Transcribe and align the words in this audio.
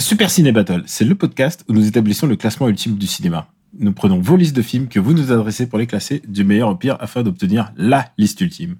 Super 0.00 0.30
Ciné 0.30 0.50
Battle, 0.50 0.82
c'est 0.86 1.04
le 1.04 1.14
podcast 1.14 1.62
où 1.68 1.72
nous 1.74 1.86
établissons 1.86 2.26
le 2.26 2.36
classement 2.36 2.68
ultime 2.68 2.96
du 2.96 3.06
cinéma. 3.06 3.48
Nous 3.78 3.92
prenons 3.92 4.18
vos 4.18 4.36
listes 4.36 4.56
de 4.56 4.62
films 4.62 4.88
que 4.88 4.98
vous 4.98 5.12
nous 5.12 5.30
adressez 5.30 5.68
pour 5.68 5.78
les 5.78 5.86
classer 5.86 6.22
du 6.26 6.42
meilleur 6.42 6.70
au 6.70 6.74
pire 6.74 6.96
afin 7.00 7.22
d'obtenir 7.22 7.72
LA 7.76 8.10
liste 8.18 8.40
ultime. 8.40 8.76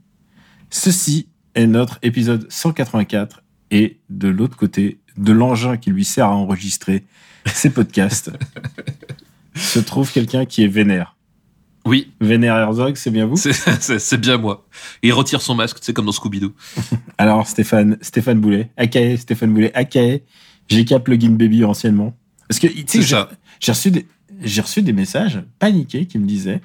Ceci 0.70 1.28
est 1.54 1.66
notre 1.66 1.98
épisode 2.02 2.46
184 2.50 3.42
et 3.70 4.00
de 4.08 4.28
l'autre 4.28 4.56
côté 4.56 4.98
de 5.18 5.32
l'engin 5.32 5.76
qui 5.76 5.90
lui 5.90 6.04
sert 6.04 6.26
à 6.26 6.34
enregistrer 6.34 7.04
ces 7.46 7.70
podcasts 7.70 8.30
se 9.54 9.78
trouve 9.78 10.10
quelqu'un 10.10 10.46
qui 10.46 10.64
est 10.64 10.68
vénère. 10.68 11.16
Oui, 11.86 12.12
Vénère 12.20 12.56
Herzog, 12.56 12.96
c'est 12.96 13.10
bien 13.10 13.26
vous? 13.26 13.36
C'est- 13.80 14.16
bien 14.18 14.36
moi. 14.36 14.66
Et 15.02 15.08
il 15.08 15.12
retire 15.12 15.40
son 15.40 15.54
masque, 15.54 15.78
c'est 15.80 15.94
comme 15.94 16.04
dans 16.04 16.12
Scooby-Doo. 16.12 16.52
Alors 17.18 17.46
Stéphane, 17.46 17.96
Stéphane 18.02 18.38
Boulet, 18.40 18.70
aka 18.76 19.16
Stéphane 19.16 19.52
Boulet, 19.52 19.72
aka 19.74 20.18
GK 20.70 20.98
Plugin 20.98 21.30
Baby 21.32 21.64
anciennement. 21.64 22.14
Parce 22.48 22.58
que 22.58 22.66
tu 22.66 22.84
sais, 22.86 23.02
C'est 23.02 23.26
j'ai 23.60 23.72
reçu 23.72 23.90
des 23.90 24.06
j'ai 24.42 24.62
reçu 24.62 24.82
des 24.82 24.92
messages 24.94 25.42
paniqués 25.58 26.06
qui 26.06 26.18
me 26.18 26.26
disaient 26.26 26.60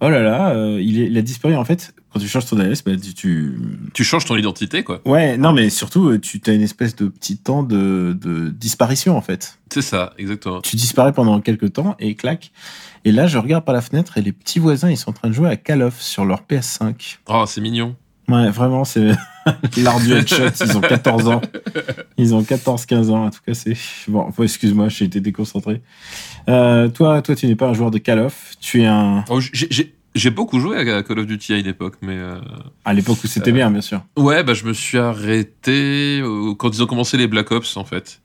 oh 0.00 0.08
là 0.08 0.22
là, 0.22 0.50
euh, 0.50 0.80
il, 0.82 1.00
est, 1.00 1.06
il 1.06 1.16
a 1.18 1.22
disparu 1.22 1.54
en 1.56 1.64
fait. 1.64 1.94
Quand 2.12 2.18
tu 2.18 2.26
changes 2.26 2.46
ton 2.46 2.58
adresse, 2.58 2.82
bah, 2.82 2.90
tu, 3.00 3.14
tu 3.14 3.56
Tu 3.94 4.02
changes 4.02 4.24
ton 4.24 4.36
identité, 4.36 4.82
quoi. 4.82 5.00
ouais 5.04 5.36
non 5.36 5.52
mais 5.52 5.70
surtout 5.70 6.08
euh, 6.08 6.18
tu 6.18 6.40
as 6.48 6.52
une 6.52 6.62
espèce 6.62 6.96
de 6.96 7.06
petit 7.06 7.36
temps 7.36 7.62
de, 7.62 8.18
de 8.20 8.48
disparition 8.48 9.16
en 9.16 9.20
fait. 9.20 9.58
C'est 9.72 9.82
ça, 9.82 10.12
exactement. 10.18 10.60
Tu 10.60 10.74
disparais 10.74 11.12
pendant 11.12 11.40
quelques 11.40 11.72
temps 11.74 11.94
et 12.00 12.16
clac. 12.16 12.50
Et 13.04 13.12
là 13.12 13.28
je 13.28 13.38
regarde 13.38 13.64
par 13.64 13.74
la 13.74 13.80
fenêtre 13.80 14.18
et 14.18 14.22
les 14.22 14.32
petits 14.32 14.58
voisins 14.58 14.90
ils 14.90 14.96
sont 14.96 15.10
en 15.10 15.12
train 15.14 15.28
de 15.28 15.34
jouer 15.34 15.48
à 15.48 15.56
Call 15.56 15.82
of 15.82 16.00
sur 16.02 16.24
leur 16.24 16.42
PS5. 16.50 17.18
Oh, 17.28 17.44
c'est 17.46 17.60
mignon. 17.60 17.94
Ouais, 18.30 18.50
vraiment, 18.50 18.84
c'est 18.84 19.10
l'art 19.78 20.00
du 20.00 20.12
headshot. 20.12 20.50
Ils 20.64 20.76
ont 20.76 20.80
14 20.80 21.28
ans. 21.28 21.40
Ils 22.16 22.34
ont 22.34 22.42
14-15 22.42 23.10
ans. 23.10 23.24
En 23.26 23.30
tout 23.30 23.40
cas, 23.46 23.54
c'est. 23.54 23.76
Bon, 24.08 24.30
excuse-moi, 24.42 24.88
j'ai 24.88 25.06
été 25.06 25.20
déconcentré. 25.20 25.82
Euh, 26.48 26.88
toi, 26.88 27.22
toi, 27.22 27.34
tu 27.34 27.46
n'es 27.46 27.56
pas 27.56 27.68
un 27.68 27.74
joueur 27.74 27.90
de 27.90 27.98
Call 27.98 28.18
of. 28.20 28.52
Tu 28.60 28.82
es 28.82 28.86
un. 28.86 29.24
Oh, 29.28 29.40
j'ai- 29.40 30.30
beaucoup 30.30 30.58
joué 30.60 30.76
à 30.76 31.02
Call 31.02 31.18
of 31.20 31.26
Duty 31.26 31.54
à 31.54 31.58
une 31.58 31.66
époque, 31.66 31.94
mais... 32.02 32.16
euh, 32.16 32.34
À 32.84 32.92
l'époque 32.94 33.18
où 33.22 33.26
c'était 33.26 33.50
Euh, 33.50 33.54
bien, 33.54 33.70
bien 33.70 33.80
sûr. 33.80 34.02
Ouais, 34.16 34.42
bah 34.42 34.54
je 34.54 34.64
me 34.64 34.72
suis 34.72 34.98
arrêté 34.98 36.20
quand 36.58 36.70
ils 36.74 36.82
ont 36.82 36.86
commencé 36.86 37.16
les 37.16 37.26
Black 37.28 37.50
Ops, 37.52 37.76
en 37.76 37.84
fait. 37.84 38.20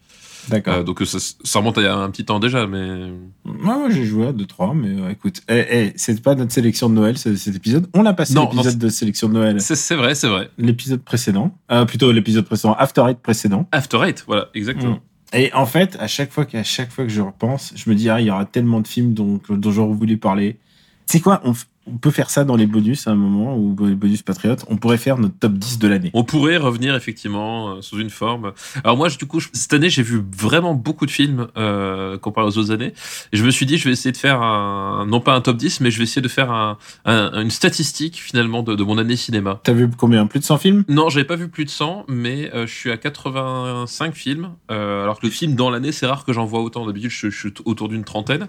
D'accord. 0.49 0.73
Euh, 0.75 0.83
donc 0.83 1.01
ça, 1.05 1.17
ça 1.19 1.59
remonte 1.59 1.77
à 1.77 1.95
un 1.95 2.09
petit 2.09 2.25
temps 2.25 2.39
déjà, 2.39 2.67
mais... 2.67 3.09
Moi, 3.43 3.77
moi, 3.77 3.89
j'ai 3.89 4.05
joué 4.05 4.27
à 4.27 4.31
2-3, 4.33 4.73
mais 4.75 5.01
euh, 5.01 5.09
écoute. 5.09 5.41
Eh, 5.49 5.65
eh, 5.71 5.93
c'est 5.95 6.21
pas 6.21 6.35
notre 6.35 6.51
sélection 6.51 6.89
de 6.89 6.95
Noël, 6.95 7.17
c'est- 7.17 7.35
cet 7.35 7.55
épisode. 7.55 7.87
On 7.93 8.05
a 8.05 8.13
passé 8.13 8.33
l'épisode 8.39 8.63
c'est- 8.73 8.77
de 8.77 8.89
sélection 8.89 9.27
de 9.29 9.33
Noël. 9.33 9.61
C'est 9.61 9.75
c'est 9.75 9.95
vrai, 9.95 10.15
c'est 10.15 10.27
vrai. 10.27 10.49
L'épisode 10.57 11.01
précédent. 11.01 11.55
Euh, 11.71 11.85
plutôt 11.85 12.11
l'épisode 12.11 12.45
précédent. 12.45 12.73
After 12.77 13.03
Eight 13.09 13.19
précédent. 13.19 13.67
After 13.71 13.99
Eight, 14.05 14.23
voilà, 14.27 14.49
exactement. 14.53 14.99
Et 15.33 15.51
en 15.53 15.65
fait, 15.65 15.97
à 15.99 16.07
chaque 16.07 16.31
fois 16.31 16.45
qu'à 16.45 16.63
chaque 16.63 16.91
fois 16.91 17.03
que 17.05 17.11
je 17.11 17.21
repense, 17.21 17.73
je 17.75 17.89
me 17.89 17.95
dis 17.95 18.09
ah 18.09 18.21
il 18.21 18.27
y 18.27 18.31
aura 18.31 18.45
tellement 18.45 18.79
de 18.81 18.87
films 18.87 19.13
dont, 19.13 19.41
dont 19.49 19.71
j'aurais 19.71 19.93
voulu 19.95 20.17
parler. 20.17 20.59
Sais 21.07 21.19
quoi, 21.19 21.41
on, 21.43 21.53
on 21.87 21.97
peut 21.97 22.11
faire 22.11 22.29
ça 22.29 22.43
dans 22.43 22.55
les 22.55 22.65
bonus 22.65 23.07
à 23.07 23.11
un 23.11 23.15
moment 23.15 23.55
ou 23.57 23.75
les 23.85 23.95
bonus 23.95 24.21
patriotes. 24.21 24.65
On 24.69 24.77
pourrait 24.77 24.97
faire 24.97 25.17
notre 25.17 25.37
top 25.37 25.53
10 25.53 25.79
de 25.79 25.87
l'année. 25.87 26.09
On 26.13 26.23
pourrait 26.23 26.57
revenir 26.57 26.95
effectivement 26.95 27.69
euh, 27.75 27.81
sous 27.81 27.99
une 27.99 28.09
forme. 28.09 28.53
Alors 28.83 28.97
moi, 28.97 29.07
je- 29.09 29.17
du 29.17 29.25
coup, 29.25 29.39
je- 29.39 29.49
cette 29.53 29.73
année, 29.73 29.89
j'ai 29.89 30.03
vu 30.03 30.23
vraiment 30.35 30.73
beaucoup 30.73 31.05
de 31.05 31.11
films 31.11 31.47
euh, 31.57 32.17
comparé 32.17 32.47
aux 32.47 32.57
autres 32.57 32.71
années. 32.71 32.93
Et 33.31 33.37
je 33.37 33.45
me 33.45 33.51
suis 33.51 33.65
dit, 33.65 33.77
je 33.77 33.85
vais 33.85 33.91
essayer 33.91 34.11
de 34.11 34.17
faire 34.17 34.41
un, 34.41 35.05
non 35.07 35.19
pas 35.19 35.33
un 35.35 35.41
top 35.41 35.57
10, 35.57 35.81
mais 35.81 35.91
je 35.91 35.97
vais 35.97 36.03
essayer 36.03 36.21
de 36.21 36.27
faire 36.27 36.51
un, 36.51 36.77
un- 37.05 37.41
une 37.41 37.51
statistique 37.51 38.15
finalement 38.21 38.63
de, 38.63 38.75
de 38.75 38.83
mon 38.83 38.97
année 38.97 39.15
cinéma. 39.15 39.59
T'as 39.63 39.73
vu 39.73 39.89
combien? 39.95 40.25
Plus 40.27 40.39
de 40.39 40.45
100 40.45 40.57
films? 40.57 40.83
Non, 40.89 41.09
j'avais 41.09 41.25
pas 41.25 41.35
vu 41.35 41.47
plus 41.49 41.65
de 41.65 41.69
100, 41.69 42.05
mais 42.07 42.51
euh, 42.53 42.65
je 42.67 42.73
suis 42.73 42.91
à 42.91 42.97
85 42.97 44.13
films. 44.15 44.49
Euh, 44.71 45.03
alors 45.03 45.19
que 45.19 45.25
le 45.27 45.31
film 45.31 45.55
dans 45.55 45.69
l'année, 45.69 45.91
c'est 45.91 46.05
rare 46.07 46.25
que 46.25 46.33
j'en 46.33 46.45
vois 46.45 46.61
autant. 46.61 46.85
D'habitude, 46.85 47.11
je, 47.11 47.29
je 47.29 47.37
suis 47.37 47.53
autour 47.65 47.89
d'une 47.89 48.03
trentaine. 48.03 48.47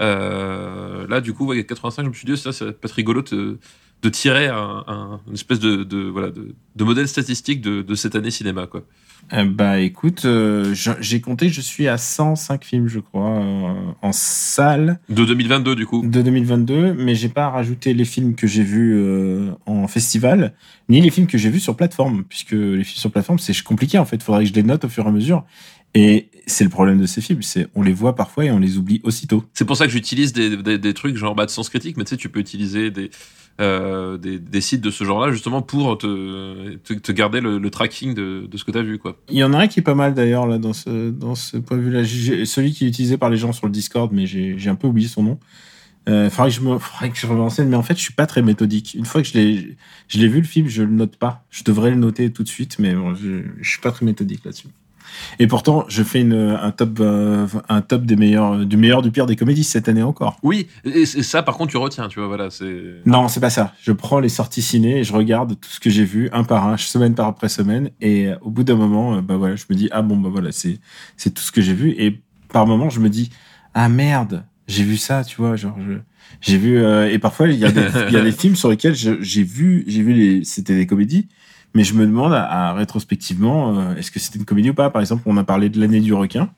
Euh, 0.00 1.06
là, 1.08 1.20
du 1.20 1.32
coup, 1.32 1.46
ouais, 1.46 1.64
85, 1.64 2.04
je 2.04 2.08
me 2.08 2.14
suis 2.14 2.26
dit, 2.26 2.36
ça, 2.36 2.52
ça 2.52 2.66
être 2.82 2.92
rigolo 2.92 3.22
de, 3.22 3.58
de 4.02 4.08
tirer 4.08 4.48
un, 4.48 4.84
un- 4.86 5.20
une 5.28 5.34
espèce 5.34 5.60
de, 5.60 5.82
de, 5.84 5.98
voilà, 6.02 6.30
de, 6.30 6.54
de 6.76 6.84
modèle 6.84 7.08
statistique 7.08 7.60
de, 7.60 7.82
de 7.82 7.94
cette 7.94 8.14
année 8.16 8.30
cinéma. 8.30 8.66
Quoi. 8.66 8.82
Euh, 9.32 9.44
Bah 9.46 9.80
écoute, 9.80 10.26
euh, 10.26 10.74
j'ai 11.00 11.20
compté, 11.22 11.48
je 11.48 11.62
suis 11.62 11.88
à 11.88 11.96
105 11.96 12.62
films 12.62 12.88
je 12.88 12.98
crois 13.00 13.30
euh, 13.40 13.72
en 14.02 14.12
salle 14.12 14.98
De 15.08 15.24
2022, 15.24 15.74
du 15.74 15.86
coup. 15.86 16.02
de 16.06 16.20
2022, 16.20 16.92
mais 16.92 17.14
j'ai 17.14 17.30
pas 17.30 17.48
rajouté 17.48 17.94
les 17.94 18.04
films 18.04 18.34
que 18.34 18.46
j'ai 18.46 18.62
vus 18.62 18.94
euh, 18.98 19.52
en 19.64 19.88
festival, 19.88 20.52
ni 20.90 21.00
les 21.00 21.08
films 21.08 21.26
que 21.26 21.38
j'ai 21.38 21.48
vus 21.48 21.60
sur 21.60 21.74
plateforme, 21.74 22.24
puisque 22.24 22.50
les 22.52 22.84
films 22.84 22.98
sur 23.00 23.10
plateforme 23.10 23.38
c'est 23.38 23.58
compliqué 23.62 23.96
en 23.96 24.04
fait. 24.04 24.22
Faudrait 24.22 24.44
que 24.44 24.50
je 24.50 24.54
les 24.54 24.62
note 24.62 24.84
au 24.84 24.88
fur 24.90 25.06
et 25.06 25.08
à 25.08 25.12
mesure. 25.12 25.44
Et 25.94 26.28
c'est 26.46 26.64
le 26.64 26.70
problème 26.70 26.98
de 26.98 27.06
ces 27.06 27.20
films, 27.20 27.42
c'est 27.42 27.68
on 27.74 27.82
les 27.82 27.92
voit 27.92 28.14
parfois 28.14 28.44
et 28.44 28.50
on 28.50 28.58
les 28.58 28.76
oublie 28.76 29.00
aussitôt. 29.04 29.44
C'est 29.54 29.64
pour 29.64 29.76
ça 29.76 29.86
que 29.86 29.92
j'utilise 29.92 30.32
des, 30.32 30.56
des, 30.56 30.78
des 30.78 30.94
trucs 30.94 31.16
genre 31.16 31.34
bah, 31.34 31.46
de 31.46 31.50
sens 31.50 31.68
critique, 31.68 31.96
mais 31.96 32.04
tu 32.04 32.10
sais, 32.10 32.16
tu 32.16 32.28
peux 32.28 32.40
utiliser 32.40 32.90
des, 32.90 33.10
euh, 33.60 34.18
des, 34.18 34.38
des 34.38 34.60
sites 34.60 34.80
de 34.80 34.90
ce 34.90 35.04
genre-là 35.04 35.32
justement 35.32 35.62
pour 35.62 35.96
te, 35.96 36.74
te, 36.76 36.92
te 36.92 37.12
garder 37.12 37.40
le, 37.40 37.58
le 37.58 37.70
tracking 37.70 38.12
de, 38.12 38.46
de 38.50 38.56
ce 38.56 38.64
que 38.64 38.72
tu 38.72 38.78
as 38.78 38.82
vu. 38.82 38.98
Quoi. 38.98 39.16
Il 39.30 39.36
y 39.36 39.44
en 39.44 39.52
a 39.54 39.58
un 39.58 39.68
qui 39.68 39.80
est 39.80 39.84
pas 39.84 39.94
mal 39.94 40.12
d'ailleurs 40.14 40.46
là 40.46 40.58
dans 40.58 40.72
ce 40.72 41.10
dans 41.10 41.36
ce 41.36 41.56
point 41.56 41.76
de 41.76 41.82
vue-là, 41.82 42.04
celui 42.44 42.72
qui 42.72 42.84
est 42.84 42.88
utilisé 42.88 43.16
par 43.16 43.30
les 43.30 43.36
gens 43.36 43.52
sur 43.52 43.66
le 43.66 43.72
Discord, 43.72 44.10
mais 44.12 44.26
j'ai 44.26 44.68
un 44.68 44.74
peu 44.74 44.88
oublié 44.88 45.08
son 45.08 45.22
nom. 45.22 45.38
Euh, 46.06 46.28
faudrait 46.28 46.50
que 46.50 46.56
je 46.56 46.60
me 46.60 46.78
faudrait 46.78 47.10
que 47.10 47.16
je 47.16 47.26
me 47.26 47.34
renseigne, 47.34 47.68
mais 47.68 47.76
en 47.76 47.82
fait 47.82 47.96
je 47.96 48.02
suis 48.02 48.12
pas 48.12 48.26
très 48.26 48.42
méthodique. 48.42 48.94
Une 48.94 49.06
fois 49.06 49.22
que 49.22 49.28
je 49.28 49.34
l'ai 49.34 49.76
je 50.08 50.18
l'ai 50.18 50.28
vu 50.28 50.40
le 50.40 50.46
film, 50.46 50.68
je 50.68 50.82
le 50.82 50.90
note 50.90 51.16
pas. 51.16 51.46
Je 51.50 51.62
devrais 51.64 51.90
le 51.90 51.96
noter 51.96 52.30
tout 52.30 52.42
de 52.42 52.48
suite, 52.48 52.78
mais 52.78 52.94
bon, 52.94 53.14
je, 53.14 53.44
je 53.60 53.70
suis 53.70 53.80
pas 53.80 53.92
très 53.92 54.04
méthodique 54.04 54.44
là-dessus. 54.44 54.66
Et 55.38 55.46
pourtant, 55.46 55.84
je 55.88 56.02
fais 56.02 56.20
une, 56.20 56.34
un 56.34 56.70
top 56.70 56.98
euh, 57.00 57.46
un 57.68 57.80
top 57.80 58.04
des 58.04 58.16
meilleurs 58.16 58.64
du 58.64 58.76
meilleur 58.76 59.02
du 59.02 59.10
pire 59.10 59.26
des 59.26 59.36
comédies 59.36 59.64
cette 59.64 59.88
année 59.88 60.02
encore. 60.02 60.36
Oui, 60.42 60.68
et, 60.84 61.06
ça 61.06 61.42
par 61.42 61.56
contre 61.56 61.70
tu 61.70 61.76
retiens, 61.76 62.08
tu 62.08 62.18
vois, 62.18 62.28
voilà, 62.28 62.50
c'est... 62.50 63.00
Non, 63.06 63.28
c'est 63.28 63.40
pas 63.40 63.50
ça. 63.50 63.72
Je 63.80 63.92
prends 63.92 64.20
les 64.20 64.28
sorties 64.28 64.62
ciné 64.62 64.98
et 64.98 65.04
je 65.04 65.12
regarde 65.12 65.58
tout 65.60 65.70
ce 65.70 65.80
que 65.80 65.90
j'ai 65.90 66.04
vu 66.04 66.28
un 66.32 66.44
par 66.44 66.66
un, 66.68 66.76
semaine 66.76 67.14
par 67.14 67.26
après 67.26 67.48
semaine. 67.48 67.90
Et 68.00 68.28
euh, 68.28 68.36
au 68.42 68.50
bout 68.50 68.64
d'un 68.64 68.76
moment, 68.76 69.16
euh, 69.16 69.20
bah 69.20 69.36
voilà, 69.36 69.56
je 69.56 69.64
me 69.70 69.74
dis 69.74 69.88
ah 69.92 70.02
bon 70.02 70.16
bah 70.16 70.28
voilà, 70.30 70.52
c'est 70.52 70.78
c'est 71.16 71.32
tout 71.32 71.42
ce 71.42 71.52
que 71.52 71.60
j'ai 71.60 71.74
vu. 71.74 71.90
Et 71.98 72.22
par 72.52 72.66
moment, 72.66 72.90
je 72.90 73.00
me 73.00 73.08
dis 73.08 73.30
ah 73.74 73.88
merde, 73.88 74.44
j'ai 74.68 74.84
vu 74.84 74.96
ça, 74.96 75.24
tu 75.24 75.36
vois, 75.36 75.56
genre 75.56 75.76
je- 75.86 75.98
j'ai 76.40 76.58
vu 76.58 76.78
euh, 76.78 77.10
et 77.10 77.18
parfois 77.18 77.48
il 77.48 77.58
y 77.58 77.64
a 77.64 77.70
des 77.70 77.86
il 78.08 78.14
y 78.14 78.16
a 78.16 78.22
des 78.22 78.32
films 78.40 78.56
sur 78.56 78.68
lesquels 78.70 78.94
j'ai 78.94 79.42
vu 79.42 79.84
j'ai 79.86 80.02
vu 80.02 80.12
les 80.12 80.44
c'était 80.44 80.74
des 80.74 80.86
comédies. 80.86 81.28
Mais 81.74 81.82
je 81.84 81.94
me 81.94 82.06
demande 82.06 82.32
à, 82.32 82.70
à 82.70 82.72
rétrospectivement, 82.72 83.78
euh, 83.78 83.96
est-ce 83.96 84.10
que 84.10 84.20
c'était 84.20 84.38
une 84.38 84.44
comédie 84.44 84.70
ou 84.70 84.74
pas? 84.74 84.90
Par 84.90 85.00
exemple, 85.02 85.22
on 85.26 85.36
a 85.36 85.44
parlé 85.44 85.68
de 85.68 85.80
l'année 85.80 86.00
du 86.00 86.14
requin. 86.14 86.50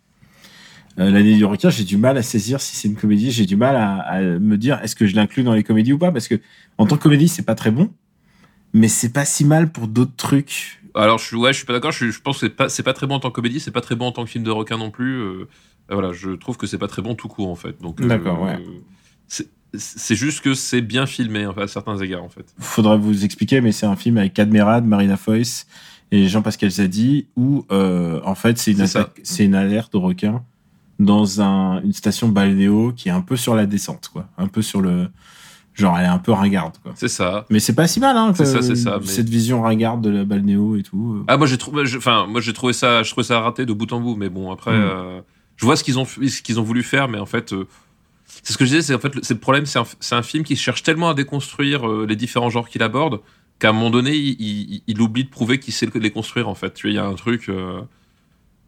Euh, 0.98 1.10
l'année 1.10 1.34
du 1.36 1.44
requin, 1.44 1.70
j'ai 1.70 1.84
du 1.84 1.96
mal 1.96 2.16
à 2.16 2.22
saisir 2.22 2.60
si 2.60 2.76
c'est 2.76 2.88
une 2.88 2.96
comédie. 2.96 3.30
J'ai 3.30 3.46
du 3.46 3.56
mal 3.56 3.76
à, 3.76 3.96
à 4.00 4.20
me 4.22 4.56
dire 4.56 4.78
est-ce 4.82 4.96
que 4.96 5.06
je 5.06 5.14
l'inclus 5.16 5.42
dans 5.42 5.54
les 5.54 5.62
comédies 5.62 5.92
ou 5.92 5.98
pas? 5.98 6.12
Parce 6.12 6.28
que 6.28 6.40
en 6.78 6.86
tant 6.86 6.96
que 6.96 7.02
comédie, 7.02 7.28
c'est 7.28 7.44
pas 7.44 7.54
très 7.54 7.70
bon, 7.70 7.90
mais 8.72 8.88
c'est 8.88 9.12
pas 9.12 9.24
si 9.24 9.44
mal 9.44 9.70
pour 9.72 9.88
d'autres 9.88 10.16
trucs. 10.16 10.82
Alors 10.94 11.18
je 11.18 11.36
ouais, 11.36 11.52
je 11.52 11.58
suis 11.58 11.66
pas 11.66 11.74
d'accord, 11.74 11.92
je, 11.92 12.10
je 12.10 12.20
pense 12.20 12.38
que 12.38 12.46
c'est 12.46 12.54
pas, 12.54 12.68
c'est 12.70 12.82
pas 12.82 12.94
très 12.94 13.06
bon 13.06 13.16
en 13.16 13.20
tant 13.20 13.28
que 13.30 13.34
comédie, 13.34 13.60
c'est 13.60 13.70
pas 13.70 13.82
très 13.82 13.94
bon 13.96 14.06
en 14.06 14.12
tant 14.12 14.24
que 14.24 14.30
film 14.30 14.44
de 14.44 14.50
requin 14.50 14.78
non 14.78 14.90
plus. 14.90 15.16
euh, 15.20 15.48
voilà, 15.90 16.12
je 16.12 16.30
trouve 16.30 16.56
que 16.56 16.66
c'est 16.66 16.78
pas 16.78 16.88
très 16.88 17.02
bon 17.02 17.14
tout 17.14 17.28
court 17.28 17.50
en 17.50 17.54
fait. 17.54 17.80
Donc, 17.82 18.00
D'accord, 18.00 18.42
ouais. 18.42 18.58
c'est- 19.28 19.48
C'est 19.78 20.14
juste 20.16 20.40
que 20.40 20.54
c'est 20.54 20.80
bien 20.80 21.06
filmé 21.06 21.46
à 21.56 21.66
certains 21.66 21.96
égards 21.98 22.24
en 22.24 22.28
fait. 22.28 22.46
Faudrait 22.58 22.98
vous 22.98 23.24
expliquer, 23.24 23.60
mais 23.60 23.72
c'est 23.72 23.86
un 23.86 23.96
film 23.96 24.18
avec 24.18 24.34
Cadmerade, 24.34 24.84
Marina 24.86 25.16
Foïs 25.16 25.66
et 26.12 26.28
Jean-Pascal 26.28 26.70
Zadi 26.70 27.26
où 27.36 27.64
euh, 27.72 28.20
en 28.24 28.34
fait 28.34 28.58
c'est 28.58 28.72
une, 28.72 28.80
attaque- 28.82 29.20
alerte 29.54 29.94
au 29.94 30.00
requin 30.00 30.42
dans 30.98 31.40
un, 31.42 31.82
une 31.82 31.92
station 31.92 32.28
balnéo 32.28 32.92
qui 32.96 33.08
est 33.08 33.12
un 33.12 33.20
peu 33.20 33.36
sur 33.36 33.54
la 33.54 33.66
descente, 33.66 34.08
quoi, 34.12 34.28
un 34.38 34.46
peu 34.46 34.62
sur 34.62 34.80
le 34.80 35.08
genre 35.74 35.98
elle 35.98 36.04
est 36.06 36.08
un 36.08 36.16
peu 36.18 36.32
ringarde, 36.32 36.78
quoi. 36.82 36.92
C'est 36.94 37.08
ça. 37.08 37.44
Mais 37.50 37.60
c'est 37.60 37.74
pas 37.74 37.86
si 37.86 38.00
mal, 38.00 38.16
hein. 38.16 38.32
C'est 38.34 38.46
ça, 38.46 38.62
c'est 38.62 38.76
ça, 38.76 38.98
mais- 39.00 39.06
Cette 39.06 39.28
vision 39.28 39.60
ringarde 39.62 40.00
de 40.00 40.08
la 40.08 40.24
balnéo 40.24 40.76
et 40.76 40.82
tout. 40.82 41.16
euh. 41.20 41.24
Ah 41.28 41.36
moi 41.36 41.46
j'ai 41.46 41.58
trouvé, 41.58 41.82
enfin 41.96 42.26
moi 42.26 42.40
j'ai 42.40 42.52
trouvé 42.54 42.72
ça, 42.72 43.02
je 43.02 43.10
trouvais 43.10 43.26
ça 43.26 43.40
raté 43.40 43.66
de 43.66 43.72
bout 43.74 43.92
en 43.92 44.00
bout, 44.00 44.16
mais 44.16 44.30
bon 44.30 44.50
après, 44.52 44.72
Mm. 44.78 44.82
euh, 44.82 45.20
je 45.56 45.64
vois 45.66 45.76
ce 45.76 45.84
qu'ils 45.84 45.98
ont, 45.98 46.04
ce 46.06 46.40
qu'ils 46.40 46.58
ont 46.60 46.62
voulu 46.62 46.82
faire, 46.82 47.08
mais 47.08 47.18
en 47.18 47.26
fait, 47.26 47.52
euh, 47.52 47.66
c'est 48.42 48.52
ce 48.52 48.58
que 48.58 48.64
je 48.64 48.70
disais, 48.70 48.82
c'est 48.82 48.94
en 48.94 48.98
fait 48.98 49.14
le- 49.14 49.22
c'est 49.22 49.34
le 49.34 49.40
problème, 49.40 49.66
c'est 49.66 50.14
un, 50.14 50.22
film 50.22 50.44
qui 50.44 50.56
cherche 50.56 50.82
tellement 50.82 51.10
à 51.10 51.14
déconstruire 51.14 51.88
euh, 51.88 52.06
les 52.08 52.16
différents 52.16 52.50
genres 52.50 52.68
qu'il 52.68 52.82
aborde 52.82 53.20
qu'à 53.58 53.70
un 53.70 53.72
moment 53.72 53.90
donné, 53.90 54.14
il, 54.14 54.36
il- 54.40 54.82
il 54.86 55.00
oublie 55.00 55.24
de 55.24 55.30
prouver 55.30 55.58
qu'il 55.58 55.72
sait 55.74 55.88
les 55.94 56.10
construire 56.10 56.48
en 56.48 56.54
fait. 56.54 56.74
Tu 56.74 56.86
vois, 56.86 56.92
il 56.92 56.96
y 56.96 56.98
a 56.98 57.06
un 57.06 57.14
truc. 57.14 57.48
euh, 57.48 57.80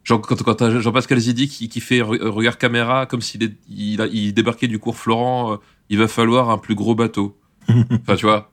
Genre 0.05 0.23
quand, 0.23 0.43
quand 0.43 0.81
Jean-Pascal 0.81 1.19
Zidi 1.19 1.49
qui, 1.49 1.69
qui 1.69 1.81
fait 1.81 2.01
re- 2.01 2.23
regard 2.29 2.57
caméra 2.57 3.05
comme 3.05 3.21
s'il 3.21 3.43
il, 3.69 4.01
il 4.13 4.33
débarquait 4.33 4.67
du 4.69 4.79
cours 4.79 4.97
Florent, 4.97 5.53
euh, 5.53 5.57
il 5.91 5.99
va 5.99 6.09
falloir 6.09 6.49
un 6.51 6.57
plus 6.59 6.75
gros 6.75 6.95
bateau. 6.95 7.39
enfin, 7.69 8.17
tu 8.17 8.25
vois. 8.25 8.51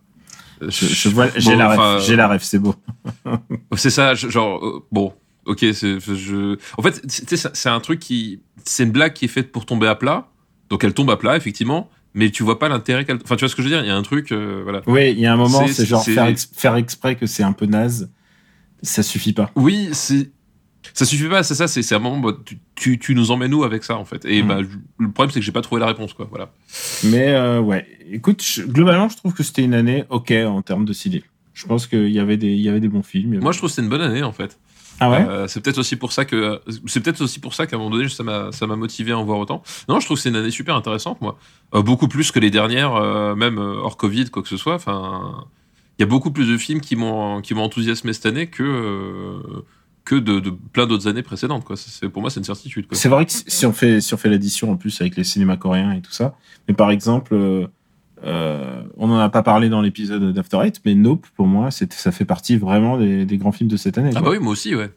Je, 0.62 0.86
je 0.86 1.10
vois, 1.10 1.28
j'ai 1.38 1.52
Bon, 1.52 1.58
la 1.58 1.70
enfin, 1.72 2.00
j'ai 2.00 2.16
la 2.18 2.28
ref, 2.28 2.44
c'est 2.44 2.60
beau. 2.60 2.76
C'est 3.76 3.90
ça, 3.90 4.16
genre, 4.16 4.66
euh, 4.66 4.84
bon, 4.92 5.14
ok, 5.46 5.60
c'est, 5.74 6.00
je... 6.00 6.58
En 6.78 6.82
fait, 6.82 7.02
c'est 7.08 7.70
un 7.70 7.80
truc 7.82 8.00
qui... 8.00 8.40
C'est 8.64 8.84
une 8.84 8.92
blague 8.92 9.14
qui 9.14 9.26
est 9.26 9.30
faite 9.30 9.52
pour 9.52 9.66
tomber 9.66 9.88
à 9.88 9.96
plat, 9.96 10.30
donc 10.70 10.84
elle 10.84 10.94
tombe 10.94 11.10
à 11.12 11.18
plat, 11.18 11.36
effectivement, 11.38 11.90
mais 12.14 12.30
tu 12.32 12.44
vois 12.44 12.60
pas 12.60 12.70
l'intérêt 12.70 13.06
qu'elle... 13.06 13.20
Enfin, 13.24 13.36
tu 13.36 13.42
vois 13.42 13.50
ce 13.50 13.56
que 13.56 13.62
je 13.62 13.68
veux 13.68 13.74
dire? 13.74 13.84
Il 13.84 13.88
y 13.88 13.92
a 13.92 13.96
un 13.96 14.02
truc, 14.04 14.32
euh, 14.32 14.62
voilà. 14.64 14.82
Oui, 14.88 15.12
il 15.12 15.20
y 15.20 15.26
a 15.26 15.34
un 15.34 15.38
moment, 15.38 15.68
C'est- 15.68 15.86
genre 15.86 16.04
faire, 16.04 16.28
ex- 16.28 16.50
faire 16.54 16.76
exprès 16.76 17.16
que 17.16 17.26
c'est 17.26 17.44
un 17.44 17.54
peu 17.54 17.66
naze, 17.66 18.10
ça 18.82 19.04
suffit 19.04 19.34
pas. 19.34 19.52
Oui, 19.56 19.90
c'est... 19.92 20.32
Ça 20.94 21.04
suffit 21.04 21.28
pas, 21.28 21.42
c'est 21.42 21.56
ça, 21.56 21.68
c'est 21.68 21.96
un 21.96 22.00
moment, 22.00 22.20
bah, 22.20 22.38
tu, 22.46 22.60
tu, 22.76 23.00
tu 23.00 23.16
nous 23.16 23.32
emmènes 23.32 23.54
où 23.56 23.64
avec 23.64 23.84
ça, 23.84 23.98
en 23.98 24.06
fait? 24.06 24.24
Et 24.26 24.44
Mm. 24.44 24.48
bah, 24.48 24.60
le 25.00 25.12
problème, 25.12 25.32
c'est 25.34 25.40
que 25.40 25.46
j'ai 25.46 25.52
pas 25.52 25.62
trouvé 25.62 25.82
la 25.82 25.88
réponse, 25.88 26.14
quoi, 26.14 26.28
voilà. 26.30 26.52
Mais 27.04 27.30
euh, 27.30 27.60
ouais, 27.60 27.88
écoute, 28.12 28.44
je- 28.44 28.62
globalement, 28.62 29.10
je 29.10 29.18
trouve 29.18 29.34
que 29.34 29.42
c'était 29.44 29.64
une 29.64 29.74
année 29.74 30.04
ok 30.10 30.32
en 30.46 30.62
termes 30.62 30.86
de 30.86 30.94
ciné. 30.94 31.24
Je 31.56 31.66
pense 31.66 31.88
qu'il 31.88 32.10
y 32.12 32.20
avait 32.20 32.38
des, 32.38 32.52
il 32.54 32.62
y 32.62 32.70
avait 32.70 32.80
des 32.82 32.88
bons 32.88 33.02
films. 33.02 33.34
avait- 33.34 33.42
Moi, 33.42 33.52
je 33.52 33.58
trouve 33.58 33.70
que 33.70 33.76
c'était 33.76 33.84
une 33.84 33.90
bonne 33.90 34.02
année, 34.02 34.22
en 34.24 34.32
fait. 34.32 34.58
Ah 35.00 35.10
ouais. 35.10 35.26
Euh, 35.28 35.48
c'est 35.48 35.62
peut-être 35.62 35.78
aussi 35.78 35.96
pour 35.96 36.12
ça 36.12 36.26
que 36.26 36.62
c'est 36.86 37.02
peut-être 37.02 37.22
aussi 37.22 37.40
pour 37.40 37.54
ça 37.54 37.68
qu'à 37.68 37.76
un 37.76 37.80
moment 37.80 37.96
donné 37.96 38.08
ça 38.08 38.24
m'a 38.24 38.52
ça 38.52 38.66
m'a 38.68 38.76
motivé 38.76 39.12
à 39.12 39.18
en 39.18 39.26
voir 39.26 39.40
autant. 39.40 39.62
Non, 39.90 40.00
je 40.00 40.06
trouve 40.06 40.18
que 40.18 40.24
c'est 40.24 40.30
une 40.30 40.36
année 40.36 40.52
super 40.52 40.76
intéressante 40.76 41.22
moi. 41.22 41.38
Euh, 41.74 41.82
beaucoup 41.82 42.08
plus 42.08 42.32
que 42.32 42.40
les 42.40 42.52
dernières 42.52 42.96
euh, 42.96 43.36
même 43.36 43.58
hors 43.58 43.98
Covid 43.98 44.30
quoi 44.30 44.42
que 44.42 44.50
ce 44.50 44.58
soit. 44.58 44.76
Enfin, 44.76 45.46
il 45.98 46.02
y 46.02 46.04
a 46.04 46.08
beaucoup 46.08 46.32
plus 46.32 46.48
de 46.48 46.58
films 46.58 46.82
qui 46.82 46.96
m'ont 46.96 47.42
qui 47.42 47.54
m'ont 47.54 47.64
enthousiasmé 47.64 48.14
cette 48.14 48.26
année 48.26 48.48
que 48.48 48.64
euh, 48.64 49.64
que 50.06 50.16
de, 50.16 50.40
de 50.40 50.50
plein 50.50 50.86
d'autres 50.86 51.08
années 51.08 51.24
précédentes 51.24 51.66
quoi. 51.66 51.76
C'est 51.76 52.10
pour 52.10 52.22
moi 52.22 52.30
c'est 52.32 52.40
une 52.40 52.46
certitude. 52.46 52.86
C'est 52.92 53.10
vrai 53.10 53.26
que 53.26 53.32
si 53.34 53.66
on 53.66 53.74
fait, 53.74 54.02
si 54.02 54.14
on 54.14 54.18
fait 54.18 54.30
l'addition 54.30 54.72
en 54.72 54.78
plus 54.78 55.02
avec 55.02 55.18
les 55.18 55.24
cinémas 55.24 55.58
coréens 55.58 55.92
et 55.94 56.02
tout 56.02 56.12
ça, 56.12 56.36
mais 56.68 56.74
par 56.74 56.92
exemple, 56.92 57.70
euh, 58.24 58.82
on 58.98 59.08
n'en 59.08 59.20
a 59.20 59.30
pas 59.30 59.44
parlé 59.44 59.70
dans 59.70 59.82
l'épisode 59.82 60.34
d'After 60.34 60.58
Eight, 60.64 60.82
mais 60.86 60.96
Nope, 60.96 61.28
pour 61.36 61.48
moi, 61.48 61.70
ça 61.72 62.12
fait 62.12 62.26
partie 62.26 62.58
vraiment 62.58 62.98
des, 62.98 63.26
des 63.26 63.38
grands 63.38 63.52
films 63.52 63.70
de 63.70 63.78
cette 63.78 63.98
année. 63.98 64.12
Ah 64.16 64.20
quoi. 64.20 64.30
bah 64.30 64.38
oui, 64.38 64.44
moi 64.44 64.54
aussi 64.54 64.76
ouais. 64.76 64.90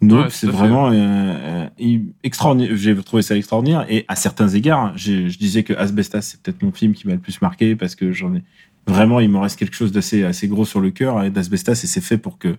Nope, 0.00 0.24
ouais, 0.24 0.30
c'est 0.30 0.46
fait. 0.46 0.52
vraiment 0.52 0.90
euh, 0.90 1.66
euh, 1.80 1.98
extraordinaire. 2.24 2.74
J'ai 2.74 2.96
trouvé 2.96 3.22
ça 3.22 3.36
extraordinaire 3.36 3.86
et 3.88 4.04
à 4.08 4.16
certains 4.16 4.48
égards, 4.48 4.92
je 4.96 5.36
disais 5.38 5.62
que 5.62 5.74
Asbestas 5.74 6.22
c'est 6.22 6.42
peut-être 6.42 6.62
mon 6.62 6.72
film 6.72 6.92
qui 6.92 7.06
m'a 7.06 7.14
le 7.14 7.20
plus 7.20 7.40
marqué 7.40 7.76
parce 7.76 7.94
que 7.94 8.10
j'en 8.10 8.34
ai 8.34 8.42
vraiment, 8.88 9.20
il 9.20 9.28
me 9.28 9.38
reste 9.38 9.58
quelque 9.58 9.76
chose 9.76 9.92
d'assez 9.92 10.24
assez 10.24 10.48
gros 10.48 10.64
sur 10.64 10.80
le 10.80 10.90
cœur 10.90 11.22
et 11.22 11.30
d'Asbestas 11.30 11.80
et 11.84 11.86
c'est 11.86 12.00
fait 12.00 12.18
pour 12.18 12.38
que 12.38 12.56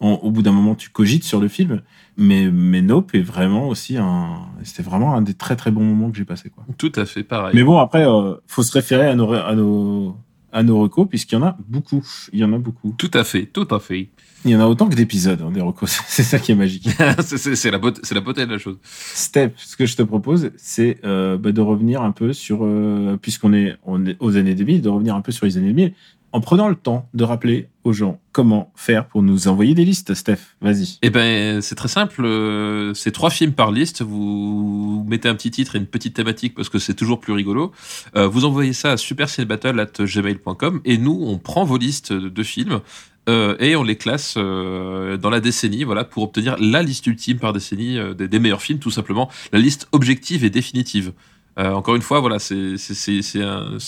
en- 0.00 0.14
au 0.22 0.30
bout 0.30 0.42
d'un 0.42 0.52
moment 0.52 0.74
tu 0.74 0.90
cogites 0.90 1.24
sur 1.24 1.40
le 1.40 1.48
film. 1.48 1.82
Mais 2.16 2.50
mais 2.50 2.82
Nope 2.82 3.14
est 3.14 3.22
vraiment 3.22 3.68
aussi 3.68 3.96
un, 3.96 4.40
c'était 4.64 4.82
vraiment 4.82 5.14
un 5.14 5.22
des 5.22 5.34
très 5.34 5.56
très 5.56 5.70
bons 5.70 5.84
moments 5.84 6.10
que 6.10 6.16
j'ai 6.16 6.24
passé 6.24 6.50
quoi. 6.50 6.64
Tout 6.78 6.92
à 6.96 7.06
fait 7.06 7.22
pareil. 7.22 7.52
Mais 7.54 7.62
bon 7.62 7.78
après, 7.78 8.06
euh, 8.06 8.34
faut 8.46 8.62
se 8.62 8.72
référer 8.72 9.06
à 9.06 9.14
nos 9.14 9.32
à 9.32 9.54
nos 9.54 10.16
à 10.52 10.62
nos 10.62 10.80
recos 10.80 11.06
puisqu'il 11.08 11.36
y 11.36 11.38
en 11.38 11.44
a 11.44 11.56
beaucoup. 11.68 12.04
Il 12.32 12.40
y 12.40 12.44
en 12.44 12.52
a 12.52 12.58
beaucoup. 12.58 12.94
Tout 12.98 13.10
à 13.14 13.24
fait, 13.24 13.46
tout 13.46 13.68
à 13.70 13.78
fait. 13.78 14.08
Il 14.44 14.50
y 14.50 14.56
en 14.56 14.60
a 14.60 14.66
autant 14.66 14.88
que 14.88 14.94
d'épisodes 14.96 15.40
hein, 15.42 15.50
des 15.52 15.60
recos. 15.60 16.00
C'est 16.08 16.22
ça 16.22 16.38
qui 16.38 16.52
est 16.52 16.54
magique. 16.54 16.88
c'est 17.20 17.70
la 17.70 17.78
beauté 17.78 18.00
c'est 18.02 18.14
la 18.14 18.20
beauté 18.22 18.46
de 18.46 18.50
la 18.50 18.58
chose. 18.58 18.78
Step, 18.82 19.52
ce 19.58 19.76
que 19.76 19.84
je 19.86 19.96
te 19.96 20.02
propose, 20.02 20.50
c'est 20.56 20.98
euh, 21.04 21.36
bah, 21.36 21.52
de 21.52 21.60
revenir 21.60 22.00
un 22.02 22.10
peu 22.12 22.32
sur, 22.32 22.60
euh, 22.62 23.18
puisqu'on 23.20 23.52
est, 23.52 23.76
on 23.84 24.06
est 24.06 24.16
aux 24.18 24.36
années 24.38 24.54
2000, 24.54 24.80
de 24.80 24.88
revenir 24.88 25.14
un 25.14 25.20
peu 25.20 25.30
sur 25.30 25.44
les 25.46 25.58
années 25.58 25.68
2000, 25.68 25.92
en 26.32 26.40
prenant 26.40 26.68
le 26.68 26.76
temps 26.76 27.08
de 27.14 27.24
rappeler 27.24 27.68
aux 27.82 27.92
gens 27.92 28.20
comment 28.32 28.72
faire 28.76 29.06
pour 29.06 29.22
nous 29.22 29.48
envoyer 29.48 29.74
des 29.74 29.84
listes. 29.84 30.14
Steph, 30.14 30.38
vas-y. 30.60 30.98
Eh 31.02 31.10
ben, 31.10 31.60
c'est 31.60 31.74
très 31.74 31.88
simple. 31.88 32.24
euh, 32.24 32.94
C'est 32.94 33.10
trois 33.10 33.30
films 33.30 33.52
par 33.52 33.72
liste. 33.72 34.02
Vous 34.02 35.04
mettez 35.08 35.28
un 35.28 35.34
petit 35.34 35.50
titre 35.50 35.74
et 35.76 35.78
une 35.78 35.86
petite 35.86 36.14
thématique 36.14 36.54
parce 36.54 36.68
que 36.68 36.78
c'est 36.78 36.94
toujours 36.94 37.20
plus 37.20 37.32
rigolo. 37.32 37.72
Euh, 38.16 38.28
vous 38.28 38.44
envoyez 38.44 38.72
ça 38.72 38.92
à 38.92 38.96
supercinébattle@gmail.com 38.96 40.80
et 40.84 40.98
nous, 40.98 41.18
on 41.26 41.38
prend 41.38 41.64
vos 41.64 41.78
listes 41.78 42.12
de 42.12 42.42
films 42.42 42.80
euh, 43.28 43.56
et 43.58 43.74
on 43.74 43.82
les 43.82 43.96
classe 43.96 44.36
dans 44.36 45.30
la 45.30 45.40
décennie, 45.40 45.84
voilà, 45.84 46.04
pour 46.04 46.22
obtenir 46.22 46.56
la 46.60 46.82
liste 46.82 47.06
ultime 47.06 47.38
par 47.38 47.52
décennie 47.52 47.98
des, 48.16 48.38
meilleurs 48.38 48.62
films, 48.62 48.78
tout 48.78 48.90
simplement. 48.90 49.28
La 49.52 49.58
liste 49.58 49.88
objective 49.92 50.44
et 50.44 50.50
définitive. 50.50 51.12
Encore 51.56 51.96
une 51.96 52.02
fois, 52.02 52.20
voilà, 52.20 52.38
c'est 52.38 52.76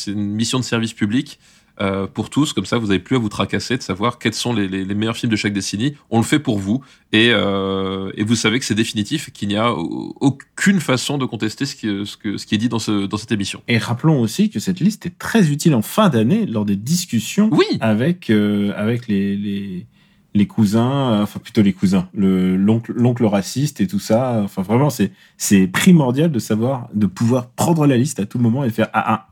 une 0.06 0.32
mission 0.32 0.58
de 0.58 0.64
service 0.64 0.92
public 0.92 1.38
euh, 1.80 2.06
pour 2.06 2.28
tous. 2.30 2.52
Comme 2.52 2.66
ça, 2.66 2.78
vous 2.78 2.88
n'avez 2.88 2.98
plus 2.98 3.16
à 3.16 3.18
vous 3.18 3.28
tracasser 3.28 3.76
de 3.76 3.82
savoir 3.82 4.18
quels 4.18 4.34
sont 4.34 4.52
les, 4.52 4.68
les- 4.68 4.84
les 4.84 4.94
meilleurs 4.94 5.16
films 5.16 5.30
de 5.32 5.36
chaque 5.36 5.52
décennie. 5.52 5.94
On 6.10 6.18
le 6.18 6.24
fait 6.24 6.38
pour 6.38 6.58
vous. 6.58 6.82
Et, 7.12 7.30
euh, 7.32 8.10
et 8.16 8.24
vous 8.24 8.34
savez 8.36 8.58
que 8.58 8.64
c'est 8.64 8.74
définitif, 8.74 9.30
qu'il 9.32 9.48
n'y 9.48 9.56
a 9.56 9.72
au- 9.72 10.14
aucune 10.20 10.80
façon 10.80 11.18
de 11.18 11.24
contester 11.24 11.64
ce 11.66 11.74
qui, 11.74 11.86
ce 12.06 12.16
que- 12.16 12.36
ce 12.36 12.46
qui 12.46 12.54
est 12.54 12.58
dit 12.58 12.68
dans, 12.68 12.78
ce, 12.78 13.06
dans 13.06 13.16
cette 13.16 13.32
émission. 13.32 13.62
Et 13.68 13.78
rappelons 13.78 14.20
aussi 14.20 14.50
que 14.50 14.60
cette 14.60 14.80
liste 14.80 15.06
est 15.06 15.18
très 15.18 15.50
utile 15.50 15.74
en 15.74 15.82
fin 15.82 16.08
d'année 16.08 16.46
lors 16.46 16.64
des 16.64 16.76
discussions 16.76 17.48
Oui, 17.52 17.66
avec, 17.80 18.30
euh, 18.30 18.72
avec 18.76 19.08
les, 19.08 19.36
les, 19.36 19.86
les 20.34 20.46
cousins, 20.46 21.20
enfin 21.22 21.40
plutôt 21.40 21.60
les 21.62 21.72
cousins, 21.74 22.08
le, 22.14 22.56
l'oncle, 22.56 22.92
l'oncle 22.94 23.24
raciste 23.26 23.80
et 23.82 23.86
tout 23.86 23.98
ça. 23.98 24.40
Enfin 24.44 24.62
vraiment, 24.62 24.88
c'est, 24.90 25.12
c'est 25.36 25.66
primordial 25.66 26.30
de 26.32 26.38
savoir, 26.38 26.88
de 26.94 27.06
pouvoir 27.06 27.48
prendre 27.50 27.86
la 27.86 27.96
liste 27.96 28.18
à 28.20 28.24
tout 28.26 28.38
moment 28.38 28.64
et 28.64 28.70
faire 28.70 28.88
ah 28.94 29.04
ah. 29.06 29.28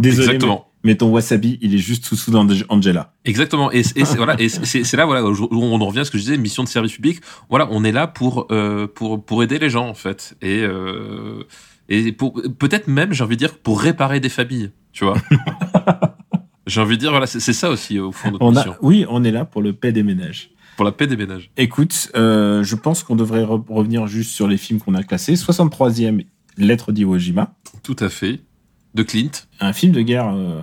Désolé, 0.00 0.26
exactement. 0.28 0.69
Mais 0.82 0.94
ton 0.94 1.10
wasabi, 1.10 1.58
il 1.60 1.74
est 1.74 1.78
juste 1.78 2.04
sous 2.06 2.16
sous 2.16 2.30
d'Angela. 2.30 3.12
Exactement. 3.24 3.70
Et, 3.72 3.80
et 3.80 4.04
c'est 4.04 4.16
voilà, 4.16 4.34
là 4.36 5.04
voilà 5.06 5.24
où 5.24 5.46
on 5.52 5.80
en 5.80 5.86
revient 5.86 6.00
à 6.00 6.04
ce 6.04 6.10
que 6.10 6.18
je 6.18 6.22
disais, 6.24 6.36
mission 6.38 6.62
de 6.64 6.68
service 6.68 6.92
public. 6.92 7.20
Voilà, 7.48 7.68
on 7.70 7.84
est 7.84 7.92
là 7.92 8.06
pour 8.06 8.46
euh, 8.50 8.86
pour 8.86 9.24
pour 9.24 9.42
aider 9.42 9.58
les 9.58 9.70
gens 9.70 9.88
en 9.88 9.94
fait, 9.94 10.34
et 10.42 10.62
euh, 10.62 11.44
et 11.88 12.12
pour 12.12 12.40
peut-être 12.58 12.88
même 12.88 13.12
j'ai 13.12 13.22
envie 13.24 13.36
de 13.36 13.40
dire 13.40 13.58
pour 13.58 13.80
réparer 13.80 14.20
des 14.20 14.28
familles, 14.30 14.70
tu 14.92 15.04
vois. 15.04 15.16
j'ai 16.66 16.80
envie 16.80 16.96
de 16.96 17.00
dire 17.00 17.10
voilà, 17.10 17.26
c'est 17.26 17.40
c'est 17.40 17.52
ça 17.52 17.70
aussi 17.70 17.98
au 17.98 18.12
fond 18.12 18.28
de 18.28 18.32
notre 18.34 18.44
On 18.44 18.52
mission, 18.52 18.72
a, 18.72 18.78
oui, 18.82 19.04
on 19.08 19.24
est 19.24 19.32
là 19.32 19.44
pour 19.44 19.62
le 19.62 19.72
paix 19.72 19.92
des 19.92 20.02
ménages. 20.02 20.50
pour 20.76 20.84
la 20.84 20.92
paix 20.92 21.06
des 21.06 21.16
ménages. 21.16 21.50
Écoute, 21.56 22.10
euh, 22.16 22.62
je 22.62 22.74
pense 22.76 23.02
qu'on 23.02 23.16
devrait 23.16 23.42
re- 23.44 23.64
revenir 23.68 24.06
juste 24.06 24.30
sur 24.30 24.46
les 24.48 24.56
films 24.56 24.80
qu'on 24.80 24.94
a 24.94 25.02
classés. 25.02 25.34
63e, 25.34 26.24
Lettre 26.56 26.92
d'Iwo 26.92 27.18
Jima. 27.18 27.52
Tout 27.82 27.96
à 28.00 28.08
fait. 28.08 28.40
De 28.94 29.02
Clint. 29.02 29.30
un 29.60 29.72
film 29.72 29.92
de 29.92 30.00
guerre 30.02 30.28
euh, 30.34 30.60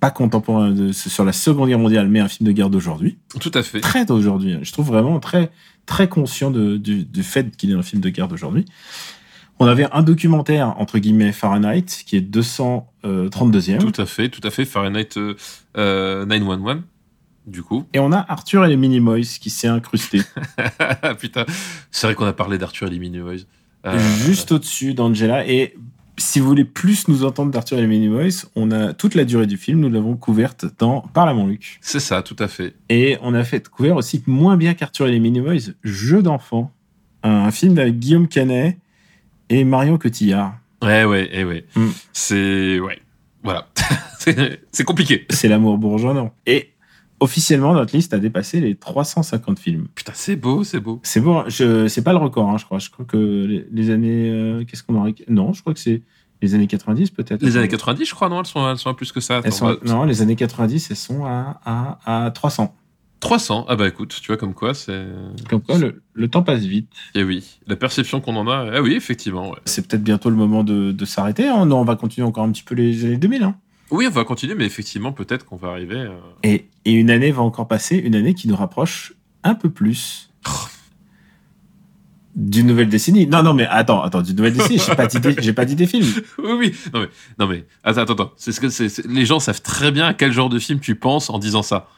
pas 0.00 0.10
contemporain 0.10 0.70
de, 0.70 0.92
sur 0.92 1.24
la 1.24 1.32
Seconde 1.32 1.68
Guerre 1.68 1.78
mondiale, 1.78 2.08
mais 2.08 2.20
un 2.20 2.28
film 2.28 2.46
de 2.46 2.52
guerre 2.52 2.70
d'aujourd'hui, 2.70 3.18
Tout 3.38 3.50
à 3.54 3.62
fait. 3.62 3.80
très 3.80 4.04
d'aujourd'hui. 4.06 4.58
Je 4.62 4.72
trouve 4.72 4.86
vraiment 4.86 5.20
très 5.20 5.50
très 5.84 6.08
conscient 6.08 6.50
de- 6.50 6.76
du, 6.76 7.04
du 7.04 7.22
fait 7.22 7.54
qu'il 7.56 7.70
est 7.70 7.74
un 7.74 7.82
film 7.82 8.00
de 8.00 8.08
guerre 8.08 8.28
d'aujourd'hui. 8.28 8.64
On 9.58 9.66
avait 9.66 9.86
un 9.92 10.02
documentaire 10.02 10.74
entre 10.80 10.98
guillemets 10.98 11.32
Fahrenheit 11.32 11.84
qui 12.06 12.16
est 12.16 12.20
232e, 13.04 13.78
Tout 13.78 14.00
à 14.00 14.06
fait. 14.06 14.28
Tout 14.28 14.40
à 14.46 14.50
fait. 14.50 14.64
Fahrenheit 14.64 15.16
euh, 15.16 15.34
euh, 15.76 16.24
911. 16.26 16.82
Du 17.44 17.64
coup. 17.64 17.84
et 17.92 17.98
on 17.98 18.12
a 18.12 18.24
Arthur 18.28 18.64
et 18.64 18.68
les 18.68 18.76
Minimoys 18.76 19.22
qui 19.40 19.50
s'est 19.50 19.66
incrusté 19.66 20.20
Putain. 21.18 21.44
C'est 21.90 22.06
vrai 22.06 22.14
qu'on 22.14 22.24
a 22.24 22.32
parlé 22.32 22.56
d'Arthur 22.56 22.86
et 22.86 22.90
les 22.90 23.00
Minimoys. 23.00 23.46
Euh, 23.84 23.98
juste 24.24 24.52
au-dessus 24.52 24.94
d'Angela. 24.94 25.44
Et 25.48 25.74
si 26.18 26.40
vous 26.40 26.46
voulez 26.46 26.64
plus 26.64 27.08
nous 27.08 27.24
entendre 27.24 27.50
d'Arthur 27.50 27.78
et 27.78 27.80
les 27.80 27.86
Minimoys, 27.86 28.46
on 28.54 28.70
a 28.70 28.92
toute 28.92 29.14
la 29.14 29.24
durée 29.24 29.46
du 29.46 29.56
film, 29.56 29.80
nous 29.80 29.90
l'avons 29.90 30.16
couverte 30.16 30.66
dans 30.78 31.00
Par 31.00 31.26
la 31.26 31.32
Luc. 31.32 31.78
C'est 31.80 32.00
ça, 32.00 32.22
tout 32.22 32.36
à 32.38 32.48
fait. 32.48 32.74
Et 32.88 33.16
on 33.22 33.34
a 33.34 33.44
fait 33.44 33.68
couvert 33.68 33.96
aussi 33.96 34.22
moins 34.26 34.56
bien 34.56 34.74
qu'Arthur 34.74 35.06
et 35.06 35.12
les 35.12 35.20
Minimoys, 35.20 35.72
Jeu 35.82 36.22
d'enfant, 36.22 36.72
un 37.22 37.50
film 37.50 37.78
avec 37.78 37.98
Guillaume 37.98 38.28
Canet 38.28 38.78
et 39.48 39.64
Marion 39.64 39.98
Cotillard. 39.98 40.54
Ouais, 40.82 41.04
ouais, 41.04 41.28
eh 41.32 41.44
ouais. 41.44 41.64
Mm. 41.76 41.88
C'est. 42.12 42.80
Ouais. 42.80 42.98
Voilà. 43.42 43.68
c'est 44.18 44.84
compliqué. 44.84 45.26
C'est 45.30 45.48
l'amour 45.48 45.78
bourgeonnant. 45.78 46.34
Et 46.46 46.71
officiellement, 47.22 47.72
notre 47.74 47.94
liste 47.96 48.12
a 48.14 48.18
dépassé 48.18 48.60
les 48.60 48.74
350 48.74 49.58
films. 49.58 49.86
Putain, 49.94 50.12
c'est 50.14 50.36
beau, 50.36 50.64
c'est 50.64 50.80
beau. 50.80 51.00
C'est 51.02 51.20
bon, 51.20 51.44
je, 51.48 51.86
c'est 51.88 52.02
pas 52.02 52.12
le 52.12 52.18
record, 52.18 52.48
hein, 52.50 52.58
je 52.58 52.64
crois. 52.64 52.78
Je 52.78 52.90
crois 52.90 53.04
que 53.04 53.16
les, 53.16 53.66
les 53.70 53.90
années, 53.90 54.30
euh, 54.30 54.64
qu'est-ce 54.64 54.82
qu'on 54.82 54.96
aurait 54.96 55.14
Non, 55.28 55.52
je 55.52 55.60
crois 55.60 55.72
que 55.74 55.80
c'est 55.80 56.02
les 56.42 56.54
années 56.54 56.66
90 56.66 57.10
peut-être. 57.10 57.42
Les 57.42 57.56
années 57.56 57.68
90, 57.68 58.04
je 58.04 58.14
crois, 58.14 58.28
non, 58.28 58.40
elles 58.40 58.46
sont, 58.46 58.68
elles 58.68 58.76
sont 58.78 58.90
à 58.90 58.94
plus 58.94 59.12
que 59.12 59.20
ça. 59.20 59.34
Elles 59.44 59.46
Attends, 59.46 59.56
sont, 59.56 59.66
bah, 59.66 59.76
non, 59.84 60.04
les 60.04 60.22
années 60.22 60.36
90, 60.36 60.90
elles 60.90 60.96
sont 60.96 61.24
à, 61.24 61.60
à, 61.64 62.24
à 62.26 62.30
300. 62.30 62.74
300. 63.20 63.66
Ah 63.68 63.76
bah 63.76 63.86
écoute, 63.86 64.18
tu 64.20 64.26
vois 64.26 64.36
comme 64.36 64.52
quoi, 64.52 64.74
c'est. 64.74 65.06
Comme 65.48 65.60
quoi, 65.62 65.78
le, 65.78 66.02
le 66.12 66.26
temps 66.28 66.42
passe 66.42 66.62
vite. 66.64 66.88
Eh 67.14 67.22
oui, 67.22 67.60
la 67.68 67.76
perception 67.76 68.20
qu'on 68.20 68.34
en 68.34 68.48
a. 68.48 68.68
Ah 68.74 68.82
oui, 68.82 68.94
effectivement. 68.94 69.50
ouais. 69.50 69.58
C'est 69.64 69.86
peut-être 69.86 70.02
bientôt 70.02 70.28
le 70.28 70.34
moment 70.34 70.64
de, 70.64 70.90
de 70.90 71.04
s'arrêter. 71.04 71.46
hein. 71.46 71.66
Non, 71.66 71.78
on 71.78 71.84
va 71.84 71.94
continuer 71.94 72.26
encore 72.26 72.42
un 72.42 72.50
petit 72.50 72.64
peu 72.64 72.74
les 72.74 73.04
années 73.04 73.18
2000. 73.18 73.44
Hein. 73.44 73.54
Oui, 73.92 74.06
on 74.08 74.10
va 74.10 74.24
continuer, 74.24 74.54
mais 74.54 74.64
effectivement, 74.66 75.12
peut-être 75.12 75.44
qu'on 75.44 75.56
va 75.56 75.68
arriver. 75.68 75.96
euh, 75.98 76.18
Et, 76.42 76.66
et 76.84 76.92
une 76.92 77.10
année 77.10 77.30
va 77.30 77.42
encore 77.42 77.68
passer, 77.68 77.96
une 77.96 78.14
année 78.16 78.34
qui 78.34 78.48
nous 78.48 78.56
rapproche 78.56 79.12
un 79.44 79.54
peu 79.54 79.70
plus 79.70 80.30
d'une 82.34 82.66
nouvelle 82.66 82.88
décennie. 82.88 83.26
Non, 83.26 83.42
non, 83.42 83.52
mais 83.54 83.66
attends, 83.66 84.02
attends, 84.02 84.22
d'une 84.22 84.36
nouvelle 84.36 84.54
décennie. 84.54 84.78
J'ai 84.78 84.94
pas 84.96 85.06
dit, 85.06 85.20
des- 85.20 85.36
j'ai 85.42 85.52
pas 85.52 85.64
dit 85.66 85.74
des 85.76 85.86
films. 85.86 86.06
Oui, 86.38 86.52
oui. 86.58 86.74
Non 86.94 87.00
mais, 87.00 87.08
non 87.38 87.46
mais, 87.46 87.66
attends, 87.84 88.00
attends, 88.02 88.12
attends. 88.14 88.32
C'est 88.36 88.52
ce 88.52 88.60
que 88.60 88.70
c'est. 88.70 88.88
c'est- 88.88 89.06
Les 89.06 89.26
gens 89.26 89.38
savent 89.40 89.60
très 89.62 89.90
bien 89.92 90.06
à 90.06 90.14
quel 90.14 90.32
genre 90.32 90.48
de 90.48 90.58
film 90.58 90.80
tu 90.80 90.94
penses 90.94 91.28
en 91.30 91.38
disant 91.38 91.62
ça. 91.62 91.88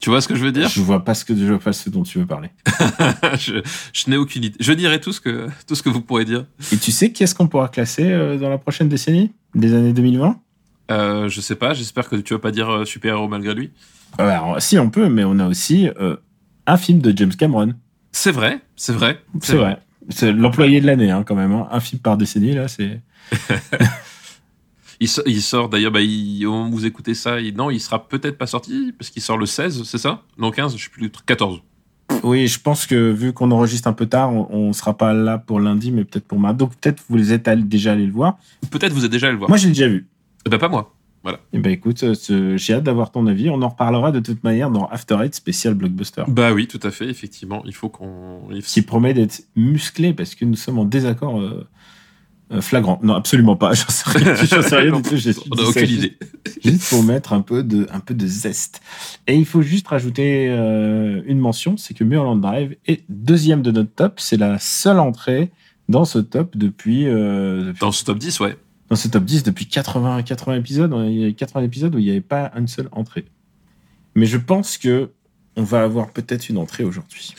Tu 0.00 0.10
vois 0.10 0.20
ce 0.20 0.26
que 0.28 0.34
je 0.34 0.44
veux 0.44 0.52
dire? 0.52 0.68
Je 0.68 0.82
vois 0.82 1.02
pas 1.04 1.14
ce 1.14 1.24
que 1.24 1.34
je 1.34 1.44
vois 1.46 1.58
pas 1.60 1.72
ce 1.72 1.88
dont 1.88 2.02
tu 2.02 2.18
veux 2.18 2.26
parler. 2.26 2.50
Je, 3.38 3.62
je 3.92 4.10
n'ai 4.10 4.16
aucune 4.18 4.44
idée. 4.44 4.56
Je 4.60 4.72
dirai 4.72 5.00
tout 5.00 5.12
ce 5.12 5.20
que 5.20 5.48
tout 5.66 5.74
ce 5.76 5.82
que 5.82 5.88
vous 5.88 6.02
pourrez 6.02 6.24
dire. 6.26 6.44
Et 6.72 6.76
tu 6.76 6.90
sais 6.92 7.10
qui 7.12 7.22
est-ce 7.22 7.34
qu'on 7.34 7.46
pourra 7.46 7.68
classer 7.68 8.10
euh, 8.10 8.36
dans 8.36 8.50
la 8.50 8.58
prochaine 8.58 8.88
décennie? 8.88 9.32
Des 9.54 9.72
années 9.72 9.92
2020 9.94 10.38
Euh, 10.90 11.28
je 11.28 11.40
sais 11.40 11.54
pas. 11.56 11.72
J'espère 11.74 12.08
que 12.08 12.16
tu 12.16 12.34
vas 12.34 12.40
pas 12.40 12.50
dire 12.50 12.68
euh, 12.70 12.84
super 12.84 13.14
héros 13.14 13.28
malgré 13.28 13.54
lui. 13.54 13.70
Alors, 14.18 14.60
Si, 14.60 14.78
on 14.78 14.90
peut, 14.90 15.08
mais 15.08 15.24
on 15.24 15.38
a 15.38 15.48
aussi 15.48 15.88
euh, 16.00 16.16
un 16.66 16.76
film 16.76 17.00
de 17.00 17.16
James 17.16 17.34
Cameron. 17.34 17.74
C'est 18.12 18.30
vrai, 18.32 18.60
c'est 18.76 18.92
vrai. 18.92 19.20
C'est 19.42 19.56
vrai. 19.56 19.78
C'est 20.10 20.32
l'employé 20.32 20.80
de 20.80 20.86
l'année, 20.86 21.10
hein, 21.10 21.24
quand 21.26 21.34
même. 21.34 21.52
hein. 21.52 21.66
Un 21.70 21.80
film 21.80 22.00
par 22.00 22.16
décennie, 22.16 22.52
là, 22.52 22.68
c'est. 22.68 23.00
Il, 25.00 25.08
so- 25.08 25.22
il 25.26 25.42
sort 25.42 25.68
d'ailleurs, 25.68 25.90
bah, 25.90 26.00
il- 26.00 26.46
où 26.46 26.70
vous 26.70 26.86
écoutez 26.86 27.14
ça, 27.14 27.40
il, 27.40 27.54
non, 27.56 27.68
il 27.70 27.80
sera 27.80 28.06
peut-être 28.08 28.38
pas 28.38 28.46
sorti 28.46 28.92
parce 28.96 29.10
qu'il 29.10 29.22
sort 29.22 29.36
le 29.36 29.44
16, 29.44 29.82
c'est 29.84 29.98
ça? 29.98 30.22
Non, 30.38 30.50
15, 30.52 30.76
je 30.76 30.84
sais 30.84 30.88
plus, 30.90 31.10
14. 31.26 31.60
Oui, 32.22 32.46
je 32.46 32.60
pense 32.60 32.86
que 32.86 33.10
vu 33.10 33.32
qu'on 33.32 33.50
enregistre 33.50 33.88
un 33.88 33.92
peu 33.92 34.06
tard, 34.06 34.32
on, 34.32 34.46
on 34.50 34.72
sera 34.72 34.96
pas 34.96 35.12
là 35.12 35.36
pour 35.36 35.58
lundi, 35.58 35.90
mais 35.90 36.04
peut-être 36.04 36.26
pour 36.26 36.38
mardi. 36.38 36.58
Donc 36.58 36.76
peut-être 36.76 37.02
vous 37.08 37.16
les 37.16 37.32
êtes 37.32 37.48
déjà 37.68 37.92
allés 37.92 38.06
le 38.06 38.12
voir. 38.12 38.38
Peut-être 38.70 38.92
vous 38.92 39.04
êtes 39.04 39.10
déjà 39.10 39.26
allé 39.26 39.32
le 39.32 39.38
voir. 39.38 39.48
Moi, 39.50 39.58
j'ai 39.58 39.68
déjà 39.68 39.88
vu. 39.88 40.06
Eh 40.46 40.50
ben, 40.50 40.58
pas 40.58 40.68
moi. 40.68 40.94
Eh 41.54 41.58
ben 41.58 41.72
écoute, 41.72 42.04
euh, 42.04 42.56
j'ai 42.58 42.74
hâte 42.74 42.82
d'avoir 42.84 43.10
ton 43.10 43.26
avis. 43.26 43.48
On 43.48 43.62
en 43.62 43.68
reparlera 43.70 44.12
de 44.12 44.20
toute 44.20 44.44
manière 44.44 44.70
dans 44.70 44.86
After 44.88 45.16
Eight 45.24 45.34
spécial 45.34 45.72
blockbuster, 45.72 46.24
Bah 46.28 46.52
oui, 46.52 46.66
tout 46.66 46.80
à 46.82 46.90
fait, 46.90 47.06
effectivement. 47.08 47.62
Il 47.64 47.72
faut 47.74 47.88
qu'on. 47.88 48.40
il- 48.52 48.62
qui 48.62 48.82
promet 48.82 49.14
d'être 49.14 49.42
musclé 49.56 50.12
parce 50.12 50.34
que 50.34 50.44
nous 50.44 50.54
sommes 50.56 50.78
en 50.78 50.84
désaccord 50.84 51.40
euh, 51.40 51.66
euh, 52.52 52.60
flagrant. 52.60 53.00
Non, 53.02 53.14
absolument 53.14 53.56
pas. 53.56 53.72
J'en 53.74 53.88
sais 53.88 54.10
rien, 54.18 54.34
j'en 54.34 54.60
sais 54.62 54.76
rien 54.76 55.00
du 55.00 55.00
tout. 55.00 55.16
J'ai 55.16 55.30
aucune 55.66 55.88
idée. 55.88 56.18
juste 56.62 56.90
pour 56.90 57.02
mettre 57.02 57.32
un 57.32 57.40
peu 57.40 57.62
de, 57.62 57.86
un 57.90 58.00
peu 58.00 58.12
de 58.12 58.26
zeste. 58.26 58.82
Et 59.26 59.34
il 59.34 59.46
faut 59.46 59.62
juste 59.62 59.88
rajouter 59.88 60.48
euh, 60.50 61.22
une 61.24 61.38
mention, 61.38 61.78
c'est 61.78 61.94
que 61.94 62.04
Mulholland 62.04 62.42
Drive 62.42 62.76
est 62.86 63.02
deuxième 63.08 63.62
de 63.62 63.70
notre 63.70 63.94
top. 63.94 64.20
C'est 64.20 64.36
la 64.36 64.58
seule 64.58 64.98
entrée 65.00 65.50
dans 65.88 66.04
ce 66.04 66.18
top 66.18 66.54
depuis, 66.54 67.06
euh, 67.06 67.68
depuis- 67.68 67.80
Dans 67.80 67.92
ce 67.92 68.04
top 68.04 68.18
10, 68.18 68.40
ouais. 68.40 68.58
Dans 68.88 68.96
ce 68.96 69.08
top 69.08 69.24
10 69.24 69.42
depuis 69.42 69.66
80, 69.66 70.22
80 70.22 70.54
épisodes. 70.56 70.94
Il 71.06 71.20
y 71.20 71.26
a 71.26 71.32
80 71.32 71.64
épisodes 71.64 71.94
où 71.94 71.98
il 71.98 72.04
n'y 72.04 72.10
avait 72.10 72.20
pas 72.20 72.52
une 72.56 72.68
seule 72.68 72.88
entrée. 72.92 73.24
Mais 74.14 74.26
je 74.26 74.38
pense 74.38 74.78
que 74.78 75.10
on 75.56 75.62
va 75.62 75.82
avoir 75.82 76.10
peut-être 76.10 76.48
une 76.48 76.58
entrée 76.58 76.84
aujourd'hui. 76.84 77.34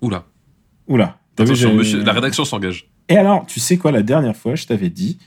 Oula. 0.00 0.24
Oula. 0.86 1.18
Attention, 1.38 1.74
monsieur, 1.74 2.02
la 2.02 2.12
rédaction 2.12 2.44
s'engage. 2.44 2.88
Et 3.08 3.16
alors, 3.16 3.46
tu 3.46 3.60
sais 3.60 3.76
quoi, 3.76 3.92
la 3.92 4.02
dernière 4.02 4.36
fois, 4.36 4.54
je 4.54 4.66
t'avais 4.66 4.90
dit 4.90 5.18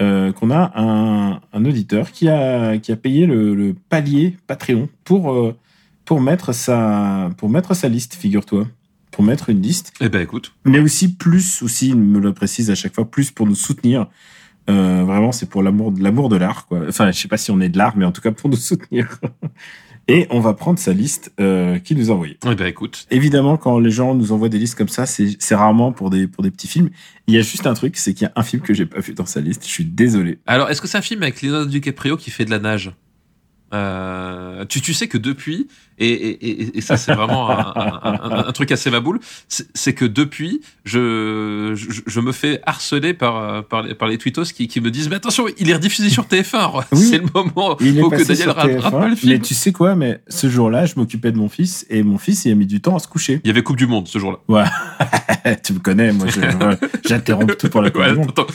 euh, 0.00 0.32
qu'on 0.32 0.50
a 0.50 0.72
un, 0.76 1.40
un 1.52 1.64
auditeur 1.64 2.12
qui 2.12 2.28
a, 2.28 2.78
qui 2.78 2.92
a 2.92 2.96
payé 2.96 3.26
le, 3.26 3.54
le 3.54 3.74
palier 3.88 4.36
Patreon 4.46 4.88
pour, 5.04 5.32
euh, 5.32 5.56
pour, 6.04 6.20
mettre 6.20 6.52
sa, 6.52 7.30
pour 7.36 7.48
mettre 7.48 7.74
sa 7.74 7.88
liste, 7.88 8.14
figure-toi. 8.14 8.66
Pour 9.16 9.24
mettre 9.24 9.48
une 9.48 9.62
liste. 9.62 9.94
Eh 10.02 10.10
ben, 10.10 10.20
écoute. 10.20 10.52
Mais 10.66 10.78
aussi 10.78 11.14
plus, 11.14 11.62
aussi, 11.62 11.88
il 11.88 11.96
me 11.96 12.20
le 12.20 12.34
précise 12.34 12.70
à 12.70 12.74
chaque 12.74 12.94
fois, 12.94 13.10
plus 13.10 13.30
pour 13.30 13.46
nous 13.46 13.54
soutenir. 13.54 14.08
Euh, 14.68 15.04
vraiment, 15.06 15.32
c'est 15.32 15.48
pour 15.48 15.62
l'amour 15.62 15.90
de 15.90 16.02
l'amour 16.02 16.28
de 16.28 16.36
l'art, 16.36 16.66
quoi. 16.66 16.82
Enfin, 16.86 17.10
je 17.10 17.18
sais 17.18 17.26
pas 17.26 17.38
si 17.38 17.50
on 17.50 17.58
est 17.62 17.70
de 17.70 17.78
l'art, 17.78 17.96
mais 17.96 18.04
en 18.04 18.12
tout 18.12 18.20
cas 18.20 18.30
pour 18.30 18.50
nous 18.50 18.58
soutenir. 18.58 19.18
Et 20.08 20.26
on 20.28 20.38
va 20.38 20.52
prendre 20.52 20.78
sa 20.78 20.92
liste 20.92 21.32
euh, 21.40 21.78
qu'il 21.78 21.96
nous 21.96 22.10
a 22.10 22.14
envoyée. 22.14 22.36
Eh 22.46 22.54
ben, 22.54 22.66
écoute. 22.66 23.06
Évidemment, 23.10 23.56
quand 23.56 23.78
les 23.78 23.90
gens 23.90 24.14
nous 24.14 24.32
envoient 24.32 24.50
des 24.50 24.58
listes 24.58 24.74
comme 24.74 24.86
ça, 24.88 25.06
c'est 25.06 25.54
rarement 25.54 25.92
pour 25.92 26.10
des, 26.10 26.26
pour 26.26 26.44
des 26.44 26.50
petits 26.50 26.68
films. 26.68 26.90
Il 27.26 27.32
y 27.32 27.38
a 27.38 27.40
juste 27.40 27.66
un 27.66 27.72
truc, 27.72 27.96
c'est 27.96 28.12
qu'il 28.12 28.26
y 28.26 28.28
a 28.28 28.32
un 28.36 28.42
film 28.42 28.60
que 28.60 28.74
j'ai 28.74 28.84
pas 28.84 29.00
vu 29.00 29.14
dans 29.14 29.24
sa 29.24 29.40
liste. 29.40 29.64
Je 29.64 29.70
suis 29.70 29.86
désolé. 29.86 30.40
Alors, 30.46 30.68
est-ce 30.68 30.82
que 30.82 30.88
c'est 30.88 30.98
un 30.98 31.02
film 31.02 31.22
avec 31.22 31.40
Leonardo 31.40 31.70
DiCaprio 31.70 32.18
qui 32.18 32.30
fait 32.30 32.44
de 32.44 32.50
la 32.50 32.58
nage? 32.58 32.92
Euh, 33.76 34.64
tu, 34.66 34.80
tu 34.80 34.94
sais 34.94 35.06
que 35.08 35.18
depuis, 35.18 35.68
et, 35.98 36.08
et, 36.08 36.48
et, 36.48 36.78
et 36.78 36.80
ça 36.80 36.96
c'est 36.96 37.12
vraiment 37.14 37.50
un, 37.50 37.72
un- 37.76 38.00
un- 38.02 38.48
un 38.48 38.52
truc 38.52 38.72
assez 38.72 38.90
ma 38.90 39.00
boule, 39.00 39.20
c'est 39.48 39.92
que 39.94 40.04
depuis, 40.04 40.60
je, 40.84 41.72
je, 41.74 42.00
je 42.06 42.20
me 42.20 42.32
fais 42.32 42.60
harceler 42.66 43.12
par, 43.14 43.64
par, 43.64 43.82
les, 43.82 43.94
par 43.94 44.08
les 44.08 44.18
tweetos 44.18 44.44
qui, 44.54 44.66
qui 44.68 44.80
me 44.80 44.90
disent 44.90 45.08
Mais 45.10 45.16
attention, 45.16 45.46
il 45.58 45.70
est 45.70 45.74
rediffusé 45.74 46.08
sur 46.10 46.24
TF1, 46.24 46.84
Oui. 46.92 46.98
c'est 47.10 47.18
le 47.18 47.26
moment, 47.34 47.76
Il 47.80 48.00
faut 48.00 48.08
que 48.10 48.16
Daniel 48.16 48.36
sur 48.36 48.54
rate, 48.56 48.80
rate 48.80 48.92
pas 48.92 49.08
le 49.08 49.14
TF1, 49.14 49.16
film. 49.18 49.32
mais 49.34 49.38
tu 49.40 49.54
sais 49.54 49.72
quoi 49.72 49.94
Mais 49.94 50.20
ce 50.28 50.48
jour-là, 50.48 50.86
je 50.86 50.94
m'occupais 50.96 51.32
de 51.32 51.36
mon 51.38 51.48
fils 51.48 51.86
et 51.90 52.02
mon 52.02 52.18
fils, 52.18 52.44
il 52.46 52.52
a 52.52 52.54
mis 52.54 52.66
du 52.66 52.80
temps 52.80 52.96
à 52.96 52.98
se 52.98 53.08
coucher. 53.08 53.40
Il 53.44 53.48
y 53.48 53.50
avait 53.50 53.62
Coupe 53.62 53.76
du 53.76 53.86
Monde 53.86 54.08
ce 54.08 54.18
jour-là. 54.18 54.38
tu 55.64 55.72
me 55.74 55.78
connais, 55.78 56.12
moi, 56.12 56.26
ouais, 56.26 56.78
j'interromps 57.06 57.56
tout 57.58 57.68
pour 57.68 57.82
la 57.82 57.90
Coupe 57.90 58.02
Ouais, 58.02 58.12
du 58.12 58.18
Monde. 58.18 58.30
attends. 58.30 58.46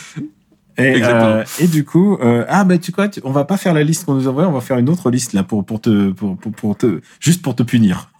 Et, 0.82 1.04
euh, 1.04 1.44
et 1.60 1.68
du 1.68 1.86
coup, 1.86 2.18
euh, 2.22 2.46
ah 2.50 2.64
bah 2.64 2.78
tu 2.78 2.92
quoi, 2.92 3.08
tu- 3.08 3.22
on 3.24 3.32
va 3.32 3.46
pas 3.46 3.58
faire 3.58 3.74
la 3.74 3.84
liste 3.84 4.06
qu'on 4.06 4.14
nous 4.16 4.28
envoie, 4.28 4.48
on 4.48 4.52
va 4.52 4.62
faire 4.62 4.78
une 4.78 4.90
autre 4.90 5.10
liste 5.12 5.34
là 5.34 5.44
pour 5.44 5.66
pour 5.66 5.80
te 5.82 6.10
pour 6.12 6.38
pour, 6.38 6.52
pour 6.52 6.78
te 6.78 7.02
juste 7.20 7.42
pour 7.42 7.56
te 7.56 7.64
punir. 7.64 8.10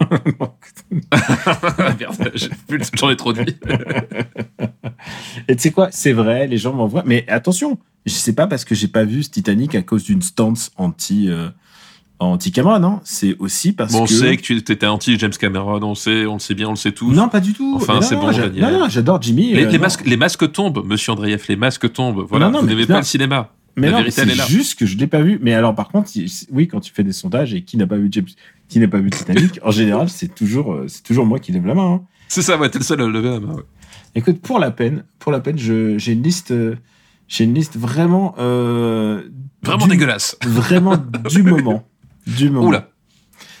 J'en 2.94 3.10
ai 3.10 3.16
trop 3.16 3.32
dit. 3.32 3.40
Et 5.48 5.56
tu 5.56 5.62
sais 5.62 5.70
quoi, 5.70 5.88
c'est 5.90 6.12
vrai, 6.12 6.46
les 6.46 6.58
gens 6.58 6.72
m'envoient, 6.72 7.02
mais 7.06 7.24
attention, 7.28 7.78
je 8.06 8.12
sais 8.12 8.34
pas 8.34 8.46
parce 8.46 8.64
que 8.64 8.74
j'ai 8.74 8.88
pas 8.88 9.04
vu 9.04 9.22
ce 9.22 9.30
Titanic 9.30 9.74
à 9.74 9.82
cause 9.82 10.04
d'une 10.04 10.22
stance 10.22 10.70
anti 10.76 11.28
euh, 11.28 11.48
anti 12.24 12.52
Cameron, 12.52 12.82
hein. 12.84 13.00
C'est 13.04 13.36
aussi 13.38 13.72
parce 13.72 13.92
Bon, 13.92 14.02
on 14.02 14.06
que 14.06 14.12
sait 14.12 14.36
que 14.36 14.42
tu 14.42 14.56
étais 14.56 14.86
anti 14.86 15.18
James 15.18 15.32
Cameron, 15.38 15.82
on 15.82 15.94
sait, 15.94 16.26
on 16.26 16.34
le 16.34 16.38
sait 16.40 16.54
bien, 16.54 16.68
on 16.68 16.72
le 16.72 16.76
sait 16.76 16.92
tous. 16.92 17.10
non 17.12 17.28
pas 17.28 17.40
du 17.40 17.52
tout. 17.52 17.74
Enfin, 17.76 18.00
c'est 18.02 18.16
bon, 18.16 18.30
Daniel. 18.30 18.60
Non 18.72 18.78
non, 18.80 18.88
j'adore 18.88 19.20
Jimmy. 19.22 19.52
Les, 19.54 19.64
euh, 19.64 19.70
les 19.70 19.78
masques, 19.78 20.06
les 20.06 20.16
masques 20.16 20.50
tombent, 20.52 20.84
monsieur 20.86 21.12
Andreev, 21.12 21.44
les 21.48 21.56
masques 21.56 21.92
tombent. 21.92 22.26
Voilà, 22.28 22.46
Non, 22.46 22.52
non, 22.52 22.60
vous 22.60 22.66
n'aimez 22.66 22.86
pas 22.86 22.98
le 22.98 23.04
cinéma. 23.04 23.50
Mais 23.74 23.86
La 23.86 23.92
non, 23.92 23.98
vérité, 24.00 24.20
elle 24.22 24.30
c'est 24.36 24.48
juste 24.48 24.78
que 24.78 24.84
je 24.84 24.98
l'ai 24.98 25.06
pas 25.06 25.22
vu. 25.22 25.38
Mais 25.40 25.54
alors, 25.54 25.74
par 25.74 25.88
contre, 25.88 26.10
oui, 26.50 26.68
quand 26.68 26.80
tu 26.80 26.92
fais 26.92 27.04
des 27.04 27.12
sondages 27.12 27.54
et 27.54 27.62
qui 27.62 27.78
n'a 27.78 27.86
pas 27.86 27.96
vu 27.96 28.08
James, 28.10 28.26
qui 28.68 28.78
n'a 28.78 28.86
pas 28.88 28.98
vu 28.98 29.08
Titanic, 29.08 29.58
en 29.64 29.70
général, 29.70 30.10
c'est 30.10 30.34
toujours, 30.34 30.74
euh, 30.74 30.84
c'est 30.88 31.02
toujours 31.02 31.24
moi 31.24 31.38
qui 31.38 31.52
lève 31.52 31.64
la 31.66 31.74
main. 31.74 31.92
hein. 31.94 32.02
C'est 32.28 32.42
ça, 32.42 32.58
ouais, 32.58 32.68
t'es 32.68 32.78
le 32.78 32.84
seul 32.84 33.00
à 33.00 33.06
lever 33.06 33.30
la 33.30 33.40
main. 33.40 33.54
ouais. 33.54 33.62
Écoute, 34.14 34.40
pour 34.42 34.58
la 34.58 34.70
peine, 34.72 35.04
pour 35.18 35.32
la 35.32 35.40
peine, 35.40 35.56
j'ai 35.56 36.12
une 36.12 36.22
liste, 36.22 36.50
euh, 36.50 36.74
j'ai 37.28 37.44
une 37.44 37.54
liste 37.54 37.78
vraiment, 37.78 38.34
euh, 38.38 39.22
Vraiment 39.62 39.86
du- 39.86 39.92
dégueulasse. 39.92 40.36
vraiment 40.44 40.96
du 41.30 41.42
moment, 41.42 41.82
du 42.26 42.50
moment. 42.50 42.68
Oula. 42.68 42.88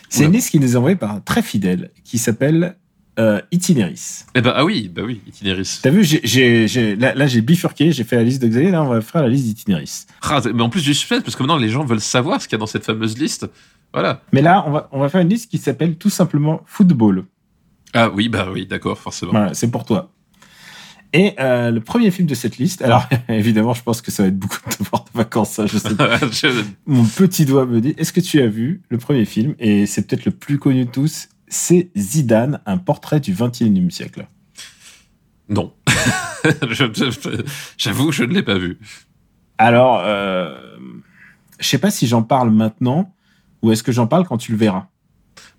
C'est 0.08 0.24
une 0.24 0.32
liste 0.32 0.50
qui 0.50 0.60
nous 0.60 0.72
est 0.74 0.76
envoyée 0.76 0.96
par 0.96 1.10
un 1.10 1.20
très 1.20 1.40
fidèle 1.42 1.90
qui 2.04 2.18
s'appelle 2.18 2.76
euh, 3.18 3.40
Itinéris. 3.50 4.24
Eh 4.34 4.40
ben, 4.42 4.52
ah 4.54 4.64
oui, 4.64 4.90
bah 4.94 5.02
oui, 5.04 5.20
Itinéris. 5.26 5.80
T'as 5.82 5.90
vu, 5.90 6.02
j'ai- 6.04 6.96
là, 6.96 7.14
là, 7.14 7.26
j'ai 7.26 7.40
bifurqué, 7.40 7.92
j'ai 7.92 8.04
fait 8.04 8.16
la 8.16 8.22
liste 8.22 8.42
de 8.42 8.48
Xavier, 8.48 8.70
là, 8.70 8.82
on 8.82 8.88
va 8.88 9.00
faire 9.00 9.22
la 9.22 9.28
liste 9.28 9.44
d'Itinéris. 9.46 10.06
Ah, 10.22 10.40
mais 10.54 10.62
en 10.62 10.68
plus 10.68 10.82
du 10.82 10.92
suspense, 10.94 11.22
parce 11.22 11.34
que 11.36 11.42
maintenant 11.42 11.56
les 11.58 11.68
gens 11.70 11.84
veulent 11.84 12.00
savoir 12.00 12.40
ce 12.42 12.48
qu'il 12.48 12.56
y 12.56 12.58
a 12.58 12.58
dans 12.58 12.66
cette 12.66 12.84
fameuse 12.84 13.18
liste. 13.18 13.48
Voilà. 13.92 14.22
Mais 14.32 14.42
là, 14.42 14.64
on 14.66 14.70
va, 14.70 14.88
on 14.92 15.00
va 15.00 15.08
faire 15.08 15.20
une 15.22 15.28
liste 15.28 15.50
qui 15.50 15.58
s'appelle 15.58 15.96
tout 15.96 16.10
simplement 16.10 16.62
Football. 16.66 17.24
Ah 17.94 18.10
oui, 18.10 18.28
bah 18.28 18.48
oui, 18.52 18.66
d'accord, 18.66 18.98
forcément. 18.98 19.32
Voilà, 19.32 19.54
c'est 19.54 19.70
pour 19.70 19.84
toi. 19.84 20.10
Et 21.14 21.34
euh, 21.40 21.70
le 21.70 21.80
premier 21.80 22.10
film 22.10 22.26
de 22.26 22.34
cette 22.34 22.56
liste, 22.56 22.80
alors 22.82 23.06
évidemment, 23.28 23.74
je 23.74 23.82
pense 23.82 24.00
que 24.00 24.10
ça 24.10 24.22
va 24.22 24.28
être 24.30 24.38
beaucoup 24.38 24.58
de 24.70 24.76
devoirs 24.78 25.04
de 25.04 25.18
vacances, 25.18 25.50
ça, 25.50 25.66
je 25.66 25.76
sais. 25.78 25.88
Je- 26.32 26.64
Mon 26.86 27.04
petit 27.04 27.44
doigt 27.44 27.66
me 27.66 27.80
dit, 27.82 27.94
est-ce 27.98 28.12
que 28.14 28.20
tu 28.20 28.40
as 28.40 28.46
vu 28.46 28.80
le 28.88 28.96
premier 28.98 29.24
film? 29.26 29.54
Et 29.58 29.84
c'est 29.86 30.06
peut-être 30.06 30.24
le 30.24 30.32
plus 30.32 30.58
connu 30.58 30.86
de 30.86 30.90
tous, 30.90 31.28
c'est 31.48 31.90
Zidane, 31.96 32.60
un 32.64 32.78
portrait 32.78 33.20
du 33.20 33.34
21e 33.34 33.90
siècle. 33.90 34.26
Non. 35.50 35.74
J'avoue, 37.78 38.12
je 38.12 38.24
ne 38.24 38.32
l'ai 38.32 38.42
pas 38.42 38.58
vu. 38.58 38.78
Alors, 39.58 40.00
euh, 40.04 40.56
je 41.60 41.66
sais 41.68 41.78
pas 41.78 41.90
si 41.90 42.06
j'en 42.06 42.22
parle 42.22 42.50
maintenant 42.50 43.14
ou 43.62 43.70
est-ce 43.70 43.82
que 43.82 43.92
j'en 43.92 44.06
parle 44.06 44.26
quand 44.26 44.38
tu 44.38 44.52
le 44.52 44.58
verras? 44.58 44.86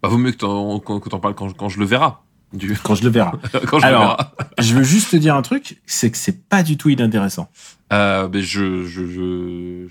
Bah, 0.02 0.10
vaut 0.10 0.18
mieux 0.18 0.32
que 0.32 0.38
t'en 0.38 0.80
que 0.80 1.10
t'en 1.10 1.20
parles 1.20 1.36
quand, 1.36 1.54
quand 1.56 1.70
je 1.70 1.80
le 1.80 1.86
verrai. 1.86 2.12
Du... 2.54 2.78
Quand 2.84 2.96
je 2.96 3.04
le 3.04 3.10
verrai. 3.10 3.32
quand 3.68 3.80
je 3.80 3.86
Alors- 3.86 4.18
le 4.18 4.18
verrai. 4.18 4.68
je 4.70 4.74
veux 4.76 4.84
juste 4.84 5.12
te 5.12 5.16
dire 5.18 5.36
un 5.36 5.42
truc, 5.42 5.82
c'est 5.86 6.12
que 6.12 6.18
c'est 6.18 6.48
pas 6.48 6.64
du 6.64 6.78
tout 6.78 6.90
inintéressant. 6.90 7.50
Euh, 7.92 8.28
mais 8.32 8.42
je, 8.42 8.86
je, 8.86 9.06
je, 9.08 9.88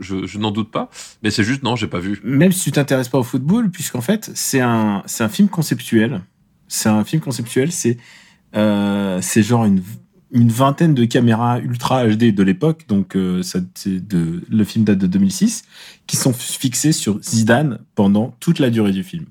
je, 0.00 0.26
je, 0.26 0.38
n'en 0.38 0.50
doute 0.50 0.70
pas. 0.70 0.90
Mais 1.22 1.30
c'est 1.30 1.44
juste, 1.44 1.62
non, 1.62 1.76
j'ai 1.76 1.86
pas 1.86 1.98
vu. 1.98 2.20
même 2.24 2.52
si 2.52 2.64
tu 2.64 2.72
t'intéresses 2.72 3.08
pas 3.08 3.18
au 3.18 3.22
football, 3.22 3.70
puisqu'en 3.70 4.00
fait, 4.00 4.30
c'est 4.34 4.60
un, 4.60 5.02
c'est 5.06 5.24
un 5.24 5.28
film 5.28 5.48
conceptuel. 5.48 6.22
C'est 6.68 6.88
un 6.88 7.04
film 7.04 7.20
conceptuel, 7.22 7.72
c'est, 7.72 7.96
euh, 8.56 9.18
c'est 9.22 9.42
genre 9.42 9.64
une, 9.64 9.82
une 10.32 10.48
vingtaine 10.50 10.94
de 10.94 11.04
caméras 11.06 11.58
ultra 11.60 12.06
HD 12.06 12.34
de 12.34 12.42
l'époque, 12.42 12.84
donc 12.88 13.16
euh, 13.16 13.42
ça, 13.42 13.60
c'est 13.74 14.06
de, 14.06 14.42
le 14.50 14.64
film 14.64 14.84
date 14.84 14.98
de 14.98 15.06
2006, 15.06 15.64
qui 16.06 16.16
sont 16.16 16.32
fixées 16.32 16.92
sur 16.92 17.22
Zidane 17.22 17.78
pendant 17.94 18.34
toute 18.40 18.58
la 18.58 18.68
durée 18.70 18.92
du 18.92 19.02
film. 19.02 19.24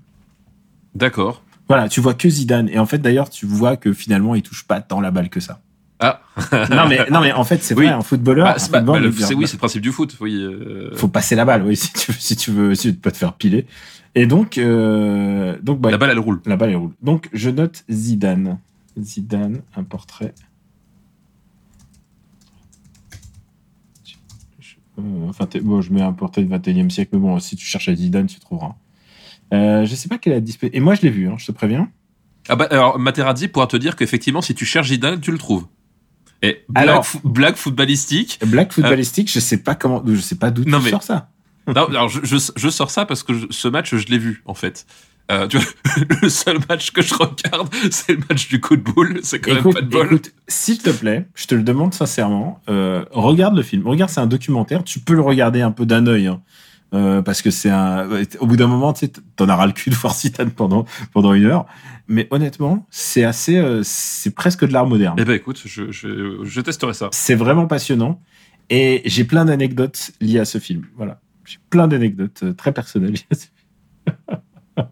D'accord. 0.95 1.43
Voilà, 1.67 1.89
tu 1.89 1.99
vois 2.01 2.13
que 2.13 2.29
Zidane, 2.29 2.69
et 2.69 2.79
en 2.79 2.85
fait 2.85 2.99
d'ailleurs, 2.99 3.29
tu 3.29 3.45
vois 3.45 3.75
que 3.77 3.91
finalement, 3.93 4.35
il 4.35 4.41
touche 4.41 4.63
pas 4.65 4.79
tant 4.81 5.01
la 5.01 5.11
balle 5.11 5.29
que 5.29 5.39
ça. 5.39 5.59
Ah. 5.99 6.21
non 6.71 6.87
mais, 6.87 6.99
non 7.11 7.21
mais 7.21 7.33
en 7.33 7.43
fait, 7.43 7.61
c'est 7.63 7.73
Oui. 7.75 7.85
vrai, 7.87 7.93
un 7.95 8.01
footballeur, 8.01 8.45
Bah, 8.45 8.55
un 8.77 8.81
bah, 8.83 8.99
bah, 8.99 9.09
c'est- 9.17 9.33
oui, 9.33 9.47
c'est 9.47 9.53
le 9.53 9.57
principe 9.59 9.81
du 9.81 9.91
foot. 9.91 10.15
Oui. 10.21 10.35
euh, 10.35 10.95
faut 10.95 11.07
passer 11.07 11.35
la 11.35 11.43
balle, 11.43 11.63
oui, 11.63 11.75
si 11.75 11.91
tu 11.91 12.11
veux, 12.11 12.17
si 12.19 12.35
tu 12.35 12.51
veux, 12.51 12.75
si 12.75 12.81
tu 12.83 12.93
veux 12.93 12.99
pas 12.99 13.11
te 13.11 13.17
faire 13.17 13.33
piler. 13.33 13.65
Et 14.15 14.25
donc, 14.27 14.57
euh, 14.57 15.57
donc, 15.61 15.79
bah, 15.81 15.91
La 15.91 15.97
balle, 15.97 16.11
elle 16.11 16.19
roule. 16.19 16.41
La 16.45 16.55
balle 16.55 16.69
elle 16.69 16.75
roule. 16.77 16.93
Donc 17.01 17.29
je 17.33 17.49
note 17.49 17.83
Zidane. 17.89 18.59
Zidane, 18.99 19.61
un 19.75 19.83
portrait. 19.83 20.33
Euh, 24.99 25.27
enfin, 25.29 25.45
t'es- 25.45 25.59
bon, 25.59 25.81
je 25.81 25.91
mets 25.93 26.01
un 26.01 26.13
portrait 26.13 26.41
du 26.43 26.49
21e 26.49 26.89
siècle, 26.89 27.11
mais 27.13 27.19
bon, 27.19 27.39
si 27.39 27.55
tu 27.55 27.65
cherches 27.65 27.89
à 27.89 27.95
Zidane, 27.95 28.25
tu 28.25 28.39
trouveras. 28.39 28.75
Euh, 29.53 29.85
je 29.85 29.95
sais 29.95 30.09
pas 30.09 30.17
quelle 30.17 30.33
est 30.33 30.37
la 30.37 30.41
dispo. 30.41 30.67
Et 30.73 30.79
moi, 30.79 30.95
je 30.95 31.01
l'ai 31.01 31.09
vu, 31.09 31.27
hein, 31.27 31.35
je 31.37 31.45
te 31.45 31.51
préviens. 31.51 31.89
Ah 32.49 32.55
bah, 32.55 32.67
alors, 32.71 32.97
Materazzi 32.99 33.47
pourra 33.47 33.67
te 33.67 33.77
dire 33.77 33.95
qu'effectivement, 33.95 34.41
si 34.41 34.55
tu 34.55 34.65
cherches 34.65 34.89
Zidane, 34.89 35.19
tu 35.19 35.31
le 35.31 35.37
trouves. 35.37 35.67
Et 36.41 36.63
blague, 36.69 36.83
Alors- 36.89 37.03
fo- 37.05 37.19
blague 37.23 37.55
footballistique. 37.55 38.39
Black 38.45 38.71
Footballistique, 38.71 39.31
je 39.31 39.39
sais 39.39 39.57
pas 39.57 39.75
comment, 39.75 40.03
je 40.05 40.15
sais 40.19 40.35
pas 40.35 40.51
d'où 40.51 40.63
tu 40.63 40.71
mais- 40.71 40.89
sors 40.91 41.03
ça. 41.03 41.29
Non, 41.67 41.85
alors 41.89 42.07
je, 42.09 42.19
je, 42.23 42.37
je 42.55 42.69
sors 42.69 42.89
ça 42.91 43.05
parce 43.05 43.23
que 43.23 43.33
je- 43.33 43.47
ce 43.49 43.67
match, 43.67 43.93
je 43.95 44.07
l'ai 44.07 44.17
vu, 44.19 44.41
en 44.45 44.53
fait. 44.53 44.85
Euh, 45.29 45.47
tu 45.47 45.57
vois, 45.57 45.65
le 46.21 46.29
seul 46.29 46.59
match 46.69 46.91
que 46.91 47.01
je 47.01 47.13
regarde, 47.15 47.67
c'est 47.91 48.13
le 48.13 48.19
match 48.29 48.47
du 48.47 48.61
coup 48.61 48.77
de 48.77 48.81
boule. 48.81 49.19
C'est 49.23 49.39
quand 49.39 49.53
même 49.53 49.73
pas 49.73 49.81
de 49.81 49.87
bol. 49.87 50.05
écoute, 50.05 50.31
s'il 50.47 50.77
te 50.77 50.89
plaît, 50.89 51.27
je 51.35 51.47
te 51.47 51.55
le 51.55 51.63
demande 51.63 51.93
sincèrement, 51.93 52.61
euh, 52.69 53.03
regarde 53.11 53.55
le 53.57 53.63
film. 53.63 53.85
Regarde, 53.85 54.09
c'est 54.09 54.21
un 54.21 54.27
documentaire. 54.27 54.85
Tu 54.85 54.99
peux 54.99 55.15
le 55.15 55.21
regarder 55.21 55.59
un 55.61 55.71
peu 55.71 55.85
d'un 55.85 56.07
œil, 56.07 56.27
hein, 56.27 56.41
euh, 56.93 57.21
parce 57.21 57.41
que 57.41 57.51
c'est 57.51 57.69
un. 57.69 58.07
Au 58.39 58.47
bout 58.47 58.55
d'un 58.57 58.67
moment, 58.67 58.93
tu 58.93 59.05
sais, 59.05 59.11
t'en 59.35 59.49
auras 59.49 59.65
le 59.65 59.73
cul 59.73 59.89
de 59.89 59.95
voir 59.95 60.13
Zidane 60.15 60.51
pendant 60.51 60.85
pendant 61.13 61.33
une 61.33 61.45
heure. 61.45 61.65
Mais 62.07 62.27
honnêtement, 62.31 62.85
c'est 62.89 63.25
assez, 63.25 63.57
euh, 63.57 63.81
c'est 63.83 64.33
presque 64.33 64.65
de 64.65 64.71
l'art 64.71 64.87
moderne. 64.87 65.15
Eh 65.19 65.25
ben 65.25 65.33
écoute, 65.33 65.61
je, 65.65 65.91
je, 65.91 66.39
je 66.43 66.61
testerai 66.61 66.93
ça. 66.93 67.09
C'est 67.11 67.35
vraiment 67.35 67.67
passionnant. 67.67 68.21
Et 68.69 69.01
j'ai 69.05 69.23
plein 69.23 69.45
d'anecdotes 69.45 70.11
liées 70.21 70.39
à 70.39 70.45
ce 70.45 70.57
film. 70.57 70.85
Voilà. 70.95 71.19
J'ai 71.45 71.57
plein 71.69 71.87
d'anecdotes 71.87 72.41
euh, 72.43 72.53
très 72.53 72.73
personnelles 72.73 73.11
liées 73.13 73.27
à 73.31 73.35
ce 73.35 73.45
film. 73.47 74.27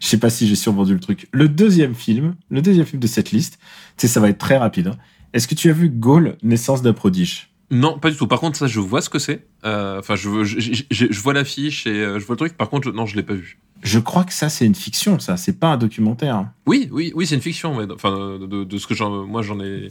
Je 0.00 0.08
sais 0.08 0.18
pas 0.18 0.30
si 0.30 0.48
j'ai 0.48 0.56
survendu 0.56 0.94
le 0.94 0.98
truc. 0.98 1.28
Le 1.30 1.48
deuxième 1.48 1.94
film, 1.94 2.34
le 2.50 2.60
deuxième 2.60 2.84
film 2.86 3.00
de 3.00 3.06
cette 3.06 3.30
liste, 3.30 3.60
tu 3.96 4.06
sais, 4.06 4.08
ça 4.08 4.18
va 4.18 4.30
être 4.30 4.38
très 4.38 4.56
rapide. 4.56 4.88
hein. 4.88 4.96
Est-ce 5.32 5.46
que 5.46 5.54
tu 5.54 5.70
as 5.70 5.72
vu 5.72 5.90
Gaulle, 5.90 6.36
naissance 6.42 6.82
d'un 6.82 6.92
prodige? 6.92 7.51
Non, 7.72 7.98
pas 7.98 8.10
du 8.10 8.16
tout. 8.16 8.26
Par 8.28 8.38
contre, 8.38 8.56
ça, 8.58 8.66
je 8.68 8.78
vois 8.78 9.00
ce 9.02 9.08
que 9.10 9.18
c'est. 9.18 9.46
Euh, 9.64 9.98
Enfin, 9.98 10.14
je, 10.14 10.44
je, 10.44 10.60
je, 10.60 10.82
je- 10.90 11.06
je 11.10 11.20
vois 11.20 11.32
l'affiche 11.32 11.86
et 11.86 11.90
euh, 12.04 12.20
je 12.20 12.26
vois 12.26 12.34
le 12.34 12.38
truc. 12.38 12.56
Par 12.56 12.68
contre, 12.68 12.92
non, 12.92 13.06
je 13.06 13.16
l'ai 13.16 13.22
pas 13.22 13.34
vu. 13.34 13.58
Je 13.82 13.98
crois 13.98 14.24
que 14.24 14.32
ça, 14.32 14.48
c'est 14.48 14.66
une 14.66 14.74
fiction, 14.76 15.18
ça. 15.18 15.36
C'est 15.36 15.58
pas 15.58 15.68
un 15.72 15.76
documentaire. 15.78 16.50
Oui, 16.66 16.88
oui, 16.92 17.12
oui, 17.16 17.26
c'est 17.26 17.34
une 17.34 17.40
fiction. 17.40 17.74
mais- 17.76 17.92
Enfin, 17.92 18.38
de, 18.38 18.46
de- 18.46 18.64
de 18.64 18.78
ce 18.78 18.86
que 18.86 18.94
j'en- 18.94 19.26
moi 19.26 19.42
j'en 19.42 19.58
ai, 19.58 19.90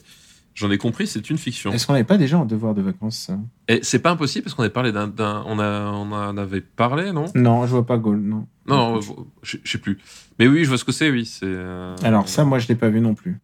j'en 0.54 0.70
ai 0.72 0.78
compris, 0.78 1.08
c'est 1.08 1.30
une 1.30 1.38
fiction. 1.38 1.72
Est-ce 1.74 1.86
qu'on 1.88 1.94
n'avait 1.94 2.06
pas 2.06 2.18
déjà 2.18 2.38
un 2.38 2.46
devoir 2.46 2.74
de 2.76 2.82
vacances 2.84 3.18
ça? 3.18 3.38
Et 3.68 3.80
c'est 3.82 4.00
pas 4.00 4.12
impossible 4.12 4.44
parce 4.46 4.54
qu'on 4.54 4.64
avait 4.64 4.72
parlé 4.72 4.92
d'un, 4.92 5.12
on 5.48 5.60
a, 5.60 5.92
on 5.92 6.12
en 6.12 6.38
avait 6.38 6.62
parlé, 6.62 7.12
non? 7.12 7.26
Non, 7.36 7.66
je 7.66 7.72
vois 7.72 7.86
pas 7.86 7.98
Gaulle, 7.98 8.22
non. 8.22 8.48
Non, 8.68 8.94
non, 8.96 9.02
je, 9.42 9.58
je 9.64 9.72
sais 9.72 9.80
plus. 9.80 9.98
Mais 10.40 10.48
oui, 10.48 10.64
je 10.64 10.70
vois 10.70 10.78
ce 10.78 10.86
que 10.86 10.92
c'est. 10.92 11.10
Oui, 11.10 11.26
c'est. 11.26 11.42
euh, 11.46 11.96
Alors 12.04 12.30
ça, 12.30 12.46
moi, 12.46 12.60
je 12.60 12.68
l'ai 12.68 12.76
pas 12.76 12.90
vu 12.90 13.02
non 13.02 13.16
plus. 13.16 13.40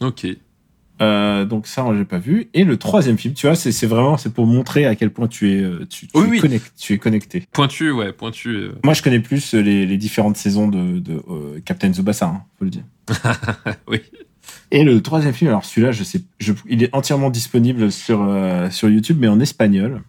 Ok. 0.00 0.26
Euh, 1.02 1.44
donc 1.44 1.66
ça, 1.66 1.84
j'ai 1.96 2.04
pas 2.04 2.18
vu. 2.18 2.48
Et 2.54 2.62
le 2.64 2.76
troisième 2.76 3.18
film, 3.18 3.34
tu 3.34 3.46
vois, 3.46 3.56
c'est 3.56 3.86
vraiment, 3.86 4.16
c'est 4.16 4.32
pour 4.32 4.46
montrer 4.46 4.86
à 4.86 4.94
quel 4.94 5.10
point 5.10 5.26
tu 5.26 5.50
es, 5.52 5.60
euh, 5.60 5.84
tu, 5.90 6.06
tu 6.06 6.12
Oui, 6.16 6.24
es 6.26 6.30
oui. 6.30 6.38
connect- 6.40 6.72
tu 6.78 6.92
es 6.92 6.98
connecté. 6.98 7.44
Pointu, 7.52 7.90
ouais, 7.90 8.12
pointu. 8.12 8.48
euh. 8.50 8.72
Moi, 8.84 8.94
je 8.94 9.02
connais 9.02 9.18
plus 9.20 9.54
les, 9.54 9.86
les 9.86 9.96
différentes 9.96 10.36
saisons 10.36 10.68
de, 10.68 11.00
de 11.00 11.14
euh, 11.28 11.60
Captain 11.64 11.92
Tsubasa, 11.92 12.26
hein, 12.26 12.42
faut 12.58 12.64
le 12.64 12.70
dire. 12.70 12.84
Oui. 13.88 14.00
Et 14.70 14.84
le 14.84 15.00
troisième 15.02 15.32
film, 15.34 15.48
alors 15.50 15.64
celui-là, 15.64 15.90
je 15.92 16.04
sais, 16.04 16.22
je, 16.38 16.52
il 16.68 16.82
est 16.82 16.94
entièrement 16.94 17.30
disponible 17.30 17.90
sur 17.92 18.18
sur 18.70 18.88
YouTube, 18.90 19.16
mais 19.20 19.28
en 19.28 19.40
espagnol. 19.40 20.02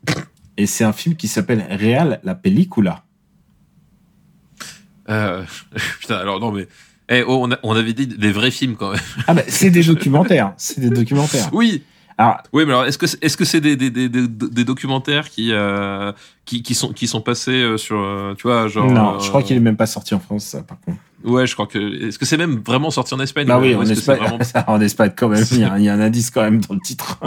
Et 0.57 0.65
c'est 0.65 0.83
un 0.83 0.93
film 0.93 1.15
qui 1.15 1.27
s'appelle 1.27 1.65
Real 1.69 2.19
la 2.23 2.35
película. 2.35 3.03
Putain, 5.05 6.15
alors 6.17 6.39
non 6.39 6.51
mais. 6.51 6.67
Eh, 7.09 7.23
oh, 7.27 7.39
on, 7.43 7.51
a- 7.51 7.59
on 7.63 7.75
avait 7.75 7.93
dit 7.93 8.07
des 8.07 8.31
vrais 8.31 8.51
films 8.51 8.75
quand 8.75 8.91
même. 8.91 8.99
Ah 9.27 9.33
bah, 9.33 9.43
c'est 9.47 9.69
des 9.69 9.83
documentaires, 9.83 10.53
c'est 10.57 10.79
des 10.79 10.89
documentaires. 10.89 11.49
Oui. 11.53 11.83
Alors, 12.17 12.37
Oui, 12.53 12.63
mais 12.65 12.71
alors 12.71 12.85
est-ce 12.85 12.97
que 12.97 13.07
c'est, 13.07 13.21
est-ce 13.23 13.35
que 13.35 13.43
c'est 13.43 13.59
des, 13.59 13.75
des, 13.75 13.89
des, 13.91 14.07
des, 14.07 14.63
documentaires 14.63 15.29
qui, 15.29 15.49
euh, 15.51 16.13
qui 16.45 16.63
qui 16.63 16.73
sont 16.73 16.93
qui 16.93 17.07
sont 17.07 17.19
passés 17.19 17.51
euh, 17.51 17.75
sur 17.77 17.99
euh, 17.99 18.33
tu 18.37 18.43
vois 18.47 18.69
genre 18.69 18.89
non, 18.89 19.19
je 19.19 19.27
crois 19.27 19.41
euh, 19.41 19.43
qu'il 19.43 19.57
est 19.57 19.59
même 19.59 19.75
pas 19.75 19.85
sorti 19.85 20.13
en 20.15 20.19
France, 20.21 20.45
ça, 20.45 20.63
par 20.63 20.79
contre. 20.79 20.97
ouais 21.25 21.45
je 21.45 21.53
crois 21.55 21.67
que 21.67 22.07
est-ce 22.07 22.17
que 22.17 22.25
c'est 22.25 22.37
même 22.37 22.61
vraiment 22.65 22.89
sorti 22.89 23.13
en 23.13 23.19
Espagne 23.19 23.45
Bah 23.47 23.59
oui, 23.59 23.73
ou 23.75 23.79
en 23.79 23.85
Espagne, 23.85 24.19
vraiment- 24.19 24.39
en 24.67 24.79
Espagne 24.79 25.11
quand 25.13 25.27
même, 25.27 25.43
il 25.51 25.59
y, 25.59 25.63
a, 25.65 25.77
il 25.77 25.83
y 25.83 25.89
a 25.89 25.93
un 25.93 25.99
indice 25.99 26.31
quand 26.31 26.41
même 26.43 26.61
dans 26.61 26.75
le 26.75 26.79
titre. 26.79 27.19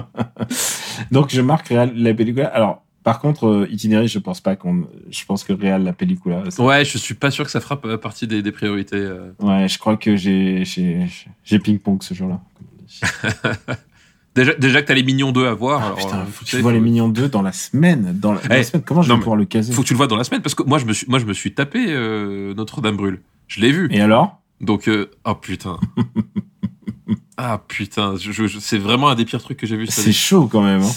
Donc 1.10 1.28
je 1.30 1.40
marque 1.42 1.68
la 1.70 2.14
película. 2.14 2.46
Alors, 2.48 2.82
par 3.12 3.20
contre, 3.20 3.46
euh, 3.46 4.06
je 4.06 4.18
pense 4.18 4.40
pas 4.40 4.54
qu'on, 4.56 4.86
je 5.10 5.24
pense 5.24 5.44
que 5.44 5.52
Real 5.52 5.82
la 5.82 5.92
película. 5.92 6.44
c'est- 6.50 6.62
ouais 6.62 6.84
je 6.84 6.98
suis 6.98 7.14
pas 7.14 7.30
sûr 7.30 7.44
que 7.44 7.50
ça 7.50 7.60
fera 7.60 7.80
p- 7.80 7.96
partie 7.98 8.26
des, 8.26 8.42
des 8.42 8.52
priorités 8.52 8.96
euh. 8.96 9.30
Ouais, 9.40 9.68
je 9.68 9.78
crois 9.78 9.96
que 9.96 10.16
j'ai 10.16 10.64
j'ai 10.64 11.06
j'ai 11.44 11.58
ping 11.58 11.78
pong 11.78 12.02
ce 12.02 12.14
jour-là. 12.14 12.40
déjà 14.34 14.54
déjà 14.54 14.82
que 14.82 14.86
t'as 14.88 14.94
les 14.94 15.02
mignons 15.02 15.32
2 15.32 15.46
à 15.46 15.54
voir 15.54 15.80
Ah, 15.82 15.86
alors, 15.86 15.98
putain, 15.98 16.18
euh, 16.20 16.26
faut 16.26 16.44
que 16.44 16.50
tu 16.50 16.60
vois 16.60 16.72
les 16.72 16.80
Mignons 16.80 17.08
2 17.08 17.28
dans 17.28 17.42
la 17.42 17.52
semaine. 17.52 18.18
Dans 18.18 18.32
la, 18.34 18.40
dans 18.40 18.48
la 18.48 18.60
Eh, 18.60 18.64
semaine, 18.64 18.82
comment 18.84 19.02
je 19.02 19.12
vais 19.12 19.18
pouvoir 19.18 19.36
le 19.36 19.44
caser? 19.44 19.72
faut 19.72 19.82
que 19.82 19.86
tu 19.88 19.94
le 19.94 19.98
vois 19.98 20.06
dans 20.06 20.16
la 20.16 20.24
semaine 20.24 20.42
parce 20.42 20.54
que 20.54 20.62
moi 20.62 20.78
je 20.78 20.84
me 20.86 20.92
suis 20.92 21.06
moi 21.08 21.18
je 21.18 21.26
me 21.26 21.32
suis 21.34 21.52
tapé 21.54 21.86
euh, 21.88 22.54
Notre-Dame 22.54 22.96
brûle 22.96 23.20
je 23.46 23.60
l'ai 23.60 23.72
vu 23.72 23.88
Et 23.90 24.00
alors? 24.00 24.40
Donc 24.60 24.88
euh, 24.88 25.10
oh 25.24 25.34
putain 25.34 25.78
ah 27.36 27.62
putain 27.68 28.16
je, 28.16 28.32
je- 28.32 28.46
je- 28.46 28.58
c'est 28.58 28.78
vraiment 28.78 29.08
un 29.08 29.14
des 29.14 29.24
pires 29.24 29.40
trucs 29.42 29.58
que 29.58 29.66
j'ai 29.66 29.76
vu 29.76 29.86
C'est 29.86 30.12
chaud 30.12 30.48
quand 30.50 30.62
même. 30.62 30.82
Hein. 30.82 30.90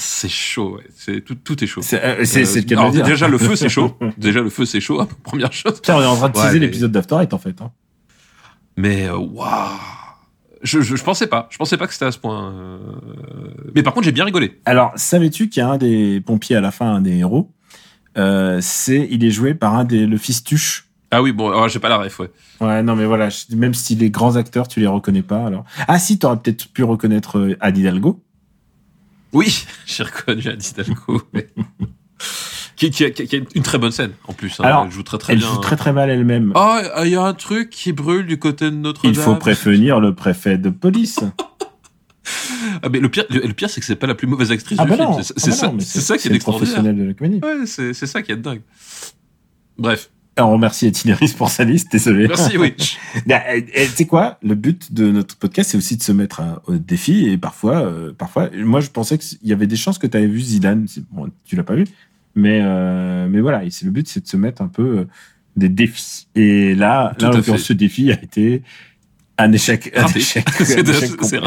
C'est- 0.00 0.28
chaud, 0.28 0.76
ouais. 0.76 0.84
C'est 0.94 1.20
tout, 1.24 1.34
tout 1.34 1.62
est 1.62 1.66
chaud. 1.66 1.80
C'est 1.82 2.00
euh, 2.02 2.24
alors, 2.72 2.90
dire. 2.90 3.04
Déjà 3.04 3.28
le 3.28 3.38
feu 3.38 3.54
c'est 3.56 3.68
chaud. 3.68 3.96
Déjà 4.18 4.40
le 4.40 4.50
feu 4.50 4.64
c'est 4.64 4.80
chaud. 4.80 5.04
Première 5.22 5.52
chose. 5.52 5.74
Putain, 5.74 5.96
on 5.96 6.02
est 6.02 6.06
en 6.06 6.16
train 6.16 6.28
de 6.28 6.36
Ouais, 6.36 6.44
teaser 6.44 6.58
mais- 6.58 6.66
l'épisode 6.66 6.92
d'After 6.92 7.16
Eight 7.22 7.32
en 7.34 7.38
fait. 7.38 7.60
Hein. 7.60 7.70
Mais 8.76 9.08
euh, 9.08 9.16
waouh. 9.16 9.48
Je, 10.62 10.80
je, 10.82 10.94
je 10.96 11.02
pensais 11.02 11.26
pas. 11.26 11.48
Je 11.50 11.56
pensais 11.56 11.76
pas 11.78 11.86
que 11.86 11.92
c'était 11.92 12.04
à 12.06 12.12
ce 12.12 12.18
point. 12.18 12.52
euh, 12.52 12.78
Mais 13.74 13.82
par 13.82 13.94
contre 13.94 14.04
j'ai 14.04 14.12
bien 14.12 14.24
rigolé. 14.24 14.60
Alors, 14.66 14.92
savais-tu 14.96 15.48
qu'il 15.48 15.60
y 15.62 15.64
a 15.64 15.68
un 15.70 15.78
des 15.78 16.20
pompiers 16.20 16.56
à 16.56 16.60
la 16.60 16.70
fin, 16.70 16.86
un 16.94 17.00
des 17.00 17.16
héros 17.16 17.50
euh, 18.18 18.58
C'est, 18.60 19.08
il 19.10 19.24
est 19.24 19.30
joué 19.30 19.54
par 19.54 19.74
un 19.74 19.84
des 19.84 20.06
le 20.06 20.18
fils 20.18 20.44
Tuche. 20.44 20.86
Ah 21.12 21.22
oui 21.22 21.32
bon 21.32 21.66
j'ai 21.66 21.80
pas 21.80 21.88
la 21.88 21.96
ref 21.98 22.20
ouais. 22.20 22.30
Ouais, 22.60 22.82
non 22.84 22.94
mais 22.94 23.04
voilà, 23.04 23.30
même 23.56 23.74
si 23.74 23.96
les 23.96 24.10
grands 24.10 24.36
acteurs, 24.36 24.68
tu 24.68 24.78
les 24.80 24.86
reconnais 24.86 25.22
pas. 25.22 25.44
Alors, 25.46 25.64
ah 25.88 25.98
si, 25.98 26.18
t'aurais 26.18 26.36
peut-être 26.36 26.68
pu 26.68 26.84
reconnaître 26.84 27.38
euh, 27.38 27.56
Anne 27.60 27.78
Hidalgo. 27.78 28.22
Oui 29.32 29.64
j'ai 29.86 30.02
reconnu 30.02 30.48
Anne 30.48 30.60
Hidalgo. 30.60 31.22
mais- 31.32 31.48
qui, 32.76 32.90
qui, 32.90 33.04
a, 33.04 33.10
qui 33.10 33.36
a 33.36 33.40
une 33.54 33.62
très 33.62 33.76
bonne 33.78 33.92
scène 33.92 34.12
en 34.26 34.32
plus. 34.32 34.58
hein. 34.58 34.64
Alors, 34.64 34.84
elle 34.86 34.90
joue 34.90 35.02
très 35.02 35.18
très 35.18 35.34
Elle 35.34 35.40
bien. 35.40 35.48
joue 35.52 35.58
très 35.60 35.76
très 35.76 35.92
mal 35.92 36.08
elle-même. 36.08 36.52
Oh 36.54 36.78
il 37.04 37.10
y 37.10 37.14
a 37.16 37.22
un 37.22 37.34
truc 37.34 37.68
qui 37.70 37.92
brûle 37.92 38.26
du 38.26 38.38
côté 38.38 38.70
de 38.70 38.76
Notre-Dame. 38.76 39.12
il 39.12 39.18
faut 39.18 39.34
prévenir 39.36 40.00
le 40.00 40.14
préfet 40.14 40.56
de 40.56 40.70
police. 40.70 41.20
Ah 42.82 42.88
mais 42.90 43.00
le 43.00 43.08
pire 43.08 43.24
le, 43.30 43.40
le 43.40 43.52
pire 43.52 43.68
c'est 43.68 43.80
que 43.80 43.86
c'est 43.86 43.96
pas 43.96 44.06
la 44.06 44.14
plus 44.14 44.26
mauvaise 44.26 44.50
actrice 44.50 44.78
ah 44.80 44.84
du 44.84 44.90
bah 44.90 44.96
film. 44.96 45.22
C'est 45.22 45.32
ah 45.36 45.40
c'est 45.40 45.50
bah 45.50 45.56
ça 45.56 45.66
non, 45.66 45.72
mais 45.74 45.82
c'est 45.82 46.00
ça 46.00 46.16
qui 46.16 46.28
est 46.28 46.30
le 46.30 46.36
extraordinaire. 46.36 46.72
professionnel 46.74 47.02
de 47.04 47.08
la 47.08 47.14
comédie. 47.14 47.40
Ouais 47.42 47.66
c'est 47.66 47.92
c'est 47.92 48.06
ça 48.06 48.22
qui 48.22 48.32
est 48.32 48.36
dingue. 48.36 48.62
Bref. 49.78 50.10
On 50.38 50.52
remercie 50.52 50.86
Etineris 50.86 51.34
pour 51.36 51.50
sa 51.50 51.64
liste, 51.64 51.92
désolé. 51.92 52.26
Merci 52.28 52.56
oui. 52.56 52.74
Bah, 53.26 53.40
Tu 53.60 53.86
sais 53.86 54.06
quoi? 54.06 54.38
Le 54.42 54.54
but 54.54 54.92
de 54.92 55.10
notre 55.10 55.36
podcast, 55.36 55.70
c'est 55.70 55.76
aussi 55.76 55.96
de 55.96 56.02
se 56.02 56.12
mettre 56.12 56.40
à- 56.40 56.62
au 56.66 56.76
défi. 56.76 57.28
Et 57.28 57.36
parfois, 57.36 57.82
euh, 57.82 58.12
parfois, 58.16 58.48
moi, 58.56 58.80
je 58.80 58.88
pensais 58.88 59.18
qu'il 59.18 59.38
y 59.42 59.52
avait 59.52 59.66
des 59.66 59.76
chances 59.76 59.98
que 59.98 60.06
tu 60.06 60.16
avais 60.16 60.26
vu 60.28 60.40
Zidane. 60.40 60.86
Bon, 61.10 61.28
tu 61.44 61.56
l'as 61.56 61.62
pas 61.64 61.74
vu, 61.74 61.84
mais 62.34 62.60
euh, 62.62 63.28
mais 63.28 63.40
voilà. 63.40 63.64
Et 63.64 63.68
le 63.82 63.90
but, 63.90 64.08
c'est 64.08 64.22
de 64.22 64.28
se 64.28 64.36
mettre 64.38 64.62
un 64.62 64.68
peu 64.68 64.98
euh, 65.00 65.04
des 65.56 65.68
défis. 65.68 66.28
Et 66.34 66.74
là, 66.74 67.14
Tout 67.18 67.26
là, 67.26 67.36
en 67.36 67.58
ce 67.58 67.72
défi 67.74 68.10
a 68.10 68.22
été 68.22 68.62
un 69.36 69.52
échec. 69.52 69.92
Un 69.96 70.06
échec, 70.06 70.46
un 70.60 70.64
c'est 71.24 71.40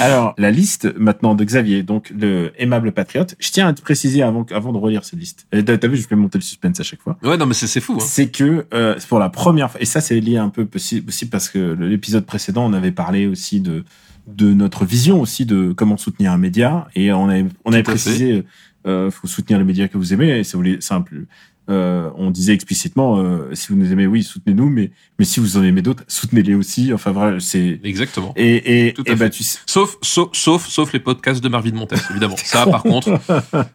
Alors, 0.00 0.34
la 0.38 0.50
liste 0.50 0.92
maintenant 0.98 1.34
de 1.34 1.44
Xavier, 1.44 1.82
donc 1.82 2.10
le 2.10 2.52
aimable 2.58 2.92
patriote. 2.92 3.34
Je 3.38 3.50
tiens 3.50 3.68
à 3.68 3.72
te 3.72 3.82
préciser 3.82 4.22
avant, 4.22 4.44
avant 4.50 4.72
de 4.72 4.78
relire 4.78 5.04
cette 5.04 5.18
liste. 5.18 5.46
T'as 5.50 5.88
vu, 5.88 5.96
je 5.96 6.08
vais 6.08 6.16
monter 6.16 6.38
le 6.38 6.42
suspense 6.42 6.80
à 6.80 6.82
chaque 6.82 7.00
fois. 7.00 7.16
Ouais, 7.22 7.36
non, 7.36 7.46
mais 7.46 7.54
c'est 7.54 7.66
c'est 7.66 7.80
fou. 7.80 7.94
Hein. 7.94 8.04
c'est 8.04 8.28
que 8.28 8.66
euh, 8.74 8.94
c'est 8.98 9.08
pour 9.08 9.18
la 9.18 9.30
première 9.30 9.70
fois, 9.70 9.80
et 9.80 9.84
ça 9.84 10.00
c'est 10.00 10.18
lié 10.20 10.36
un 10.36 10.48
peu 10.48 10.66
aussi, 10.74 11.02
parce 11.30 11.48
que 11.48 11.76
l'épisode 11.78 12.26
précédent, 12.26 12.66
on 12.66 12.72
avait 12.72 12.92
parlé 12.92 13.26
aussi 13.26 13.60
de 13.60 13.84
de 14.26 14.52
notre 14.52 14.84
vision 14.84 15.22
aussi 15.22 15.46
de 15.46 15.72
comment 15.72 15.96
soutenir 15.96 16.32
un 16.32 16.38
média, 16.38 16.88
et 16.94 17.12
on 17.12 17.28
avait 17.28 17.46
on 17.64 17.72
avait 17.72 17.82
précisé, 17.82 18.44
euh, 18.86 19.10
faut 19.10 19.26
soutenir 19.26 19.58
les 19.58 19.64
médias 19.64 19.88
que 19.88 19.96
vous 19.96 20.12
aimez, 20.12 20.38
et 20.38 20.44
ça 20.44 20.56
voulait 20.56 20.80
simple. 20.80 21.24
Euh, 21.70 22.08
on 22.16 22.30
disait 22.30 22.54
explicitement, 22.54 23.18
euh, 23.18 23.50
si 23.54 23.68
vous 23.68 23.76
nous 23.76 23.92
aimez, 23.92 24.06
oui, 24.06 24.22
soutenez-nous, 24.22 24.70
mais 24.70 24.90
mais 25.18 25.26
si 25.26 25.38
vous 25.38 25.58
en 25.58 25.62
aimez 25.62 25.82
d'autres, 25.82 26.02
soutenez-les 26.08 26.54
aussi. 26.54 26.92
Enfin 26.94 27.10
voilà, 27.10 27.40
c'est 27.40 27.80
Exactement. 27.84 28.32
et 28.36 28.88
et, 28.88 28.92
Tout 28.94 29.04
à 29.06 29.12
et 29.12 29.14
bah 29.16 29.28
tu 29.28 29.44
Sauf, 29.66 29.98
sauf, 30.00 30.30
sauf, 30.32 30.66
sauf 30.66 30.92
les 30.94 31.00
podcasts 31.00 31.42
de 31.42 31.48
Marvin 31.48 31.72
Montes, 31.72 31.92
évidemment. 32.10 32.36
Ça, 32.38 32.64
par 32.70 32.82
contre, 32.82 33.20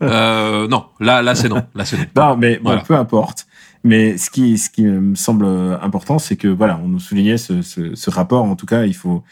euh, 0.01 0.67
non. 0.67 0.85
Là, 0.99 1.21
là, 1.21 1.35
c'est 1.35 1.49
non. 1.49 1.63
Là, 1.75 1.85
c'est 1.85 1.97
non. 1.97 2.05
Non, 2.15 2.37
mais 2.37 2.55
bon, 2.57 2.63
Voilà. 2.69 2.81
peu 2.81 2.95
importe. 2.95 3.45
Mais 3.83 4.17
ce 4.17 4.29
qui, 4.29 4.57
ce 4.57 4.69
qui 4.69 4.83
me 4.83 5.13
semble 5.13 5.45
important, 5.81 6.17
c'est 6.17 6.37
que 6.37 6.47
voilà, 6.47 6.79
on 6.83 6.87
nous 6.87 7.01
soulignait 7.01 7.37
ce, 7.37 7.61
ce, 7.61 7.93
ce 7.95 8.09
rapport. 8.09 8.45
En 8.45 8.55
tout 8.55 8.65
cas, 8.65 8.85
il 8.85 8.95
faut 8.95 9.23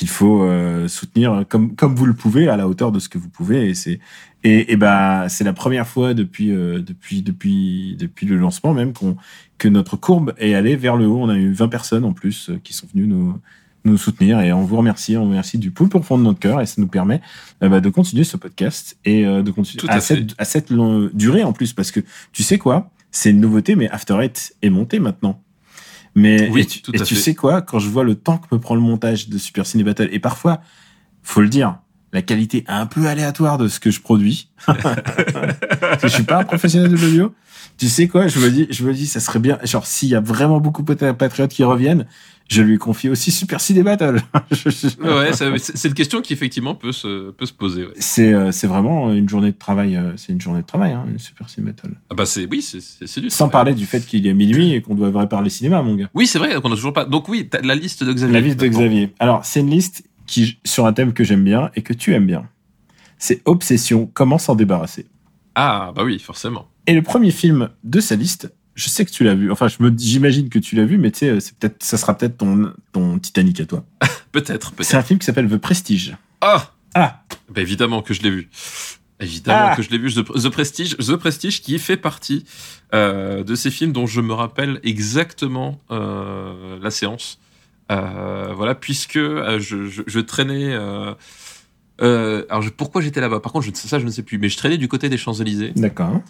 qu'il 0.00 0.08
faut 0.08 0.42
euh, 0.44 0.88
soutenir 0.88 1.44
comme 1.46 1.76
comme 1.76 1.94
vous 1.94 2.06
le 2.06 2.14
pouvez 2.14 2.48
à 2.48 2.56
la 2.56 2.66
hauteur 2.66 2.90
de 2.90 2.98
ce 2.98 3.10
que 3.10 3.18
vous 3.18 3.28
pouvez. 3.28 3.68
Et 3.68 3.74
c'est 3.74 4.00
et, 4.44 4.72
et 4.72 4.76
bah 4.76 5.26
c'est 5.28 5.44
la 5.44 5.52
première 5.52 5.86
fois 5.86 6.14
depuis 6.14 6.50
euh, 6.52 6.80
depuis 6.80 7.20
depuis 7.20 7.96
depuis 7.98 8.26
le 8.26 8.38
lancement 8.38 8.72
même 8.72 8.94
qu'on 8.94 9.18
que 9.58 9.68
notre 9.68 9.96
courbe 9.98 10.32
est 10.38 10.54
allée 10.54 10.74
vers 10.74 10.96
le 10.96 11.06
haut. 11.06 11.18
On 11.20 11.28
a 11.28 11.36
eu 11.36 11.52
20 11.52 11.68
personnes 11.68 12.04
en 12.06 12.14
plus 12.14 12.48
euh, 12.48 12.58
qui 12.64 12.72
sont 12.72 12.86
venues 12.94 13.06
nous 13.06 13.38
nous 13.84 13.98
soutenir 13.98 14.40
et 14.40 14.52
on 14.54 14.62
vous 14.62 14.76
remercie, 14.78 15.18
on 15.18 15.24
vous 15.24 15.28
remercie 15.30 15.58
du 15.58 15.70
plus 15.70 15.88
profond 15.88 16.16
de 16.16 16.22
notre 16.22 16.38
cœur 16.38 16.62
et 16.62 16.66
ça 16.66 16.76
nous 16.78 16.86
permet 16.88 17.20
euh, 17.62 17.68
bah, 17.68 17.80
de 17.80 17.90
continuer 17.90 18.24
ce 18.24 18.38
podcast 18.38 18.96
et 19.04 19.24
de 19.24 19.50
continuer 19.50 19.84
à, 19.90 20.00
cette 20.00 20.34
à 20.38 20.44
cette 20.46 20.70
long- 20.70 21.10
durée 21.12 21.44
en 21.44 21.52
plus 21.52 21.74
parce 21.74 21.90
que 21.90 22.00
tu 22.32 22.42
sais 22.42 22.56
quoi? 22.56 22.90
C'est 23.10 23.30
une 23.30 23.40
nouveauté, 23.40 23.76
mais 23.76 23.88
After 23.90 24.16
Eight 24.22 24.54
est 24.62 24.70
monté 24.70 24.98
maintenant. 24.98 25.42
Mais 26.14 26.48
Oui, 26.50 26.62
et 26.62 26.66
tu, 26.66 26.82
tout 26.82 26.92
et 26.94 27.00
à 27.00 27.04
tu 27.04 27.14
fait. 27.14 27.20
sais 27.20 27.34
quoi, 27.34 27.62
quand 27.62 27.78
je 27.78 27.88
vois 27.88 28.04
le 28.04 28.14
temps 28.14 28.38
que 28.38 28.54
me 28.54 28.60
prend 28.60 28.74
le 28.74 28.80
montage 28.80 29.28
de 29.28 29.38
Super 29.38 29.66
Ciné 29.66 29.84
Battle, 29.84 30.08
et 30.12 30.18
parfois, 30.18 30.60
faut 31.22 31.40
le 31.40 31.48
dire, 31.48 31.78
la 32.12 32.22
qualité 32.22 32.64
un 32.66 32.86
peu 32.86 33.06
aléatoire 33.06 33.58
de 33.58 33.68
ce 33.68 33.78
que 33.80 33.90
je 33.90 34.00
produis, 34.00 34.50
parce 34.66 36.02
que 36.02 36.08
je 36.08 36.14
suis 36.14 36.22
pas 36.24 36.38
un 36.40 36.44
professionnel 36.44 36.90
de 36.90 36.96
l'audio. 36.96 37.34
Tu 37.80 37.88
sais 37.88 38.08
quoi, 38.08 38.28
je 38.28 38.38
me 38.40 38.50
dis, 38.50 38.66
je 38.68 38.84
me 38.84 38.92
dis, 38.92 39.06
ça 39.06 39.20
serait 39.20 39.38
bien, 39.38 39.58
genre 39.64 39.86
s'il 39.86 40.10
y 40.10 40.14
a 40.14 40.20
vraiment 40.20 40.60
beaucoup 40.60 40.82
de 40.82 41.12
patriotes 41.12 41.50
qui 41.50 41.64
reviennent, 41.64 42.04
je 42.46 42.60
lui 42.60 42.76
confie 42.76 43.08
aussi 43.08 43.30
Super 43.30 43.58
Ciné 43.58 43.82
Battle. 43.82 44.20
Ouais, 45.00 45.30
c'est 45.32 45.88
une 45.88 45.94
question 45.94 46.20
qui 46.20 46.34
effectivement 46.34 46.74
peut 46.74 46.92
se, 46.92 47.30
peut 47.30 47.46
se 47.46 47.54
poser. 47.54 47.86
ouais. 47.86 47.92
C'est 47.98 48.34
euh, 48.34 48.52
c'est 48.52 48.66
vraiment 48.66 49.10
une 49.14 49.26
journée 49.26 49.52
de 49.52 49.56
travail, 49.56 49.96
euh, 49.96 50.12
c'est 50.18 50.30
une 50.34 50.40
journée 50.42 50.60
de 50.60 50.66
travail, 50.66 50.92
hein, 50.92 51.06
une 51.10 51.18
Super 51.18 51.48
Ciné 51.48 51.68
Battle. 51.68 51.94
Ah 52.10 52.14
bah 52.14 52.26
c'est 52.26 52.46
oui, 52.50 52.60
c'est 52.60 53.20
du. 53.20 53.30
Sans 53.30 53.48
travail. 53.48 53.52
parler 53.52 53.74
du 53.74 53.86
fait 53.86 54.04
qu'il 54.04 54.26
est 54.26 54.34
minuit 54.34 54.74
et 54.74 54.82
qu'on 54.82 54.94
devrait 54.94 55.26
parler 55.26 55.48
cinéma, 55.48 55.80
mon 55.80 55.94
gars. 55.94 56.10
Oui, 56.12 56.26
c'est 56.26 56.38
vrai 56.38 56.60
qu'on 56.60 56.70
a 56.70 56.74
toujours 56.74 56.92
pas. 56.92 57.06
Donc 57.06 57.30
oui, 57.30 57.48
la 57.62 57.74
liste 57.74 58.04
de 58.04 58.12
Xavier. 58.12 58.34
La 58.34 58.40
liste 58.42 58.60
de. 58.60 58.66
Xavier. 58.66 59.14
Alors, 59.20 59.42
c'est 59.46 59.60
une 59.60 59.70
liste 59.70 60.04
qui, 60.26 60.58
sur 60.66 60.84
un 60.84 60.92
thème 60.92 61.14
que 61.14 61.24
j'aime 61.24 61.44
bien 61.44 61.70
et 61.76 61.80
que 61.80 61.94
tu 61.94 62.12
aimes 62.12 62.26
bien. 62.26 62.46
C'est 63.16 63.40
Obsession, 63.46 64.10
comment 64.12 64.36
s'en 64.36 64.54
débarrasser? 64.54 65.06
Ah 65.54 65.92
bah 65.96 66.04
oui, 66.04 66.18
forcément. 66.18 66.68
Et 66.90 66.94
le 66.94 67.02
premier 67.02 67.30
film 67.30 67.68
de 67.84 68.00
sa 68.00 68.16
liste, 68.16 68.52
je 68.74 68.88
sais 68.88 69.04
que 69.04 69.10
tu 69.10 69.22
l'as 69.24 69.34
vu. 69.34 69.50
Enfin, 69.52 69.68
je 69.68 69.76
me, 69.80 69.92
j'imagine 69.96 70.48
que 70.48 70.58
tu 70.58 70.74
l'as 70.74 70.84
vu, 70.84 70.98
mais 70.98 71.10
tu 71.12 71.20
sais, 71.20 71.38
c'est 71.40 71.54
peut-être, 71.56 71.82
ça 71.84 71.96
sera 71.96 72.16
peut-être 72.18 72.36
ton, 72.38 72.72
ton 72.92 73.18
Titanic 73.18 73.60
à 73.60 73.66
toi. 73.66 73.84
Peut-être, 74.32 74.72
C'est 74.80 74.96
un 74.96 75.02
film 75.02 75.18
qui 75.18 75.26
s'appelle 75.26 75.48
The 75.48 75.56
Prestige. 75.56 76.16
Ah, 76.40 76.72
Ah, 76.94 77.22
bah 77.48 77.60
évidemment 77.60 78.02
que 78.02 78.12
je 78.14 78.22
l'ai 78.22 78.30
vu. 78.30 78.48
Évidemment 79.20 79.68
Ah. 79.72 79.76
que 79.76 79.82
je 79.82 79.90
l'ai 79.90 79.98
vu. 79.98 80.12
The, 80.12 80.48
Prestige, 80.50 80.96
The 80.96 81.16
Prestige 81.16 81.62
qui 81.62 81.78
fait 81.78 81.96
partie 81.96 82.44
euh, 82.94 83.44
de 83.44 83.54
ces 83.54 83.70
films 83.70 83.92
dont 83.92 84.06
je 84.06 84.20
me 84.20 84.32
rappelle 84.32 84.80
exactement 84.82 85.80
euh, 85.92 86.78
la 86.82 86.90
séance. 86.90 87.38
Euh, 87.92 88.52
voilà, 88.56 88.74
puisque 88.74 89.16
euh, 89.16 89.58
je, 89.60 89.86
je, 89.86 90.02
je 90.06 90.20
traînais. 90.20 90.72
euh, 90.72 91.12
euh, 92.02 92.44
alors 92.48 92.62
je- 92.62 92.70
pourquoi 92.70 93.00
j'étais 93.02 93.20
là-bas? 93.20 93.40
Par 93.40 93.52
contre, 93.52 93.66
je, 93.66 93.72
ça 93.74 93.98
je 93.98 94.06
ne 94.06 94.10
sais 94.10 94.22
plus. 94.22 94.38
Mais 94.38 94.48
je 94.48 94.56
traînais 94.56 94.78
du 94.78 94.88
côté 94.88 95.08
des 95.08 95.18
Champs 95.18 95.34
Élysées. 95.34 95.72
d'accord. 95.76 96.20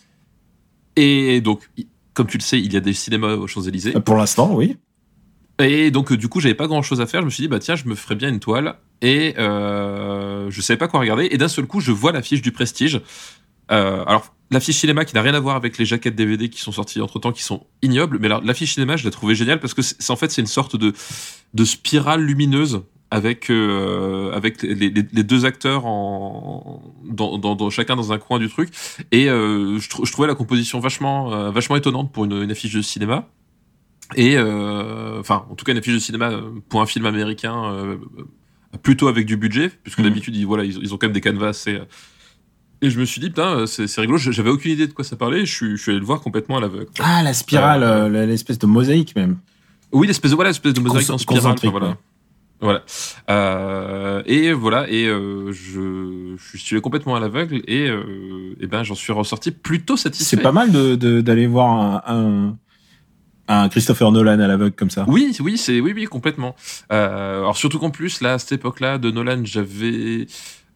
Et 0.97 1.41
donc, 1.41 1.69
comme 2.15 2.27
tu 2.27 2.37
le 2.39 2.43
sais, 2.43 2.61
il 2.61 2.73
y 2.73 2.77
a 2.77 2.81
des 2.81 2.93
cinémas 2.93 3.35
aux 3.35 3.47
Champs 3.47 3.63
Élysées. 3.63 3.93
Pour 3.93 4.17
l'instant, 4.17 4.55
oui. 4.55 4.77
Et 5.63 5.91
donc, 5.91 6.11
euh, 6.13 6.17
du 6.17 6.29
coup, 6.29 6.41
j'avais 6.41 6.55
pas 6.55 6.67
grand 6.67 6.83
chose 6.83 7.01
à 7.01 7.07
faire. 7.07 7.21
Je 7.21 7.27
me 7.27 7.31
suis 7.31 7.43
dit, 7.43 7.49
bah 7.49 7.59
tiens, 7.59 7.77
je 7.77 7.85
me 7.87 7.95
ferais 7.95 8.15
bien 8.15 8.29
une 8.31 8.41
toile. 8.41 8.77
Et 9.03 9.35
euh, 9.39 10.51
je 10.51 10.61
savais 10.61 10.77
pas 10.79 10.89
quoi 10.89 11.01
regarder. 11.01 11.29
Et 11.31 11.39
d'un 11.39 11.49
seul 11.49 11.67
coup, 11.67 11.81
je 11.81 11.93
vois 11.93 12.13
l'affiche 12.13 12.43
du 12.43 12.51
Prestige. 12.53 13.01
Euh, 13.71 14.03
alors, 14.07 14.35
l'affiche 14.51 14.77
cinéma 14.77 15.05
qui 15.05 15.15
n'a 15.15 15.23
rien 15.23 15.35
à 15.35 15.41
voir 15.41 15.57
avec 15.57 15.79
les 15.79 15.85
jaquettes 15.85 16.17
DVD 16.17 16.49
qui 16.49 16.61
sont 16.61 16.73
sorties 16.73 17.01
entre 17.01 17.19
temps, 17.19 17.31
qui 17.33 17.43
sont 17.43 17.67
ignobles. 17.83 18.19
Mais 18.21 18.27
alors, 18.27 18.43
l'affiche 18.43 18.75
cinéma, 18.75 18.97
je 18.97 19.05
l'ai 19.05 19.11
trouvé 19.11 19.35
géniale 19.35 19.61
parce 19.61 19.75
que 19.75 19.83
c'est 19.83 20.01
c'est- 20.01 20.11
en 20.11 20.17
fait, 20.17 20.31
c'est 20.31 20.41
une 20.41 20.47
sorte 20.47 20.77
de, 20.77 20.93
de 21.55 21.65
spirale 21.65 22.23
lumineuse 22.23 22.83
avec, 23.11 23.51
euh, 23.51 24.33
avec 24.33 24.63
les, 24.63 24.75
les- 24.75 25.07
les 25.13 25.23
deux 25.25 25.45
acteurs 25.45 25.85
en, 25.87 26.83
dans, 27.05 27.39
dans, 27.39 27.57
dans- 27.57 27.71
chacun 27.71 27.97
dans 27.97 28.13
un 28.13 28.19
coin 28.19 28.39
du 28.39 28.49
truc. 28.49 28.71
Et 29.11 29.29
euh, 29.29 29.79
je, 29.79 29.89
trou- 29.89 30.05
je 30.07 30.13
trouvais 30.13 30.29
la 30.29 30.35
composition 30.35 30.79
vachement, 30.81 31.33
euh, 31.33 31.51
vachement 31.51 31.77
étonnante 31.77 32.13
pour 32.13 32.25
une, 32.25 32.43
une 32.43 32.51
affiche 32.51 32.75
de 32.75 32.83
cinéma. 32.83 33.29
Et 34.17 34.37
enfin, 34.39 35.45
en 35.51 35.55
tout 35.55 35.65
cas, 35.65 35.71
une 35.73 35.79
affiche 35.79 35.95
de 35.95 35.99
cinéma 36.01 36.33
pour 36.69 36.81
un 36.83 36.87
film 36.87 37.07
américain 37.07 37.97
plutôt 38.83 39.07
avec 39.09 39.25
du 39.27 39.37
budget, 39.37 39.71
puisque 39.83 39.99
Mhm. 39.99 40.05
d'habitude, 40.05 40.37
ils, 40.37 40.47
voilà, 40.47 40.65
ils, 40.65 40.79
ils 40.83 40.93
ont 40.95 40.97
quand 40.97 41.07
même 41.07 41.13
des 41.15 41.21
canvas. 41.21 41.65
Et, 41.69 41.79
et 42.83 42.91
je 42.91 42.99
me 42.99 43.05
suis 43.05 43.21
dit, 43.21 43.29
putain, 43.29 43.67
c'est 43.67 44.01
rigolo. 44.01 44.19
J'avais 44.19 44.51
aucune 44.51 44.73
idée 44.73 44.87
de 44.89 44.93
quoi 44.93 45.05
ça 45.05 45.15
parlait. 45.17 45.47
Je 45.47 45.55
suis, 45.55 45.77
je 45.77 45.83
suis 45.83 45.91
allé 45.93 46.01
le 46.01 46.07
voir 46.07 46.21
complètement 46.23 46.57
à 46.57 46.61
l'aveugle. 46.61 46.91
Ah, 47.01 47.23
la 47.23 47.33
spirale, 47.33 48.13
l'espèce 48.27 48.59
de 48.59 48.67
mosaïque 48.67 49.15
même. 49.15 49.39
Oui, 49.93 50.07
l'espèce 50.09 50.31
de 50.33 50.37
voilà, 50.37 50.51
l'espèce 50.51 50.73
de 50.75 50.81
mosaïque 50.81 51.11
en 51.11 51.19
spirale. 51.19 51.57
voilà. 51.71 51.89
ouais. 51.89 51.95
Voilà. 52.61 52.83
Euh, 53.31 54.23
et 54.27 54.53
voilà. 54.53 54.87
Et 54.91 55.07
euh, 55.07 55.51
je, 55.53 56.35
je 56.37 56.59
suis 56.59 56.75
allé 56.77 56.83
complètement 56.83 57.17
à 57.17 57.21
l'aveugle 57.21 57.63
et, 57.67 57.89
euh, 57.89 58.55
et 58.61 58.67
ben 58.67 58.83
j'en 58.83 58.95
suis 58.95 59.13
ressorti 59.13 59.51
plutôt 59.51 59.97
satisfait. 59.97 60.37
C'est 60.37 60.43
pas 60.43 60.53
mal 60.53 60.71
de- 60.71 60.95
de- 60.95 61.21
d'aller 61.21 61.47
voir 61.47 61.71
un, 62.07 62.57
un, 63.49 63.55
un 63.63 63.69
Christopher 63.69 64.13
Nolan 64.13 64.39
à 64.41 64.47
l'aveugle 64.47 64.75
comme 64.77 64.91
ça. 64.91 65.05
Oui, 65.09 65.35
oui, 65.41 65.57
c'est 65.59 65.81
oui, 65.81 65.93
oui, 65.95 66.05
complètement. 66.05 66.55
Euh, 66.93 67.39
alors 67.41 67.57
surtout 67.57 67.79
qu'en 67.79 67.91
plus, 67.91 68.21
là, 68.21 68.35
à 68.35 68.39
cette 68.39 68.53
époque-là, 68.53 68.99
de 68.99 69.11
Nolan, 69.11 69.41
j'avais, 69.45 70.27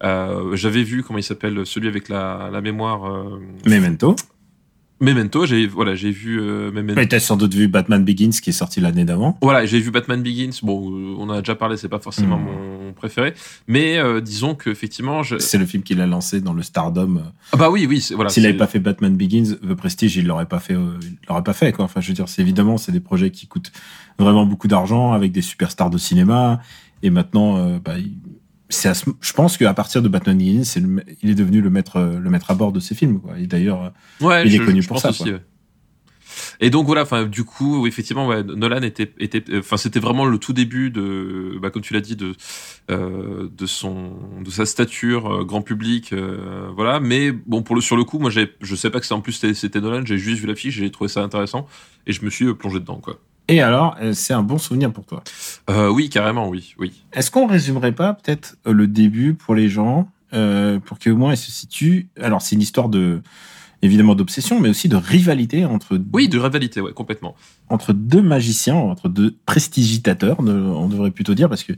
euh, 0.03 0.55
j'avais 0.55 0.83
vu 0.83 1.03
comment 1.03 1.19
il 1.19 1.23
s'appelle, 1.23 1.65
celui 1.65 1.87
avec 1.87 2.09
la, 2.09 2.49
la 2.51 2.61
mémoire. 2.61 3.05
euh, 3.09 3.39
Memento. 3.67 4.15
Memento. 5.01 5.45
J'ai 5.45 5.67
voilà, 5.67 5.93
j'ai 5.95 6.11
vu 6.11 6.39
euh, 6.39 6.71
Memento. 6.71 6.95
Mais 6.95 7.07
t'as 7.07 7.19
sans 7.19 7.35
doute 7.37 7.53
vu 7.53 7.67
Batman 7.67 8.03
Begins 8.03 8.29
qui 8.29 8.49
est 8.51 8.53
sorti 8.53 8.79
l'année 8.79 9.03
d'avant. 9.05 9.37
Voilà, 9.41 9.65
j'ai 9.65 9.79
vu 9.79 9.91
Batman 9.91 10.21
Begins. 10.23 10.51
Bon, 10.63 10.89
euh, 10.91 11.15
on 11.17 11.23
en 11.29 11.33
a 11.33 11.39
déjà 11.39 11.55
parlé, 11.55 11.77
c'est 11.77 11.89
pas 11.89 11.99
forcément 11.99 12.37
Mm. 12.37 12.43
mon 12.45 12.93
préféré, 12.93 13.33
mais 13.67 13.97
euh, 13.97 14.21
disons 14.21 14.55
que 14.55 14.69
effectivement, 14.69 15.21
je... 15.21 15.37
C'est 15.37 15.57
le 15.57 15.65
film 15.65 15.83
qu'il 15.83 15.99
a 15.99 16.07
lancé 16.07 16.39
dans 16.39 16.53
le 16.53 16.63
Stardom. 16.63 17.23
ah 17.51 17.57
bah 17.57 17.69
oui, 17.69 17.85
oui, 17.89 18.07
voilà. 18.15 18.29
S'il 18.29 18.43
n'avait 18.43 18.55
pas 18.57 18.67
fait 18.67 18.79
Batman 18.79 19.15
Begins, 19.17 19.55
The 19.61 19.73
Prestige, 19.73 20.15
il 20.15 20.27
l'aurait 20.27 20.45
pas 20.45 20.59
fait. 20.59 20.75
euh, 20.75 20.97
il 21.03 21.17
l'aurait 21.27 21.43
pas 21.43 21.51
fait 21.53 21.73
quoi. 21.73 21.83
Enfin, 21.85 21.99
je 21.99 22.07
veux 22.07 22.13
dire, 22.13 22.29
c'est 22.29 22.41
évidemment, 22.41 22.77
c'est 22.77 22.93
des 22.93 23.01
projets 23.01 23.31
qui 23.31 23.47
coûtent 23.47 23.71
vraiment 24.17 24.45
beaucoup 24.45 24.69
d'argent 24.69 25.11
avec 25.11 25.31
des 25.33 25.41
superstars 25.41 25.89
de 25.89 25.97
cinéma. 25.97 26.61
Et 27.03 27.09
maintenant, 27.09 27.57
euh, 27.57 27.79
bah, 27.83 27.97
il- 27.97 28.15
c'est. 28.69 28.93
ce- 28.93 29.09
Je 29.21 29.33
pense 29.33 29.57
qu'à 29.57 29.73
partir 29.73 30.01
de 30.01 30.07
Batman 30.07 30.37
Begins, 30.37 30.63
c'est 30.63 30.79
le, 30.79 31.03
il 31.21 31.29
est 31.29 31.35
devenu 31.35 31.61
le 31.61 31.69
maître, 31.69 31.97
euh, 31.97 32.19
le 32.19 32.29
maître 32.29 32.49
à 32.51 32.55
bord 32.55 32.71
de 32.71 32.79
ces 32.79 32.95
films. 32.95 33.19
Quoi. 33.19 33.37
Et 33.39 33.47
d'ailleurs, 33.47 33.83
euh, 34.21 34.25
Ouais, 34.25 34.47
Il 34.47 34.53
est 34.55 34.57
je- 34.57 34.63
connu 34.63 34.81
je 34.81 34.87
pour 34.87 34.99
ça, 34.99 35.09
aussi, 35.09 35.23
quoi. 35.23 35.31
ouais. 35.33 35.41
Et 36.59 36.69
donc 36.69 36.85
voilà, 36.85 37.03
enfin 37.03 37.25
du 37.25 37.43
coup, 37.45 37.85
effectivement, 37.87 38.27
ouais, 38.27 38.43
Nolan 38.43 38.81
était, 38.81 39.13
était, 39.19 39.43
enfin 39.57 39.77
c'était 39.77 39.99
vraiment 39.99 40.25
le 40.25 40.37
tout 40.37 40.51
début 40.53 40.89
de, 40.89 41.57
bah, 41.61 41.69
comme 41.69 41.81
tu 41.81 41.93
l'as 41.93 42.01
dit, 42.01 42.15
de, 42.17 42.33
euh, 42.91 43.47
de 43.55 43.65
son, 43.65 44.13
de 44.43 44.49
sa 44.49 44.65
stature 44.65 45.31
euh, 45.33 45.43
grand 45.45 45.61
public, 45.61 46.11
euh, 46.11 46.69
voilà. 46.75 46.99
Mais 46.99 47.31
bon, 47.31 47.61
pour 47.61 47.75
le 47.75 47.81
sur 47.81 47.95
le 47.95 48.03
coup, 48.03 48.19
moi, 48.19 48.29
j'ai, 48.29 48.51
je 48.61 48.75
sais 48.75 48.89
pas 48.89 48.99
que 48.99 49.05
c'est 49.05 49.13
en 49.13 49.21
plus 49.21 49.33
c'était, 49.53 49.79
Nolan, 49.81 50.05
j'ai 50.05 50.17
juste 50.17 50.41
vu 50.41 50.47
l'affiche, 50.47 50.75
j'ai 50.75 50.91
trouvé 50.91 51.07
ça 51.09 51.21
intéressant 51.23 51.67
et 52.07 52.11
je 52.13 52.23
me 52.25 52.29
suis 52.29 52.45
euh, 52.45 52.53
plongé 52.53 52.79
dedans, 52.79 52.97
quoi. 52.99 53.19
Et 53.47 53.61
alors, 53.61 53.95
euh, 54.01 54.13
c'est 54.13 54.33
un 54.33 54.43
bon 54.43 54.57
souvenir 54.57 54.91
pour 54.91 55.05
toi. 55.05 55.23
Euh, 55.69 55.89
oui, 55.89 56.09
carrément, 56.09 56.47
oui, 56.49 56.73
oui. 56.79 56.91
Est-ce 57.13 57.29
qu'on 57.31 57.47
résumerait 57.47 57.91
pas 57.93 58.13
peut-être 58.13 58.57
euh, 58.67 58.73
le 58.73 58.87
début 58.87 59.33
pour 59.33 59.55
les 59.55 59.69
gens, 59.69 60.09
euh, 60.33 60.79
pour 60.79 60.97
qu'au 60.99 61.15
moins 61.15 61.33
ils 61.33 61.37
se 61.37 61.51
situent 61.51 62.07
Alors, 62.21 62.41
c'est 62.41 62.55
une 62.55 62.61
histoire 62.61 62.89
de, 62.89 63.21
évidemment, 63.81 64.15
d'obsession, 64.15 64.59
mais 64.59 64.69
aussi 64.69 64.89
de 64.89 64.95
rivalité 64.95 65.63
entre 65.65 65.99
Oui, 66.11 66.27
de 66.27 66.39
rivalité, 66.39 66.81
ouais, 66.81 66.91
complètement. 66.93 67.35
entre 67.69 67.93
deux 67.93 68.21
magiciens, 68.23 68.75
entre 68.75 69.09
deux 69.09 69.35
prestigitateurs, 69.45 70.37
on 70.39 70.87
devrait 70.87 71.11
plutôt 71.11 71.35
dire, 71.35 71.47
parce 71.49 71.63
que 71.63 71.73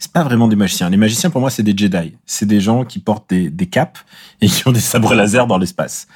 c'est 0.00 0.12
pas 0.12 0.24
vraiment 0.24 0.48
des 0.48 0.56
magiciens. 0.56 0.90
Les 0.90 0.96
magiciens, 0.96 1.30
pour 1.30 1.40
moi, 1.40 1.50
c'est 1.50 1.62
des 1.62 1.76
Jedi. 1.76 2.14
C'est 2.26 2.46
des 2.46 2.60
gens 2.60 2.84
qui 2.84 2.98
portent 2.98 3.30
des, 3.30 3.48
des 3.48 3.66
capes 3.66 3.98
et 4.40 4.48
qui 4.48 4.66
ont 4.66 4.72
des 4.72 4.80
sabres 4.80 5.14
laser 5.14 5.46
dans 5.46 5.58
l'espace. 5.58 6.08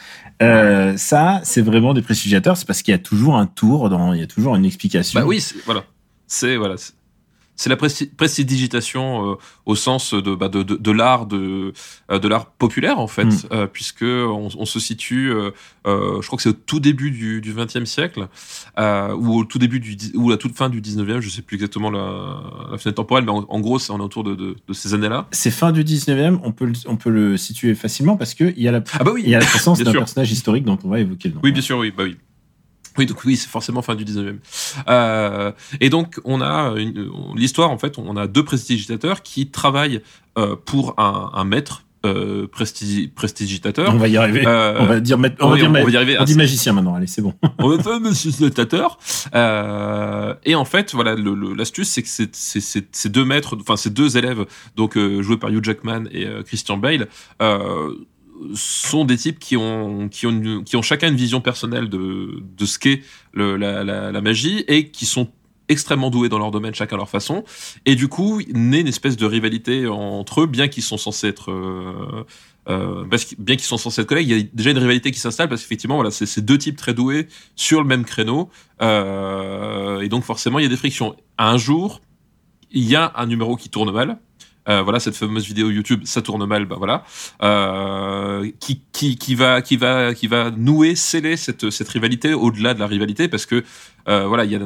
Euh, 0.43 0.97
ça, 0.97 1.41
c'est 1.45 1.63
vraiment 1.63 1.95
des 1.95 2.03
prestigitateurs. 2.03 2.57
C'est 2.57 2.67
parce 2.67 2.83
qu'il 2.83 2.93
y 2.93 2.95
a 2.95 2.99
toujours 2.99 3.37
un 3.37 3.47
tour, 3.47 3.89
dans, 3.89 4.13
il 4.13 4.21
y 4.21 4.23
a 4.23 4.27
toujours 4.27 4.57
une 4.57 4.65
explication. 4.65 5.19
Bah 5.19 5.27
oui, 5.27 5.45
voilà. 5.65 5.85
C'est 6.27 6.57
voilà. 6.57 6.77
C'est- 7.57 7.71
la 7.71 7.77
presti- 7.77 8.09
prestidigitation 8.15 9.33
euh, 9.33 9.35
au 9.67 9.75
sens 9.75 10.15
de, 10.15 10.35
bah, 10.35 10.49
de, 10.49 10.63
de, 10.63 10.77
de 10.77 10.91
l'art 10.93 11.27
de, 11.27 11.73
euh, 12.11 12.19
de 12.19 12.29
l'art 12.29 12.47
populaire 12.47 12.99
en 12.99 13.07
fait, 13.09 13.25
Mm. 13.25 13.39
euh, 13.53 13.67
puisque 13.67 14.03
on, 14.03 14.49
on 14.57 14.65
se 14.65 14.79
situe, 14.79 15.33
euh, 15.33 15.51
je 15.85 16.27
crois 16.27 16.37
que 16.37 16.43
c'est 16.43 16.49
au 16.51 16.53
tout 16.53 16.81
début 16.81 17.11
du, 17.11 17.41
du 17.41 17.53
20e 17.53 17.85
siècle, 17.87 18.29
ou 18.79 19.39
au 19.39 19.45
tout 19.45 19.59
début 19.59 19.81
du 19.81 19.97
ou 20.15 20.29
à 20.29 20.33
la 20.33 20.37
toute 20.39 20.57
fin 20.57 20.69
du 20.69 20.81
19e, 20.81 21.21
je 21.21 21.29
sais 21.29 21.43
plus 21.43 21.57
exactement 21.57 21.91
la, 21.91 22.41
la 22.71 22.79
fenêtre 22.79 22.97
temporelle, 22.97 23.25
mais 23.25 23.33
en, 23.33 23.45
en 23.49 23.61
gros, 23.61 23.79
c'est 23.79 23.93
on 23.93 23.99
est 23.99 24.03
autour 24.03 24.25
de, 24.25 24.35
de, 24.35 24.57
de 24.67 24.73
ces 24.73 24.95
années-là. 24.95 25.27
C'est 25.33 25.51
fin 25.51 25.73
du 25.73 25.83
19e, 25.85 26.39
on 26.45 26.53
peut, 26.53 26.67
le, 26.67 26.73
on 26.87 26.97
peut 26.97 27.11
le 27.11 27.37
situer 27.37 27.75
facilement 27.75 28.17
parce 28.17 28.35
qu'il 28.35 28.59
y 28.59 28.69
a 28.69 28.73
la, 28.73 28.83
Ah 28.99 29.05
bah 29.05 29.13
oui. 29.15 29.23
il 29.25 29.31
y 29.31 29.35
a 29.35 29.41
la 29.41 29.47
présence 29.47 29.79
d'un 29.83 29.93
personnage 29.93 30.31
historique 30.31 30.65
dont 30.65 30.79
on 30.85 30.89
va 30.89 31.01
évoquer 31.01 31.29
le 31.29 31.35
nom. 31.37 31.41
Oui, 31.43 31.53
bien 31.53 31.63
sûr, 31.63 31.79
oui, 31.79 31.93
bah 31.97 32.05
oui. 32.05 32.17
Oui, 32.99 33.07
donc 33.07 33.25
oui, 33.25 33.37
c'est 33.37 33.49
forcément 33.49 33.83
fin 33.83 33.95
du 33.95 34.05
19e. 34.05 34.39
Euh, 34.89 35.53
et 35.81 35.91
donc, 35.91 36.21
on 36.25 36.41
a 36.41 36.71
on- 36.73 37.35
l'histoire, 37.35 37.71
en 37.71 37.79
fait, 37.79 37.99
on 37.99 38.17
a 38.17 38.27
deux 38.27 38.45
prestigitateurs 38.45 39.23
qui 39.23 39.49
travaillent 39.51 40.01
euh, 40.39 40.57
pour 40.65 40.95
un, 40.99 41.31
un 41.35 41.45
maître 41.45 41.83
euh, 42.05 42.47
prestigi- 42.47 43.09
prestigitateur. 43.13 43.93
On 43.93 43.99
va 43.99 44.07
y 44.07 44.17
arriver. 44.17 44.45
Euh, 44.47 44.77
on 44.79 44.85
va 44.87 45.01
dire, 45.01 45.19
ma- 45.19 45.29
on 45.41 45.49
va 45.49 45.57
dire, 45.57 45.69
on 45.69 45.73
va 45.73 45.81
y 45.91 45.97
arriver. 45.97 46.17
on 46.21 46.25
dit 46.25 46.37
magicien 46.37 46.73
maintenant. 46.73 46.95
Allez, 46.95 47.09
c'est 47.09 47.23
bon. 47.23 47.35
on 47.59 47.69
va 47.69 47.83
faire 47.83 48.15
spectateur. 48.15 48.99
Euh, 49.35 50.35
et 50.45 50.55
en 50.55 50.65
fait, 50.65 50.95
voilà, 50.95 51.17
l'astuce, 51.57 51.89
c'est 51.89 52.03
que 52.03 52.09
c'est- 52.09 52.87
ces 52.95 53.09
deux 53.09 53.25
maîtres, 53.25 53.57
enfin 53.61 53.77
ces 53.77 53.91
deux 53.91 54.17
élèves, 54.17 54.45
donc 54.77 54.97
euh, 54.97 55.23
joués 55.23 55.37
par 55.39 55.51
Hugh 55.51 55.65
Jackman 55.65 56.05
et 56.13 56.27
euh, 56.27 56.43
Christian 56.43 56.77
Bale, 56.77 57.09
euh, 57.43 57.93
sont 58.55 59.05
des 59.05 59.17
types 59.17 59.39
qui 59.39 59.57
ont 59.57 60.09
qui 60.09 60.27
ont 60.27 60.63
qui 60.65 60.77
ont 60.77 60.83
chacun 60.83 61.09
une 61.09 61.17
vision 61.17 61.41
personnelle 61.41 61.89
de 61.89 62.43
de 62.43 62.67
ce 62.67 62.79
qu'est 62.79 63.03
la, 63.35 63.85
la 63.85 64.21
magie 64.21 64.65
et 64.69 64.91
qui 64.91 65.07
sont 65.07 65.31
extrêmement 65.69 66.11
doués 66.11 66.29
dans 66.29 66.39
leur 66.39 66.51
domaine, 66.51 66.75
chacun 66.75 66.97
à 66.97 66.99
leur 66.99 67.09
façon. 67.09 67.45
Et 67.85 67.95
du 67.95 68.09
coup, 68.09 68.41
naît 68.53 68.81
une 68.81 68.89
espèce 68.89 69.17
de 69.17 69.27
rivalité 69.27 69.87
entre 69.87 70.43
eux, 70.43 70.47
bien 70.47 70.69
qu'ils 70.69 70.83
sont 70.83 70.99
censés 70.99 71.29
être 71.29 71.51
euh, 71.51 72.25
euh, 72.69 73.05
parce 73.11 73.25
que, 73.25 73.35
bien 73.39 73.57
qu'ils 73.57 73.65
sont 73.65 73.79
censés 73.79 74.03
être 74.03 74.09
collègues, 74.09 74.29
il 74.29 74.37
y 74.37 74.41
a 74.41 74.45
déjà 74.53 74.71
une 74.71 74.79
rivalité 74.79 75.11
qui 75.11 75.21
s'installe 75.21 75.49
parce 75.49 75.63
qu'effectivement, 75.63 75.97
voilà, 75.97 76.11
c'est 76.11 76.27
ces 76.27 76.43
deux 76.43 76.59
types 76.59 76.77
très 76.77 76.95
doués 76.95 77.29
sur 77.55 77.81
le 77.81 77.87
même 77.87 78.05
créneau, 78.05 78.51
euh, 78.83 80.01
et 80.01 80.09
donc 80.09 80.25
forcément, 80.25 80.59
il 80.59 80.63
y 80.63 80.67
a 80.67 80.71
des 80.71 80.77
frictions. 80.77 81.17
Un 81.39 81.57
jour, 81.59 82.01
il 82.71 82.85
y 82.85 82.97
a 82.97 83.13
un 83.17 83.27
numéro 83.27 83.57
qui 83.57 83.69
tourne 83.69 83.93
mal. 83.93 84.19
Euh, 84.69 84.83
voilà 84.83 85.01
cette 85.01 85.17
fameuse 85.17 85.47
vidéo 85.47 85.71
YouTube, 85.71 86.03
ça 86.05 86.23
tourne 86.23 86.45
mal, 86.47 86.65
bah 86.67 86.77
voilà, 86.79 87.05
euh, 87.43 88.51
qui, 88.61 88.83
qui, 88.93 89.17
qui 89.17 89.35
va 89.35 89.63
qui 89.63 89.77
va 89.77 90.15
qui 90.15 90.27
va 90.27 90.51
nouer, 90.51 90.95
sceller 90.95 91.37
cette 91.37 91.71
cette 91.71 91.89
rivalité 91.89 92.35
au-delà 92.35 92.75
de 92.75 92.81
la 92.81 92.87
rivalité 92.87 93.29
parce 93.29 93.47
que 93.47 93.65
euh, 94.09 94.27
voilà, 94.27 94.45
il 94.45 94.53
y 94.53 94.57
a 94.57 94.61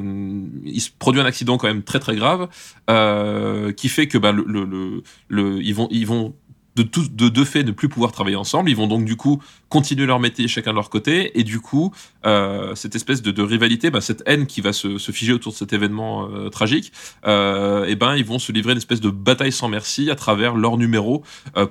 il 0.64 0.80
se 0.80 0.90
produit 0.98 1.20
un 1.20 1.24
accident 1.26 1.56
quand 1.58 1.66
même 1.68 1.82
très 1.82 1.98
très 1.98 2.16
grave 2.16 2.48
euh, 2.88 3.72
qui 3.72 3.88
fait 3.88 4.06
que 4.08 4.18
bah 4.18 4.32
le, 4.32 4.44
le, 4.46 4.64
le, 4.64 5.02
le 5.28 5.62
ils 5.62 5.74
vont 5.74 5.88
ils 5.90 6.06
vont 6.06 6.34
de 6.82 6.88
tous 6.88 7.10
de 7.12 7.28
deux 7.28 7.44
faits 7.44 7.66
ne 7.66 7.72
plus 7.72 7.88
pouvoir 7.88 8.12
travailler 8.12 8.36
ensemble. 8.36 8.70
Ils 8.70 8.76
vont 8.76 8.86
donc 8.86 9.04
du 9.04 9.16
coup 9.16 9.42
continuer 9.68 10.06
leur 10.06 10.18
métier 10.18 10.48
chacun 10.48 10.70
de 10.70 10.76
leur 10.76 10.90
côté 10.90 11.38
et 11.38 11.44
du 11.44 11.60
coup 11.60 11.92
euh, 12.26 12.74
cette 12.74 12.96
espèce 12.96 13.22
de, 13.22 13.30
de 13.30 13.42
rivalité, 13.42 13.90
bah, 13.90 14.00
cette 14.00 14.22
haine 14.26 14.46
qui 14.46 14.60
va 14.60 14.72
se, 14.72 14.98
figer 14.98 15.32
autour 15.32 15.52
de 15.52 15.56
cet 15.58 15.72
événement 15.72 16.28
euh, 16.28 16.48
tragique, 16.48 16.92
euh, 17.26 17.84
et 17.84 17.96
ben 17.96 18.16
ils 18.16 18.24
vont 18.24 18.38
se 18.38 18.52
livrer 18.52 18.72
une 18.72 18.78
espèce 18.78 19.00
de 19.00 19.10
bataille 19.10 19.52
sans 19.52 19.68
merci 19.68 20.10
à 20.10 20.14
travers 20.14 20.54
leur 20.54 20.76
numéro 20.76 21.22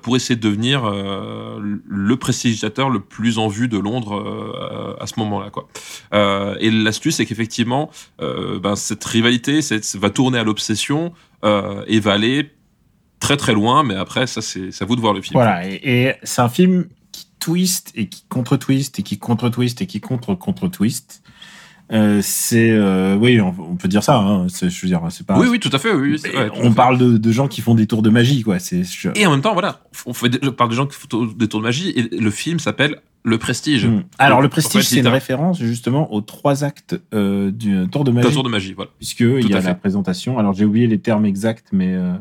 pour 0.01 0.15
essayer 0.15 0.35
de 0.35 0.41
devenir 0.41 0.89
le 0.89 2.15
prestigitateur 2.15 2.89
le 2.89 2.99
plus 2.99 3.37
en 3.37 3.47
vue 3.47 3.67
de 3.67 3.77
Londres 3.77 4.95
à 4.99 5.07
ce 5.07 5.13
moment-là 5.19 5.49
quoi. 5.49 5.67
et 6.59 6.71
l'astuce 6.71 7.15
c'est 7.15 7.25
qu'effectivement 7.25 7.89
ben, 8.19 8.75
cette 8.75 9.03
rivalité 9.03 9.59
va 9.95 10.09
tourner 10.09 10.39
à 10.39 10.43
l'obsession 10.43 11.13
et 11.43 11.99
va 11.99 12.13
aller 12.13 12.51
très 13.19 13.37
très 13.37 13.53
loin, 13.53 13.83
mais 13.83 13.95
après, 13.95 14.27
ça, 14.27 14.41
c'est 14.41 14.69
à 14.81 14.85
vous 14.85 14.95
de 14.95 15.01
voir 15.01 15.13
le 15.13 15.21
film. 15.21 15.33
Voilà, 15.33 15.67
et, 15.67 15.79
et 15.83 16.13
c'est 16.23 16.41
un 16.41 16.49
film 16.49 16.85
qui 17.11 17.27
twist 17.39 17.91
et 17.95 18.07
qui 18.07 18.23
contre-twist 18.29 18.99
et 18.99 19.03
qui 19.03 19.17
contre-twist 19.17 19.81
et 19.81 19.85
qui 19.85 19.99
contre-contre-twist. 20.01 21.21
Euh, 21.91 22.19
c'est 22.21 22.69
euh, 22.69 23.15
oui 23.15 23.41
on, 23.41 23.47
on, 23.47 23.75
peut 23.75 23.87
dire 23.87 24.03
ça 24.03 24.17
hein, 24.17 24.45
je 24.47 24.67
veux 24.67 24.87
dire 24.87 25.01
c'est 25.09 25.25
pas 25.25 25.39
oui 25.39 25.47
oui 25.49 25.59
tout 25.59 25.71
à 25.73 25.79
fait 25.79 25.91
oui, 25.91 26.21
ouais, 26.23 26.51
on 26.53 26.71
parle 26.71 26.99
de, 26.99 27.17
de, 27.17 27.31
gens 27.31 27.47
qui 27.47 27.61
font 27.61 27.73
des 27.73 27.87
tours 27.87 28.03
de 28.03 28.11
magie 28.11 28.43
quoi 28.43 28.59
c'est 28.59 28.83
je... 28.83 29.09
et 29.15 29.25
en 29.25 29.31
même 29.31 29.41
temps 29.41 29.53
voilà 29.53 29.79
on 30.05 30.13
fait 30.13 30.29
on 30.45 30.51
parle 30.51 30.69
de 30.69 30.75
gens 30.75 30.85
qui 30.85 30.95
font 30.95 31.25
des 31.25 31.47
tours 31.47 31.61
de 31.61 31.65
magie 31.65 31.89
et 31.95 32.03
le 32.15 32.29
film 32.29 32.59
s'appelle 32.59 33.01
le 33.23 33.37
Prestige. 33.37 33.85
Mmh. 33.85 34.03
Alors 34.17 34.37
Donc, 34.37 34.43
le 34.43 34.49
Prestige, 34.49 34.83
c'est 34.83 34.99
une 34.99 35.07
référence 35.07 35.59
justement 35.59 36.13
aux 36.13 36.21
trois 36.21 36.63
actes 36.63 36.99
euh, 37.13 37.51
du 37.51 37.87
tour 37.89 38.03
de 38.03 38.11
magie. 38.11 38.31
tour 38.31 38.43
de 38.43 38.49
magie, 38.49 38.73
voilà. 38.73 38.91
Puisque 38.97 39.21
il 39.21 39.49
y 39.49 39.53
a 39.53 39.61
la 39.61 39.75
présentation. 39.75 40.39
Alors 40.39 40.53
j'ai 40.53 40.65
oublié 40.65 40.87
les 40.87 40.99
termes 40.99 41.25
exacts, 41.25 41.67
mais 41.71 41.93
euh, 41.93 42.13
euh, 42.13 42.17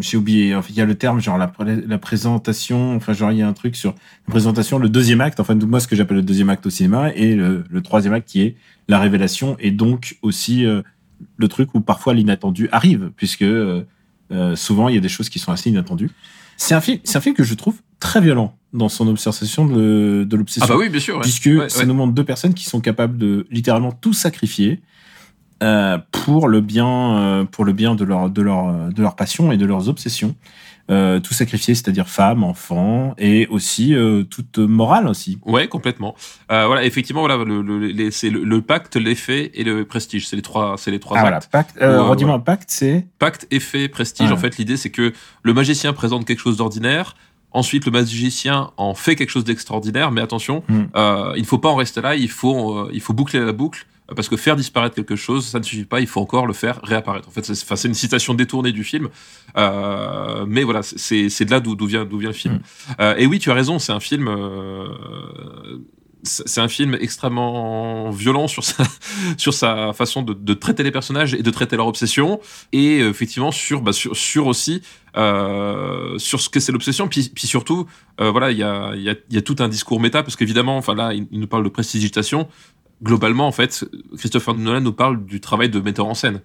j'ai 0.00 0.16
oublié. 0.16 0.56
Il 0.68 0.74
y 0.74 0.80
a 0.80 0.84
le 0.84 0.94
terme 0.94 1.20
genre 1.20 1.38
la, 1.38 1.52
la, 1.64 1.98
présentation. 1.98 2.96
Enfin, 2.96 3.12
genre 3.12 3.32
il 3.32 3.38
y 3.38 3.42
a 3.42 3.48
un 3.48 3.52
truc 3.52 3.76
sur 3.76 3.94
la 4.26 4.30
présentation, 4.30 4.78
le 4.78 4.88
deuxième 4.88 5.20
acte. 5.20 5.40
Enfin, 5.40 5.54
moi, 5.54 5.80
ce 5.80 5.88
que 5.88 5.96
j'appelle 5.96 6.18
le 6.18 6.22
deuxième 6.22 6.50
acte 6.50 6.66
au 6.66 6.70
cinéma, 6.70 7.12
et 7.14 7.34
le, 7.34 7.64
le, 7.68 7.82
troisième 7.82 8.12
acte 8.12 8.28
qui 8.28 8.42
est 8.42 8.56
la 8.88 8.98
révélation, 8.98 9.56
et 9.60 9.70
donc 9.70 10.18
aussi 10.22 10.66
euh, 10.66 10.82
le 11.36 11.48
truc 11.48 11.74
où 11.74 11.80
parfois 11.80 12.14
l'inattendu 12.14 12.68
arrive, 12.72 13.10
puisque 13.16 13.42
euh, 13.42 13.84
souvent 14.56 14.88
il 14.88 14.94
y 14.94 14.98
a 14.98 15.00
des 15.00 15.08
choses 15.08 15.28
qui 15.28 15.38
sont 15.38 15.52
assez 15.52 15.70
inattendues. 15.70 16.10
C'est 16.56 16.74
un 16.74 16.80
film, 16.80 16.98
c'est 17.04 17.18
un 17.18 17.20
film 17.20 17.34
que 17.34 17.44
je 17.44 17.54
trouve 17.54 17.80
très 17.98 18.20
violent 18.20 18.56
dans 18.72 18.88
son 18.88 19.08
obsession 19.08 19.66
de, 19.66 20.24
de 20.28 20.36
l'obsession. 20.36 20.66
Ah 20.68 20.74
bah 20.74 20.78
oui, 20.78 20.88
bien 20.88 21.00
sûr. 21.00 21.16
Ouais. 21.16 21.22
Puisque 21.22 21.46
ouais, 21.46 21.68
ça 21.68 21.84
nous 21.84 21.94
montre 21.94 22.12
deux 22.12 22.24
personnes 22.24 22.54
qui 22.54 22.64
sont 22.64 22.80
capables 22.80 23.18
de 23.18 23.46
littéralement 23.50 23.92
tout 23.92 24.12
sacrifier 24.12 24.80
euh, 25.62 25.98
pour 26.12 26.48
le 26.48 26.60
bien, 26.60 27.16
euh, 27.16 27.44
pour 27.44 27.64
le 27.64 27.72
bien 27.72 27.94
de 27.94 28.04
leur, 28.04 28.30
de 28.30 28.42
leur, 28.42 28.90
de 28.90 29.02
leur 29.02 29.16
passion 29.16 29.52
et 29.52 29.56
de 29.56 29.66
leurs 29.66 29.88
obsessions. 29.88 30.34
Euh, 30.90 31.18
tout 31.18 31.32
sacrifier, 31.32 31.74
c'est-à-dire 31.74 32.10
femmes, 32.10 32.44
enfants, 32.44 33.14
et 33.16 33.46
aussi 33.46 33.94
euh, 33.94 34.22
toute 34.22 34.58
morale 34.58 35.08
aussi. 35.08 35.38
Ouais, 35.46 35.66
complètement. 35.66 36.14
Euh, 36.52 36.66
voilà, 36.66 36.84
effectivement, 36.84 37.20
voilà, 37.20 37.42
le, 37.42 37.62
le, 37.62 38.10
c'est 38.10 38.28
le, 38.28 38.44
le, 38.44 38.60
pacte, 38.60 38.96
l'effet 38.96 39.50
et 39.54 39.64
le 39.64 39.86
prestige, 39.86 40.28
c'est 40.28 40.36
les 40.36 40.42
trois, 40.42 40.74
c'est 40.76 40.90
les 40.90 41.00
trois 41.00 41.16
ah, 41.16 41.20
actes. 41.20 41.28
Voilà, 41.28 41.64
pacte. 41.64 41.78
Euh, 41.80 42.02
Redis-moi, 42.02 42.38
pacte, 42.44 42.68
c'est 42.70 43.06
pacte, 43.18 43.46
effet, 43.50 43.88
prestige. 43.88 44.28
Ah. 44.28 44.34
En 44.34 44.36
fait, 44.36 44.58
l'idée, 44.58 44.76
c'est 44.76 44.90
que 44.90 45.14
le 45.42 45.54
magicien 45.54 45.94
présente 45.94 46.26
quelque 46.26 46.40
chose 46.40 46.58
d'ordinaire. 46.58 47.16
Ensuite, 47.50 47.86
le 47.86 47.92
magicien 47.92 48.70
en 48.76 48.94
fait 48.94 49.16
quelque 49.16 49.30
chose 49.30 49.44
d'extraordinaire, 49.44 50.10
mais 50.10 50.20
attention, 50.20 50.64
Hmm. 50.68 50.80
mm. 50.80 51.32
il 51.36 51.40
ne 51.40 51.46
faut 51.46 51.56
pas 51.56 51.70
en 51.70 51.76
rester 51.76 52.02
là. 52.02 52.14
Il 52.14 52.28
faut, 52.28 52.90
il 52.90 53.00
faut 53.00 53.14
boucler 53.14 53.40
la 53.40 53.52
boucle 53.52 53.86
parce 54.14 54.28
que 54.28 54.36
faire 54.36 54.56
disparaître 54.56 54.94
quelque 54.94 55.16
chose, 55.16 55.46
ça 55.46 55.58
ne 55.58 55.64
suffit 55.64 55.84
pas, 55.84 56.00
il 56.00 56.06
faut 56.06 56.20
encore 56.20 56.46
le 56.46 56.52
faire 56.52 56.80
réapparaître. 56.82 57.28
En 57.28 57.30
fait, 57.30 57.42
c'est 57.42 57.88
une 57.88 57.94
citation 57.94 58.34
détournée 58.34 58.72
du 58.72 58.84
film, 58.84 59.08
euh, 59.56 60.44
mais 60.46 60.62
voilà, 60.62 60.82
c'est 60.82 61.44
de 61.44 61.50
là 61.50 61.60
d'où 61.60 61.86
vient, 61.86 62.04
vient 62.04 62.28
le 62.28 62.32
film. 62.32 62.54
Mm. 62.54 62.60
Euh, 63.00 63.16
et 63.16 63.26
oui, 63.26 63.38
tu 63.38 63.50
as 63.50 63.54
raison, 63.54 63.78
c'est 63.78 63.92
un 63.92 64.00
film. 64.00 64.28
Euh, 64.28 64.88
c'est 66.26 66.60
un 66.60 66.68
film 66.68 66.96
extrêmement 67.00 68.10
violent 68.10 68.48
sur 68.48 68.64
sa, 68.64 68.82
sur 69.36 69.52
sa 69.52 69.92
façon 69.92 70.22
de, 70.22 70.32
de, 70.32 70.54
traiter 70.54 70.82
les 70.82 70.90
personnages 70.90 71.34
et 71.34 71.42
de 71.42 71.50
traiter 71.50 71.76
leur 71.76 71.86
obsession 71.86 72.40
et 72.72 73.00
effectivement 73.00 73.52
sur 73.52 73.82
bah, 73.82 73.92
sur, 73.92 74.16
sur 74.16 74.46
aussi 74.46 74.80
euh, 75.18 76.16
sur 76.18 76.40
ce 76.40 76.48
que 76.48 76.60
c'est 76.60 76.72
l'obsession 76.72 77.08
puis, 77.08 77.30
puis 77.34 77.46
surtout 77.46 77.86
euh, 78.22 78.30
voilà 78.30 78.52
il 78.52 78.56
y 78.58 78.62
a, 78.62 78.94
y, 78.94 79.10
a, 79.10 79.14
y 79.30 79.36
a 79.36 79.42
tout 79.42 79.56
un 79.58 79.68
discours 79.68 80.00
méta 80.00 80.22
parce 80.22 80.36
qu'évidemment 80.36 80.78
enfin 80.78 80.94
là 80.94 81.12
il, 81.12 81.26
il, 81.30 81.40
nous 81.40 81.46
parle 81.46 81.64
de 81.64 81.68
prestigitation 81.68 82.48
globalement 83.02 83.46
en 83.46 83.52
fait 83.52 83.84
Christopher 84.16 84.54
Nolan 84.54 84.80
nous 84.80 84.92
parle 84.92 85.24
du 85.24 85.40
travail 85.40 85.68
de 85.68 85.80
metteur 85.80 86.06
en 86.06 86.14
scène 86.14 86.40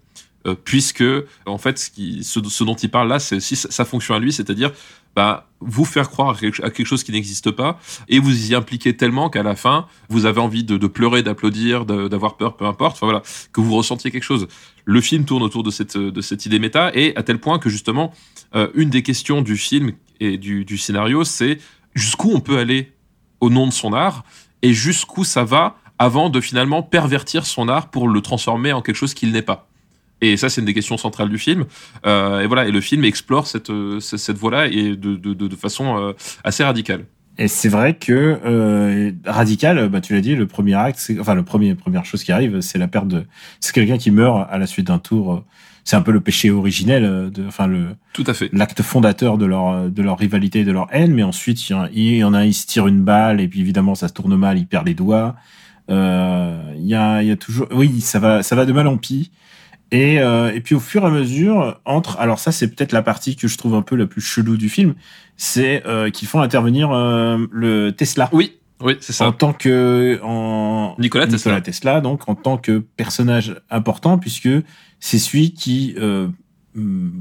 euh, 0.48 0.56
puisque 0.56 1.04
en 1.46 1.58
fait 1.58 1.78
ce, 1.78 2.64
dont 2.64 2.76
il 2.76 2.90
parle 2.90 3.10
là 3.10 3.20
c'est 3.20 3.38
aussi 3.38 3.56
sa 3.56 3.86
fonction 3.86 4.16
à 4.16 4.20
lui 4.20 4.32
c'est-à-dire 4.32 4.72
bah, 5.16 5.50
vous 5.60 5.86
faire 5.86 6.10
croire 6.10 6.38
à 6.64 6.70
quelque 6.70 6.86
chose 6.86 7.04
qui 7.04 7.12
n'existe 7.12 7.52
pas 7.52 7.80
et 8.08 8.20
vous 8.20 8.52
y 8.52 8.56
impliquer 8.56 8.96
tellement 8.96 9.30
qu'à 9.30 9.44
la 9.44 9.56
fin 9.56 9.88
vous 10.08 10.26
avez 10.26 10.40
envie 10.40 10.64
de, 10.64 10.78
pleurer, 10.88 11.24
d'applaudir, 11.24 11.86
d'avoir 11.86 12.38
peur, 12.38 12.56
peu 12.56 12.66
importe, 12.66 12.96
enfin 12.96 13.08
voilà, 13.08 13.24
que 13.52 13.60
vous 13.60 13.76
ressentiez 13.76 14.12
quelque 14.12 14.24
chose. 14.24 14.48
Le 14.86 15.02
film 15.02 15.26
tourne 15.26 15.44
autour 15.44 15.64
de 15.64 15.72
cette, 15.72 16.46
idée 16.46 16.60
méta 16.60 16.92
et 16.94 17.14
à 17.18 17.24
tel 17.24 17.40
point 17.40 17.60
que 17.60 17.70
justement 17.70 18.14
euh, 18.56 18.70
une 18.76 18.90
des 18.90 19.04
questions 19.04 19.42
du 19.42 19.58
film 19.58 19.92
et 20.22 20.38
du 20.38 20.78
scénario 20.78 21.24
c'est 21.26 21.58
jusqu'où 21.96 22.32
on 22.34 22.40
peut 22.40 22.58
aller 22.58 22.94
au 23.42 23.50
nom 23.50 23.68
de 23.68 23.74
son 23.74 23.94
art 23.94 24.24
et 24.62 24.74
jusqu'où 24.74 25.24
ça 25.24 25.44
va 25.44 25.78
avant 26.00 26.30
de 26.30 26.40
finalement 26.42 26.82
pervertir 26.82 27.46
son 27.46 27.68
art 27.68 27.90
pour 27.90 28.08
le 28.08 28.22
transformer 28.22 28.74
en 28.74 28.82
quelque 28.82 28.96
chose 28.96 29.14
qu'il 29.14 29.32
n'est 29.32 29.42
pas. 29.42 29.68
Et 30.22 30.38
ça, 30.38 30.50
c'est 30.50 30.62
une 30.62 30.66
des 30.66 30.74
questions 30.74 30.98
centrales 30.98 31.30
du 31.30 31.38
film. 31.38 31.66
Euh, 32.06 32.42
et 32.42 32.48
voilà, 32.48 32.68
et 32.68 32.72
le 32.72 32.82
film 32.82 33.06
explore 33.06 33.48
cette, 33.48 33.72
cette 34.00 34.38
voie-là 34.38 34.68
et 34.68 34.96
de, 34.96 35.16
de, 35.16 35.34
de, 35.34 35.48
de 35.48 35.56
façon 35.56 35.98
euh, 35.98 36.14
assez 36.44 36.64
radicale. 36.64 37.06
Et 37.38 37.48
c'est 37.48 37.70
vrai 37.70 37.96
que 37.96 38.38
euh, 38.44 39.12
radical, 39.26 39.88
bah 39.88 40.02
tu 40.02 40.14
l'as 40.14 40.20
dit, 40.20 40.36
le 40.36 40.46
premier 40.46 40.74
acte, 40.74 41.10
enfin 41.22 41.36
le 41.36 41.44
premier 41.44 41.74
première 41.74 42.04
chose 42.04 42.26
qui 42.26 42.34
arrive, 42.34 42.60
c'est 42.60 42.78
la 42.78 42.90
perte 42.90 43.08
de, 43.08 43.24
c'est 43.62 43.74
quelqu'un 43.74 43.98
qui 43.98 44.12
meurt 44.12 44.46
à 44.52 44.58
la 44.58 44.68
suite 44.68 44.88
d'un 44.88 45.00
tour. 45.00 45.46
C'est 45.86 45.96
un 45.96 46.02
peu 46.02 46.12
le 46.12 46.20
péché 46.20 46.52
originel, 46.52 47.32
de, 47.32 47.48
enfin 47.48 47.66
le, 47.66 47.96
tout 48.12 48.26
à 48.28 48.34
fait, 48.34 48.50
l'acte 48.52 48.82
fondateur 48.82 49.38
de 49.38 49.46
leur 49.46 49.90
de 49.90 50.02
leur 50.04 50.18
rivalité, 50.18 50.60
et 50.60 50.64
de 50.66 50.74
leur 50.74 50.88
haine. 50.92 51.14
Mais 51.14 51.24
ensuite, 51.24 51.70
il 51.70 52.16
y 52.18 52.24
en 52.26 52.34
a, 52.34 52.46
il 52.46 52.54
se 52.54 52.68
tire 52.68 52.88
une 52.88 53.04
balle 53.04 53.40
et 53.40 53.48
puis 53.48 53.62
évidemment 53.62 53.96
ça 53.96 54.10
se 54.10 54.14
tourne 54.14 54.36
mal, 54.36 54.58
il 54.58 54.68
perd 54.68 54.86
les 54.86 54.94
doigts. 54.94 55.38
Euh, 55.90 56.74
il 56.78 56.88
y 56.88 56.96
a, 56.96 57.22
y 57.24 57.32
a 57.32 57.36
toujours, 57.36 57.68
oui, 57.72 58.02
ça 58.02 58.20
va, 58.20 58.44
ça 58.44 58.56
va 58.56 58.66
de 58.66 58.74
mal 58.74 58.88
en 58.88 58.98
pis. 58.98 59.32
Et, 59.92 60.20
euh, 60.20 60.54
et 60.54 60.62
puis 60.62 60.76
au 60.76 60.80
fur 60.80 61.04
et 61.04 61.08
à 61.08 61.10
mesure, 61.10 61.80
entre, 61.86 62.20
alors 62.20 62.38
ça 62.38 62.52
c'est 62.52 62.68
peut-être 62.68 62.92
la 62.92 63.02
partie 63.02 63.36
que 63.36 63.48
je 63.48 63.58
trouve 63.58 63.74
un 63.74 63.82
peu 63.82 63.96
la 63.96 64.06
plus 64.06 64.22
chelou 64.22 64.56
du 64.56 64.70
film, 64.70 64.94
c'est 65.36 65.84
euh, 65.88 66.12
qu'ils 66.12 66.28
font 66.28 66.42
intervenir 66.42 66.92
euh, 66.92 67.40
le 67.52 67.90
Tesla. 67.92 68.30
Oui, 68.32 68.60
oui, 68.82 68.98
c'est 69.00 69.14
ça. 69.14 69.28
En 69.28 69.32
tant 69.32 69.52
que 69.52 70.20
en 70.22 70.96
Nicolas, 71.00 71.26
Nicolas 71.26 71.60
Tesla. 71.60 71.62
Tesla, 71.62 72.02
donc 72.02 72.30
en 72.30 72.36
tant 72.36 72.58
que 72.58 72.78
personnage 72.98 73.56
important, 73.72 74.20
puisque 74.20 74.50
c'est 75.00 75.18
celui 75.18 75.54
qui 75.54 75.96
euh, 75.98 76.28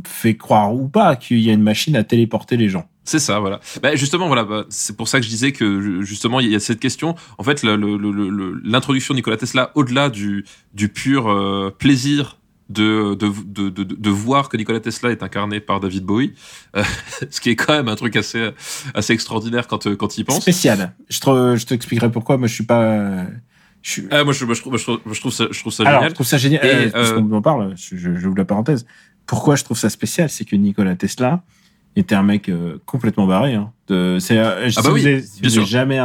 fait 0.04 0.36
croire 0.36 0.74
ou 0.74 0.88
pas 0.88 1.16
qu'il 1.16 1.38
y 1.40 1.50
a 1.50 1.52
une 1.52 1.62
machine 1.62 1.96
à 1.96 2.04
téléporter 2.04 2.56
les 2.56 2.68
gens. 2.68 2.88
C'est 3.04 3.18
ça, 3.18 3.40
voilà. 3.40 3.58
Bah, 3.82 3.96
justement, 3.96 4.26
voilà, 4.26 4.44
bah, 4.44 4.66
c'est 4.68 4.94
pour 4.94 5.08
ça 5.08 5.18
que 5.18 5.24
je 5.24 5.30
disais 5.30 5.52
que 5.52 6.02
justement 6.02 6.40
il 6.40 6.50
y 6.50 6.54
a 6.54 6.60
cette 6.60 6.78
question. 6.78 7.14
En 7.38 7.42
fait, 7.42 7.62
l'introduction 7.62 9.14
de 9.14 9.18
Nikola 9.18 9.38
Tesla, 9.38 9.72
au-delà 9.74 10.10
du, 10.10 10.44
du 10.74 10.90
pur 10.90 11.30
euh, 11.30 11.74
plaisir 11.76 12.38
de, 12.68 13.14
de, 13.14 13.32
de, 13.46 13.70
de, 13.70 13.82
de 13.82 14.10
voir 14.10 14.50
que 14.50 14.58
Nikola 14.58 14.80
Tesla 14.80 15.10
est 15.10 15.22
incarné 15.22 15.60
par 15.60 15.80
David 15.80 16.04
Bowie, 16.04 16.34
euh, 16.76 16.84
ce 17.30 17.40
qui 17.40 17.48
est 17.48 17.56
quand 17.56 17.72
même 17.72 17.88
un 17.88 17.96
truc 17.96 18.14
assez, 18.14 18.50
assez 18.92 19.14
extraordinaire 19.14 19.68
quand, 19.68 19.96
quand 19.96 20.18
il 20.18 20.24
pense. 20.24 20.42
Spécial. 20.42 20.94
Je, 21.08 21.20
te, 21.20 21.56
je 21.56 21.64
t'expliquerai 21.64 22.12
pourquoi. 22.12 22.36
Moi, 22.36 22.46
je 22.46 22.54
suis 22.54 22.66
pas. 22.66 23.24
Je, 23.80 23.90
suis... 23.90 24.06
ah, 24.10 24.22
moi, 24.24 24.34
je, 24.34 24.44
moi, 24.44 24.54
je, 24.54 24.60
trouve, 24.60 24.76
je, 24.76 24.82
trouve, 24.82 25.00
je 25.10 25.20
trouve 25.20 25.32
ça, 25.32 25.46
je 25.50 25.60
trouve 25.60 25.72
ça 25.72 25.84
Alors, 25.84 26.00
génial. 26.00 26.10
Je 26.10 26.14
trouve 26.14 26.26
ça 26.26 26.36
génial. 26.36 26.66
Et, 26.66 26.90
euh, 26.94 27.14
qu'on 27.14 27.32
en 27.32 27.40
parle. 27.40 27.74
J'ouvre 27.76 28.36
la 28.36 28.44
parenthèse. 28.44 28.84
Pourquoi 29.28 29.54
je 29.54 29.62
trouve 29.62 29.78
ça 29.78 29.90
spécial, 29.90 30.28
c'est 30.28 30.44
que 30.44 30.56
Nikola 30.56 30.96
Tesla 30.96 31.42
était 31.94 32.16
un 32.16 32.24
mec 32.24 32.48
euh, 32.48 32.78
complètement 32.86 33.26
barré. 33.26 33.54
Hein. 33.54 33.72
De, 33.86 34.18
c'est, 34.18 34.38
euh, 34.38 34.68
ah 34.76 34.82
bah 34.82 34.90
oui, 34.92 35.20
vous, 35.20 35.26
si 35.26 35.58
vous 35.58 35.64
jamais, 35.64 36.00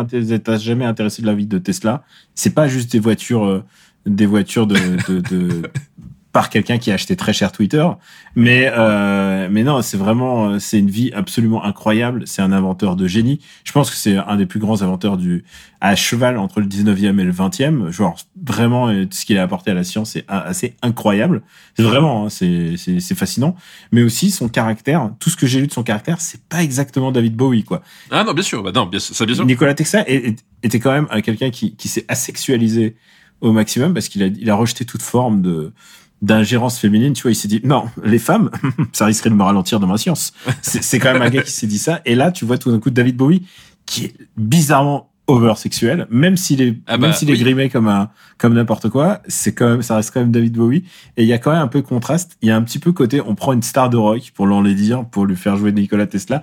jamais 0.60 0.86
intéressé 0.86 1.22
de 1.22 1.28
la 1.28 1.34
vie 1.34 1.48
de 1.48 1.58
Tesla, 1.58 2.04
c'est 2.36 2.54
pas 2.54 2.68
juste 2.68 2.92
des 2.92 3.00
voitures 3.00 3.64
des 4.06 4.26
voitures 4.26 4.68
de, 4.68 4.78
de, 5.08 5.22
de 5.22 5.62
par 6.34 6.50
quelqu'un 6.50 6.80
qui 6.80 6.90
a 6.92 6.96
acheté 6.96 7.16
très 7.16 7.32
cher 7.32 7.52
Twitter. 7.52 7.88
Mais 8.36 8.70
euh, 8.76 9.48
mais 9.52 9.64
non, 9.64 9.84
c'est 9.84 9.98
vraiment 9.98 10.60
c'est 10.60 10.80
une 10.80 10.90
vie 10.90 11.12
absolument 11.14 11.64
incroyable. 11.64 12.24
C'est 12.26 12.42
un 12.42 12.52
inventeur 12.52 12.96
de 12.96 13.08
génie. 13.08 13.40
Je 13.64 13.72
pense 13.72 13.92
que 13.92 13.96
c'est 13.96 14.18
un 14.18 14.36
des 14.36 14.48
plus 14.48 14.60
grands 14.60 14.82
inventeurs 14.82 15.18
du 15.18 15.46
à 15.80 15.96
cheval 15.96 16.40
entre 16.40 16.60
le 16.60 16.66
19e 16.66 17.20
et 17.20 17.24
le 17.24 17.32
20e. 17.32 17.92
Genre 17.92 18.18
vraiment 18.44 18.88
euh, 18.88 19.06
ce 19.12 19.26
qu'il 19.26 19.38
a 19.38 19.44
apporté 19.44 19.70
à 19.72 19.76
la 19.76 19.84
science 19.84 20.16
est 20.16 20.26
assez 20.28 20.76
incroyable. 20.82 21.44
C'est 21.78 21.84
vraiment 21.84 22.26
hein, 22.26 22.30
c'est 22.30 22.78
c'est 22.78 23.00
c'est 23.00 23.16
fascinant. 23.16 23.56
Mais 23.92 24.02
aussi 24.02 24.32
son 24.32 24.50
caractère. 24.50 25.12
Tout 25.20 25.30
ce 25.30 25.38
que 25.38 25.46
j'ai 25.46 25.62
lu 25.62 25.68
de 25.68 25.74
son 25.74 25.84
caractère, 25.84 26.20
c'est 26.20 26.42
pas 26.46 26.64
exactement 26.64 27.12
David 27.12 27.36
Bowie 27.36 27.64
quoi. 27.64 27.84
Ah 28.10 28.24
non 28.24 28.34
bien 28.34 28.44
sûr, 28.44 28.64
bah 28.64 28.72
non 28.74 28.88
bien 28.88 29.00
ça 29.00 29.24
bien 29.28 29.36
sûr. 29.36 29.46
Nicolas 29.46 29.76
Tesla 29.76 30.04
était 30.10 30.80
quand 30.80 30.92
même 30.92 31.08
quelqu'un 31.22 31.52
qui 31.52 31.76
qui 31.76 31.88
s'est 31.88 32.06
asexualisé 32.08 32.96
au 33.42 33.52
maximum 33.52 33.94
parce 33.94 34.10
qu'il 34.10 34.24
a 34.24 34.28
il 34.28 34.50
a 34.50 34.56
rejeté 34.56 34.84
toute 34.84 35.04
forme 35.04 35.44
de 35.44 35.74
d'ingérence 36.24 36.80
féminine, 36.80 37.14
tu 37.14 37.22
vois, 37.24 37.32
il 37.32 37.36
s'est 37.36 37.50
dit 37.50 37.62
non, 37.64 37.86
les 38.04 38.18
femmes, 38.18 38.50
ça 38.94 39.06
risquerait 39.06 39.30
de 39.30 39.36
me 39.36 39.44
ralentir 39.44 39.80
dans 39.80 39.88
ma 39.88 39.98
science. 39.98 40.34
C'est 40.62 40.98
quand 40.98 41.14
même 41.14 41.22
un 41.22 41.30
gars 41.30 41.44
qui 41.44 41.52
s'est 41.52 41.68
dit 41.68 41.78
ça. 41.78 42.02
Et 42.06 42.16
là, 42.16 42.32
tu 42.32 42.46
vois 42.46 42.58
tout 42.58 42.72
d'un 42.72 42.80
coup 42.80 42.90
David 42.90 43.18
Bowie 43.18 43.44
qui 43.86 44.06
est 44.06 44.16
bizarrement 44.38 45.10
oversexuel, 45.28 46.08
même 46.10 46.36
s'il 46.36 46.62
est 46.62 46.78
ah 46.88 46.98
même 46.98 47.12
bah, 47.12 47.16
s'il 47.16 47.30
est 47.30 47.38
grimé 47.38 47.70
comme 47.70 47.88
un 47.88 48.10
comme 48.38 48.54
n'importe 48.54 48.90
quoi, 48.90 49.22
c'est 49.28 49.54
quand 49.54 49.70
même 49.70 49.82
ça 49.82 49.98
reste 49.98 50.12
quand 50.12 50.22
même 50.22 50.32
David 50.32 50.54
Bowie. 50.54 50.86
Et 51.18 51.24
il 51.24 51.28
y 51.28 51.34
a 51.34 51.38
quand 51.38 51.52
même 51.52 51.62
un 51.62 51.68
peu 51.68 51.82
de 51.82 51.88
contraste. 51.88 52.38
Il 52.42 52.48
y 52.48 52.52
a 52.52 52.56
un 52.56 52.62
petit 52.64 52.80
peu 52.80 52.94
côté, 52.94 53.22
on 53.22 53.36
prend 53.36 53.54
une 53.54 53.62
star 53.62 53.90
de 53.90 53.98
rock 53.98 54.32
pour 54.34 54.48
dire 54.64 55.06
pour 55.06 55.26
lui 55.26 55.36
faire 55.36 55.58
jouer 55.58 55.72
Nikola 55.72 56.08
Tesla 56.08 56.42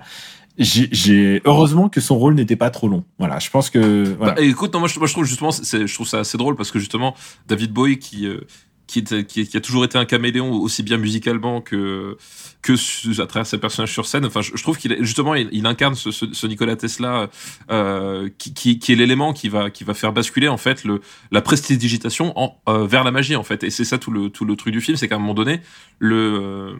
j'ai 0.57 1.41
heureusement 1.45 1.89
que 1.89 2.01
son 2.01 2.17
rôle 2.17 2.35
n'était 2.35 2.55
pas 2.55 2.69
trop 2.69 2.87
long. 2.87 3.03
Voilà, 3.19 3.39
je 3.39 3.49
pense 3.49 3.69
que. 3.69 4.13
Voilà. 4.17 4.33
Bah, 4.33 4.41
écoute, 4.41 4.75
moi, 4.75 4.87
je, 4.87 4.99
moi, 4.99 5.07
je, 5.07 5.13
trouve 5.13 5.25
justement, 5.25 5.51
je 5.51 5.93
trouve 5.93 6.07
ça 6.07 6.19
assez 6.19 6.37
drôle 6.37 6.55
parce 6.55 6.71
que 6.71 6.79
justement, 6.79 7.15
David 7.47 7.71
Bowie 7.71 7.99
qui 7.99 8.27
euh, 8.27 8.41
qui, 8.91 9.57
a 9.57 9.61
toujours 9.61 9.85
été 9.85 9.97
un 9.97 10.05
caméléon 10.05 10.53
aussi 10.53 10.83
bien 10.83 10.97
musicalement 10.97 11.61
que 11.61 12.17
que 12.61 12.73
à 13.21 13.25
travers 13.25 13.45
ses 13.45 13.57
personnages 13.57 13.93
sur 13.93 14.05
scène. 14.05 14.25
Enfin, 14.25 14.41
je, 14.41 14.61
trouve 14.61 14.77
qu'il 14.77 14.95
justement 14.99 15.33
il, 15.35 15.65
incarne 15.65 15.95
ce, 15.95 16.11
ce, 16.11 16.47
Nikola 16.47 16.75
Tesla 16.75 17.29
euh, 17.71 18.29
qui, 18.37 18.79
qui, 18.79 18.91
est 18.91 18.95
l'élément 18.95 19.33
qui 19.33 19.49
va 19.49 19.69
qui 19.69 19.83
va 19.83 19.93
faire 19.93 20.11
basculer 20.11 20.47
en 20.47 20.57
fait 20.57 20.83
le 20.83 21.01
la 21.31 21.41
prestidigitation 21.41 22.33
euh, 22.67 22.85
vers 22.85 23.03
la 23.03 23.11
magie 23.11 23.35
en 23.35 23.43
fait. 23.43 23.63
Et 23.63 23.69
c'est 23.69 23.85
ça 23.85 23.97
tout 23.97 24.11
le 24.11 24.29
tout 24.29 24.45
le 24.45 24.55
truc 24.55 24.73
du 24.73 24.81
film, 24.81 24.97
c'est 24.97 25.07
qu'à 25.07 25.15
un 25.15 25.19
moment 25.19 25.33
donné 25.33 25.61
le, 25.99 26.75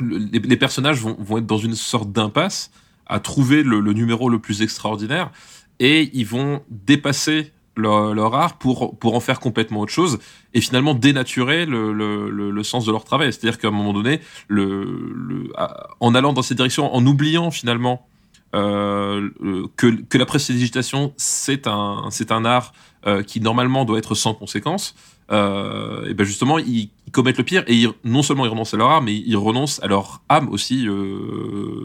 les, 0.00 0.56
personnages 0.56 1.00
vont, 1.00 1.16
vont 1.18 1.38
être 1.38 1.46
dans 1.46 1.58
une 1.58 1.74
sorte 1.74 2.10
d'impasse 2.12 2.70
à 3.06 3.20
trouver 3.20 3.62
le 3.62 3.92
numéro 3.92 4.28
le 4.30 4.38
plus 4.38 4.62
extraordinaire 4.62 5.30
et 5.78 6.10
ils 6.14 6.26
vont 6.26 6.62
dépasser 6.70 7.52
leur, 7.76 8.34
art 8.34 8.58
pour, 8.58 8.98
pour 8.98 9.14
en 9.14 9.20
faire 9.20 9.40
complètement 9.40 9.80
autre 9.80 9.92
chose 9.92 10.18
et 10.54 10.60
finalement 10.60 10.94
dénaturer 10.94 11.66
le, 11.66 11.92
le, 11.92 12.30
le, 12.30 12.62
sens 12.62 12.86
de 12.86 12.92
leur 12.92 13.04
travail. 13.04 13.32
C'est-à-dire 13.32 13.58
qu'à 13.58 13.68
un 13.68 13.72
moment 13.72 13.92
donné, 13.92 14.20
le, 14.48 15.52
en 16.00 16.14
allant 16.14 16.32
dans 16.32 16.42
cette 16.42 16.56
direction, 16.56 16.94
en 16.94 17.04
oubliant 17.06 17.50
finalement 17.50 18.06
euh, 18.54 19.28
que, 19.76 20.02
que 20.02 20.18
la 20.18 20.24
prestidigitation, 20.24 21.12
c'est 21.16 21.66
un, 21.66 22.04
c'est 22.10 22.32
un 22.32 22.44
art 22.44 22.72
euh, 23.06 23.22
qui 23.22 23.40
normalement 23.40 23.84
doit 23.84 23.98
être 23.98 24.14
sans 24.14 24.34
conséquence, 24.34 24.94
euh, 25.30 26.08
et 26.08 26.14
ben 26.14 26.24
justement 26.24 26.58
ils, 26.58 26.90
commettent 27.12 27.38
le 27.38 27.44
pire 27.44 27.64
et 27.66 27.86
non 28.04 28.22
seulement 28.22 28.46
ils 28.46 28.50
renoncent 28.50 28.74
à 28.74 28.76
leur 28.76 28.90
âme 28.90 29.04
mais 29.06 29.14
ils 29.14 29.36
renoncent 29.36 29.80
à 29.82 29.86
leur 29.86 30.22
âme 30.28 30.48
aussi 30.50 30.86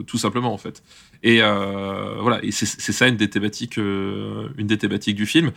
tout 0.06 0.18
simplement 0.18 0.54
en 0.54 0.58
fait 0.58 0.84
et 1.24 1.42
euh, 1.42 2.16
voilà 2.20 2.42
c'est 2.52 2.66
ça 2.66 3.08
une 3.08 3.16
des 3.16 3.30
thématiques 3.30 3.78
euh, 3.78 4.50
une 4.58 4.68
des 4.68 4.78
thématiques 4.78 5.16
du 5.16 5.26
film 5.26 5.52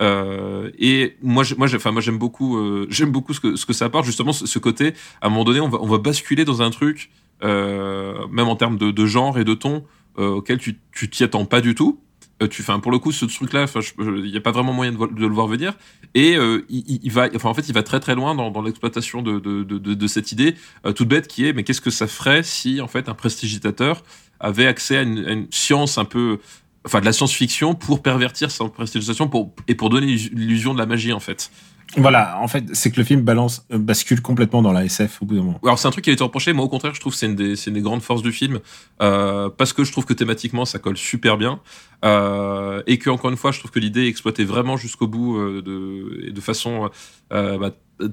euh, 0.00 0.70
et 0.78 1.16
moi 1.22 1.44
moi 1.58 1.68
enfin 1.74 1.90
moi 1.90 2.00
j'aime 2.00 2.18
beaucoup 2.18 2.58
j'aime 2.88 3.10
beaucoup 3.10 3.34
ce 3.34 3.40
que 3.40 3.56
ce 3.56 3.66
que 3.66 3.72
ça 3.72 3.86
apporte 3.86 4.06
justement 4.06 4.32
ce, 4.32 4.58
côté 4.58 4.94
à 5.20 5.26
un 5.26 5.30
moment 5.30 5.44
donné 5.44 5.60
on 5.60 5.68
va 5.68 5.78
on 5.80 5.86
va 5.86 5.98
basculer 5.98 6.44
dans 6.44 6.62
un 6.62 6.70
truc 6.70 7.10
même 7.42 8.48
en 8.48 8.56
termes 8.56 8.78
de, 8.78 9.06
genre 9.06 9.38
et 9.38 9.44
de 9.44 9.54
ton 9.54 9.84
auquel 10.16 10.58
tu 10.58 10.78
tu 10.92 11.10
t'y 11.10 11.24
attends 11.24 11.44
pas 11.44 11.60
du 11.60 11.74
tout 11.74 12.00
tu, 12.48 12.62
enfin, 12.62 12.80
pour 12.80 12.90
le 12.90 12.98
coup, 12.98 13.12
ce 13.12 13.26
truc-là, 13.26 13.66
il 13.98 14.30
n'y 14.30 14.36
a 14.38 14.40
pas 14.40 14.50
vraiment 14.50 14.72
moyen 14.72 14.92
de, 14.92 15.26
le 15.26 15.26
voir 15.26 15.46
venir. 15.46 15.74
Et 16.14 16.38
il, 16.70 17.12
va, 17.12 17.28
en 17.44 17.52
fait, 17.52 17.68
il 17.68 17.74
va 17.74 17.82
très 17.82 18.00
très 18.00 18.14
loin 18.14 18.34
dans, 18.34 18.62
l'exploitation 18.62 19.20
de, 19.20 19.38
de, 19.38 20.06
cette 20.06 20.32
idée 20.32 20.54
toute 20.96 21.06
bête 21.06 21.28
qui 21.28 21.44
est, 21.44 21.52
mais 21.52 21.64
qu'est-ce 21.64 21.82
que 21.82 21.90
ça 21.90 22.06
ferait 22.06 22.42
si, 22.42 22.80
en 22.80 22.88
fait, 22.88 23.10
un 23.10 23.14
prestigitateur 23.14 24.02
avait 24.40 24.66
accès 24.66 24.96
à 24.96 25.02
une, 25.02 25.18
une 25.18 25.46
science 25.50 25.98
un 25.98 26.04
peu, 26.04 26.38
enfin, 26.84 27.00
de 27.00 27.04
la 27.04 27.12
science-fiction 27.12 27.74
pour 27.74 28.02
pervertir 28.02 28.50
sa 28.50 28.64
prestigitation 28.68 29.28
pour, 29.28 29.54
et 29.68 29.74
pour 29.74 29.90
donner 29.90 30.06
l'illusion 30.06 30.74
de 30.74 30.78
la 30.78 30.86
magie, 30.86 31.12
en 31.12 31.20
fait. 31.20 31.50
Voilà, 31.96 32.38
en 32.40 32.46
fait, 32.46 32.64
c'est 32.72 32.90
que 32.90 32.98
le 32.98 33.04
film 33.04 33.22
balance, 33.22 33.66
euh, 33.72 33.78
bascule 33.78 34.22
complètement 34.22 34.62
dans 34.62 34.72
la 34.72 34.84
SF 34.84 35.22
au 35.22 35.26
bout 35.26 35.34
d'un 35.34 35.42
moment. 35.42 35.60
Alors 35.64 35.78
c'est 35.78 35.88
un 35.88 35.90
truc 35.90 36.04
qui 36.04 36.10
a 36.10 36.12
été 36.12 36.22
reproché, 36.22 36.52
moi 36.52 36.64
au 36.64 36.68
contraire, 36.68 36.94
je 36.94 37.00
trouve 37.00 37.12
que 37.12 37.18
c'est 37.18 37.26
une 37.26 37.34
des, 37.34 37.56
c'est 37.56 37.70
une 37.70 37.74
des 37.74 37.80
grandes 37.80 38.02
forces 38.02 38.22
du 38.22 38.32
film, 38.32 38.60
euh, 39.02 39.50
parce 39.50 39.72
que 39.72 39.82
je 39.82 39.90
trouve 39.90 40.04
que 40.04 40.14
thématiquement 40.14 40.64
ça 40.64 40.78
colle 40.78 40.96
super 40.96 41.36
bien, 41.36 41.60
euh, 42.04 42.82
et 42.86 42.98
que 42.98 43.10
encore 43.10 43.30
une 43.30 43.36
fois, 43.36 43.50
je 43.50 43.58
trouve 43.58 43.72
que 43.72 43.80
l'idée 43.80 44.04
est 44.04 44.08
exploitée 44.08 44.44
vraiment 44.44 44.76
jusqu'au 44.76 45.08
bout 45.08 45.36
euh, 45.36 45.62
de, 45.62 46.28
et 46.28 46.32
de 46.32 46.40
façon 46.40 46.90
bah, 47.30 47.72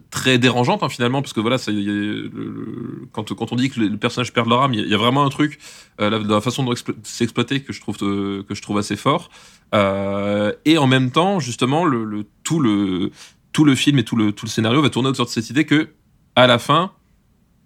très 0.09 0.37
dérangeante 0.37 0.83
hein, 0.83 0.89
finalement, 0.89 1.21
parce 1.21 1.33
que 1.33 1.39
voilà, 1.39 1.57
quand, 3.11 3.33
quand 3.33 3.51
on 3.51 3.55
dit 3.55 3.69
que 3.69 3.79
le 3.79 3.97
personnage 3.97 4.33
perd 4.33 4.47
leur 4.49 4.63
âme, 4.63 4.73
il 4.73 4.87
y, 4.87 4.93
a 4.93 4.97
vraiment 4.97 5.25
un 5.25 5.29
truc, 5.29 5.59
euh, 6.01 6.23
la, 6.23 6.41
façon 6.41 6.63
dont 6.63 6.73
c'est 7.03 7.23
exploité 7.23 7.61
que 7.61 7.73
je 7.73 7.81
trouve 7.81 7.97
que 7.97 8.45
je 8.49 8.61
trouve 8.61 8.77
assez 8.77 8.95
fort, 8.95 9.29
et 9.73 10.77
en 10.77 10.87
même 10.87 11.11
temps, 11.11 11.39
justement, 11.39 11.85
le, 11.85 12.25
tout 12.43 12.59
le 12.59 13.11
tout 13.53 13.65
le 13.65 13.73
film 13.73 13.97
et 13.97 14.03
tout 14.03 14.15
le, 14.15 14.33
tout 14.33 14.45
le 14.45 14.51
scénario 14.51 14.83
va 14.83 14.89
tourner 14.91 15.09
autour 15.09 15.25
de 15.25 15.31
cette 15.31 15.49
idée 15.49 15.65
que, 15.65 15.89
à 16.35 16.45
la 16.45 16.59
fin, 16.59 16.91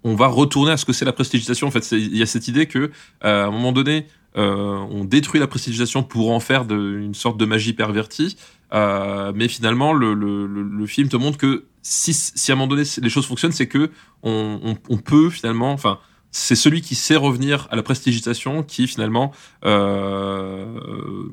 on 0.04 0.14
va 0.14 0.26
retourner 0.26 0.72
à 0.72 0.76
ce 0.76 0.84
que 0.84 0.92
c'est 0.92 1.04
la 1.04 1.12
prestigitation. 1.12 1.68
En 1.68 1.70
fait, 1.70 1.90
il 1.92 2.16
y 2.16 2.22
a 2.22 2.26
cette 2.26 2.48
idée 2.48 2.66
que, 2.66 2.78
euh, 3.24 3.44
à 3.44 3.46
un 3.46 3.50
moment 3.50 3.72
donné, 3.72 4.06
euh, 4.36 4.78
on 4.90 5.04
détruit 5.04 5.38
la 5.38 5.46
prestigitation 5.46 6.02
pour 6.02 6.32
en 6.32 6.40
faire 6.40 6.62
une 6.70 7.14
sorte 7.14 7.36
de 7.36 7.44
magie 7.44 7.74
pervertie. 7.74 8.36
Euh, 8.72 9.32
mais 9.34 9.48
finalement, 9.48 9.92
le, 9.92 10.14
le, 10.14 10.46
le, 10.46 10.86
film 10.86 11.08
te 11.08 11.16
montre 11.16 11.36
que 11.36 11.66
si, 11.82 12.14
si 12.14 12.50
à 12.50 12.54
un 12.54 12.56
moment 12.56 12.68
donné 12.68 12.84
les 13.00 13.10
choses 13.10 13.26
fonctionnent, 13.26 13.52
c'est 13.52 13.66
que 13.66 13.90
on, 14.22 14.60
on, 14.62 14.76
on, 14.88 14.96
peut 14.98 15.30
finalement, 15.30 15.72
enfin, 15.72 15.98
c'est 16.30 16.54
celui 16.54 16.80
qui 16.80 16.94
sait 16.94 17.16
revenir 17.16 17.68
à 17.70 17.76
la 17.76 17.82
prestigitation 17.82 18.62
qui 18.62 18.86
finalement 18.86 19.32
euh, 19.64 21.28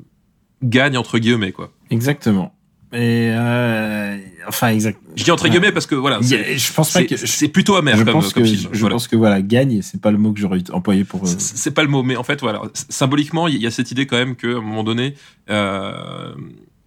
gagne 0.62 0.96
entre 0.96 1.18
guillemets 1.18 1.52
quoi. 1.52 1.72
Exactement. 1.90 2.54
Et 2.92 3.30
euh, 3.30 4.18
enfin, 4.48 4.70
exact. 4.70 5.00
Je 5.14 5.22
dis 5.22 5.30
entre 5.30 5.46
guillemets 5.46 5.70
parce 5.70 5.86
que 5.86 5.94
voilà. 5.94 6.18
je 6.20 6.72
pense 6.72 6.92
pas 6.92 7.04
que 7.04 7.16
c'est 7.16 7.48
plutôt 7.48 7.76
amer. 7.76 7.96
Je 7.96 8.02
comme, 8.02 8.14
pense 8.14 8.32
comme 8.32 8.42
que 8.42 8.48
film. 8.48 8.70
je, 8.72 8.86
pense 8.86 9.06
que 9.06 9.14
voilà, 9.14 9.42
gagne, 9.42 9.80
c'est 9.80 10.00
pas 10.00 10.10
le 10.10 10.18
mot 10.18 10.32
que 10.32 10.40
j'aurais 10.40 10.68
employé 10.72 11.04
pour. 11.04 11.22
Euh... 11.22 11.32
C'est 11.38 11.70
pas 11.70 11.82
le 11.82 11.88
mot, 11.88 12.02
mais 12.02 12.16
en 12.16 12.24
fait 12.24 12.40
voilà, 12.40 12.62
symboliquement, 12.88 13.46
il 13.46 13.58
y 13.58 13.66
a 13.66 13.70
cette 13.70 13.92
idée 13.92 14.06
quand 14.06 14.16
même 14.16 14.34
qu'à 14.34 14.48
un 14.48 14.60
moment 14.60 14.82
donné, 14.82 15.14
euh, 15.50 16.34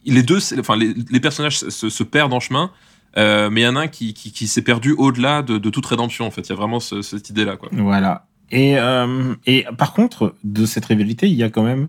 les 0.05 0.23
deux, 0.23 0.39
enfin 0.59 0.75
les, 0.75 0.93
les 1.09 1.19
personnages 1.21 1.59
se, 1.59 1.89
se, 1.89 2.03
perdent 2.03 2.33
en 2.33 2.41
chemin. 2.41 2.69
Euh, 3.17 3.49
mais 3.49 3.61
il 3.61 3.63
y 3.63 3.67
en 3.67 3.75
a 3.75 3.81
un 3.81 3.87
qui, 3.87 4.13
qui, 4.13 4.31
qui 4.31 4.47
s'est 4.47 4.61
perdu 4.61 4.93
au-delà 4.97 5.41
de, 5.43 5.57
de, 5.57 5.69
toute 5.69 5.85
rédemption 5.85 6.25
en 6.25 6.31
fait. 6.31 6.41
Il 6.41 6.49
y 6.49 6.53
a 6.53 6.55
vraiment 6.55 6.79
ce, 6.79 7.01
cette 7.01 7.29
idée 7.29 7.45
là 7.45 7.57
quoi. 7.57 7.69
Voilà. 7.71 8.25
Et 8.51 8.77
euh, 8.77 9.35
et 9.45 9.65
par 9.77 9.93
contre 9.93 10.35
de 10.43 10.65
cette 10.65 10.85
rivalité, 10.85 11.27
il 11.27 11.35
y 11.35 11.43
a 11.43 11.49
quand 11.49 11.63
même 11.63 11.87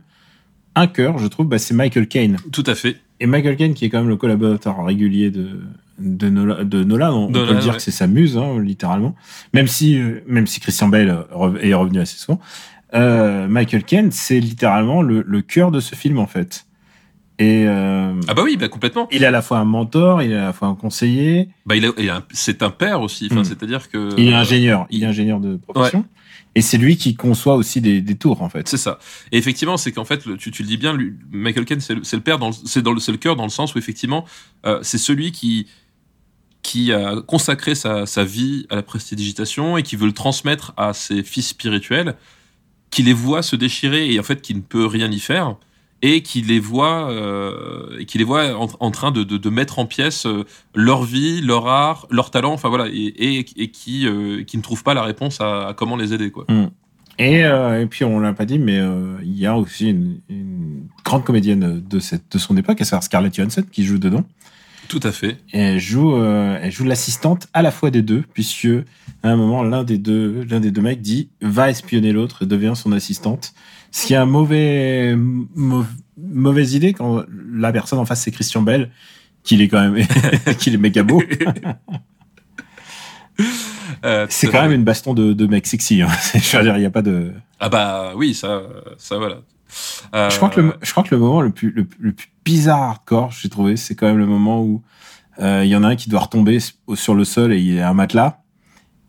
un 0.75 0.87
cœur, 0.87 1.19
je 1.19 1.27
trouve, 1.27 1.47
bah, 1.47 1.59
c'est 1.59 1.75
Michael 1.75 2.09
Caine. 2.09 2.37
Tout 2.53 2.65
à 2.67 2.75
fait. 2.75 2.97
Et 3.21 3.27
Michael 3.27 3.57
Caine, 3.57 3.75
qui 3.75 3.85
est 3.85 3.91
quand 3.91 3.99
même 3.99 4.09
le 4.09 4.17
collaborateur 4.17 4.85
régulier 4.85 5.31
de, 5.31 5.61
de, 5.99 6.29
Nola, 6.29 6.65
de 6.65 6.83
Nolan, 6.83 7.29
on, 7.29 7.33
peut 7.33 7.55
dire 7.57 7.77
que 7.77 7.83
c'est 7.83 7.91
sa 7.91 8.07
muse, 8.07 8.37
hein, 8.37 8.59
littéralement. 8.61 9.15
Même 9.53 9.69
si, 9.69 9.99
euh, 9.99 10.21
même 10.27 10.47
si 10.47 10.61
Christian 10.61 10.89
Bale 10.89 11.27
est 11.61 11.75
revenu 11.75 12.01
assez 12.01 12.19
souvent. 12.19 12.41
Euh, 12.95 13.47
Michael 13.49 13.85
Caine, 13.85 14.11
c'est 14.11 14.41
littéralement 14.41 15.03
le, 15.03 15.23
le 15.27 15.43
cœur 15.43 15.71
de 15.71 15.81
ce 15.81 15.95
film, 15.95 16.19
en 16.19 16.27
fait. 16.27 16.67
Et 17.39 17.65
euh, 17.67 18.13
ah 18.29 18.35
bah 18.35 18.43
oui, 18.45 18.57
bah 18.57 18.69
complètement. 18.69 19.09
Il 19.11 19.25
est 19.25 19.27
à 19.27 19.33
la 19.33 19.43
fois 19.43 19.59
un 19.59 19.65
mentor, 19.65 20.23
il 20.23 20.31
est 20.31 20.37
à 20.37 20.47
la 20.47 20.53
fois 20.53 20.69
un 20.69 20.77
conseiller. 20.77 21.49
Bah 21.67 21.75
il 21.75 21.85
est, 21.85 21.93
c'est 22.33 22.63
un 22.63 22.71
père 22.71 23.01
aussi. 23.01 23.29
Enfin, 23.31 23.41
mm. 23.41 23.45
c'est-à-dire 23.45 23.91
que 23.91 24.11
il 24.17 24.29
est 24.29 24.35
ingénieur. 24.35 24.87
Il, 24.91 25.03
est 25.03 25.07
ingénieur 25.07 25.41
de 25.41 25.57
profession. 25.57 26.05
Et 26.55 26.63
c'est 26.63 26.79
lui 26.79 26.97
qui 26.97 27.17
conçoit 27.17 27.57
aussi 27.57 27.81
des, 27.81 28.01
des 28.01 28.15
tours, 28.15 28.43
en 28.43 28.49
fait. 28.49 28.69
C'est 28.69 28.77
ça. 28.77 29.01
Et 29.33 29.39
effectivement, 29.39 29.77
c'est 29.77 29.91
qu'en 29.91 30.05
fait, 30.05 30.23
tu, 30.39 30.53
tu, 30.53 30.63
le 30.63 30.69
dis 30.69 30.77
bien, 30.77 30.93
lui, 30.93 31.15
Michael 31.33 31.65
Caine, 31.65 31.81
c'est 31.81 31.95
le, 31.95 32.03
le, 32.09 32.21
père, 32.21 32.39
c'est 32.65 32.83
dans 32.83 32.93
le, 32.93 33.01
c'est 33.01 33.11
le 33.11 33.19
cœur 33.19 33.35
dans 33.35 33.43
le 33.43 33.49
sens 33.49 33.75
où 33.75 33.79
effectivement, 33.79 34.25
euh, 34.65 34.79
c'est 34.83 34.99
celui 34.99 35.33
qui 35.33 35.67
qui 36.63 36.95
a 36.95 37.21
consacré 37.21 37.75
sa, 37.75 38.07
sa 38.07 38.25
vie 38.25 38.67
à 38.71 38.77
la 38.77 38.83
prestidigitation 38.83 39.77
et 39.77 39.83
qui 39.83 39.97
veut 39.97 40.07
le 40.07 40.15
transmettre 40.15 40.73
à 40.79 40.95
ses 40.95 41.23
fils 41.23 41.49
spirituels, 41.49 42.15
qui 42.91 43.03
les 43.03 43.13
voit 43.13 43.43
se 43.43 43.55
déchirer 43.55 44.11
et 44.11 44.19
en 44.19 44.23
fait 44.23 44.41
qui 44.41 44.55
ne 44.55 44.63
peut 44.63 44.87
rien 44.87 45.11
y 45.11 45.21
faire 45.21 45.57
et 46.05 46.21
qui 46.21 46.43
les 46.43 46.61
voit 46.61 47.11
euh, 47.11 48.05
qui 48.05 48.19
les 48.19 48.25
voit 48.25 48.55
en, 48.61 48.69
en 48.79 48.91
train 48.91 49.11
de, 49.11 49.25
de, 49.25 49.39
de, 49.39 49.51
mettre 49.51 49.79
en 49.79 49.87
pièces 49.87 50.27
euh, 50.27 50.45
leur 50.75 51.03
vie, 51.03 51.41
leur 51.41 51.67
art, 51.67 52.07
leur 52.11 52.31
talent, 52.31 52.53
enfin 52.53 52.69
voilà, 52.69 52.89
et, 52.89 53.07
et, 53.17 53.47
et 53.57 53.71
qui 53.71 54.07
euh, 54.07 54.45
qui 54.45 54.59
ne 54.59 54.63
trouvent 54.63 54.83
pas 54.83 54.93
la 54.93 55.03
réponse 55.03 55.41
à, 55.41 55.69
à 55.69 55.73
comment 55.73 55.97
les 55.97 56.13
aider 56.13 56.31
quoi. 56.31 56.45
Mm. 56.49 56.67
Et, 57.19 57.45
euh, 57.45 57.81
et 57.81 57.87
puis 57.87 58.05
on 58.05 58.21
l'a 58.21 58.35
pas 58.35 58.45
dit, 58.45 58.59
mais 58.59 58.81
il 59.23 59.39
y 59.39 59.47
a 59.47 59.57
aussi 59.57 59.89
une, 59.89 60.21
une, 60.29 60.89
grande 61.05 61.25
comédienne 61.25 61.83
de 61.89 61.99
cette 62.01 62.31
de 62.31 62.39
son 62.39 62.57
époque, 62.59 62.83
à 62.83 62.85
savoir 62.85 63.03
Scarlett 63.03 63.35
Johansson, 63.35 63.65
qui 63.73 63.85
joue 63.85 63.99
dedans. 63.99 64.25
Tout 64.89 65.01
à 65.03 65.13
fait. 65.13 65.39
Et 65.55 65.61
elle 65.61 65.79
joue, 65.79 66.21
elle 66.23 66.73
joue 66.73 66.85
l'assistante 66.85 67.47
à 67.55 67.63
la 67.63 67.71
fois 67.71 67.91
des 67.91 68.03
deux, 68.03 68.25
puisque 68.35 68.69
à 69.23 69.29
un 69.29 69.37
moment, 69.37 69.63
l'un 69.63 69.85
des 69.85 69.97
deux, 69.97 70.45
l'un 70.51 70.61
des 70.61 70.71
deux 70.73 70.83
mecs 70.83 71.01
dit 71.01 71.31
va 71.41 71.71
espionner 71.71 72.13
l'autre 72.13 72.43
et 72.43 72.47
devient 72.47 72.73
son 72.75 72.93
assistante. 72.93 73.55
Ce 73.97 74.07
qui 74.07 74.13
est 74.15 74.17
un 74.17 74.27
mauvais, 74.27 75.15
mau- 75.17 75.85
mauvaise 76.19 76.75
idée 76.75 76.95
quand 76.95 77.23
la 77.53 77.71
personne 77.71 78.01
en 78.01 78.05
face 78.05 78.23
c'est 78.23 78.33
Christian 78.33 78.61
Bell, 78.63 78.91
qu'il 79.45 79.63
est 79.63 79.69
quand 79.69 79.89
même, 79.89 80.05
qu'il 80.59 80.75
est 80.75 80.79
méga 80.79 81.05
beau. 81.05 81.23
Euh, 84.05 84.27
C'est 84.29 84.49
quand 84.49 84.63
même 84.63 84.73
une 84.73 84.85
baston 84.85 85.15
de, 85.15 85.33
de 85.33 85.47
mec 85.47 85.67
sexy. 85.67 86.03
Hein. 86.03 86.09
Je 86.35 86.57
veux 86.57 86.63
dire, 86.63 86.77
il 86.77 86.83
y 86.83 86.87
a 86.87 86.91
pas 86.91 87.03
de. 87.03 87.33
Ah 87.59 87.69
bah 87.69 88.13
oui, 88.17 88.35
ça, 88.35 88.63
ça 88.99 89.17
voilà. 89.19 89.37
Euh, 90.15 90.29
Je 90.31 90.37
crois 90.37 90.51
que 90.51 90.61
le, 90.61 90.75
je 90.83 90.91
crois 90.93 91.03
que 91.03 91.15
le 91.15 91.19
moment 91.21 91.41
le 91.41 91.51
plus, 91.51 91.71
le, 91.71 91.87
le 91.99 92.13
plus 92.13 92.29
bizarre 92.45 92.83
hardcore, 92.83 93.33
j'ai 93.33 93.49
trouvé, 93.49 93.77
c'est 93.77 93.95
quand 93.95 94.07
même 94.07 94.19
le 94.19 94.27
moment 94.27 94.63
où 94.63 94.83
euh, 95.41 95.63
il 95.65 95.71
y 95.71 95.75
en 95.77 95.83
a 95.83 95.89
un 95.89 95.97
qui 95.97 96.09
doit 96.11 96.21
retomber 96.21 96.59
sur 96.95 97.15
le 97.15 97.25
sol 97.25 97.53
et 97.53 97.59
il 97.59 97.75
y 97.75 97.81
a 97.81 97.89
un 97.89 97.95
matelas. 97.95 98.43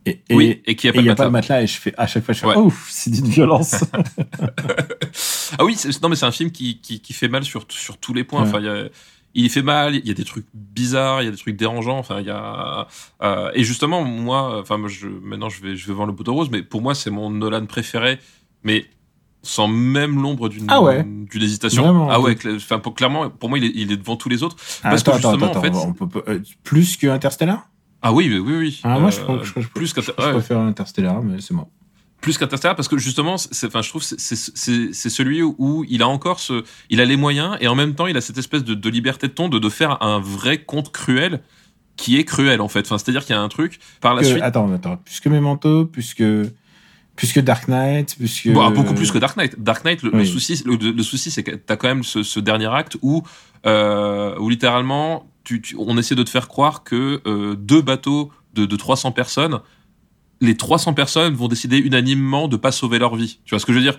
Et, 0.08 0.22
et, 0.30 0.36
oui, 0.36 0.62
et 0.66 0.76
qui 0.76 0.88
a 0.88 0.94
pas 0.94 1.02
n'y 1.02 1.10
a 1.10 1.16
pas 1.16 1.30
matelas. 1.30 1.56
matelas 1.58 1.62
et 1.64 1.68
je 1.68 1.78
fais 1.80 1.94
à 1.98 2.06
chaque 2.06 2.24
fois 2.24 2.34
je 2.36 2.40
fais 2.42 2.46
Ouais. 2.46 2.58
ouf 2.58 2.88
c'est 2.92 3.10
d'une 3.10 3.26
violence 3.28 3.84
Ah 5.58 5.64
oui, 5.64 5.78
non 6.02 6.10
mais 6.10 6.16
c'est 6.16 6.26
un 6.26 6.32
film 6.32 6.52
qui, 6.52 6.80
qui, 6.80 7.00
qui 7.00 7.14
fait 7.14 7.28
mal 7.28 7.44
sur, 7.44 7.66
sur 7.70 7.98
tous 7.98 8.14
les 8.14 8.24
points. 8.24 8.42
Ouais. 8.44 8.48
Enfin, 8.48 8.60
il 8.60 8.66
y 8.66 8.70
a- 8.70 8.90
il 9.38 9.50
fait 9.50 9.62
mal, 9.64 9.96
il 9.96 10.08
y 10.08 10.12
a 10.12 10.14
des 10.14 10.24
trucs 10.24 10.46
bizarres, 10.54 11.22
il 11.22 11.26
y 11.26 11.28
a 11.28 11.32
des 11.32 11.36
trucs 11.38 11.58
dérangeants. 11.58 11.98
Enfin, 11.98 12.22
il 12.22 12.26
y 12.28 12.30
a 12.30 12.88
euh, 13.22 13.52
et 13.54 13.64
justement 13.66 14.02
moi, 14.04 14.60
enfin 14.62 14.78
moi, 14.78 14.88
je 14.90 15.08
maintenant 15.08 15.50
je 15.50 15.62
vais 15.62 15.76
je 15.76 15.88
vais 15.88 15.94
voir 15.94 16.08
le 16.08 16.14
bout 16.14 16.24
de 16.24 16.30
rose, 16.30 16.50
mais 16.52 16.62
pour 16.64 16.82
moi 16.82 16.96
c'est 16.96 17.10
mon 17.10 17.30
Nolan 17.30 17.66
préféré, 17.66 18.20
mais 18.64 18.86
sans 19.44 19.68
même 19.68 20.22
l'ombre 20.22 20.48
d'une 20.50 20.66
Ah 20.70 20.82
ouais. 20.82 21.04
d'une 21.06 21.44
hésitation. 21.44 21.84
Vraiment, 21.84 22.10
ah 22.10 22.20
ouais, 22.22 22.38
enfin 22.56 22.80
pour- 22.80 22.96
clairement 22.96 23.30
pour 23.30 23.50
moi 23.50 23.58
il 23.58 23.66
est, 23.66 23.72
il 23.76 23.92
est 23.92 23.98
devant 23.98 24.16
tous 24.16 24.30
les 24.30 24.42
autres. 24.42 24.56
Ah, 24.84 24.90
Parce 24.92 25.04
que 25.04 25.10
attends, 25.12 25.32
justement, 25.32 25.48
attends, 25.52 25.60
en 25.60 25.62
fait- 25.62 25.76
on 25.76 25.94
peut, 25.94 26.08
peut- 26.08 26.24
euh, 26.30 26.40
plus 26.64 26.96
que 26.96 27.08
Interstellar? 27.08 27.68
Ah 28.08 28.14
oui, 28.14 28.30
oui, 28.32 28.54
oui. 28.56 28.80
ah, 28.84 29.00
moi 29.00 29.10
je, 29.10 29.20
Euh, 29.22 29.44
je, 29.44 29.62
je- 29.62 29.68
plus 29.70 29.88
je, 29.96 30.12
préfère 30.12 30.60
Interstellar 30.60 31.24
mais 31.24 31.42
c'est 31.42 31.54
moi 31.56 31.68
plus 32.22 32.38
qu'Interstellar 32.38 32.76
parce 32.76 32.88
que 32.88 32.98
justement 32.98 33.36
enfin 33.36 33.82
je 33.82 33.90
trouve 33.90 34.02
c'est 34.04 35.10
celui 35.10 35.42
où 35.44 35.84
il 35.88 36.02
a 36.02 36.08
encore 36.08 36.40
ce 36.40 36.64
il 36.90 37.00
a 37.02 37.06
les 37.06 37.18
moyens 37.18 37.58
et 37.62 37.68
en 37.68 37.76
même 37.76 37.94
temps 37.96 38.08
il 38.08 38.18
a 38.18 38.22
cette 38.22 38.38
espèce 38.38 38.64
de, 38.64 38.74
de 38.74 38.90
liberté 38.90 39.28
de 39.28 39.34
ton 39.34 39.48
de, 39.50 39.60
de 39.60 39.70
faire 39.70 40.02
un 40.02 40.20
vrai 40.20 40.58
conte 40.64 40.92
cruel 40.92 41.42
qui 41.98 42.18
est 42.18 42.24
cruel 42.24 42.62
en 42.62 42.68
fait 42.68 42.82
enfin 42.86 42.98
c'est 42.98 43.10
à 43.10 43.12
dire 43.12 43.26
qu'il 43.26 43.36
y 43.36 43.38
a 43.38 43.42
un 43.42 43.48
truc 43.50 43.80
par 44.02 44.14
la 44.16 44.22
suite 44.24 44.42
attends 44.44 44.72
attends 44.74 44.98
plus 44.98 45.20
que 45.20 45.30
Memento 45.30 45.86
plus 45.86 46.14
que 46.14 46.50
plus 47.16 47.32
que 47.32 47.40
Dark 47.40 47.68
Knight 47.68 48.16
plus 48.18 48.42
que 48.42 48.50
Bon, 48.50 48.62
ah, 48.62 48.70
beaucoup 48.72 48.94
plus 48.94 49.12
que 49.12 49.18
Dark 49.20 49.38
Knight. 49.38 49.56
Dark 49.62 49.86
Knight, 49.86 50.02
le, 50.04 50.26
souci, 50.26 50.62
le, 50.66 50.76
le 50.76 51.04
souci, 51.04 51.32
c'est 51.32 51.44
que 51.44 51.52
t'as 51.56 51.78
quand 51.78 51.88
même 51.88 52.04
ce, 52.04 52.24
ce 52.24 52.42
dernier 52.42 52.68
acte 52.74 52.98
où, 53.02 53.24
euh, 53.66 54.38
où 54.38 54.50
littéralement, 54.50 55.26
tu, 55.46 55.62
tu- 55.62 55.76
on 55.80 55.98
essaie 55.98 56.16
de 56.16 56.24
te 56.24 56.30
faire 56.30 56.50
croire 56.50 56.84
que 56.84 57.22
euh, 57.26 57.56
deux 57.56 57.82
bateaux 57.82 58.32
de, 58.54 58.66
de 58.66 58.76
300 58.76 59.14
personnes, 59.14 59.60
les 60.42 60.58
300 60.58 60.94
personnes 60.94 61.34
vont 61.34 61.48
décider 61.48 61.78
unanimement 61.78 62.50
de 62.50 62.58
pas 62.58 62.74
sauver 62.74 63.00
leur 63.00 63.16
vie. 63.16 63.40
Tu 63.46 63.52
vois 63.52 63.60
ce 63.60 63.66
que 63.66 63.72
je 63.72 63.78
veux 63.78 63.84
dire? 63.84 63.98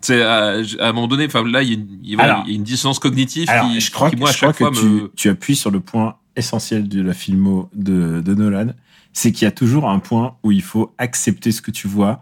C'est 0.00 0.22
à, 0.22 0.56
à 0.80 0.88
un 0.88 0.92
moment 0.92 1.06
donné, 1.06 1.26
enfin 1.26 1.44
là, 1.46 1.62
il 1.62 1.70
y, 2.02 2.16
a 2.16 2.44
une- 2.48 2.64
dissonance 2.64 2.98
cognitive 2.98 3.48
Alors, 3.50 3.68
qui, 3.70 3.80
je 3.80 3.90
crois, 3.92 4.08
qui, 4.10 4.16
que, 4.16 4.20
moi, 4.20 4.30
à 4.30 4.32
je 4.32 4.38
crois 4.38 4.52
fois 4.52 4.70
que 4.70 4.76
tu, 4.80 4.86
me. 4.86 5.12
tu 5.14 5.28
appuies 5.28 5.54
sur 5.56 5.70
le 5.70 5.80
point 5.80 6.16
essentiel 6.34 6.88
de 6.88 7.02
la 7.02 7.12
filmo 7.12 7.68
de, 7.74 8.20
de 8.20 8.34
Nolan, 8.34 8.68
c'est 9.12 9.30
qu'il 9.30 9.44
y 9.44 9.48
a 9.48 9.52
toujours 9.52 9.88
un 9.88 9.98
point 9.98 10.36
où 10.42 10.50
il 10.50 10.62
faut 10.62 10.92
accepter 10.98 11.52
ce 11.52 11.60
que 11.62 11.70
tu 11.70 11.86
vois 11.86 12.20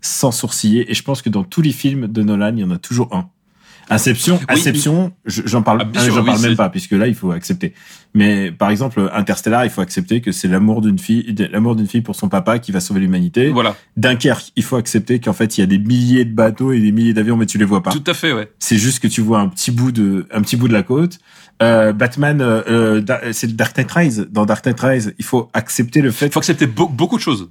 sans 0.00 0.32
sourciller. 0.32 0.90
Et 0.90 0.94
je 0.94 1.02
pense 1.04 1.22
que 1.22 1.30
dans 1.30 1.44
tous 1.44 1.62
les 1.62 1.72
films 1.72 2.08
de 2.08 2.22
Nolan, 2.22 2.52
il 2.56 2.60
y 2.60 2.64
en 2.64 2.70
a 2.72 2.78
toujours 2.78 3.14
un. 3.14 3.30
Inception, 3.90 4.38
Oui. 4.40 4.44
Inception, 4.48 5.12
je- 5.24 5.42
j'en 5.44 5.62
parle, 5.62 5.82
Ah, 5.94 5.98
j'en 6.08 6.20
oui, 6.20 6.26
parle 6.26 6.40
même 6.40 6.56
pas 6.56 6.68
puisque 6.70 6.92
là 6.92 7.06
il 7.06 7.14
faut 7.14 7.30
accepter. 7.32 7.74
Mais 8.14 8.52
par 8.52 8.70
exemple, 8.70 9.10
Interstellar, 9.12 9.64
il 9.64 9.70
faut 9.70 9.80
accepter 9.80 10.20
que 10.20 10.32
c'est 10.32 10.48
l'amour 10.48 10.80
d'une 10.82 10.98
fille, 10.98 11.34
l'amour 11.50 11.76
d'une 11.76 11.86
fille 11.86 12.00
pour 12.02 12.14
son 12.16 12.28
papa 12.28 12.58
qui 12.58 12.72
va 12.72 12.80
sauver 12.80 13.00
l'humanité. 13.00 13.48
Voilà, 13.48 13.74
Dunkerque, 13.96 14.52
il 14.56 14.62
faut 14.62 14.76
accepter 14.76 15.18
qu'en 15.20 15.32
fait 15.32 15.56
il 15.58 15.60
y 15.62 15.64
a 15.64 15.66
des 15.66 15.78
milliers 15.78 16.24
de 16.24 16.34
bateaux 16.34 16.72
et 16.72 16.80
des 16.80 16.92
milliers 16.92 17.14
d'avions, 17.14 17.36
mais 17.36 17.46
tu 17.46 17.58
les 17.58 17.64
vois 17.64 17.82
pas. 17.82 17.90
tout 17.92 18.04
à 18.06 18.14
fait, 18.14 18.32
ouais. 18.32 18.50
C'est 18.58 18.78
juste 18.78 19.00
que 19.00 19.08
tu 19.08 19.20
vois 19.20 19.40
un 19.40 19.48
petit 19.48 19.70
bout 19.70 19.92
de, 19.92 20.26
un 20.32 20.42
petit 20.42 20.56
bout 20.56 20.68
de 20.68 20.72
la 20.72 20.82
côte. 20.82 21.18
Euh, 21.62 21.92
Batman, 21.92 22.40
euh, 22.40 22.62
euh, 22.68 23.32
c'est 23.32 23.46
le 23.46 23.52
Dark 23.52 23.76
Knight 23.76 23.90
Rise. 23.92 24.26
Dans 24.30 24.46
Dark 24.46 24.64
Knight 24.66 24.80
Rise, 24.80 25.14
il 25.18 25.24
faut 25.24 25.48
accepter 25.52 26.00
le 26.00 26.10
fait, 26.10 26.26
Il 26.26 26.32
faut 26.32 26.40
accepter 26.40 26.66
beau- 26.66 26.88
beaucoup 26.88 27.16
de 27.16 27.22
choses. 27.22 27.48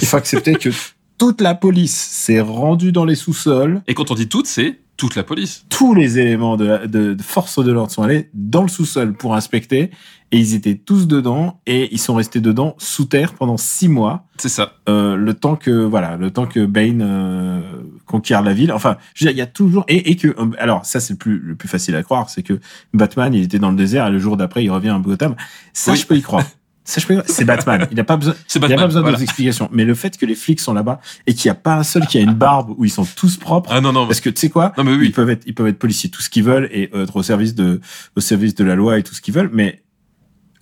il 0.00 0.06
faut 0.06 0.16
accepter 0.16 0.54
que 0.54 0.70
toute 1.18 1.40
la 1.40 1.54
police 1.54 1.94
s'est 1.96 2.40
rendue 2.40 2.92
dans 2.92 3.04
les 3.04 3.14
sous-sols. 3.16 3.82
Et 3.86 3.94
quand 3.94 4.10
on 4.10 4.14
dit 4.14 4.28
toutes, 4.28 4.46
c'est 4.46 4.80
toute 4.96 5.14
la 5.14 5.22
police. 5.22 5.64
Tous 5.68 5.94
les 5.94 6.18
éléments 6.18 6.56
de, 6.56 6.64
la- 6.64 6.86
de, 6.86 7.14
de 7.14 7.22
force 7.22 7.62
de 7.64 7.70
l'ordre 7.70 7.92
sont 7.92 8.02
allés 8.02 8.30
dans 8.34 8.62
le 8.62 8.68
sous-sol 8.68 9.12
pour 9.14 9.34
inspecter. 9.34 9.90
Et 10.30 10.38
ils 10.38 10.54
étaient 10.54 10.74
tous 10.74 11.06
dedans 11.06 11.60
et 11.66 11.88
ils 11.94 11.98
sont 12.00 12.14
restés 12.14 12.40
dedans 12.40 12.74
sous 12.78 13.06
terre 13.06 13.32
pendant 13.34 13.56
six 13.56 13.88
mois. 13.88 14.26
C'est 14.36 14.50
ça. 14.50 14.72
Euh, 14.88 15.16
le 15.16 15.32
temps 15.34 15.56
que 15.56 15.70
voilà, 15.70 16.16
le 16.16 16.30
temps 16.30 16.46
que 16.46 16.66
Bane 16.66 17.00
euh, 17.02 17.60
conquiert 18.06 18.42
la 18.42 18.52
ville. 18.52 18.70
Enfin, 18.72 18.98
je 19.14 19.24
veux 19.24 19.30
dire, 19.30 19.36
il 19.36 19.38
y 19.38 19.42
a 19.42 19.46
toujours 19.46 19.84
et, 19.88 20.10
et 20.10 20.16
que 20.16 20.28
euh, 20.28 20.50
alors 20.58 20.84
ça 20.84 21.00
c'est 21.00 21.14
le 21.14 21.18
plus 21.18 21.38
le 21.38 21.54
plus 21.54 21.68
facile 21.68 21.94
à 21.96 22.02
croire, 22.02 22.28
c'est 22.28 22.42
que 22.42 22.60
Batman 22.92 23.32
il 23.32 23.42
était 23.44 23.58
dans 23.58 23.70
le 23.70 23.76
désert 23.76 24.06
et 24.08 24.10
le 24.10 24.18
jour 24.18 24.36
d'après 24.36 24.62
il 24.64 24.70
revient 24.70 24.90
à 24.90 24.98
Gotham. 24.98 25.34
Ça 25.72 25.92
Oui. 25.92 25.98
je 25.98 26.06
peux 26.06 26.16
y 26.16 26.22
croire. 26.22 26.44
C'est 26.88 27.44
Batman. 27.44 27.86
Il 27.90 27.96
n'a 27.98 28.04
pas 28.04 28.16
besoin. 28.16 28.34
C'est 28.46 28.58
Il 28.58 28.64
a 28.64 28.68
Batman. 28.68 28.78
pas 28.80 28.86
besoin 28.86 29.02
voilà. 29.02 29.16
d'autres 29.16 29.24
explications. 29.24 29.68
Mais 29.72 29.84
le 29.84 29.94
fait 29.94 30.16
que 30.16 30.24
les 30.24 30.34
flics 30.34 30.60
sont 30.60 30.72
là-bas 30.72 31.00
et 31.26 31.34
qu'il 31.34 31.48
n'y 31.48 31.52
a 31.52 31.54
pas 31.54 31.74
un 31.76 31.82
seul 31.82 32.06
qui 32.06 32.16
a 32.18 32.20
une 32.22 32.32
barbe 32.34 32.74
où 32.78 32.84
ils 32.84 32.90
sont 32.90 33.06
tous 33.16 33.36
propres. 33.36 33.70
Ah 33.72 33.80
non, 33.80 33.92
non, 33.92 34.06
Parce 34.06 34.20
que 34.20 34.30
tu 34.30 34.40
sais 34.40 34.48
quoi 34.48 34.72
non 34.78 34.84
mais 34.84 34.92
Ils 34.94 34.98
oui. 35.00 35.10
peuvent 35.10 35.28
être 35.30 35.42
ils 35.46 35.54
peuvent 35.54 35.66
être 35.66 35.78
policiers 35.78 36.08
tout 36.10 36.22
ce 36.22 36.30
qu'ils 36.30 36.44
veulent 36.44 36.68
et 36.72 36.90
euh, 36.94 37.04
être 37.04 37.16
au 37.16 37.22
service 37.22 37.54
de 37.54 37.80
au 38.16 38.20
service 38.20 38.54
de 38.54 38.64
la 38.64 38.74
loi 38.74 38.98
et 38.98 39.02
tout 39.02 39.14
ce 39.14 39.20
qu'ils 39.20 39.34
veulent, 39.34 39.50
mais 39.52 39.82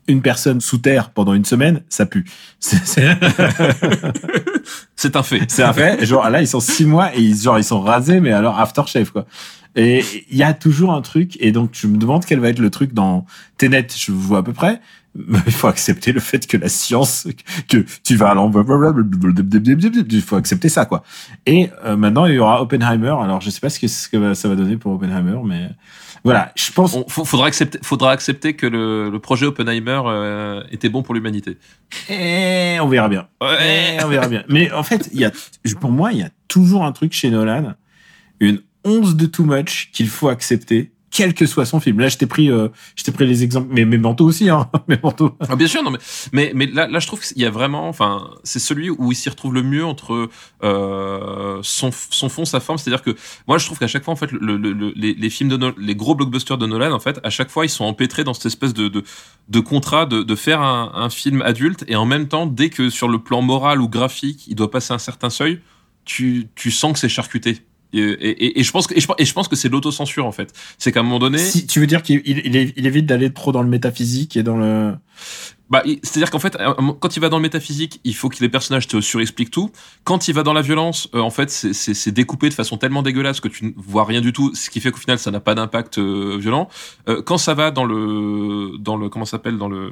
une 0.08 0.22
personne 0.22 0.60
sous 0.60 0.78
terre 0.78 1.10
pendant 1.10 1.34
une 1.34 1.44
semaine, 1.44 1.82
ça 1.88 2.06
pue. 2.06 2.24
C'est 4.96 5.16
un 5.16 5.22
fait. 5.22 5.42
C'est 5.48 5.62
un 5.62 5.72
fait. 5.72 6.04
Genre 6.04 6.28
là, 6.30 6.40
ils 6.40 6.48
sont 6.48 6.60
six 6.60 6.84
mois 6.86 7.14
et 7.16 7.20
ils, 7.20 7.36
genre 7.36 7.58
ils 7.58 7.64
sont 7.64 7.80
rasés, 7.80 8.20
mais 8.20 8.32
alors 8.32 8.58
aftershave 8.58 9.10
quoi. 9.12 9.26
Et 9.74 10.02
il 10.30 10.36
y 10.36 10.42
a 10.42 10.54
toujours 10.54 10.92
un 10.94 11.02
truc. 11.02 11.36
Et 11.40 11.52
donc 11.52 11.70
je 11.72 11.86
me 11.86 11.98
demande 11.98 12.24
quel 12.24 12.40
va 12.40 12.48
être 12.48 12.58
le 12.60 12.70
truc 12.70 12.94
dans 12.94 13.26
Tenet. 13.58 13.86
Je 13.96 14.12
vois 14.12 14.38
à 14.38 14.42
peu 14.42 14.52
près. 14.52 14.80
Il 15.46 15.52
faut 15.52 15.68
accepter 15.68 16.12
le 16.12 16.20
fait 16.20 16.46
que 16.46 16.56
la 16.56 16.68
science, 16.68 17.26
que 17.68 17.84
tu 18.04 18.16
vas 18.16 18.30
à 18.30 18.34
l'envers, 18.34 18.64
il 20.10 20.22
faut 20.22 20.36
accepter 20.36 20.68
ça 20.68 20.84
quoi. 20.84 21.02
Et 21.46 21.70
euh, 21.84 21.96
maintenant 21.96 22.26
il 22.26 22.34
y 22.34 22.38
aura 22.38 22.60
Oppenheimer. 22.62 23.14
Alors 23.20 23.40
je 23.40 23.50
sais 23.50 23.60
pas 23.60 23.70
ce 23.70 23.80
que, 23.80 23.88
ce 23.88 24.08
que 24.08 24.34
ça 24.34 24.48
va 24.48 24.54
donner 24.54 24.76
pour 24.76 24.92
Oppenheimer, 24.92 25.38
mais 25.44 25.70
voilà. 26.24 26.52
Je 26.56 26.72
pense. 26.72 26.94
On- 26.94 27.06
faudra 27.08 27.46
accepter, 27.46 27.78
faudra 27.82 28.10
accepter 28.10 28.54
que 28.54 28.66
le, 28.66 29.10
le 29.10 29.18
projet 29.20 29.46
Oppenheimer 29.46 30.00
euh, 30.06 30.62
était 30.70 30.88
bon 30.88 31.02
pour 31.02 31.14
l'humanité. 31.14 31.56
Et 32.08 32.78
on 32.80 32.88
verra 32.88 33.08
bien. 33.08 33.28
Eh, 33.42 34.02
on 34.04 34.08
verra 34.08 34.28
bien. 34.28 34.42
Mais 34.48 34.70
en 34.72 34.82
fait, 34.82 35.08
il 35.12 35.20
y 35.20 35.24
a, 35.24 35.30
pour 35.80 35.90
moi, 35.90 36.12
il 36.12 36.18
y 36.18 36.22
a 36.22 36.30
toujours 36.48 36.84
un 36.84 36.92
truc 36.92 37.12
chez 37.12 37.30
Nolan, 37.30 37.74
une 38.40 38.60
once 38.84 39.14
de 39.16 39.26
too 39.26 39.44
much 39.44 39.90
qu'il 39.92 40.08
faut 40.08 40.28
accepter, 40.28 40.92
quel 41.16 41.32
que 41.32 41.46
soit 41.46 41.64
son 41.64 41.80
film. 41.80 41.98
Là, 42.00 42.08
je 42.08 42.18
t'ai 42.18 42.26
pris, 42.26 42.50
euh, 42.50 42.68
pris 43.14 43.26
les 43.26 43.42
exemples, 43.42 43.68
mais 43.70 43.86
mes 43.86 43.96
manteaux 43.96 44.26
aussi, 44.26 44.50
hein, 44.50 44.68
mes 44.88 44.98
manteaux. 45.02 45.34
Ah, 45.48 45.56
bien 45.56 45.66
sûr, 45.66 45.82
non 45.82 45.90
mais 46.32 46.52
mais 46.54 46.66
là, 46.66 46.98
je 46.98 47.06
trouve 47.06 47.20
qu'il 47.20 47.40
y 47.40 47.46
a 47.46 47.50
vraiment, 47.50 47.88
enfin, 47.88 48.28
c'est 48.44 48.58
celui 48.58 48.90
où 48.90 49.10
il 49.12 49.14
s'y 49.14 49.30
retrouve 49.30 49.54
le 49.54 49.62
mieux 49.62 49.84
entre 49.84 50.28
euh, 50.62 51.58
son 51.62 51.90
son 52.10 52.28
fond, 52.28 52.44
sa 52.44 52.60
forme. 52.60 52.76
C'est-à-dire 52.78 53.02
que 53.02 53.16
moi, 53.48 53.56
je 53.56 53.64
trouve 53.64 53.78
qu'à 53.78 53.86
chaque 53.86 54.04
fois, 54.04 54.12
en 54.12 54.16
fait, 54.16 54.30
le, 54.32 54.56
le- 54.58 54.72
le- 54.72 54.92
les, 54.94 55.30
films 55.30 55.48
de 55.48 55.74
les 55.78 55.94
gros 55.94 56.14
blockbusters 56.14 56.58
de 56.58 56.66
Nolan, 56.66 56.92
en 56.92 57.00
fait, 57.00 57.18
à 57.24 57.30
chaque 57.30 57.50
fois, 57.50 57.64
ils 57.64 57.70
sont 57.70 57.84
empêtrés 57.84 58.24
dans 58.24 58.34
cette 58.34 58.46
espèce 58.46 58.74
de 58.74 58.88
de, 58.88 59.02
de 59.48 59.60
contrat 59.60 60.04
de, 60.06 60.22
de 60.22 60.34
faire 60.36 60.60
un, 60.60 60.92
un 60.94 61.08
film 61.10 61.40
adulte 61.42 61.84
et 61.88 61.96
en 61.96 62.04
même 62.06 62.28
temps, 62.28 62.46
dès 62.46 62.68
que 62.68 62.90
sur 62.90 63.08
le 63.08 63.18
plan 63.18 63.40
moral 63.40 63.80
ou 63.80 63.88
graphique, 63.88 64.44
il 64.48 64.54
doit 64.54 64.70
passer 64.70 64.92
un 64.92 64.98
certain 64.98 65.30
seuil, 65.30 65.60
tu 66.04 66.48
tu 66.54 66.70
sens 66.70 66.92
que 66.92 66.98
c'est 66.98 67.08
charcuté. 67.08 67.58
Et, 67.92 68.00
et, 68.00 68.60
et 68.60 68.62
je 68.62 68.70
pense 68.72 68.86
que 68.86 68.94
et 68.94 69.00
je, 69.00 69.06
et 69.18 69.24
je 69.24 69.32
pense 69.32 69.48
que 69.48 69.56
c'est 69.56 69.68
l'autocensure 69.68 70.26
en 70.26 70.32
fait. 70.32 70.52
C'est 70.78 70.92
qu'à 70.92 71.00
un 71.00 71.02
moment 71.04 71.18
donné, 71.18 71.38
Si 71.38 71.66
tu 71.66 71.80
veux 71.80 71.86
dire 71.86 72.02
qu'il 72.02 72.20
il, 72.24 72.72
il 72.76 72.86
évite 72.86 73.06
d'aller 73.06 73.32
trop 73.32 73.52
dans 73.52 73.62
le 73.62 73.68
métaphysique 73.68 74.36
et 74.36 74.42
dans 74.42 74.56
le. 74.56 74.94
Bah, 75.68 75.82
c'est-à-dire 76.02 76.30
qu'en 76.30 76.38
fait, 76.38 76.56
quand 77.00 77.16
il 77.16 77.20
va 77.20 77.28
dans 77.28 77.38
le 77.38 77.42
métaphysique, 77.42 78.00
il 78.04 78.14
faut 78.14 78.28
que 78.28 78.36
les 78.40 78.48
personnages 78.48 78.86
te 78.86 79.00
surexpliquent 79.00 79.50
tout. 79.50 79.72
Quand 80.04 80.28
il 80.28 80.34
va 80.34 80.44
dans 80.44 80.52
la 80.52 80.62
violence, 80.62 81.08
euh, 81.14 81.18
en 81.18 81.30
fait, 81.30 81.50
c'est- 81.50 82.10
découpé 82.10 82.48
de 82.48 82.54
façon 82.54 82.76
tellement 82.76 83.02
dégueulasse 83.02 83.40
que 83.40 83.48
tu 83.48 83.64
ne 83.64 83.70
vois 83.76 84.04
rien 84.04 84.20
du 84.20 84.32
tout, 84.32 84.54
ce 84.54 84.70
qui 84.70 84.80
fait 84.80 84.92
qu'au 84.92 85.00
final, 85.00 85.18
ça 85.18 85.32
n'a 85.32 85.40
pas 85.40 85.56
d'impact 85.56 85.98
euh, 85.98 86.36
violent. 86.38 86.68
Euh, 87.08 87.20
quand 87.20 87.36
ça 87.38 87.54
va 87.54 87.72
dans 87.72 87.84
le, 87.84 88.78
dans 88.78 88.96
le, 88.96 89.08
comment 89.08 89.24
ça 89.24 89.32
s'appelle, 89.32 89.58
dans 89.58 89.68
le, 89.68 89.90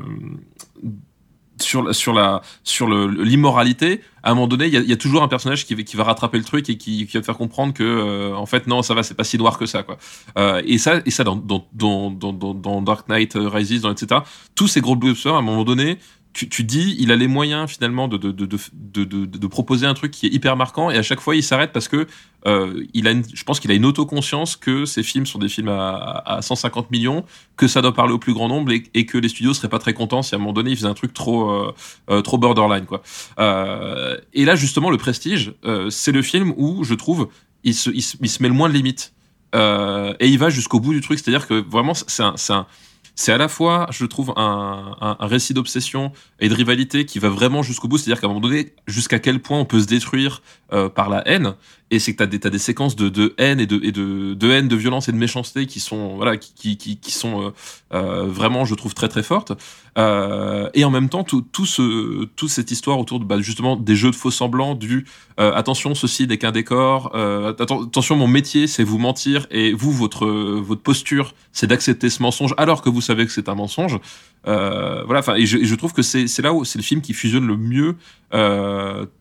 sur 1.60 1.82
la, 1.82 1.92
sur 1.92 2.12
la, 2.12 2.42
sur 2.64 2.86
le 2.86 3.06
l'immoralité, 3.22 4.00
à 4.22 4.30
un 4.30 4.34
moment 4.34 4.48
donné, 4.48 4.66
il 4.66 4.74
y 4.74 4.88
y 4.88 4.92
a 4.92 4.96
toujours 4.96 5.22
un 5.22 5.28
personnage 5.28 5.66
qui, 5.66 5.74
va- 5.74 5.82
qui 5.82 5.96
va 5.96 6.04
rattraper 6.04 6.38
le 6.38 6.44
truc 6.44 6.68
et 6.70 6.76
qui, 6.76 7.06
qui 7.06 7.16
va 7.16 7.20
te 7.20 7.26
faire 7.26 7.36
comprendre 7.36 7.72
que, 7.74 7.82
euh, 7.84 8.34
en 8.34 8.46
fait, 8.46 8.66
non, 8.66 8.82
ça 8.82 8.94
va, 8.94 9.02
c'est 9.02 9.14
pas 9.14 9.24
si 9.24 9.38
noir 9.38 9.58
que 9.58 9.66
ça, 9.66 9.82
quoi. 9.82 9.98
Euh, 10.38 10.62
et 10.66 10.78
ça, 10.78 11.00
et 11.06 11.10
ça 11.10 11.22
dans, 11.24 11.36
dans, 11.36 11.64
dans, 11.72 12.10
dans, 12.10 12.54
dans 12.54 12.82
Dark 12.82 13.08
Knight 13.08 13.34
Rises, 13.36 13.82
dans 13.82 13.92
etc. 13.92 14.20
Tous 14.54 14.66
ces 14.68 14.80
gros 14.80 14.96
blockbusters, 14.96 15.34
à 15.34 15.38
un 15.38 15.42
moment 15.42 15.64
donné, 15.64 15.98
tu, 16.34 16.48
tu 16.48 16.64
dis, 16.64 16.96
il 16.98 17.12
a 17.12 17.16
les 17.16 17.28
moyens 17.28 17.70
finalement 17.70 18.08
de, 18.08 18.16
de, 18.18 18.32
de, 18.32 18.58
de, 18.72 19.24
de, 19.24 19.46
proposer 19.46 19.86
un 19.86 19.94
truc 19.94 20.10
qui 20.10 20.26
est 20.26 20.30
hyper 20.30 20.56
marquant 20.56 20.90
et 20.90 20.96
à 20.96 21.02
chaque 21.02 21.20
fois 21.20 21.36
il 21.36 21.44
s'arrête 21.44 21.72
parce 21.72 21.86
que 21.86 22.08
euh, 22.46 22.84
il 22.92 23.06
a 23.06 23.12
une, 23.12 23.22
je 23.32 23.44
pense 23.44 23.60
qu'il 23.60 23.70
a 23.70 23.74
une 23.74 23.84
autoconscience 23.84 24.56
que 24.56 24.84
ces 24.84 25.04
films 25.04 25.26
sont 25.26 25.38
des 25.38 25.48
films 25.48 25.68
à, 25.68 26.22
à 26.26 26.42
150 26.42 26.90
millions, 26.90 27.24
que 27.56 27.68
ça 27.68 27.80
doit 27.82 27.94
parler 27.94 28.12
au 28.12 28.18
plus 28.18 28.34
grand 28.34 28.48
nombre 28.48 28.72
et, 28.72 29.06
que 29.06 29.16
les 29.16 29.28
studios 29.28 29.54
seraient 29.54 29.68
pas 29.68 29.78
très 29.78 29.94
contents 29.94 30.22
si 30.22 30.34
à 30.34 30.36
un 30.36 30.40
moment 30.40 30.52
donné 30.52 30.72
ils 30.72 30.76
faisaient 30.76 30.88
un 30.88 30.94
truc 30.94 31.14
trop 31.14 31.50
euh, 31.50 31.72
euh 32.10 32.20
trop 32.20 32.36
borderline 32.36 32.84
quoi. 32.84 33.02
Euh, 33.38 34.18
et 34.32 34.44
là 34.44 34.56
justement 34.56 34.90
le 34.90 34.98
Prestige, 34.98 35.54
euh, 35.64 35.88
c'est 35.88 36.12
le 36.12 36.22
film 36.22 36.52
où 36.56 36.82
je 36.82 36.94
trouve 36.94 37.28
il 37.62 37.74
se, 37.74 37.90
il 37.90 38.02
se, 38.02 38.16
il 38.20 38.28
se 38.28 38.42
met 38.42 38.48
le 38.48 38.54
moins 38.54 38.68
de 38.68 38.74
limites 38.74 39.12
et 39.54 40.26
il 40.26 40.36
va 40.36 40.50
jusqu'au 40.50 40.80
bout 40.80 40.92
du 40.92 41.00
truc, 41.00 41.20
c'est-à-dire 41.20 41.46
que 41.46 41.54
vraiment 41.54 41.94
c'est 41.94 42.24
un, 42.24 42.34
un 42.48 42.66
c'est 43.14 43.32
à 43.32 43.38
la 43.38 43.48
fois, 43.48 43.86
je 43.90 44.04
trouve, 44.06 44.32
un, 44.36 45.16
récit 45.20 45.54
d'obsession 45.54 46.12
et 46.40 46.48
de 46.48 46.54
rivalité 46.54 47.06
qui 47.06 47.18
va 47.18 47.28
vraiment 47.28 47.62
jusqu'au 47.62 47.88
bout. 47.88 47.98
C'est-à-dire 47.98 48.20
qu'à 48.20 48.26
un 48.26 48.30
moment 48.30 48.40
donné, 48.40 48.74
jusqu'à 48.86 49.18
quel 49.18 49.40
point 49.40 49.58
on 49.58 49.64
peut 49.64 49.80
se 49.80 49.86
détruire 49.86 50.42
euh, 50.72 50.88
par 50.88 51.08
la 51.08 51.26
haine. 51.28 51.54
Et 51.94 52.00
c'est 52.00 52.12
que 52.12 52.18
t'as 52.18 52.26
des, 52.26 52.38
des 52.38 52.58
séquences 52.58 52.96
de, 52.96 53.34
haine 53.38 53.60
et, 53.60 53.66
de, 53.66 54.50
haine, 54.50 54.66
de 54.66 54.76
violence 54.76 55.08
et 55.08 55.12
de 55.12 55.16
méchanceté 55.16 55.66
qui 55.66 55.78
sont, 55.78 56.20
euh, 56.20 57.50
euh, 57.92 58.26
vraiment, 58.26 58.64
je 58.64 58.74
trouve, 58.74 58.94
très 58.94 59.06
très 59.06 59.22
fortes. 59.22 59.52
Euh, 59.96 60.68
et 60.74 60.84
en 60.84 60.90
même 60.90 61.08
temps, 61.08 61.22
tout, 61.22 61.44
toute 61.52 62.48
cette 62.48 62.72
histoire 62.72 62.98
autour 62.98 63.20
bah, 63.20 63.40
justement 63.40 63.76
des 63.76 63.94
jeux 63.94 64.10
de 64.10 64.16
faux 64.16 64.32
semblants, 64.32 64.74
du 64.74 65.06
attention, 65.36 65.94
ceci 65.94 66.26
n'est 66.26 66.38
qu'un 66.38 66.50
décor. 66.50 67.14
Attention, 67.14 68.16
mon 68.16 68.26
métier, 68.26 68.66
c'est 68.66 68.82
vous 68.82 68.98
mentir 68.98 69.46
et 69.52 69.72
vous, 69.72 69.92
votre 69.92 70.74
posture, 70.74 71.32
c'est 71.52 71.68
d'accepter 71.68 72.10
ce 72.10 72.22
mensonge 72.22 72.54
alors 72.56 72.82
que 72.82 72.88
vous 72.88 73.00
savez 73.00 73.24
que 73.24 73.30
c'est 73.30 73.48
un 73.48 73.54
mensonge. 73.54 74.00
Voilà, 74.44 75.20
enfin, 75.20 75.36
et 75.36 75.46
je, 75.46 75.74
trouve 75.76 75.92
que 75.92 76.02
c'est 76.02 76.42
là 76.42 76.52
où 76.52 76.64
c'est 76.64 76.80
le 76.80 76.84
film 76.84 77.02
qui 77.02 77.14
fusionne 77.14 77.46
le 77.46 77.56
mieux 77.56 77.94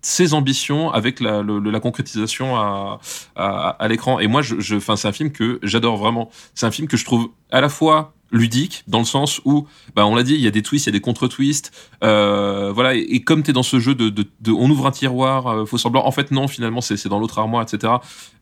ses 0.02 0.34
ambitions 0.34 0.92
avec 0.92 1.20
la, 1.20 1.44
concrétisation 1.80 2.56
à, 2.56 3.00
à, 3.36 3.88
l'écran. 3.88 4.20
Et 4.20 4.28
moi, 4.28 4.42
je, 4.42 4.60
je, 4.60 4.78
c'est 4.80 5.08
un 5.08 5.12
film 5.12 5.32
que 5.32 5.60
j'adore 5.64 5.98
vraiment. 5.98 6.30
C'est 6.56 6.66
un 6.66 6.72
film 6.72 6.88
que 6.88 6.98
je 6.98 7.06
trouve 7.06 7.30
à 7.52 7.62
la 7.62 7.70
fois 7.70 8.14
ludique 8.34 8.84
dans 8.88 9.00
le 9.00 9.06
sens 9.06 9.40
où 9.46 9.68
bah 9.96 10.06
on 10.06 10.16
l'a 10.16 10.24
dit 10.24 10.34
il 10.34 10.42
y 10.42 10.48
a 10.48 10.52
des 10.52 10.64
twists 10.64 10.88
il 10.88 10.90
y 10.90 10.92
a 10.92 10.98
des 10.98 11.02
contre-twists 11.02 11.72
euh, 12.04 12.72
voilà 12.74 12.96
et, 12.96 13.22
comme 13.24 13.44
tu 13.44 13.52
es 13.52 13.54
dans 13.54 13.64
ce 13.64 13.80
jeu 13.80 13.96
de, 13.96 14.12
on 14.52 14.70
ouvre 14.70 14.88
un 14.88 14.92
tiroir 14.92 15.48
euh, 15.48 15.66
faux 15.66 15.78
semblant 15.78 16.06
en 16.06 16.12
fait 16.12 16.32
non 16.32 16.48
finalement 16.48 16.82
c'est 16.82 17.08
dans 17.08 17.20
l'autre 17.20 17.38
armoire 17.38 17.62
etc 17.62 17.94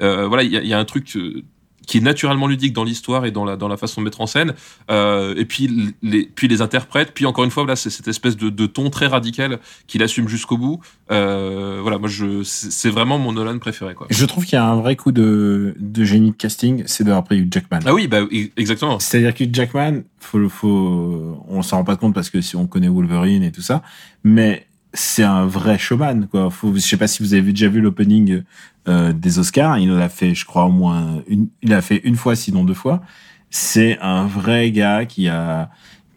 euh, 0.02 0.28
voilà 0.28 0.44
il 0.44 0.52
y 0.52 0.74
a, 0.74 0.80
un 0.80 0.86
truc 0.86 1.16
euh, 1.18 1.44
qui 1.88 1.98
est 1.98 2.02
naturellement 2.02 2.48
ludique 2.48 2.74
dans 2.74 2.84
l'histoire 2.84 3.26
et 3.26 3.32
dans 3.32 3.46
la, 3.46 3.58
dans 3.58 3.68
la 3.68 3.78
façon 3.78 4.02
de 4.02 4.06
mettre 4.06 4.22
en 4.22 4.28
scène, 4.28 4.54
euh, 4.90 5.34
et 5.36 5.46
puis 5.46 5.96
les, 6.02 6.26
puis 6.26 6.48
les 6.48 6.62
interprètes, 6.62 7.12
puis 7.14 7.26
encore 7.26 7.44
une 7.44 7.52
fois, 7.52 7.64
voilà, 7.64 7.76
c'est 7.76 7.90
cette 7.90 8.08
espèce 8.08 8.38
de, 8.38 8.50
de, 8.50 8.66
ton 8.66 8.90
très 8.90 9.08
radical 9.08 9.60
qu'il 9.88 10.04
assume 10.04 10.28
jusqu'au 10.28 10.58
bout. 10.58 10.80
Euh, 11.12 11.80
voilà, 11.82 11.98
moi, 11.98 12.10
je, 12.10 12.44
c'est 12.44 12.90
vraiment 12.90 13.18
mon 13.18 13.34
Nolan 13.34 13.60
préféré. 13.60 13.94
Quoi. 13.94 14.08
Je 14.10 14.26
trouve 14.26 14.46
qu'il 14.46 14.56
y 14.56 14.60
a 14.60 14.66
un 14.66 14.76
vrai 14.76 14.96
coup 14.96 15.12
de, 15.12 15.76
de 15.80 16.04
génie 16.04 16.32
de 16.32 16.36
casting, 16.36 16.84
c'est 16.86 17.04
d'avoir 17.04 17.24
pris 17.24 17.38
Hugh 17.38 17.52
Jackman. 17.52 17.80
Ah 17.86 17.94
oui, 17.94 18.08
bah, 18.08 18.22
exactement. 18.58 19.00
C'est-à-dire 19.00 19.34
que 19.34 19.44
Hugh 19.44 19.54
Jackman, 19.54 20.02
faut, 20.20 20.50
faut, 20.50 21.44
on 21.48 21.62
s'en 21.62 21.78
rend 21.78 21.84
pas 21.84 21.96
compte 21.96 22.14
parce 22.14 22.30
que 22.30 22.42
si 22.42 22.56
on 22.56 22.68
connaît 22.68 22.90
Wolverine 22.90 23.44
et 23.44 23.52
tout 23.52 23.62
ça, 23.62 23.82
mais 24.24 24.68
c'est 24.94 25.24
un 25.24 25.46
vrai 25.46 25.78
showman 25.78 26.28
quoi. 26.28 26.50
Faut, 26.50 26.74
je 26.74 26.80
sais 26.80 26.98
pas 26.98 27.08
si 27.08 27.24
vous 27.24 27.34
avez 27.34 27.52
déjà 27.52 27.68
vu 27.70 27.82
l'opening 27.82 28.44
euh, 28.88 29.14
des 29.14 29.39
Oscars, 29.39 29.78
il 29.80 29.89
l'a 29.92 30.10
fait, 30.10 30.36
je 30.36 30.46
crois 30.46 30.66
au 30.66 30.72
moins 30.72 31.22
une, 31.28 31.48
il 31.62 31.74
a 31.74 31.82
fait 31.82 32.02
une 32.04 32.16
fois 32.16 32.36
sinon 32.36 32.64
deux 32.64 32.74
fois. 32.74 33.02
C'est 33.50 34.00
un 34.00 34.26
vrai 34.26 34.72
gars 34.72 35.06
qui 35.06 35.28
a, 35.28 35.70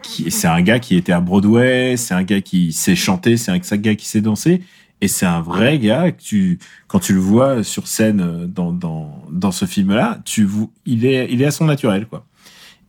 qui, 0.03 0.31
c'est 0.31 0.47
un 0.47 0.63
gars 0.63 0.79
qui 0.79 0.97
était 0.97 1.13
à 1.13 1.21
Broadway, 1.21 1.97
c'est 1.97 2.15
un 2.15 2.23
gars 2.23 2.41
qui 2.41 2.73
sait 2.73 2.97
chanter, 2.97 3.37
c'est 3.37 3.51
un 3.51 3.59
gars 3.59 3.95
qui 3.95 4.07
sait 4.07 4.21
danser. 4.21 4.63
Et 5.01 5.09
c'est 5.09 5.27
un 5.27 5.41
vrai 5.41 5.79
gars 5.79 6.13
que 6.13 6.23
tu, 6.23 6.59
quand 6.87 7.01
tu 7.01 7.13
le 7.13 7.19
vois 7.21 7.63
sur 7.63 7.89
scène 7.89 8.47
dans, 8.47 8.73
dans, 8.73 9.23
dans 9.31 9.51
ce 9.51 9.67
film-là, 9.67 10.21
tu, 10.25 10.49
il 10.87 11.05
est, 11.05 11.29
il 11.31 11.43
est 11.43 11.47
à 11.47 11.51
son 11.51 11.67
naturel, 11.67 12.07
quoi. 12.07 12.25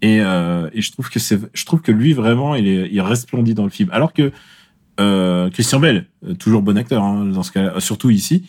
Et, 0.02 0.22
euh, 0.22 0.70
et 0.74 0.82
je 0.82 0.92
trouve 0.92 1.10
que 1.10 1.20
c'est, 1.20 1.40
je 1.54 1.66
trouve 1.66 1.82
que 1.82 1.92
lui 1.92 2.14
vraiment, 2.14 2.56
il 2.56 2.68
est, 2.68 2.90
il 2.92 3.02
resplendit 3.02 3.54
dans 3.54 3.64
le 3.64 3.70
film. 3.70 3.90
Alors 3.92 4.14
que 4.14 4.32
euh, 5.00 5.50
Christian 5.50 5.80
Bell, 5.80 6.08
euh, 6.28 6.34
toujours 6.34 6.62
bon 6.62 6.78
acteur 6.78 7.04
hein, 7.04 7.26
dans 7.26 7.44
ce 7.44 7.52
cas, 7.52 7.80
surtout 7.80 8.10
ici. 8.10 8.44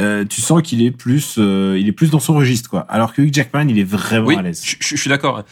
Euh, 0.00 0.24
tu 0.24 0.40
sens 0.40 0.60
qu'il 0.62 0.82
est 0.82 0.90
plus, 0.90 1.36
euh, 1.38 1.78
il 1.78 1.86
est 1.86 1.92
plus 1.92 2.10
dans 2.10 2.18
son 2.18 2.34
registre, 2.34 2.68
quoi. 2.68 2.80
Alors 2.88 3.12
que 3.12 3.22
Hugh 3.22 3.32
Jackman, 3.32 3.68
il 3.68 3.78
est 3.78 3.84
vraiment 3.84 4.26
oui, 4.26 4.36
à 4.36 4.42
l'aise. 4.42 4.60
Je, 4.64 4.74
je, 4.80 4.96
suis 4.96 5.08
d'accord. 5.08 5.44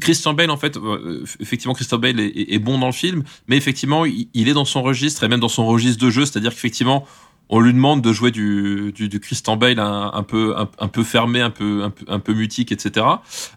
Christian 0.00 0.32
Bale, 0.32 0.50
en 0.50 0.56
fait, 0.56 0.78
euh, 0.78 1.22
effectivement, 1.38 1.74
Christian 1.74 1.98
Bale 1.98 2.18
est, 2.18 2.54
est, 2.54 2.58
bon 2.58 2.78
dans 2.78 2.86
le 2.86 2.92
film, 2.92 3.24
mais 3.46 3.58
effectivement, 3.58 4.06
il, 4.06 4.28
il, 4.32 4.48
est 4.48 4.54
dans 4.54 4.64
son 4.64 4.82
registre 4.82 5.24
et 5.24 5.28
même 5.28 5.40
dans 5.40 5.50
son 5.50 5.66
registre 5.66 6.02
de 6.02 6.08
jeu, 6.08 6.24
c'est-à-dire 6.24 6.52
qu'effectivement, 6.52 7.06
on 7.50 7.60
lui 7.60 7.74
demande 7.74 8.00
de 8.00 8.10
jouer 8.10 8.30
du, 8.30 8.90
du, 8.94 9.10
du 9.10 9.20
Christian 9.20 9.58
Bale 9.58 9.78
un, 9.78 10.12
un 10.14 10.22
peu, 10.22 10.56
un, 10.56 10.68
un, 10.78 10.88
peu 10.88 11.04
fermé, 11.04 11.42
un 11.42 11.50
peu, 11.50 11.82
un 11.82 11.90
peu, 11.90 12.06
un 12.08 12.20
peu 12.20 12.32
mutique, 12.32 12.72
etc. 12.72 13.04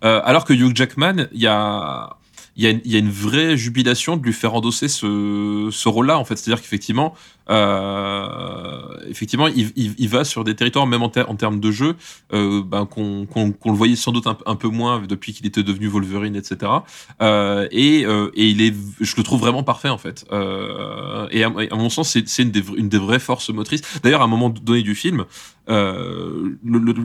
alors 0.02 0.44
que 0.44 0.52
Hugh 0.52 0.76
Jackman, 0.76 1.28
il 1.32 1.42
y 1.42 1.48
a 1.48 2.18
il 2.56 2.64
y, 2.64 2.68
a 2.68 2.70
une, 2.70 2.82
y 2.86 2.96
a 2.96 3.00
une 3.00 3.10
vraie 3.10 3.58
jubilation 3.58 4.16
de 4.16 4.24
lui 4.24 4.34
faire 4.34 4.54
endosser 4.54 4.88
ce, 4.88 5.70
ce 5.72 5.90
rôle-là, 5.90 6.20
en 6.20 6.26
fait. 6.26 6.36
C'est-à-dire 6.36 6.62
qu'effectivement, 6.62 7.16
euh, 7.50 8.98
effectivement, 9.10 9.48
il, 9.48 9.72
il, 9.76 9.96
il, 9.98 10.10
va 10.10 10.24
sur 10.24 10.44
des 10.44 10.56
territoires, 10.56 10.86
même 10.88 11.02
en, 11.02 11.10
ter 11.10 11.26
termes 11.36 11.60
de 11.60 11.72
jeu, 11.72 11.96
euh, 12.32 12.62
ben, 12.64 12.86
qu'on 12.86 13.26
qu 13.26 13.54
qu 13.54 13.70
le 13.70 13.76
voyait 13.76 13.96
sans 13.96 14.12
doute 14.12 14.28
un, 14.28 14.56
peu 14.56 14.68
moins 14.68 15.02
depuis 15.02 15.34
qu'il 15.34 15.46
était 15.46 15.64
devenu 15.64 15.88
Wolverine, 15.88 16.36
etc. 16.36 16.72
Euh, 17.22 17.68
et, 17.72 18.06
euh, 18.06 18.32
et 18.36 18.48
il 18.48 18.62
est, 18.62 18.74
je 19.02 19.16
le 19.18 19.24
trouve 19.24 19.42
vraiment 19.42 19.64
parfait, 19.64 19.90
en 19.90 19.98
fait. 19.98 20.26
Euh, 20.32 21.28
et 21.32 21.44
à, 21.44 21.50
mon 21.50 21.90
sens, 21.90 22.10
c'est 22.10 22.44
une 22.44 22.54
une 22.78 22.90
des 22.90 22.98
vraies 22.98 23.20
forces 23.20 23.50
motrices. 23.50 23.82
D'ailleurs, 24.04 24.22
à 24.22 24.26
un 24.26 24.28
moment 24.28 24.50
donné 24.50 24.84
du 24.84 24.96
film, 24.96 25.26
euh, 25.70 26.58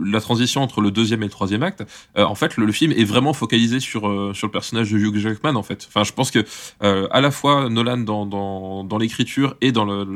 la 0.05 0.21
transition 0.21 0.63
entre 0.63 0.81
le 0.81 0.91
deuxième 0.91 1.23
et 1.23 1.27
le 1.27 1.31
troisième 1.31 1.63
acte, 1.63 1.85
euh, 2.17 2.25
en 2.25 2.35
fait, 2.35 2.57
le, 2.57 2.73
film 2.73 2.93
est 2.93 3.05
vraiment 3.05 3.33
focalisé 3.33 3.79
sur 3.79 4.09
euh, 4.09 4.33
sur 4.35 4.49
le 4.49 4.51
personnage 4.51 4.91
de 4.91 4.99
Hugh 4.99 5.17
Jackman. 5.17 5.55
En 5.55 5.63
fait, 5.63 5.87
enfin, 5.89 6.03
je 6.03 6.13
pense 6.13 6.31
que 6.31 6.45
à 6.81 7.21
la 7.21 7.31
fois 7.31 7.69
Nolan 7.69 7.99
dans 7.99 8.27
dans, 8.27 8.99
l'écriture 8.99 9.57
et 9.61 9.71
dans 9.71 9.85
le 9.85 10.07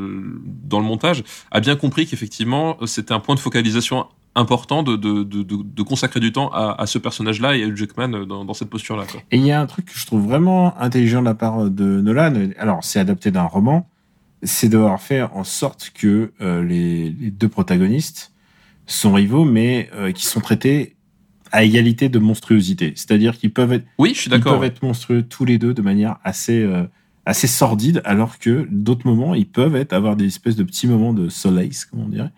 dans 0.65 0.81
le 0.81 0.85
montage 0.85 1.23
a 1.51 1.61
bien 1.61 1.77
compris 1.77 2.07
qu'effectivement 2.07 2.79
c'était 2.87 3.13
un 3.13 3.21
point 3.21 3.35
de 3.35 3.41
focalisation 3.41 4.07
important 4.35 4.83
de, 4.83 4.97
de, 4.97 5.23
de, 5.23 5.83
consacrer 5.83 6.19
du 6.19 6.33
temps 6.33 6.49
à, 6.53 6.81
à 6.81 6.87
ce 6.87 6.99
personnage-là 6.99 7.55
et 7.57 7.65
à 7.65 7.75
Jackman 7.75 8.25
dans, 8.25 8.55
cette 8.55 8.71
posture-là. 8.71 9.05
Et 9.31 9.37
il 9.37 9.45
y 9.45 9.53
a 9.53 9.61
un 9.61 9.67
truc 9.67 9.87
que 9.87 9.99
je 9.99 10.07
trouve 10.07 10.23
vraiment 10.23 10.79
intelligent 10.81 11.21
de 11.21 11.27
la 11.27 11.35
part 11.35 11.69
de 11.71 12.01
Nolan. 12.01 12.51
Alors, 12.59 12.83
c'est 12.83 12.99
adapté 12.99 13.31
d'un 13.31 13.43
roman, 13.43 13.91
c'est 14.43 14.71
d'avoir 14.71 15.03
fait 15.03 15.21
en 15.21 15.45
sorte 15.45 15.93
que 15.95 16.33
les, 16.41 17.11
deux 17.11 17.49
protagonistes 17.49 18.32
sont 18.87 19.13
rivaux, 19.13 19.45
mais 19.45 19.89
euh, 19.95 20.13
qui 20.13 20.27
sont 20.27 20.41
traités 20.41 20.97
à 21.51 21.65
égalité 21.65 22.09
de 22.09 22.19
monstruosité. 22.19 22.93
C'est-à-dire 22.97 23.37
qu'ils 23.37 23.53
peuvent 23.53 23.73
être, 23.73 23.85
oui, 23.99 24.13
je 24.15 24.21
suis 24.21 24.31
d'accord, 24.31 24.55
ils 24.55 24.57
peuvent 24.57 24.65
être 24.65 24.83
monstrueux 24.83 25.23
tous 25.23 25.45
les 25.45 25.59
deux 25.59 25.75
de 25.75 25.83
manière 25.83 26.17
assez 26.25 26.63
euh, 26.63 26.85
assez 27.27 27.47
sordide, 27.47 28.03
alors 28.05 28.39
que 28.39 28.67
d'autres 28.71 29.07
moments, 29.07 29.35
ils 29.35 29.47
peuvent 29.47 29.77
être 29.77 29.93
avoir 29.93 30.17
des 30.17 30.27
espèces 30.27 30.57
de 30.57 30.65
petits 30.65 30.89
moments 30.89 31.13
de 31.13 31.29
solace, 31.29 31.85
comme 31.85 32.01
on 32.01 32.09
dirait. 32.09 32.33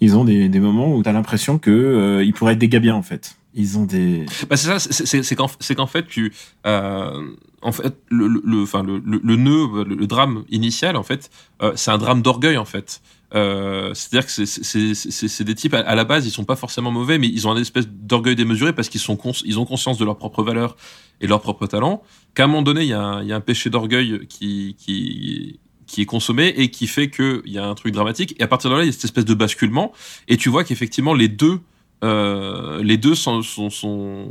Ils 0.00 0.16
ont 0.16 0.24
des, 0.24 0.48
des 0.48 0.60
moments 0.60 0.94
où 0.94 1.02
tu 1.02 1.08
as 1.08 1.12
l'impression 1.12 1.58
que 1.58 1.70
euh, 1.70 2.24
ils 2.24 2.32
pourraient 2.32 2.54
être 2.54 2.58
des 2.58 2.68
gars 2.68 2.78
bien 2.78 2.94
en 2.94 3.02
fait. 3.02 3.36
Ils 3.54 3.76
ont 3.76 3.84
des. 3.84 4.24
Bah 4.48 4.56
c'est 4.56 4.78
ça, 4.78 4.78
c'est 4.78 5.34
qu'en 5.34 5.86
fait 5.86 6.06
tu 6.06 6.32
en 6.64 7.72
fait 7.72 7.96
le 8.08 8.28
le 8.28 8.62
enfin 8.62 8.82
le, 8.82 9.02
le, 9.04 9.36
nœud 9.36 9.84
le, 9.84 9.94
le, 9.96 10.06
drame 10.06 10.44
initial 10.48 10.96
en 10.96 11.02
fait 11.02 11.30
euh, 11.62 11.72
c'est 11.74 11.90
un 11.90 11.98
drame 11.98 12.22
d'orgueil 12.22 12.56
en 12.56 12.64
fait. 12.64 13.02
Euh, 13.34 13.94
c'est-à-dire 13.94 14.26
que 14.26 14.44
c'est 14.44 15.44
des 15.44 15.54
types 15.54 15.74
à, 15.74 15.94
la 15.94 16.04
base 16.04 16.26
ils 16.26 16.32
sont 16.32 16.44
pas 16.44 16.56
forcément 16.56 16.90
mauvais 16.90 17.16
mais 17.16 17.28
ils 17.28 17.46
ont 17.46 17.52
une 17.52 17.62
espèce 17.62 17.86
d'orgueil 17.86 18.34
démesuré 18.34 18.72
parce 18.72 18.88
qu'ils 18.88 19.00
sont 19.00 19.16
ils 19.44 19.60
ont 19.60 19.64
conscience 19.64 19.98
de 19.98 20.04
leur 20.04 20.18
propre 20.18 20.42
valeur 20.42 20.76
et 21.20 21.28
leur 21.28 21.40
propre 21.40 21.68
talent 21.68 22.02
qu'à 22.34 22.42
un 22.42 22.46
moment 22.48 22.62
donné 22.62 22.80
il 22.80 22.88
y 22.88 22.92
a 22.92 23.00
un, 23.00 23.22
y 23.22 23.32
a 23.32 23.36
un 23.36 23.40
péché 23.40 23.70
d'orgueil 23.70 24.26
qui 24.26 24.74
qui 24.76 25.60
qui 25.90 26.02
est 26.02 26.06
consommé 26.06 26.54
et 26.56 26.70
qui 26.70 26.86
fait 26.86 27.10
qu'il 27.10 27.42
y 27.46 27.58
a 27.58 27.66
un 27.66 27.74
truc 27.74 27.92
dramatique. 27.92 28.36
Et 28.38 28.42
à 28.44 28.46
partir 28.46 28.70
de 28.70 28.76
là 28.76 28.82
il 28.82 28.86
y 28.86 28.88
a 28.88 28.92
cette 28.92 29.04
espèce 29.04 29.24
de 29.24 29.34
basculement. 29.34 29.92
Et 30.28 30.36
tu 30.36 30.48
vois 30.48 30.62
qu'effectivement 30.62 31.14
les 31.14 31.28
deux 31.28 31.58
euh, 32.02 32.82
les 32.82 32.96
deux 32.96 33.14
sont, 33.14 33.42
sont, 33.42 33.68
sont 33.68 34.28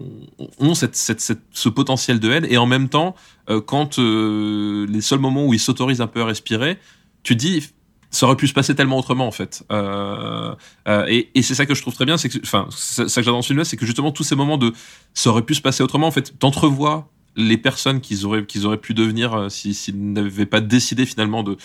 ont 0.57 0.73
cette, 0.73 0.95
cette, 0.95 1.21
cette, 1.21 1.41
ce 1.51 1.69
potentiel 1.69 2.19
de 2.19 2.31
haine. 2.31 2.47
Et 2.49 2.57
en 2.57 2.65
même 2.65 2.87
temps 2.87 3.13
euh, 3.49 3.59
quand 3.59 3.99
euh, 3.99 4.87
les 4.87 5.01
seuls 5.01 5.19
moments 5.19 5.45
où 5.45 5.53
ils 5.53 5.59
s'autorisent 5.59 6.01
un 6.01 6.07
peu 6.07 6.21
à 6.21 6.25
respirer 6.25 6.77
tu 7.23 7.35
dis 7.35 7.67
ça 8.11 8.25
aurait 8.25 8.35
pu 8.35 8.47
se 8.47 8.53
passer 8.53 8.75
tellement 8.75 8.97
autrement 8.97 9.27
en 9.27 9.31
fait. 9.31 9.63
Euh, 9.71 10.55
euh, 10.87 11.05
et, 11.07 11.29
et 11.35 11.41
c'est 11.41 11.55
ça 11.55 11.65
que 11.65 11.75
je 11.75 11.81
trouve 11.81 11.93
très 11.93 12.05
bien 12.05 12.17
c'est 12.17 12.29
que 12.29 12.37
enfin 12.43 12.67
ça 12.71 13.05
que 13.05 13.09
j'adore 13.09 13.35
dans 13.35 13.41
ce 13.41 13.47
film 13.47 13.63
c'est 13.63 13.77
que 13.77 13.85
justement 13.85 14.11
tous 14.11 14.23
ces 14.23 14.35
moments 14.35 14.57
de 14.57 14.73
ça 15.13 15.29
aurait 15.29 15.43
pu 15.43 15.55
se 15.55 15.61
passer 15.61 15.83
autrement 15.83 16.07
en 16.07 16.11
fait 16.11 16.37
t'entrevois 16.39 17.09
les 17.35 17.57
personnes 17.57 18.01
qu'ils 18.01 18.25
auraient 18.25 18.45
qu'ils 18.45 18.65
auraient 18.65 18.77
pu 18.77 18.93
devenir 18.93 19.33
euh, 19.33 19.49
s'ils 19.49 19.75
si, 19.75 19.93
n'avaient 19.93 20.45
pas 20.45 20.61
décidé 20.61 21.05
finalement 21.05 21.43
de 21.43 21.57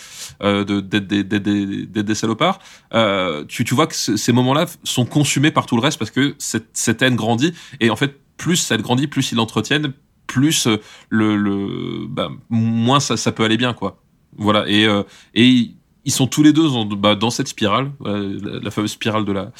euh, 0.43 0.63
d'être 0.63 1.07
des, 1.07 1.23
des, 1.23 1.39
des, 1.39 2.03
des, 2.03 2.15
salopards. 2.15 2.59
Euh, 2.93 3.43
tu, 3.45 3.63
tu 3.63 3.75
vois 3.75 3.87
que 3.87 3.95
ces 3.95 4.31
moments-là 4.31 4.65
sont 4.83 5.05
consumés 5.05 5.51
par 5.51 5.65
tout 5.65 5.75
le 5.75 5.81
reste 5.81 5.99
parce 5.99 6.11
que 6.11 6.35
cette, 6.37 6.69
cette 6.73 7.01
haine 7.01 7.15
grandit. 7.15 7.53
Et 7.79 7.89
en 7.89 7.95
fait 7.95 8.19
plus 8.37 8.57
ça 8.57 8.77
grandit 8.77 9.07
plus 9.07 9.31
ils 9.31 9.35
l'entretiennent 9.35 9.93
plus 10.27 10.67
le, 11.09 11.35
le 11.35 12.07
bah, 12.07 12.29
moins 12.49 12.99
ça, 12.99 13.17
ça 13.17 13.31
peut 13.31 13.43
aller 13.43 13.57
bien 13.57 13.73
quoi. 13.73 14.01
Voilà, 14.37 14.65
et, 14.67 14.85
euh, 14.85 15.03
et 15.33 15.71
ils 16.05 16.11
sont 16.11 16.27
tous 16.27 16.43
les 16.43 16.53
deux 16.53 16.69
dans, 16.69 16.85
bah, 16.85 17.15
dans 17.15 17.31
cette 17.31 17.47
spirale, 17.47 17.91
la, 17.99 18.71
fameuse 18.71 18.91
spirale 18.91 19.25
de 19.25 19.31
la 19.31 19.51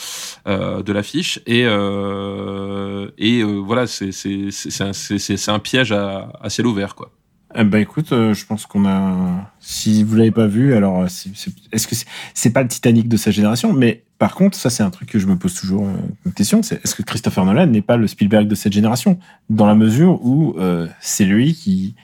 euh, 0.48 0.84
de 0.84 0.94
l'affiche, 0.94 1.40
et 1.48 1.64
euh, 1.66 3.10
et 3.18 3.42
euh, 3.42 3.58
voilà, 3.58 3.88
c'est 3.88 4.12
c'est 4.12 4.52
c'est 4.52 5.50
un, 5.50 5.54
un 5.54 5.60
piège 5.60 5.92
à, 5.92 6.32
à 6.40 6.50
ciel 6.50 6.68
ouvert 6.68 6.96
quoi. 6.96 7.12
Eh 7.58 7.64
ben 7.64 7.80
écoute, 7.80 8.12
euh, 8.12 8.34
je 8.34 8.46
pense 8.46 8.66
qu'on 8.66 8.86
a. 8.86 9.52
Si 9.60 10.04
vous 10.04 10.16
l'avez 10.16 10.32
pas 10.32 10.46
vu, 10.46 10.76
alors 10.76 11.06
est-ce 11.06 11.88
que 11.88 11.96
c'est 12.34 12.50
pas 12.52 12.62
le 12.62 12.68
Titanic 12.68 13.08
de 13.08 13.18
sa 13.18 13.32
génération? 13.32 13.74
Mais 13.74 14.04
par 14.20 14.36
contre, 14.36 14.58
ça 14.58 14.70
c'est 14.70 14.84
un 14.84 14.90
truc 14.92 15.10
que 15.10 15.20
je 15.20 15.26
me 15.26 15.38
pose 15.38 15.56
toujours 15.56 15.88
une 16.26 16.34
question. 16.34 16.62
C'est 16.62 16.84
est-ce 16.84 16.94
que 16.94 17.02
Christopher 17.02 17.46
Nolan 17.46 17.68
n'est 17.68 17.82
pas 17.82 17.98
le 17.98 18.08
Spielberg 18.08 18.48
de 18.48 18.56
cette 18.56 18.74
génération? 18.74 19.18
Dans 19.50 19.66
la 19.66 19.76
mesure 19.76 20.24
où 20.24 20.56
c'est 21.00 21.26
lui 21.26 21.56
qui 21.56 21.96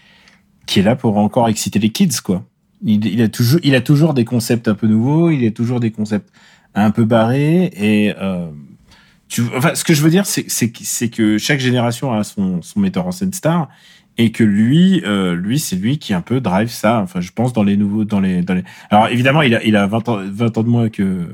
qui 0.65 0.79
est 0.79 0.83
là 0.83 0.95
pour 0.95 1.17
encore 1.17 1.49
exciter 1.49 1.79
les 1.79 1.89
kids, 1.89 2.21
quoi. 2.23 2.45
Il, 2.83 3.21
a 3.21 3.27
toujours, 3.27 3.59
il 3.63 3.75
a 3.75 3.81
toujours 3.81 4.13
des 4.13 4.25
concepts 4.25 4.67
un 4.67 4.73
peu 4.73 4.87
nouveaux, 4.87 5.29
il 5.29 5.45
a 5.45 5.51
toujours 5.51 5.79
des 5.79 5.91
concepts 5.91 6.29
un 6.73 6.91
peu 6.91 7.05
barrés 7.05 7.65
et 7.75 8.13
euh, 8.19 8.47
tu, 9.27 9.43
enfin, 9.55 9.75
ce 9.75 9.83
que 9.83 9.93
je 9.93 10.01
veux 10.01 10.09
dire, 10.09 10.25
c'est 10.25 11.09
que 11.09 11.37
chaque 11.37 11.59
génération 11.59 12.11
a 12.11 12.23
son, 12.23 12.61
son 12.61 12.79
metteur 12.79 13.07
en 13.07 13.11
scène 13.11 13.33
star 13.33 13.69
et 14.17 14.31
que 14.31 14.43
lui, 14.43 15.01
euh, 15.05 15.35
lui, 15.35 15.59
c'est 15.59 15.75
lui 15.75 15.97
qui 15.97 16.13
un 16.13 16.21
peu 16.21 16.41
drive 16.41 16.69
ça. 16.69 16.99
Enfin, 16.99 17.21
je 17.21 17.31
pense 17.31 17.53
dans 17.53 17.63
les 17.63 17.77
nouveaux, 17.77 18.03
dans 18.03 18.19
les, 18.19 18.41
dans 18.41 18.53
les. 18.53 18.63
Alors 18.89 19.07
évidemment, 19.07 19.41
il 19.41 19.55
a, 19.55 19.63
il 19.63 19.75
a 19.75 19.87
20 19.87 20.09
ans, 20.09 20.19
20 20.23 20.57
ans 20.57 20.63
de 20.63 20.69
moins 20.69 20.89
que 20.89 21.27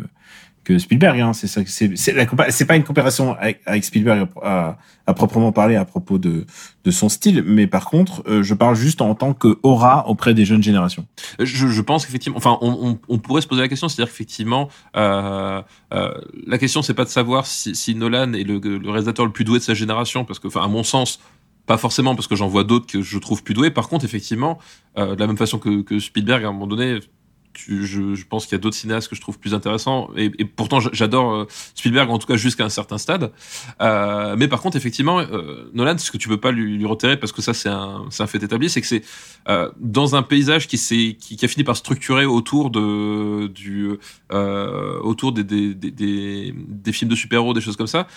que 0.67 0.77
Spielberg. 0.79 1.21
Hein, 1.21 1.31
c'est 1.33 2.65
pas 2.65 2.75
une 2.75 2.83
comparaison 2.83 3.35
avec, 3.39 3.85
Spielberg 3.85 4.27
à, 4.43 4.77
proprement 5.15 5.53
parler 5.53 5.75
à 5.75 5.85
propos 5.85 6.17
de 6.17 6.45
son 6.91 7.07
style, 7.09 7.43
mais 7.45 7.67
par 7.67 7.85
contre, 7.85 8.23
euh, 8.27 8.43
je 8.43 8.53
parle 8.53 8.75
juste 8.75 9.01
en 9.01 9.15
tant 9.15 9.33
que 9.33 9.59
aura 9.63 10.07
auprès 10.09 10.33
des 10.33 10.45
jeunes 10.45 10.63
générations. 10.63 11.05
Je, 11.39 11.81
pense 11.81 12.05
qu'effectivement, 12.05 12.37
enfin, 12.37 12.57
on, 12.61 13.17
pourrait 13.17 13.41
se 13.41 13.47
poser 13.47 13.61
la 13.61 13.69
question, 13.69 13.87
c'est-à-dire 13.87 14.11
qu'effectivement, 14.11 14.69
euh, 14.95 15.61
euh, 15.93 16.13
la 16.45 16.57
question 16.57 16.81
c'est 16.81 16.93
pas 16.93 17.05
de 17.05 17.09
savoir 17.09 17.45
si, 17.45 17.95
Nolan 17.95 18.33
est 18.33 18.43
le, 18.43 18.59
réalisateur 18.89 19.25
le 19.25 19.31
plus 19.31 19.45
doué 19.45 19.59
de 19.59 19.63
sa 19.63 19.73
génération, 19.73 20.25
parce 20.25 20.39
que, 20.39 20.47
enfin, 20.47 20.63
à 20.63 20.67
mon 20.67 20.83
sens, 20.83 21.19
pas 21.65 21.77
forcément 21.77 22.15
parce 22.15 22.27
que 22.27 22.35
j'en 22.35 22.47
vois 22.47 22.63
d'autres 22.63 22.87
que 22.87 23.01
je 23.01 23.17
trouve 23.17 23.43
plus 23.43 23.53
doués. 23.53 23.71
Par 23.71 23.89
contre, 23.89 24.05
effectivement, 24.05 24.57
de 24.95 25.19
la 25.19 25.27
même 25.27 25.37
façon 25.37 25.59
que, 25.59 25.81
que 25.81 25.99
Spielberg, 25.99 26.45
à 26.45 26.47
un 26.47 26.53
moment 26.53 26.67
donné, 26.67 26.99
je, 27.57 28.25
pense 28.25 28.45
qu'il 28.45 28.53
y 28.53 28.55
a 28.55 28.59
d'autres 28.59 28.75
cinéastes 28.75 29.09
que 29.09 29.15
je 29.15 29.21
trouve 29.21 29.39
plus 29.39 29.53
intéressants. 29.53 30.09
Et, 30.15 30.29
pourtant, 30.45 30.79
j'adore 30.79 31.33
euh, 31.33 31.47
Spielberg, 31.75 32.09
en 32.09 32.17
tout 32.17 32.27
cas 32.27 32.35
jusqu'à 32.35 32.65
un 32.65 32.69
certain 32.69 32.97
stade. 32.97 33.31
Euh, 33.81 34.35
mais 34.37 34.47
par 34.47 34.61
contre, 34.61 34.77
effectivement, 34.77 35.19
euh, 35.19 35.69
Nolan, 35.73 35.97
ce 35.97 36.11
que 36.11 36.17
tu 36.17 36.27
peux 36.29 36.39
pas 36.39 36.51
lui, 36.51 36.85
retirer, 36.85 37.17
parce 37.17 37.31
que 37.31 37.41
ça, 37.41 37.53
c'est 37.53 37.69
un, 37.69 38.09
fait 38.27 38.43
établi, 38.43 38.69
c'est 38.69 38.81
que 38.81 38.87
c'est 38.87 39.03
dans 39.79 40.15
un 40.15 40.23
paysage 40.23 40.67
qui, 40.67 41.17
a 41.41 41.47
fini 41.47 41.63
par 41.63 41.75
structurer 41.75 42.25
autour 42.25 42.69
de, 42.69 43.49
autour 45.01 45.31
des, 45.31 46.53
films 46.91 47.09
de 47.09 47.15
super-héros, 47.15 47.53
des 47.53 47.61
choses 47.61 47.77
comme 47.77 47.87
ça. 47.87 48.07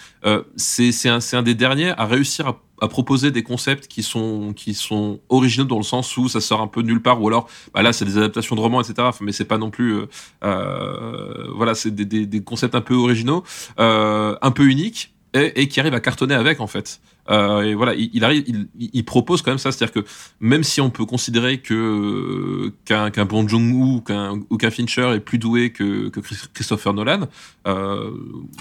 C'est 0.56 1.08
un, 1.08 1.18
un 1.32 1.42
des 1.42 1.54
derniers 1.54 1.90
à 1.90 2.06
réussir 2.06 2.46
à 2.46 2.60
à 2.80 2.88
proposer 2.88 3.30
des 3.30 3.42
concepts 3.42 3.86
qui 3.86 4.02
sont 4.02 4.52
qui 4.54 4.74
sont 4.74 5.20
originaux 5.28 5.66
dans 5.66 5.76
le 5.76 5.82
sens 5.82 6.16
où 6.16 6.28
ça 6.28 6.40
sort 6.40 6.60
un 6.60 6.66
peu 6.66 6.82
nulle 6.82 7.02
part 7.02 7.22
ou 7.22 7.28
alors 7.28 7.48
bah 7.74 7.82
là 7.82 7.92
c'est 7.92 8.04
des 8.04 8.16
adaptations 8.16 8.56
de 8.56 8.60
romans 8.60 8.80
etc 8.80 9.08
mais 9.20 9.32
c'est 9.32 9.44
pas 9.44 9.58
non 9.58 9.70
plus 9.70 9.94
euh, 9.94 10.06
euh, 10.44 11.48
voilà 11.54 11.74
c'est 11.74 11.94
des, 11.94 12.42
concepts 12.42 12.74
un 12.74 12.80
peu 12.80 12.94
originaux 12.94 13.44
euh, 13.78 14.36
un 14.40 14.50
peu 14.50 14.64
uniques 14.64 15.14
et, 15.34 15.62
et, 15.62 15.68
qui 15.68 15.80
arrivent 15.80 15.94
à 15.94 16.00
cartonner 16.00 16.34
avec 16.34 16.60
en 16.60 16.66
fait 16.66 17.00
euh, 17.30 17.62
et 17.62 17.74
voilà, 17.74 17.94
il, 17.94 18.10
il 18.12 18.24
arrive, 18.24 18.42
il, 18.46 18.90
il, 18.92 19.04
propose 19.04 19.42
quand 19.42 19.52
même 19.52 19.58
ça, 19.58 19.70
c'est-à-dire 19.70 20.02
que 20.02 20.08
même 20.40 20.64
si 20.64 20.80
on 20.80 20.90
peut 20.90 21.04
considérer 21.04 21.58
que 21.58 22.72
qu'un 22.84 23.10
qu 23.10 23.22
Bon 23.24 23.46
Joon-ho 23.46 24.00
qu'un 24.00 24.40
ou 24.50 24.56
qu'un 24.56 24.70
Fincher 24.70 25.12
est 25.14 25.20
plus 25.20 25.38
doué 25.38 25.70
que, 25.70 26.08
que 26.08 26.20
Christopher 26.54 26.92
Nolan, 26.92 27.28
euh, 27.68 28.10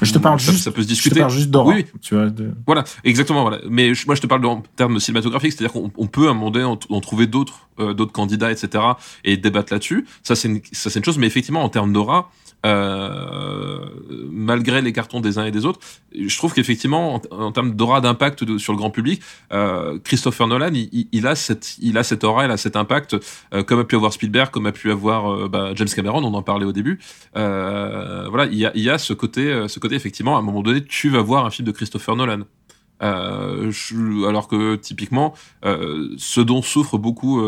je 0.02 0.14
te 0.14 0.20
parle 0.20 0.40
ça, 0.40 0.52
juste, 0.52 0.66
ça 0.66 0.72
peut 0.72 0.84
se 0.84 0.88
discuter. 0.88 1.16
Je 1.16 1.16
te 1.16 1.20
parle 1.22 1.34
juste 1.34 1.50
d'or. 1.50 1.66
Oui, 1.66 1.86
tu 2.02 2.14
vois. 2.14 2.30
De... 2.30 2.52
Voilà, 2.68 2.84
exactement. 3.04 3.42
Voilà. 3.42 3.60
Mais 3.68 3.96
je, 3.96 4.06
moi, 4.06 4.14
je 4.14 4.22
te 4.22 4.28
parle 4.28 4.46
en 4.46 4.62
termes 4.76 5.00
cinématographiques, 5.00 5.54
c'est-à-dire 5.54 5.74
qu'on 5.74 5.92
on 5.98 6.08
peut 6.08 6.28
à 6.28 6.32
un 6.32 6.34
moment 6.34 6.52
donné 6.52 6.66
en, 6.66 6.78
en 6.90 7.02
trouver 7.02 7.26
d'autres, 7.26 7.70
euh, 7.80 7.94
d'autres 7.94 8.12
candidats, 8.12 8.52
etc. 8.52 8.84
et 9.24 9.38
débattre 9.38 9.74
là-dessus. 9.74 10.06
Ça, 10.22 10.36
c'est 10.36 10.48
une, 10.48 10.62
ça, 10.74 10.90
c'est 10.90 11.00
une 11.00 11.06
chose. 11.06 11.18
Mais 11.18 11.28
effectivement, 11.28 11.64
en 11.64 11.70
termes 11.70 11.94
d'aura, 11.94 12.30
euh, 12.66 13.86
malgré 14.30 14.82
les 14.82 14.92
cartons 14.92 15.22
des 15.22 15.38
uns 15.38 15.46
et 15.46 15.52
des 15.52 15.66
autres, 15.66 15.80
je 16.14 16.36
trouve 16.38 16.54
qu'effectivement, 16.54 17.22
en, 17.32 17.52
termes 17.52 17.76
d'aura 17.76 18.02
d'impact 18.02 18.58
sur 18.58 18.74
le 18.74 18.78
grand 18.78 18.90
public, 18.90 19.22
euh, 19.54 19.98
Christopher 20.04 20.48
Nolan, 20.48 20.72
il, 20.74 21.28
a 21.28 21.36
cette, 21.36 21.78
il 21.80 21.98
a 21.98 22.04
cette 22.04 22.24
aura, 22.24 22.46
il 22.46 22.52
a 22.52 22.58
cet 22.58 22.76
impact, 22.76 23.16
euh, 23.54 23.64
comme 23.64 23.80
a 23.80 23.84
pu 23.86 23.96
avoir 23.96 24.12
Spielberg, 24.12 24.52
comme 24.52 24.66
a 24.66 24.72
pu 24.72 24.92
avoir 24.92 25.50
bah, 25.50 25.72
James 25.76 25.88
Cameron, 25.88 26.24
on 26.24 26.34
en 26.34 26.44
parlait 26.44 26.66
au 26.66 26.74
début. 26.74 27.00
Voilà, 27.34 28.46
il 28.52 28.58
y 28.58 28.90
a, 28.90 28.98
ce 28.98 29.14
côté, 29.14 29.66
ce 29.68 29.80
côté 29.80 29.96
effectivement, 29.96 30.36
à 30.36 30.40
un 30.40 30.44
moment 30.44 30.62
donné, 30.62 30.84
tu 30.84 31.10
vas 31.10 31.22
voir 31.22 31.46
un 31.46 31.52
film 31.52 31.66
de 31.66 31.72
Christopher 31.72 32.16
Nolan. 32.16 32.42
Alors 33.02 34.50
que 34.50 34.76
typiquement, 34.76 35.34
ce 35.64 36.42
dont 36.42 36.62
souffre 36.62 36.98
beaucoup 36.98 37.42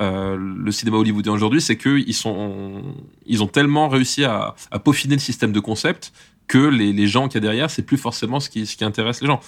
euh, 0.00 0.36
le 0.36 0.70
cinéma 0.72 0.96
hollywoodien 0.98 1.32
aujourd'hui, 1.32 1.60
c'est 1.60 1.76
qu'ils 1.76 2.14
sont, 2.14 2.82
ils 3.24 3.42
ont 3.42 3.46
tellement 3.46 3.88
réussi 3.88 4.24
à, 4.24 4.54
à, 4.70 4.78
peaufiner 4.78 5.14
le 5.14 5.20
système 5.20 5.52
de 5.52 5.60
concept 5.60 6.12
que 6.48 6.58
les, 6.58 6.92
les 6.92 7.06
gens 7.06 7.28
qu'il 7.28 7.36
y 7.36 7.38
a 7.38 7.48
derrière, 7.48 7.70
c'est 7.70 7.82
plus 7.82 7.96
forcément 7.96 8.40
ce 8.40 8.48
qui, 8.48 8.66
ce 8.66 8.76
qui 8.76 8.84
intéresse 8.84 9.20
les 9.20 9.26
gens. 9.26 9.40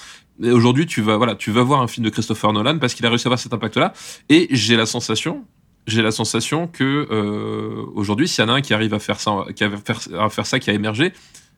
Et 0.43 0.51
aujourd'hui, 0.51 0.87
tu 0.87 1.03
vas, 1.03 1.17
voilà, 1.17 1.35
tu 1.35 1.51
vas 1.51 1.63
voir 1.63 1.81
un 1.81 1.87
film 1.87 2.05
de 2.05 2.11
Christopher 2.11 2.53
Nolan 2.53 2.79
parce 2.79 2.95
qu'il 2.95 3.07
a 3.07 3.09
réussi 3.09 3.27
à 3.27 3.29
avoir 3.29 3.39
cet 3.39 3.53
impact-là. 3.53 3.93
Et 4.29 4.49
j'ai 4.51 4.77
la 4.77 4.87
sensation, 4.87 5.45
j'ai 5.87 6.03
la 6.03 6.11
sensation 6.11 6.67
que 6.67 7.07
euh, 7.11 7.85
aujourd'hui, 7.95 8.29
s'il 8.29 8.45
y 8.45 8.47
en 8.47 8.51
a 8.51 8.57
un 8.57 8.61
qui 8.61 8.75
arrive 8.75 8.95
à 8.95 8.99
faire 8.99 9.21
ça, 9.21 9.45
qui 9.55 9.65
a 9.65 9.71
faire, 9.71 9.99
à 10.19 10.29
faire 10.29 10.47
ça, 10.47 10.59
qui 10.59 10.71
a 10.71 10.73
émergé, 10.73 11.13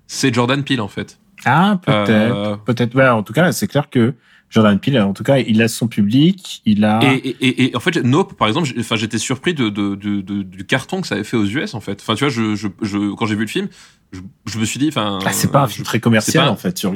c'est 0.07 0.35
Jordan 0.35 0.63
Peele 0.63 0.81
en 0.81 0.89
fait. 0.89 1.19
Ah, 1.45 1.79
peut-être. 1.83 2.11
Euh... 2.11 2.57
Peut-être. 2.57 2.95
Ouais, 2.95 3.09
en 3.09 3.23
tout 3.23 3.33
cas, 3.33 3.53
c'est 3.53 3.67
clair 3.67 3.89
que 3.89 4.15
Jordan 4.51 4.79
Peele, 4.81 5.01
en 5.01 5.13
tout 5.13 5.23
cas, 5.23 5.39
il 5.39 5.63
a 5.63 5.69
son 5.69 5.87
public, 5.87 6.61
il 6.67 6.85
a. 6.85 7.01
Et, 7.05 7.37
et, 7.41 7.65
et 7.65 7.77
en 7.77 7.81
fait, 7.81 7.97
Nope, 7.97 8.35
par 8.35 8.49
exemple, 8.49 8.69
enfin, 8.79 8.97
j'étais 8.97 9.19
surpris 9.19 9.55
de, 9.55 9.69
de, 9.69 9.95
de, 9.95 10.21
de, 10.21 10.43
du 10.43 10.67
carton 10.67 11.01
que 11.01 11.07
ça 11.07 11.15
avait 11.15 11.25
fait 11.25 11.37
aux 11.37 11.47
US, 11.47 11.75
en 11.75 11.81
fait. 11.81 12.01
Enfin, 12.03 12.17
tu 12.17 12.25
vois, 12.25 12.33
je, 12.33 12.57
je, 12.57 12.67
je 12.83 13.15
quand 13.15 13.27
j'ai 13.27 13.37
vu 13.37 13.43
le 13.43 13.47
film, 13.47 13.69
je, 14.13 14.21
je, 14.47 14.59
me 14.59 14.65
suis 14.65 14.81
dit, 14.81 14.89
enfin. 14.89 15.21
Ah, 15.25 15.33
c'est 15.33 15.53
pas 15.53 15.63
un 15.63 15.69
film 15.69 15.85
très 15.85 16.01
commercial, 16.01 16.47
pas... 16.47 16.51
en 16.51 16.57
fait, 16.57 16.77
sur 16.77 16.93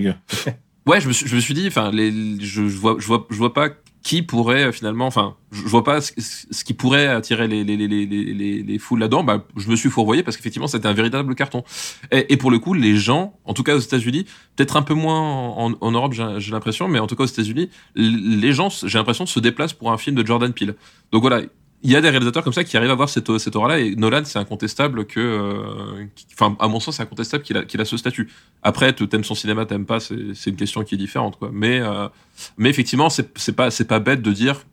Ouais, 0.87 1.01
je 1.01 1.09
me 1.09 1.13
suis, 1.13 1.27
je 1.27 1.35
me 1.35 1.41
suis 1.41 1.55
dit, 1.55 1.67
enfin, 1.69 1.91
les, 1.93 2.11
je, 2.41 2.69
je 2.69 2.77
vois, 2.77 2.97
je 2.99 3.07
vois, 3.07 3.27
je 3.31 3.37
vois 3.37 3.55
pas 3.55 3.71
qui 4.05 4.21
pourrait 4.21 4.71
finalement, 4.71 5.07
enfin, 5.07 5.35
je 5.51 5.63
vois 5.63 5.83
pas 5.83 6.03
ce, 6.03 6.63
qui 6.63 6.75
pourrait 6.75 7.07
attirer 7.07 7.49
les, 7.49 7.65
les, 7.65 7.77
les, 7.79 7.89
les, 7.89 8.07
les, 8.07 8.63
les 8.63 8.79
foules 8.79 9.01
là-dedans. 9.01 9.25
Bah, 9.25 9.47
je 9.57 9.69
me 9.71 9.77
suis 9.77 9.89
fourvoyé 9.89 10.23
parce 10.23 10.37
qu'effectivement, 10.37 10.67
c'était 10.67 10.87
un 10.87 10.93
véritable 10.93 11.35
carton. 11.35 11.65
Et, 12.13 12.33
et, 12.33 12.37
pour 12.37 12.51
le 12.51 12.59
coup, 12.59 12.75
les 12.75 12.97
gens, 12.97 13.39
en 13.47 13.55
tout 13.55 13.63
cas 13.63 13.75
aux 13.75 13.81
États-Unis, 13.81 14.27
peut-être 14.57 14.77
un 14.77 14.83
peu 14.83 14.93
moins 14.93 15.21
en, 15.21 15.73
en 15.81 15.91
Europe, 15.91 16.13
j'ai 16.13 16.53
l'impression, 16.53 16.87
mais 16.87 16.99
en 16.99 17.07
tout 17.07 17.17
cas 17.17 17.25
aux 17.25 17.29
États-Unis, 17.29 17.71
les 17.97 18.53
gens, 18.53 18.69
j'ai 18.69 18.99
l'impression, 18.99 19.25
se 19.25 19.41
déplacent 19.41 19.73
pour 19.73 19.91
un 19.91 19.97
film 19.97 20.15
de 20.17 20.25
Jordan 20.25 20.53
Peele. 20.53 20.75
Donc 21.11 21.23
voilà, 21.23 21.41
il 21.85 21.91
y 21.91 21.97
a 21.97 22.01
des 22.01 22.09
réalisateurs 22.09 22.43
comme 22.43 22.55
ça 22.55 22.65
qui 22.65 22.79
arrivent 22.79 22.91
à 22.91 22.95
avoir 22.95 23.11
cette, 23.11 23.37
cette 23.37 23.55
aura-là, 23.55 23.79
et 23.79 23.95
Nolan, 23.95 24.23
c'est 24.25 24.39
incontestable 24.39 25.05
que, 25.05 25.21
euh, 25.21 26.07
enfin, 26.33 26.57
à 26.59 26.67
mon 26.67 26.81
sens, 26.81 26.97
c'est 26.97 27.03
incontestable 27.03 27.45
qu'il 27.45 27.59
a, 27.59 27.65
qu'il 27.65 27.79
a 27.79 27.85
ce 27.85 27.99
statut. 27.99 28.31
Après, 28.63 28.95
tu 28.95 29.07
aimes 29.13 29.23
son 29.23 29.35
cinéma, 29.35 29.67
t'aimes 29.67 29.85
pas, 29.85 30.01
c'est, 30.01 30.35
c'est 30.35 30.49
une 30.49 30.57
question 30.57 30.83
qui 30.83 30.95
est 30.95 30.99
différente, 30.99 31.39
quoi. 31.39 31.51
Mais, 31.53 31.81
euh, 31.81 32.09
mais 32.57 32.71
effectivement, 32.71 33.11
c'est, 33.11 33.39
c'est 33.39 33.53
pas, 33.53 33.71
c'est 33.71 33.85
pas 33.85 34.01
bête 34.01 34.23
de 34.23 34.33
dire, 34.33 34.65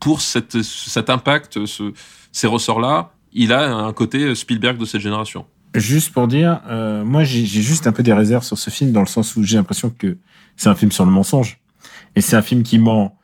pour 0.00 0.22
cette, 0.22 0.62
cet 0.62 1.10
impact, 1.10 1.66
ce, 1.66 1.92
ces 2.32 2.46
ressorts-là, 2.46 3.12
il 3.34 3.52
a 3.52 3.74
un 3.74 3.92
côté 3.92 4.34
Spielberg 4.34 4.78
de 4.78 4.86
cette 4.86 5.02
génération. 5.02 5.44
Juste 5.74 6.12
pour 6.14 6.26
dire, 6.26 6.62
euh, 6.70 7.04
moi, 7.04 7.22
j'ai, 7.22 7.44
j'ai 7.44 7.60
juste 7.60 7.86
un 7.86 7.92
peu 7.92 8.02
des 8.02 8.14
réserves 8.14 8.44
sur 8.44 8.56
ce 8.56 8.70
film, 8.70 8.92
dans 8.92 9.00
le 9.02 9.06
sens 9.06 9.36
où 9.36 9.44
j'ai 9.44 9.58
l'impression 9.58 9.90
que 9.90 10.16
c'est 10.56 10.70
un 10.70 10.74
film 10.74 10.90
sur 10.90 11.04
le 11.04 11.10
mensonge. 11.10 11.60
Et 12.16 12.22
c'est 12.22 12.34
un 12.34 12.42
film 12.42 12.62
qui 12.62 12.78
ment 12.78 13.18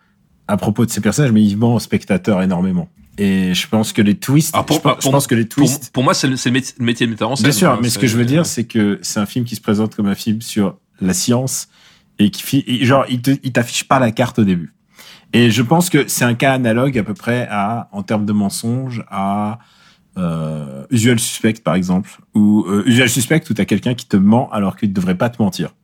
à 0.48 0.58
propos 0.58 0.84
de 0.84 0.90
ces 0.90 1.00
personnages, 1.00 1.32
mais 1.32 1.42
il 1.42 1.56
ment 1.56 1.74
au 1.74 1.80
spectateur 1.80 2.42
énormément. 2.42 2.88
Et 3.18 3.54
je 3.54 3.66
pense 3.68 3.92
que 3.92 4.02
les 4.02 4.16
twists, 4.16 4.54
ah, 4.54 4.62
pour, 4.62 4.76
je, 4.76 4.82
pense, 4.82 4.94
pour, 4.94 5.02
je 5.02 5.10
pense 5.10 5.26
que 5.26 5.34
les 5.34 5.48
twists. 5.48 5.84
Pour, 5.84 5.92
pour 5.92 6.04
moi, 6.04 6.14
c'est 6.14 6.26
le, 6.26 6.34
le, 6.34 6.84
métier 6.84 7.06
de 7.06 7.10
metteur 7.10 7.30
en 7.30 7.36
scène. 7.36 7.44
Bien 7.44 7.52
sûr, 7.52 7.78
mais 7.80 7.88
ce 7.88 7.98
que 7.98 8.06
je 8.06 8.16
veux 8.16 8.26
dire, 8.26 8.44
c'est 8.44 8.64
que 8.64 8.98
c'est 9.02 9.20
un 9.20 9.26
film 9.26 9.44
qui 9.44 9.56
se 9.56 9.60
présente 9.60 9.94
comme 9.94 10.06
un 10.06 10.14
film 10.14 10.42
sur 10.42 10.76
la 11.00 11.14
science 11.14 11.68
et 12.18 12.30
qui, 12.30 12.64
et 12.66 12.84
genre, 12.84 13.06
il, 13.08 13.20
t'affiche 13.52 13.84
pas 13.84 13.98
la 13.98 14.10
carte 14.10 14.38
au 14.38 14.44
début. 14.44 14.74
Et 15.32 15.50
je 15.50 15.62
pense 15.62 15.90
que 15.90 16.08
c'est 16.08 16.24
un 16.24 16.34
cas 16.34 16.52
analogue 16.52 16.98
à 16.98 17.02
peu 17.02 17.14
près 17.14 17.46
à, 17.50 17.88
en 17.92 18.02
termes 18.02 18.26
de 18.26 18.32
mensonges, 18.32 19.04
à 19.10 19.58
euh, 20.16 20.86
Usual 20.90 21.18
Suspect 21.18 21.60
par 21.64 21.74
exemple, 21.74 22.10
ou 22.34 22.64
euh, 22.68 22.84
Usual 22.86 23.08
Suspect 23.08 23.42
où 23.50 23.54
t'as 23.54 23.64
quelqu'un 23.64 23.94
qui 23.94 24.06
te 24.06 24.16
ment 24.16 24.50
alors 24.50 24.76
qu'il 24.76 24.90
ne 24.90 24.94
devrait 24.94 25.16
pas 25.16 25.28
te 25.28 25.42
mentir. 25.42 25.74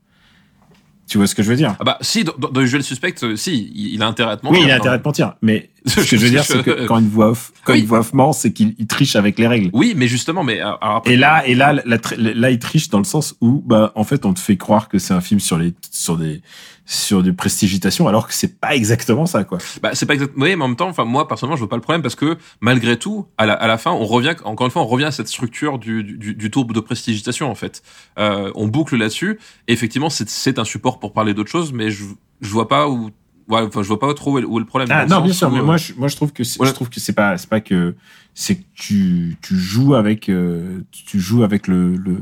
Tu 1.07 1.19
vois 1.19 1.27
ce 1.27 1.35
que 1.35 1.43
je 1.43 1.51
veux 1.51 1.57
dire? 1.57 1.77
Ah 1.81 1.85
Bah 1.85 1.99
si, 2.01 2.25
dans, 2.25 2.49
dans 2.49 2.61
Usual 2.61 2.83
Suspect, 2.83 3.15
euh, 3.25 3.37
si, 3.37 3.71
il, 3.75 3.95
il, 3.95 4.03
a 4.03 4.07
intérêt 4.07 4.33
à 4.33 4.37
te 4.37 4.47
mentir. 4.47 4.61
Oui, 4.61 4.67
il 4.67 4.71
a 4.71 4.77
intérêt 4.77 4.95
à 4.95 4.99
te 4.99 5.07
mentir, 5.07 5.35
mais 5.43 5.71
Ce 5.87 5.97
que 5.97 6.17
je 6.17 6.17
veux 6.17 6.31
dire, 6.31 6.45
c'est 6.45 6.63
que 6.63 6.87
quand 6.87 6.99
une 6.99 7.09
voix 7.09 7.31
off, 7.31 7.53
quand 7.65 7.73
Oui. 7.73 7.81
une 7.81 7.87
voix 7.87 7.99
off 8.01 8.13
ment, 8.13 8.33
c'est 8.33 8.53
qu'il 8.53 8.75
il 8.79 8.87
triche 8.87 9.17
avec 9.17 9.39
les 9.39 9.49
règles. 9.49 9.71
Oui, 9.73 9.95
mais 9.97 10.07
justement, 10.07 10.45
mais 10.45 10.61
alors 10.61 10.79
après- 10.83 11.15
Et 11.15 11.17
là, 11.17 11.47
et 11.47 11.55
là, 11.55 11.73
la 11.73 11.99
là, 12.17 12.51
il 12.51 12.59
triche 12.59 12.89
dans 12.89 12.99
le 12.99 13.05
sens 13.05 13.35
où, 13.41 13.63
bah, 13.67 13.91
en 13.95 14.05
fait, 14.05 14.25
on 14.25 14.33
te 14.33 14.39
fait 14.41 14.57
croire 14.57 14.89
que 14.89 14.99
c'est 14.99 15.15
un 15.15 15.21
film 15.21 15.41
sur 15.41 15.59
les, 15.59 15.75
sur 15.91 16.17
des, 16.17 16.41
sur 16.87 17.23
des 17.23 17.33
prestigitation, 17.33 18.07
alors 18.09 18.29
que 18.29 18.35
c'est 18.35 18.61
pas 18.61 18.75
exactement 18.77 19.27
ça, 19.27 19.45
quoi. 19.45 19.59
Bah, 19.83 19.91
c'est 19.95 20.07
pas 20.07 20.15
exactement. 20.15 20.45
Oui, 20.45 20.55
mais 20.57 20.65
en 20.65 20.69
même 20.69 20.77
temps, 20.77 20.89
enfin, 20.89 21.05
moi, 21.05 21.27
personnellement, 21.27 21.57
je 21.57 21.61
vois 21.63 21.69
pas 21.69 21.77
le 21.77 21.83
problème 21.83 22.03
parce 22.03 22.15
que, 22.17 22.37
malgré 22.61 22.97
tout, 22.97 23.27
à 23.39 23.47
la, 23.47 23.55
à 23.55 23.67
la 23.67 23.79
fin, 23.79 23.91
on 23.91 24.05
revient, 24.05 24.35
encore 24.45 24.67
une 24.67 24.71
fois, 24.71 24.83
on 24.83 24.87
revient 24.87 25.07
à 25.07 25.11
cette 25.13 25.29
structure 25.29 25.79
du, 25.79 26.05
du, 26.05 26.35
du 26.35 26.51
tour 26.51 26.65
de 26.67 26.81
prestigitation, 26.81 27.51
en 27.51 27.55
fait. 27.57 27.83
Euh, 28.19 28.51
on 28.55 28.69
boucle 28.69 28.97
là-dessus. 28.97 29.39
Effectivement, 29.69 30.11
c'est, 30.11 30.29
c'est 30.29 30.59
un 30.59 30.65
support 30.65 30.99
pour 31.01 31.13
parler 31.13 31.35
d'autre 31.35 31.51
chose, 31.51 31.73
mais 31.73 31.91
je, 31.91 32.05
je 32.41 32.49
vois 32.51 32.69
pas 32.69 32.89
où, 32.89 33.11
ouais, 33.49 33.61
enfin, 33.63 33.83
je 33.83 33.89
vois 33.89 33.99
pas 33.99 34.13
trop 34.15 34.33
où 34.35 34.39
est, 34.39 34.45
où 34.45 34.57
est 34.57 34.61
le 34.61 34.67
problème. 34.67 34.89
Ah, 34.91 35.07
non, 35.07 35.21
bien 35.21 35.33
sûr, 35.33 35.49
où, 35.49 35.53
mais 35.53 35.61
euh, 35.61 35.65
moi, 35.65 35.77
je, 35.77 35.93
moi, 35.95 36.09
je 36.09 36.17
trouve 36.17 36.33
que 36.33 36.45
c'est, 36.45 36.57
Voilà. 36.59 36.71
je 36.71 36.75
trouve 36.75 36.89
que 36.91 37.01
c'est 37.01 37.13
pas, 37.13 37.37
c'est 37.39 37.49
pas 37.49 37.61
que, 37.61 37.95
c'est 38.35 38.57
que 38.57 38.63
tu, 38.75 39.37
tu 39.43 39.57
joues 39.57 39.95
avec, 39.95 40.29
euh, 40.29 40.81
tu 40.91 41.21
joues 41.21 41.43
avec 41.43 41.69
le, 41.69 41.97
le, 41.97 42.19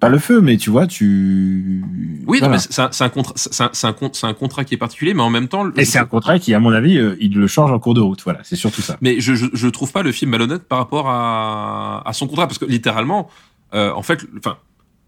pas 0.00 0.08
le 0.08 0.18
feu, 0.18 0.40
mais 0.40 0.56
tu 0.56 0.70
vois, 0.70 0.86
tu. 0.86 1.84
Oui, 2.26 2.38
non, 2.40 2.48
Voilà. 2.48 2.48
mais 2.48 2.58
c'est 2.58 2.82
un, 2.82 2.88
c'est 2.90 3.04
un 3.04 3.08
contrat, 3.08 3.34
c'est 3.36 3.62
un, 3.62 3.70
c'est 3.72 3.86
un, 3.86 3.92
con- 3.92 4.10
c'est 4.12 4.26
un 4.26 4.34
contrat 4.34 4.64
qui 4.64 4.74
est 4.74 4.78
particulier, 4.78 5.14
mais 5.14 5.22
en 5.22 5.30
même 5.30 5.48
temps, 5.48 5.70
Et 5.76 5.84
c'est 5.84 5.98
un 5.98 6.04
contrat 6.06 6.38
qui, 6.38 6.54
à 6.54 6.60
mon 6.60 6.72
avis, 6.72 6.98
euh, 6.98 7.16
il 7.20 7.34
le 7.34 7.46
change 7.46 7.70
en 7.70 7.78
cours 7.78 7.94
de 7.94 8.00
route. 8.00 8.22
Voilà, 8.24 8.40
c'est 8.42 8.56
surtout 8.56 8.82
ça. 8.82 8.96
Mais 9.00 9.20
je, 9.20 9.34
je, 9.34 9.46
je 9.52 9.68
trouve 9.68 9.92
pas 9.92 10.02
le 10.02 10.12
film 10.12 10.32
malhonnête 10.32 10.64
par 10.64 10.78
rapport 10.78 11.08
à, 11.08 12.02
à 12.06 12.12
son 12.12 12.26
contrat, 12.26 12.46
parce 12.48 12.58
que 12.58 12.64
littéralement, 12.64 13.28
euh, 13.74 13.92
en 13.92 14.02
fait, 14.02 14.24
enfin, 14.38 14.56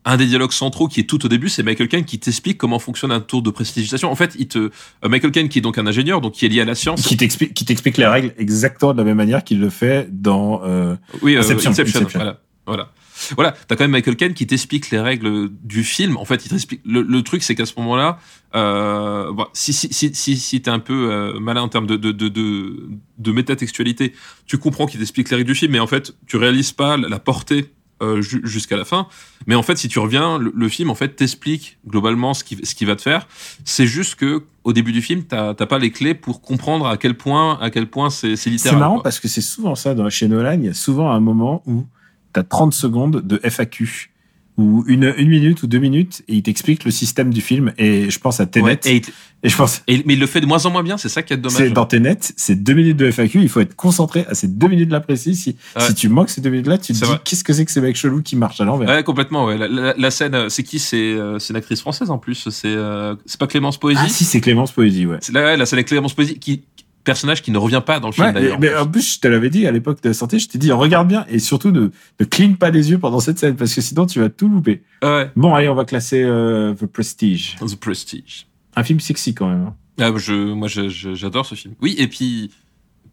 un 0.07 0.17
des 0.17 0.27
dialogues 0.27 0.53
centraux 0.53 0.87
qui 0.89 1.01
est 1.01 1.05
tout 1.05 1.25
au 1.27 1.29
début, 1.29 1.49
c'est 1.49 1.65
Michael 1.65 1.89
Caine 1.89 2.05
qui 2.05 2.19
t'explique 2.19 2.57
comment 2.57 2.79
fonctionne 2.79 3.11
un 3.11 3.21
tour 3.21 3.43
de 3.43 3.51
prestigitation. 3.51 4.11
En 4.11 4.15
fait, 4.15 4.35
il 4.39 4.47
te, 4.47 4.59
euh, 4.59 4.71
Michael 5.09 5.33
Caine 5.33 5.49
qui 5.49 5.59
est 5.59 5.63
donc 5.63 5.79
un 5.79 5.87
ingénieur, 5.87 6.21
donc 6.21 6.35
qui 6.35 6.47
est 6.47 6.49
lié 6.49 6.61
à 6.61 6.65
la 6.65 6.77
science. 6.77 7.03
Qui 7.03 7.17
t'explique, 7.17 7.53
qui 7.53 7.65
t'explique 7.65 7.99
les 7.99 8.07
règles 8.07 8.33
exactement 8.39 8.93
de 8.93 8.99
la 8.99 9.05
même 9.05 9.17
manière 9.17 9.43
qu'il 9.45 9.61
le 9.61 9.69
fait 9.69 10.09
dans. 10.11 10.63
Euh, 10.65 10.95
Oui, 11.23 11.35
euh, 11.35 11.41
Inception, 11.41 11.73
Inception, 11.73 12.01
Inception. 12.01 12.19
Voilà, 12.21 12.41
voilà. 12.67 12.93
Voilà, 13.35 13.55
t'as 13.67 13.77
quand 13.77 13.85
même 13.85 13.93
Michael 13.93 14.17
Caine 14.17 14.35
qui 14.35 14.47
t'explique 14.47 14.91
les 14.91 15.01
règles 15.01 15.49
du 15.65 15.85
film. 15.85 16.19
En 16.19 16.27
fait, 16.27 16.45
il 16.45 16.51
t'explique. 16.51 16.83
Le, 16.85 17.01
le 17.01 17.23
truc, 17.23 17.43
c'est 17.43 17.55
qu'à 17.55 17.65
ce 17.65 17.73
moment-là, 17.79 18.19
euh, 18.55 19.33
si 19.55 19.73
si 19.73 19.89
si 19.91 20.15
si, 20.15 20.37
si 20.37 20.61
t'es 20.61 20.71
un 20.71 20.79
peu 20.79 21.11
euh, 21.11 21.41
malin 21.41 21.63
en 21.63 21.69
termes 21.69 21.87
de 21.87 21.97
de 21.97 22.13
de 22.13 22.29
de, 22.29 22.89
de 23.19 23.33
métatextualité, 23.33 24.13
tu 24.47 24.59
comprends 24.59 24.87
qu'il 24.87 25.01
t'explique 25.01 25.31
les 25.31 25.37
règles 25.37 25.49
du 25.49 25.55
film, 25.55 25.73
mais 25.73 25.81
en 25.81 25.87
fait, 25.87 26.15
tu 26.27 26.37
réalises 26.37 26.73
pas 26.73 26.97
la 26.99 27.19
portée 27.19 27.73
euh, 28.03 28.21
ju- 28.23 28.43
jusqu'à 28.45 28.77
la 28.77 28.85
fin. 28.85 29.07
Mais 29.47 29.55
en 29.55 29.63
fait, 29.63 29.77
si 29.77 29.89
tu 29.89 29.99
reviens, 29.99 30.39
le, 30.39 30.53
le 30.55 30.69
film 30.69 30.91
en 30.91 30.95
fait 30.95 31.17
t'explique 31.17 31.79
globalement 31.89 32.35
ce 32.35 32.45
qui 32.45 32.59
ce 32.65 32.75
qu'il 32.75 32.87
va 32.87 32.97
te 32.97 33.03
faire. 33.03 33.27
C'est 33.65 33.87
juste 33.87 34.17
que 34.17 34.43
au 34.65 34.73
début 34.73 34.93
du 34.93 35.01
film, 35.03 35.23
t'as 35.25 35.55
t'as 35.55 35.67
pas 35.67 35.79
les 35.79 35.91
clés 35.91 36.15
pour 36.15 36.41
comprendre 36.43 36.87
à 36.87 36.97
quel 36.97 37.15
point 37.17 37.59
à 37.61 37.71
quel 37.71 37.89
point 37.89 38.11
c'est 38.11 38.31
c'est 38.37 38.45
C'est 38.45 38.51
littéral. 38.51 38.79
marrant 38.79 38.95
quoi. 38.97 39.03
parce 39.05 39.21
que 39.21 39.29
c'est 39.29 39.41
souvent 39.41 39.75
ça 39.75 39.95
dans 39.95 40.09
chez 40.11 40.29
Nolan. 40.29 40.53
Il 40.61 40.65
y 40.67 40.69
a 40.69 40.75
souvent 40.75 41.11
un 41.11 41.21
moment 41.21 41.63
où 41.67 41.87
tu 42.35 42.41
as 42.41 42.43
30 42.45 42.75
secondes 42.75 43.23
de 43.27 43.41
FAQ 43.43 44.11
ou 44.59 44.85
une, 44.87 45.13
une 45.19 45.29
minute 45.29 45.63
ou 45.63 45.67
deux 45.67 45.79
minutes 45.79 46.23
et 46.29 46.35
il 46.37 46.43
t'explique 46.43 46.85
le 46.85 46.91
système 46.91 47.33
du 47.33 47.41
film. 47.41 47.73
Et 47.79 48.09
je 48.11 48.19
pense 48.19 48.41
à 48.41 48.47
Tenet. 48.47 48.65
Ouais, 48.65 48.81
et, 48.87 49.03
et 49.43 49.49
je 49.51 49.57
pense, 49.57 49.83
et- 49.87 50.03
mais 50.07 50.15
il 50.15 50.21
le 50.21 50.27
fait 50.27 50.41
de 50.41 50.47
moins 50.47 50.65
en 50.65 50.71
moins 50.71 50.83
bien. 50.83 50.97
C'est 50.97 51.11
ça 51.11 51.23
qui 51.23 51.35
est 51.35 51.37
c'est 51.37 51.43
dommage. 51.59 51.73
dans 51.75 51.85
Tenet, 51.85 52.19
c'est 52.37 52.55
deux 52.63 52.73
minutes 52.73 52.97
de 52.97 53.11
FAQ. 53.11 53.43
Il 53.43 53.49
faut 53.51 53.61
être 53.61 53.77
concentré 53.77 54.25
à 54.29 54.35
ces 54.35 54.49
deux 54.49 54.69
minutes 54.69 54.91
là 54.91 55.01
précises. 55.01 55.43
Si, 55.43 55.57
Ouais. 55.77 55.83
si 55.87 55.95
tu 55.95 56.09
manques 56.09 56.31
ces 56.31 56.41
deux 56.41 56.49
minutes 56.51 56.67
là, 56.69 56.79
tu 56.79 56.93
te 56.95 56.99
C'est 56.99 57.05
dis 57.05 57.13
qu'est-ce 57.25 57.45
que 57.45 57.53
c'est 57.53 57.65
que 57.67 57.71
ces 57.71 57.81
mecs 57.83 57.97
chelous 57.97 58.23
qui 58.23 58.35
marchent 58.37 58.61
à 58.61 58.65
l'envers? 58.65 58.89
Ouais, 58.89 59.03
complètement. 59.05 59.45
Ouais. 59.45 59.59
La, 59.59 59.69
la- 59.69 59.95
la 59.97 60.11
scène, 60.11 60.35
euh, 60.35 60.49
c'est 60.49 60.63
qui? 60.63 60.79
C'est 60.79 60.97
euh, 60.97 61.39
c'est 61.39 61.53
une 61.53 61.57
actrice 61.59 61.81
française 61.81 62.11
en 62.11 62.19
plus. 62.19 62.49
C'est 62.51 62.67
euh, 62.69 63.15
c'est 63.27 63.39
pas 63.39 63.47
Clémence 63.47 63.79
Poésie? 63.79 64.01
Ah 64.05 64.09
si, 64.09 64.25
c'est 64.25 64.41
Clémence 64.41 64.73
Poésie, 64.73 65.05
ouais. 65.07 65.19
C'est 65.21 65.35
ouais, 65.35 65.57
la 65.57 65.67
scène 65.67 65.77
avec 65.79 65.89
Clémence 65.89 66.15
Poésie, 66.15 66.39
qui 66.39 66.63
personnage 67.07 67.41
qui 67.41 67.51
ne 67.51 67.57
revient 67.57 67.81
pas 67.85 67.99
dans 68.01 68.09
le 68.09 68.13
film 68.13 68.27
Ouais, 68.27 68.33
d'ailleurs. 68.35 68.61
mais 68.61 68.75
en 68.77 68.87
plus, 68.87 69.15
je 69.15 69.21
te 69.21 69.27
l'avais 69.29 69.49
dit 69.49 69.67
à 69.67 69.71
l'époque 69.73 70.03
de 70.03 70.09
la 70.09 70.15
santé, 70.15 70.39
je 70.39 70.47
t'ai 70.49 70.59
dit, 70.59 70.71
regarde 70.73 71.09
bien 71.09 71.25
et 71.31 71.39
surtout 71.39 71.71
ne, 71.71 71.89
ne 72.21 72.25
cligne 72.27 72.57
pas 72.57 72.69
les 72.71 72.91
yeux 72.91 72.99
pendant 72.99 73.21
cette 73.21 73.39
scène 73.39 73.57
parce 73.57 73.75
que 73.75 73.81
sinon 73.81 74.05
tu 74.05 74.21
vas 74.21 74.29
tout 74.29 74.49
louper. 74.51 74.83
Ouais. 75.03 75.31
Bon, 75.37 75.55
allez, 75.55 75.71
on 75.71 75.75
va 75.75 75.87
classer 75.87 76.23
euh, 76.23 76.75
The 76.75 76.85
Prestige. 76.85 77.57
The 77.61 77.77
Prestige. 77.77 78.47
Un 78.77 78.83
film 78.85 79.01
sexy 79.01 79.33
quand 79.35 79.49
même. 79.49 79.65
hein. 79.69 79.75
Ah, 79.99 80.11
je, 80.17 80.35
moi, 80.35 80.69
j'adore 80.69 81.47
ce 81.47 81.55
film. 81.55 81.73
Oui, 81.81 81.95
et 81.99 82.07
puis, 82.09 82.51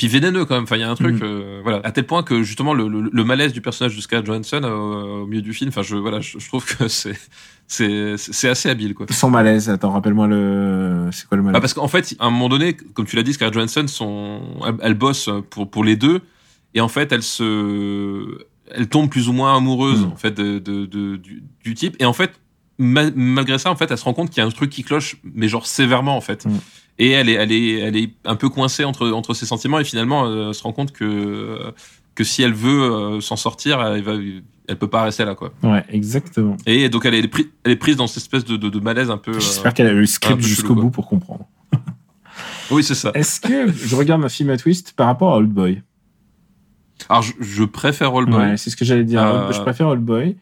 puis 0.07 0.19
vénéneux 0.19 0.45
quand 0.45 0.55
même. 0.55 0.63
Enfin, 0.63 0.75
il 0.77 0.81
y 0.81 0.83
a 0.83 0.89
un 0.91 0.95
truc, 0.95 1.15
Mhm. 1.15 1.21
euh, 1.23 1.59
voilà, 1.63 1.81
à 1.83 1.91
tel 1.91 2.05
point 2.05 2.23
que 2.23 2.43
justement 2.43 2.73
le, 2.73 2.87
le, 2.87 3.09
le 3.11 3.23
malaise 3.23 3.53
du 3.53 3.61
personnage 3.61 3.95
de 3.95 4.01
Scarlett 4.01 4.25
Johansson 4.25 4.61
euh, 4.63 5.21
au 5.21 5.27
milieu 5.27 5.41
du 5.41 5.53
film. 5.53 5.69
Enfin, 5.69 5.81
je, 5.81 5.95
voilà, 5.95 6.19
je, 6.19 6.37
je 6.39 6.47
trouve 6.47 6.65
que 6.65 6.87
c'est, 7.67 8.17
c'est, 8.17 8.49
assez 8.49 8.69
habile, 8.69 8.93
quoi. 8.93 9.05
Son 9.09 9.29
malaise, 9.29 9.69
attends, 9.69 9.91
rappelle-moi 9.91 10.27
le. 10.27 11.09
C'est 11.11 11.27
quoi 11.27 11.37
le 11.37 11.43
malaise? 11.43 11.57
Ah, 11.57 11.61
parce 11.61 11.73
qu'en 11.73 11.87
fait, 11.87 12.15
à 12.19 12.25
un 12.25 12.29
moment 12.29 12.49
donné, 12.49 12.73
comme 12.75 13.05
tu 13.05 13.15
l'as 13.15 13.23
dit, 13.23 13.33
Scarlett 13.33 13.53
Johansson, 13.53 13.85
son, 13.87 14.41
elle, 14.67 14.75
elle 14.81 14.93
bosse 14.93 15.29
pour, 15.49 15.69
pour 15.69 15.83
les 15.83 15.95
deux, 15.95 16.21
et 16.73 16.81
en 16.81 16.87
fait, 16.87 17.11
elle 17.11 17.23
se, 17.23 18.37
elle 18.71 18.87
tombe 18.87 19.09
plus 19.09 19.29
ou 19.29 19.33
moins 19.33 19.55
amoureuse, 19.57 20.01
Mm. 20.05 20.11
en 20.11 20.15
fait, 20.15 20.31
de, 20.31 20.59
de, 20.59 20.85
de- 20.85 21.15
du, 21.17 21.43
du 21.63 21.73
type, 21.73 21.95
et 21.99 22.05
en 22.05 22.13
fait, 22.13 22.31
ma- 22.77 23.11
malgré 23.15 23.57
ça, 23.57 23.71
en 23.71 23.75
fait, 23.75 23.89
elle 23.91 23.97
se 23.97 24.03
rend 24.05 24.13
compte 24.13 24.29
qu'il 24.29 24.39
y 24.41 24.43
a 24.43 24.47
un 24.47 24.51
truc 24.51 24.69
qui 24.69 24.83
cloche, 24.83 25.17
mais 25.23 25.47
genre 25.47 25.65
sévèrement, 25.67 26.17
en 26.17 26.21
fait. 26.21 26.45
Mm. 26.45 26.57
Et 26.99 27.09
elle 27.11 27.27
est, 27.29 27.33
elle 27.33 27.51
est, 27.51 27.79
elle 27.79 27.95
est 27.95 28.11
un 28.25 28.35
peu 28.35 28.49
coincée 28.49 28.83
entre, 28.85 29.09
entre 29.09 29.33
ses 29.33 29.45
sentiments, 29.45 29.79
et 29.79 29.83
finalement, 29.83 30.25
euh, 30.27 30.49
elle 30.49 30.53
se 30.53 30.61
rend 30.63 30.73
compte 30.73 30.91
que, 30.91 31.73
que 32.15 32.23
si 32.23 32.43
elle 32.43 32.53
veut 32.53 32.83
euh, 32.83 33.19
s'en 33.21 33.35
sortir, 33.35 33.81
elle 33.81 34.03
va, 34.03 34.13
elle 34.67 34.77
peut 34.77 34.87
pas 34.87 35.03
rester 35.03 35.25
là, 35.25 35.33
quoi. 35.33 35.51
Ouais, 35.63 35.83
exactement. 35.89 36.55
Et 36.67 36.89
donc, 36.89 37.05
elle 37.05 37.15
est, 37.15 37.27
prise, 37.27 37.47
elle 37.63 37.71
est 37.71 37.75
prise 37.77 37.95
dans 37.95 38.05
cette 38.07 38.17
espèce 38.23 38.45
de, 38.45 38.57
de, 38.57 38.69
de 38.69 38.79
malaise 38.79 39.09
un 39.09 39.17
peu. 39.17 39.31
euh, 39.31 39.39
J'espère 39.39 39.73
qu'elle 39.73 39.87
a 39.87 39.91
eu 39.91 39.99
le 40.01 40.05
script 40.05 40.41
jusqu'au 40.41 40.75
bout 40.75 40.91
pour 40.91 41.07
comprendre. 41.07 41.45
Oui, 42.71 42.83
c'est 42.83 42.95
ça. 42.95 43.11
Est-ce 43.13 43.41
que 43.41 43.71
je 43.71 43.95
regarde 43.95 44.23
un 44.23 44.29
film 44.29 44.49
à 44.51 44.57
twist 44.57 44.93
par 44.95 45.07
rapport 45.07 45.33
à 45.33 45.37
Old 45.37 45.49
Boy 45.51 45.81
Alors, 47.09 47.21
je, 47.23 47.33
je 47.39 47.63
préfère 47.63 48.15
All 48.15 48.25
Boy. 48.25 48.35
Ouais, 48.51 48.57
c'est 48.57 48.69
ce 48.69 48.75
que 48.77 48.85
j'allais 48.85 49.03
dire. 49.03 49.21
Euh, 49.23 49.51
Je 49.51 49.61
préfère 49.61 49.87
Old 49.89 50.01
Boy. 50.03 50.37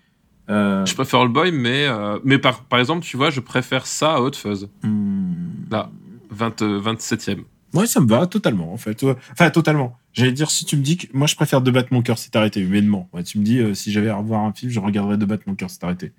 Euh, 0.50 0.86
Je 0.86 0.94
préfère 0.94 1.22
All 1.22 1.30
Boy, 1.30 1.52
mais, 1.52 1.88
mais 2.24 2.38
par, 2.38 2.64
par 2.66 2.80
exemple, 2.80 3.04
tu 3.06 3.16
vois, 3.18 3.30
je 3.30 3.40
préfère 3.40 3.88
ça 3.88 4.16
à 4.16 4.20
Hot 4.22 4.34
Fuzz. 4.34 4.68
hmm, 4.84 5.34
Là, 5.72 5.90
20, 6.32 6.62
euh, 6.62 6.82
27e. 6.82 7.44
Ouais, 7.74 7.88
ça 7.88 8.02
me 8.02 8.08
va 8.08 8.28
totalement 8.28 8.74
en 8.74 8.78
fait. 8.78 9.04
Enfin, 9.32 9.50
totalement. 9.50 9.98
J'allais 10.14 10.34
dire 10.34 10.52
si 10.52 10.66
tu 10.66 10.76
me 10.76 10.82
dis 10.82 10.98
que 10.98 11.08
moi 11.14 11.26
je 11.26 11.36
préfère 11.36 11.62
De 11.62 11.72
battre 11.72 11.90
mon 11.92 12.02
cœur 12.02 12.18
s'est 12.18 12.36
arrêté 12.36 12.60
humainement. 12.60 13.10
Ouais, 13.14 13.24
tu 13.24 13.40
me 13.40 13.44
dis 13.44 13.60
euh, 13.60 13.74
si 13.74 13.92
j'avais 13.92 14.10
à 14.10 14.16
revoir 14.16 14.42
un 14.42 14.52
film, 14.52 14.72
je 14.72 14.80
regarderais 14.80 15.18
De 15.18 15.26
battre 15.26 15.44
mon 15.48 15.56
cœur 15.56 15.70
s'est 15.70 15.84
arrêté. 15.84 16.12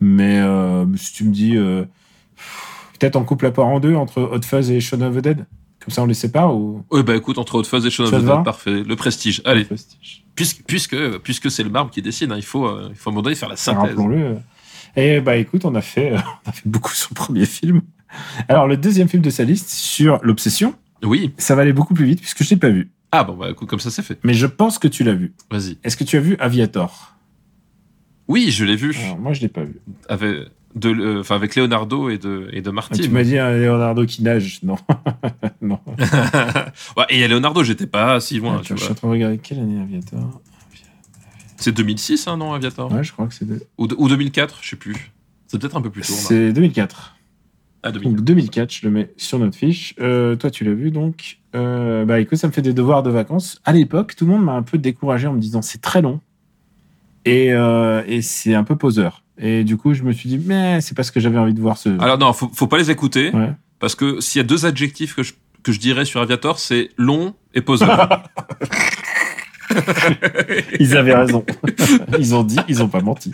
Mais 0.00 0.40
euh, 0.40 0.84
si 0.96 1.12
tu 1.12 1.24
me 1.24 1.32
dis 1.32 1.56
euh, 1.56 1.84
peut-être 2.98 3.16
on 3.16 3.24
coupe 3.24 3.42
la 3.42 3.50
part 3.50 3.66
en 3.66 3.80
deux 3.80 3.94
entre 3.94 4.22
Hot 4.22 4.42
Fuzz 4.42 4.70
et 4.70 4.80
Shaun 4.80 5.02
of 5.02 5.16
the 5.16 5.20
Dead, 5.20 5.46
comme 5.78 5.92
ça 5.92 6.02
on 6.02 6.06
les 6.06 6.14
sépare 6.14 6.54
ou? 6.56 6.84
Oui, 6.90 7.02
bah 7.02 7.14
écoute, 7.14 7.38
entre 7.38 7.56
Hot 7.56 7.64
Fuzz 7.64 7.84
et 7.86 7.90
Shaun 7.90 8.06
of 8.06 8.22
the 8.22 8.24
Dead, 8.24 8.44
parfait. 8.44 8.82
Le 8.82 8.96
prestige. 8.96 9.42
Allez, 9.44 9.64
Prestige. 9.64 10.24
puisque, 10.34 10.64
puisque, 10.64 11.18
puisque 11.18 11.50
c'est 11.50 11.62
le 11.62 11.70
marbre 11.70 11.90
qui 11.90 12.02
décide, 12.02 12.32
hein, 12.32 12.36
il, 12.36 12.44
faut, 12.44 12.66
euh, 12.66 12.88
il 12.90 12.96
faut 12.96 13.10
à 13.10 13.12
un 13.12 13.14
moment 13.14 13.22
donné 13.22 13.36
faire 13.36 13.48
la 13.48 13.56
synthèse. 13.56 13.82
Rappelons-le. 13.82 14.38
Et 14.96 15.20
bah 15.20 15.36
écoute, 15.36 15.64
on 15.64 15.74
a 15.74 15.82
fait, 15.82 16.14
on 16.46 16.48
a 16.48 16.52
fait 16.52 16.68
beaucoup 16.68 16.92
le 17.10 17.14
premier 17.14 17.46
film. 17.46 17.82
Alors 18.48 18.66
le 18.66 18.76
deuxième 18.76 19.08
film 19.08 19.22
de 19.22 19.30
sa 19.30 19.44
liste 19.44 19.70
sur 19.70 20.18
l'obsession, 20.22 20.74
Oui. 21.02 21.32
ça 21.38 21.54
va 21.54 21.62
aller 21.62 21.72
beaucoup 21.72 21.94
plus 21.94 22.04
vite 22.06 22.20
puisque 22.20 22.42
je 22.42 22.50
l'ai 22.50 22.56
pas 22.56 22.70
vu. 22.70 22.90
Ah 23.12 23.24
bon, 23.24 23.34
bah 23.36 23.48
écoute, 23.50 23.68
comme 23.68 23.80
ça 23.80 23.90
c'est 23.90 24.02
fait. 24.02 24.18
Mais 24.24 24.34
je 24.34 24.46
pense 24.46 24.78
que 24.78 24.88
tu 24.88 25.02
l'as 25.04 25.14
vu. 25.14 25.32
Vas-y. 25.50 25.78
Est-ce 25.84 25.96
que 25.96 26.04
tu 26.04 26.16
as 26.16 26.20
vu 26.20 26.36
Aviator? 26.38 27.16
Oui, 28.28 28.50
je 28.50 28.64
l'ai 28.64 28.76
vu. 28.76 28.94
Alors 29.04 29.18
moi 29.18 29.32
je 29.32 29.40
l'ai 29.40 29.48
pas 29.48 29.64
vu. 29.64 29.80
Avec, 30.08 30.36
de, 30.76 30.90
euh, 30.90 31.20
enfin, 31.20 31.34
avec 31.34 31.56
Leonardo 31.56 32.08
et 32.10 32.18
de, 32.18 32.48
et 32.52 32.62
de 32.62 32.68
Ah, 32.70 32.72
Martin. 32.72 32.96
tu 33.02 33.08
m'as 33.08 33.24
dit 33.24 33.36
un 33.38 33.50
Leonardo 33.56 34.06
qui 34.06 34.22
nage. 34.22 34.60
Non. 34.62 34.76
non. 35.60 35.80
ouais, 36.96 37.04
et 37.08 37.24
à 37.24 37.28
Leonardo, 37.28 37.64
j'étais 37.64 37.86
pas 37.88 38.20
si 38.20 38.38
loin. 38.38 38.58
Ah, 38.60 38.62
tu 38.64 38.74
je 38.76 38.82
suis 38.82 38.92
en 38.92 38.94
train 38.94 39.08
de 39.08 39.12
regarder 39.12 39.38
quelle 39.38 39.58
année 39.58 39.80
Aviator? 39.80 40.40
C'est 41.56 41.72
2006, 41.72 42.26
hein, 42.28 42.36
non, 42.36 42.52
Aviator? 42.52 42.90
Ouais, 42.92 43.02
je 43.04 43.12
crois 43.12 43.26
que 43.26 43.34
c'est 43.34 43.46
de- 43.46 43.62
ou, 43.76 43.86
ou 43.98 44.08
2004, 44.08 44.60
je 44.62 44.70
sais 44.70 44.76
plus. 44.76 45.12
C'est 45.48 45.58
peut-être 45.60 45.76
un 45.76 45.82
peu 45.82 45.90
plus 45.90 46.02
tôt. 46.02 46.12
hein. 46.14 46.16
c'est 46.28 46.52
2004. 46.52 47.16
2004. 47.88 48.02
Donc 48.02 48.24
2004, 48.24 48.72
je 48.72 48.86
le 48.86 48.90
mets 48.90 49.10
sur 49.16 49.38
notre 49.38 49.56
fiche. 49.56 49.94
Euh, 50.00 50.36
toi, 50.36 50.50
tu 50.50 50.64
l'as 50.64 50.74
vu 50.74 50.90
donc. 50.90 51.38
Euh, 51.54 52.04
bah 52.04 52.20
écoute, 52.20 52.38
ça 52.38 52.46
me 52.46 52.52
fait 52.52 52.62
des 52.62 52.72
devoirs 52.72 53.02
de 53.02 53.10
vacances. 53.10 53.60
À 53.64 53.72
l'époque, 53.72 54.14
tout 54.14 54.26
le 54.26 54.32
monde 54.32 54.44
m'a 54.44 54.52
un 54.52 54.62
peu 54.62 54.78
découragé 54.78 55.26
en 55.26 55.32
me 55.32 55.40
disant 55.40 55.62
c'est 55.62 55.80
très 55.80 56.02
long 56.02 56.20
et, 57.24 57.52
euh, 57.52 58.02
et 58.06 58.22
c'est 58.22 58.54
un 58.54 58.64
peu 58.64 58.76
poseur. 58.76 59.22
Et 59.38 59.64
du 59.64 59.76
coup, 59.76 59.94
je 59.94 60.02
me 60.02 60.12
suis 60.12 60.28
dit 60.28 60.38
mais 60.38 60.80
c'est 60.80 60.94
parce 60.94 61.10
que 61.10 61.18
j'avais 61.20 61.38
envie 61.38 61.54
de 61.54 61.60
voir 61.60 61.78
ce. 61.78 61.88
Alors 62.00 62.18
non, 62.18 62.32
faut, 62.32 62.50
faut 62.52 62.66
pas 62.66 62.78
les 62.78 62.90
écouter. 62.90 63.30
Ouais. 63.30 63.52
Parce 63.78 63.94
que 63.94 64.20
s'il 64.20 64.38
y 64.38 64.44
a 64.44 64.46
deux 64.46 64.66
adjectifs 64.66 65.16
que 65.16 65.22
je, 65.22 65.32
que 65.62 65.72
je 65.72 65.80
dirais 65.80 66.04
sur 66.04 66.20
Aviator, 66.20 66.58
c'est 66.58 66.90
long 66.98 67.34
et 67.54 67.62
poseur. 67.62 68.24
Ils 70.80 70.96
avaient 70.96 71.14
raison. 71.14 71.44
ils 72.18 72.34
ont 72.34 72.42
dit, 72.42 72.58
ils 72.68 72.82
ont 72.82 72.88
pas 72.88 73.00
menti. 73.00 73.30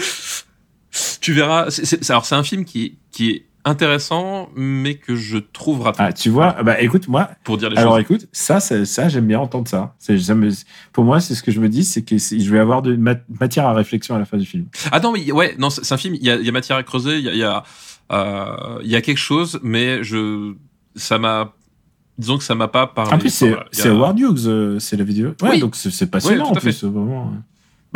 tu 1.20 1.32
verras. 1.32 1.68
alors, 2.08 2.26
c'est 2.26 2.34
un 2.34 2.42
film 2.42 2.64
qui, 2.64 2.98
qui 3.10 3.30
est 3.30 3.46
intéressant, 3.66 4.48
mais 4.56 4.94
que 4.94 5.14
je 5.16 5.36
trouve 5.36 5.82
rapide 5.82 6.00
Ah, 6.06 6.12
tu 6.12 6.30
vois, 6.30 6.62
bah 6.62 6.80
écoute, 6.80 7.08
moi, 7.08 7.28
pour 7.44 7.58
dire 7.58 7.68
les 7.68 7.76
Alors 7.76 7.94
choses. 7.96 8.02
écoute, 8.02 8.28
ça, 8.32 8.60
ça, 8.60 8.84
ça, 8.86 9.08
j'aime 9.10 9.26
bien 9.26 9.38
entendre 9.40 9.68
ça. 9.68 9.94
Ça 9.98 10.34
me- 10.34 10.48
pour 10.92 11.04
moi, 11.04 11.20
c'est 11.20 11.34
ce 11.34 11.42
que 11.42 11.50
je 11.52 11.60
me 11.60 11.68
dis, 11.68 11.84
c'est 11.84 12.02
que 12.02 12.16
je 12.16 12.50
vais 12.50 12.58
avoir 12.58 12.80
de 12.80 12.96
ma- 12.96 13.16
matière 13.40 13.66
à 13.66 13.74
réflexion 13.74 14.14
à 14.14 14.18
la 14.18 14.24
fin 14.24 14.38
du 14.38 14.46
film. 14.46 14.66
Ah 14.92 15.00
non, 15.00 15.12
mais 15.12 15.30
ouais, 15.32 15.54
non, 15.58 15.68
c'est 15.68 15.92
un 15.92 15.96
film. 15.98 16.14
Il 16.14 16.24
y 16.24 16.30
a, 16.30 16.36
y 16.36 16.48
a 16.48 16.52
matière 16.52 16.76
à 16.78 16.82
creuser. 16.82 17.18
Il 17.18 17.24
y 17.24 17.28
a, 17.28 17.34
y 17.34 17.42
a, 17.42 17.62
euh, 18.12 18.78
y 18.84 18.94
a 18.96 19.00
quelque 19.02 19.18
chose, 19.18 19.58
mais 19.62 20.02
je, 20.04 20.54
ça 20.94 21.18
m'a. 21.18 21.52
disons 22.18 22.38
que 22.38 22.44
ça 22.44 22.54
m'a 22.54 22.68
pas 22.68 22.86
parlé. 22.86 23.12
En 23.12 23.18
plus, 23.18 23.30
c'est 23.72 23.88
Howard 23.88 24.18
Hughes, 24.18 24.46
euh, 24.46 24.78
c'est 24.78 24.96
la 24.96 25.04
vidéo. 25.04 25.34
Ouais, 25.42 25.50
Oui. 25.50 25.58
donc 25.60 25.76
c'est 25.76 26.10
passionnant 26.10 26.44
Oui, 26.44 26.50
en 26.50 26.60
plus, 26.60 26.84
vraiment. 26.84 27.32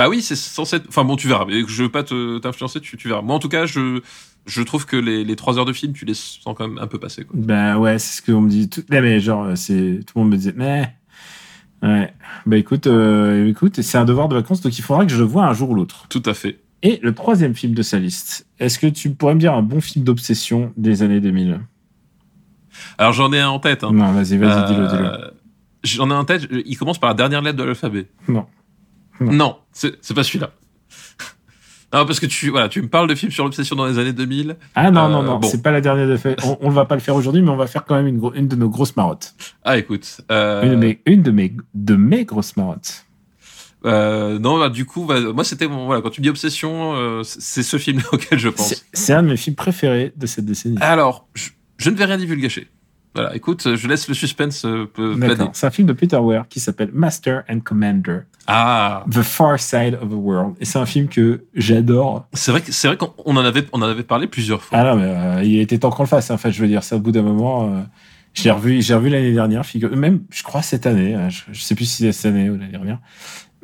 Bah 0.01 0.09
oui, 0.09 0.23
c'est 0.23 0.35
censé 0.35 0.77
être. 0.77 0.89
Enfin 0.89 1.05
bon, 1.05 1.15
tu 1.15 1.29
verras. 1.29 1.45
Mais 1.45 1.61
je 1.67 1.83
veux 1.83 1.91
pas 1.91 2.03
t'influencer, 2.03 2.81
tu, 2.81 2.97
tu 2.97 3.09
verras. 3.09 3.21
Moi, 3.21 3.37
en 3.37 3.39
tout 3.39 3.51
cas, 3.51 3.67
je, 3.67 4.01
je 4.47 4.63
trouve 4.63 4.87
que 4.87 4.97
les, 4.97 5.25
les 5.25 5.37
trois 5.37 5.59
heures 5.59 5.67
de 5.67 5.75
film, 5.75 5.93
tu 5.93 6.07
les 6.07 6.15
sens 6.15 6.55
quand 6.57 6.67
même 6.67 6.79
un 6.79 6.87
peu 6.87 6.99
passer. 6.99 7.27
Quoi. 7.27 7.39
Bah 7.39 7.77
ouais, 7.77 7.99
c'est 7.99 8.23
ce 8.23 8.33
qu'on 8.33 8.41
me 8.41 8.49
dit. 8.49 8.71
Tout... 8.71 8.83
Ouais, 8.91 9.03
mais 9.03 9.21
genre, 9.21 9.49
c'est 9.57 10.01
tout 10.07 10.15
le 10.17 10.23
monde 10.23 10.31
me 10.31 10.39
disait, 10.39 10.55
mais 10.57 10.91
ouais. 11.83 12.15
Bah 12.47 12.57
écoute, 12.57 12.87
euh, 12.87 13.47
écoute, 13.47 13.83
c'est 13.83 13.99
un 13.99 14.07
devoir 14.07 14.29
de 14.29 14.37
vacances, 14.37 14.63
donc 14.63 14.79
il 14.79 14.81
faudra 14.81 15.05
que 15.05 15.13
je 15.13 15.19
le 15.19 15.25
voie 15.25 15.45
un 15.45 15.53
jour 15.53 15.69
ou 15.69 15.75
l'autre. 15.75 16.07
Tout 16.09 16.23
à 16.25 16.33
fait. 16.33 16.61
Et 16.83 16.99
le 17.03 17.15
troisième 17.15 17.55
film 17.55 17.75
de 17.75 17.83
sa 17.83 17.99
liste, 17.99 18.47
est-ce 18.59 18.79
que 18.79 18.87
tu 18.87 19.11
pourrais 19.11 19.35
me 19.35 19.41
dire 19.41 19.53
un 19.53 19.61
bon 19.61 19.83
film 19.83 20.03
d'obsession 20.03 20.73
des 20.79 21.03
années 21.03 21.21
2000 21.21 21.61
Alors 22.97 23.13
j'en 23.13 23.31
ai 23.35 23.41
un 23.41 23.51
en 23.51 23.59
tête. 23.59 23.85
Hein. 23.85 23.93
Non, 23.93 24.13
vas-y, 24.13 24.39
vas-y, 24.39 24.67
dis-le, 24.67 24.87
dis-le. 24.87 25.05
Euh, 25.05 25.31
J'en 25.83 26.11
ai 26.11 26.15
un 26.15 26.21
en 26.21 26.25
tête. 26.25 26.49
Il 26.65 26.79
commence 26.79 26.99
par 26.99 27.11
la 27.11 27.15
dernière 27.15 27.43
lettre 27.43 27.59
de 27.59 27.65
l'alphabet. 27.65 28.07
Non. 28.29 28.47
Non. 29.21 29.33
Non, 29.33 29.57
c'est 29.73 30.15
pas 30.15 30.23
celui-là. 30.25 30.51
Non, 31.93 32.07
parce 32.07 32.21
que 32.21 32.27
tu, 32.27 32.51
voilà, 32.51 32.69
tu 32.69 32.81
me 32.83 32.87
parles 32.89 33.09
de 33.09 33.17
films 33.17 33.33
sur 33.33 33.43
l'obsession 33.43 33.75
dans 33.75 33.85
les 33.85 33.99
années 33.99 34.13
2000. 34.13 34.55
Ah 34.77 34.93
non, 34.93 35.07
Euh, 35.07 35.09
non, 35.09 35.23
non, 35.25 35.39
bon. 35.41 35.49
c'est 35.49 35.61
pas 35.61 35.73
la 35.73 35.81
dernière 35.81 36.07
de 36.07 36.17
fait. 36.17 36.39
On, 36.45 36.57
on 36.61 36.71
va 36.71 36.85
pas 36.85 36.95
le 36.95 37.01
faire 37.01 37.17
aujourd'hui, 37.17 37.43
mais 37.43 37.51
on 37.51 37.57
va 37.57 37.67
faire 37.67 37.85
quand 37.85 37.97
même 37.97 38.07
une, 38.07 38.21
une 38.37 38.47
de 38.47 38.55
nos 38.55 38.69
grosses 38.69 38.95
marottes. 38.97 39.35
Ah, 39.65 39.77
écoute. 39.77 40.21
euh, 40.31 40.63
Une, 40.63 40.71
de 40.71 40.77
mes, 40.77 41.01
une 41.05 41.23
de, 41.23 41.33
mes, 41.33 41.53
de 41.75 41.97
mes 41.97 42.25
grosses 42.25 42.57
marottes. 42.57 43.07
euh, 43.87 44.39
non, 44.39 44.61
bah, 44.61 44.69
du 44.69 44.85
coup, 44.85 45.05
bah, 45.05 45.19
moi, 45.35 45.43
c'était 45.43 45.67
voilà, 45.67 46.01
quand 46.01 46.11
tu 46.11 46.21
dis 46.21 46.29
obsession, 46.29 47.23
c'est 47.25 47.65
ce 47.65 47.77
film 47.77 48.01
auquel 48.13 48.39
je 48.39 48.49
pense. 48.51 48.69
C'est 48.69 48.83
c'est 48.93 49.13
un 49.13 49.25
de 49.25 49.29
mes 49.29 49.37
films 49.37 49.57
préférés 49.57 50.13
de 50.17 50.27
cette 50.27 50.45
décennie. 50.45 50.79
Alors, 50.81 51.27
je, 51.35 51.49
je 51.79 51.91
ne 51.91 51.97
vais 51.97 52.05
rien 52.05 52.19
divulgacher. 52.19 52.69
Voilà, 53.15 53.35
écoute, 53.35 53.75
je 53.75 53.89
laisse 53.89 54.07
le 54.09 54.15
suspense 54.15 54.65
euh, 54.65 54.87
planer. 54.95 55.51
C'est 55.53 55.67
un 55.67 55.71
film 55.71 55.89
de 55.89 55.93
Peter 55.93 56.19
Weir 56.19 56.47
qui 56.49 56.61
s'appelle 56.61 56.91
Master 56.93 57.43
and 57.51 57.61
Commander, 57.61 58.21
Ah, 58.47 59.05
The 59.11 59.23
Far 59.23 59.59
Side 59.59 59.99
of 60.01 60.09
the 60.11 60.15
World. 60.15 60.55
Et 60.61 60.65
c'est 60.65 60.79
un 60.79 60.87
film 60.87 61.09
que 61.09 61.45
j'adore. 61.55 62.27
c'est 62.35 62.53
vrai 62.53 62.63
c'est 62.69 62.87
vrai 62.87 62.97
qu'on 62.97 63.13
on 63.25 63.37
en 63.37 63.45
avait 63.45 63.67
on 63.73 63.83
en 63.83 63.87
avait 63.89 64.05
parlé 64.05 64.29
plusieurs 64.29 64.63
fois. 64.63 64.79
Ah 64.79 64.85
non, 64.85 64.97
mais 64.97 65.09
euh, 65.09 65.43
il 65.43 65.59
était 65.59 65.79
temps 65.79 65.91
qu'on 65.91 66.05
le 66.05 66.09
fasse. 66.09 66.31
En 66.31 66.39
fait, 66.39 66.53
je 66.53 66.63
veux 66.63 66.69
dire, 66.69 66.85
ça 66.85 66.97
au 66.97 67.01
bout 67.01 67.11
d'un 67.13 67.23
moment. 67.23 67.75
euh, 67.75 67.81
je 68.33 68.45
l'ai 68.45 68.53
revu, 68.53 68.81
j'ai 68.81 68.95
revu 68.95 69.09
l'année 69.09 69.33
dernière, 69.33 69.67
figure- 69.67 69.97
même, 69.97 70.21
je 70.31 70.45
crois, 70.45 70.63
cette 70.63 70.87
année. 70.87 71.17
euh, 71.17 71.29
Je, 71.31 71.43
je 71.51 71.61
sais 71.61 71.75
plus 71.75 71.87
si 71.87 72.05
c'est 72.05 72.13
cette 72.13 72.33
année 72.33 72.49
ou 72.49 72.57
l'année 72.57 72.71
dernière. 72.71 72.99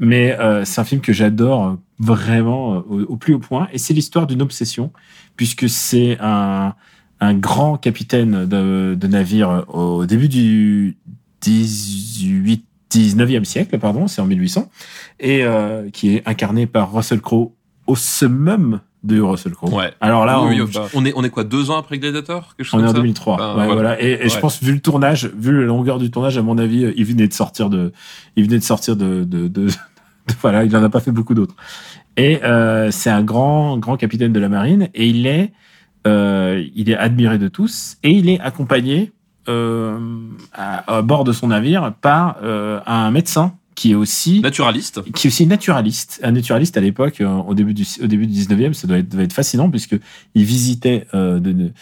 Mais 0.01 0.37
euh, 0.41 0.65
c'est 0.65 0.81
un 0.81 0.85
film 0.85 1.01
que 1.01 1.13
j'adore 1.13 1.79
vraiment 2.01 2.79
au, 2.79 3.01
au 3.03 3.17
plus 3.17 3.35
haut 3.35 3.39
point. 3.39 3.69
Et 3.73 3.79
c'est 3.79 3.95
l'histoire 3.95 4.27
d'une 4.27 4.43
obsession, 4.43 4.93
puisque 5.37 5.69
c'est 5.69 6.19
un, 6.21 6.75
un 7.21 7.35
grand 7.35 7.77
capitaine 7.77 8.45
de, 8.47 8.95
de 8.95 9.07
navire 9.07 9.51
euh, 9.51 9.63
au 9.73 10.07
début 10.07 10.29
du 10.29 10.97
18, 11.43 12.65
19e 12.91 13.45
siècle, 13.45 13.79
pardon, 13.79 14.07
c'est 14.07 14.21
en 14.21 14.27
1800, 14.27 14.69
et 15.21 15.45
euh, 15.45 15.89
qui 15.91 16.15
est 16.17 16.29
incarné 16.29 16.67
par 16.67 16.93
Russell 16.93 17.21
Crowe 17.21 17.53
au 17.87 17.97
summum 17.97 18.81
de 19.03 19.21
Russell 19.21 19.53
Crowe. 19.53 19.73
Ouais. 19.73 19.93
Alors 20.01 20.27
là, 20.27 20.41
Oui, 20.43 20.61
on, 20.61 20.65
oui, 20.65 20.71
enfin, 20.77 20.87
on 20.95 21.05
est 21.05 21.13
on 21.15 21.23
est 21.23 21.31
quoi 21.31 21.45
deux 21.45 21.71
ans 21.71 21.79
après 21.79 21.99
Gladiator 21.99 22.55
quelque 22.57 22.67
chose 22.67 22.81
on 22.81 22.85
est 22.85 22.89
en 22.89 22.93
ça 22.93 22.95
2003. 22.95 23.37
Ben, 23.37 23.49
ouais, 23.49 23.55
voilà. 23.67 23.73
voilà. 23.75 24.03
Et, 24.03 24.27
et 24.27 24.29
je 24.29 24.39
pense, 24.39 24.63
vu 24.63 24.73
le 24.73 24.81
tournage, 24.81 25.31
vu 25.37 25.61
la 25.61 25.67
longueur 25.67 25.99
du 25.99 26.11
tournage, 26.11 26.37
à 26.39 26.43
mon 26.43 26.59
avis, 26.59 26.85
euh, 26.85 26.93
il 26.97 27.05
venait 27.05 27.29
de 27.29 27.33
sortir 27.33 27.71
de, 27.71 27.93
il 28.37 28.45
venait 28.45 28.59
de 28.59 28.65
sortir 28.65 28.97
de, 28.97 29.23
de, 29.25 29.47
de, 29.49 29.67
de- 29.69 29.73
voilà, 30.41 30.65
il 30.65 30.77
en 30.77 30.83
a 30.83 30.89
pas 30.91 31.01
fait 31.01 31.13
beaucoup 31.13 31.35
d'autres. 31.35 31.55
Et 32.17 32.43
euh, 32.43 32.91
c'est 32.91 33.11
un 33.11 33.23
grand, 33.23 33.79
grand 33.79 33.97
capitaine 33.97 34.33
de 34.33 34.41
la 34.41 34.49
marine, 34.49 34.89
et 34.95 35.07
il 35.07 35.27
est, 35.27 35.53
il 36.07 36.91
est 36.91 36.97
admiré 36.97 37.39
de 37.39 37.49
tous, 37.49 37.97
et 38.03 38.11
il 38.11 38.29
est 38.29 38.41
accompagné 38.41 39.13
euh, 39.49 39.99
à, 40.53 40.97
à 40.99 41.03
bord 41.03 41.25
de 41.25 41.33
son 41.33 41.49
navire 41.49 41.95
par 42.01 42.37
euh, 42.43 42.81
un 42.87 43.11
médecin 43.11 43.55
qui 43.77 43.93
est 43.93 43.95
aussi 43.95 44.41
Naturaliste. 44.41 45.03
qui 45.13 45.27
est 45.27 45.31
aussi 45.31 45.47
naturaliste. 45.47 46.19
Un 46.23 46.33
naturaliste 46.33 46.77
à 46.79 46.81
l'époque, 46.81 47.21
euh, 47.21 47.29
au 47.29 47.55
début 47.55 47.75
du 47.75 47.85
au 48.03 48.07
début 48.07 48.27
du 48.27 48.33
19e, 48.41 48.73
ça 48.73 48.87
doit 48.87 48.97
être, 48.99 49.33
fascinant 49.35 49.69
puisque 49.71 49.97
il 50.35 50.45
visitait 50.45 51.07
euh, 51.13 51.39
de, 51.39 51.53
de- 51.53 51.73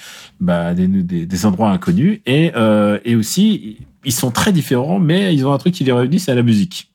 bah, 0.41 0.75
des, 0.75 0.89
des, 0.89 1.25
des 1.25 1.47
endroits 1.47 1.71
inconnus 1.71 2.21
et 2.27 2.51
euh, 2.57 2.99
et 3.05 3.15
aussi 3.15 3.79
ils 4.05 4.13
sont 4.13 4.33
très 4.33 4.53
différents, 4.53 4.99
mais 4.99 5.35
ils 5.35 5.47
ont 5.47 5.53
un 5.53 5.59
truc 5.59 5.73
qui 5.73 5.85
les 5.85 5.93
réunit, 5.93 6.19
c'est 6.19 6.35
la 6.35 6.43
musique. 6.43 6.91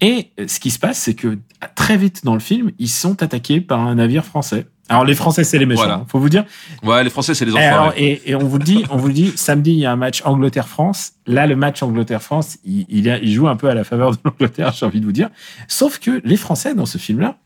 Et 0.00 0.30
ce 0.46 0.58
qui 0.60 0.70
se 0.70 0.78
passe, 0.78 0.98
c'est 0.98 1.14
que 1.14 1.38
très 1.74 1.96
vite 1.96 2.24
dans 2.24 2.34
le 2.34 2.40
film, 2.40 2.72
ils 2.78 2.88
sont 2.88 3.22
attaqués 3.22 3.60
par 3.60 3.80
un 3.80 3.94
navire 3.96 4.24
français. 4.24 4.66
Alors 4.88 5.04
les 5.04 5.14
Français, 5.14 5.42
c'est 5.44 5.58
les 5.58 5.66
méchants. 5.66 5.82
Voilà. 5.82 6.04
Faut 6.08 6.18
vous 6.20 6.28
dire. 6.28 6.44
Ouais, 6.84 7.02
les 7.02 7.10
Français 7.10 7.34
c'est 7.34 7.44
les 7.44 7.52
Et, 7.52 7.58
alors, 7.58 7.86
enfants. 7.86 7.94
et, 7.96 8.22
et 8.30 8.34
on 8.36 8.44
vous 8.44 8.58
le 8.58 8.64
dit, 8.64 8.84
on 8.90 8.96
vous 8.96 9.08
le 9.08 9.12
dit, 9.14 9.32
samedi 9.36 9.72
il 9.72 9.78
y 9.78 9.86
a 9.86 9.92
un 9.92 9.96
match 9.96 10.22
Angleterre-France. 10.24 11.12
Là, 11.26 11.46
le 11.46 11.56
match 11.56 11.82
Angleterre-France, 11.82 12.58
il, 12.64 12.86
il, 12.88 13.32
joue 13.34 13.48
un 13.48 13.56
peu 13.56 13.68
à 13.68 13.74
la 13.74 13.82
faveur 13.84 14.12
de 14.12 14.18
l'Angleterre, 14.24 14.72
j'ai 14.78 14.86
envie 14.86 15.00
de 15.00 15.04
vous 15.04 15.12
dire. 15.12 15.28
Sauf 15.66 15.98
que 15.98 16.20
les 16.24 16.36
Français 16.36 16.74
dans 16.74 16.86
ce 16.86 16.98
film-là, 16.98 17.36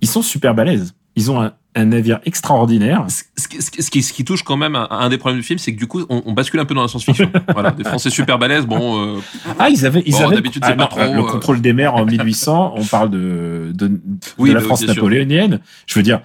ils 0.00 0.08
sont 0.08 0.22
super 0.22 0.54
balèzes. 0.54 0.94
Ils 1.14 1.30
ont 1.30 1.42
un, 1.42 1.52
un 1.74 1.84
navire 1.84 2.20
extraordinaire. 2.24 3.04
Ce, 3.08 3.22
ce 3.36 3.48
qui- 3.48 3.60
ce 3.60 3.70
qui- 3.70 3.82
ce 3.82 3.90
qui, 3.90 4.02
ce 4.02 4.12
qui 4.14 4.24
touche 4.24 4.42
quand 4.42 4.56
même 4.56 4.74
à, 4.74 4.88
un 4.92 5.10
des 5.10 5.18
problèmes 5.18 5.38
du 5.40 5.46
film, 5.46 5.58
c'est 5.58 5.74
que 5.74 5.78
du 5.78 5.86
coup, 5.86 6.00
on, 6.08 6.22
on 6.24 6.32
bascule 6.32 6.58
un 6.60 6.64
peu 6.64 6.74
dans 6.74 6.80
la 6.80 6.88
science-fiction. 6.88 7.30
voilà, 7.52 7.70
des 7.72 7.84
Français 7.84 8.08
super 8.08 8.38
balèzes. 8.38 8.64
Bon, 8.64 9.16
euh, 9.16 9.20
Ah, 9.58 9.68
ils 9.68 9.84
avaient, 9.84 10.02
ils 10.06 10.12
Bon, 10.12 10.24
avaient 10.24 10.36
d'habitude, 10.36 10.62
ah, 10.64 10.72
pas 10.72 10.86
trop, 10.86 11.00
le 11.00 11.18
euh, 11.20 11.22
contrôle 11.24 11.60
des 11.60 11.74
mers 11.74 11.94
en 11.94 12.06
1800. 12.06 12.72
On 12.76 12.84
parle 12.84 13.10
de 13.10 13.72
de, 13.74 13.90
Oui, 14.38 14.48
de 14.48 14.54
la 14.54 14.60
bah 14.60 14.66
France 14.66 14.86
napoléonienne. 14.86 15.60
Je 15.86 15.94
veux 15.98 16.02
dire, 16.02 16.22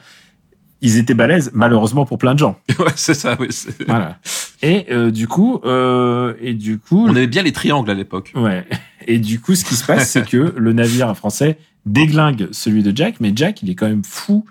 ils 0.82 0.97
étaient 0.97 1.13
balèzes, 1.13 1.51
malheureusement 1.53 2.05
pour 2.05 2.17
plein 2.17 2.34
de 2.34 2.39
gens. 2.39 2.59
ouais, 2.80 2.86
c'est 2.95 3.13
ça. 3.13 3.36
Oui, 3.39 3.47
Voilà. 3.88 4.19
Et 4.61 4.86
euh, 4.91 5.11
du 5.11 5.28
coup, 5.28 5.59
euh, 5.65 6.34
et 6.41 6.53
du 6.53 6.80
coup, 6.80 7.05
on 7.07 7.11
aimait 7.11 7.28
bien 7.28 7.43
les 7.43 7.51
triangles 7.51 7.89
à 7.89 7.93
l'époque. 7.93 8.32
Ouais. 8.36 8.65
Et 9.07 9.19
du 9.19 9.39
coup, 9.39 9.55
ce 9.55 9.65
qui 9.65 9.75
se 9.75 9.86
passe, 9.86 10.09
c'est 10.09 10.25
que 10.25 10.53
le 10.55 10.73
navire 10.73 11.15
français 11.15 11.57
déglingue 11.86 12.49
celui 12.51 12.84
de 12.84 12.95
Jack, 12.95 13.15
mais 13.19 13.32
Jack, 13.36 13.63
il 13.63 13.69
est 13.69 13.75
quand 13.75 13.88
même 13.88 14.03
fou. 14.03 14.45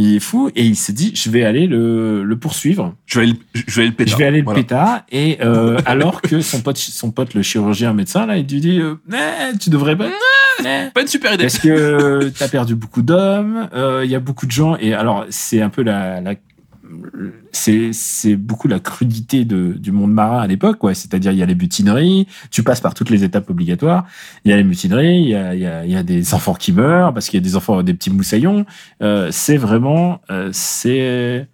Il 0.00 0.14
est 0.14 0.20
fou 0.20 0.48
et 0.54 0.64
il 0.64 0.76
s'est 0.76 0.92
dit, 0.92 1.10
je 1.16 1.28
vais 1.28 1.42
aller 1.44 1.66
le, 1.66 2.22
le 2.22 2.36
poursuivre. 2.38 2.94
Je 3.04 3.18
vais 3.18 3.24
aller, 3.26 3.32
le- 3.54 3.60
je 3.66 3.74
vais 3.74 3.80
aller 3.82 3.90
le 3.90 3.96
pétard. 3.96 4.12
Je 4.12 4.16
vais 4.18 4.24
aller 4.28 4.38
le 4.38 4.44
Voilà. 4.44 4.60
pétard. 4.60 5.00
Et 5.10 5.38
euh, 5.42 5.76
alors 5.86 6.22
que 6.22 6.40
son 6.40 6.60
pote, 6.62 6.76
son 6.78 7.10
pote, 7.10 7.34
le 7.34 7.42
chirurgien 7.42 7.92
médecin, 7.94 8.24
là, 8.24 8.36
il 8.36 8.46
lui 8.46 8.60
dit, 8.60 8.78
euh, 8.80 8.94
Eh, 9.12 9.58
tu 9.58 9.70
devrais 9.70 9.96
pas. 9.96 10.06
Eh, 10.60 10.90
Pas 10.94 11.00
une 11.02 11.08
super 11.08 11.34
idée. 11.34 11.42
parce 11.44 11.58
que 11.58 12.30
t'as 12.38 12.46
perdu 12.48 12.76
beaucoup 12.76 13.02
d'hommes, 13.02 13.68
euh, 13.74 14.02
il 14.04 14.10
y 14.10 14.14
a 14.14 14.20
beaucoup 14.20 14.46
de 14.46 14.52
gens, 14.52 14.76
et 14.76 14.94
alors 14.94 15.26
c'est 15.30 15.60
un 15.62 15.68
peu 15.68 15.82
la, 15.82 16.20
la 16.20 16.34
c'est 17.52 18.36
beaucoup 18.36 18.68
la 18.68 18.80
crudité 18.80 19.44
de, 19.44 19.72
du 19.72 19.92
monde 19.92 20.12
marin 20.12 20.40
à 20.40 20.46
l'époque, 20.46 20.78
quoi. 20.78 20.94
C'est-à-dire 20.94 21.32
il 21.32 21.38
y 21.38 21.42
a 21.42 21.46
les 21.46 21.54
mutineries, 21.54 22.26
tu 22.50 22.62
passes 22.62 22.80
par 22.80 22.94
toutes 22.94 23.10
les 23.10 23.24
étapes 23.24 23.50
obligatoires. 23.50 24.06
Il 24.44 24.50
y 24.50 24.54
a 24.54 24.56
les 24.56 24.64
mutineries, 24.64 25.22
il 25.22 25.28
y 25.28 25.34
a 25.34 25.54
il 25.54 25.60
y 25.60 25.66
a, 25.66 25.84
il 25.84 25.90
y 25.90 25.96
a 25.96 26.02
des 26.02 26.34
enfants 26.34 26.54
qui 26.54 26.72
meurent 26.72 27.12
parce 27.12 27.28
qu'il 27.28 27.38
y 27.38 27.42
a 27.42 27.44
des 27.44 27.56
enfants 27.56 27.82
des 27.82 27.94
petits 27.94 28.10
moussaillons. 28.10 28.64
Euh, 29.02 29.28
c'est 29.30 29.56
vraiment 29.56 30.20
euh, 30.30 30.50
c'est 30.52 31.48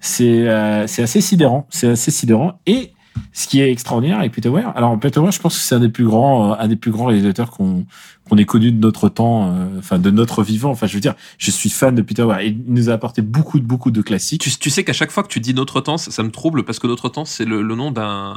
c'est 0.00 0.48
euh, 0.48 0.86
c'est 0.86 1.02
assez 1.02 1.20
sidérant, 1.20 1.66
c'est 1.70 1.88
assez 1.88 2.10
sidérant 2.10 2.60
et 2.66 2.92
ce 3.32 3.46
qui 3.46 3.60
est 3.60 3.70
extraordinaire 3.70 4.18
avec 4.18 4.32
Peter 4.32 4.48
Weir, 4.48 4.72
alors 4.76 4.98
Peter 4.98 5.20
Weir, 5.20 5.32
je 5.32 5.40
pense 5.40 5.56
que 5.56 5.62
c'est 5.62 5.74
un 5.74 5.80
des 5.80 5.88
plus 5.88 6.04
grands, 6.04 6.52
euh, 6.52 6.56
un 6.58 6.68
des 6.68 6.76
plus 6.76 6.90
grands 6.90 7.06
réalisateurs 7.06 7.50
qu'on 7.50 7.84
qu'on 8.28 8.38
ait 8.38 8.46
connu 8.46 8.72
de 8.72 8.80
notre 8.80 9.10
temps, 9.10 9.50
euh, 9.52 9.78
enfin 9.78 9.98
de 9.98 10.10
notre 10.10 10.42
vivant. 10.42 10.70
Enfin, 10.70 10.86
je 10.86 10.94
veux 10.94 11.00
dire, 11.00 11.14
je 11.36 11.50
suis 11.50 11.68
fan 11.68 11.94
de 11.94 12.00
Peter 12.00 12.22
Weir. 12.22 12.40
Il 12.40 12.62
nous 12.68 12.88
a 12.88 12.94
apporté 12.94 13.20
beaucoup 13.20 13.60
de 13.60 13.66
beaucoup 13.66 13.90
de 13.90 14.00
classiques. 14.00 14.40
Tu, 14.40 14.50
tu 14.50 14.70
sais 14.70 14.82
qu'à 14.82 14.94
chaque 14.94 15.10
fois 15.10 15.22
que 15.22 15.28
tu 15.28 15.40
dis 15.40 15.52
Notre 15.52 15.80
Temps, 15.82 15.98
ça, 15.98 16.10
ça 16.10 16.22
me 16.22 16.30
trouble 16.30 16.64
parce 16.64 16.78
que 16.78 16.86
Notre 16.86 17.10
Temps, 17.10 17.26
c'est 17.26 17.44
le, 17.44 17.60
le 17.60 17.74
nom 17.74 17.90
d'un 17.90 18.36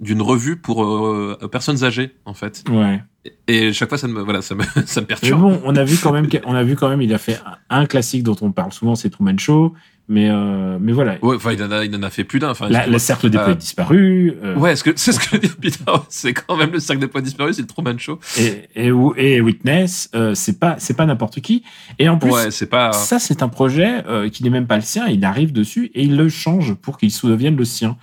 d'une 0.00 0.22
revue 0.22 0.56
pour 0.56 0.84
euh, 0.84 1.38
personnes 1.50 1.84
âgées, 1.84 2.16
en 2.24 2.34
fait. 2.34 2.64
Ouais. 2.68 3.00
Et 3.46 3.72
chaque 3.72 3.88
fois, 3.88 3.98
ça 3.98 4.08
me, 4.08 4.20
voilà, 4.20 4.42
ça 4.42 4.56
me, 4.56 4.62
ça 4.86 5.00
me 5.00 5.04
Mais 5.04 5.06
perturbe. 5.06 5.40
bon, 5.40 5.60
on 5.64 5.76
a 5.76 5.84
vu 5.84 5.96
quand 6.02 6.12
même, 6.12 6.28
on 6.44 6.54
a 6.54 6.64
vu 6.64 6.74
quand 6.74 6.88
même, 6.88 7.02
il 7.02 7.14
a 7.14 7.18
fait 7.18 7.40
un 7.70 7.86
classique 7.86 8.24
dont 8.24 8.36
on 8.40 8.50
parle 8.50 8.72
souvent, 8.72 8.96
c'est 8.96 9.10
Truman 9.10 9.38
Show. 9.38 9.74
Mais 10.08 10.28
euh, 10.28 10.78
mais 10.80 10.92
voilà, 10.92 11.16
Ouais, 11.22 11.36
enfin, 11.36 11.52
il 11.52 11.62
en 11.62 11.70
a, 11.70 11.84
il 11.84 11.94
en 11.94 12.02
a 12.02 12.10
fait 12.10 12.24
plus 12.24 12.38
d'un. 12.40 12.50
Enfin, 12.50 12.68
la, 12.68 12.86
le 12.86 12.98
cercle 12.98 13.30
des 13.30 13.38
Euh, 13.38 13.44
poètes 13.44 13.58
disparus. 13.58 14.34
euh, 14.42 14.56
Ouais, 14.56 14.72
est-ce 14.72 14.82
que 14.84 14.90
c'est 14.96 15.12
ce 15.12 15.20
que 15.20 15.36
dit 15.36 15.48
Peter 15.48 15.78
C'est 16.08 16.32
quand 16.34 16.56
même 16.56 16.72
le 16.72 16.80
cercle 16.80 17.00
des 17.00 17.06
points 17.08 17.22
disparus, 17.22 17.54
c'est 17.56 17.62
le 17.62 17.68
Truman 17.68 17.96
Show. 17.98 18.18
et, 18.36 18.64
et, 18.74 18.90
et 19.16 19.40
Witness, 19.40 20.10
euh, 20.14 20.34
c'est 20.34 20.58
pas 20.58 20.74
c'est 20.78 20.94
pas 20.96 21.06
n'importe 21.06 21.40
qui. 21.40 21.62
Et 22.00 22.08
en 22.08 22.18
plus, 22.18 22.30
Ouais, 22.32 22.50
c'est 22.50 22.66
pas. 22.66 22.92
Ça, 22.92 23.18
c'est 23.20 23.42
un 23.42 23.48
projet 23.48 24.02
euh, 24.08 24.28
qui 24.28 24.42
n'est 24.42 24.50
même 24.50 24.66
pas 24.66 24.76
le 24.76 24.82
sien. 24.82 25.06
Il 25.06 25.24
arrive 25.24 25.52
dessus 25.52 25.90
et 25.94 26.02
il 26.02 26.16
le 26.16 26.28
change 26.28 26.74
pour 26.74 26.98
qu'il 26.98 27.10
se 27.12 27.26
devienne 27.28 27.56
le 27.56 27.64
sien. 27.64 27.96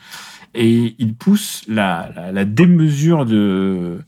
Et 0.56 0.96
il 0.98 1.14
pousse 1.14 1.64
la, 1.68 2.10
la, 2.16 2.32
la 2.32 2.46
démesure 2.46 3.26
de. 3.26 4.00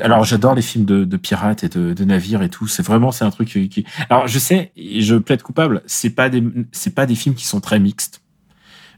Alors, 0.00 0.24
j'adore 0.24 0.54
les 0.54 0.62
films 0.62 0.84
de, 0.84 1.16
pirates 1.16 1.64
et 1.64 1.68
de, 1.68 2.04
navires 2.04 2.42
et 2.42 2.48
tout. 2.48 2.66
C'est 2.66 2.82
vraiment, 2.82 3.12
c'est 3.12 3.24
un 3.24 3.30
truc 3.30 3.48
qui. 3.48 3.84
Alors, 4.08 4.26
je 4.26 4.38
sais, 4.38 4.72
je 4.76 5.16
plaide 5.16 5.42
coupable. 5.42 5.82
C'est 5.86 6.10
pas 6.10 6.28
des, 6.28 6.42
c'est 6.72 6.94
pas 6.94 7.06
des 7.06 7.14
films 7.14 7.34
qui 7.34 7.46
sont 7.46 7.60
très 7.60 7.78
mixtes. 7.78 8.21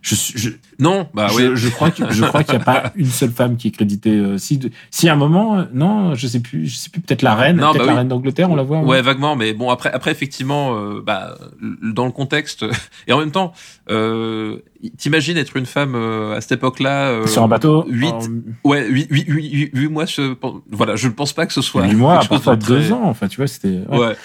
Je, 0.06 0.14
je, 0.34 0.50
non, 0.78 1.08
bah 1.14 1.28
je, 1.30 1.34
oui. 1.34 1.50
je 1.54 1.66
crois 1.70 1.90
que 1.90 2.12
je 2.12 2.22
crois 2.26 2.44
qu'il 2.44 2.54
n'y 2.56 2.60
a 2.60 2.64
pas 2.64 2.92
une 2.96 3.06
seule 3.06 3.30
femme 3.30 3.56
qui 3.56 3.68
est 3.68 3.70
créditée. 3.70 4.10
euh, 4.10 4.36
si, 4.36 4.60
si 4.90 5.08
à 5.08 5.14
un 5.14 5.16
moment, 5.16 5.56
euh, 5.56 5.64
non, 5.72 6.14
je 6.14 6.26
sais 6.26 6.40
plus, 6.40 6.66
je 6.66 6.76
sais 6.76 6.90
plus, 6.90 7.00
peut-être 7.00 7.22
la 7.22 7.34
reine, 7.34 7.56
Non, 7.56 7.68
peut-être 7.72 7.78
bah 7.80 7.86
la 7.86 7.92
oui. 7.92 7.98
reine 8.00 8.08
d'Angleterre, 8.08 8.50
on 8.50 8.54
la 8.54 8.64
voit. 8.64 8.80
Ouais, 8.82 9.00
vaguement, 9.00 9.34
mais 9.34 9.54
bon, 9.54 9.70
après, 9.70 9.90
après 9.90 10.10
effectivement, 10.10 10.76
euh, 10.76 11.02
bah, 11.02 11.38
dans 11.82 12.04
le 12.04 12.12
contexte, 12.12 12.66
et 13.08 13.14
en 13.14 13.18
même 13.18 13.30
temps, 13.30 13.54
euh, 13.90 14.58
t'imagines 14.98 15.38
être 15.38 15.56
une 15.56 15.64
femme 15.64 15.94
euh, 15.94 16.36
à 16.36 16.42
cette 16.42 16.52
époque-là. 16.52 17.06
euh, 17.08 17.26
Sur 17.26 17.42
un 17.42 17.48
bateau. 17.48 17.86
Huit, 17.88 18.08
en 18.12 18.20
ouais, 18.68 18.86
huit, 18.86 19.06
huit, 19.10 19.24
huit, 19.26 19.50
huit- 19.52 19.70
huit 19.72 19.88
mois, 19.88 20.04
je, 20.04 20.34
voilà, 20.70 20.96
je 20.96 21.08
ne 21.08 21.12
pense 21.14 21.32
pas 21.32 21.46
que 21.46 21.54
ce 21.54 21.62
soit. 21.62 21.86
huit 21.86 21.94
mois, 21.94 22.18
quelque 22.18 22.28
chose 22.28 22.30
parfois 22.44 22.56
de 22.56 22.62
très- 22.62 22.74
deux 22.74 22.92
ans. 22.92 23.04
Enfin, 23.04 23.26
tu 23.28 23.38
vois, 23.38 23.46
c'était. 23.46 23.80
ouais. 23.88 23.98
Ouais. 23.98 24.16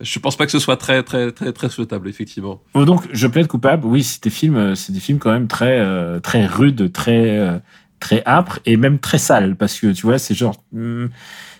Je 0.00 0.18
pense 0.18 0.36
pas 0.36 0.46
que 0.46 0.52
ce 0.52 0.58
soit 0.58 0.76
très, 0.76 1.02
très, 1.02 1.32
très, 1.32 1.52
très 1.52 1.68
souhaitable, 1.68 2.08
effectivement. 2.08 2.62
Oh, 2.74 2.84
Donc, 2.84 3.02
je 3.12 3.26
plaide 3.26 3.46
coupable. 3.48 3.86
Oui, 3.86 4.02
c'est 4.02 4.22
des 4.22 4.30
films, 4.30 4.56
euh, 4.56 4.74
c'est 4.74 4.92
des 4.92 5.00
films 5.00 5.18
quand 5.18 5.32
même 5.32 5.48
très, 5.48 5.78
euh, 5.80 6.20
très 6.20 6.46
rudes, 6.46 6.92
très, 6.92 7.38
euh, 7.38 7.58
très 8.00 8.22
âpres 8.26 8.60
et 8.66 8.76
même 8.76 8.98
très 8.98 9.18
sales 9.18 9.56
parce 9.56 9.80
que 9.80 9.88
tu 9.92 10.02
vois, 10.06 10.18
c'est 10.18 10.34
genre, 10.34 10.62
hmm, 10.72 11.06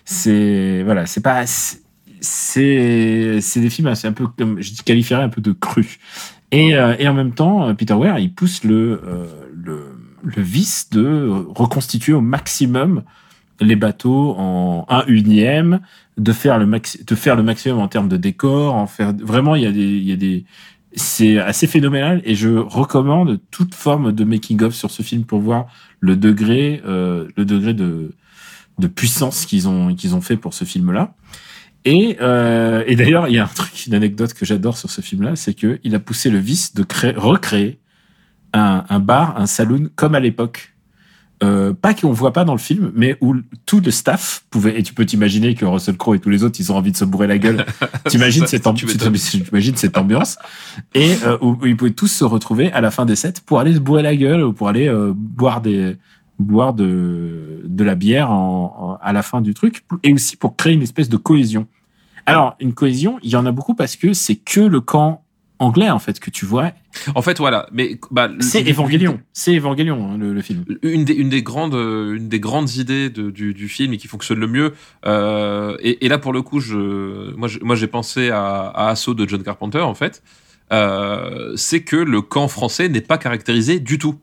c'est 0.05 0.83
voilà, 0.83 1.05
c'est 1.05 1.21
pas, 1.21 1.45
c'est- 1.47 1.81
c'est, 2.21 3.59
des 3.59 3.69
films, 3.69 3.93
c'est 3.95 4.07
un 4.07 4.13
peu 4.13 4.27
comme 4.27 4.61
je 4.61 4.71
qualifierais 4.83 5.23
un 5.23 5.29
peu 5.29 5.41
de 5.41 5.51
cru. 5.51 5.97
Et, 6.51 6.69
et 6.69 7.07
en 7.07 7.13
même 7.13 7.33
temps, 7.33 7.73
Peter 7.75 7.93
Weir, 7.93 8.17
il 8.19 8.33
pousse 8.33 8.63
le, 8.63 9.01
le 10.23 10.41
vice 10.41 10.89
de 10.91 11.29
reconstituer 11.55 12.13
au 12.13 12.21
maximum 12.21 13.03
les 13.59 13.75
bateaux 13.75 14.35
en 14.37 14.85
un 14.89 15.03
unième, 15.07 15.79
de 16.17 16.31
faire 16.31 16.57
le 16.57 16.65
maxi 16.65 17.03
de 17.03 17.15
faire 17.15 17.35
le 17.35 17.43
maximum 17.43 17.79
en 17.79 17.87
termes 17.87 18.09
de 18.09 18.17
décor, 18.17 18.75
en 18.75 18.87
faire 18.87 19.13
vraiment 19.13 19.55
il 19.55 19.63
y 19.63 19.67
a 19.67 19.71
des 19.71 19.81
il 19.81 20.07
y 20.07 20.11
a 20.11 20.15
des 20.15 20.45
c'est 20.93 21.37
assez 21.37 21.67
phénoménal 21.67 22.21
et 22.25 22.35
je 22.35 22.49
recommande 22.49 23.39
toute 23.51 23.75
forme 23.75 24.11
de 24.11 24.23
making 24.23 24.63
of 24.63 24.73
sur 24.73 24.89
ce 24.89 25.03
film 25.03 25.25
pour 25.25 25.39
voir 25.39 25.67
le 25.99 26.15
degré 26.15 26.81
euh, 26.87 27.27
le 27.35 27.45
degré 27.45 27.73
de 27.73 28.13
de 28.79 28.87
puissance 28.87 29.45
qu'ils 29.45 29.67
ont 29.67 29.93
qu'ils 29.95 30.15
ont 30.15 30.21
fait 30.21 30.37
pour 30.37 30.53
ce 30.53 30.65
film 30.65 30.91
là. 30.91 31.15
Et, 31.85 32.17
euh, 32.19 32.83
et 32.85 32.97
d'ailleurs, 32.97 33.29
il 33.29 33.35
y 33.35 33.39
a 33.39 33.45
un 33.45 33.47
truc, 33.47 33.85
une 33.85 33.93
anecdote 33.93 34.33
que 34.33 34.45
j'adore 34.45 34.77
sur 34.77 34.89
ce 34.89 34.99
film-là, 34.99 35.37
c'est 35.37 35.53
que 35.53 35.79
il 35.85 35.95
a 35.95 35.99
poussé 35.99 36.29
le 36.29 36.37
vice 36.37 36.73
de 36.73 36.83
créer, 36.83 37.13
recréer 37.15 37.79
un, 38.51 38.83
un 38.89 38.99
bar, 38.99 39.39
un 39.39 39.45
saloon 39.45 39.89
comme 39.95 40.13
à 40.13 40.19
l'époque. 40.19 40.75
Euh, 41.43 41.71
pas 41.71 41.93
qu'on 41.93 42.11
voit 42.11 42.33
pas 42.33 42.45
dans 42.45 42.53
le 42.53 42.59
film, 42.59 42.91
mais 42.95 43.15
où 43.21 43.35
tout 43.67 43.79
le 43.79 43.91
staff 43.91 44.43
pouvait. 44.49 44.79
Et 44.79 44.81
tu 44.83 44.95
peux 44.95 45.05
t'imaginer 45.05 45.53
que 45.53 45.65
Russell 45.65 45.95
Crowe 45.95 46.15
et 46.15 46.19
tous 46.19 46.29
les 46.31 46.43
autres, 46.43 46.59
ils 46.59 46.71
ont 46.71 46.75
envie 46.77 46.91
de 46.91 46.97
se 46.97 47.05
bourrer 47.05 47.27
la 47.27 47.37
gueule. 47.37 47.63
T'imagines 48.09 48.47
cette, 48.47 48.65
ambi- 48.65 48.79
cette 49.77 49.97
ambiance 49.99 50.39
et 50.95 51.13
euh, 51.25 51.37
où, 51.41 51.55
où 51.61 51.65
ils 51.67 51.77
pouvaient 51.77 51.91
tous 51.91 52.07
se 52.07 52.23
retrouver 52.23 52.71
à 52.71 52.81
la 52.81 52.89
fin 52.89 53.05
des 53.05 53.15
sets 53.15 53.35
pour 53.45 53.59
aller 53.59 53.75
se 53.75 53.79
bourrer 53.79 54.01
la 54.01 54.15
gueule 54.15 54.41
ou 54.43 54.51
pour 54.51 54.67
aller 54.67 54.87
euh, 54.87 55.13
boire 55.15 55.61
des 55.61 55.95
boire 56.39 56.73
de 56.73 57.61
de 57.65 57.83
la 57.83 57.93
bière 57.95 58.31
en, 58.31 58.97
en- 58.99 59.05
à 59.05 59.13
la 59.13 59.21
fin 59.21 59.41
du 59.41 59.53
truc 59.53 59.83
et 60.03 60.13
aussi 60.13 60.37
pour 60.37 60.55
créer 60.55 60.73
une 60.73 60.81
espèce 60.83 61.09
de 61.09 61.17
cohésion. 61.17 61.67
Alors 62.25 62.55
une 62.59 62.73
cohésion, 62.73 63.19
il 63.21 63.29
y 63.29 63.35
en 63.35 63.45
a 63.45 63.51
beaucoup 63.51 63.75
parce 63.75 63.95
que 63.95 64.13
c'est 64.13 64.35
que 64.35 64.61
le 64.61 64.81
camp 64.81 65.23
anglais 65.59 65.89
en 65.91 65.99
fait 65.99 66.19
que 66.19 66.29
tu 66.31 66.45
vois. 66.45 66.71
En 67.15 67.21
fait, 67.21 67.37
voilà. 67.39 67.67
Mais, 67.71 67.99
bah, 68.11 68.29
C'est 68.39 68.67
Evangelion, 68.69 69.19
c'est 69.33 69.55
Evangelion 69.57 70.11
hein, 70.11 70.17
le, 70.17 70.33
le 70.33 70.41
film. 70.41 70.63
une 70.83 71.05
des, 71.05 71.13
une 71.13 71.29
des 71.29 71.43
grandes 71.43 71.75
euh, 71.75 72.15
une 72.15 72.29
des 72.29 72.39
grandes 72.39 72.71
idées 72.75 73.09
de- 73.09 73.29
du, 73.31 73.53
du 73.53 73.67
film 73.69 73.93
et 73.93 73.97
qui 73.97 74.07
fonctionne 74.07 74.39
le 74.39 74.47
mieux 74.47 74.73
euh, 75.05 75.75
et, 75.79 76.05
et 76.05 76.09
là 76.09 76.17
pour 76.17 76.33
le 76.33 76.41
coup 76.41 76.59
je 76.59 77.33
moi 77.35 77.47
je- 77.47 77.59
moi 77.61 77.75
j'ai 77.75 77.87
pensé 77.87 78.29
à, 78.29 78.67
à 78.67 78.89
Assaut 78.89 79.13
de 79.13 79.27
John 79.27 79.43
Carpenter 79.43 79.79
en 79.79 79.93
fait 79.95 80.23
euh, 80.73 81.53
c'est 81.55 81.81
que 81.81 81.95
le 81.95 82.21
camp 82.21 82.47
français 82.47 82.89
n'est 82.89 83.01
pas 83.01 83.17
caractérisé 83.17 83.79
du 83.79 83.97
tout 83.97 84.15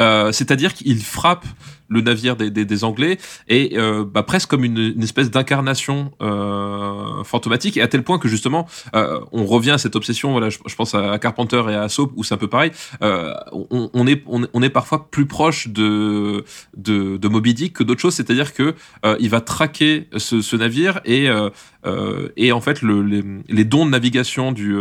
Euh, 0.00 0.30
c'est-à-dire 0.30 0.74
qu'il 0.74 1.02
frappe 1.02 1.44
le 1.88 2.00
navire 2.00 2.36
des, 2.36 2.50
des, 2.50 2.64
des 2.64 2.84
Anglais 2.84 3.18
et 3.48 3.78
euh, 3.78 4.04
bah, 4.04 4.22
presque 4.22 4.48
comme 4.48 4.64
une, 4.64 4.78
une 4.78 5.02
espèce 5.02 5.30
d'incarnation 5.30 6.12
euh, 6.22 7.22
fantomatique 7.24 7.76
et 7.76 7.82
à 7.82 7.88
tel 7.88 8.02
point 8.02 8.18
que 8.18 8.28
justement 8.28 8.66
euh, 8.94 9.20
on 9.32 9.44
revient 9.44 9.72
à 9.72 9.78
cette 9.78 9.96
obsession 9.96 10.32
voilà 10.32 10.48
je, 10.50 10.58
je 10.66 10.74
pense 10.74 10.94
à 10.94 11.18
Carpenter 11.18 11.62
et 11.68 11.74
à 11.74 11.82
Assaut 11.82 12.12
où 12.16 12.24
c'est 12.24 12.34
un 12.34 12.38
peu 12.38 12.48
pareil 12.48 12.70
euh, 13.02 13.34
on, 13.52 13.90
on 13.92 14.06
est 14.06 14.22
on, 14.26 14.46
on 14.52 14.62
est 14.62 14.70
parfois 14.70 15.10
plus 15.10 15.26
proche 15.26 15.68
de 15.68 16.44
de, 16.76 17.16
de 17.16 17.28
Moby 17.28 17.54
Dick 17.54 17.72
que 17.74 17.84
d'autres 17.84 18.00
choses. 18.00 18.14
C'est-à-dire 18.14 18.54
que 18.54 18.74
euh, 19.04 19.16
il 19.20 19.30
va 19.30 19.40
traquer 19.40 20.08
ce, 20.16 20.40
ce 20.40 20.56
navire 20.56 21.00
et 21.04 21.28
euh, 21.28 21.50
et 22.36 22.52
en 22.52 22.60
fait 22.60 22.82
le, 22.82 23.02
les, 23.02 23.22
les 23.48 23.64
dons 23.64 23.86
de 23.86 23.90
navigation 23.90 24.52
du 24.52 24.76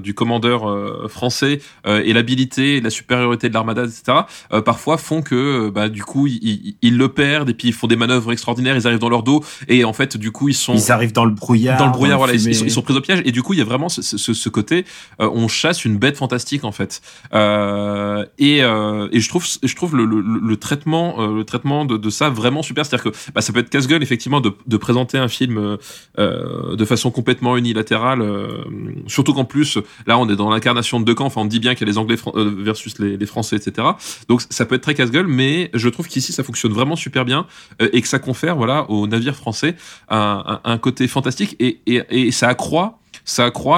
du 0.00 0.14
commandeur 0.14 1.10
français 1.10 1.60
et 1.86 2.12
l'habilité 2.12 2.80
la 2.80 2.90
supériorité 2.90 3.48
de 3.48 3.54
l'armada 3.54 3.84
etc 3.84 4.20
parfois 4.64 4.98
font 4.98 5.22
que 5.22 5.70
bah, 5.70 5.88
du 5.88 6.04
coup 6.04 6.26
ils, 6.44 6.76
ils 6.82 6.96
le 6.96 7.08
perdent 7.08 7.50
et 7.50 7.54
puis 7.54 7.68
ils 7.68 7.74
font 7.74 7.86
des 7.86 7.96
manœuvres 7.96 8.32
extraordinaires 8.32 8.76
ils 8.76 8.86
arrivent 8.86 9.00
dans 9.00 9.08
leur 9.08 9.22
dos 9.22 9.42
et 9.68 9.84
en 9.84 9.92
fait 9.92 10.16
du 10.16 10.30
coup 10.30 10.48
ils 10.48 10.54
sont 10.54 10.74
Ils 10.74 10.92
arrivent 10.92 11.12
dans 11.12 11.24
le 11.24 11.32
brouillard. 11.32 11.78
dans 11.78 11.86
le 11.86 11.92
brouillard, 11.92 12.18
la 12.18 12.26
voilà, 12.26 12.34
ils, 12.34 12.70
sont, 12.70 12.82
pris 12.82 12.94
au 12.94 13.00
piège. 13.00 13.22
Et 13.24 13.32
du 13.32 13.42
coup, 13.42 13.52
il 13.54 13.58
y 13.58 13.62
a 13.62 13.64
vraiment 13.64 13.88
ce, 13.88 14.02
ce, 14.02 14.32
ce 14.34 14.48
côté, 14.48 14.84
euh, 15.20 15.28
on 15.32 15.48
chasse 15.48 15.84
une 15.84 15.96
bête 15.98 16.16
fantastique 16.16 16.64
en 16.64 16.72
fait. 16.72 17.00
Euh, 17.32 18.24
et, 18.38 18.62
euh, 18.62 19.08
et 19.12 19.20
je 19.20 19.28
trouve, 19.28 19.46
je 19.62 19.74
trouve 19.74 19.96
le, 19.96 20.04
le, 20.04 20.20
le 20.20 20.56
traitement, 20.56 21.16
euh, 21.20 21.34
le 21.34 21.44
traitement 21.44 21.84
de, 21.84 21.96
de 21.96 22.10
ça 22.10 22.28
vraiment 22.30 22.62
super. 22.62 22.84
C'est-à-dire 22.86 23.10
que 23.12 23.16
bah, 23.34 23.40
ça 23.40 23.52
peut 23.52 23.60
être 23.60 23.70
casse-gueule 23.70 24.02
effectivement 24.02 24.40
de, 24.40 24.52
de 24.66 24.76
présenter 24.76 25.18
un 25.18 25.28
film 25.28 25.58
euh, 25.58 25.76
euh, 26.18 26.76
de 26.76 26.84
façon 26.84 27.10
complètement 27.10 27.56
unilatérale. 27.56 28.20
euh, 28.22 28.64
surtout 29.06 29.32
qu'en 29.34 29.44
plus, 29.44 29.78
là, 30.06 30.18
on 30.18 30.28
est 30.28 30.36
dans 30.36 30.50
l'incarnation 30.50 31.00
de 31.00 31.04
deux 31.04 31.14
camps. 31.14 31.26
Enfin, 31.26 31.42
on 31.42 31.46
dit 31.46 31.60
bien 31.60 31.74
qu'il 31.74 31.86
y 31.86 31.90
a 31.90 31.92
les 31.92 31.98
Anglais 31.98 32.16
euh, 32.34 32.52
versus 32.58 32.98
les, 32.98 33.16
les 33.16 33.26
Français, 33.26 33.56
etc. 33.56 33.88
Donc, 34.28 34.42
ça 34.50 34.64
peut 34.66 34.74
être 34.74 34.82
très 34.82 34.94
casse-gueule, 34.94 35.26
mais 35.26 35.70
je 35.74 35.88
trouve 35.88 36.08
qu'ici, 36.08 36.32
ça 36.34 36.44
fonctionne 36.44 36.72
vraiment 36.72 36.96
super 36.96 37.24
bien 37.24 37.46
euh, 37.80 37.88
et 37.92 38.02
que 38.02 38.08
ça 38.08 38.18
confère, 38.18 38.56
voilà, 38.56 38.90
aux 38.90 39.06
navires 39.06 39.36
français 39.36 39.76
un, 40.08 40.78
côté 40.80 41.08
fantastique 41.08 41.56
et, 41.60 42.30
ça 42.32 42.48
accroît 42.48 42.98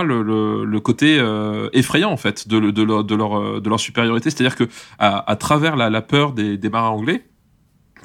le, 0.02 0.78
côté 0.78 1.18
euh, 1.18 1.68
effrayant 1.72 2.10
en 2.10 2.16
fait 2.16 2.46
euh, 2.52 2.72
de 2.72 3.68
leur 3.68 3.80
supériorité. 3.80 4.30
C'est 4.30 4.40
à 4.40 4.48
dire 4.48 4.56
que 4.56 4.64
à, 4.98 5.36
travers 5.36 5.76
la, 5.76 5.90
la 5.90 6.02
peur 6.02 6.32
des, 6.32 6.56
des 6.56 6.68
marins 6.68 6.88
anglais 6.90 7.24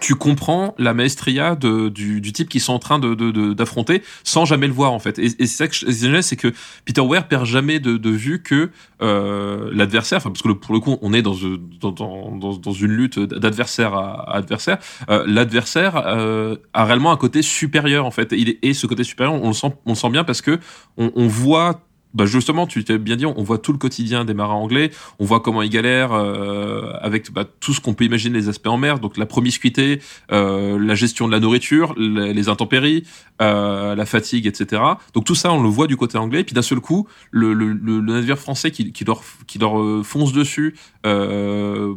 tu 0.01 0.15
comprends 0.15 0.75
la 0.77 0.93
maestria 0.93 1.55
de, 1.55 1.87
du, 1.87 2.19
du 2.19 2.33
type 2.33 2.49
qu'ils 2.49 2.59
sont 2.59 2.73
en 2.73 2.79
train 2.79 2.99
de, 2.99 3.13
de, 3.13 3.31
de- 3.31 3.53
d'affronter 3.53 4.01
sans 4.23 4.45
jamais 4.45 4.67
le 4.67 4.73
voir 4.73 4.91
en 4.91 4.99
fait. 4.99 5.17
Et, 5.19 5.25
et 5.25 5.45
c'est 5.45 5.47
ça 5.47 5.67
que 5.67 5.75
je 5.75 6.21
c'est 6.21 6.35
que 6.35 6.51
Peter 6.85 7.01
Weir 7.01 7.27
perd 7.27 7.45
jamais 7.45 7.79
de, 7.79 7.95
vue 8.09 8.41
que 8.41 8.71
euh, 9.01 9.69
l'adversaire, 9.71 10.17
enfin 10.17 10.31
parce 10.31 10.41
que 10.41 10.47
le- 10.49 10.55
pour 10.55 10.73
le 10.73 10.79
coup 10.79 10.97
on 11.01 11.13
est 11.13 11.21
dans, 11.21 11.35
euh, 11.35 11.57
dans, 11.79 11.91
dans, 11.91 12.35
dans, 12.35 12.53
dans 12.57 12.71
une 12.73 12.91
lutte 12.91 13.19
d'adversaire 13.19 13.93
à, 13.93 14.29
à 14.31 14.37
adversaire, 14.37 14.79
euh, 15.09 15.23
l'adversaire 15.27 15.95
euh, 16.05 16.55
a 16.73 16.83
réellement 16.85 17.11
un 17.11 17.17
côté 17.17 17.41
supérieur 17.43 18.05
en 18.05 18.11
fait. 18.11 18.33
Il 18.35 18.49
est, 18.49 18.59
et 18.63 18.73
ce 18.73 18.87
côté 18.87 19.03
supérieur, 19.03 19.35
on 19.41 19.47
le 19.47 19.53
sent, 19.53 19.71
on 19.85 19.91
le 19.91 19.95
sent 19.95 20.09
bien 20.09 20.23
parce 20.23 20.41
que 20.41 20.59
on, 20.97 21.11
on 21.15 21.27
voit 21.27 21.81
bah 22.13 22.25
justement, 22.25 22.67
tu 22.67 22.83
t'es 22.83 22.97
bien 22.97 23.15
dit, 23.15 23.25
on 23.25 23.43
voit 23.43 23.57
tout 23.57 23.71
le 23.71 23.77
quotidien 23.77 24.25
des 24.25 24.33
marins 24.33 24.55
anglais, 24.55 24.91
on 25.19 25.25
voit 25.25 25.39
comment 25.39 25.61
ils 25.61 25.69
galèrent 25.69 26.13
euh, 26.13 26.93
avec 27.01 27.31
bah, 27.31 27.45
tout 27.59 27.73
ce 27.73 27.79
qu'on 27.79 27.93
peut 27.93 28.03
imaginer 28.03 28.37
les 28.37 28.49
aspects 28.49 28.67
en 28.67 28.77
mer, 28.77 28.99
donc 28.99 29.17
la 29.17 29.25
promiscuité, 29.25 30.01
euh, 30.31 30.77
la 30.79 30.95
gestion 30.95 31.27
de 31.27 31.31
la 31.31 31.39
nourriture, 31.39 31.93
les, 31.97 32.49
intempéries, 32.49 33.03
euh, 33.41 33.95
la 33.95 34.05
fatigue, 34.05 34.47
etc. 34.47 34.81
Donc 35.13 35.25
tout 35.25 35.35
ça, 35.35 35.51
on 35.53 35.61
le 35.61 35.69
voit 35.69 35.87
du 35.87 35.97
côté 35.97 36.17
anglais, 36.17 36.43
puis 36.43 36.53
d'un 36.53 36.61
seul 36.61 36.79
coup, 36.79 37.07
le, 37.31 37.53
le, 37.53 37.73
le, 37.73 38.01
navire 38.01 38.37
français 38.37 38.71
qui, 38.71 38.91
qui 38.91 39.05
leur, 39.05 39.23
qui 39.47 39.59
leur 39.59 39.79
euh, 39.79 40.03
fonce 40.03 40.33
dessus. 40.33 40.75
Euh, 41.05 41.95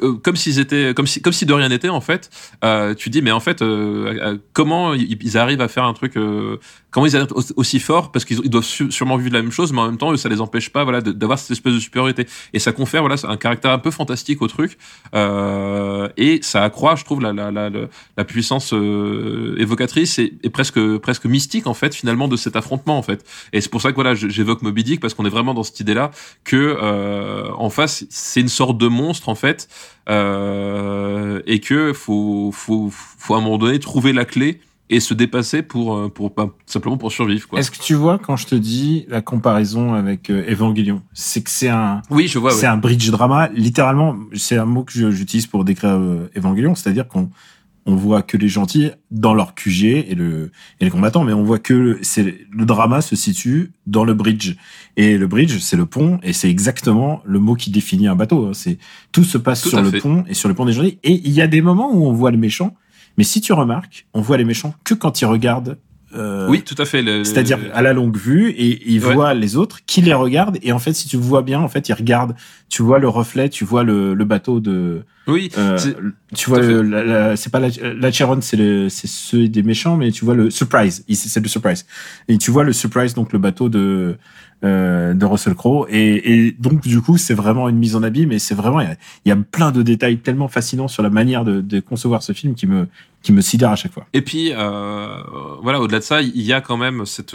comme 0.00 0.36
s'ils 0.36 0.58
étaient 0.58 0.92
comme 0.94 1.06
si 1.06 1.22
comme 1.22 1.32
si 1.32 1.46
de 1.46 1.52
rien 1.52 1.68
n'était 1.68 1.88
en 1.88 2.00
fait 2.00 2.30
euh, 2.64 2.94
tu 2.94 3.10
dis 3.10 3.22
mais 3.22 3.32
en 3.32 3.40
fait 3.40 3.62
euh, 3.62 4.38
comment 4.52 4.94
ils 4.94 5.38
arrivent 5.38 5.60
à 5.60 5.68
faire 5.68 5.84
un 5.84 5.92
truc 5.92 6.16
euh, 6.16 6.58
comment 6.96 7.06
ils 7.06 7.14
au- 7.14 7.42
aussi 7.56 7.78
fort 7.78 8.10
parce 8.10 8.24
qu'ils 8.24 8.40
ils 8.42 8.48
doivent 8.48 8.64
sûrement 8.64 9.18
vivre 9.18 9.34
la 9.34 9.42
même 9.42 9.52
chose 9.52 9.70
mais 9.70 9.80
en 9.80 9.86
même 9.86 9.98
temps 9.98 10.16
ça 10.16 10.30
les 10.30 10.40
empêche 10.40 10.70
pas 10.70 10.82
voilà 10.82 11.02
d'avoir 11.02 11.38
cette 11.38 11.50
espèce 11.50 11.74
de 11.74 11.78
supériorité. 11.78 12.26
Et 12.54 12.58
ça 12.58 12.72
confère 12.72 13.02
voilà 13.02 13.16
un 13.24 13.36
caractère 13.36 13.70
un 13.72 13.78
peu 13.78 13.90
fantastique 13.90 14.40
au 14.40 14.48
truc 14.48 14.78
euh, 15.14 16.08
et 16.16 16.38
ça 16.40 16.64
accroît 16.64 16.96
je 16.96 17.04
trouve 17.04 17.20
la 17.20 18.24
puissance 18.24 18.72
euh, 18.72 19.56
évocatrice 19.58 20.18
et, 20.18 20.32
presque 20.50 20.80
presque 20.96 21.26
mystique 21.26 21.66
en 21.66 21.74
fait 21.74 21.94
finalement 21.94 22.28
de 22.28 22.36
cet 22.36 22.56
affrontement 22.56 22.96
en 22.96 23.02
fait. 23.02 23.26
Et 23.52 23.60
c'est 23.60 23.70
pour 23.70 23.82
ça 23.82 23.90
que 23.90 23.96
voilà 23.96 24.14
j'évoque 24.14 24.62
Moby 24.62 24.82
Dick 24.82 25.00
parce 25.00 25.12
qu'on 25.12 25.26
est 25.26 25.34
vraiment 25.38 25.52
dans 25.52 25.64
cette 25.64 25.80
idée 25.80 25.92
là 25.92 26.12
que 26.44 26.78
euh, 26.80 27.50
en 27.58 27.68
face 27.68 28.06
c'est 28.08 28.40
une 28.40 28.48
sorte 28.48 28.78
de 28.78 28.88
monstre 28.88 29.28
en 29.28 29.34
fait 29.34 29.68
euh, 30.08 31.42
et 31.46 31.60
que 31.60 31.92
faut, 31.92 32.52
faut, 32.54 32.88
faut 32.90 33.34
à 33.34 33.36
un 33.36 33.42
moment 33.42 33.58
donné 33.58 33.78
trouver 33.80 34.14
la 34.14 34.24
clé 34.24 34.60
et 34.88 35.00
se 35.00 35.14
dépasser 35.14 35.62
pour, 35.62 35.96
euh, 35.96 36.08
pour, 36.08 36.32
pas 36.34 36.54
simplement 36.66 36.96
pour 36.96 37.10
survivre. 37.10 37.48
Quoi. 37.48 37.58
Est-ce 37.58 37.70
que 37.72 37.78
tu 37.82 37.94
vois 37.94 38.18
quand 38.18 38.36
je 38.36 38.46
te 38.46 38.54
dis 38.54 39.04
la 39.08 39.20
comparaison 39.20 39.94
avec 39.94 40.30
euh, 40.30 40.44
Evangelion, 40.48 41.02
c'est 41.12 41.42
que 41.42 41.50
c'est 41.50 41.68
un 41.68 42.02
Oui, 42.10 42.28
je 42.28 42.38
vois. 42.38 42.52
c'est 42.52 42.62
ouais. 42.62 42.66
un 42.72 42.76
bridge 42.76 43.10
drama. 43.10 43.48
Littéralement, 43.54 44.16
c'est 44.34 44.56
un 44.56 44.64
mot 44.64 44.84
que 44.84 45.10
j'utilise 45.10 45.46
pour 45.48 45.64
décrire 45.64 45.90
euh, 45.90 46.30
Evangelion, 46.36 46.74
c'est-à-dire 46.74 47.08
qu'on 47.08 47.30
on 47.88 47.94
voit 47.94 48.22
que 48.22 48.36
les 48.36 48.48
gentils 48.48 48.90
dans 49.12 49.32
leur 49.32 49.54
QG 49.54 49.84
et 49.84 50.14
le 50.16 50.50
et 50.80 50.84
les 50.84 50.90
combattants, 50.90 51.22
mais 51.22 51.32
on 51.32 51.44
voit 51.44 51.60
que 51.60 51.98
c'est 52.02 52.36
le 52.50 52.64
drama 52.64 53.00
se 53.00 53.14
situe 53.14 53.70
dans 53.86 54.02
le 54.04 54.12
bridge 54.12 54.56
et 54.96 55.16
le 55.16 55.28
bridge 55.28 55.58
c'est 55.60 55.76
le 55.76 55.86
pont 55.86 56.18
et 56.24 56.32
c'est 56.32 56.50
exactement 56.50 57.22
le 57.24 57.38
mot 57.38 57.54
qui 57.54 57.70
définit 57.70 58.08
un 58.08 58.16
bateau. 58.16 58.46
hein. 58.46 58.50
C'est 58.54 58.78
tout 59.12 59.22
se 59.22 59.38
passe 59.38 59.62
Tout 59.62 59.68
sur 59.68 59.82
le 59.82 59.90
fait. 59.92 60.00
pont 60.00 60.24
et 60.28 60.34
sur 60.34 60.48
le 60.48 60.54
pont 60.56 60.64
des 60.64 60.72
gentils 60.72 60.98
et 61.04 61.12
il 61.12 61.30
y 61.30 61.40
a 61.40 61.46
des 61.46 61.60
moments 61.60 61.92
où 61.94 62.04
on 62.06 62.12
voit 62.12 62.32
les 62.32 62.36
méchants, 62.38 62.74
mais 63.18 63.24
si 63.24 63.40
tu 63.40 63.52
remarques, 63.52 64.06
on 64.14 64.20
voit 64.20 64.36
les 64.36 64.44
méchants 64.44 64.74
que 64.84 64.94
quand 64.94 65.20
ils 65.20 65.26
regardent. 65.26 65.78
euh, 66.14 66.48
Oui, 66.48 66.62
tout 66.62 66.76
à 66.78 66.84
fait. 66.86 67.02
le- 67.02 67.24
c'est-à-dire 67.24 67.58
à 67.74 67.82
la 67.82 67.92
longue 67.92 68.16
vue 68.16 68.50
et 68.50 68.90
ils 68.90 69.04
Ouais. 69.04 69.12
voient 69.12 69.34
les 69.34 69.56
autres 69.56 69.80
qui 69.86 70.00
les 70.00 70.14
regardent 70.14 70.56
et 70.62 70.70
en 70.72 70.78
fait 70.78 70.92
si 70.94 71.08
tu 71.08 71.16
vois 71.16 71.42
bien 71.42 71.58
en 71.60 71.68
fait 71.68 71.88
ils 71.88 71.92
regardent 71.94 72.34
tu 72.70 72.82
vois 72.82 72.98
le 73.00 73.08
reflet 73.08 73.48
tu 73.48 73.64
vois 73.64 73.82
le, 73.82 74.14
le 74.14 74.24
bateau 74.24 74.60
de 74.60 75.02
Oui, 75.26 75.50
euh, 75.58 75.76
tu 76.34 76.48
vois 76.48 76.60
c'est 77.36 77.50
pas 77.50 77.58
la, 77.58 77.68
la 77.94 78.10
Chiron 78.12 78.38
c'est 78.40 78.56
le 78.56 78.88
c'est 78.88 79.08
ceux 79.08 79.48
des 79.48 79.62
méchants 79.64 79.96
mais 79.96 80.10
tu 80.12 80.24
vois 80.24 80.34
le 80.36 80.48
surprise 80.48 81.04
c'est 81.12 81.40
le 81.42 81.48
surprise 81.48 81.84
et 82.28 82.38
tu 82.38 82.50
vois 82.52 82.62
le 82.64 82.72
surprise 82.72 83.12
donc 83.14 83.32
le 83.32 83.38
bateau 83.40 83.68
de 83.68 84.16
euh, 84.64 85.14
de 85.14 85.24
Russell 85.24 85.54
Crowe. 85.54 85.86
Et, 85.88 86.46
et 86.46 86.52
donc 86.52 86.80
du 86.80 87.00
coup 87.00 87.18
c'est 87.18 87.34
vraiment 87.34 87.68
une 87.68 87.76
mise 87.76 87.96
en 87.96 88.02
abîme 88.02 88.32
et 88.32 88.38
c'est 88.38 88.54
vraiment 88.54 88.80
il 88.80 88.96
y 89.26 89.30
a, 89.30 89.36
plein 89.36 89.70
de 89.70 89.82
détails 89.82 90.18
tellement 90.18 90.48
fascinants 90.48 90.88
sur 90.88 91.02
la 91.02 91.10
manière 91.10 91.44
de, 91.44 91.60
de 91.60 91.80
concevoir 91.80 92.22
ce 92.22 92.32
film 92.32 92.54
qui 92.54 92.66
me 92.66 92.88
qui 93.22 93.32
me 93.32 93.40
sidère 93.40 93.70
à 93.70 93.76
chaque 93.76 93.92
fois. 93.92 94.06
Et 94.12 94.22
puis, 94.22 94.52
euh, 94.52 95.16
voilà, 95.60 95.80
au-delà 95.80 95.98
de 95.98 96.04
ça, 96.04 96.22
il 96.22 96.42
y 96.42 96.52
a 96.52 96.60
quand 96.60 96.76
même 96.76 97.04
cette, 97.06 97.34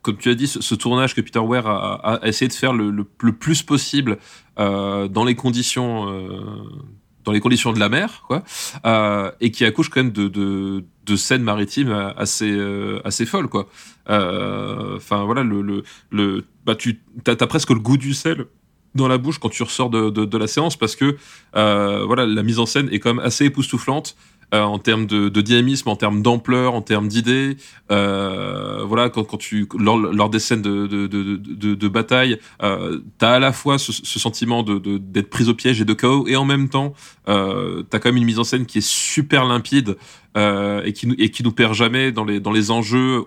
comme 0.00 0.16
tu 0.16 0.30
as 0.30 0.36
dit, 0.36 0.46
ce, 0.46 0.74
tournage 0.76 1.16
que 1.16 1.20
Peter 1.20 1.40
Weir 1.40 1.66
a, 1.66 2.20
a 2.22 2.28
essayé 2.28 2.46
de 2.46 2.52
faire 2.52 2.72
le, 2.72 2.92
le, 2.92 3.04
le 3.20 3.32
plus 3.32 3.64
possible 3.64 4.18
euh, 4.58 5.08
dans 5.08 5.24
les 5.24 5.34
conditions, 5.34 6.08
euh, 6.08 6.40
dans 7.24 7.32
les 7.32 7.40
conditions 7.40 7.72
de 7.72 7.78
la 7.78 7.88
mer, 7.88 8.22
quoi, 8.26 8.42
euh, 8.84 9.30
et 9.40 9.50
qui 9.50 9.64
accouche 9.64 9.88
quand 9.88 10.02
même 10.02 10.12
de, 10.12 10.28
de, 10.28 11.16
scènes 11.16 11.42
maritimes 11.42 11.92
assez, 12.16 12.50
euh, 12.50 13.00
assez 13.04 13.26
folles, 13.26 13.48
quoi. 13.48 13.68
Euh, 14.08 14.96
Enfin, 14.96 15.24
voilà, 15.24 15.42
le, 15.42 15.62
le, 15.62 15.82
le, 16.10 16.44
bah, 16.64 16.74
tu 16.74 17.00
as, 17.26 17.46
presque 17.46 17.70
le 17.70 17.78
goût 17.78 17.96
du 17.96 18.14
sel 18.14 18.46
dans 18.94 19.08
la 19.08 19.18
bouche 19.18 19.38
quand 19.38 19.48
tu 19.48 19.62
ressors 19.62 19.90
de, 19.90 20.10
de, 20.10 20.38
la 20.38 20.46
séance 20.46 20.76
parce 20.76 20.96
que 20.96 21.16
voilà 21.54 22.26
la 22.26 22.42
mise 22.42 22.58
en 22.58 22.66
scène 22.66 22.88
est 22.92 22.98
quand 22.98 23.14
même 23.14 23.24
assez 23.24 23.46
époustouflante 23.46 24.16
euh, 24.54 24.62
en 24.62 24.78
termes 24.78 25.06
de, 25.06 25.28
de 25.28 25.40
dynamisme, 25.40 25.88
en 25.88 25.96
termes 25.96 26.22
d'ampleur, 26.22 26.74
en 26.74 26.82
termes 26.82 27.08
d'idées. 27.08 27.56
Euh, 27.90 28.84
voilà, 28.84 29.08
quand, 29.10 29.24
quand 29.24 29.36
tu 29.36 29.68
lors, 29.78 29.98
lors 29.98 30.30
des 30.30 30.38
scènes 30.38 30.62
de, 30.62 30.86
de, 30.86 31.06
de, 31.06 31.74
de, 31.74 31.88
bataille, 31.88 32.38
euh, 32.62 33.00
t'as 33.18 33.32
à 33.32 33.38
la 33.38 33.52
fois 33.52 33.78
ce, 33.78 33.92
ce 33.92 34.18
sentiment 34.18 34.62
de 34.62 34.78
d'être 34.98 35.30
pris 35.30 35.48
au 35.48 35.54
piège 35.54 35.80
et 35.80 35.84
de 35.84 35.94
chaos, 35.94 36.26
et 36.26 36.36
en 36.36 36.44
même 36.44 36.68
temps, 36.68 36.92
euh, 37.28 37.82
t'as 37.88 37.98
quand 37.98 38.10
même 38.10 38.16
une 38.18 38.24
mise 38.24 38.38
en 38.38 38.44
scène 38.44 38.66
qui 38.66 38.78
est 38.78 38.86
super 38.86 39.44
limpide 39.44 39.96
euh, 40.36 40.82
et 40.84 40.92
qui 40.92 41.08
et 41.18 41.30
qui 41.30 41.42
nous 41.42 41.52
perd 41.52 41.74
jamais 41.74 42.12
dans 42.12 42.24
les 42.24 42.40
dans 42.40 42.52
les 42.52 42.70
enjeux 42.70 43.22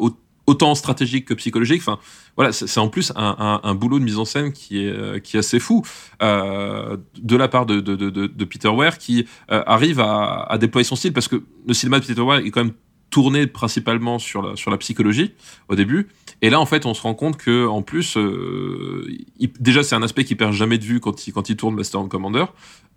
autant 0.48 0.76
stratégiques 0.76 1.26
que 1.26 1.34
psychologiques. 1.34 1.82
Enfin, 1.82 2.00
voilà, 2.36 2.52
c'est 2.52 2.80
en 2.80 2.90
plus 2.90 3.12
un, 3.16 3.76
boulot 3.76 4.00
de 4.00 4.04
mise 4.04 4.20
en 4.20 4.26
scène 4.26 4.52
qui 4.52 4.86
est 4.86 4.92
euh, 4.92 5.20
assez 5.34 5.60
fou 5.60 5.84
euh, 6.22 6.98
de 7.18 7.36
la 7.36 7.48
part 7.48 7.66
de, 7.66 8.46
Peter 8.46 8.70
Weir 8.70 8.98
qui 8.98 9.26
euh, 9.52 9.64
arrive 9.66 10.00
à, 10.00 10.44
à 10.44 10.58
déployer 10.58 10.84
son 10.84 10.96
style 10.96 11.14
parce 11.14 11.28
que 11.28 11.44
le 11.68 11.74
cinéma 11.74 12.00
de 12.00 12.06
Peter 12.06 12.22
Weir 12.22 12.46
est 12.46 12.52
quand 12.52 12.64
même 12.64 12.74
tourné 13.16 13.48
principalement 13.48 14.20
sur 14.20 14.42
la 14.42 14.58
sur 14.58 14.70
la 14.72 14.78
psychologie 14.78 15.32
au 15.70 15.76
début. 15.76 16.08
Et 16.42 16.50
là 16.50 16.60
en 16.60 16.66
fait 16.66 16.86
on 16.86 16.94
se 16.94 17.02
rend 17.02 17.14
compte 17.14 17.38
que 17.38 17.66
en 17.66 17.82
plus 17.82 18.18
euh, 18.18 19.08
il- 19.40 19.54
déjà 19.62 19.84
c'est 19.84 19.96
un 19.96 20.04
aspect 20.04 20.26
qui 20.26 20.36
perd 20.36 20.52
jamais 20.52 20.78
de 20.78 20.84
vue 20.84 21.00
quand 21.00 21.26
il 21.26 21.32
quand 21.32 21.48
il 21.50 21.56
tourne 21.56 21.76
Master 21.76 22.02
and 22.02 22.10
Commander. 22.10 22.44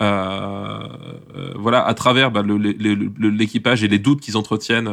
Euh, 0.02 0.78
euh, 1.36 1.52
voilà 1.56 1.84
à 1.86 1.94
travers 1.94 2.30
bah, 2.32 2.42
l'équipage 2.44 3.84
et 3.84 3.88
les 3.88 3.98
doutes 4.00 4.20
qu'ils 4.20 4.36
entretiennent 4.36 4.90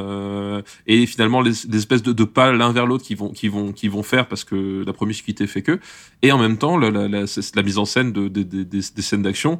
et 0.87 1.05
finalement 1.07 1.41
les, 1.41 1.75
espèces 1.75 2.03
de, 2.03 2.11
de 2.13 2.23
pas 2.23 2.51
l'un 2.51 2.71
vers 2.71 2.85
l'autre 2.85 3.03
qui 3.03 3.15
vont 3.15 3.29
qui 3.29 3.47
vont 3.47 3.71
qui 3.71 3.87
vont 3.87 4.03
faire 4.03 4.27
parce 4.27 4.43
que 4.43 4.83
la 4.85 4.93
promiscuité 4.93 5.47
fait 5.47 5.63
que 5.63 5.79
et 6.21 6.31
en 6.31 6.37
même 6.37 6.57
temps 6.57 6.77
la, 6.77 7.63
mise 7.63 7.77
en 7.79 7.85
scène 7.85 8.11
de, 8.13 8.27
de- 8.27 8.43
de- 8.43 8.63
des, 8.63 8.81
des 8.95 9.01
scènes 9.01 9.23
d'action 9.23 9.59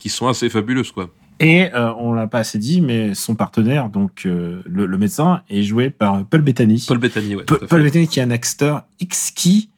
qui 0.00 0.08
sont 0.08 0.26
assez 0.26 0.48
fabuleuses 0.48 0.90
quoi 0.90 1.10
Et 1.38 1.72
euh, 1.74 1.92
on 1.98 2.12
l'a 2.12 2.26
pas 2.26 2.38
assez 2.38 2.58
dit, 2.58 2.80
mais 2.80 3.14
son 3.14 3.34
partenaire, 3.34 3.90
donc 3.90 4.22
euh, 4.24 4.62
le, 4.64 4.86
le 4.86 4.98
médecin, 4.98 5.42
est 5.50 5.62
joué 5.62 5.90
par 5.90 6.24
Paul 6.24 6.40
Bettany. 6.40 6.84
Paul 6.88 6.98
Bettany 6.98 7.36
ouais 7.36 7.44
Paul. 7.44 7.58
Paul 7.68 7.82
Bettany 7.82 8.08
qui 8.08 8.20
est 8.20 8.22
un 8.22 8.30
acteur 8.30 8.84
exquis 9.00 9.68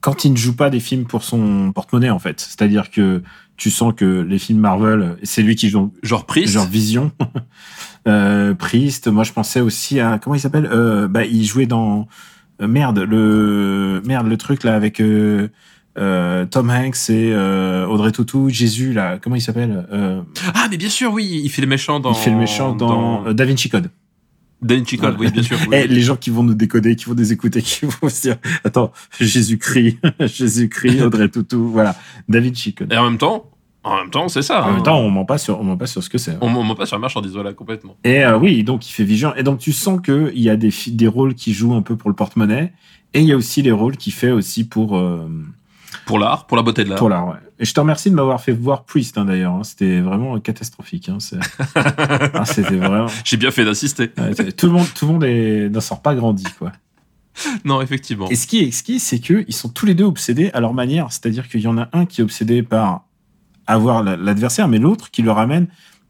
quand 0.00 0.24
il 0.24 0.32
ne 0.32 0.36
joue 0.36 0.54
pas 0.54 0.68
des 0.70 0.80
films 0.80 1.06
pour 1.06 1.22
son 1.22 1.72
porte-monnaie 1.72 2.10
en 2.10 2.18
fait. 2.18 2.40
C'est-à-dire 2.40 2.90
que 2.90 3.22
tu 3.56 3.70
sens 3.70 3.94
que 3.96 4.04
les 4.04 4.38
films 4.38 4.58
Marvel, 4.58 5.16
c'est 5.22 5.42
lui 5.42 5.54
qui 5.54 5.68
joue 5.68 5.92
genre 6.02 6.26
Priest 6.26 6.52
genre 6.54 6.66
Vision, 6.66 7.12
euh, 8.08 8.52
Priest. 8.54 9.08
Moi, 9.08 9.22
je 9.24 9.32
pensais 9.32 9.60
aussi 9.60 10.00
à 10.00 10.18
comment 10.18 10.34
il 10.34 10.40
s'appelle? 10.40 10.68
Euh, 10.70 11.08
Bah, 11.08 11.24
il 11.24 11.44
jouait 11.44 11.66
dans 11.66 12.08
euh, 12.60 12.66
merde 12.68 12.98
le 12.98 14.02
merde 14.04 14.26
le 14.26 14.36
truc 14.36 14.62
là 14.64 14.74
avec 14.74 15.00
euh, 15.98 16.44
Tom 16.46 16.70
Hanks 16.70 17.10
et 17.10 17.32
euh, 17.32 17.86
Audrey 17.86 18.12
Tautou, 18.12 18.48
Jésus 18.48 18.92
là. 18.92 19.18
Comment 19.20 19.36
il 19.36 19.40
s'appelle 19.40 19.86
euh, 19.92 20.22
ah 20.54 20.66
mais 20.70 20.76
bien 20.76 20.88
sûr 20.88 21.12
oui 21.12 21.40
il 21.44 21.48
fait 21.48 21.62
le 21.62 21.68
méchant 21.68 22.00
dans 22.00 22.12
Il 22.12 22.16
fait 22.16 22.30
le 22.30 22.36
méchant 22.36 22.74
dans, 22.74 23.26
euh, 23.26 23.32
Da 23.32 23.44
Vinci 23.44 23.68
Code. 23.68 23.90
Da 24.60 24.74
Vinci 24.76 24.96
Code, 24.96 25.16
oui 25.18 25.30
bien 25.30 25.42
sûr 25.42 25.58
oui. 25.68 25.76
Eh, 25.76 25.86
les 25.86 26.00
gens 26.00 26.16
qui 26.16 26.30
vont 26.30 26.42
nous 26.42 26.54
décoder, 26.54 26.96
qui 26.96 27.04
vont 27.04 27.14
nous 27.14 27.32
écouter, 27.32 27.62
qui 27.62 27.86
vont 27.86 28.08
se 28.08 28.22
dire, 28.22 28.36
attends, 28.64 28.92
Jésus-Christ, 29.20 29.98
Jésus-Christ, 30.20 31.02
Audrey 31.02 31.28
Tautou, 31.28 31.68
voilà, 31.68 31.94
Da 32.28 32.40
Vinci 32.40 32.74
Code. 32.74 32.92
et 32.92 32.96
en 32.96 33.04
même 33.04 33.18
temps 33.18 33.50
en 33.84 33.98
même 33.98 34.10
temps 34.10 34.28
c'est 34.28 34.42
ça 34.42 34.64
En 34.64 34.68
hein. 34.68 34.72
même 34.72 34.82
temps, 34.82 34.98
on 34.98 35.10
ment 35.10 35.26
pas 35.26 35.36
sur, 35.36 35.60
on 35.60 35.64
ment 35.64 35.76
pas 35.76 35.86
sur 35.86 36.02
ce 36.02 36.08
que 36.08 36.16
c'est. 36.16 36.38
on 36.40 36.46
on 36.46 36.62
ment 36.62 36.74
pas 36.74 36.86
sur 36.86 36.96
la 36.96 37.00
marchandise 37.00 37.32
voilà 37.32 37.52
complètement 37.52 37.96
Et 38.02 38.24
euh, 38.24 38.38
oui, 38.38 38.64
donc 38.64 38.88
il 38.88 38.92
fait 38.92 39.04
vision. 39.04 39.34
Et 39.36 39.42
donc 39.42 39.58
tu 39.58 39.72
sens 39.72 40.00
que 40.02 40.32
il 40.34 40.42
y 40.42 40.48
a 40.48 40.56
des 40.56 40.72
des 40.86 41.06
rôles 41.06 41.34
qui 41.34 41.52
jouent 41.52 41.74
un 41.74 41.82
peu 41.82 41.94
pour 41.94 42.08
le 42.08 42.16
porte-monnaie, 42.16 42.72
et 43.12 43.20
il 43.20 43.26
y 43.26 43.32
a 43.32 43.36
aussi 43.36 43.60
les 43.60 43.72
rôles 43.72 43.98
qu'il 43.98 44.14
fait 44.14 44.30
aussi 44.30 44.64
pour 44.66 44.96
euh, 44.96 45.28
pour 46.06 46.18
l'art 46.18 46.46
pour 46.46 46.56
la 46.56 46.62
beauté 46.62 46.84
de 46.84 46.90
l'art 46.90 46.98
pour 46.98 47.08
l'art. 47.08 47.28
Ouais. 47.28 47.36
Et 47.58 47.64
je 47.64 47.72
te 47.74 47.80
remercie 47.80 48.10
de 48.10 48.14
m'avoir 48.16 48.40
fait 48.40 48.52
voir 48.52 48.84
Priest 48.84 49.16
hein, 49.18 49.24
d'ailleurs. 49.24 49.52
hein. 49.54 49.62
C'était 49.64 50.00
vraiment 50.00 50.38
catastrophique. 50.40 51.08
Hein. 51.08 51.18
Ah, 51.76 52.44
C'était 52.44 52.76
vraiment. 52.76 53.06
j'ai 53.24 53.36
bien 53.36 53.50
fait 53.50 53.64
d'assister 53.64 54.10
ouais, 54.18 54.52
tout 54.52 54.66
le 54.66 54.72
monde, 54.72 54.86
tout 54.94 55.06
le 55.06 55.12
monde 55.12 55.24
est- 55.24 55.68
n'en 55.68 55.80
sort 55.80 56.02
pas 56.02 56.14
grandi 56.14 56.44
quoi. 56.58 56.72
non 57.64 57.80
effectivement 57.82 58.28
Et 58.28 58.36
ce 58.36 58.46
qui 58.46 58.58
est 58.60 58.64
exquis, 58.66 59.00
c'est 59.00 59.18
que 59.18 59.44
ils 59.48 59.54
sont 59.54 59.68
tous 59.68 59.86
les 59.86 59.94
deux 59.94 60.04
obsédés 60.04 60.50
à 60.54 60.60
leur 60.60 60.74
manière. 60.74 61.10
C'est-à-dire 61.10 61.48
qu'il 61.48 61.60
y 61.60 61.66
en 61.66 61.78
a 61.78 61.88
un 61.92 62.06
qui 62.06 62.20
est 62.20 62.24
obsédé 62.24 62.62
par 62.62 63.04
avoir 63.66 64.02
la- 64.02 64.16
l'adversaire, 64.16 64.68
mais 64.68 64.78
l'autre 64.78 65.10
qui 65.10 65.22
le 65.22 65.30
ramène 65.32 65.66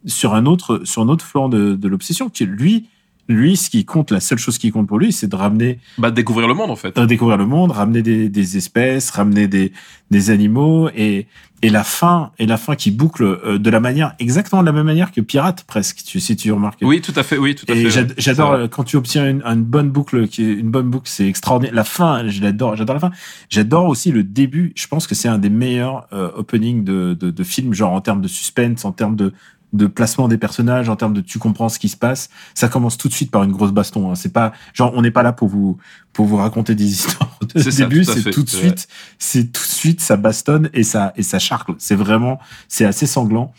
sur 0.07 0.35
un 0.35 0.45
autre, 0.47 0.83
sur 0.85 1.03
un 1.03 1.09
autre 1.09 1.25
flanc 1.25 1.49
de, 1.49 1.75
de 1.77 1.89
l'obsession. 1.89 2.29
Qui 2.29 2.45
lui, 2.47 2.89
lui, 3.29 3.57
ce 3.57 3.71
qui 3.71 3.85
compte, 3.85 4.11
la 4.11 4.21
seule 4.21 4.39
chose 4.39 4.59
qui 4.59 4.71
compte 4.71 4.87
pour 4.87 4.99
lui, 4.99 5.13
c'est 5.13 5.29
de 5.29 5.37
ramener, 5.37 5.79
bah 5.99 6.11
découvrir 6.11 6.47
le 6.49 6.55
monde 6.55 6.71
en 6.71 6.77
fait 6.77 6.95
de 6.97 7.07
découvrir 7.07 7.37
le 7.39 7.47
monde, 7.47 7.71
ramener 7.71 8.03
des, 8.03 8.29
des 8.29 8.57
espèces, 8.57 9.11
ramener 9.11 9.49
des, 9.49 9.73
des 10.11 10.31
animaux 10.31 10.89
et, 10.95 11.27
et 11.63 11.71
la 11.71 11.85
fin, 11.85 12.33
et 12.39 12.45
la 12.45 12.59
fin 12.59 12.77
qui 12.77 12.91
boucle 12.91 13.23
euh, 13.25 13.59
de 13.59 13.71
la 13.71 13.81
manière, 13.81 14.15
exactement 14.19 14.61
de 14.61 14.67
la 14.67 14.73
même 14.73 14.85
manière 14.85 15.11
que 15.11 15.23
Pirate 15.23 15.65
presque, 15.67 16.03
tu, 16.05 16.21
si 16.21 16.37
tu 16.37 16.53
remarques. 16.53 16.79
oui 16.83 17.01
tout 17.01 17.15
à 17.17 17.23
fait 17.23 17.39
oui 17.39 17.55
tout 17.55 17.65
à 17.71 17.75
Et 17.75 17.89
fait 17.89 18.15
j'adore 18.19 18.69
quand 18.71 18.85
tu 18.85 18.97
obtiens 18.97 19.31
une, 19.31 19.43
une 19.43 19.63
bonne 19.63 19.91
boucle, 19.91 20.29
qui 20.29 20.43
est 20.45 20.53
une 20.53 20.71
bonne 20.71 20.91
boucle, 20.91 21.09
c'est 21.09 21.27
extraordinaire. 21.27 21.75
La 21.75 21.85
fin, 21.85 22.29
je 22.29 22.43
l'adore, 22.43 22.77
j'adore 22.77 22.95
la 22.95 23.01
fin. 23.01 23.11
J'adore 23.49 23.87
aussi 23.87 24.13
le 24.13 24.23
début. 24.23 24.73
Je 24.77 24.87
pense 24.87 25.07
que 25.07 25.15
c'est 25.15 25.29
un 25.29 25.39
des 25.39 25.49
meilleurs 25.51 26.07
euh, 26.13 26.31
openings 26.37 26.85
de, 26.85 27.15
de, 27.19 27.31
de 27.31 27.45
films, 27.45 27.73
genre 27.73 27.93
en 27.93 28.01
termes 28.03 28.21
de 28.21 28.29
suspense, 28.29 28.85
en 28.85 28.93
termes 28.93 29.17
de 29.17 29.33
de 29.75 29.87
placement 29.87 30.29
des 30.29 30.39
personnages, 30.39 30.89
en 30.89 30.97
termes 30.97 31.13
de 31.13 31.21
tu 31.21 31.39
comprends 31.39 31.69
ce 31.69 31.79
qui 31.79 31.89
se 31.89 31.97
passe. 31.97 32.31
Ça 32.55 32.69
commence 32.69 32.97
tout 32.97 33.09
de 33.09 33.13
suite 33.13 33.31
par 33.31 33.43
une 33.43 33.53
grosse 33.53 33.73
baston. 33.73 34.11
Hein. 34.11 34.15
C'est 34.15 34.33
pas 34.33 34.53
genre 34.73 34.93
on 34.95 35.03
n'est 35.03 35.11
pas 35.11 35.23
là 35.23 35.33
pour 35.33 35.49
vous 35.49 35.77
pour 36.13 36.27
vous 36.27 36.37
raconter 36.37 36.75
des 36.75 36.85
histoires 36.93 37.39
de 37.55 37.61
C'est 37.61 37.77
début. 37.77 38.05
C'est 38.05 38.31
tout 38.31 38.45
de 38.45 38.49
suite, 38.49 38.89
c'est 39.19 39.53
tout 39.53 39.63
de 39.63 39.73
suite 39.73 40.01
ça 40.01 40.17
bastonne 40.17 40.71
et 40.73 40.85
ça 40.85 41.13
et 41.17 41.23
ça 41.23 41.39
charcle. 41.39 41.75
C'est 41.79 41.97
vraiment 41.97 42.39
c'est 42.69 42.85
assez 42.85 43.07
sanglant. 43.07 43.53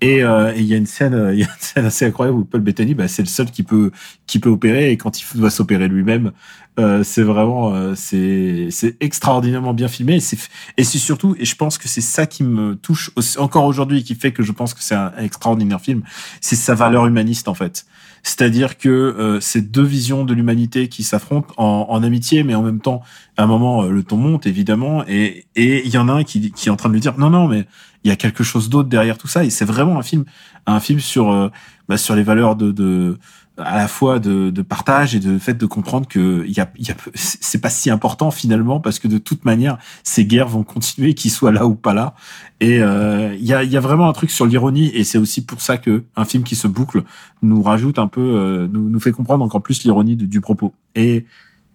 Et 0.00 0.22
euh, 0.22 0.54
et 0.54 0.60
il 0.60 0.66
y 0.66 0.74
a 0.74 0.76
une 0.76 0.86
scène, 0.86 1.14
euh, 1.14 1.34
il 1.34 1.40
y 1.40 1.42
a 1.42 1.46
une 1.46 1.60
scène 1.60 1.84
assez 1.84 2.04
incroyable 2.06 2.38
où 2.38 2.44
Paul 2.44 2.60
Bettany, 2.60 2.94
bah, 2.94 3.08
c'est 3.08 3.22
le 3.22 3.28
seul 3.28 3.50
qui 3.50 3.62
peut 3.62 3.90
qui 4.26 4.38
peut 4.38 4.48
opérer 4.50 4.90
et 4.92 4.96
quand 4.96 5.20
il 5.20 5.40
doit 5.40 5.50
s'opérer 5.50 5.88
lui-même, 5.88 6.32
euh, 6.78 7.02
c'est 7.02 7.22
vraiment 7.22 7.74
euh, 7.74 7.94
c'est 7.96 8.68
c'est 8.70 8.96
extraordinairement 9.00 9.74
bien 9.74 9.88
filmé 9.88 10.16
et 10.16 10.20
c'est 10.20 10.38
et 10.76 10.84
c'est 10.84 10.98
surtout 10.98 11.34
et 11.38 11.44
je 11.44 11.56
pense 11.56 11.76
que 11.78 11.88
c'est 11.88 12.00
ça 12.00 12.26
qui 12.26 12.44
me 12.44 12.76
touche 12.76 13.10
aussi- 13.16 13.38
encore 13.38 13.64
aujourd'hui 13.64 13.98
et 14.00 14.02
qui 14.04 14.14
fait 14.14 14.30
que 14.30 14.44
je 14.44 14.52
pense 14.52 14.74
que 14.74 14.82
c'est 14.82 14.94
un, 14.94 15.12
extraordinaire 15.18 15.80
film, 15.80 16.02
c'est 16.40 16.54
sa 16.56 16.74
valeur 16.74 17.06
humaniste 17.06 17.48
en 17.48 17.54
fait. 17.54 17.84
C'est-à-dire 18.22 18.78
que 18.78 18.88
euh, 18.88 19.40
c'est 19.40 19.70
deux 19.72 19.82
visions 19.84 20.24
de 20.24 20.34
l'humanité 20.34 20.88
qui 20.88 21.02
s'affrontent 21.02 21.52
en, 21.56 21.86
en 21.88 22.02
amitié, 22.02 22.42
mais 22.42 22.54
en 22.54 22.62
même 22.62 22.80
temps, 22.80 23.00
à 23.36 23.44
un 23.44 23.46
moment, 23.46 23.82
le 23.82 24.02
ton 24.02 24.16
monte 24.16 24.46
évidemment, 24.46 25.04
et 25.08 25.46
et 25.56 25.84
il 25.84 25.92
y 25.92 25.98
en 25.98 26.08
a 26.08 26.12
un 26.12 26.24
qui 26.24 26.52
qui 26.52 26.68
est 26.68 26.72
en 26.72 26.76
train 26.76 26.88
de 26.88 26.94
lui 26.94 27.00
dire 27.00 27.18
non 27.18 27.30
non 27.30 27.48
mais 27.48 27.66
il 28.04 28.08
y 28.08 28.10
a 28.10 28.16
quelque 28.16 28.44
chose 28.44 28.68
d'autre 28.68 28.88
derrière 28.88 29.18
tout 29.18 29.28
ça. 29.28 29.44
Et 29.44 29.50
c'est 29.50 29.64
vraiment 29.64 29.98
un 29.98 30.02
film 30.02 30.24
un 30.66 30.80
film 30.80 31.00
sur 31.00 31.32
euh, 31.32 31.48
bah, 31.88 31.96
sur 31.96 32.14
les 32.14 32.22
valeurs 32.22 32.56
de 32.56 32.72
de 32.72 33.18
à 33.58 33.76
la 33.76 33.88
fois 33.88 34.20
de, 34.20 34.50
de 34.50 34.62
partage 34.62 35.16
et 35.16 35.20
de 35.20 35.36
fait 35.38 35.54
de 35.54 35.66
comprendre 35.66 36.06
que 36.06 36.44
il 36.46 36.56
y 36.56 36.60
a, 36.60 36.70
y 36.78 36.90
a 36.90 36.94
c'est 37.14 37.60
pas 37.60 37.70
si 37.70 37.90
important 37.90 38.30
finalement 38.30 38.78
parce 38.78 39.00
que 39.00 39.08
de 39.08 39.18
toute 39.18 39.44
manière 39.44 39.78
ces 40.04 40.24
guerres 40.24 40.48
vont 40.48 40.62
continuer 40.62 41.14
qu'ils 41.14 41.32
soient 41.32 41.52
là 41.52 41.66
ou 41.66 41.74
pas 41.74 41.94
là. 41.94 42.14
Et 42.60 42.80
euh, 42.80 43.34
il 43.34 43.44
y 43.44 43.54
a 43.54 43.64
y 43.64 43.76
a 43.76 43.80
vraiment 43.80 44.08
un 44.08 44.12
truc 44.12 44.30
sur 44.30 44.46
l'ironie 44.46 44.90
et 44.94 45.04
c'est 45.04 45.18
aussi 45.18 45.44
pour 45.44 45.60
ça 45.60 45.76
que 45.76 46.04
un 46.16 46.24
film 46.24 46.44
qui 46.44 46.54
se 46.54 46.68
boucle 46.68 47.02
nous 47.42 47.62
rajoute 47.62 47.98
un 47.98 48.08
peu 48.08 48.20
euh, 48.20 48.68
nous, 48.70 48.88
nous 48.88 49.00
fait 49.00 49.12
comprendre 49.12 49.44
encore 49.44 49.62
plus 49.62 49.82
l'ironie 49.84 50.16
du 50.16 50.40
propos. 50.40 50.72
Et 50.94 51.26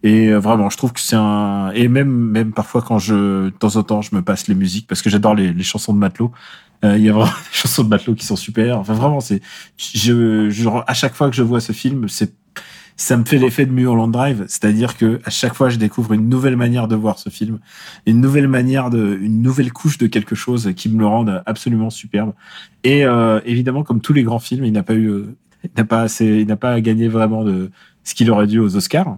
et 0.04 0.28
euh, 0.28 0.38
vraiment, 0.38 0.68
je 0.68 0.76
trouve 0.76 0.92
que 0.92 1.00
c'est 1.00 1.16
un 1.16 1.70
et 1.70 1.88
même 1.88 2.10
même 2.10 2.52
parfois 2.52 2.82
quand 2.82 2.98
je 2.98 3.46
de 3.46 3.54
temps 3.58 3.76
en 3.76 3.82
temps 3.82 4.02
je 4.02 4.14
me 4.14 4.20
passe 4.20 4.48
les 4.48 4.54
musiques 4.54 4.86
parce 4.86 5.00
que 5.00 5.08
j'adore 5.08 5.34
les, 5.34 5.52
les 5.52 5.62
chansons 5.62 5.94
de 5.94 5.98
Matelot. 5.98 6.30
Euh, 6.84 6.98
il 6.98 7.04
y 7.04 7.08
a 7.08 7.14
vraiment 7.14 7.30
des 7.52 7.52
chansons 7.52 7.84
de 7.84 7.88
Matelot 7.88 8.14
qui 8.14 8.26
sont 8.26 8.36
super. 8.36 8.78
Enfin 8.78 8.92
vraiment, 8.92 9.20
c'est 9.20 9.40
je, 9.78 10.50
je 10.50 10.68
à 10.86 10.92
chaque 10.92 11.14
fois 11.14 11.30
que 11.30 11.34
je 11.34 11.42
vois 11.42 11.60
ce 11.60 11.72
film, 11.72 12.06
c'est 12.10 12.34
ça 12.96 13.16
me 13.16 13.24
fait 13.24 13.38
l'effet 13.38 13.64
de 13.64 13.72
Mulholland 13.72 14.12
Drive, 14.12 14.44
c'est-à-dire 14.46 14.98
que 14.98 15.20
à 15.24 15.30
chaque 15.30 15.54
fois 15.54 15.70
je 15.70 15.78
découvre 15.78 16.12
une 16.12 16.28
nouvelle 16.28 16.56
manière 16.56 16.86
de 16.86 16.96
voir 16.96 17.18
ce 17.18 17.30
film, 17.30 17.58
une 18.04 18.20
nouvelle 18.20 18.46
manière 18.46 18.90
de, 18.90 19.18
une 19.20 19.40
nouvelle 19.40 19.72
couche 19.72 19.96
de 19.96 20.06
quelque 20.06 20.34
chose 20.34 20.70
qui 20.76 20.90
me 20.90 20.98
le 20.98 21.06
rend 21.06 21.26
absolument 21.46 21.88
superbe. 21.88 22.34
Et 22.84 23.06
euh, 23.06 23.40
évidemment, 23.46 23.82
comme 23.82 24.02
tous 24.02 24.12
les 24.12 24.22
grands 24.22 24.38
films, 24.38 24.66
il 24.66 24.72
n'a 24.72 24.82
pas 24.82 24.94
eu, 24.94 25.24
il 25.64 25.70
n'a 25.78 25.84
pas 25.84 26.02
assez, 26.02 26.26
il 26.26 26.46
n'a 26.46 26.56
pas 26.56 26.78
gagné 26.82 27.08
vraiment 27.08 27.42
de 27.42 27.70
ce 28.04 28.14
qu'il 28.14 28.30
aurait 28.30 28.46
dû 28.46 28.58
aux 28.58 28.76
Oscars 28.76 29.16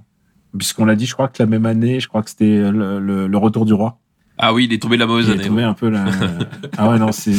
puisqu'on 0.57 0.85
l'a 0.85 0.95
dit, 0.95 1.07
je 1.07 1.15
crois 1.15 1.29
que 1.29 1.43
la 1.43 1.47
même 1.47 1.67
année, 1.67 2.01
je 2.01 2.09
crois 2.09 2.23
que 2.23 2.31
c'était 2.31 2.71
le, 2.71 2.99
le, 2.99 3.27
le, 3.27 3.39
Retour 3.39 3.65
du 3.65 3.73
Roi. 3.73 3.99
Ah 4.39 4.53
oui, 4.53 4.65
il 4.65 4.73
est 4.75 4.83
tombé 4.83 4.99
la 4.99 5.07
mauvaise 5.07 5.27
il 5.27 5.33
année. 5.33 5.43
Il 5.43 5.47
est 5.47 5.49
tombé 5.49 5.63
ouais. 5.63 5.69
un 5.69 5.75
peu 5.75 5.89
la. 5.89 6.05
ah 6.77 6.91
ouais, 6.91 6.99
non, 6.99 7.11
c'est. 7.11 7.33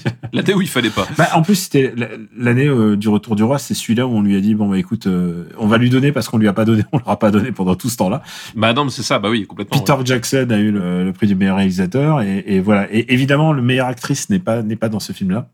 l'année 0.32 0.54
où 0.54 0.62
il 0.62 0.68
fallait 0.68 0.88
pas. 0.88 1.06
Bah, 1.16 1.28
en 1.34 1.42
plus, 1.42 1.56
c'était 1.56 1.94
l'année 2.36 2.66
euh, 2.66 2.96
du 2.96 3.08
Retour 3.08 3.36
du 3.36 3.42
Roi, 3.42 3.58
c'est 3.58 3.74
celui-là 3.74 4.06
où 4.06 4.12
on 4.12 4.22
lui 4.22 4.34
a 4.34 4.40
dit 4.40 4.54
bon, 4.54 4.68
bah 4.68 4.78
écoute, 4.78 5.06
euh, 5.06 5.44
on 5.58 5.66
va 5.66 5.76
lui 5.76 5.90
donner 5.90 6.10
parce 6.10 6.28
qu'on 6.28 6.38
lui 6.38 6.48
a 6.48 6.54
pas 6.54 6.64
donné, 6.64 6.84
on 6.92 6.98
leur 6.98 7.10
a 7.10 7.18
pas 7.18 7.30
donné 7.30 7.52
pendant 7.52 7.74
tout 7.74 7.90
ce 7.90 7.98
temps-là. 7.98 8.22
Bah 8.56 8.72
non, 8.72 8.84
mais 8.84 8.90
c'est 8.90 9.02
ça, 9.02 9.18
bah 9.18 9.28
oui, 9.28 9.46
complètement. 9.46 9.78
Peter 9.78 9.92
ouais. 9.92 10.06
Jackson 10.06 10.46
a 10.50 10.56
eu 10.56 10.70
le, 10.70 11.04
le, 11.04 11.12
prix 11.12 11.26
du 11.26 11.34
meilleur 11.34 11.56
réalisateur 11.56 12.22
et, 12.22 12.44
et, 12.46 12.60
voilà. 12.60 12.86
Et 12.90 13.12
évidemment, 13.12 13.52
le 13.52 13.60
meilleure 13.60 13.88
actrice 13.88 14.30
n'est 14.30 14.38
pas 14.38 14.62
n'est 14.62 14.76
pas 14.76 14.88
dans 14.88 15.00
ce 15.00 15.12
film-là. 15.12 15.48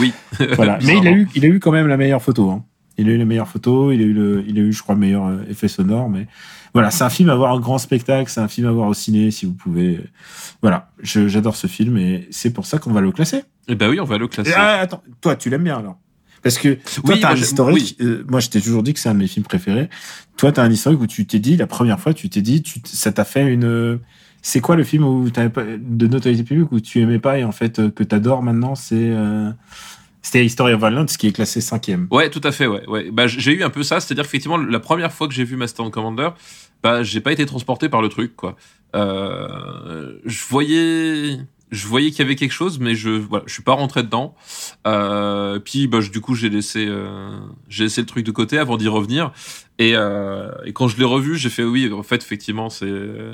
oui. 0.00 0.12
voilà. 0.54 0.78
mais 0.84 0.98
il 0.98 1.06
a 1.06 1.10
eu 1.10 1.28
il 1.34 1.44
a 1.44 1.48
eu 1.48 1.60
quand 1.60 1.72
même 1.72 1.86
la 1.86 1.96
meilleure 1.96 2.22
photo. 2.22 2.50
Hein. 2.50 2.64
Il 2.98 3.08
a 3.08 3.12
eu 3.12 3.18
les 3.18 3.24
meilleures 3.24 3.48
photos, 3.48 3.94
il 3.94 4.00
a 4.00 4.04
eu 4.04 4.12
le, 4.12 4.44
il 4.46 4.58
a 4.58 4.62
eu, 4.62 4.72
je 4.72 4.82
crois, 4.82 4.94
le 4.94 5.00
meilleur 5.00 5.26
euh, 5.26 5.44
effet 5.50 5.68
sonore, 5.68 6.08
mais 6.08 6.26
voilà, 6.72 6.90
c'est 6.90 7.04
un 7.04 7.10
film 7.10 7.30
à 7.30 7.34
voir 7.34 7.52
un 7.52 7.60
grand 7.60 7.78
spectacle, 7.78 8.30
c'est 8.30 8.40
un 8.40 8.48
film 8.48 8.66
à 8.66 8.70
voir 8.70 8.88
au 8.88 8.94
ciné, 8.94 9.30
si 9.30 9.46
vous 9.46 9.54
pouvez. 9.54 10.00
Voilà, 10.60 10.90
j'adore 11.02 11.56
ce 11.56 11.66
film 11.66 11.96
et 11.96 12.28
c'est 12.30 12.50
pour 12.50 12.66
ça 12.66 12.78
qu'on 12.78 12.92
va 12.92 13.00
le 13.00 13.12
classer. 13.12 13.44
Eh 13.68 13.74
ben 13.74 13.88
oui, 13.88 13.98
on 13.98 14.04
va 14.04 14.18
le 14.18 14.28
classer. 14.28 14.52
Ah, 14.54 14.80
attends, 14.80 15.02
toi, 15.20 15.36
tu 15.36 15.48
l'aimes 15.48 15.64
bien 15.64 15.78
alors? 15.78 15.98
Parce 16.42 16.58
que 16.58 16.74
toi, 16.74 17.14
oui, 17.14 17.20
t'as 17.20 17.32
un 17.32 17.36
historique. 17.36 17.96
Oui. 17.98 18.06
Euh, 18.06 18.24
moi, 18.28 18.40
je 18.40 18.50
t'ai 18.50 18.60
toujours 18.60 18.82
dit 18.82 18.92
que 18.94 19.00
c'est 19.00 19.08
un 19.08 19.14
de 19.14 19.18
mes 19.20 19.26
films 19.26 19.46
préférés. 19.46 19.88
Toi, 20.36 20.52
t'as 20.52 20.62
un 20.62 20.70
historique 20.70 21.00
où 21.00 21.06
tu 21.06 21.26
t'es 21.26 21.38
dit, 21.38 21.56
la 21.56 21.66
première 21.66 21.98
fois, 21.98 22.14
tu 22.14 22.28
t'es 22.28 22.42
dit, 22.42 22.62
tu, 22.62 22.80
ça 22.84 23.10
t'a 23.10 23.24
fait 23.24 23.46
une. 23.46 23.98
C'est 24.42 24.60
quoi 24.60 24.76
le 24.76 24.84
film 24.84 25.04
où 25.04 25.28
t'avais 25.30 25.48
pas 25.48 25.64
de 25.64 26.06
notoriété 26.06 26.44
publique 26.44 26.70
où 26.70 26.78
tu 26.78 27.00
aimais 27.00 27.18
pas 27.18 27.38
et 27.38 27.42
en 27.44 27.52
fait 27.52 27.78
euh, 27.80 27.90
que 27.90 28.04
t'adores 28.04 28.42
maintenant, 28.42 28.74
c'est. 28.74 28.94
Euh... 28.94 29.50
C'était 30.26 30.44
History 30.44 30.72
of 30.72 30.80
Violence 30.80 31.16
qui 31.16 31.28
est 31.28 31.32
classé 31.32 31.60
cinquième. 31.60 32.08
Ouais, 32.10 32.30
tout 32.30 32.40
à 32.42 32.50
fait, 32.50 32.66
ouais. 32.66 32.84
ouais. 32.88 33.12
Bah, 33.12 33.28
j'ai 33.28 33.52
eu 33.52 33.62
un 33.62 33.70
peu 33.70 33.84
ça, 33.84 34.00
c'est-à-dire 34.00 34.24
qu'effectivement, 34.24 34.56
la 34.56 34.80
première 34.80 35.12
fois 35.12 35.28
que 35.28 35.34
j'ai 35.34 35.44
vu 35.44 35.54
Master 35.54 35.84
and 35.84 35.90
Commander, 35.90 36.30
bah, 36.82 37.04
j'ai 37.04 37.20
pas 37.20 37.30
été 37.30 37.46
transporté 37.46 37.88
par 37.88 38.02
le 38.02 38.08
truc, 38.08 38.34
quoi. 38.34 38.56
Euh, 38.96 40.18
je 40.24 40.42
voyais, 40.48 41.38
je 41.70 41.86
voyais 41.86 42.10
qu'il 42.10 42.18
y 42.18 42.22
avait 42.22 42.34
quelque 42.34 42.50
chose, 42.50 42.80
mais 42.80 42.96
je, 42.96 43.10
voilà, 43.10 43.44
je 43.46 43.52
suis 43.52 43.62
pas 43.62 43.74
rentré 43.74 44.02
dedans. 44.02 44.34
Euh, 44.88 45.60
puis, 45.60 45.86
bah, 45.86 46.00
du 46.00 46.20
coup, 46.20 46.34
j'ai 46.34 46.48
laissé, 46.48 46.86
euh, 46.88 47.38
j'ai 47.68 47.84
laissé 47.84 48.00
le 48.00 48.08
truc 48.08 48.26
de 48.26 48.32
côté 48.32 48.58
avant 48.58 48.76
d'y 48.76 48.88
revenir. 48.88 49.30
Et, 49.78 49.92
quand 50.74 50.88
je 50.88 50.96
l'ai 50.96 51.04
revu, 51.04 51.36
j'ai 51.36 51.50
fait 51.50 51.62
oui, 51.62 51.92
en 51.92 52.02
fait, 52.02 52.20
effectivement, 52.20 52.68
c'est, 52.68 52.88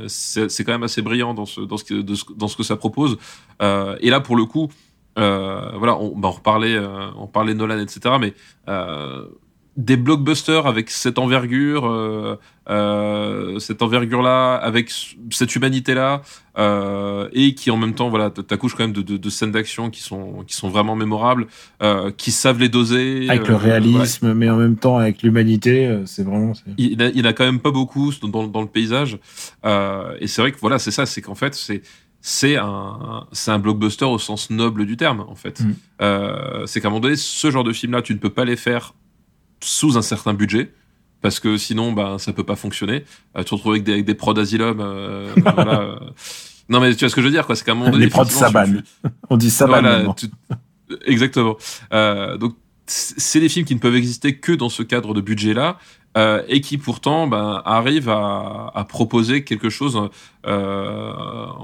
c'est, 0.08 0.62
quand 0.62 0.72
même 0.72 0.82
assez 0.82 1.00
brillant 1.00 1.32
dans 1.32 1.46
ce, 1.46 1.62
dans 1.62 1.78
ce, 1.78 2.34
dans 2.36 2.48
ce 2.48 2.56
que 2.58 2.62
ça 2.62 2.76
propose. 2.76 3.16
Et 3.62 4.10
là, 4.10 4.20
pour 4.20 4.36
le 4.36 4.44
coup, 4.44 4.68
voilà, 5.16 5.96
on, 5.98 6.16
bah 6.16 6.28
on 6.28 6.32
reparlait, 6.32 6.74
euh, 6.74 7.10
on 7.16 7.26
parlait 7.26 7.54
Nolan, 7.54 7.78
etc. 7.78 8.16
Mais 8.20 8.34
euh, 8.68 9.26
des 9.76 9.96
blockbusters 9.96 10.66
avec 10.66 10.90
cette 10.90 11.18
envergure, 11.18 11.86
euh, 12.68 13.58
cette 13.58 13.80
envergure-là, 13.80 14.54
avec 14.56 14.92
cette 15.30 15.56
humanité-là, 15.56 16.20
et 17.32 17.54
qui 17.54 17.70
en 17.70 17.78
même 17.78 17.94
temps, 17.94 18.10
voilà, 18.10 18.28
t'accouches 18.28 18.74
quand 18.74 18.84
même 18.84 18.92
de, 18.92 19.00
de, 19.00 19.16
de 19.16 19.30
scènes 19.30 19.52
d'action 19.52 19.88
qui 19.88 20.02
sont, 20.02 20.44
qui 20.46 20.54
sont 20.54 20.68
vraiment 20.68 20.94
mémorables, 20.94 21.46
qui 22.18 22.32
savent 22.32 22.58
les 22.58 22.68
doser. 22.68 23.30
Avec 23.30 23.48
le 23.48 23.56
réalisme, 23.56 24.28
ouais. 24.28 24.34
mais 24.34 24.50
en 24.50 24.56
même 24.56 24.76
temps 24.76 24.98
avec 24.98 25.22
l'humanité, 25.22 26.02
c'est 26.04 26.22
vraiment. 26.22 26.52
Il, 26.76 26.92
il, 27.00 27.12
il 27.14 27.26
a 27.26 27.32
quand 27.32 27.44
même 27.46 27.60
pas 27.60 27.70
beaucoup 27.70 28.12
dans, 28.22 28.46
dans 28.46 28.60
le 28.60 28.68
paysage, 28.68 29.18
et 29.64 30.26
c'est 30.26 30.42
vrai 30.42 30.52
que 30.52 30.58
voilà, 30.60 30.78
c'est 30.78 30.90
ça, 30.90 31.06
c'est 31.06 31.22
qu'en 31.22 31.34
fait, 31.34 31.54
c'est 31.54 31.80
c'est 32.22 32.56
un, 32.56 33.26
c'est 33.32 33.50
un 33.50 33.58
blockbuster 33.58 34.04
au 34.04 34.18
sens 34.18 34.48
noble 34.48 34.86
du 34.86 34.96
terme, 34.96 35.24
en 35.28 35.34
fait. 35.34 35.60
Mm. 35.60 35.74
Euh, 36.00 36.66
c'est 36.66 36.80
qu'à 36.80 36.88
un 36.88 36.90
moment 36.90 37.00
donné, 37.00 37.16
ce 37.16 37.50
genre 37.50 37.64
de 37.64 37.72
film-là, 37.72 38.00
tu 38.00 38.14
ne 38.14 38.18
peux 38.18 38.30
pas 38.30 38.44
les 38.44 38.56
faire 38.56 38.94
sous 39.60 39.98
un 39.98 40.02
certain 40.02 40.32
budget, 40.32 40.72
parce 41.20 41.40
que 41.40 41.56
sinon, 41.56 41.92
ben, 41.92 42.18
ça 42.18 42.32
peut 42.32 42.44
pas 42.44 42.56
fonctionner. 42.56 43.04
Euh, 43.36 43.40
tu 43.40 43.46
te 43.46 43.54
retrouves 43.54 43.72
avec 43.72 43.84
des, 43.84 43.92
avec 43.92 44.04
des 44.04 44.14
prods 44.14 44.38
Asylum, 44.38 44.80
euh, 44.80 45.32
voilà. 45.36 45.98
Non, 46.68 46.80
mais 46.80 46.94
tu 46.94 47.00
vois 47.00 47.10
ce 47.10 47.14
que 47.14 47.20
je 47.20 47.26
veux 47.26 47.32
dire, 47.32 47.44
quoi. 47.44 47.56
C'est 47.56 47.64
qu'à 47.64 47.72
un 47.72 47.74
moment 47.74 47.90
donné. 47.90 48.04
Les 48.04 48.10
prods 48.10 48.24
Saban. 48.24 48.74
On 49.30 49.36
dit 49.36 49.50
Saban. 49.50 49.80
Voilà, 49.80 50.14
tu... 50.16 50.26
Exactement. 51.06 51.56
Euh, 51.92 52.36
donc, 52.36 52.56
c'est 52.86 53.40
des 53.40 53.48
films 53.48 53.64
qui 53.64 53.74
ne 53.74 53.80
peuvent 53.80 53.96
exister 53.96 54.36
que 54.36 54.52
dans 54.52 54.68
ce 54.68 54.82
cadre 54.82 55.14
de 55.14 55.20
budget-là. 55.20 55.78
Euh, 56.18 56.42
et 56.46 56.60
qui 56.60 56.76
pourtant 56.76 57.26
ben, 57.26 57.62
arrive 57.64 58.10
à, 58.10 58.70
à, 58.74 58.84
proposer 58.84 59.44
quelque 59.44 59.70
chose 59.70 60.10
euh, 60.46 61.12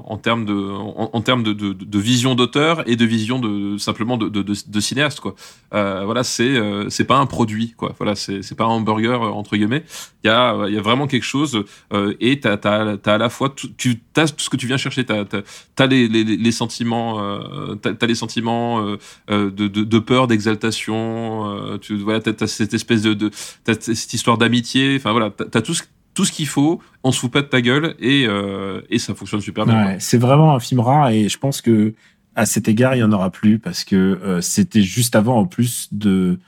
en 0.05 0.17
termes 0.17 0.47
de 0.47 0.55
en, 0.55 1.21
termes 1.21 1.43
de, 1.43 1.53
de, 1.53 1.75
de 1.75 1.99
vision 1.99 2.35
d'auteur 2.35 2.89
et 2.89 2.97
de 2.97 3.05
vision 3.05 3.41
de 3.41 3.77
simplement 3.77 4.17
de, 4.17 4.29
de, 4.31 4.81
cinéaste 4.81 5.21
quoi. 5.21 5.35
Euh, 5.75 6.03
voilà, 6.07 6.25
c'est 6.25 6.57
c'est 6.89 7.05
pas 7.05 7.19
un 7.19 7.27
produit 7.27 7.75
quoi. 7.77 7.95
Voilà, 7.99 8.15
c'est 8.15 8.41
c'est 8.41 8.55
pas 8.55 8.65
un 8.65 8.69
hamburger 8.69 9.21
entre 9.21 9.55
guillemets. 9.55 9.85
Il 10.25 10.29
y 10.29 10.31
a 10.31 10.67
il 10.67 10.75
y 10.75 10.79
a 10.79 10.83
vraiment 10.83 11.09
quelque 11.09 11.27
chose 11.27 11.65
et 12.19 12.41
t'as 12.41 12.57
t'as 12.57 12.97
t'as 12.97 13.15
à 13.17 13.19
la 13.19 13.29
fois 13.29 13.51
tout, 13.51 13.69
tu 13.77 14.01
t'as 14.15 14.29
tout 14.29 14.39
ce 14.39 14.49
que 14.49 14.57
tu 14.57 14.67
viens 14.67 14.79
chercher. 14.79 15.05
T'as 15.05 15.27
t'as, 15.27 15.87
les, 15.87 16.09
les, 16.09 16.25
les 16.25 16.53
sentiments 16.53 17.21
t'as, 17.83 17.93
t'as 17.93 18.07
les 18.07 18.15
sentiments 18.15 18.97
de, 19.29 19.51
de, 19.51 19.99
peur, 19.99 20.27
d'exaltation. 20.27 21.79
tu 21.83 21.97
voilà, 21.99 22.21
t'as, 22.21 22.47
cette 22.47 22.73
espèce 22.73 23.03
de, 23.03 23.13
de 23.13 23.31
cette 23.65 24.15
histoire 24.15 24.38
d'amitié. 24.39 24.97
Enfin 24.97 25.13
voilà, 25.13 25.31
t'as 25.31 25.61
tout 25.61 25.75
ce, 25.75 25.83
tout 26.15 26.25
ce 26.25 26.33
qu'il 26.33 26.49
faut. 26.49 26.81
On 27.05 27.13
se 27.13 27.21
fout 27.21 27.31
pas 27.31 27.43
de 27.43 27.47
ta 27.47 27.61
gueule 27.61 27.95
et, 28.01 28.27
euh, 28.27 28.81
et 28.91 28.99
ça 28.99 29.15
fonctionne 29.15 29.41
super 29.41 29.67
bien. 29.67 29.87
Ouais, 29.87 29.97
c'est 30.01 30.19
vraiment 30.19 30.55
un 30.55 30.61
film 30.61 30.81
rare 30.81 31.11
et 31.11 31.29
je 31.29 31.39
pense 31.39 31.61
que 31.61 31.95
à 32.35 32.47
cet 32.47 32.69
égard, 32.69 32.95
il 32.97 32.99
y 32.99 33.03
en 33.03 33.13
aura 33.13 33.31
plus 33.31 33.59
parce 33.59 33.85
que 33.85 33.97
euh, 33.97 34.41
c'était 34.41 34.83
juste 34.83 35.17
avant 35.17 35.39
en 35.39 35.47
plus 35.47 35.89
de 35.93 36.39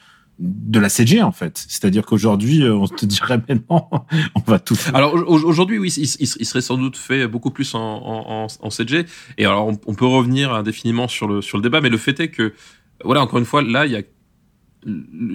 de 0.40 0.80
la 0.80 0.88
CG 0.88 1.22
en 1.22 1.32
fait. 1.32 1.64
C'est-à-dire 1.68 2.04
qu'aujourd'hui, 2.04 2.64
on 2.64 2.88
te 2.88 3.06
dirait 3.06 3.40
maintenant, 3.48 3.90
on 4.34 4.40
va 4.40 4.58
tout 4.58 4.74
faire. 4.74 4.96
Alors 4.96 5.14
aujourd'hui, 5.14 5.78
oui, 5.78 5.92
il, 5.96 6.04
il, 6.04 6.28
il, 6.40 6.46
serait 6.46 6.62
sans 6.62 6.78
doute 6.78 6.96
fait 6.96 7.28
beaucoup 7.28 7.50
plus 7.50 7.74
en, 7.74 7.78
en, 7.80 8.46
en 8.60 8.70
CG. 8.70 9.04
Et 9.38 9.44
alors, 9.44 9.68
on, 9.68 9.78
on, 9.86 9.94
peut 9.94 10.06
revenir 10.06 10.52
indéfiniment 10.52 11.08
sur 11.08 11.28
le 11.28 11.42
sur 11.42 11.58
le 11.58 11.62
débat, 11.62 11.80
mais 11.80 11.90
le 11.90 11.98
fait 11.98 12.18
est 12.20 12.28
que, 12.28 12.54
voilà, 13.04 13.20
encore 13.20 13.38
une 13.38 13.44
fois, 13.44 13.62
là, 13.62 13.86
il 13.86 13.92
y 13.92 13.96
a, 13.96 14.02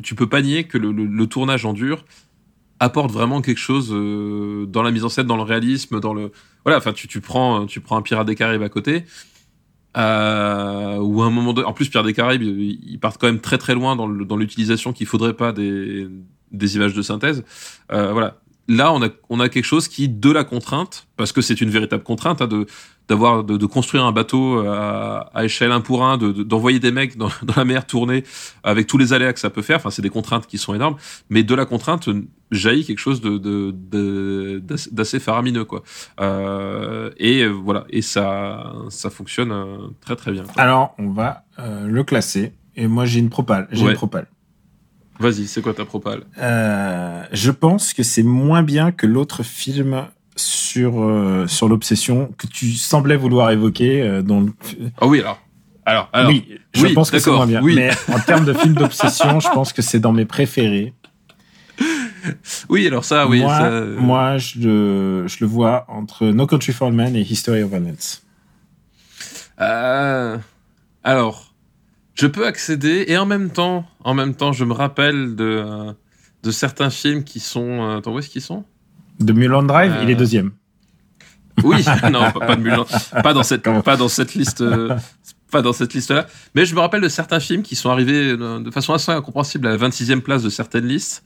tu 0.02 0.16
peux 0.16 0.28
pas 0.28 0.42
nier 0.42 0.64
que 0.64 0.78
le, 0.78 0.92
le, 0.92 1.06
le 1.06 1.28
tournage 1.28 1.66
en 1.66 1.74
dur 1.74 2.04
apporte 2.80 3.12
vraiment 3.12 3.42
quelque 3.42 3.60
chose 3.60 3.90
euh, 3.92 4.66
dans 4.66 4.84
la 4.84 4.92
mise 4.92 5.06
en 5.06 5.10
scène, 5.10 5.28
dans 5.28 5.38
le 5.38 5.44
réalisme, 5.44 6.00
dans 6.00 6.14
le 6.14 6.32
voilà. 6.64 6.78
Enfin, 6.78 6.94
tu, 6.94 7.08
tu 7.08 7.22
prends 7.22 7.66
tu 7.66 7.82
prends 7.82 7.98
un 7.98 8.02
Pirate 8.02 8.28
des 8.28 8.36
Caraïbes 8.36 8.64
à 8.64 8.70
côté. 8.70 9.06
Euh, 9.98 10.98
ou 10.98 11.22
un 11.22 11.30
moment 11.30 11.54
donné, 11.54 11.66
en 11.66 11.74
plus 11.74 11.88
Pierre 11.88 12.04
des 12.04 12.14
Caraïbes, 12.14 12.44
ils 12.44 13.00
partent 13.00 13.20
quand 13.20 13.28
même 13.28 13.40
très 13.40 13.58
très 13.58 13.74
loin 13.74 13.96
dans 13.96 14.38
l'utilisation 14.38 14.92
qu'il 14.92 15.08
faudrait 15.08 15.34
pas 15.34 15.54
des, 15.54 16.08
des 16.52 16.76
images 16.76 16.94
de 16.94 17.02
synthèse. 17.02 17.44
Euh, 17.92 18.12
voilà. 18.12 18.42
Là, 18.68 18.92
on 18.94 19.04
a, 19.04 19.10
on 19.30 19.40
a 19.40 19.48
quelque 19.50 19.66
chose 19.66 19.88
qui, 19.88 20.10
de 20.10 20.32
la 20.32 20.44
contrainte, 20.44 21.08
parce 21.18 21.32
que 21.32 21.42
c'est 21.42 21.62
une 21.62 21.70
véritable 21.70 22.02
contrainte, 22.04 22.42
hein, 22.42 22.48
de, 22.48 22.66
d'avoir, 23.08 23.44
de, 23.44 23.58
de, 23.58 23.66
construire 23.68 24.04
un 24.06 24.12
bateau 24.12 24.58
à, 24.68 25.30
à 25.36 25.46
échelle 25.46 25.72
1 25.72 25.82
pour 25.82 26.04
1, 26.04 26.18
de, 26.18 26.32
de, 26.32 26.42
d'envoyer 26.42 26.80
des 26.80 26.92
mecs 26.92 27.16
dans, 27.16 27.30
dans, 27.44 27.54
la 27.56 27.64
mer 27.66 27.86
tourner 27.86 28.24
avec 28.64 28.88
tous 28.88 28.98
les 28.98 29.14
aléas 29.14 29.34
que 29.34 29.40
ça 29.40 29.52
peut 29.52 29.62
faire. 29.62 29.78
Enfin, 29.78 29.92
c'est 29.92 30.02
des 30.02 30.10
contraintes 30.10 30.48
qui 30.48 30.58
sont 30.58 30.74
énormes, 30.74 30.96
mais 31.30 31.44
de 31.44 31.54
la 31.54 31.66
contrainte 31.66 32.10
jaillit 32.50 32.86
quelque 32.86 32.98
chose 33.00 33.22
de, 33.22 33.38
de, 33.38 33.72
de 33.72 34.64
d'assez 34.92 35.20
faramineux, 35.20 35.66
quoi. 35.66 35.84
Euh, 36.20 37.12
et 37.18 37.46
voilà. 37.48 37.86
Et 37.92 38.02
ça, 38.02 38.74
ça 38.90 39.12
fonctionne 39.12 39.54
très, 40.02 40.16
très 40.16 40.32
bien. 40.32 40.44
Quoi. 40.44 40.54
Alors, 40.62 40.96
on 40.98 41.10
va 41.12 41.44
euh, 41.60 41.88
le 41.88 42.04
classer. 42.04 42.54
Et 42.76 42.88
moi, 42.88 43.06
j'ai 43.06 43.20
une 43.20 43.30
propale. 43.30 43.68
J'ai 43.72 43.84
Ouais. 43.84 43.92
une 43.92 43.98
propale. 43.98 44.28
Vas-y, 45.20 45.48
c'est 45.48 45.62
quoi 45.62 45.74
ta 45.74 45.86
propale? 45.86 46.24
Euh, 46.40 47.24
je 47.32 47.52
pense 47.52 47.94
que 47.94 48.04
c'est 48.04 48.24
moins 48.24 48.64
bien 48.64 48.92
que 48.92 49.08
l'autre 49.08 49.44
film 49.44 50.06
sur 50.36 51.02
euh, 51.02 51.48
sur 51.48 51.70
l'obsession 51.70 52.34
que 52.38 52.48
tu 52.48 52.74
semblais 52.74 53.16
vouloir 53.16 53.52
évoquer 53.52 54.02
euh, 54.02 54.22
dans 54.22 54.42
le... 54.42 54.52
Ah 55.00 55.08
oui, 55.08 55.22
alors. 55.22 55.40
Alors, 55.86 56.10
alors 56.14 56.30
oui, 56.32 56.46
je 56.74 56.88
oui, 56.88 56.94
pense 56.94 57.12
que 57.12 57.20
c'est 57.20 57.30
moins 57.32 57.46
bien. 57.48 57.62
oui. 57.62 57.76
Mais 57.76 57.92
en 58.12 58.20
termes 58.20 58.44
de 58.44 58.54
film 58.54 58.74
d'obsession, 58.74 59.40
je 59.40 59.48
pense 59.50 59.72
que 59.72 59.82
c'est 59.84 60.00
dans 60.00 60.12
mes 60.14 60.26
préférés. 60.26 60.94
oui, 62.70 62.88
alors 62.88 63.06
ça, 63.06 63.28
oui. 63.28 63.40
moi, 63.42 63.58
ça- 63.58 63.82
moi 63.82 64.38
je, 64.40 64.60
le, 64.60 65.28
je 65.28 65.38
le 65.42 65.46
vois 65.46 65.86
entre 65.88 66.26
No 66.26 66.48
Country 66.48 66.74
for 66.74 66.88
Old 66.88 66.98
Men 66.98 67.16
et 67.16 67.22
History 67.22 67.62
of 67.62 67.70
Violence. 67.70 68.24
Euh, 69.62 70.38
alors, 71.04 71.54
je 72.16 72.28
peux 72.28 72.46
accéder 72.48 73.06
et 73.08 73.18
en 73.18 73.26
même 73.26 73.50
temps, 73.50 73.86
en 74.04 74.14
même 74.14 74.34
temps, 74.36 74.52
je 74.54 74.66
me 74.66 74.74
rappelle 74.74 75.36
de 75.36 75.64
euh, 75.66 75.94
de 76.44 76.52
certains 76.52 76.90
films 76.90 77.24
qui 77.24 77.40
sont. 77.40 77.82
euh, 77.90 77.98
Attends, 77.98 78.14
où 78.14 78.20
est-ce 78.20 78.30
qu'ils 78.30 78.42
sont? 78.42 78.64
De 79.20 79.34
Mulholland 79.34 79.68
Drive, 79.68 79.92
Euh, 79.94 80.04
il 80.04 80.10
est 80.10 80.16
deuxième. 80.16 80.52
Oui, 81.64 81.84
non, 82.12 82.32
pas, 82.34 82.48
pas 82.48 82.56
de 82.58 82.62
Mulan, 82.62 82.86
pas 83.24 83.34
dans 83.34 83.44
cette, 83.44 83.64
pas 83.84 83.96
dans 83.96 84.10
cette 84.10 84.34
liste, 84.36 84.60
euh, 84.62 84.96
pas 85.52 85.62
dans 85.62 85.74
cette 85.74 85.94
liste-là. 85.94 86.26
Mais 86.56 86.66
je 86.66 86.74
me 86.76 86.80
rappelle 86.80 87.02
de 87.02 87.08
certains 87.10 87.40
films 87.40 87.62
qui 87.62 87.76
sont 87.76 87.90
arrivés 87.90 88.36
euh, 88.40 88.60
de 88.60 88.72
façon 88.72 88.94
assez 88.94 89.12
incompréhensible 89.12 89.68
à 89.68 89.72
la 89.72 89.78
26e 89.78 90.22
place 90.22 90.44
de 90.44 90.50
certaines 90.50 90.86
listes. 90.88 91.24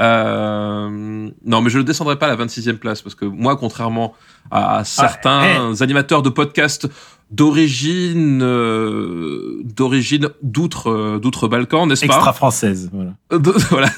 Euh, 0.00 1.28
non, 1.44 1.60
mais 1.60 1.70
je 1.70 1.78
ne 1.78 1.82
descendrai 1.82 2.16
pas 2.18 2.26
à 2.26 2.36
la 2.36 2.44
26e 2.44 2.74
place 2.76 3.02
parce 3.02 3.14
que 3.14 3.24
moi, 3.24 3.56
contrairement 3.56 4.14
à 4.50 4.82
certains 4.84 5.80
animateurs 5.82 6.22
de 6.22 6.30
podcasts 6.30 6.88
d'origine, 7.30 8.40
euh, 8.42 9.60
d'origine 9.64 10.28
d'outre, 10.42 10.88
euh, 10.90 11.18
d'outre-Balkan, 11.18 11.86
n'est-ce 11.86 12.06
pas? 12.06 12.14
Extra 12.14 12.32
française. 12.32 12.88
Voilà. 12.92 13.10
Euh, 13.34 13.38
de- 13.38 13.50
voilà, 13.70 13.88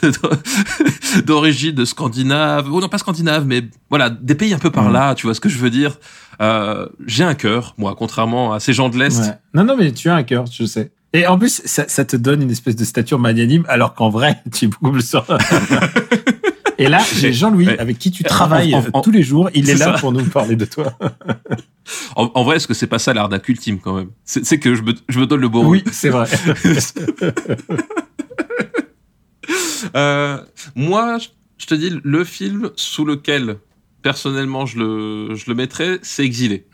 d'origine 1.25 1.85
scandinave, 1.87 2.73
ou 2.73 2.81
non 2.81 2.89
pas 2.89 2.99
scandinave, 2.99 3.47
mais 3.47 3.63
voilà, 3.89 4.11
des 4.11 4.35
pays 4.35 4.53
un 4.53 4.59
peu 4.59 4.71
par 4.71 4.85
Mhm. 4.87 4.93
là, 4.93 5.15
tu 5.15 5.27
vois 5.27 5.35
ce 5.35 5.41
que 5.41 5.49
je 5.49 5.59
veux 5.59 5.71
dire? 5.71 5.97
Euh, 6.41 6.87
j'ai 7.07 7.25
un 7.25 7.35
cœur, 7.35 7.75
moi, 7.79 7.95
contrairement 7.99 8.53
à 8.53 8.61
ces 8.61 8.73
gens 8.73 8.89
de 8.89 8.99
l'Est. 8.99 9.21
Ouais. 9.21 9.35
Non, 9.55 9.65
non, 9.65 9.77
mais 9.77 9.93
tu 9.93 10.09
as 10.09 10.15
un 10.15 10.23
cœur, 10.23 10.47
je 10.47 10.65
sais. 10.65 10.91
Et 11.13 11.27
en 11.27 11.39
plus, 11.39 11.61
ça, 11.65 11.85
ça 11.89 12.05
te 12.05 12.17
donne 12.17 12.41
une 12.43 12.51
espèce 12.51 12.77
de 12.77 12.85
stature 12.85 13.19
magnanime, 13.19 13.65
alors 13.69 13.95
qu'en 13.95 14.09
vrai, 14.11 14.41
tu 14.53 14.65
es 14.65 14.69
beaucoup 14.69 14.93
plus. 14.93 15.15
Et 16.79 16.89
là, 16.89 17.01
j'ai 17.17 17.33
Jean-Louis, 17.35 17.67
Ouais. 17.67 17.79
avec 17.79 17.99
qui 17.99 18.11
tu 18.11 18.23
travailles 18.25 18.75
En- 18.75 18.85
en- 18.95 19.01
tous 19.03 19.11
les 19.11 19.23
jours. 19.23 19.51
Il 19.53 19.69
est, 19.69 19.75
là 19.75 19.87
ça. 19.87 19.93
pour 19.99 20.13
nous 20.13 20.25
parler 20.25 20.57
de 20.57 20.65
toi. 20.65 20.93
En, 22.15 22.31
en 22.35 22.45
vrai, 22.45 22.57
est-ce 22.57 22.69
que 22.69 22.75
c'est 22.75 22.87
pas 22.87 23.01
ça 23.01 23.13
l'arnaque 23.13 23.49
ultime 23.49 23.81
quand 23.81 23.95
même? 23.97 24.11
C'est 24.25 24.61
que 24.61 24.77
je 24.77 24.83
me, 24.83 24.95
je 25.09 25.19
me 25.19 25.27
donne 25.27 25.41
le 25.41 25.49
bon 25.49 25.67
Oui, 25.67 25.83
c'est 25.91 26.11
vrai. 26.11 26.29
Euh, 29.97 30.39
moi, 30.77 31.19
je 31.59 31.67
te 31.67 31.75
dis, 31.75 31.91
le 32.05 32.25
film 32.25 32.71
sous 32.77 33.05
lequel, 33.05 33.57
personnellement, 34.03 34.67
je 34.67 34.79
le, 34.79 35.35
je 35.35 35.45
le 35.49 35.55
mettrais, 35.55 35.99
c'est 36.03 36.25
Exilé. 36.25 36.67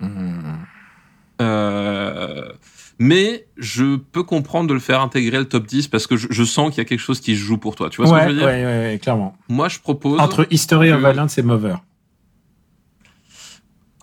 Euh, 1.42 2.52
mais 2.98 3.46
je 3.58 3.96
peux 3.96 4.22
comprendre 4.22 4.68
de 4.68 4.74
le 4.74 4.80
faire 4.80 5.00
intégrer 5.02 5.38
le 5.38 5.44
top 5.44 5.66
10 5.66 5.88
parce 5.88 6.06
que 6.06 6.16
je, 6.16 6.28
je 6.30 6.44
sens 6.44 6.70
qu'il 6.70 6.78
y 6.78 6.80
a 6.80 6.84
quelque 6.86 7.00
chose 7.00 7.20
qui 7.20 7.36
se 7.36 7.40
joue 7.40 7.58
pour 7.58 7.76
toi. 7.76 7.90
Tu 7.90 8.00
vois 8.02 8.06
ce 8.06 8.12
que 8.14 8.28
je 8.30 8.34
veux 8.34 8.38
dire 8.38 8.46
ouais, 8.46 8.98
clairement. 9.02 9.36
Moi, 9.48 9.68
je 9.68 9.78
propose 9.78 10.18
Entre 10.18 10.46
History 10.50 10.90
of 10.92 11.00
Violence 11.00 11.36
et 11.36 11.42
Mover. 11.42 11.76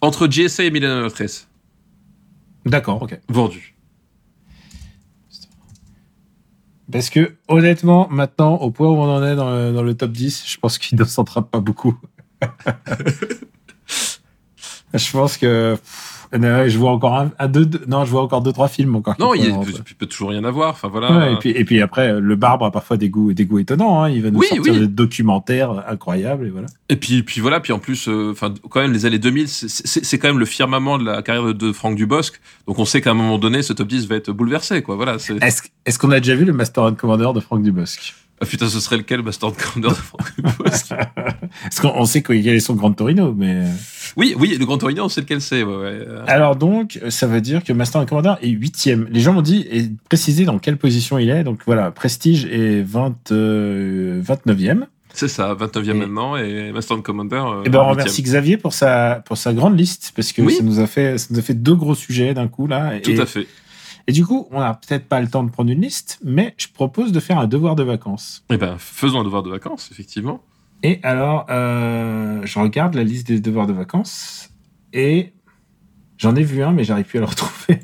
entre 0.01 0.27
GSA 0.27 0.65
et 0.65 0.71
Millennium 0.71 1.05
Express. 1.05 1.47
D'accord, 2.65 3.01
ok. 3.01 3.19
Vendu. 3.29 3.75
Parce 6.91 7.09
que, 7.09 7.35
honnêtement, 7.47 8.07
maintenant, 8.11 8.55
au 8.57 8.69
point 8.69 8.87
où 8.87 8.95
on 8.95 9.09
en 9.09 9.23
est 9.23 9.35
dans 9.35 9.49
le, 9.49 9.73
dans 9.73 9.81
le 9.81 9.95
top 9.95 10.11
10, 10.11 10.43
je 10.45 10.57
pense 10.59 10.77
qu'il 10.77 10.99
ne 10.99 11.03
s'entrape 11.03 11.49
pas 11.49 11.59
beaucoup. 11.59 11.97
je 14.93 15.11
pense 15.11 15.37
que. 15.37 15.75
pff, 15.75 16.09
je 16.33 16.77
vois 16.79 16.91
encore 16.91 17.15
un, 17.15 17.31
un, 17.37 17.47
deux, 17.47 17.65
deux- 17.65 17.83
non, 17.87 18.05
je 18.05 18.11
vois 18.11 18.23
encore 18.23 18.41
deux, 18.41 18.51
trois 18.53 18.67
films 18.67 18.95
encore. 18.95 19.15
Non, 19.19 19.33
il, 19.35 19.53
peut, 19.53 19.71
peut 19.99 20.05
toujours 20.07 20.29
rien 20.31 20.43
avoir. 20.43 20.71
Enfin 20.71 20.87
voilà. 20.87 21.15
Ouais, 21.15 21.33
et, 21.33 21.35
puis, 21.37 21.49
et 21.51 21.63
puis 21.63 21.79
après, 21.81 22.19
le 22.19 22.35
barbre 22.35 22.65
a 22.65 22.71
parfois 22.71 22.97
des 22.97 23.09
goûts, 23.09 23.33
des 23.33 23.45
goûts 23.45 23.59
étonnants. 23.59 24.01
Hein. 24.03 24.09
Il 24.09 24.23
va 24.23 24.31
nous 24.31 24.39
Oui, 24.39 24.47
sortir 24.47 24.73
oui. 24.73 24.79
des 24.79 24.87
documentaires 24.87 25.83
incroyables. 25.87 26.47
Et 26.47 26.49
voilà. 26.49 26.67
Et 26.89 26.95
puis, 26.95 27.21
puis 27.21 27.39
voilà, 27.39 27.59
puis 27.59 27.71
en 27.71 27.77
plus, 27.79 28.07
euh, 28.07 28.31
enfin, 28.31 28.51
quand 28.69 28.81
même, 28.81 28.93
les 28.93 29.05
années 29.05 29.19
2000, 29.19 29.47
c'est- 29.47 30.17
quand 30.17 30.27
même 30.29 30.39
le 30.39 30.45
firmament 30.45 30.97
de 30.97 31.05
la 31.05 31.21
carrière 31.21 31.53
de, 31.53 31.71
Franck 31.71 31.95
Dubosc. 31.95 32.39
Donc, 32.67 32.79
on 32.79 32.85
sait 32.85 33.01
qu'à 33.01 33.11
un 33.11 33.15
moment 33.15 33.37
donné, 33.37 33.61
ce 33.61 33.73
top 33.73 33.87
10 33.87 34.07
va 34.07 34.15
être 34.15 34.31
bouleversé, 34.31 34.81
quoi. 34.81 34.95
Voilà. 34.95 35.15
Est-ce 35.15 35.61
est 35.85 35.97
qu'on 35.99 36.09
a 36.11 36.19
déjà 36.19 36.33
vu 36.35 36.45
le 36.45 36.53
Master 36.53 36.83
and 36.85 36.95
Commander 36.95 37.29
de 37.35 37.41
Franck 37.41 37.61
Dubosc? 37.61 38.15
Ah, 38.43 38.49
putain, 38.49 38.67
ce 38.69 38.79
serait 38.79 38.97
lequel, 38.97 39.21
Master 39.23 39.51
de 39.51 39.89
Franck 39.89 40.33
Parce 40.57 41.79
qu'on 41.81 41.93
on 41.95 42.05
sait 42.05 42.21
quel 42.21 42.47
est 42.47 42.59
son 42.59 42.75
Grand 42.75 42.91
Torino, 42.93 43.33
mais. 43.35 43.63
Oui, 44.17 44.35
oui, 44.37 44.55
le 44.59 44.65
Grand 44.65 44.77
Torino, 44.77 45.05
on 45.05 45.09
sait 45.09 45.21
lequel 45.21 45.41
c'est. 45.41 45.63
Ouais, 45.63 45.75
ouais. 45.75 45.99
Euh, 46.07 46.23
Alors 46.27 46.55
donc, 46.55 46.99
ça 47.09 47.27
veut 47.27 47.41
dire 47.41 47.63
que 47.63 47.73
Master 47.73 48.01
and 48.01 48.05
Commander 48.05 48.33
est 48.41 48.49
huitième. 48.49 49.07
Les 49.11 49.19
gens 49.19 49.33
m'ont 49.33 49.41
dit 49.41 49.65
et 49.71 49.83
précisé 50.09 50.45
dans 50.45 50.59
quelle 50.59 50.77
position 50.77 51.17
il 51.17 51.29
est. 51.29 51.43
Donc 51.43 51.59
voilà, 51.65 51.91
Prestige 51.91 52.45
est 52.45 52.81
20, 52.81 53.31
euh, 53.31 54.21
29e. 54.21 54.85
C'est 55.15 55.27
ça, 55.27 55.53
29e 55.53 55.91
Et- 55.91 55.93
maintenant, 55.93 56.35
et 56.37 56.71
Master 56.71 56.97
de 56.97 57.01
Commander. 57.03 57.35
euh, 57.35 57.63
Et 57.65 57.69
ben 57.69 57.79
on 57.81 57.83
8e. 57.83 57.91
remercie 57.91 58.23
Xavier 58.23 58.57
pour 58.57 58.73
sa 58.73 59.21
pour 59.25 59.37
sa 59.37 59.53
grande 59.53 59.77
liste 59.77 60.11
parce 60.15 60.31
que 60.31 60.41
Oui. 60.41 60.53
ça 60.55 60.63
nous 60.63 60.79
a 60.79 60.87
fait 60.87 61.19
ça 61.19 61.27
nous 61.29 61.37
a 61.37 61.41
fait 61.43 61.53
deux 61.53 61.75
gros 61.75 61.93
sujets 61.93 62.33
d'un 62.33 62.47
coup 62.47 62.65
là. 62.65 62.93
Tout 62.99 63.11
et, 63.11 63.19
à 63.19 63.25
fait. 63.27 63.45
Et 64.07 64.11
du 64.11 64.25
coup, 64.25 64.47
on 64.51 64.59
n'a 64.59 64.73
peut-être 64.73 65.07
pas 65.07 65.21
le 65.21 65.29
temps 65.29 65.43
de 65.43 65.49
prendre 65.49 65.71
une 65.71 65.81
liste, 65.81 66.19
mais 66.23 66.53
je 66.57 66.67
propose 66.67 67.11
de 67.11 67.19
faire 67.19 67.39
un 67.39 67.47
devoir 67.47 67.75
de 67.75 67.83
vacances. 67.83 68.43
Eh 68.49 68.57
ben, 68.57 68.77
faisons 68.77 69.21
un 69.21 69.23
devoir 69.23 69.43
de 69.43 69.49
vacances, 69.49 69.89
effectivement. 69.91 70.41
Et 70.83 70.99
alors, 71.03 71.45
euh, 71.49 72.41
je 72.43 72.59
regarde 72.59 72.95
la 72.95 73.03
liste 73.05 73.27
des 73.27 73.39
devoirs 73.39 73.67
de 73.67 73.73
vacances 73.73 74.49
et 74.91 75.31
j'en 76.17 76.35
ai 76.35 76.43
vu 76.43 76.61
un, 76.61 76.73
mais 76.73 76.83
j'arrive 76.83 77.05
plus 77.05 77.19
à 77.19 77.21
le 77.21 77.27
retrouver. 77.29 77.79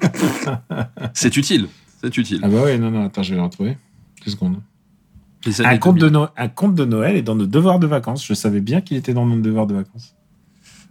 C'est 1.14 1.38
utile. 1.38 1.70
C'est 2.02 2.18
utile. 2.18 2.42
ah 2.44 2.50
bah 2.50 2.64
ouais, 2.64 2.78
non 2.78 2.92
non, 2.92 3.06
attends, 3.06 3.24
je 3.24 3.32
vais 3.32 3.38
le 3.38 3.44
retrouver. 3.44 3.78
Deux 4.26 4.32
secondes. 4.32 4.62
Un 5.46 5.78
2000. 5.78 6.02
de 6.02 6.18
un 6.36 6.68
de 6.70 6.86
Noël 6.86 7.16
est 7.16 7.22
dans 7.22 7.36
nos 7.36 7.46
devoirs 7.46 7.80
de 7.80 7.88
vacances. 7.88 8.26
Je 8.26 8.34
savais 8.34 8.60
bien 8.60 8.82
qu'il 8.82 8.98
était 8.98 9.14
dans 9.14 9.26
nos 9.26 9.40
devoirs 9.40 9.68
de 9.68 9.76
vacances. 9.76 10.16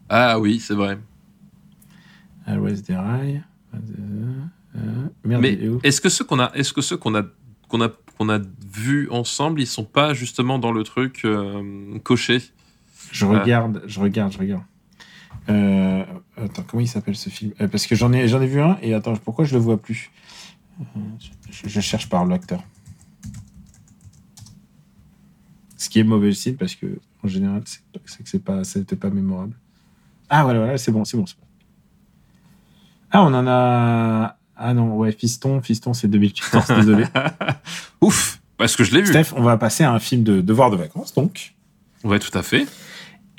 Ah 0.09 0.39
oui, 0.41 0.59
c'est 0.59 0.75
vrai. 0.75 0.99
L'ouest 2.47 2.87
des 2.87 2.97
rails. 2.97 3.43
Euh, 4.79 4.81
euh, 4.81 5.09
merde, 5.25 5.43
Mais 5.43 5.59
est-ce 5.83 6.01
que 6.01 6.09
ceux 6.09 6.25
qu'on 6.25 6.39
a, 6.39 6.51
est-ce 6.55 6.73
que 6.73 6.81
ceux 6.81 6.97
qu'on 6.97 7.15
a, 7.15 7.23
qu'on 7.69 7.81
a, 7.81 7.89
qu'on 8.17 8.29
a 8.29 8.39
vus 8.73 9.09
ensemble, 9.11 9.61
ils 9.61 9.67
sont 9.67 9.85
pas 9.85 10.15
justement 10.15 10.59
dans 10.59 10.73
le 10.73 10.83
truc 10.85 11.23
euh, 11.25 11.99
coché? 12.01 12.41
Je 13.11 13.27
regarde, 13.27 13.83
je 13.87 14.01
regarde, 14.01 14.33
je 14.33 14.39
regarde. 14.39 14.63
Euh, 15.49 16.05
attends, 16.37 16.63
comment 16.67 16.81
il 16.83 16.89
s'appelle 16.89 17.17
ce 17.17 17.31
film? 17.31 17.53
Euh, 17.61 17.69
Parce 17.69 17.87
que 17.87 17.95
j'en 17.95 18.13
ai, 18.13 18.29
j'en 18.29 18.41
ai 18.41 18.47
vu 18.47 18.61
un 18.61 18.79
et 18.83 18.95
attends, 18.95 19.17
pourquoi 19.17 19.45
je 19.45 19.55
le 19.55 19.61
vois 19.61 19.81
plus? 19.81 20.11
Euh, 20.81 20.85
je, 21.51 21.69
je 21.69 21.81
cherche 21.81 22.09
par 22.09 22.25
l'acteur. 22.27 22.63
Ce 25.77 25.89
qui 25.89 26.01
est 26.01 26.05
mauvais 26.05 26.33
signe 26.33 26.57
parce 26.57 26.75
que 26.75 26.99
en 27.23 27.29
général, 27.29 27.63
c'est 27.65 27.81
c'est 28.05 28.23
que 28.23 28.29
c'est 28.29 28.45
pas, 28.45 28.65
c'était 28.65 28.97
pas 28.97 29.11
mémorable. 29.11 29.55
Ah 30.29 30.45
voilà, 30.45 30.61
voilà, 30.61 30.79
c'est 30.79 30.93
bon, 30.93 31.05
c'est 31.05 31.17
bon. 31.17 31.27
c'est 31.27 31.37
bon. 31.37 31.47
Ah, 33.11 33.23
on 33.23 33.33
en 33.35 33.47
a. 33.47 34.38
Ah 34.59 34.75
non, 34.75 34.97
ouais, 34.97 35.13
Fiston, 35.13 35.63
Fiston, 35.63 35.95
c'est 35.95 36.09
2014, 36.09 36.67
désolé. 36.77 37.05
Ouf, 38.01 38.41
parce 38.57 38.75
que 38.75 38.83
je 38.83 38.93
l'ai 38.93 39.03
vu. 39.03 39.07
Steph, 39.07 39.33
on 39.37 39.43
va 39.43 39.57
passer 39.57 39.85
à 39.85 39.93
un 39.93 40.01
film 40.01 40.25
de 40.25 40.41
devoir 40.41 40.71
de 40.71 40.77
vacances, 40.77 41.15
donc. 41.15 41.55
Ouais, 42.03 42.19
tout 42.19 42.37
à 42.37 42.43
fait. 42.43 42.67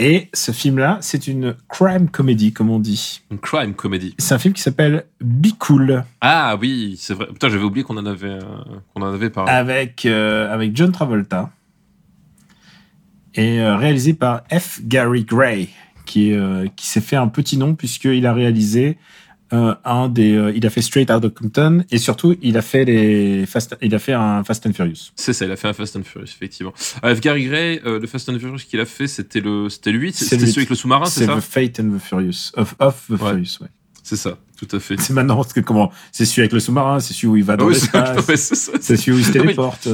Et 0.01 0.29
ce 0.33 0.53
film-là, 0.53 0.97
c'est 1.01 1.27
une 1.27 1.55
crime 1.67 2.07
comedy, 2.09 2.53
comme 2.53 2.69
on 2.69 2.79
dit. 2.79 3.19
Une 3.31 3.37
crime 3.37 3.73
comedy. 3.73 4.15
C'est 4.17 4.33
un 4.33 4.39
film 4.39 4.53
qui 4.53 4.61
s'appelle 4.61 5.03
Be 5.19 5.49
Cool, 5.59 6.05
Ah 6.21 6.57
oui, 6.59 6.95
c'est 6.97 7.13
vrai. 7.13 7.27
Putain, 7.27 7.49
j'avais 7.49 7.65
oublié 7.65 7.83
qu'on 7.83 7.97
en 7.97 8.05
avait, 8.05 8.29
euh, 8.29 8.39
qu'on 8.93 9.01
en 9.01 9.13
avait 9.13 9.29
parlé. 9.29 9.51
avec, 9.51 10.05
euh, 10.05 10.53
avec 10.53 10.73
John 10.73 10.93
Travolta, 10.93 11.51
et 13.35 13.59
euh, 13.59 13.75
réalisé 13.75 14.13
par 14.13 14.43
F. 14.49 14.79
Gary 14.83 15.25
Gray, 15.25 15.67
qui, 16.05 16.33
qui 16.77 16.87
s'est 16.87 17.01
fait 17.01 17.17
un 17.17 17.27
petit 17.27 17.57
nom 17.57 17.75
puisqu'il 17.75 18.25
a 18.25 18.33
réalisé 18.33 18.97
euh, 19.53 19.73
un 19.83 20.09
des, 20.09 20.35
euh, 20.35 20.51
il 20.55 20.65
a 20.65 20.69
fait 20.69 20.81
Straight 20.81 21.09
Outta 21.09 21.29
Compton 21.29 21.83
et 21.91 21.97
surtout 21.97 22.35
il 22.41 22.57
a 22.57 22.61
fait 22.61 22.85
les 22.85 23.45
Fast, 23.45 23.75
il 23.81 23.93
a 23.95 23.99
fait 23.99 24.13
un 24.13 24.43
Fast 24.43 24.65
and 24.67 24.73
Furious. 24.73 25.11
C'est 25.15 25.33
ça, 25.33 25.45
il 25.45 25.51
a 25.51 25.55
fait 25.55 25.67
un 25.67 25.73
Fast 25.73 25.95
and 25.95 26.03
Furious, 26.03 26.27
effectivement. 26.27 26.73
Euh, 27.03 27.15
Gary 27.19 27.45
Gray, 27.45 27.81
euh, 27.85 27.99
le 27.99 28.07
Fast 28.07 28.29
and 28.29 28.37
Furious 28.39 28.57
qu'il 28.69 28.79
a 28.79 28.85
fait, 28.85 29.07
c'était 29.07 29.39
le, 29.41 29.69
c'était 29.69 29.91
le 29.91 29.99
8, 29.99 30.15
C'est 30.15 30.25
c'était 30.25 30.41
celui 30.41 30.51
8. 30.51 30.57
avec 30.57 30.69
le 30.69 30.75
sous-marin, 30.75 31.05
c'est 31.05 31.21
C'est 31.21 31.25
ça 31.25 31.35
The 31.35 31.39
Fate 31.41 31.79
and 31.79 31.97
the 31.97 31.99
Furious, 32.01 32.51
of, 32.55 32.75
of 32.79 33.05
the 33.07 33.11
Ouais. 33.11 33.17
Furious, 33.17 33.57
ouais. 33.61 33.67
C'est 34.03 34.15
ça, 34.15 34.37
tout 34.57 34.67
à 34.75 34.79
fait. 34.79 34.99
C'est 34.99 35.13
maintenant 35.13 35.35
parce 35.35 35.53
que 35.53 35.59
comment, 35.59 35.91
c'est 36.11 36.25
celui 36.25 36.41
avec 36.41 36.53
le 36.53 36.59
sous-marin, 36.59 36.99
c'est 36.99 37.13
celui 37.13 37.27
où 37.27 37.37
il 37.37 37.43
va 37.43 37.57
dans 37.57 37.65
c'est 37.71 37.73
l'espace, 37.93 38.27
ouais, 38.27 38.37
c'est 38.37 38.55
c'est 38.81 38.97
celui 38.97 39.11
où 39.11 39.19
il 39.19 39.25
se 39.25 39.29
Non, 39.29 39.33
mais- 39.35 39.41
téléporte. 39.41 39.87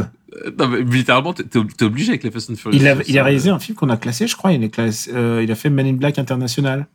Non, 0.60 0.68
mais 0.68 0.82
littéralement, 0.84 1.34
t'es 1.34 1.44
t'es 1.44 1.60
ob- 1.60 1.74
t'es 1.76 1.86
obligé 1.86 2.10
avec 2.10 2.24
les 2.24 2.32
Fast 2.32 2.50
and 2.50 2.56
Furious. 2.56 2.78
Il 2.80 2.88
a, 2.88 2.96
Ça, 2.98 3.02
il 3.08 3.18
a 3.20 3.24
réalisé 3.24 3.50
un 3.50 3.60
film 3.60 3.76
qu'on 3.78 3.90
a 3.90 3.96
classé, 3.98 4.28
je 4.28 4.36
crois. 4.36 4.52
Il, 4.54 4.64
est 4.64 4.70
classé, 4.70 5.12
il 5.12 5.50
a 5.52 5.56
fait 5.56 5.70
Men 5.70 5.88
in 5.88 5.94
Black 5.94 6.20
International. 6.20 6.88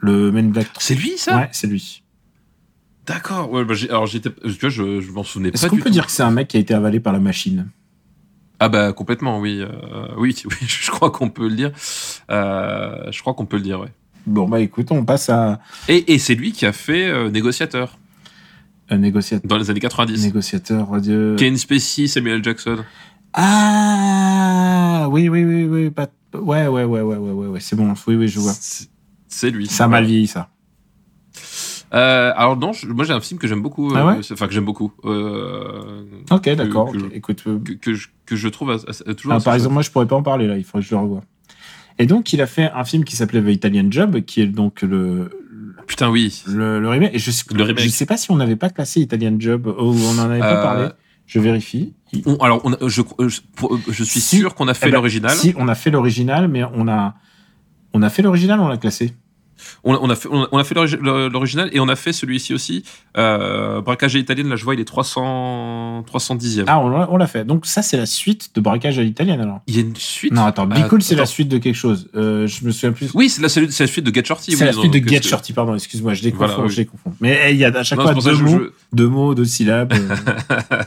Le 0.00 0.32
Men 0.32 0.50
Black 0.50 0.72
3. 0.72 0.82
C'est 0.82 0.94
lui, 0.94 1.12
ça? 1.16 1.36
Ouais, 1.36 1.48
c'est 1.52 1.66
lui. 1.66 2.02
D'accord. 3.06 3.50
Ouais, 3.52 3.64
bah, 3.64 3.74
alors 3.88 4.06
j'étais, 4.06 4.30
tu 4.30 4.50
vois, 4.60 4.68
je, 4.70 5.00
je 5.00 5.10
m'en 5.12 5.22
souvenais 5.24 5.50
Est-ce 5.50 5.62
pas 5.62 5.68
qu'on 5.68 5.76
du 5.76 5.82
peut 5.82 5.88
tout. 5.90 5.94
dire 5.94 6.06
que 6.06 6.12
c'est 6.12 6.22
un 6.22 6.30
mec 6.30 6.48
qui 6.48 6.56
a 6.56 6.60
été 6.60 6.74
avalé 6.74 7.00
par 7.00 7.12
la 7.12 7.18
machine? 7.20 7.68
Ah 8.62 8.68
bah 8.68 8.92
complètement, 8.92 9.40
oui, 9.40 9.60
euh, 9.62 9.68
oui, 10.18 10.36
oui, 10.44 10.56
je 10.66 10.90
crois 10.90 11.10
qu'on 11.10 11.30
peut 11.30 11.48
le 11.48 11.54
dire. 11.56 11.72
Euh, 12.30 13.10
je 13.10 13.20
crois 13.20 13.32
qu'on 13.34 13.46
peut 13.46 13.56
le 13.56 13.62
dire, 13.62 13.80
ouais. 13.80 13.88
Bon, 14.26 14.46
bah 14.46 14.60
écoute, 14.60 14.92
on 14.92 15.02
passe 15.04 15.30
à. 15.30 15.60
Et, 15.88 16.12
et 16.12 16.18
c'est 16.18 16.34
lui 16.34 16.52
qui 16.52 16.66
a 16.66 16.72
fait 16.72 17.08
euh, 17.08 17.30
négociateur. 17.30 17.98
Un 18.90 18.98
négociateur. 18.98 19.48
dans 19.48 19.56
les 19.56 19.70
années 19.70 19.80
90. 19.80 20.24
Négociateur 20.26 21.00
de. 21.00 21.36
Kane 21.38 21.56
Spacey, 21.56 22.06
Samuel 22.06 22.44
Jackson. 22.44 22.84
Ah 23.32 25.06
oui, 25.10 25.28
oui, 25.30 25.42
oui, 25.44 25.64
oui. 25.64 25.90
pas- 25.90 26.10
Ouais, 26.34 26.66
ouais, 26.68 26.84
ouais, 26.84 27.00
ouais, 27.00 27.16
ouais, 27.16 27.30
ouais, 27.32 27.46
ouais, 27.48 27.60
c'est 27.60 27.76
bon. 27.76 27.94
Oui, 28.06 28.14
oui, 28.14 28.28
je 28.28 28.38
vois. 28.40 28.52
C'est- 28.52 28.89
C'est 29.30 29.50
lui. 29.50 29.66
Ça 29.66 29.84
a 29.84 29.88
mal 29.88 30.04
vieilli, 30.04 30.26
ça. 30.26 30.50
Euh, 31.92 32.32
alors 32.36 32.56
non, 32.56 32.72
je- 32.72 32.86
moi 32.86 33.04
j'ai 33.04 33.12
un 33.12 33.20
film 33.20 33.40
que 33.40 33.48
j'aime 33.48 33.62
beaucoup. 33.62 33.92
Ah 33.96 34.06
ouais 34.06 34.12
euh, 34.18 34.22
Enfin 34.32 34.46
que 34.46 34.52
j'aime 34.52 34.64
beaucoup. 34.64 34.92
Euh, 35.04 36.02
Ok, 36.30 36.48
d'accord. 36.50 36.92
que-. 36.92 36.98
Écoute, 37.14 37.42
que, 37.42 37.72
que 37.72 37.94
je, 37.94 38.08
que 38.26 38.36
je 38.36 38.48
trouve 38.48 38.76
toujours. 39.16 39.32
ah, 39.32 39.40
par 39.40 39.54
exemple, 39.54 39.74
moi, 39.74 39.82
je 39.82 39.90
pourrais 39.90 40.06
pas 40.06 40.14
en 40.16 40.22
parler 40.22 40.46
là. 40.46 40.56
Il 40.56 40.62
faudrait 40.64 40.82
que 40.82 40.88
je 40.88 40.94
le 40.94 41.00
revoie. 41.00 41.22
Et 41.98 42.06
donc, 42.06 42.32
il 42.32 42.40
a 42.42 42.46
fait 42.46 42.70
un 42.72 42.84
film 42.84 43.04
qui 43.04 43.16
s'appelait 43.16 43.42
The 43.42 43.48
Italian 43.48 43.86
Job, 43.90 44.20
qui 44.20 44.40
est 44.40 44.46
donc 44.46 44.82
le 44.82 45.30
Putain 45.86 46.10
oui. 46.10 46.42
le, 46.46 46.78
le 46.80 46.88
remake. 46.88 47.10
Et 47.14 47.18
je 47.18 47.30
Le 47.52 47.62
remake. 47.64 47.80
je 47.80 47.88
sais 47.88 48.06
pas 48.06 48.16
si 48.16 48.30
on 48.30 48.36
n'avait 48.36 48.54
pas 48.56 48.70
classé 48.70 49.00
Italian 49.00 49.34
Job 49.38 49.66
ou 49.66 49.72
on 49.92 50.18
en 50.18 50.30
avait 50.30 50.38
pas 50.38 50.62
parlé. 50.62 50.88
Je 51.26 51.40
vérifie. 51.40 51.94
On- 52.26 52.36
alors 52.36 52.60
on 52.64 52.72
a- 52.72 52.88
je, 52.88 53.02
je, 53.88 54.04
suis 54.04 54.20
Si. 54.20 54.36
sûr 54.38 54.54
qu'on 54.54 54.66
a 54.68 54.74
fait 54.74 54.86
Eh 54.86 54.90
ben, 54.90 54.96
l'original. 54.96 55.30
Si, 55.32 55.54
on 55.56 55.66
a 55.68 55.74
fait 55.74 55.90
l'original, 55.90 56.48
mais 56.48 56.62
on 56.74 56.86
a 56.88 57.14
on 57.92 58.02
a 58.02 58.10
fait 58.10 58.22
l'original, 58.22 58.60
on 58.60 58.68
l'a 58.68 58.76
classé. 58.76 59.14
On, 59.84 59.94
a- 59.94 59.98
on 60.00 60.10
a 60.10 60.14
fait, 60.14 60.28
on 60.30 60.58
a, 60.58 60.64
fait 60.64 60.74
l'origi- 60.74 60.98
l'original 61.00 61.70
et 61.72 61.80
on 61.80 61.88
a 61.88 61.96
fait 61.96 62.12
celui-ci 62.12 62.54
aussi. 62.54 62.84
Euh, 63.16 63.80
Braquage 63.80 64.14
à 64.14 64.18
l'italienne, 64.18 64.48
là 64.48 64.56
je 64.56 64.64
vois 64.64 64.74
il 64.74 64.80
est 64.80 64.84
300, 64.84 66.04
310e. 66.06 66.64
Ah, 66.66 66.80
on 66.80 67.16
l'a 67.16 67.26
fait. 67.26 67.44
Donc 67.44 67.66
ça, 67.66 67.82
c'est 67.82 67.96
la 67.96 68.06
suite 68.06 68.50
de 68.54 68.60
Braquage 68.60 68.98
à 68.98 69.02
l'italienne 69.02 69.40
alors. 69.40 69.60
Il 69.66 69.74
y 69.76 69.78
a 69.78 69.82
une 69.82 69.96
suite? 69.96 70.32
Non, 70.32 70.44
attends, 70.44 70.66
Be 70.66 70.86
Cool, 70.88 71.02
c'est 71.02 71.14
la 71.14 71.26
suite 71.26 71.48
de 71.48 71.58
quelque 71.58 71.74
chose. 71.74 72.08
Euh, 72.14 72.46
je 72.46 72.64
me 72.64 72.70
souviens 72.70 72.92
plus. 72.92 73.10
Oui, 73.14 73.28
c'est 73.28 73.42
la, 73.42 73.48
la 73.64 73.86
suite 73.86 74.04
de 74.04 74.14
Get 74.14 74.24
Shorty. 74.24 74.52
c'est 74.52 74.58
oui, 74.58 74.64
la 74.66 74.72
non, 74.72 74.80
suite 74.80 74.92
de 74.92 75.08
Get 75.08 75.22
Shorty, 75.22 75.52
pardon, 75.52 75.74
excuse-moi, 75.74 76.14
je 76.14 76.22
les 76.22 76.30
Voilà, 76.30 76.54
confonds, 76.54 76.66
oui. 76.68 76.72
je 76.72 76.76
les 76.78 76.86
confonds. 76.86 77.12
Mais 77.20 77.38
eh, 77.46 77.50
il 77.52 77.56
y 77.58 77.64
a 77.64 77.68
à 77.76 77.82
chaque 77.82 77.98
Non, 77.98 78.04
fois 78.04 78.14
deux 78.14 78.34
je- 78.34 78.44
mots, 78.44 78.60
deux 78.92 79.08
mots, 79.08 79.34
deux 79.34 79.44
syllabes. 79.44 79.92
euh. 79.92 80.16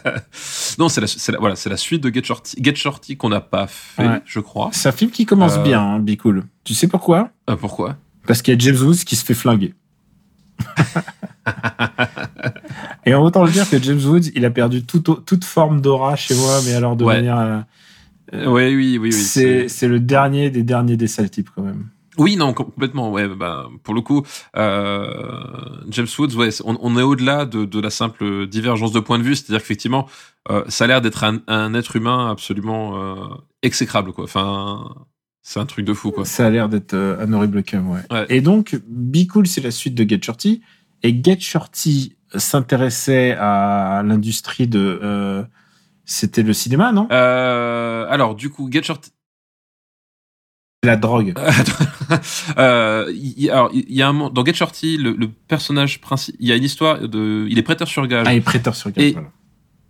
non, 0.79 0.89
c'est 0.89 1.01
la, 1.01 1.07
la- 1.33 1.39
voilà, 1.39 1.55
la 1.65 1.77
suite 1.77 2.03
de 2.03 2.13
Get 2.13 2.23
Shorty, 2.23 2.57
Get 2.61 2.75
Shorty 2.75 3.17
qu'on 3.17 3.29
n'a 3.29 3.41
pas 3.41 3.67
fait, 3.67 4.07
Ouais. 4.07 4.21
je 4.25 4.39
crois. 4.39 4.69
c'est 4.73 4.89
un 4.89 4.93
film 4.93 5.11
qui 5.11 5.25
commence 5.25 5.57
bien, 5.59 5.81
hein, 5.81 5.99
Be 5.99 6.15
Cool. 6.15 6.43
Tu 6.63 6.73
sais 6.73 6.87
pourquoi? 6.87 7.29
Euh, 7.49 7.55
pourquoi? 7.55 7.95
Parce 8.27 8.41
qu'il 8.41 8.53
y 8.53 8.57
a 8.57 8.59
James 8.59 8.85
Woods 8.85 9.03
qui 9.05 9.15
se 9.15 9.23
fait 9.25 9.33
flinguer. 9.33 9.73
Et 13.05 13.13
autant 13.13 13.43
le 13.43 13.51
dire 13.51 13.69
que 13.69 13.81
James 13.81 13.99
Woods, 14.05 14.29
il 14.35 14.45
a 14.45 14.49
perdu 14.49 14.83
toute, 14.85 15.25
toute 15.25 15.43
forme 15.45 15.81
d'aura 15.81 16.15
chez 16.15 16.35
moi, 16.35 16.59
mais 16.65 16.73
alors 16.73 16.95
de 16.95 17.03
Ouais. 17.03 17.15
manière. 17.15 17.37
euh, 17.39 17.59
Euh, 18.33 18.45
Oui, 18.47 18.75
oui, 18.75 18.97
oui, 18.97 18.99
oui. 19.01 19.11
c'est 19.11 19.67
c'est 19.67 19.87
le 19.87 19.99
dernier 19.99 20.49
des 20.49 20.63
derniers 20.63 20.97
des 20.97 21.07
sales 21.07 21.29
types 21.29 21.49
quand 21.53 21.61
même. 21.61 21.89
Oui, 22.17 22.35
non, 22.37 22.53
com- 22.53 22.67
complètement. 22.73 23.11
Ouais, 23.11 23.27
bah, 23.27 23.67
pour 23.83 23.93
le 23.93 24.01
coup, 24.01 24.23
euh, 24.55 25.11
James 25.89 26.07
Woods, 26.17 26.35
ouais, 26.35 26.49
on, 26.63 26.77
on 26.81 26.97
est 26.97 27.01
au-delà 27.03 27.45
de, 27.45 27.65
de 27.65 27.79
la 27.79 27.89
simple 27.89 28.47
divergence 28.47 28.91
de 28.91 28.99
point 28.99 29.19
de 29.19 29.23
vue. 29.23 29.35
C'est-à-dire 29.35 29.59
qu'effectivement, 29.61 30.07
euh, 30.49 30.63
ça 30.67 30.85
a 30.85 30.87
l'air 30.87 31.01
d'être 31.01 31.23
un, 31.23 31.39
un 31.47 31.73
être 31.73 31.95
humain 31.95 32.31
absolument 32.31 32.97
exécrable, 33.61 34.13
quoi. 34.13 34.23
Enfin, 34.23 34.95
c'est 35.45 35.60
un 35.60 35.65
truc 35.65 35.86
de 35.86 35.94
fou, 35.94 36.11
quoi. 36.11 36.26
Ça 36.26 36.48
a 36.48 36.49
l'air 36.49 36.70
d'être 36.70 36.94
euh, 36.94 37.24
un 37.24 37.32
horrible 37.34 37.61
cum, 37.64 37.90
ouais. 37.90 37.99
Ouais. 38.10 38.26
Et 38.30 38.40
donc, 38.41 38.80
Be 38.88 39.28
Cool, 39.28 39.45
c'est 39.45 39.61
la 39.61 39.72
suite 39.72 39.94
de 39.94 40.07
Get 40.10 40.22
Shorty. 40.24 40.61
Et 41.03 41.22
Get 41.24 41.40
Shorty 41.41 42.15
s'intéressait 42.36 43.36
à 43.38 44.02
l'industrie 44.06 44.68
de. 44.68 44.99
euh, 45.03 45.44
C'était 46.06 46.44
le 46.44 46.53
cinéma, 46.53 46.91
non? 46.94 47.07
Euh, 47.11 48.06
alors, 48.10 48.36
du 48.36 48.49
coup, 48.49 48.70
Get 48.72 48.84
Shorty. 48.84 49.11
La 50.86 50.95
drogue. 50.98 51.34
euh, 52.57 53.10
il 53.14 53.41
y, 53.44 53.49
alors, 53.49 53.70
il 53.74 53.86
y 53.94 54.02
a 54.02 54.07
un 54.10 54.14
moment- 54.14 54.30
dans 54.30 54.44
Get 54.44 54.53
Shorty, 54.53 54.98
le, 54.98 55.11
le 55.11 55.30
personnage 55.30 56.02
principal, 56.02 56.38
il 56.41 56.48
y 56.48 56.52
a 56.52 56.56
une 56.57 56.64
histoire 56.64 57.07
de, 57.07 57.45
il 57.49 57.57
est 57.57 57.64
prêteur 57.64 57.88
sur 57.88 58.06
gage. 58.07 58.26
Ah, 58.28 58.34
et 58.34 58.41
prêteur 58.41 58.76
sur 58.76 58.91
gage, 58.91 59.03
Et- 59.06 59.11
voilà. 59.14 59.30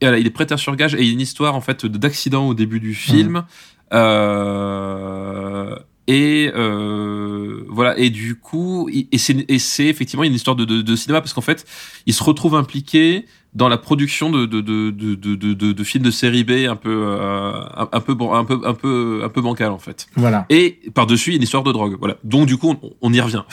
Voilà, 0.03 0.19
il 0.19 0.27
est 0.27 0.31
prêteur 0.31 0.59
sur 0.59 0.75
gage 0.75 0.95
et 0.95 1.01
il 1.01 1.05
y 1.05 1.09
a 1.09 1.13
une 1.13 1.21
histoire 1.21 1.55
en 1.55 1.61
fait 1.61 1.85
d'accident 1.85 2.47
au 2.47 2.53
début 2.53 2.79
du 2.79 2.93
film. 2.93 3.45
Euh, 3.93 5.75
et 6.07 6.51
euh, 6.55 7.63
voilà 7.69 7.97
et 7.97 8.09
du 8.09 8.35
coup 8.35 8.89
et 8.89 9.17
c'est 9.17 9.85
effectivement 9.85 10.23
une 10.23 10.33
histoire 10.33 10.55
de 10.55 10.95
cinéma 10.95 11.21
parce 11.21 11.33
qu'en 11.33 11.41
fait 11.41 11.65
il 12.05 12.13
se 12.13 12.23
retrouve 12.23 12.55
impliqué 12.55 13.25
dans 13.55 13.67
la 13.69 13.77
production 13.77 14.29
de 14.29 14.45
de 14.45 14.61
de 14.61 14.89
de 14.91 15.13
de, 15.73 15.83
films 15.83 16.03
de 16.03 16.11
série 16.11 16.43
B 16.43 16.51
un 16.69 16.75
peu 16.75 16.89
euh, 16.89 17.61
un, 17.75 17.89
un 17.91 17.99
peu 17.99 18.15
un 18.21 18.45
peu 18.45 18.61
un 18.65 18.73
peu 18.73 19.21
un 19.23 19.29
peu 19.29 19.41
bancal 19.41 19.71
en 19.71 19.77
fait 19.79 20.07
Voilà. 20.15 20.45
et 20.49 20.79
par 20.93 21.05
dessus 21.05 21.29
il 21.29 21.33
y 21.33 21.35
a 21.35 21.37
une 21.37 21.43
histoire 21.43 21.63
de 21.63 21.71
drogue 21.71 21.95
voilà 21.99 22.17
donc 22.23 22.47
du 22.47 22.57
coup 22.57 22.69
on, 22.81 22.93
on 23.01 23.13
y 23.13 23.21
revient 23.21 23.43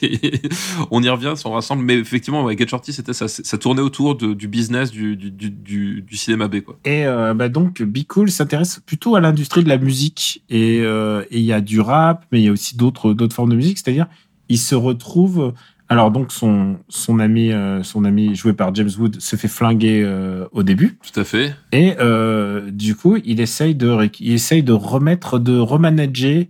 on 0.90 1.02
y 1.02 1.08
revient 1.08 1.34
on 1.44 1.50
rassemble 1.50 1.82
mais 1.84 1.94
effectivement 1.98 2.44
ouais, 2.44 2.56
Get 2.56 2.68
Shorty 2.68 2.92
c'était 2.92 3.12
ça 3.12 3.28
ça 3.28 3.58
tournait 3.58 3.82
autour 3.82 4.14
du 4.14 4.48
business 4.48 4.90
du 4.90 5.16
du, 5.16 5.50
du, 5.50 6.16
cinéma 6.16 6.48
B 6.48 6.60
quoi 6.60 6.78
Et 6.84 7.06
euh, 7.06 7.34
bah 7.34 7.48
donc, 7.48 7.82
Be 7.82 8.04
Cool 8.06 8.30
s'intéresse 8.30 8.80
plutôt 8.84 9.16
à 9.16 9.20
l'industrie 9.20 9.64
de 9.64 9.68
la 9.68 9.78
musique. 9.78 10.42
Et 10.50 10.80
euh, 10.80 11.24
et 11.30 11.38
il 11.38 11.44
y 11.44 11.52
a 11.52 11.60
du 11.60 11.80
rap, 11.80 12.24
mais 12.32 12.40
il 12.40 12.44
y 12.44 12.48
a 12.48 12.52
aussi 12.52 12.76
d'autres 12.76 13.12
d'autres 13.14 13.34
formes 13.34 13.50
de 13.50 13.56
musique. 13.56 13.78
C'est-à-dire, 13.78 14.06
il 14.48 14.58
se 14.58 14.74
retrouve. 14.74 15.52
Alors 15.94 16.10
donc, 16.10 16.32
son 16.32 16.78
son 16.88 17.20
ami 17.20 17.52
euh, 17.52 17.84
son 17.84 18.04
ami 18.04 18.34
joué 18.34 18.52
par 18.52 18.74
James 18.74 18.90
Wood 18.98 19.20
se 19.20 19.36
fait 19.36 19.46
flinguer 19.46 20.02
euh, 20.02 20.44
au 20.50 20.64
début. 20.64 20.98
tout 21.00 21.20
à 21.20 21.22
fait 21.22 21.54
Et 21.70 21.94
euh, 22.00 22.68
du 22.72 22.96
coup, 22.96 23.16
il 23.24 23.40
essaye 23.40 23.76
de 23.76 24.10
il 24.18 24.32
essaye 24.32 24.64
de 24.64 24.72
remettre 24.72 25.38
de 25.38 25.56
remanager 25.56 26.48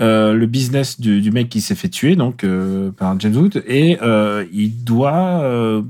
euh, 0.00 0.34
le 0.34 0.46
business 0.46 1.00
du, 1.00 1.20
du 1.20 1.32
mec 1.32 1.48
qui 1.48 1.60
s'est 1.60 1.74
fait 1.74 1.88
tuer 1.88 2.14
donc 2.14 2.44
euh, 2.44 2.92
par 2.92 3.18
James 3.18 3.34
Wood 3.34 3.64
et 3.66 3.98
euh, 4.02 4.44
il 4.52 4.84
doit 4.84 5.40
euh, 5.42 5.82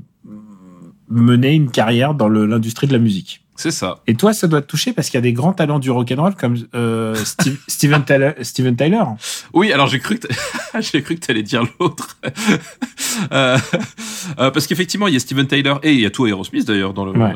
mener 1.11 1.53
une 1.55 1.71
carrière 1.71 2.15
dans 2.15 2.31
l'industrie 2.31 2.87
de 2.87 2.95
la 2.95 2.99
musique. 2.99 3.45
C'est 3.57 3.71
ça 3.71 4.01
Et 4.07 4.15
toi, 4.15 4.33
ça 4.33 4.47
doit 4.47 4.61
te 4.63 4.67
toucher 4.67 4.93
parce 4.93 5.09
qu'il 5.09 5.17
y 5.19 5.19
a 5.19 5.23
des 5.23 5.33
grands 5.33 5.53
talents 5.53 5.79
du 5.79 5.91
rock'n'roll 5.91 6.35
comme 6.35 6.57
euh, 6.75 7.15
Steve- 7.25 7.59
Steven 7.69 8.05
Tyler. 8.05 8.33
Steven 8.43 8.77
Tyler. 8.77 9.03
Oui, 9.53 9.73
alors 9.73 9.87
j'ai 9.89 9.99
cru 9.99 10.19
que 10.19 10.29
j'ai 10.81 11.03
cru 11.03 11.17
que 11.17 11.27
t'allais 11.27 11.43
dire 11.43 11.63
l'autre. 11.81 12.19
Euh, 13.33 13.57
euh, 14.39 14.51
parce 14.51 14.67
qu'effectivement, 14.67 15.07
il 15.09 15.15
y 15.15 15.17
a 15.17 15.21
Steven 15.21 15.47
Tyler 15.47 15.75
et 15.83 15.95
il 15.95 16.01
y 16.01 16.05
a 16.05 16.11
tout 16.11 16.27
Aerosmith 16.27 16.67
d'ailleurs 16.67 16.93
dans 16.93 17.07
le 17.07 17.13
Ouais. 17.13 17.33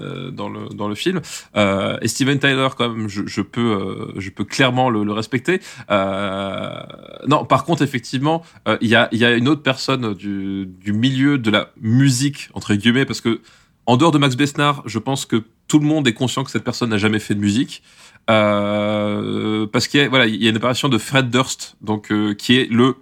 euh, 0.00 0.32
dans 0.32 0.48
le 0.48 0.68
dans 0.74 0.88
le 0.88 0.96
film. 0.96 1.20
Euh, 1.56 1.96
et 2.02 2.08
Steven 2.08 2.40
Tyler, 2.40 2.66
quand 2.76 2.88
même, 2.88 3.08
je, 3.08 3.22
je 3.24 3.40
peux 3.40 4.12
je 4.16 4.30
peux 4.30 4.42
clairement 4.42 4.90
le, 4.90 5.04
le 5.04 5.12
respecter. 5.12 5.60
Euh, 5.92 6.80
non, 7.28 7.44
par 7.44 7.64
contre, 7.64 7.82
effectivement, 7.82 8.42
il 8.80 8.88
y 8.88 8.96
a 8.96 9.08
il 9.12 9.18
y 9.18 9.24
a 9.24 9.32
une 9.34 9.46
autre 9.48 9.62
personne 9.62 10.12
du 10.14 10.66
du 10.66 10.92
milieu 10.92 11.38
de 11.38 11.50
la 11.52 11.70
musique 11.80 12.50
entre 12.54 12.74
guillemets 12.74 13.04
parce 13.04 13.20
que 13.20 13.40
en 13.86 13.96
dehors 13.96 14.10
de 14.10 14.18
Max 14.18 14.36
Besnard, 14.36 14.82
je 14.86 14.98
pense 14.98 15.26
que 15.26 15.44
tout 15.68 15.78
le 15.78 15.86
monde 15.86 16.06
est 16.06 16.12
conscient 16.12 16.44
que 16.44 16.50
cette 16.50 16.64
personne 16.64 16.90
n'a 16.90 16.98
jamais 16.98 17.18
fait 17.18 17.34
de 17.34 17.40
musique. 17.40 17.82
Euh, 18.28 19.66
parce 19.66 19.86
qu'il 19.86 20.00
y 20.00 20.02
a, 20.02 20.08
voilà, 20.08 20.26
il 20.26 20.42
y 20.42 20.46
a 20.46 20.50
une 20.50 20.56
apparition 20.56 20.88
de 20.88 20.98
Fred 20.98 21.30
Durst, 21.30 21.76
donc 21.80 22.10
euh, 22.10 22.34
qui 22.34 22.56
est 22.56 22.70
le 22.70 22.96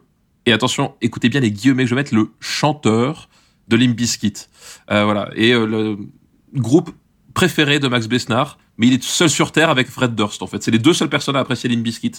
et 0.47 0.53
attention, 0.53 0.95
écoutez 1.01 1.29
bien 1.29 1.41
les 1.41 1.51
guillemets 1.51 1.85
que 1.85 1.89
je 1.89 1.95
vais 1.95 2.01
mettre, 2.01 2.15
le 2.15 2.31
chanteur 2.41 3.29
de 3.69 3.77
Limp. 3.77 3.99
Euh, 4.91 5.05
voilà, 5.05 5.31
et 5.35 5.53
euh, 5.53 5.67
le 5.67 5.99
groupe 6.55 6.91
préféré 7.33 7.79
de 7.79 7.89
Max 7.89 8.07
Besnard, 8.09 8.59
mais 8.79 8.89
il 8.89 8.95
est 8.95 9.03
seul 9.03 9.31
sur 9.31 9.53
terre 9.53 9.71
avec 9.71 9.89
Fred 9.89 10.15
Durst 10.15 10.43
en 10.43 10.47
fait. 10.47 10.63
C'est 10.63 10.71
les 10.71 10.79
deux 10.79 10.93
seules 10.93 11.09
personnes 11.09 11.37
à 11.37 11.41
apprécier 11.41 11.69
Limp 11.69 11.83
Bizkit. 11.83 12.13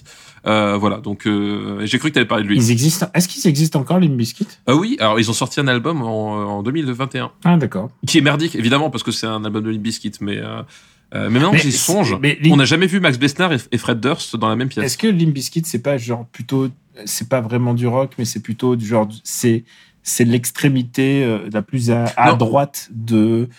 Euh, 0.45 0.77
voilà, 0.77 0.97
donc 0.97 1.27
euh, 1.27 1.85
j'ai 1.85 1.99
cru 1.99 2.09
que 2.09 2.13
tu 2.13 2.19
avais 2.19 2.27
parlé 2.27 2.43
de 2.43 2.49
lui. 2.49 2.57
Ils 2.57 2.71
existent. 2.71 3.07
Est-ce 3.13 3.27
qu'ils 3.27 3.47
existent 3.47 3.79
encore, 3.79 3.99
Limp 3.99 4.15
Bizkit? 4.15 4.47
Ah 4.67 4.75
oui, 4.75 4.97
alors 4.99 5.19
ils 5.19 5.29
ont 5.29 5.33
sorti 5.33 5.59
un 5.59 5.67
album 5.67 6.01
en, 6.01 6.57
en 6.57 6.63
2021 6.63 7.31
Ah, 7.43 7.57
d'accord. 7.57 7.89
qui 8.07 8.17
est 8.17 8.21
merdique 8.21 8.55
évidemment 8.55 8.89
parce 8.89 9.03
que 9.03 9.11
c'est 9.11 9.27
un 9.27 9.43
album 9.43 9.63
de 9.63 9.69
Limp 9.69 9.81
Bizkit, 9.81 10.13
mais 10.21 10.37
euh, 10.37 10.61
euh, 11.13 11.29
mais 11.29 11.39
maintenant 11.39 11.51
que 11.51 11.57
j'y 11.57 11.71
songe, 11.71 12.17
mais 12.21 12.39
on 12.49 12.57
n'a 12.57 12.65
jamais 12.65 12.87
vu 12.87 12.99
Max 12.99 13.17
Besnard 13.17 13.53
et, 13.53 13.57
et 13.71 13.77
Fred 13.77 13.99
Durst 13.99 14.35
dans 14.35 14.49
la 14.49 14.55
même 14.55 14.69
pièce. 14.69 14.85
Est-ce 14.85 14.97
que 14.97 15.07
Limp 15.07 15.33
Bizkit, 15.33 15.63
c'est 15.65 15.79
pas 15.79 15.97
genre 15.97 16.25
plutôt, 16.25 16.69
c'est 17.05 17.29
pas 17.29 17.41
vraiment 17.41 17.73
du 17.73 17.87
rock, 17.87 18.13
mais 18.17 18.25
c'est 18.25 18.41
plutôt 18.41 18.75
du 18.75 18.85
genre, 18.85 19.07
c'est 19.23 19.63
c'est 20.07 20.23
l'extrémité 20.23 21.23
euh, 21.23 21.39
la 21.51 21.63
plus 21.63 21.89
à, 21.89 22.33
droite 22.35 22.89
de 22.91 23.49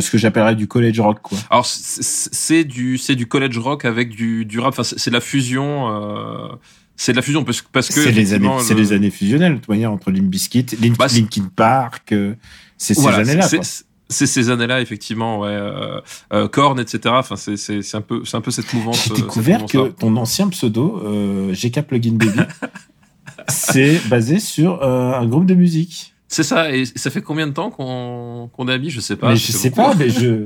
ce 0.00 0.10
que 0.10 0.18
j'appellerais 0.18 0.54
du 0.56 0.66
college 0.68 0.98
rock, 1.00 1.18
quoi. 1.22 1.38
Alors 1.50 1.66
c'est- 1.66 2.64
du 2.64 2.98
c'est 2.98 3.14
du 3.16 3.26
college 3.26 3.58
rock 3.58 3.84
avec 3.84 4.10
du 4.10 4.44
du 4.44 4.58
rap. 4.60 4.74
Enfin 4.78 4.82
c'est 4.84 5.10
de 5.10 5.14
la 5.14 5.20
fusion. 5.20 5.88
euh, 5.90 6.48
c'est 6.96 7.12
de 7.12 7.16
la 7.16 7.22
fusion 7.22 7.42
parce, 7.44 7.60
parce 7.72 7.88
que 7.88 7.94
C'est 7.94 8.12
les 8.12 8.32
années, 8.34 8.46
effectivement, 8.46 8.58
c'est 8.60 8.74
le- 8.74 8.80
les 8.80 8.92
années 8.92 9.10
fusionnelles, 9.10 9.54
de 9.54 9.58
toute 9.58 9.68
manière, 9.68 9.90
entre 9.90 10.12
Limp 10.12 10.26
Bizkit, 10.30 10.66
Link- 10.80 10.96
Bah, 10.96 11.08
Linkin 11.12 11.50
Park, 11.56 12.12
euh, 12.12 12.34
c'est 12.78 12.94
ces 12.94 13.00
Voilà, 13.00 13.18
années-là, 13.18 13.48
c'est- 13.48 14.26
ces 14.26 14.48
années-là, 14.50 14.80
effectivement, 14.80 15.40
ouais. 15.40 15.48
Euh, 15.48 16.00
euh, 16.32 16.46
Korn, 16.46 16.78
etc. 16.78 17.00
Enfin, 17.18 17.34
c'est 17.34 17.56
c'est 17.56 17.82
c'est 17.82 17.96
un 17.96 18.00
peu 18.00 18.24
c'est 18.24 18.36
un 18.36 18.40
peu 18.40 18.52
cette 18.52 18.72
mouvance. 18.72 19.06
J'ai 19.06 19.12
euh, 19.12 19.16
découvert 19.16 19.66
que 19.66 19.88
ton 19.88 20.14
ancien 20.16 20.46
pseudo, 20.50 21.02
euh, 21.04 21.52
GK 21.52 21.82
Plugin 21.82 22.12
Baby, 22.12 22.38
c'est 23.48 24.00
basé 24.08 24.38
sur 24.38 24.82
euh, 24.82 25.14
un 25.14 25.26
groupe 25.26 25.46
de 25.46 25.54
musique. 25.54 26.13
C'est 26.34 26.42
ça. 26.42 26.74
Et 26.74 26.84
ça 26.84 27.10
fait 27.10 27.22
combien 27.22 27.46
de 27.46 27.52
temps 27.52 27.70
qu'on 27.70 28.50
qu'on 28.52 28.68
est 28.68 28.72
amis 28.72 28.90
Je 28.90 29.00
sais 29.00 29.16
pas. 29.16 29.30
mais 29.30 29.36
je 29.36 29.52
sais 29.52 29.70
beaucoup. 29.70 29.82
pas, 29.82 29.94
mais 29.94 30.10
je. 30.10 30.44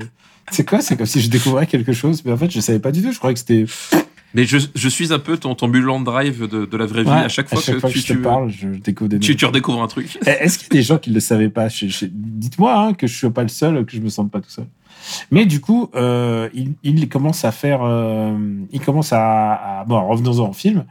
C'est 0.50 0.66
quoi 0.68 0.80
C'est 0.80 0.96
comme 0.96 1.06
si 1.06 1.20
je 1.20 1.30
découvrais 1.30 1.66
quelque 1.66 1.92
chose, 1.92 2.22
mais 2.24 2.32
en 2.32 2.36
fait, 2.36 2.50
je 2.50 2.60
savais 2.60 2.78
pas 2.78 2.90
du 2.92 3.02
tout. 3.02 3.12
Je 3.12 3.18
croyais 3.18 3.34
que 3.34 3.40
c'était. 3.40 3.64
Mais 4.34 4.44
je, 4.44 4.58
je 4.74 4.88
suis 4.90 5.12
un 5.14 5.18
peu 5.18 5.38
ton, 5.38 5.54
ton 5.54 5.68
Drive 5.68 6.46
de, 6.46 6.66
de 6.66 6.76
la 6.76 6.84
vraie 6.84 7.02
vie. 7.02 7.08
À 7.10 7.28
chaque 7.30 7.48
fois 7.48 7.62
que, 7.62 7.78
fois 7.80 7.88
tu, 7.90 7.98
je 8.00 8.06
te 8.08 8.12
tu, 8.12 8.18
parle, 8.20 8.50
je 8.50 8.68
découvre 8.68 9.08
des 9.08 9.18
tu, 9.18 9.34
tu 9.36 9.44
redécouvres 9.46 9.82
un 9.82 9.86
truc. 9.88 10.18
Eh, 10.26 10.28
Est-ce 10.30 10.58
qu'il 10.58 10.66
y 10.68 10.76
a 10.76 10.80
des 10.80 10.82
gens 10.82 10.98
qui 10.98 11.08
ne 11.08 11.14
le 11.14 11.20
savaient 11.20 11.48
pas 11.48 11.68
Dites-moi 12.12 12.78
hein, 12.78 12.92
que 12.92 13.06
je 13.06 13.16
suis 13.16 13.30
pas 13.30 13.42
le 13.42 13.48
seul, 13.48 13.86
que 13.86 13.92
je 13.92 14.00
me 14.00 14.10
sente 14.10 14.30
pas 14.30 14.40
tout 14.40 14.50
seul. 14.50 14.66
Mais 15.30 15.46
du 15.46 15.60
coup, 15.60 15.88
euh, 15.94 16.50
il, 16.52 16.74
il 16.82 17.08
commence 17.08 17.44
à 17.46 17.52
faire, 17.52 17.80
euh, 17.82 18.36
il 18.70 18.80
commence 18.80 19.12
à, 19.14 19.80
à- 19.80 19.84
bon, 19.86 20.06
revenons-en 20.06 20.50
au 20.50 20.52
film. 20.52 20.84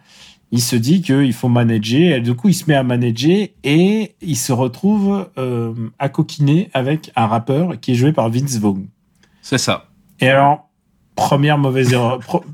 Il 0.52 0.62
se 0.62 0.76
dit 0.76 1.02
qu'il 1.02 1.34
faut 1.34 1.50
manager. 1.50 2.16
Et 2.18 2.22
du 2.22 2.34
coup, 2.34 2.48
il 2.50 2.54
se 2.54 2.66
met 2.68 2.76
à 2.76 2.84
manager 2.84 3.48
et 3.64 4.16
il 4.22 4.38
se 4.38 4.54
retrouve 4.54 5.30
euh, 5.38 5.74
à 6.00 6.10
coquiner 6.10 6.70
avec 6.74 7.12
un 7.16 7.28
rappeur 7.28 7.80
qui 7.80 7.92
est 7.92 7.96
joué 7.96 8.14
par 8.14 8.30
Vince 8.30 8.58
Vaughn. 8.60 8.88
C'est 9.42 9.58
ça. 9.58 9.88
Et 10.20 10.30
alors, 10.30 10.70
première 11.16 11.58
mauvaise 11.58 11.92
erreur, 11.94 12.20
pro- 12.20 12.46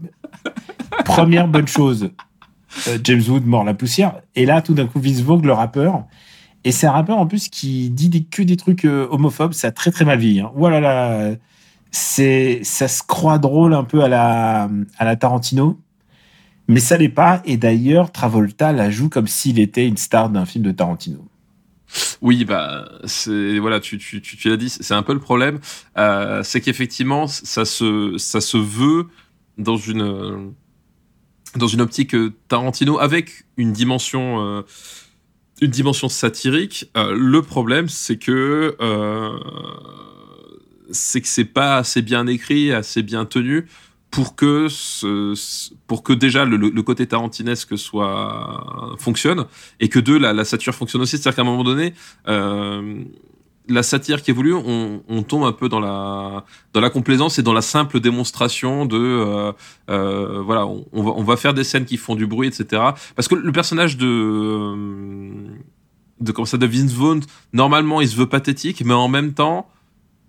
première 1.06 1.48
bonne 1.48 1.68
chose, 1.68 2.10
euh, 2.88 2.98
James 3.04 3.22
Wood 3.28 3.46
mord 3.46 3.64
la 3.64 3.74
poussière. 3.74 4.22
Et 4.36 4.46
là, 4.46 4.62
tout 4.62 4.74
d'un 4.74 4.88
coup, 4.88 5.00
Vince 5.00 5.22
Vaughn, 5.22 5.46
le 5.46 5.54
rappeur. 5.54 6.06
Et 6.64 6.72
c'est 6.72 6.88
un 6.88 6.92
rappeur 6.92 7.18
en 7.18 7.28
plus 7.28 7.50
qui 7.50 7.90
dit 7.90 8.10
des, 8.10 8.24
que 8.24 8.42
des 8.42 8.58
trucs 8.58 8.86
euh, 8.86 9.08
homophobes. 9.12 9.54
Ça 9.54 9.68
a 9.68 9.72
très 9.72 9.92
très 9.92 10.06
mal 10.06 10.18
vieilli. 10.18 10.40
Hein. 10.40 10.52
Voilà, 10.56 10.80
là, 10.80 11.32
c'est 11.92 12.62
ça 12.64 12.88
se 12.88 13.04
croit 13.04 13.38
drôle 13.38 13.74
un 13.74 13.84
peu 13.84 14.04
à 14.04 14.08
la 14.08 14.70
à 14.98 15.06
la 15.06 15.16
Tarantino, 15.16 15.78
mais 16.68 16.80
ça 16.80 16.98
l'est 16.98 17.10
pas. 17.10 17.42
Et 17.46 17.58
d'ailleurs, 17.58 18.12
Travolta 18.12 18.72
la 18.72 18.90
joue 18.90 19.10
comme 19.10 19.28
s'il 19.28 19.60
était 19.60 19.88
une 19.88 19.98
star 19.98 20.30
d'un 20.30 20.46
film 20.46 20.64
de 20.64 20.72
Tarantino. 20.72 21.28
Oui, 22.22 22.46
bah, 22.46 22.90
c'est 23.06 23.60
voilà, 23.60 23.80
tu, 23.80 24.00
l'as 24.46 24.58
dit, 24.58 24.70
c'est 24.70 24.94
un 24.94 25.04
peu 25.04 25.14
le 25.14 25.20
problème, 25.20 25.60
euh, 25.98 26.42
c'est 26.44 26.62
qu'effectivement, 26.62 27.28
ça 27.28 27.66
se, 27.66 28.16
ça 28.18 28.42
se 28.42 28.58
veut 28.58 29.08
dans 29.58 29.78
une, 29.78 30.02
euh, 30.02 30.50
dans 31.56 31.68
une 31.68 31.82
optique 31.82 32.16
euh, 32.16 32.34
Tarantino 32.48 32.98
avec 32.98 33.46
une 33.58 33.74
dimension, 33.74 34.64
une 35.62 35.70
dimension 35.70 36.10
satirique. 36.10 36.90
Le 36.96 37.42
problème, 37.42 37.90
c'est 37.90 38.18
que, 38.18 38.76
c'est 40.92 41.22
que 41.22 41.28
c'est 41.28 41.46
pas 41.46 41.78
assez 41.78 42.02
bien 42.02 42.26
écrit, 42.26 42.72
assez 42.72 43.04
bien 43.04 43.26
tenu 43.26 43.68
pour 44.14 44.36
que 44.36 44.68
ce, 44.70 45.34
pour 45.88 46.04
que 46.04 46.14
déjà 46.14 46.46
le, 46.46 46.56
le- 46.56 46.84
côté 46.84 47.08
tarantinesque 47.08 47.76
soit 47.80 48.96
fonctionne 49.00 49.46
et 49.80 49.90
que 49.90 50.00
deux 50.00 50.20
la, 50.20 50.34
la 50.34 50.46
satire 50.46 50.76
fonctionne 50.76 51.02
aussi. 51.02 51.18
C'est 51.18 51.28
à 51.28 51.32
dire 51.32 51.36
qu'à 51.38 51.42
un 51.42 51.46
moment 51.46 51.64
donné 51.64 51.96
euh, 52.28 53.04
la 53.68 53.82
satire 53.82 54.22
qui 54.22 54.30
évolue 54.30 54.54
on, 54.54 55.02
on 55.08 55.24
tombe 55.24 55.46
un 55.46 55.52
peu 55.52 55.68
dans 55.68 55.80
la 55.80 56.46
dans 56.74 56.82
la 56.88 56.92
complaisance 56.92 57.40
et 57.40 57.44
dans 57.44 57.54
la 57.54 57.64
simple 57.64 58.00
démonstration 58.02 58.86
de 58.86 58.98
euh, 58.98 59.52
euh, 59.90 60.42
voilà 60.42 60.68
on, 60.68 60.86
on 60.94 61.04
va 61.04 61.12
on 61.22 61.24
va 61.24 61.36
faire 61.36 61.56
des 61.56 61.64
scènes 61.64 61.86
qui 61.86 61.98
font 61.98 62.16
du 62.16 62.28
bruit 62.28 62.48
etc 62.50 62.64
parce 63.16 63.28
que 63.28 63.36
le 63.36 63.52
personnage 63.52 63.98
de 63.98 64.06
euh, 64.06 65.48
de 66.20 66.32
comment 66.32 66.46
ça 66.46 66.58
de 66.58 66.68
Vince 66.68 66.94
Vaughn 66.94 67.22
normalement 67.54 68.00
il 68.02 68.08
se 68.08 68.16
veut 68.16 68.30
pathétique 68.30 68.84
mais 68.86 68.94
en 68.94 69.08
même 69.08 69.34
temps 69.34 69.68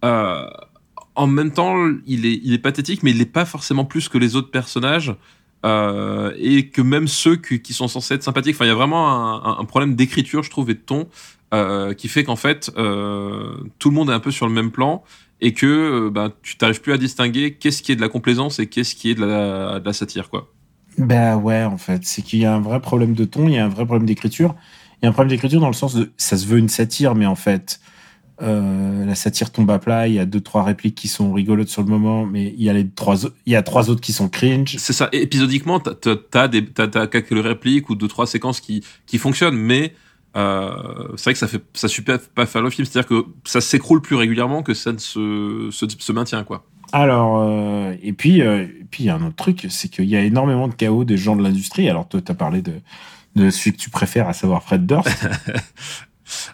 euh, 0.04 0.46
en 1.14 1.26
même 1.26 1.52
temps, 1.52 1.76
il 2.06 2.26
est, 2.26 2.40
il 2.42 2.52
est 2.52 2.58
pathétique, 2.58 3.02
mais 3.02 3.10
il 3.10 3.18
n'est 3.18 3.24
pas 3.26 3.44
forcément 3.44 3.84
plus 3.84 4.08
que 4.08 4.18
les 4.18 4.36
autres 4.36 4.50
personnages. 4.50 5.14
euh, 5.64 6.32
et 6.38 6.68
que 6.68 6.82
même 6.82 7.08
ceux 7.08 7.36
qui, 7.36 7.72
sont 7.72 7.88
censés 7.88 8.14
être 8.14 8.22
sympathiques. 8.22 8.54
Enfin, 8.54 8.66
il 8.66 8.68
y 8.68 8.70
a 8.70 8.74
vraiment 8.74 9.58
un, 9.58 9.64
problème 9.64 9.94
d'écriture, 9.94 10.42
je 10.42 10.50
trouve, 10.50 10.70
et 10.70 10.74
de 10.74 10.78
ton, 10.78 11.08
euh, 11.54 11.94
qui 11.94 12.08
fait 12.08 12.22
qu'en 12.22 12.36
fait, 12.36 12.70
euh, 12.76 13.56
tout 13.78 13.88
le 13.88 13.94
monde 13.94 14.10
est 14.10 14.12
un 14.12 14.20
peu 14.20 14.30
sur 14.30 14.46
le 14.46 14.52
même 14.52 14.70
plan 14.70 15.02
et 15.40 15.52
que 15.52 16.10
ben, 16.10 16.32
tu 16.42 16.56
t'arrives 16.56 16.80
plus 16.80 16.92
à 16.92 16.98
distinguer 16.98 17.54
qu'est-ce 17.54 17.82
qui 17.82 17.92
est 17.92 17.96
de 17.96 18.00
la 18.00 18.08
complaisance 18.08 18.58
et 18.58 18.66
qu'est-ce 18.66 18.94
qui 18.94 19.10
est 19.10 19.14
de 19.14 19.24
la, 19.24 19.80
de 19.80 19.86
la 19.86 19.92
satire, 19.92 20.28
quoi. 20.28 20.52
Ben 20.98 21.36
ouais, 21.36 21.64
en 21.64 21.78
fait, 21.78 22.04
c'est 22.04 22.22
qu'il 22.22 22.40
y 22.40 22.44
a 22.44 22.54
un 22.54 22.60
vrai 22.60 22.80
problème 22.80 23.14
de 23.14 23.24
ton, 23.24 23.48
il 23.48 23.54
y 23.54 23.58
a 23.58 23.64
un 23.64 23.68
vrai 23.68 23.84
problème 23.84 24.06
d'écriture. 24.06 24.54
Il 25.02 25.04
y 25.04 25.06
a 25.06 25.08
un 25.08 25.12
problème 25.12 25.30
d'écriture 25.30 25.60
dans 25.60 25.68
le 25.68 25.72
sens 25.72 25.94
de 25.94 26.12
ça 26.16 26.36
se 26.36 26.46
veut 26.46 26.58
une 26.58 26.68
satire, 26.68 27.14
mais 27.14 27.26
en 27.26 27.34
fait, 27.34 27.80
euh, 28.44 29.04
la 29.06 29.14
satire 29.14 29.50
tombe 29.50 29.70
à 29.70 29.78
plat. 29.78 30.06
Il 30.06 30.14
y 30.14 30.18
a 30.18 30.26
deux 30.26 30.40
trois 30.40 30.62
répliques 30.62 30.94
qui 30.94 31.08
sont 31.08 31.32
rigolotes 31.32 31.68
sur 31.68 31.82
le 31.82 31.88
moment, 31.88 32.26
mais 32.26 32.54
il 32.56 32.62
y 32.62 32.68
a 32.70 32.72
les 32.72 32.88
trois, 32.88 33.16
il 33.46 33.52
y 33.52 33.56
a 33.56 33.62
trois 33.62 33.90
autres 33.90 34.00
qui 34.00 34.12
sont 34.12 34.28
cringe. 34.28 34.76
C'est 34.78 34.92
ça. 34.92 35.08
Et 35.12 35.22
épisodiquement, 35.22 35.80
t'as- 35.80 36.48
des, 36.48 36.64
t'as, 36.66 36.86
t'as 36.88 37.06
quelques 37.06 37.42
répliques 37.42 37.90
ou 37.90 37.94
deux 37.94 38.08
trois 38.08 38.26
séquences 38.26 38.60
qui 38.60 38.84
qui 39.06 39.18
fonctionnent, 39.18 39.56
mais 39.56 39.94
euh, 40.36 40.70
c'est 41.16 41.24
vrai 41.24 41.32
que 41.32 41.38
ça 41.38 41.48
fait 41.48 41.62
ça 41.74 41.88
super 41.88 42.18
pas 42.34 42.46
faire 42.46 42.62
le 42.62 42.70
film. 42.70 42.86
C'est-à-dire 42.86 43.08
que 43.08 43.26
ça 43.44 43.60
s'écroule 43.60 44.02
plus 44.02 44.16
régulièrement 44.16 44.62
que 44.62 44.74
ça 44.74 44.92
ne 44.92 44.98
se 44.98 45.68
se, 45.70 45.86
se 45.98 46.12
maintient 46.12 46.44
quoi. 46.44 46.64
Alors, 46.92 47.38
euh, 47.40 47.94
et 48.02 48.12
puis, 48.12 48.38
et 48.40 48.86
puis 48.90 49.04
il 49.04 49.06
y 49.06 49.10
a 49.10 49.16
un 49.16 49.22
autre 49.26 49.34
truc, 49.36 49.66
c'est 49.68 49.88
qu'il 49.88 50.04
y 50.04 50.14
a 50.16 50.20
énormément 50.22 50.68
de 50.68 50.74
chaos 50.74 51.04
des 51.04 51.16
gens 51.16 51.34
de 51.34 51.42
l'industrie. 51.42 51.88
Alors 51.88 52.08
toi, 52.08 52.20
t'as 52.20 52.34
parlé 52.34 52.62
de 52.62 52.74
de 53.36 53.50
celui 53.50 53.72
que 53.72 53.78
tu 53.78 53.90
préfères, 53.90 54.28
à 54.28 54.32
savoir 54.32 54.62
Fred 54.62 54.86
Durst. 54.86 55.08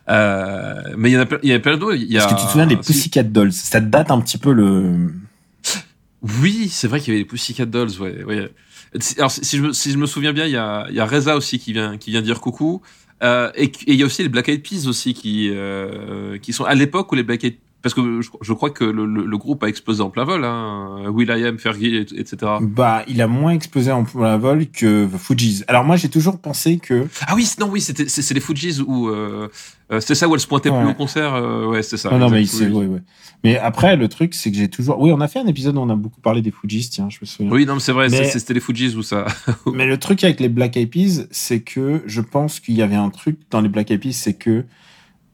Euh, 0.08 0.74
mais 0.96 1.10
il 1.10 1.14
y 1.14 1.16
en 1.16 1.20
a 1.20 1.26
plein- 1.26 1.38
il 1.42 1.48
y 1.50 1.52
a 1.52 1.60
plein 1.60 1.76
d'autres. 1.76 1.94
Est-ce 1.96 2.26
que 2.26 2.34
tu 2.40 2.46
te 2.46 2.50
souviens 2.50 2.66
des 2.66 2.76
Pussycat 2.76 3.22
Dolls 3.24 3.52
Ça 3.52 3.80
date 3.80 4.10
un 4.10 4.20
petit 4.20 4.38
peu 4.38 4.52
le. 4.52 5.12
Oui, 6.22 6.68
c'est 6.70 6.86
vrai 6.88 7.00
qu'il 7.00 7.08
y 7.14 7.16
avait 7.16 7.22
les 7.22 7.28
Pussycat 7.28 7.66
Dolls, 7.66 7.90
ouais. 8.00 8.22
ouais. 8.24 8.50
Alors, 9.18 9.30
si 9.30 9.56
je, 9.56 9.62
me, 9.62 9.72
si 9.72 9.90
je 9.92 9.96
me 9.96 10.06
souviens 10.06 10.32
bien, 10.32 10.44
il 10.46 10.52
y 10.52 10.56
a, 10.56 10.86
il 10.90 10.94
y 10.96 11.00
a 11.00 11.06
Reza 11.06 11.36
aussi 11.36 11.58
qui 11.58 11.72
vient, 11.72 11.96
qui 11.96 12.10
vient 12.10 12.22
dire 12.22 12.40
coucou. 12.40 12.82
Euh, 13.22 13.50
et 13.54 13.64
et 13.64 13.92
il 13.92 13.94
y 13.94 14.02
a 14.02 14.06
aussi 14.06 14.22
les 14.22 14.28
Black 14.28 14.48
Eyed 14.48 14.62
Peas 14.62 14.86
aussi 14.88 15.14
qui, 15.14 15.50
euh, 15.52 16.38
qui 16.38 16.52
sont 16.52 16.64
à 16.64 16.74
l'époque 16.74 17.10
où 17.12 17.14
les 17.14 17.22
Black 17.22 17.44
Eyed 17.44 17.56
parce 17.82 17.94
que 17.94 18.20
je, 18.20 18.28
je 18.40 18.52
crois 18.52 18.70
que 18.70 18.84
le, 18.84 19.06
le, 19.06 19.24
le 19.24 19.38
groupe 19.38 19.62
a 19.64 19.68
explosé 19.68 20.02
en 20.02 20.10
plein 20.10 20.24
vol, 20.24 20.44
hein. 20.44 21.04
Will 21.10 21.28
I 21.30 21.46
Am, 21.46 21.58
Fergie, 21.58 21.96
et- 21.96 22.20
etc. 22.20 22.36
Bah, 22.60 23.02
il 23.08 23.20
a 23.22 23.26
moins 23.26 23.52
explosé 23.52 23.90
en 23.92 24.04
plein 24.04 24.36
vol 24.36 24.66
que 24.66 25.06
The 25.06 25.16
Fugees. 25.18 25.64
Alors 25.68 25.84
moi, 25.84 25.96
j'ai 25.96 26.08
toujours 26.08 26.38
pensé 26.38 26.78
que 26.78 27.06
Ah 27.26 27.34
oui, 27.34 27.44
c'est- 27.44 27.58
non, 27.60 27.68
oui, 27.70 27.80
c'était, 27.80 28.08
c'est, 28.08 28.22
c'est 28.22 28.34
les 28.34 28.40
Fugees 28.40 28.80
où 28.86 29.08
euh, 29.08 29.48
euh, 29.92 30.00
c'est 30.00 30.14
ça 30.14 30.28
où 30.28 30.34
elle 30.34 30.40
se 30.40 30.46
pointait 30.46 30.70
Ouais. 30.70 30.80
plus 30.82 30.90
au 30.90 30.94
concert. 30.94 31.34
euh, 31.34 31.66
ouais, 31.68 31.82
c'est 31.82 31.96
ça. 31.96 32.10
Non, 32.10 32.18
non, 32.18 32.30
mais 32.30 32.44
s'est- 32.44 32.66
oui. 32.68 32.86
ouais. 32.86 33.00
Mais 33.42 33.56
après, 33.56 33.96
le 33.96 34.06
truc, 34.08 34.34
c'est 34.34 34.50
que 34.50 34.56
j'ai 34.58 34.68
toujours. 34.68 35.00
Oui, 35.00 35.10
on 35.12 35.20
a 35.22 35.26
fait 35.28 35.38
un 35.38 35.46
épisode 35.46 35.76
où 35.76 35.80
on 35.80 35.88
a 35.88 35.96
beaucoup 35.96 36.20
parlé 36.20 36.42
des 36.42 36.50
Fujis, 36.50 36.90
tiens, 36.90 37.08
je 37.08 37.16
me 37.22 37.26
souviens. 37.26 37.50
Oui, 37.50 37.64
non, 37.64 37.74
mais 37.74 37.80
c'est 37.80 37.92
vrai, 37.92 38.08
Mais- 38.10 38.24
c'est- 38.24 38.38
c'était 38.38 38.52
les 38.52 38.60
Fugees 38.60 38.94
où 38.96 39.02
ça. 39.02 39.24
Mais 39.72 39.86
le 39.86 39.96
truc 39.96 40.22
avec 40.24 40.40
les 40.40 40.50
Black 40.50 40.76
Eyed 40.76 40.90
Peas, 40.90 41.26
c'est 41.30 41.60
que 41.60 42.02
je 42.04 42.20
pense 42.20 42.60
qu'il 42.60 42.74
y 42.74 42.82
avait 42.82 42.96
un 42.96 43.08
truc 43.08 43.38
dans 43.50 43.62
les 43.62 43.68
Black 43.70 43.90
Eyed 43.90 44.00
Peas, 44.02 44.12
c'est 44.12 44.34
que. 44.34 44.64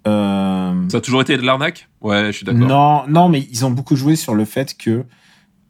Euh, 0.06 0.88
ça 0.88 0.98
a 0.98 1.00
toujours 1.00 1.20
été 1.22 1.36
de 1.36 1.42
l'arnaque? 1.42 1.88
Ouais, 2.00 2.26
je 2.26 2.32
suis 2.32 2.44
d'accord. 2.46 2.60
non, 2.66 3.04
non, 3.08 3.28
mais 3.28 3.46
ils 3.50 3.64
ont 3.64 3.70
beaucoup 3.70 3.96
joué 3.96 4.16
sur 4.16 4.34
le 4.34 4.44
fait 4.44 4.76
que 4.76 5.04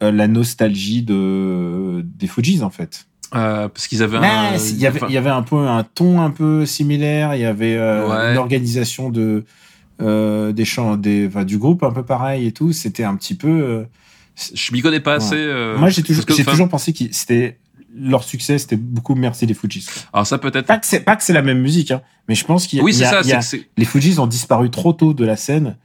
euh, 0.02 0.10
la 0.12 0.28
nostalgie 0.28 1.02
de 1.02 2.02
des 2.04 2.26
Fujis, 2.26 2.62
en 2.62 2.70
fait. 2.70 3.06
Euh, 3.34 3.68
parce 3.68 3.88
qu'ils 3.88 4.02
avaient 4.02 4.18
un. 4.18 4.54
il 4.56 4.76
y 4.78 4.86
avait, 4.86 4.98
enfin, 4.98 5.06
il 5.08 5.14
y 5.14 5.18
avait 5.18 5.30
un 5.30 5.42
peu 5.42 5.56
un 5.56 5.82
ton 5.82 6.20
un 6.20 6.30
peu 6.30 6.64
similaire. 6.66 7.34
Il 7.34 7.40
y 7.40 7.44
avait 7.44 7.76
euh, 7.76 8.08
Ouais. 8.08 8.32
une 8.32 8.38
organisation 8.38 9.10
de 9.10 9.44
euh, 10.02 10.52
des 10.52 10.64
chants, 10.64 10.96
des, 10.96 11.26
enfin, 11.26 11.44
du 11.44 11.58
groupe 11.58 11.82
un 11.82 11.90
peu 11.92 12.02
pareil 12.04 12.46
et 12.46 12.52
tout. 12.52 12.72
C'était 12.72 13.04
un 13.04 13.16
petit 13.16 13.34
peu. 13.34 13.48
euh, 13.48 13.84
je 14.54 14.72
m'y 14.72 14.82
connais 14.82 15.00
pas 15.00 15.12
Ouais. 15.12 15.24
assez. 15.24 15.36
euh, 15.36 15.78
Moi, 15.78 15.88
j'ai 15.88 16.02
toujours, 16.02 16.26
que, 16.26 16.34
toujours 16.34 16.68
pensé 16.68 16.92
que 16.92 17.04
c'était 17.10 17.58
leur 17.98 18.22
succès, 18.24 18.58
c'était 18.58 18.76
beaucoup 18.76 19.14
merci 19.14 19.46
les 19.46 19.54
Fujis. 19.54 19.86
Alors 20.12 20.26
ça 20.26 20.38
peut 20.38 20.50
être. 20.54 20.66
Pas 20.66 20.78
que 20.78 20.86
c'est 20.86 21.00
pas 21.00 21.16
que 21.16 21.22
c'est 21.22 21.32
la 21.32 21.42
même 21.42 21.60
musique, 21.60 21.90
hein, 21.90 22.02
mais 22.28 22.34
je 22.34 22.44
pense 22.44 22.66
qu'il 22.66 22.78
y 22.78 22.80
a, 22.82 22.84
Oui, 22.84 22.94
y 22.94 23.04
a- 23.04 23.22
ça. 23.22 23.28
y 23.28 23.32
a- 23.32 23.40
c'est 23.40 23.58
que 23.58 23.62
c'est- 23.64 23.70
les 23.76 23.84
Fujis 23.84 24.18
ont 24.18 24.26
disparu 24.26 24.70
trop 24.70 24.92
tôt 24.92 25.14
de 25.14 25.24
la 25.24 25.36
scène 25.36 25.76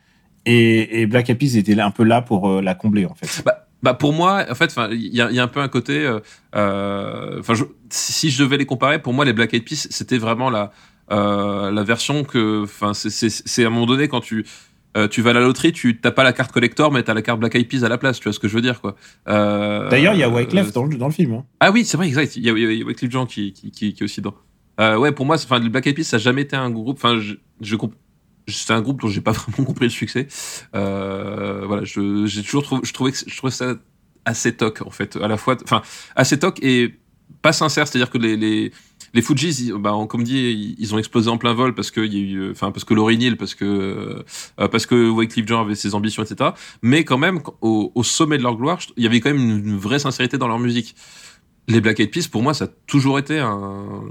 et, 0.45 1.01
et 1.01 1.05
Black 1.05 1.29
Eyed 1.29 1.37
Peas 1.39 1.55
était 1.57 1.79
un 1.79 1.91
peu 1.91 2.03
là 2.03 2.21
pour 2.21 2.49
euh, 2.49 2.61
la 2.61 2.73
combler 2.75 3.05
en 3.05 3.13
fait. 3.15 3.43
Bah 3.83 3.93
pour 3.95 4.13
moi, 4.13 4.45
en 4.49 4.53
fait, 4.55 4.75
il 4.91 5.15
y 5.15 5.21
a, 5.21 5.29
il 5.31 5.35
y 5.35 5.39
a 5.39 5.43
un 5.43 5.47
peu 5.47 5.59
un 5.59 5.67
côté. 5.67 5.97
euh, 6.05 6.19
euh, 6.55 7.39
Enfin, 7.39 7.53
je- 7.55 7.63
si 7.89 8.13
si 8.13 8.29
je 8.29 8.43
devais 8.43 8.57
les 8.57 8.65
comparer, 8.65 9.01
pour 9.01 9.13
moi, 9.13 9.25
les 9.25 9.33
Black 9.33 9.53
Eyed 9.53 9.63
Peas, 9.65 9.87
c'était 9.89 10.17
vraiment 10.17 10.49
la 10.49 10.71
euh, 11.11 11.71
la 11.71 11.83
version 11.83 12.23
que. 12.23 12.63
Enfin, 12.63 12.93
c'est- 12.93 13.09
c'est 13.09 13.29
c'est 13.29 13.63
à 13.63 13.67
un 13.67 13.69
moment 13.69 13.85
donné 13.87 14.07
quand 14.07 14.21
tu 14.21 14.45
euh, 14.97 15.07
tu 15.07 15.21
vas 15.21 15.29
à 15.29 15.33
la 15.33 15.39
loterie, 15.41 15.71
tu 15.71 15.99
t'as 15.99 16.11
pas 16.11 16.23
la 16.23 16.33
carte 16.33 16.51
collector, 16.51 16.91
mais 16.91 17.01
t'as 17.03 17.13
la 17.13 17.21
carte 17.21 17.39
Black 17.39 17.55
Eyed 17.55 17.67
Peas 17.67 17.83
à 17.85 17.89
la 17.89 17.97
place. 17.97 18.19
Tu 18.19 18.25
vois 18.25 18.33
ce 18.33 18.39
que 18.39 18.47
je 18.47 18.55
veux 18.55 18.61
dire, 18.61 18.81
quoi. 18.81 18.95
Euh, 19.29 19.89
D'ailleurs, 19.89 20.13
il 20.13 20.19
y 20.19 20.23
a 20.23 20.29
Wyclef 20.29 20.67
euh, 20.67 20.71
dans 20.71 20.83
le, 20.85 20.97
dans 20.97 21.07
le 21.07 21.13
film. 21.13 21.33
hein. 21.33 21.45
Ah 21.59 21.71
oui, 21.71 21.85
c'est 21.85 21.97
vrai, 21.97 22.07
exact. 22.07 22.35
Il 22.35 22.43
y 22.43 22.49
a, 22.49 22.53
y 22.57 22.65
a- 22.81 22.83
a 22.83 22.85
Wyclef 22.87 23.09
Jean 23.11 23.25
qui, 23.25 23.53
qui, 23.53 23.71
qui, 23.71 23.93
qui 23.93 24.01
est 24.01 24.05
aussi 24.05 24.19
dedans. 24.21 24.35
Euh, 24.79 24.97
ouais, 24.97 25.11
pour 25.11 25.25
moi, 25.25 25.35
enfin, 25.35 25.59
le 25.59 25.69
Black 25.69 25.87
Eyed 25.87 25.95
Peas, 25.95 26.03
ça 26.03 26.17
n'a 26.17 26.23
jamais 26.23 26.41
été 26.41 26.55
un 26.55 26.69
groupe. 26.69 26.97
Enfin, 26.97 27.19
je, 27.19 27.35
je 27.61 27.75
c'est 28.47 28.73
un 28.73 28.81
groupe 28.81 29.01
dont 29.01 29.07
j'ai 29.07 29.21
pas 29.21 29.31
vraiment 29.33 29.63
compris 29.65 29.85
le 29.85 29.89
succès. 29.91 30.27
Euh, 30.75 31.63
voilà, 31.65 31.83
je, 31.83 32.25
j'ai 32.25 32.43
toujours 32.43 32.63
trouvé, 32.63 32.81
je 32.83 32.93
trouvais 32.93 33.11
que 33.11 33.17
je 33.25 33.37
trouvais 33.37 33.51
ça 33.51 33.75
assez 34.25 34.53
toc 34.55 34.81
en 34.85 34.89
fait, 34.89 35.15
à 35.15 35.27
la 35.27 35.37
fois, 35.37 35.57
enfin, 35.63 35.81
assez 36.15 36.37
toc 36.37 36.59
et 36.61 36.95
pas 37.41 37.53
sincère. 37.53 37.87
C'est-à-dire 37.87 38.09
que 38.09 38.17
les, 38.17 38.37
les 38.37 38.71
les 39.13 39.21
Fujis, 39.21 39.71
bah, 39.77 39.93
comme 40.09 40.23
dit, 40.23 40.75
ils, 40.79 40.95
ont 40.95 40.97
explosé 40.97 41.29
en 41.29 41.37
plein 41.37 41.53
vol 41.53 41.75
parce 41.75 41.91
que 41.91 41.99
il 42.01 42.13
y 42.13 42.17
a 42.17 42.19
eu, 42.21 42.51
enfin, 42.51 42.71
parce 42.71 42.85
que 42.85 42.93
Lauryn 42.93 43.19
Hill, 43.19 43.35
parce 43.37 43.55
que 43.55 43.65
euh, 43.65 44.67
parce 44.69 44.85
que 44.85 45.09
Wyclef 45.09 45.47
Jean 45.47 45.61
avait 45.61 45.75
ses 45.75 45.95
ambitions, 45.95 46.23
etc. 46.23 46.51
Mais 46.81 47.03
quand 47.03 47.17
même, 47.17 47.41
au, 47.61 47.91
au 47.93 48.03
sommet 48.03 48.37
de 48.37 48.43
leur 48.43 48.55
gloire, 48.55 48.79
il 48.97 49.03
y 49.03 49.07
avait 49.07 49.19
quand 49.19 49.29
même 49.33 49.41
une, 49.41 49.67
une 49.67 49.77
vraie 49.77 49.99
sincérité 49.99 50.37
dans 50.37 50.47
leur 50.47 50.59
musique. 50.59 50.95
Les 51.67 51.81
Black 51.81 51.99
Eyed 51.99 52.11
Peas, 52.11 52.27
pour 52.31 52.41
moi, 52.41 52.53
ça 52.53 52.65
a 52.65 52.69
toujours 52.87 53.19
été 53.19 53.37
un, 53.39 54.01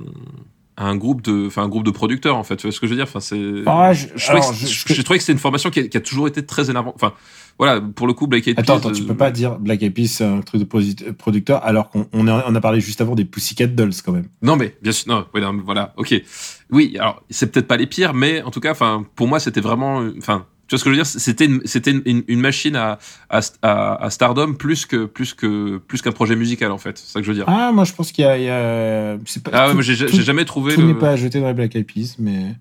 un 0.77 0.97
groupe 0.97 1.21
de, 1.23 1.47
enfin 1.47 1.63
un 1.65 1.69
groupe 1.69 1.85
de 1.85 1.91
producteurs 1.91 2.37
en 2.37 2.45
fait. 2.45 2.57
Tu 2.57 2.67
vois 2.67 2.73
ce 2.73 2.81
que 2.81 2.87
je 2.87 2.91
veux 2.93 2.97
dire? 2.97 3.07
Enfin, 3.09 3.21
c'est. 3.21 3.63
Ah, 3.67 3.93
je- 3.93 4.07
je, 4.17 4.27
trouvais 4.27 4.41
que- 4.41 4.55
je- 4.67 4.67
je- 4.89 4.95
j'ai 4.95 5.03
trouvé 5.05 5.19
que 5.19 5.25
c'est 5.25 5.33
une 5.33 5.39
formation 5.39 5.71
qui 5.71 5.81
a, 5.81 5.89
qui 5.89 5.97
a 5.97 6.01
toujours 6.01 6.29
été 6.29 6.45
très 6.47 6.71
énervante. 6.71 6.95
Enfin, 6.97 7.13
voilà, 7.61 7.79
pour 7.79 8.07
le 8.07 8.15
coup, 8.15 8.27
Black 8.27 8.49
Eyed 8.49 8.59
Attends, 8.59 8.79
Peas, 8.81 8.89
attends, 8.89 8.93
tu 8.93 9.03
euh, 9.03 9.07
peux 9.09 9.17
pas 9.19 9.31
dire 9.31 9.59
Black 9.59 9.83
Eyed 9.83 9.93
Peas 9.93 10.07
c'est 10.09 10.25
un 10.25 10.41
truc 10.41 10.63
de 10.63 10.67
posi- 10.67 11.13
producteur 11.13 11.63
alors 11.63 11.91
qu'on 11.91 12.07
on 12.15 12.27
a, 12.27 12.61
parlé 12.63 12.81
juste 12.81 13.03
avant 13.03 13.15
des 13.15 13.27
Pussycat 13.27 13.67
Dolls 13.67 13.93
quand 14.03 14.13
même. 14.13 14.29
Non, 14.41 14.57
mais 14.57 14.79
bien 14.81 14.93
sûr, 14.93 15.13
non, 15.13 15.27
ouais, 15.35 15.43
non, 15.43 15.53
mais 15.53 15.63
voilà, 15.63 15.93
ok. 15.99 16.15
Oui, 16.71 16.97
alors 16.99 17.23
c'est 17.29 17.53
peut-être 17.53 17.69
pas 17.69 17.77
les 17.77 17.87
pires, 17.87 18.15
mais 18.15 18.41
en 18.41 18.51
tout 18.51 18.61
cas, 18.61 18.71
enfin, 18.71 19.05
pour 19.15 19.29
moi, 19.29 19.41
c'était 19.41 19.61
vraiment, 19.61 20.01
euh, 20.01 20.15
enfin, 20.17 20.47
tu 20.69 20.75
vois 20.75 20.79
ce 20.79 20.85
que 20.85 20.91
je 20.91 20.97
veux 20.97 21.03
dire? 21.03 21.07
C'était 21.07 21.45
une, 21.45 21.61
c'était 21.67 21.91
une, 21.91 22.41
machine 22.41 22.77
à, 22.77 22.99
à, 23.29 23.41
à, 23.61 24.05
à 24.07 24.09
Stardom 24.11 24.55
plus 24.55 24.87
que 24.87 25.05
plus 25.05 25.35
que 25.35 25.77
plus 25.77 26.01
qu'un 26.01 26.13
projet 26.13 26.37
musical 26.37 26.71
en 26.73 26.79
fait. 26.79 26.97
C'est 26.97 27.13
ça 27.13 27.21
que 27.21 27.27
je 27.27 27.31
veux 27.33 27.37
dire. 27.37 27.45
Ah, 27.47 27.73
moi 27.75 27.85
je 27.85 27.93
pense 27.93 28.11
qu'il 28.11 28.25
y 28.25 28.27
a, 28.27 28.39
il 28.39 28.45
y 28.45 28.49
a- 28.49 29.19
c'est 29.27 29.43
pas 29.43 29.51
Ah, 29.53 29.75
ouais, 29.75 29.83
j'ai 29.83 30.09
jamais 30.09 30.47
trouvé 30.47 30.75
Tout 30.75 30.81
le. 30.81 30.87
n'est 30.87 30.95
pas 30.95 31.11
à 31.11 31.17
jeter 31.17 31.41
dans 31.41 31.49
les 31.49 31.55
Black 31.55 31.75
Eyed 31.77 31.87
Peas, 31.87 32.15
mais 32.19 32.55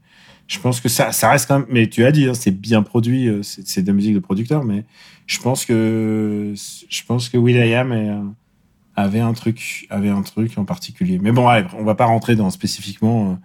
je 0.49 0.59
pense 0.59 0.81
que 0.81 0.89
ça, 0.89 1.13
ça 1.13 1.29
reste 1.29 1.47
quand 1.47 1.59
même. 1.59 1.67
Mais 1.69 1.87
tu 1.87 2.03
as 2.03 2.11
dit, 2.11 2.27
hein, 2.27 2.33
c'est 2.33 2.51
bien 2.51 2.81
produit, 2.83 3.29
euh, 3.29 3.41
c'est 3.43 3.81
de 3.81 3.87
la 3.87 3.93
musique 3.93 4.15
de 4.15 4.19
producteur, 4.19 4.65
mais 4.65 4.83
je 5.27 5.39
pense 5.39 5.63
que 5.63 6.53
je 6.89 7.01
pense 7.07 7.29
que 7.29 7.37
Will.i.am 7.37 7.93
est, 7.93 8.09
euh, 8.09 8.19
avait 8.95 9.19
un 9.21 9.31
truc, 9.33 9.87
avait 9.89 10.09
un 10.09 10.21
truc 10.23 10.57
en 10.57 10.65
particulier. 10.65 11.19
Mais 11.21 11.31
bon, 11.31 11.47
allez, 11.47 11.65
on 11.77 11.83
va 11.83 11.95
pas 11.95 12.05
rentrer 12.05 12.35
dans 12.35 12.49
spécifiquement. 12.49 13.31
euh, 13.31 13.35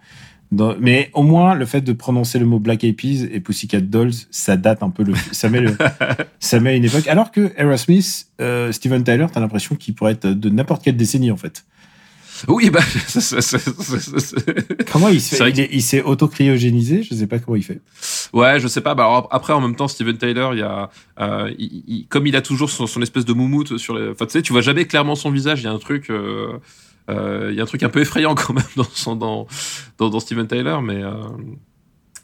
dans- 0.53 0.77
mais 0.79 1.11
au 1.15 1.23
moins, 1.23 1.55
le 1.55 1.67
fait 1.67 1.81
de 1.81 1.93
prononcer 1.93 2.39
le 2.39 2.47
mot 2.47 2.59
Black 2.61 2.85
Eyed 2.85 2.97
Peas 2.97 3.25
et 3.31 3.41
Pussycat 3.41 3.81
Dolls, 3.81 4.13
ça 4.31 4.57
date 4.57 4.83
un 4.83 4.91
peu 4.91 5.03
le, 5.03 5.15
ça 5.33 5.49
met 5.49 5.61
le, 5.61 5.77
ça 6.39 6.61
met 6.61 6.77
une 6.77 6.85
époque. 6.85 7.07
Alors 7.09 7.33
que 7.33 7.53
Aerosmith, 7.57 8.29
euh, 8.41 8.71
Steven 8.73 9.03
Tyler, 9.05 9.27
t'as 9.33 9.41
l'impression 9.41 9.75
qu'il 9.75 9.95
pourrait 9.95 10.13
être 10.13 10.29
de 10.29 10.49
n'importe 10.51 10.83
quelle 10.85 10.97
décennie 10.97 11.31
en 11.33 11.37
fait. 11.37 11.65
Oui, 12.49 12.71
bah, 12.71 12.81
ça- 13.07 13.21
ça- 13.21 13.41
ça- 13.41 13.59
Comment 14.93 15.09
il 15.09 15.21
se 15.21 15.31
C'est 15.31 15.37
fait 15.37 15.43
vrai 15.45 15.51
Il 15.53 15.61
est- 15.61 15.69
il 15.73 15.83
s'est 15.83 16.03
auto-cryogénisé 16.03 17.03
Je 17.03 17.15
sais 17.15 17.27
pas 17.27 17.39
comment 17.39 17.57
il 17.57 17.63
fait. 17.63 17.81
Ouais, 18.33 18.59
je 18.61 18.67
sais 18.69 18.81
pas. 18.81 18.95
Bah, 18.95 19.05
alors, 19.05 19.29
après, 19.31 19.53
en 19.53 19.61
même 19.61 19.77
temps, 19.77 19.89
Steven 19.89 20.17
Tyler, 20.19 20.49
il 20.53 20.59
y 20.59 20.63
a, 20.63 20.91
euh, 21.21 21.53
il- 21.59 21.85
il- 21.87 22.07
comme 22.09 22.27
il 22.27 22.35
a 22.37 22.43
toujours 22.43 22.71
son, 22.71 22.87
son 22.87 23.01
espèce 23.03 23.25
de 23.25 23.33
moumoute 23.33 23.79
sur 23.79 23.95
les. 23.97 24.09
Enfin, 24.11 24.27
tu 24.27 24.33
sais, 24.33 24.43
tu 24.43 24.53
vois 24.53 24.63
jamais 24.63 24.87
clairement 24.87 25.15
son 25.15 25.31
visage. 25.31 25.61
Il 25.61 25.65
y 25.65 25.69
a 25.69 25.73
un 25.73 25.79
truc, 25.79 26.11
euh, 26.11 26.59
euh, 27.11 27.49
il 27.51 27.57
y 27.57 27.61
a 27.61 27.63
un 27.63 27.67
truc 27.67 27.83
un 27.83 27.89
peu 27.89 28.01
effrayant 28.01 28.35
quand 28.35 28.53
même 28.53 28.65
dans 28.77 28.87
son 28.93 29.15
dans 29.17 29.47
dans, 29.99 30.11
dans 30.11 30.21
Steven 30.21 30.47
Tyler, 30.47 30.79
mais 30.83 31.03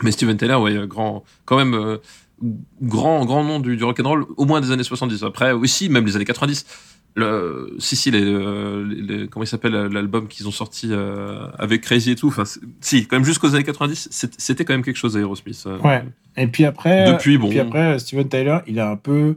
mais 0.02 0.12
Steven 0.12 0.36
Tyler, 0.36 0.54
ouais, 0.54 0.86
grand, 0.86 1.24
quand 1.44 1.56
même. 1.56 1.98
grand 2.80 3.24
grand 3.26 3.44
nom 3.44 3.60
du, 3.60 3.76
du 3.76 3.84
rock 3.84 4.00
and 4.00 4.08
roll 4.08 4.24
au 4.38 4.46
moins 4.46 4.62
des 4.62 4.70
années 4.70 4.82
70 4.82 5.24
après 5.24 5.52
aussi 5.52 5.90
même 5.90 6.06
les 6.06 6.16
années 6.16 6.24
90 6.24 6.64
le 7.16 7.74
si 7.78 7.96
si 7.96 8.10
les, 8.10 8.22
euh, 8.22 8.86
les- 8.86 9.02
les- 9.18 9.28
comment 9.28 9.42
il 9.44 9.48
s'appelle 9.48 9.72
l'album 9.72 10.28
qu'ils 10.28 10.46
ont 10.46 10.52
sorti 10.52 10.88
euh, 10.90 11.46
avec 11.58 11.80
Crazy 11.80 12.12
et 12.12 12.14
tout 12.14 12.28
enfin 12.28 12.44
si 12.80 13.06
quand 13.06 13.16
même 13.16 13.24
jusqu'aux 13.24 13.54
années 13.54 13.64
90 13.64 14.08
c'est- 14.12 14.40
c'était 14.40 14.64
quand 14.64 14.74
même 14.74 14.84
quelque 14.84 14.96
chose 14.96 15.16
Aerosmith 15.16 15.64
euh. 15.66 15.78
Ouais. 15.80 16.04
Et 16.36 16.46
puis 16.46 16.64
après, 16.64 17.10
Depuis, 17.12 17.36
bon. 17.36 17.48
et 17.48 17.50
puis 17.50 17.58
après, 17.58 17.98
Steven 17.98 18.28
Tyler, 18.28 18.58
il 18.68 18.78
a 18.78 18.88
un 18.90 18.96
peu 18.96 19.36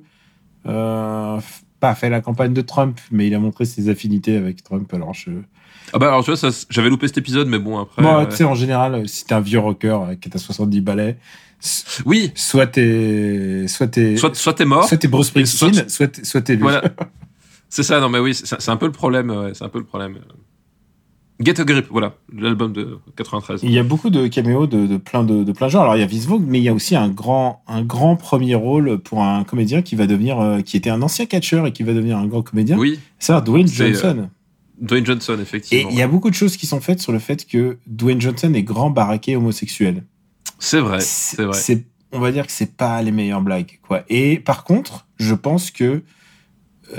euh, 0.68 1.40
pas 1.80 1.96
fait 1.96 2.10
la 2.10 2.22
campagne 2.22 2.54
de 2.54 2.62
Trump, 2.62 3.00
mais 3.12 3.28
il 3.28 3.34
a 3.36 3.40
montré 3.40 3.66
ses 3.66 3.90
affinités 3.90 4.38
avec 4.38 4.64
Trump. 4.64 4.94
Alors 4.94 5.14
je, 5.14 5.32
Ah 5.92 5.98
bah 6.00 6.08
alors 6.10 6.24
tu 6.24 6.32
vois, 6.34 6.50
j'avais 6.70 6.90
loupé 6.90 7.08
cet 7.08 7.18
épisode, 7.18 7.48
mais 7.48 7.60
bon 7.60 7.80
après. 7.80 8.06
euh, 8.06 8.26
tu 8.28 8.36
sais, 8.38 8.44
en 8.44 8.56
général, 8.56 9.08
si 9.10 9.26
t'es 9.26 9.34
un 9.34 9.42
vieux 9.42 9.60
rocker 9.60 9.98
qui 10.22 10.30
a 10.34 10.38
70 10.38 10.82
balais, 10.82 11.18
oui, 12.06 12.32
soit 12.36 12.68
t'es, 12.68 13.66
soit 13.68 13.88
t'es, 13.88 14.16
soit 14.18 14.36
soit 14.36 14.54
t'es 14.54 14.66
mort. 14.66 14.88
soit 14.88 14.98
t'es 14.98 15.08
Bruce 15.08 15.28
Springsteen, 15.28 15.74
soit- 15.74 15.90
soit 15.90 16.08
t'es, 16.08 16.24
soit 16.24 16.42
t'es 16.42 16.54
lui. 16.56 16.62
Voilà. 16.62 16.84
c'est 17.74 17.84
ça, 17.84 18.00
non 18.00 18.10
mais 18.10 18.20
oui, 18.20 18.36
c'est 18.36 18.70
un 18.70 18.78
peu 18.78 18.86
le 18.86 18.92
problème. 18.92 19.30
ouais, 19.32 19.52
c'est 19.54 19.64
un 19.64 19.70
peu 19.70 19.80
le 19.80 19.86
problème. 19.86 20.20
Get 21.40 21.60
a 21.60 21.64
Grip, 21.64 21.88
voilà, 21.90 22.14
l'album 22.32 22.72
de 22.72 23.00
93. 23.18 23.62
Il 23.64 23.72
y 23.72 23.80
a 23.80 23.84
beaucoup 23.84 24.10
de 24.12 24.28
caméos 24.28 24.68
de, 24.68 24.86
de 24.86 24.98
plein 24.98 25.24
de, 25.24 25.44
de 25.44 25.52
plein 25.52 25.66
de 25.68 25.72
genres. 25.72 25.82
Alors 25.82 25.96
il 25.96 26.00
y 26.00 26.04
a 26.04 26.06
Vince 26.06 26.26
Vaughn, 26.28 26.46
mais 26.48 26.60
il 26.60 26.64
y 26.64 26.70
a 26.70 26.74
aussi 26.74 26.96
un 26.96 27.10
grand 27.10 27.64
un 27.68 27.84
grand 27.84 28.16
premier 28.16 28.54
rôle 28.56 29.00
pour 29.00 29.24
un 29.24 29.44
comédien 29.44 29.82
qui 29.82 29.96
va 29.96 30.06
devenir 30.06 30.40
euh, 30.40 30.62
qui 30.62 30.78
était 30.78 30.92
un 30.92 31.02
ancien 31.02 31.26
catcheur 31.26 31.66
et 31.66 31.72
qui 31.74 31.82
va 31.84 31.94
devenir 31.94 32.18
un 32.18 32.28
grand 32.28 32.44
comédien. 32.44 32.78
Oui, 32.78 33.00
C'est 33.18 33.44
Dwayne 33.44 33.68
C'est, 33.68 33.94
Johnson. 33.94 34.30
Dwayne 34.80 35.06
Johnson, 35.06 35.36
Et 35.40 35.42
effectivement. 35.42 35.90
il 35.90 35.98
y 35.98 36.02
a 36.04 36.08
beaucoup 36.08 36.30
de 36.30 36.36
choses 36.36 36.56
qui 36.56 36.68
sont 36.68 36.80
faites 36.82 37.00
sur 37.00 37.12
le 37.12 37.20
fait 37.20 37.46
que 37.48 37.78
Dwayne 37.88 38.22
Johnson 38.22 38.54
est 38.54 38.64
grand 38.64 38.92
baraqué 38.92 39.36
homosexuel. 39.36 40.04
C'est 40.60 40.80
vrai, 40.80 41.00
c'est 41.02 41.44
vrai. 41.44 41.60
On 42.12 42.20
va 42.20 42.32
dire 42.32 42.46
que 42.46 42.52
c'est 42.52 42.78
pas 42.78 43.02
les 43.02 43.12
meilleures 43.12 43.42
blagues 43.42 43.80
quoi. 43.82 44.04
Et 44.08 44.38
par 44.38 44.64
contre, 44.64 45.08
je 45.18 45.34
pense 45.34 45.72
que 45.72 45.84
euh, 45.84 46.02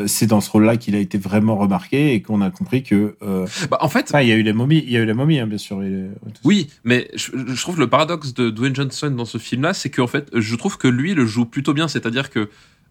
c'est 0.07 0.27
dans 0.27 0.41
ce 0.41 0.51
rôle-là 0.51 0.77
qu'il 0.77 0.95
a 0.95 0.99
été 0.99 1.19
vraiment 1.19 1.57
remarqué 1.57 2.15
et 2.15 2.23
qu'on 2.23 2.41
a 2.41 2.51
compris 2.51 2.83
que 2.83 3.17
euh, 3.23 3.47
Bah, 3.71 3.79
en 3.81 3.89
fait, 3.89 4.13
il 4.21 4.29
y 4.29 4.33
a 4.33 4.37
eu 4.37 4.43
les 4.43 4.53
momies, 4.53 4.83
il 4.87 4.93
y 4.93 4.97
a 4.97 5.01
eu 5.01 5.05
la 5.07 5.15
momie 5.15 5.39
hein, 5.39 5.47
bien 5.47 5.59
sûr. 5.59 5.81
les- 5.81 6.09
Oui, 6.45 6.69
mais 6.85 7.09
je, 7.15 7.31
je 7.49 7.61
trouve 7.63 7.79
le 7.79 7.89
paradoxe 7.89 8.35
de 8.35 8.51
Dwayne 8.51 8.75
Johnson 8.75 9.11
dans 9.11 9.25
ce 9.25 9.39
film-là, 9.39 9.75
c'est 9.75 9.91
qu'en 9.91 10.07
fait, 10.07 10.29
je 10.35 10.55
trouve 10.57 10.79
que 10.79 10.89
lui 10.89 11.15
le 11.15 11.27
joue 11.27 11.45
plutôt 11.47 11.73
bien, 11.75 11.89
c'est-à-dire 11.89 12.31
que 12.31 12.49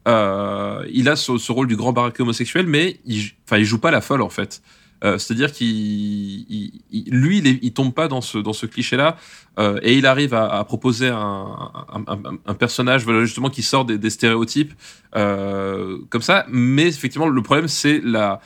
euh, 0.07 0.85
il 0.91 1.07
a 1.09 1.15
ce, 1.15 1.37
ce 1.37 1.51
rôle 1.51 1.67
du 1.67 1.75
grand 1.75 1.93
baraqué 1.93 2.21
homosexuel, 2.23 2.67
mais 2.67 2.97
il, 3.05 3.31
enfin, 3.47 3.57
il 3.57 3.65
joue 3.65 3.79
pas 3.79 3.91
la 3.91 4.01
folle 4.01 4.21
en 4.21 4.29
fait. 4.29 4.61
Euh, 5.03 5.17
c'est-à-dire 5.17 5.51
qu'il, 5.51 5.67
il- 5.67 6.81
il- 6.91 7.09
lui, 7.09 7.39
il, 7.61 7.73
tombe 7.73 7.93
pas 7.93 8.07
dans 8.07 8.21
ce 8.21 8.37
dans 8.37 8.53
ce 8.53 8.65
cliché-là, 8.65 9.17
euh, 9.59 9.79
et 9.83 9.97
il 9.97 10.05
arrive 10.05 10.33
à, 10.33 10.63
proposer 10.63 11.09
un, 11.09 11.71
un, 12.45 12.53
personnage 12.53 13.05
justement 13.21 13.49
qui 13.49 13.63
sort 13.63 13.83
des, 13.85 14.09
stéréotypes 14.09 14.73
euh, 15.15 15.97
comme 16.09 16.21
ça. 16.21 16.45
Mais 16.49 16.87
effectivement, 16.87 17.27
le 17.27 17.41
problème 17.41 17.67
c'est 17.67 17.99
la, 18.03 18.39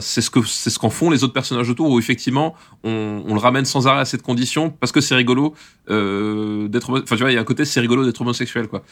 c'est 0.00 0.20
ce 0.20 0.30
que 0.30 0.42
c'est 0.44 0.70
ce 0.70 0.78
qu'en 0.78 0.90
font 0.90 1.08
les 1.10 1.24
autres 1.24 1.32
personnages 1.32 1.70
autour, 1.70 1.90
où 1.90 1.98
effectivement 1.98 2.54
on, 2.82 3.22
on 3.26 3.34
le 3.34 3.40
ramène 3.40 3.64
sans 3.64 3.86
arrêt 3.86 4.00
à 4.00 4.04
cette 4.04 4.22
condition 4.22 4.70
parce 4.70 4.92
que 4.92 5.00
c'est 5.00 5.14
rigolo 5.14 5.54
d'être. 5.88 6.90
Enfin, 6.90 7.16
tu 7.16 7.22
vois, 7.22 7.32
il 7.32 7.34
y 7.34 7.38
a 7.38 7.40
un 7.40 7.44
côté 7.44 7.64
c'est 7.64 7.80
rigolo 7.80 8.04
d'être 8.04 8.20
homosexuel, 8.20 8.68
quoi. 8.68 8.84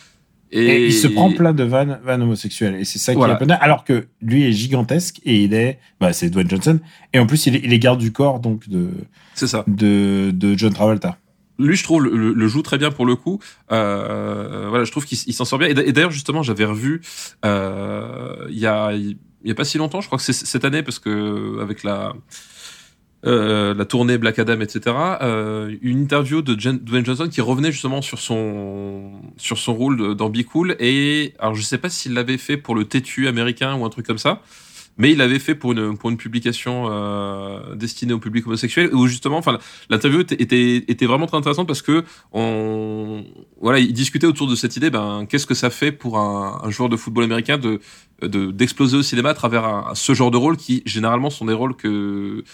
Et, 0.54 0.86
il 0.86 0.92
se 0.92 1.06
prend 1.08 1.32
plein 1.32 1.52
de 1.54 1.64
vannes, 1.64 1.98
vannes 2.04 2.22
homosexuelles. 2.22 2.74
Et 2.76 2.84
c'est 2.84 2.98
ça 2.98 3.12
qui 3.12 3.16
Voilà. 3.18 3.38
est. 3.40 3.50
Alors 3.60 3.84
que 3.84 4.06
lui 4.20 4.44
est 4.44 4.52
gigantesque 4.52 5.20
et 5.24 5.42
il 5.44 5.54
est, 5.54 5.78
bah, 6.00 6.12
c'est 6.12 6.28
Dwayne 6.28 6.50
Johnson. 6.50 6.78
Et 7.14 7.18
en 7.18 7.26
plus, 7.26 7.46
il 7.46 7.56
est, 7.56 7.60
il 7.64 7.72
est 7.72 7.78
garde 7.78 7.98
du 8.00 8.12
corps, 8.12 8.38
donc, 8.38 8.68
de, 8.68 8.90
C'est 9.34 9.46
ça. 9.46 9.64
de, 9.66 10.30
de 10.30 10.56
John 10.58 10.72
Travolta. 10.74 11.16
lui 11.58 11.76
je 11.76 11.84
trouve 11.84 12.02
le, 12.04 12.32
le- 12.34 12.48
joue 12.48 12.62
très 12.62 12.76
bien 12.78 12.90
pour 12.90 13.06
le 13.06 13.14
coup 13.14 13.38
euh, 13.70 14.66
voilà 14.68 14.84
je 14.84 14.90
trouve 14.90 15.04
qu'il 15.04 15.34
s'en 15.34 15.44
sort 15.44 15.58
bien 15.58 15.68
et 15.68 15.74
d'a- 15.74 15.84
et 15.84 15.92
d'ailleurs 15.92 16.10
justement 16.10 16.42
j'avais 16.42 16.64
revu 16.64 17.02
euh, 17.44 18.46
il 18.50 18.58
y 18.58 18.66
a 18.66 18.92
il 18.92 19.16
y 19.44 19.50
a 19.50 19.54
pas 19.54 19.64
si 19.64 19.78
longtemps 19.78 20.00
je 20.00 20.06
crois 20.06 20.18
que 20.18 20.24
c'est 20.24 20.32
cette 20.32 20.64
année 20.64 20.82
parce 20.82 20.98
que 20.98 21.60
avec 21.60 21.82
la 21.84 22.14
euh, 23.24 23.72
la 23.74 23.84
tournée 23.84 24.18
Black 24.18 24.38
Adam 24.40 24.60
etc 24.60 24.96
euh, 25.22 25.76
une 25.80 26.00
interview 26.02 26.42
de 26.42 26.54
Dwayne 26.54 27.04
Johnson 27.06 27.28
qui 27.30 27.40
revenait 27.40 27.70
justement 27.72 28.02
sur 28.02 28.18
son 28.18 29.12
sur 29.36 29.58
son 29.58 29.74
rôle 29.74 30.14
dans 30.16 30.28
Be 30.28 30.42
Cool. 30.42 30.76
Et 30.80 31.34
alors 31.38 31.54
je 31.54 31.62
sais 31.62 31.78
pas 31.78 31.88
s'il 31.88 32.14
l'avait 32.14 32.38
fait 32.38 32.56
pour 32.56 32.74
le 32.74 32.84
têtu 32.84 33.28
américain 33.28 33.74
ou 33.76 33.84
un 33.84 33.90
truc 33.90 34.06
comme 34.06 34.18
ça 34.18 34.42
mais 34.98 35.12
il 35.12 35.16
l'avait 35.18 35.38
fait 35.38 35.54
pour 35.54 35.72
une 35.72 35.96
pour 35.96 36.10
une 36.10 36.18
publication 36.18 36.88
euh, 36.90 37.74
destinée 37.76 38.12
au 38.12 38.18
public 38.18 38.46
homosexuel. 38.46 38.94
Où 38.94 39.06
justement 39.06 39.38
enfin 39.38 39.56
l'interview 39.88 40.20
était, 40.20 40.34
était 40.42 40.76
était 40.88 41.06
vraiment 41.06 41.26
très 41.26 41.38
intéressante 41.38 41.66
parce 41.66 41.80
que 41.80 42.04
on 42.32 43.24
voilà 43.60 43.78
il 43.78 43.92
discutait 43.92 44.26
autour 44.26 44.48
de 44.48 44.54
cette 44.54 44.76
idée 44.76 44.90
ben 44.90 45.26
qu'est-ce 45.28 45.46
que 45.46 45.54
ça 45.54 45.70
fait 45.70 45.92
pour 45.92 46.18
un, 46.18 46.60
un 46.62 46.70
joueur 46.70 46.88
de 46.88 46.96
football 46.96 47.24
américain 47.24 47.56
de 47.58 47.80
d'exploser 48.50 48.96
au 48.98 49.02
cinéma 49.02 49.30
à 49.30 49.34
travers 49.34 49.64
un- 49.64 49.94
ce 49.94 50.12
genre 50.14 50.30
de 50.30 50.36
rôle 50.36 50.56
qui 50.56 50.82
généralement 50.86 51.30
sont 51.30 51.46
des 51.46 51.54
rôles 51.54 51.74
que 51.74 52.44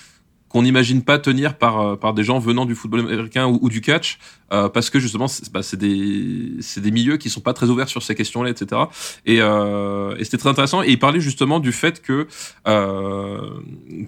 qu'on 0.49 0.63
n'imagine 0.63 1.03
pas 1.03 1.19
tenir 1.19 1.57
par 1.59 1.81
euh, 1.81 1.97
par 1.97 2.15
des 2.15 2.25
gens 2.25 2.39
venant 2.39 2.65
du 2.65 2.75
football 2.75 3.01
américain 3.01 3.47
ou, 3.47 3.69
du 3.69 3.81
catch 3.81 4.19
euh, 4.53 4.69
parce 4.69 4.91
que 4.91 4.99
justement 4.99 5.29
c'est 5.29 5.53
bah, 5.53 5.63
c'est 5.63 5.77
des 5.77 6.53
c'est 6.61 6.81
des 6.81 6.91
milieux 6.91 7.17
qui 7.17 7.31
sont 7.31 7.41
pas 7.41 7.53
très 7.53 7.67
ouverts 7.67 7.89
sur 7.89 8.03
ces 8.03 8.15
questions-là 8.15 8.51
etc 8.51 8.83
et, 9.27 9.41
euh, 9.41 10.17
et 10.19 10.25
c'était 10.25 10.39
très 10.39 10.51
intéressant. 10.51 10.83
Et 10.83 10.91
il 10.91 10.99
parlait 10.99 11.21
justement 11.21 11.61
du 11.61 11.73
fait 11.73 12.03
que 12.03 12.27
euh, 12.67 13.41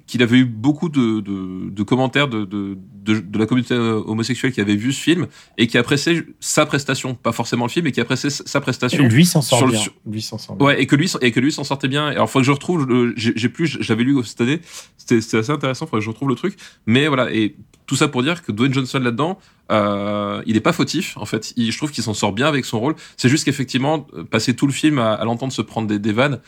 qu'il 0.06 0.22
avait 0.22 0.38
eu 0.38 0.44
beaucoup 0.44 0.88
de, 0.88 1.20
de, 1.20 1.70
de 1.70 1.82
commentaires 1.82 2.28
de, 2.28 2.44
de, 2.44 2.76
de, 3.14 3.20
de 3.20 3.38
la 3.38 3.46
communauté 3.46 3.74
euh, 3.74 4.00
homosexuelle 4.06 4.52
qui 4.52 4.60
avait 4.60 4.76
vu 4.76 4.92
ce 4.92 5.00
film 5.00 5.26
et 5.58 5.66
qui 5.66 5.78
appréciait 5.78 6.24
sa 6.40 6.66
prestation 6.66 7.14
pas 7.14 7.32
forcément 7.32 7.64
le 7.66 7.70
film 7.70 7.84
mais 7.84 7.92
qui 7.92 8.00
appréciait 8.00 8.30
sa 8.30 8.60
prestation 8.60 9.06
Lui 9.06 9.26
s'en 9.26 9.42
sort 9.42 9.58
sur 9.58 9.66
le- 9.66 9.72
bien. 9.72 9.80
sur- 9.82 9.92
Lui 10.06 10.22
s'en 10.22 10.38
sort 10.38 10.56
bien. 10.56 10.66
Ouais, 10.66 10.82
et 10.82 10.86
que 10.86 10.96
lui, 10.96 11.10
et 11.20 11.32
que 11.32 11.40
lui 11.40 11.52
s'en 11.52 11.64
sortait 11.64 11.88
bien. 11.88 12.06
Alors, 12.06 12.28
faut 12.30 12.38
que 12.40 12.44
je 12.44 12.50
retrouve. 12.50 12.86
le- 12.86 13.12
J'ai 13.16 13.48
plus, 13.48 13.78
j'avais 13.80 14.04
lu 14.04 14.16
cette 14.24 14.40
année. 14.40 14.60
C'était, 14.96 15.38
assez 15.38 15.50
intéressant. 15.52 15.86
Faudrait 15.86 16.00
que 16.00 16.04
je 16.04 16.10
retrouve 16.10 16.28
le 16.28 16.34
truc. 16.36 16.56
Mais 16.86 17.08
voilà, 17.08 17.32
et 17.32 17.56
tout 17.86 17.96
ça 17.96 18.06
pour 18.08 18.22
dire 18.22 18.42
que 18.44 18.52
Dwayne 18.52 18.72
Johnson 18.72 18.98
là-dedans, 19.00 19.38
euh, 19.72 20.42
il 20.46 20.56
est 20.56 20.60
pas 20.60 20.72
fautif. 20.72 21.16
En 21.16 21.26
fait, 21.26 21.52
il, 21.56 21.72
je 21.72 21.76
trouve 21.76 21.90
qu'il 21.90 22.04
s'en 22.04 22.14
sort 22.14 22.32
bien 22.32 22.46
avec 22.46 22.64
son 22.64 22.78
rôle. 22.80 22.94
C'est 23.16 23.28
juste 23.28 23.44
qu'effectivement, 23.44 24.06
euh, 24.14 24.22
passer 24.24 24.54
tout 24.54 24.66
le 24.66 24.72
film 24.72 24.98
à, 24.98 25.14
à 25.14 25.24
l'entendre 25.24 25.52
se 25.52 25.62
prendre 25.62 25.88
des, 25.88 25.98
des 25.98 26.12
vannes, 26.12 26.38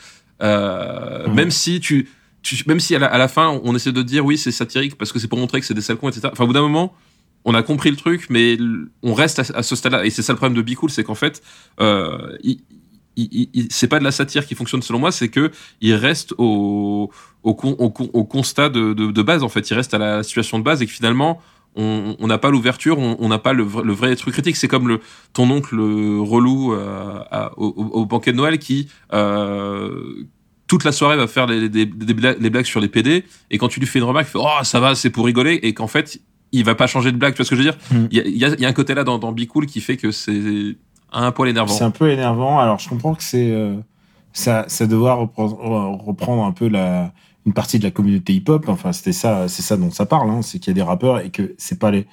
euh, 0.42 1.26
Mhm. 1.28 1.34
même 1.34 1.50
si 1.50 1.80
tu, 1.80 2.08
même 2.66 2.80
si 2.80 2.94
à 2.94 2.98
la, 2.98 3.28
fin 3.28 3.60
on 3.64 3.74
essaie 3.74 3.92
de 3.92 4.02
dire 4.02 4.24
oui, 4.24 4.38
c'est 4.38 4.52
satirique 4.52 4.96
parce 4.96 5.12
que 5.12 5.18
c'est 5.18 5.28
pour 5.28 5.38
montrer 5.38 5.60
que 5.60 5.66
c'est 5.66 5.74
des 5.74 5.80
sales 5.80 5.96
cons, 5.96 6.08
etc. 6.08 6.28
Enfin, 6.32 6.44
au 6.44 6.46
bout 6.46 6.52
d'un 6.52 6.62
moment. 6.62 6.94
On 7.44 7.54
a 7.54 7.62
compris 7.64 7.90
le 7.90 7.96
truc, 7.96 8.26
mais 8.30 8.56
on 9.02 9.14
reste 9.14 9.40
à, 9.40 9.62
ce 9.64 9.74
stade-là. 9.74 10.06
Et 10.06 10.10
c'est 10.10 10.22
ça 10.22 10.32
le 10.32 10.36
problème 10.36 10.56
de 10.56 10.62
Be 10.62 10.76
c'est 10.88 11.02
qu'en 11.02 11.16
fait, 11.16 11.42
euh, 11.80 12.36
c'est 13.70 13.88
pas 13.88 13.98
de 13.98 14.04
la 14.04 14.12
satire 14.12 14.46
qui 14.46 14.54
fonctionne 14.54 14.82
selon 14.82 14.98
moi, 15.00 15.12
c'est 15.12 15.28
que 15.28 15.50
il 15.80 15.94
reste 15.94 16.34
au, 16.38 17.10
au, 17.42 17.54
con- 17.54 17.76
au, 17.78 17.90
con- 17.90 18.10
au 18.12 18.24
constat 18.24 18.68
de, 18.68 19.22
base 19.22 19.42
en 19.42 19.48
fait, 19.48 19.68
il 19.70 19.74
reste 19.74 19.92
à 19.92 19.98
la 19.98 20.22
situation 20.22 20.58
de 20.58 20.64
base 20.64 20.82
et 20.82 20.86
que 20.86 20.92
finalement 20.92 21.40
on 21.74 22.26
n'a 22.26 22.38
pas 22.38 22.50
l'ouverture, 22.50 22.98
on 22.98 23.28
n'a 23.28 23.38
pas 23.38 23.54
le, 23.54 23.62
vrai- 23.62 24.14
truc 24.14 24.34
critique. 24.34 24.56
C'est 24.56 24.68
comme 24.68 24.98
ton 25.32 25.50
oncle 25.50 25.80
relou 25.80 26.74
euh, 26.74 27.18
au 27.56 28.06
banquet 28.06 28.32
de 28.32 28.36
Noël 28.36 28.58
qui 28.58 28.88
euh, 29.12 30.24
toute 30.72 30.84
la 30.84 30.92
soirée 30.92 31.18
va 31.18 31.26
faire 31.26 31.46
les, 31.46 31.68
blagues, 31.84 32.38
les 32.40 32.48
blagues 32.48 32.64
sur 32.64 32.80
les 32.80 32.88
PD 32.88 33.26
et 33.50 33.58
quand 33.58 33.68
tu 33.68 33.78
lui 33.78 33.86
fais 33.86 33.98
une 33.98 34.06
remarque, 34.06 34.26
il 34.28 34.30
fait 34.30 34.38
oh 34.40 34.64
ça 34.64 34.80
va, 34.80 34.94
c'est 34.94 35.10
pour 35.10 35.26
rigoler 35.26 35.60
et 35.62 35.74
qu'en 35.74 35.86
fait 35.86 36.18
il 36.50 36.64
va 36.64 36.74
pas 36.74 36.86
changer 36.86 37.12
de 37.12 37.18
blague. 37.18 37.34
Tu 37.34 37.42
vois 37.42 37.44
ce 37.44 37.50
que 37.50 37.56
je 37.56 37.62
veux 37.62 37.70
dire? 37.70 37.78
Mm. 37.90 38.06
Il 38.10 38.16
y, 38.16 38.20
a, 38.20 38.24
il 38.24 38.36
y, 38.38 38.44
a, 38.46 38.48
il 38.54 38.60
y 38.60 38.64
a 38.64 38.68
un 38.68 38.72
côté 38.72 38.94
là 38.94 39.04
dans, 39.04 39.18
dans 39.18 39.32
Be 39.32 39.44
Cool 39.44 39.66
qui 39.66 39.82
fait 39.82 39.98
que 39.98 40.12
c'est 40.12 40.78
un 41.12 41.30
poil 41.30 41.50
énervant. 41.50 41.74
C'est 41.74 41.84
un 41.84 41.90
peu 41.90 42.10
énervant. 42.10 42.58
Alors, 42.58 42.78
je 42.78 42.88
comprends 42.88 43.14
que 43.14 43.22
c'est 43.22 43.50
euh, 43.50 43.76
ça, 44.32 44.64
ça 44.68 44.86
devoir 44.86 45.18
reprendre, 45.18 45.58
reprendre 46.06 46.42
un 46.42 46.52
peu 46.52 46.68
la 46.68 47.12
une 47.44 47.52
partie 47.52 47.78
de 47.78 47.84
la 47.84 47.90
communauté 47.90 48.32
hip-hop. 48.32 48.66
Enfin, 48.68 48.94
c'était 48.94 49.12
ça, 49.12 49.46
c'est 49.48 49.60
ça 49.60 49.76
dont 49.76 49.90
ça 49.90 50.06
parle. 50.06 50.30
Hein, 50.30 50.40
c'est 50.40 50.58
qu'il 50.58 50.68
y 50.68 50.70
a 50.70 50.74
des 50.74 50.82
rappeurs 50.82 51.20
et 51.20 51.28
que 51.28 51.54
c'est 51.58 51.78
pas 51.78 51.90
les, 51.90 52.06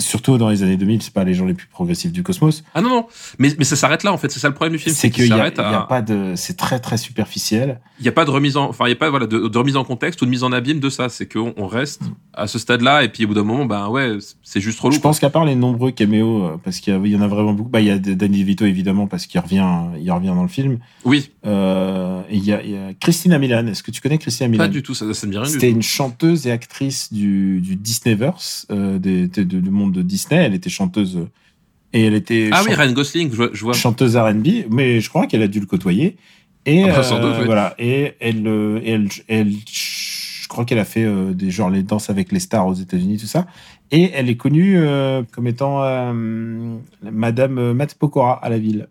surtout 0.00 0.36
dans 0.38 0.48
les 0.48 0.62
années 0.62 0.76
2000, 0.76 1.02
c'est 1.02 1.12
pas 1.12 1.24
les 1.24 1.34
gens 1.34 1.44
les 1.46 1.54
plus 1.54 1.66
progressifs 1.68 2.12
du 2.12 2.22
cosmos. 2.22 2.64
Ah 2.74 2.80
non 2.80 2.88
non, 2.88 3.06
mais 3.38 3.54
mais 3.58 3.64
ça 3.64 3.76
s'arrête 3.76 4.02
là 4.02 4.12
en 4.12 4.18
fait. 4.18 4.30
C'est 4.30 4.40
ça 4.40 4.48
le 4.48 4.54
problème 4.54 4.72
du 4.76 4.82
film, 4.82 4.94
C'est 4.94 5.10
qu'il 5.10 5.26
y 5.26 5.32
a, 5.32 5.36
s'arrête 5.36 5.54
il 5.58 5.62
y 5.62 5.64
a 5.64 5.80
à- 5.82 5.86
pas 5.86 6.02
de, 6.02 6.32
c'est 6.36 6.56
très 6.56 6.78
très 6.80 6.96
superficiel. 6.96 7.80
il 7.98 8.06
y 8.06 8.08
a 8.08 8.12
pas 8.12 8.24
de 8.24 8.30
remise 8.30 8.56
en 8.56 8.68
enfin 8.68 8.86
il 8.86 8.90
y 8.90 8.92
a 8.92 8.96
pas 8.96 9.10
voilà 9.10 9.26
de, 9.26 9.48
de 9.48 9.58
remise 9.58 9.76
en 9.76 9.84
contexte 9.84 10.20
ou 10.22 10.24
de 10.26 10.30
mise 10.30 10.42
en 10.42 10.52
abîme 10.52 10.80
de 10.80 10.88
ça 10.90 11.08
c'est 11.08 11.30
qu'on 11.30 11.52
on 11.56 11.66
reste 11.66 12.02
à 12.34 12.46
ce 12.46 12.58
stade 12.58 12.80
là 12.82 13.04
et 13.04 13.08
puis 13.08 13.24
au 13.24 13.28
bout 13.28 13.34
d'un 13.34 13.42
moment 13.44 13.66
ben 13.66 13.88
ouais 13.88 14.16
c'est 14.42 14.60
juste 14.60 14.80
relou 14.80 14.94
Je 14.94 15.00
pense 15.00 15.18
qu'à 15.20 15.30
part 15.30 15.44
les 15.44 15.54
nombreux 15.54 15.90
caméos, 15.92 16.44
euh, 16.44 16.56
parce 16.64 16.80
qu'il 16.80 16.94
y, 17.06 17.16
en 17.16 17.20
a 17.22 17.28
vraiment 17.28 17.52
beaucoup. 17.52 17.68
Bah, 17.70 17.80
il 17.80 17.86
y 17.86 17.90
a 17.90 17.98
Danny 17.98 18.38
DeVito 18.40 18.64
évidemment 18.64 19.06
parce 19.06 19.26
qu'il 19.26 19.38
revient, 19.40 19.66
il 20.00 20.10
revient 20.10 20.28
dans 20.34 20.42
le 20.42 20.48
film. 20.48 20.78
oui 21.04 21.30
Euh, 21.46 22.22
et 22.30 22.36
il 22.36 22.44
y 22.44 22.52
a, 22.52 22.62
il 22.62 22.70
y 22.70 22.76
a 22.76 22.92
Christina 22.98 23.38
Milan. 23.38 23.66
Est-ce 23.66 23.82
que 23.82 23.90
tu 23.90 24.00
connais 24.00 24.18
Christina 24.18 24.48
Milan? 24.48 24.64
pas 24.64 24.68
du 24.68 24.82
tout 24.82 24.94
ça 24.94 25.12
ça 25.14 25.26
me 25.26 25.32
dit 25.32 25.38
rien 25.38 25.46
C'était 25.48 25.70
une 25.70 25.82
chanteuse 25.82 26.46
et 26.46 26.50
actrice 26.52 27.12
du, 27.12 27.60
du 27.60 27.76
Disneyverse, 27.76 28.66
euh, 28.70 28.98
des, 28.98 29.26
des- 29.28 29.44
de- 29.44 29.60
du 29.60 29.70
monde 29.70 29.89
de 29.90 30.02
Disney. 30.02 30.42
Elle 30.44 30.54
était 30.54 30.70
chanteuse 30.70 31.16
euh, 31.16 31.28
et 31.92 32.04
elle 32.06 32.14
était 32.14 32.50
ah 32.52 32.62
oui 32.66 32.74
Ryan 32.74 32.92
Gosling 32.92 33.30
je 33.30 33.36
vois, 33.36 33.50
je 33.52 33.62
vois. 33.64 33.72
chanteuse 33.74 34.16
R&B, 34.16 34.46
mais 34.70 35.00
je 35.00 35.08
crois 35.08 35.26
qu'elle 35.26 35.42
a 35.42 35.48
dû 35.48 35.60
le 35.60 35.66
côtoyer. 35.66 36.16
Et 36.66 36.84
sans 37.02 37.20
doute, 37.20 37.36
oui. 37.38 37.46
voilà. 37.46 37.74
Et 37.78 38.12
elle, 38.20 38.46
euh, 38.46 38.80
elle, 38.84 39.08
elle, 39.28 39.50
je 39.50 40.46
crois 40.48 40.64
qu'elle 40.64 40.78
a 40.78 40.84
fait 40.84 41.04
euh, 41.04 41.32
des 41.32 41.50
genre 41.50 41.70
les 41.70 41.82
danses 41.82 42.10
avec 42.10 42.32
les 42.32 42.40
stars 42.40 42.66
aux 42.66 42.74
États-Unis, 42.74 43.16
tout 43.18 43.26
ça. 43.26 43.46
Et 43.90 44.10
elle 44.14 44.28
est 44.28 44.36
connue 44.36 44.74
euh, 44.78 45.22
comme 45.32 45.46
étant 45.46 45.82
euh, 45.82 46.12
Madame 47.02 47.58
euh, 47.58 47.74
Matt 47.74 47.94
Pokora 47.94 48.34
à 48.44 48.48
la 48.50 48.58
ville. 48.58 48.88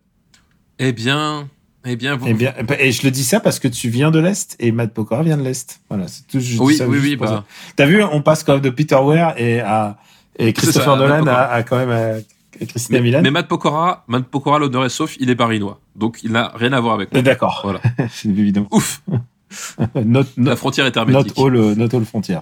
eh 0.79 0.91
bien 0.91 1.47
eh 1.85 1.95
bien 1.95 2.15
vous- 2.17 2.27
Et 2.27 2.33
bien, 2.33 2.53
et 2.79 2.91
je 2.91 3.03
le 3.03 3.11
dis 3.11 3.23
ça 3.23 3.39
parce 3.39 3.59
que 3.59 3.67
tu 3.69 3.87
viens 3.89 4.11
de 4.11 4.19
l'est 4.19 4.55
et 4.59 4.71
Matt 4.73 4.93
Pokora 4.93 5.23
vient 5.23 5.37
de 5.37 5.43
l'est. 5.43 5.79
Voilà, 5.89 6.07
c'est 6.09 6.27
tout. 6.27 6.39
je 6.39 6.51
dis 6.53 6.57
oui 6.59 6.75
ça 6.75 6.87
oui 6.87 6.97
oui 7.01 7.15
bah. 7.15 7.45
T'as 7.77 7.85
vu, 7.85 8.03
on 8.03 8.21
passe 8.21 8.43
quand 8.43 8.53
même 8.53 8.61
de 8.61 8.69
Peter 8.69 8.97
Weir 9.01 9.33
et 9.37 9.61
à 9.61 9.97
et 10.37 10.53
Christopher 10.53 10.93
ça, 10.93 10.97
Nolan 10.97 11.25
à 11.27 11.63
quand 11.63 11.77
même 11.77 11.91
à 11.91 12.65
Christina 12.65 12.99
mais, 12.99 13.03
Milan. 13.03 13.21
mais 13.23 13.31
Matt 13.31 13.47
Pokora 13.47 14.03
Matt 14.07 14.25
Pokora 14.25 14.59
l'honneur 14.59 14.85
est 14.85 14.89
sauf 14.89 15.15
il 15.19 15.29
est 15.29 15.35
barinois 15.35 15.79
donc 15.95 16.19
il 16.23 16.31
n'a 16.31 16.51
rien 16.55 16.73
à 16.73 16.79
voir 16.79 16.95
avec 16.95 17.11
moi. 17.11 17.21
D'accord. 17.21 17.61
Voilà. 17.63 17.81
évidemment. 18.25 18.67
ouf 18.71 19.01
Not, 19.95 20.25
la 20.37 20.51
not, 20.51 20.55
frontière 20.57 20.85
est 20.85 20.95
not 20.95 21.01
hermétique 21.01 21.37
all, 21.39 21.55
euh, 21.55 21.73
not 21.73 21.95
all 21.95 22.05
frontiers. 22.05 22.37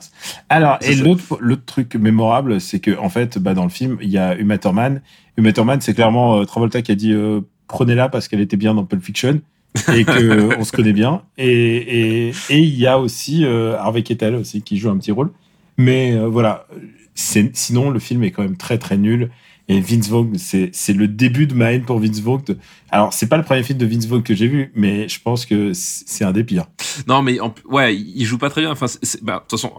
Alors, 0.49 0.77
C'est 0.81 0.91
et 0.91 0.95
l'autre, 0.95 1.39
truc 1.65 1.95
mémorable, 1.95 2.59
c'est 2.59 2.81
que 2.81 2.97
en 2.99 3.07
fait, 3.07 3.37
bah, 3.37 3.53
dans 3.53 3.63
le 3.63 3.69
film, 3.69 3.97
il 4.01 4.09
y 4.09 4.17
a 4.17 4.35
Uma 4.35 4.57
Thurman. 4.57 5.01
Uma 5.37 5.53
Thurman, 5.53 5.79
c'est 5.79 5.93
clairement 5.93 6.41
euh, 6.41 6.43
Travolta 6.43 6.81
qui 6.81 6.91
a 6.91 6.95
dit 6.95 7.13
euh, 7.13 7.39
prenez-la 7.67 8.09
parce 8.09 8.27
qu'elle 8.27 8.41
était 8.41 8.57
bien 8.57 8.73
dans 8.73 8.83
Pulp 8.83 9.03
Fiction 9.03 9.41
et 9.93 10.03
que 10.03 10.57
on 10.57 10.63
se 10.63 10.71
connaît 10.71 10.93
bien. 10.93 11.21
Et 11.37 11.47
et 11.47 12.33
et 12.49 12.57
il 12.57 12.75
y 12.75 12.87
a 12.87 12.99
aussi 12.99 13.45
euh, 13.45 13.77
Harvey 13.77 14.03
Keitel 14.03 14.35
aussi 14.35 14.61
qui 14.61 14.77
joue 14.77 14.89
un 14.89 14.97
petit 14.97 15.11
rôle. 15.11 15.31
Mais 15.77 16.13
euh, 16.15 16.27
voilà, 16.27 16.65
c'est 16.71 17.06
sinon 17.17 17.89
le 17.89 17.99
film 17.99 18.23
est 18.23 18.31
quand 18.31 18.43
même 18.43 18.57
très 18.57 18.77
très 18.77 18.97
nul. 18.97 19.29
Et 19.69 19.81
Vince 19.81 20.07
Vaughn, 20.07 20.37
c'est 20.37 20.93
le 20.93 21.07
début 21.09 21.45
de 21.45 21.53
ma 21.53 21.73
haine 21.73 21.83
pour 21.83 21.99
Vince 21.99 22.21
Vaughn. 22.21 22.41
Alors 22.89 23.11
c'est 23.11 23.27
pas 23.27 23.35
le 23.35 23.43
premier 23.43 23.63
film 23.63 23.77
de 23.77 23.85
Vince 23.85 24.05
Vaughn 24.07 24.23
que 24.23 24.33
j'ai 24.33 24.47
vu, 24.47 24.71
mais 24.75 25.09
je 25.09 25.19
pense 25.21 25.45
que 25.45 25.71
c'est 25.73 26.23
un 26.23 26.31
des 26.31 26.45
pires. 26.45 26.67
non 27.07 27.21
mais 27.21 27.39
en- 27.41 27.53
ouais 27.69 27.93
il 27.97 28.23
joue 28.23 28.37
pas 28.37 28.49
très 28.49 28.61
bien 28.61 28.71
enfin 28.71 28.85
bah, 29.23 29.33
de 29.35 29.39
toute 29.41 29.59
façon 29.59 29.73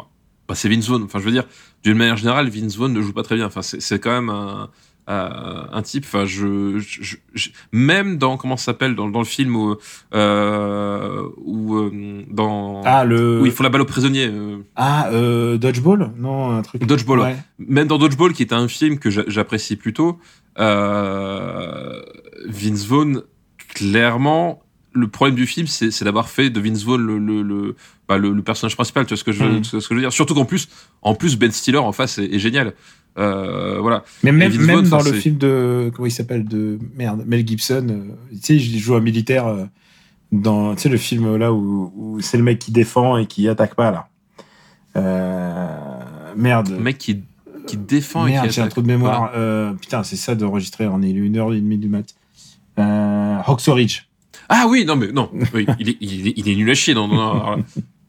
bah, 0.46 0.54
c'est 0.54 0.68
Vince 0.68 0.86
Vaughn 0.88 1.02
enfin 1.04 1.18
je 1.20 1.24
veux 1.24 1.30
dire 1.32 1.44
d'une 1.84 1.96
manière 1.96 2.18
générale 2.18 2.50
Vince 2.50 2.76
Vaughn 2.76 2.92
ne 2.92 3.00
joue 3.00 3.14
pas 3.14 3.22
très 3.22 3.36
bien 3.36 3.46
enfin 3.46 3.62
c'est 3.62 3.98
quand 3.98 4.10
même 4.12 4.28
un 4.28 4.68
un 5.10 5.80
type 5.82 6.04
enfin 6.06 6.26
je, 6.26 6.78
je, 6.78 7.16
je- 7.34 7.48
même 7.72 8.18
dans 8.18 8.36
comment 8.36 8.56
ça 8.58 8.66
s'appelle 8.66 8.94
dans, 8.94 9.08
dans 9.08 9.20
le 9.20 9.24
film 9.24 9.56
où 9.56 9.74
euh, 10.14 11.22
où 11.38 11.76
euh, 11.76 12.24
dans 12.30 12.82
Ah 12.84 13.04
le 13.04 13.40
où 13.40 13.46
il 13.46 13.52
faut 13.52 13.62
la 13.62 13.70
balle 13.70 13.80
au 13.80 13.86
prisonnier 13.86 14.26
euh, 14.30 14.58
Ah, 14.76 15.08
euh, 15.12 15.56
Dodgeball? 15.56 16.12
Non, 16.18 16.50
un 16.50 16.62
truc. 16.62 16.84
Dodgeball, 16.84 17.20
Ouais. 17.20 17.36
même 17.58 17.88
dans 17.88 17.96
Dodgeball 17.98 18.32
qui 18.34 18.42
est 18.42 18.52
un 18.52 18.68
film 18.68 18.98
que 18.98 19.08
j'a- 19.10 19.24
j'apprécie 19.28 19.76
plutôt 19.76 20.18
euh, 20.58 22.02
Vince 22.46 22.84
Vaughn 22.86 23.22
clairement 23.74 24.62
le 24.92 25.06
problème 25.08 25.36
du 25.36 25.46
film 25.46 25.66
c'est 25.66 26.02
d'avoir 26.04 26.28
fait 26.28 26.50
de 26.50 26.60
Vince 26.60 26.82
Vaughn 26.82 27.00
le 27.00 27.18
le, 27.18 27.42
le, 27.42 27.76
bah, 28.08 28.18
le, 28.18 28.40
personnage 28.42 28.74
principal 28.74 29.04
tu 29.06 29.10
vois 29.10 29.18
ce 29.18 29.24
que 29.24 29.32
je 29.32 29.44
Mm. 29.44 29.64
ce 29.64 29.76
que 29.76 29.80
je 29.90 29.94
veux 29.94 30.00
dire 30.00 30.12
surtout 30.12 30.34
qu'en 30.34 30.44
plus 30.44 30.68
en 31.02 31.14
plus 31.14 31.36
Ben 31.36 31.50
Stiller 31.52 31.78
en 31.78 31.92
face 31.92 32.18
est, 32.18 32.24
est 32.34 32.38
génial 32.38 32.74
euh, 33.18 33.78
voilà 33.80 34.04
Mais 34.22 34.32
même, 34.32 34.52
dans 34.88 35.02
le 35.02 35.12
film 35.12 35.36
de. 35.38 35.90
Comment 35.94 36.06
il 36.06 36.12
s'appelle 36.12 36.44
De. 36.44 36.78
Merde, 36.96 37.24
Mel 37.26 37.46
Gibson. 37.46 37.86
euh, 37.90 38.14
tu 38.32 38.38
sais, 38.40 38.56
il 38.56 38.78
joue 38.78 38.94
un 38.94 39.00
militaire 39.00 39.46
euh, 39.46 39.64
dans. 40.32 40.74
Tu 40.74 40.82
sais, 40.82 40.88
le 40.88 40.96
film 40.96 41.36
là 41.36 41.52
où, 41.52 41.92
où 41.96 42.20
c'est 42.20 42.36
le 42.36 42.44
mec 42.44 42.58
qui 42.58 42.70
défend 42.70 43.16
et 43.16 43.26
qui 43.26 43.48
attaque 43.48 43.74
pas, 43.74 43.90
là. 43.90 44.08
Euh, 44.96 46.02
merde. 46.36 46.70
le 46.70 46.78
mec 46.80 46.98
qui 46.98 47.22
qui 47.66 47.76
défend 47.76 48.26
et 48.26 48.30
qui 48.30 48.36
j'ai 48.50 48.60
un 48.60 48.64
attaque. 48.64 48.70
trou 48.70 48.82
de 48.82 48.86
mémoire. 48.86 49.32
Euh, 49.34 49.74
putain, 49.74 50.02
c'est 50.02 50.16
ça 50.16 50.34
d'enregistrer. 50.34 50.86
On 50.86 51.02
est 51.02 51.10
une 51.10 51.36
heure 51.36 51.52
et 51.52 51.60
demie 51.60 51.78
du 51.78 51.88
mat. 51.88 52.14
Euh, 52.78 53.38
Ridge. 53.46 54.04
Ah 54.48 54.66
oui, 54.68 54.84
non, 54.86 54.96
mais 54.96 55.12
non, 55.12 55.30
oui, 55.52 55.66
il, 55.78 55.90
est, 55.90 55.96
il, 56.00 56.28
est, 56.28 56.34
il 56.36 56.48
est 56.48 56.56
nul 56.56 56.70
à 56.70 56.74
chier. 56.74 56.94
Non, 56.94 57.06
non, 57.06 57.16
non, 57.16 57.64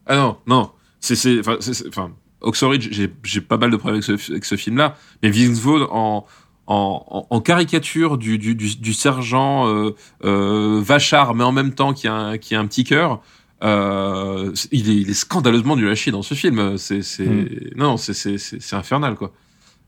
ah 0.06 0.16
non, 0.16 0.36
non, 0.46 0.70
c'est, 0.98 1.14
enfin, 1.40 2.12
Oxford 2.40 2.74
j'ai, 2.80 3.40
pas 3.40 3.56
mal 3.56 3.70
de 3.70 3.76
problèmes 3.76 4.02
avec 4.06 4.20
ce, 4.20 4.30
avec 4.32 4.44
ce 4.44 4.56
film-là, 4.56 4.96
mais 5.22 5.30
Vince 5.30 5.58
Vaughn 5.60 5.86
en, 5.90 6.26
en, 6.66 7.26
en, 7.28 7.40
caricature 7.40 8.16
du, 8.18 8.38
du, 8.38 8.54
du, 8.54 8.76
du 8.76 8.92
sergent 8.92 9.66
euh, 9.68 9.94
euh, 10.24 10.80
vachard, 10.82 11.34
mais 11.34 11.44
en 11.44 11.52
même 11.52 11.72
temps 11.72 11.92
qui 11.92 12.08
a 12.08 12.14
un, 12.14 12.38
qui 12.38 12.54
a 12.54 12.60
un 12.60 12.66
petit 12.66 12.84
cœur. 12.84 13.20
Euh, 13.62 14.52
il, 14.72 14.88
est, 14.88 14.96
il 14.96 15.10
est 15.10 15.14
scandaleusement 15.14 15.76
nul 15.76 15.88
à 15.90 15.94
chier 15.94 16.12
dans 16.12 16.22
ce 16.22 16.34
film. 16.34 16.78
C'est, 16.78 17.00
Mm. 17.18 17.46
non, 17.76 17.96
c'est, 17.96 18.72
infernal, 18.72 19.16
quoi. 19.16 19.32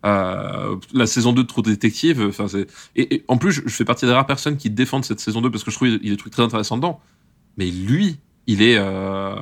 Euh, 0.05 0.77
la 0.93 1.07
saison 1.07 1.33
2 1.33 1.45
de 1.45 1.47
True 1.47 1.62
Detective, 1.62 2.20
enfin 2.29 2.49
c'est 2.49 2.66
et, 2.97 3.15
et 3.15 3.24
en 3.29 3.37
plus 3.39 3.53
je, 3.53 3.62
je 3.65 3.69
fais 3.73 3.85
partie 3.85 4.05
des 4.05 4.11
rares 4.11 4.27
personnes 4.27 4.57
qui 4.57 4.69
défendent 4.69 5.05
cette 5.05 5.20
saison 5.20 5.41
2 5.41 5.49
parce 5.49 5.62
que 5.62 5.70
je 5.70 5.77
trouve 5.77 5.87
il 5.87 6.03
y 6.03 6.09
a 6.09 6.11
des 6.11 6.16
trucs 6.16 6.33
très 6.33 6.43
intéressants 6.43 6.74
dedans. 6.74 6.99
Mais 7.57 7.66
lui, 7.70 8.19
il 8.49 8.62
est 8.62 8.77
euh, 8.79 9.37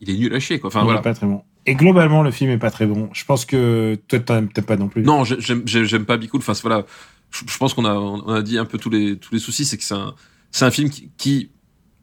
il 0.00 0.10
est 0.10 0.16
nul 0.16 0.32
à 0.32 0.38
chier 0.38 0.60
quoi. 0.60 0.68
Enfin 0.68 0.82
il 0.82 0.84
voilà. 0.84 1.00
est 1.00 1.02
pas 1.02 1.14
très 1.14 1.26
bon. 1.26 1.42
Et 1.66 1.74
globalement, 1.74 2.22
le 2.22 2.30
film 2.30 2.50
est 2.50 2.58
pas 2.58 2.70
très 2.70 2.86
bon. 2.86 3.08
Je 3.12 3.24
pense 3.24 3.44
que 3.44 3.98
toi, 4.08 4.18
t'aimes 4.20 4.48
pas 4.48 4.76
non 4.76 4.88
plus. 4.88 5.02
Non, 5.02 5.24
j'ai- 5.24 5.36
j'aime 5.64 6.04
pas 6.04 6.16
Bicool. 6.16 6.40
Enfin 6.40 6.52
voilà, 6.62 6.84
je, 7.30 7.56
pense 7.58 7.72
qu'on 7.74 7.84
a 7.86 7.94
on 7.94 8.28
a 8.34 8.42
dit 8.42 8.58
un 8.58 8.64
peu 8.66 8.78
tous 8.78 8.90
les 8.90 9.16
tous 9.18 9.32
les 9.32 9.40
soucis, 9.40 9.64
c'est 9.64 9.76
que 9.78 9.84
c'est 9.84 9.94
un 9.94 10.14
c'est 10.50 10.64
un 10.64 10.70
film 10.70 10.90
qui, 10.90 11.10
qui 11.16 11.50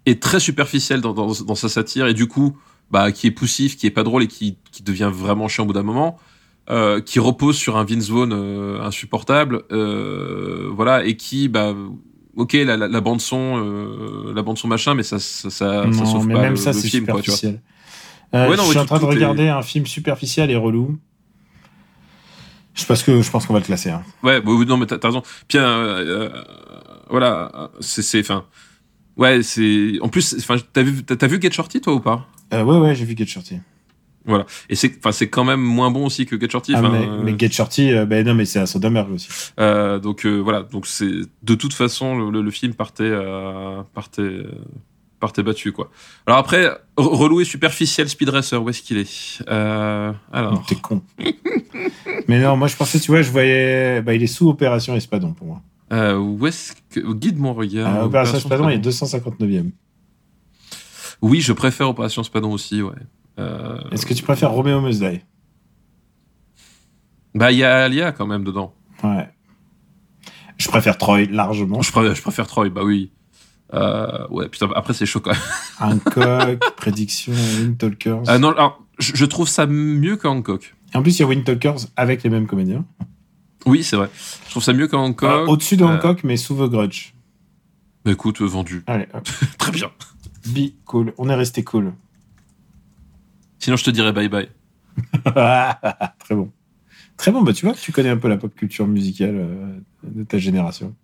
est 0.05 0.21
très 0.21 0.39
superficiel 0.39 0.99
dans, 1.01 1.13
dans, 1.13 1.31
dans 1.45 1.55
sa 1.55 1.69
satire 1.69 2.07
et 2.07 2.13
du 2.13 2.27
coup 2.27 2.57
bah 2.89 3.11
qui 3.11 3.27
est 3.27 3.31
poussif, 3.31 3.77
qui 3.77 3.85
est 3.87 3.91
pas 3.91 4.03
drôle 4.03 4.23
et 4.23 4.27
qui 4.27 4.57
qui 4.71 4.83
devient 4.83 5.11
vraiment 5.13 5.47
chiant 5.47 5.63
au 5.63 5.67
bout 5.67 5.73
d'un 5.73 5.83
moment. 5.83 6.17
Euh, 6.69 7.01
qui 7.01 7.19
repose 7.19 7.57
sur 7.57 7.75
un 7.75 7.83
Vince 7.83 8.07
Vaughn 8.09 8.31
euh, 8.31 8.79
insupportable, 8.81 9.63
euh, 9.71 10.69
voilà, 10.71 11.03
et 11.03 11.17
qui, 11.17 11.47
bah, 11.49 11.73
ok, 12.35 12.53
la, 12.53 12.77
la, 12.77 12.87
la 12.87 13.01
bande 13.01 13.19
son, 13.19 13.57
euh, 13.57 14.31
la 14.33 14.41
bande 14.43 14.59
son 14.59 14.67
machin, 14.67 14.93
mais 14.93 15.01
ça, 15.03 15.17
ça, 15.17 15.49
ça, 15.49 15.85
non, 15.87 15.91
ça 15.91 16.05
sauve 16.05 16.27
mais 16.27 16.35
pas 16.35 16.41
même 16.41 16.51
le, 16.51 16.55
ça, 16.57 16.71
c'est 16.71 16.87
film, 16.87 17.07
quoi, 17.07 17.19
tu 17.19 17.31
vois. 17.31 17.35
superficiel. 17.37 17.61
Euh, 18.33 18.49
Ouais, 18.49 18.55
non, 18.55 18.63
je 18.63 18.69
suis 18.69 18.77
en 18.79 18.85
train 18.85 18.99
de 18.99 19.03
est- 19.03 19.07
regarder 19.07 19.47
un 19.49 19.61
film 19.61 19.85
superficiel 19.85 20.49
et 20.51 20.55
relou. 20.55 20.97
Je 22.73 22.85
pense 22.85 23.03
que 23.03 23.21
je 23.21 23.29
pense 23.29 23.45
qu'on 23.45 23.53
va 23.53 23.59
le 23.59 23.65
classer. 23.65 23.89
hein. 23.89 24.03
Ouais, 24.23 24.39
bah, 24.41 24.51
oui, 24.53 24.65
non, 24.65 24.77
mais 24.77 24.85
t'as 24.85 24.97
raison. 25.03 25.21
Puis, 25.47 25.57
euh, 25.57 25.61
euh, 26.31 26.43
voilà, 27.09 27.69
c'est, 27.81 28.21
enfin, 28.21 28.45
ouais, 29.17 29.43
c'est, 29.43 29.99
en 30.01 30.07
plus, 30.07 30.35
enfin, 30.39 30.55
t'as 30.71 30.81
vu, 30.83 31.03
t'as 31.03 31.17
t'as 31.17 31.27
vu 31.27 31.39
Get 31.41 31.51
Shorty, 31.51 31.81
toi, 31.81 31.93
ou 31.93 31.99
pas? 31.99 32.27
Ouais, 32.53 32.61
ouais, 32.61 32.95
j'ai 32.95 33.03
vu 33.05 33.15
Get 33.17 33.25
Shorty. 33.25 33.57
Voilà. 34.23 34.45
Et 34.69 34.75
c'est, 34.75 34.95
enfin, 34.99 35.11
c'est 35.11 35.27
quand 35.29 35.43
même 35.43 35.59
moins 35.59 35.89
bon 35.91 36.05
aussi 36.05 36.25
que 36.25 36.39
Get 36.39 36.49
Shorty. 36.49 36.73
Ah, 36.75 36.81
mais, 36.83 37.07
euh, 37.09 37.21
mais 37.23 37.35
Get 37.37 37.49
Shorty, 37.51 37.91
euh, 37.91 38.05
ben 38.05 38.25
non, 38.25 38.35
mais 38.35 38.45
c'est 38.45 38.59
à 38.59 38.65
Soderbergh 38.67 39.11
aussi. 39.11 39.27
Euh, 39.59 39.99
donc 39.99 40.25
voilà, 40.25 40.61
donc 40.63 40.85
c'est 40.87 41.11
de 41.43 41.55
toute 41.55 41.73
façon 41.73 42.17
le, 42.17 42.29
le- 42.31 42.41
le 42.43 42.51
film 42.51 42.73
partait 42.75 43.11
partait 43.93 44.43
partait 45.21 45.43
battu 45.43 45.71
quoi. 45.71 45.89
Alors 46.27 46.39
après 46.39 46.65
re- 46.65 47.15
relou 47.15 47.39
et 47.39 47.45
superficiel 47.45 48.09
Speed 48.09 48.27
Racer 48.29 48.61
où 48.61 48.69
est-ce 48.69 48.81
qu'il 48.81 48.97
est, 48.97 49.41
euh, 49.47 50.11
Alors 50.33 50.65
T'es 50.65 50.75
con. 50.75 51.01
mais 52.27 52.41
non, 52.41 52.57
moi 52.57 52.67
je 52.67 52.75
pensais, 52.75 52.99
tu 52.99 53.11
vois, 53.11 53.21
je 53.21 53.31
voyais. 53.31 54.01
Bah, 54.01 54.13
il 54.13 54.21
est 54.21 54.27
sous 54.27 54.49
Opération 54.49 54.93
Espadon 54.95 55.31
pour 55.33 55.47
moi. 55.47 55.61
euh, 55.93 56.17
où 56.17 56.45
est-ce 56.47 56.73
que 56.89 56.99
guide 57.13 57.37
mon 57.37 57.53
regard 57.53 57.87
Ah, 57.87 58.05
Opération 58.05 58.37
Opération 58.37 58.37
Espadon, 58.37 58.69
il 58.69 58.85
est 58.85 58.91
Spadon. 58.91 59.25
259e. 59.37 59.71
Oui, 61.21 61.39
je 61.39 61.53
préfère 61.53 61.87
Opération 61.87 62.23
Spadon 62.23 62.51
aussi, 62.51 62.81
ouais. 62.81 62.95
Euh, 63.39 63.77
Est-ce 63.91 64.05
que 64.05 64.13
tu 64.13 64.23
préfères 64.23 64.51
Roméo 64.51 64.81
Must 64.81 64.99
Die 65.01 65.21
Bah, 67.35 67.51
il 67.51 67.59
y 67.59 67.63
a 67.63 67.83
Alia 67.85 68.11
quand 68.11 68.27
même 68.27 68.43
dedans. 68.43 68.73
Ouais. 69.03 69.29
Je 70.57 70.67
préfère 70.67 70.97
Troy 70.97 71.25
largement. 71.29 71.81
Je 71.81 71.91
préfère, 71.91 72.13
je 72.15 72.21
préfère 72.21 72.45
Troy, 72.47 72.69
bah 72.69 72.81
oui. 72.83 73.11
Euh, 73.73 74.27
ouais, 74.29 74.49
putain, 74.49 74.69
après 74.75 74.93
c'est 74.93 75.05
chaud 75.05 75.19
quand 75.21 75.31
même. 75.31 75.39
Hancock, 75.79 76.59
prédiction, 76.75 77.33
Windtalkers. 77.33 78.29
Euh, 78.29 78.37
non, 78.37 78.49
alors, 78.51 78.83
je, 78.99 79.11
je 79.15 79.25
trouve 79.25 79.47
ça 79.47 79.65
mieux 79.65 80.17
que 80.17 80.27
Hancock. 80.27 80.75
En 80.93 81.01
plus, 81.01 81.17
il 81.17 81.21
y 81.21 81.25
a 81.25 81.27
Windtalkers 81.27 81.87
avec 81.95 82.23
les 82.23 82.29
mêmes 82.29 82.47
comédiens. 82.47 82.85
Oui, 83.65 83.83
c'est 83.83 83.95
vrai. 83.95 84.09
Je 84.45 84.49
trouve 84.51 84.63
ça 84.63 84.73
mieux 84.73 84.87
que 84.87 84.95
Hancock. 84.95 85.47
Au-dessus 85.47 85.77
de 85.77 85.83
Euh, 85.83 85.87
Hancock, 85.87 86.23
mais 86.23 86.35
sous 86.35 86.55
The 86.55 86.69
Grudge. 86.69 87.13
bah, 88.03 88.11
écoute, 88.11 88.41
euh, 88.41 88.45
vendu. 88.45 88.83
Allez, 88.87 89.07
hop. 89.13 89.23
Très 89.57 89.71
bien. 89.71 89.89
Be 90.47 90.71
cool. 90.85 91.13
On 91.17 91.29
est 91.29 91.35
resté 91.35 91.63
cool. 91.63 91.93
Sinon, 93.59 93.77
je 93.77 93.83
te 93.83 93.91
dirais 93.91 94.11
bye 94.11 94.27
bye. 94.27 94.49
Très 96.19 96.35
bon. 96.35 96.51
Très 97.17 97.31
bon, 97.31 97.43
bah 97.43 97.53
tu 97.53 97.65
vois, 97.67 97.75
tu 97.75 97.91
connais 97.91 98.09
un 98.09 98.17
peu 98.17 98.27
la 98.27 98.37
pop 98.37 98.53
culture 98.55 98.87
musicale 98.87 99.83
de 100.03 100.23
ta 100.23 100.39
génération. 100.39 100.95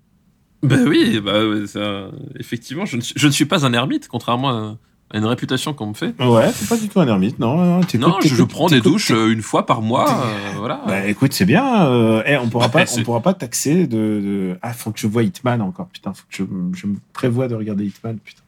Bah 0.64 0.76
oui, 0.88 1.20
bah, 1.24 1.40
ça- 1.68 2.08
effectivement, 2.40 2.86
je 2.86 2.98
ne, 2.98 3.02
suis, 3.02 3.14
je 3.16 3.28
ne 3.28 3.32
suis 3.32 3.46
pas 3.46 3.66
un 3.66 3.74
ermite, 3.74 4.08
contrairement 4.08 4.50
à, 4.50 4.78
à 5.12 5.18
une 5.18 5.26
réputation 5.26 5.74
qu'on 5.74 5.88
me 5.88 5.94
fait. 5.94 6.16
Ouais, 6.22 6.52
c'est 6.54 6.68
pas 6.68 6.78
du 6.78 6.90
tout 6.90 7.00
un 7.00 7.08
ermite, 7.08 7.38
non. 7.40 7.80
non 7.80 8.18
je, 8.24 8.44
prends 8.44 8.68
des 8.68 8.82
douches 8.82 9.12
euh, 9.12 9.32
une 9.32 9.42
fois 9.44 9.66
par 9.66 9.82
mois, 9.82 10.10
euh, 10.26 10.58
voilà. 10.58 10.82
Bah 10.88 11.06
écoute, 11.06 11.34
c'est 11.34 11.46
bien. 11.46 11.86
euh, 11.88 12.24
eh, 12.26 12.38
on 12.38 12.50
pourra 12.50 12.70
pas, 12.72 12.86
on 12.98 13.04
pourra 13.04 13.22
pas 13.22 13.34
taxer 13.36 13.86
de, 13.88 13.98
de- 13.98 14.58
Ah, 14.62 14.74
faut 14.74 14.92
que 14.92 15.00
je 15.00 15.08
voie 15.08 15.24
Hitman 15.24 15.62
encore. 15.62 15.88
Putain, 15.88 16.14
faut 16.14 16.24
que 16.30 16.36
je, 16.36 16.44
je 16.80 16.88
me 16.88 16.96
prévois 17.14 17.48
de 17.48 17.56
regarder 17.56 17.86
Hitman. 17.86 18.18
Putain, 18.18 18.42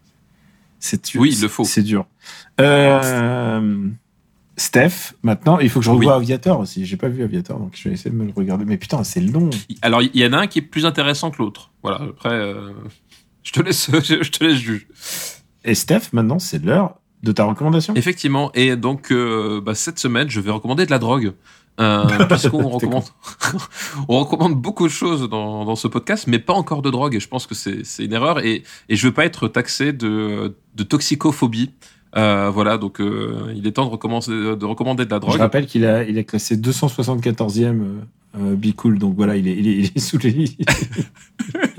c'est 0.79 1.05
dur. 1.11 1.21
Oui, 1.21 1.33
il 1.35 1.41
le 1.41 1.47
faut. 1.47 1.63
C'est 1.63 1.83
dur. 1.83 2.05
Euh, 2.59 3.87
Steph, 4.59 5.13
maintenant, 5.23 5.57
il 5.59 5.69
faut 5.69 5.79
que 5.79 5.85
je 5.85 5.89
revoie 5.89 6.15
Aviator 6.15 6.59
aussi. 6.59 6.85
J'ai 6.85 6.97
pas 6.97 7.07
vu 7.07 7.23
Aviator, 7.23 7.57
donc 7.57 7.71
je 7.75 7.87
vais 7.87 7.95
essayer 7.95 8.11
de 8.11 8.15
me 8.15 8.25
le 8.25 8.33
regarder. 8.35 8.65
Mais 8.65 8.77
putain, 8.77 9.03
c'est 9.05 9.21
long. 9.21 9.49
Alors, 9.81 10.01
il 10.01 10.15
y 10.15 10.25
en 10.25 10.33
a 10.33 10.39
un 10.39 10.47
qui 10.47 10.59
est 10.59 10.63
plus 10.63 10.85
intéressant 10.85 11.31
que 11.31 11.37
l'autre. 11.41 11.71
Voilà, 11.81 12.01
après, 12.09 12.33
euh, 12.33 12.71
je 13.41 13.53
te 13.53 13.61
laisse, 13.61 13.89
je 14.03 14.29
te 14.29 14.43
laisse 14.43 14.57
juger. 14.57 14.85
Et 15.63 15.75
Steph, 15.75 16.09
maintenant, 16.11 16.39
c'est 16.39 16.63
l'heure 16.63 16.95
de 17.23 17.31
ta 17.31 17.45
recommandation. 17.45 17.95
Effectivement, 17.95 18.51
et 18.53 18.75
donc 18.75 19.11
euh, 19.11 19.61
bah, 19.61 19.75
cette 19.75 19.97
semaine, 19.97 20.29
je 20.29 20.41
vais 20.41 20.51
recommander 20.51 20.85
de 20.85 20.91
la 20.91 20.99
drogue. 20.99 21.33
Euh, 21.79 22.05
puisqu'on 22.29 22.67
recommande, 22.67 23.05
on 24.09 24.19
recommande 24.19 24.55
beaucoup 24.55 24.87
de 24.87 24.91
choses 24.91 25.29
dans, 25.29 25.63
dans 25.63 25.77
ce 25.77 25.87
podcast, 25.87 26.27
mais 26.27 26.39
pas 26.39 26.53
encore 26.53 26.81
de 26.81 26.89
drogue. 26.89 27.15
Et 27.15 27.21
je 27.21 27.29
pense 27.29 27.47
que 27.47 27.55
c'est 27.55 27.85
c'est 27.85 28.03
une 28.03 28.13
erreur. 28.13 28.43
Et, 28.45 28.63
et 28.89 28.97
je 28.97 29.07
veux 29.07 29.13
pas 29.13 29.23
être 29.23 29.47
taxé 29.47 29.93
de, 29.93 30.57
de 30.75 30.83
toxicophobie. 30.83 31.71
Euh, 32.17 32.49
voilà, 32.49 32.77
donc 32.77 32.99
euh, 33.01 33.53
il 33.55 33.67
est 33.67 33.73
temps 33.73 33.85
de 33.85 33.91
recommencer, 33.91 34.31
de 34.31 34.65
recommander 34.65 35.05
de 35.05 35.09
la 35.11 35.17
Je 35.17 35.21
drogue. 35.21 35.37
rappelle 35.39 35.67
qu'il 35.67 35.85
a, 35.85 36.03
il 36.03 36.17
est 36.17 36.23
classé 36.23 36.57
274e 36.57 37.63
euh, 37.65 37.99
euh, 38.37 38.55
Be 38.55 38.73
Cool, 38.75 38.97
donc 38.97 39.15
voilà, 39.15 39.35
il 39.35 39.47
est, 39.47 39.55
il 39.55 39.67
est, 39.67 39.77
il 39.77 39.91
est 39.95 39.99
sous 39.99 40.17
les. 40.17 40.45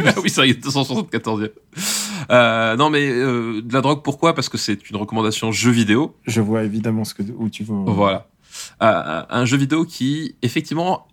Ah 0.06 0.14
oui, 0.22 0.30
vrai, 0.30 0.48
il 0.48 0.52
est 0.52 0.64
274e. 0.64 1.50
Euh, 2.30 2.76
non, 2.76 2.90
mais 2.90 3.08
euh, 3.10 3.60
de 3.62 3.72
la 3.72 3.80
drogue, 3.82 4.02
pourquoi? 4.02 4.34
Parce 4.34 4.48
que 4.48 4.56
c'est 4.56 4.88
une 4.88 4.96
recommandation 4.96 5.52
jeu 5.52 5.70
vidéo. 5.70 6.14
Je 6.26 6.40
vois 6.40 6.62
évidemment 6.62 7.04
ce 7.04 7.12
que, 7.14 7.22
où 7.36 7.48
tu 7.50 7.64
vas. 7.64 7.74
Voilà. 7.86 8.26
Euh, 8.82 9.22
un 9.28 9.44
jeu 9.44 9.56
vidéo 9.58 9.84
qui, 9.84 10.34
effectivement, 10.42 11.06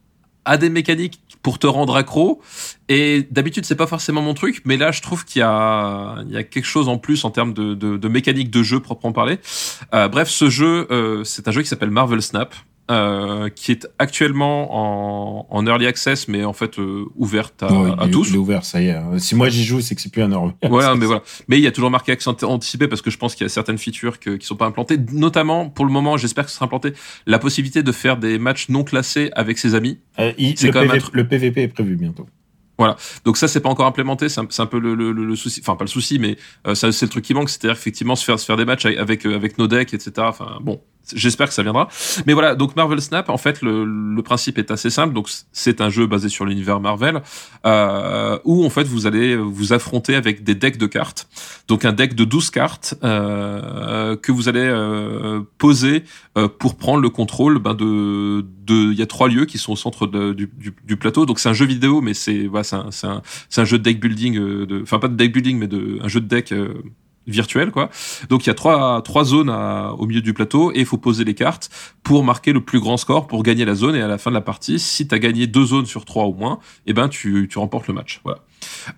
a 0.45 0.57
des 0.57 0.69
mécaniques 0.69 1.21
pour 1.41 1.59
te 1.59 1.67
rendre 1.67 1.95
accro. 1.95 2.41
Et 2.89 3.27
d'habitude, 3.31 3.65
c'est 3.65 3.75
pas 3.75 3.87
forcément 3.87 4.21
mon 4.21 4.33
truc, 4.33 4.61
mais 4.65 4.77
là, 4.77 4.91
je 4.91 5.01
trouve 5.01 5.25
qu'il 5.25 5.39
y 5.39 5.43
a, 5.43 6.17
il 6.27 6.31
y 6.31 6.37
a 6.37 6.43
quelque 6.43 6.65
chose 6.65 6.87
en 6.87 6.97
plus 6.97 7.25
en 7.25 7.31
termes 7.31 7.53
de, 7.53 7.73
de, 7.73 7.97
de 7.97 8.07
mécanique 8.07 8.49
de 8.49 8.63
jeu 8.63 8.79
proprement 8.79 9.13
parler. 9.13 9.39
Euh, 9.93 10.07
bref, 10.07 10.29
ce 10.29 10.49
jeu, 10.49 10.87
euh, 10.91 11.23
c'est 11.23 11.47
un 11.47 11.51
jeu 11.51 11.61
qui 11.61 11.67
s'appelle 11.67 11.91
Marvel 11.91 12.21
Snap. 12.21 12.55
Euh, 12.89 13.49
qui 13.49 13.71
est 13.71 13.87
actuellement 13.99 15.41
en, 15.41 15.47
en 15.49 15.67
early 15.67 15.85
access, 15.87 16.27
mais 16.27 16.45
en 16.45 16.53
fait 16.53 16.79
euh, 16.79 17.05
ouverte 17.15 17.61
à, 17.63 17.67
à 17.67 18.05
il, 18.05 18.11
tous. 18.11 18.29
il 18.29 18.35
est 18.35 18.37
ouvert, 18.37 18.63
ça 18.63 18.81
y 18.81 18.87
est. 18.87 18.97
Si 19.19 19.35
moi 19.35 19.49
j'y 19.49 19.63
joue, 19.63 19.81
c'est 19.81 19.95
que 19.95 20.01
c'est 20.01 20.11
plus 20.11 20.21
un 20.21 20.29
euro. 20.29 20.51
Voilà, 20.63 20.95
mais 20.95 21.05
voilà. 21.05 21.21
Mais 21.47 21.57
il 21.57 21.63
y 21.63 21.67
a 21.67 21.71
toujours 21.71 21.91
marqué 21.91 22.11
accent 22.11 22.35
anticipé 22.43 22.87
parce 22.87 23.01
que 23.01 23.09
je 23.11 23.17
pense 23.17 23.35
qu'il 23.35 23.43
y 23.43 23.47
a 23.47 23.49
certaines 23.49 23.77
features 23.77 24.19
que, 24.19 24.31
qui 24.31 24.45
sont 24.47 24.55
pas 24.55 24.65
implantées. 24.67 24.97
Notamment, 25.11 25.69
pour 25.69 25.85
le 25.85 25.91
moment, 25.91 26.17
j'espère 26.17 26.45
que 26.45 26.49
ce 26.51 26.55
sera 26.55 26.65
implanté, 26.65 26.93
la 27.25 27.39
possibilité 27.39 27.83
de 27.83 27.91
faire 27.91 28.17
des 28.17 28.39
matchs 28.39 28.69
non 28.69 28.83
classés 28.83 29.31
avec 29.35 29.57
ses 29.57 29.75
amis. 29.75 29.99
Euh, 30.19 30.31
il- 30.37 30.55
le, 30.61 30.71
quand 30.71 30.79
même 30.79 30.89
PV 30.89 30.99
truc- 31.01 31.13
le 31.15 31.27
PVP 31.27 31.61
est 31.63 31.67
prévu 31.67 31.95
bientôt. 31.95 32.27
Donc 33.25 33.37
ça, 33.37 33.47
c'est 33.47 33.59
pas 33.59 33.69
encore 33.69 33.87
implémenté. 33.87 34.29
C'est 34.29 34.39
un, 34.39 34.47
un 34.59 34.65
peu 34.67 34.79
le, 34.79 34.93
le, 34.93 35.11
le- 35.11 35.35
souci. 35.35 35.61
Enfin, 35.63 35.75
pas 35.75 35.83
le 35.83 35.89
souci, 35.89 36.19
mais 36.19 36.37
euh, 36.67 36.75
c'est 36.75 37.01
le 37.01 37.07
truc 37.09 37.25
qui 37.25 37.33
manque. 37.33 37.49
C'est-à-dire 37.49 37.71
effectivement 37.75 38.15
se 38.15 38.23
faire 38.23 38.39
se 38.39 38.45
faire 38.45 38.55
des 38.55 38.65
matchs 38.65 38.85
avec 38.85 38.99
avec, 38.99 39.25
euh, 39.25 39.35
avec 39.35 39.57
nos 39.57 39.67
decks, 39.67 39.93
etc. 39.93 40.11
Enfin, 40.19 40.59
bon. 40.61 40.79
J'espère 41.15 41.47
que 41.47 41.53
ça 41.53 41.63
viendra. 41.63 41.87
Mais 42.25 42.33
voilà, 42.33 42.55
donc 42.55 42.75
Marvel 42.75 43.01
Snap, 43.01 43.29
en 43.29 43.37
fait, 43.37 43.61
le, 43.61 43.85
le 43.85 44.21
principe 44.21 44.57
est 44.57 44.71
assez 44.71 44.89
simple. 44.89 45.13
Donc, 45.13 45.29
c'est 45.51 45.81
un 45.81 45.89
jeu 45.89 46.05
basé 46.07 46.29
sur 46.29 46.45
l'univers 46.45 46.79
Marvel, 46.79 47.21
euh, 47.65 48.37
où 48.43 48.65
en 48.65 48.69
fait 48.69 48.83
vous 48.83 49.05
allez 49.07 49.35
vous 49.35 49.73
affronter 49.73 50.15
avec 50.15 50.43
des 50.43 50.55
decks 50.55 50.77
de 50.77 50.85
cartes. 50.87 51.27
Donc, 51.67 51.85
un 51.85 51.93
deck 51.93 52.13
de 52.15 52.23
12 52.25 52.49
cartes 52.49 52.95
euh, 53.03 54.15
que 54.15 54.31
vous 54.31 54.49
allez 54.49 54.59
euh, 54.61 55.41
poser 55.57 56.03
euh, 56.37 56.47
pour 56.47 56.75
prendre 56.75 56.99
le 57.01 57.09
contrôle 57.09 57.59
ben, 57.59 57.73
de. 57.73 58.45
de- 58.65 58.91
Il 58.91 58.97
y 58.97 59.01
a 59.01 59.05
trois 59.07 59.27
lieux 59.29 59.45
qui 59.45 59.57
sont 59.57 59.73
au 59.73 59.75
centre 59.77 60.07
de- 60.07 60.33
du, 60.33 60.49
du, 60.83 60.97
plateau. 60.97 61.25
Donc, 61.25 61.39
c'est 61.39 61.49
un 61.49 61.53
jeu 61.53 61.65
vidéo, 61.65 62.01
mais 62.01 62.13
c'est 62.13 62.47
voilà, 62.47 62.63
c'est 62.63 62.75
un, 62.75 62.89
un, 63.03 63.21
un 63.57 63.65
jeu 63.65 63.77
de 63.77 63.83
deck 63.83 63.99
building, 63.99 64.37
euh, 64.37 64.65
de, 64.65 64.81
enfin 64.81 64.99
pas 64.99 65.07
de 65.07 65.15
deck 65.15 65.31
building, 65.33 65.57
mais 65.57 65.67
de 65.67 65.99
un 66.01 66.07
jeu 66.07 66.19
de 66.21 66.27
deck. 66.27 66.53
Euh, 67.27 67.31
virtuel 67.31 67.71
quoi. 67.71 67.89
Donc 68.29 68.45
il 68.45 68.47
y 68.47 68.49
a 68.49 68.53
trois 68.53 69.01
trois 69.01 69.23
zones 69.23 69.49
à- 69.49 69.93
au 69.97 70.05
milieu 70.05 70.21
du 70.21 70.33
plateau 70.33 70.71
et 70.71 70.79
il 70.79 70.85
faut 70.85 70.97
poser 70.97 71.23
les 71.23 71.33
cartes 71.33 71.69
pour 72.03 72.23
marquer 72.23 72.53
le 72.53 72.61
plus 72.61 72.79
grand 72.79 72.97
score 72.97 73.27
pour 73.27 73.43
gagner 73.43 73.65
la 73.65 73.75
zone 73.75 73.95
et 73.95 74.01
à 74.01 74.07
la 74.07 74.17
fin 74.17 74.31
de 74.31 74.35
la 74.35 74.41
partie, 74.41 74.79
si 74.79 75.07
tu 75.07 75.13
as 75.15 75.19
gagné 75.19 75.47
deux 75.47 75.65
zones 75.65 75.85
sur 75.85 76.05
trois 76.05 76.25
au 76.25 76.33
moins, 76.33 76.59
eh 76.85 76.93
ben 76.93 77.07
tu 77.09 77.47
tu 77.49 77.59
remportes 77.59 77.87
le 77.87 77.93
match. 77.93 78.21
Voilà. 78.23 78.39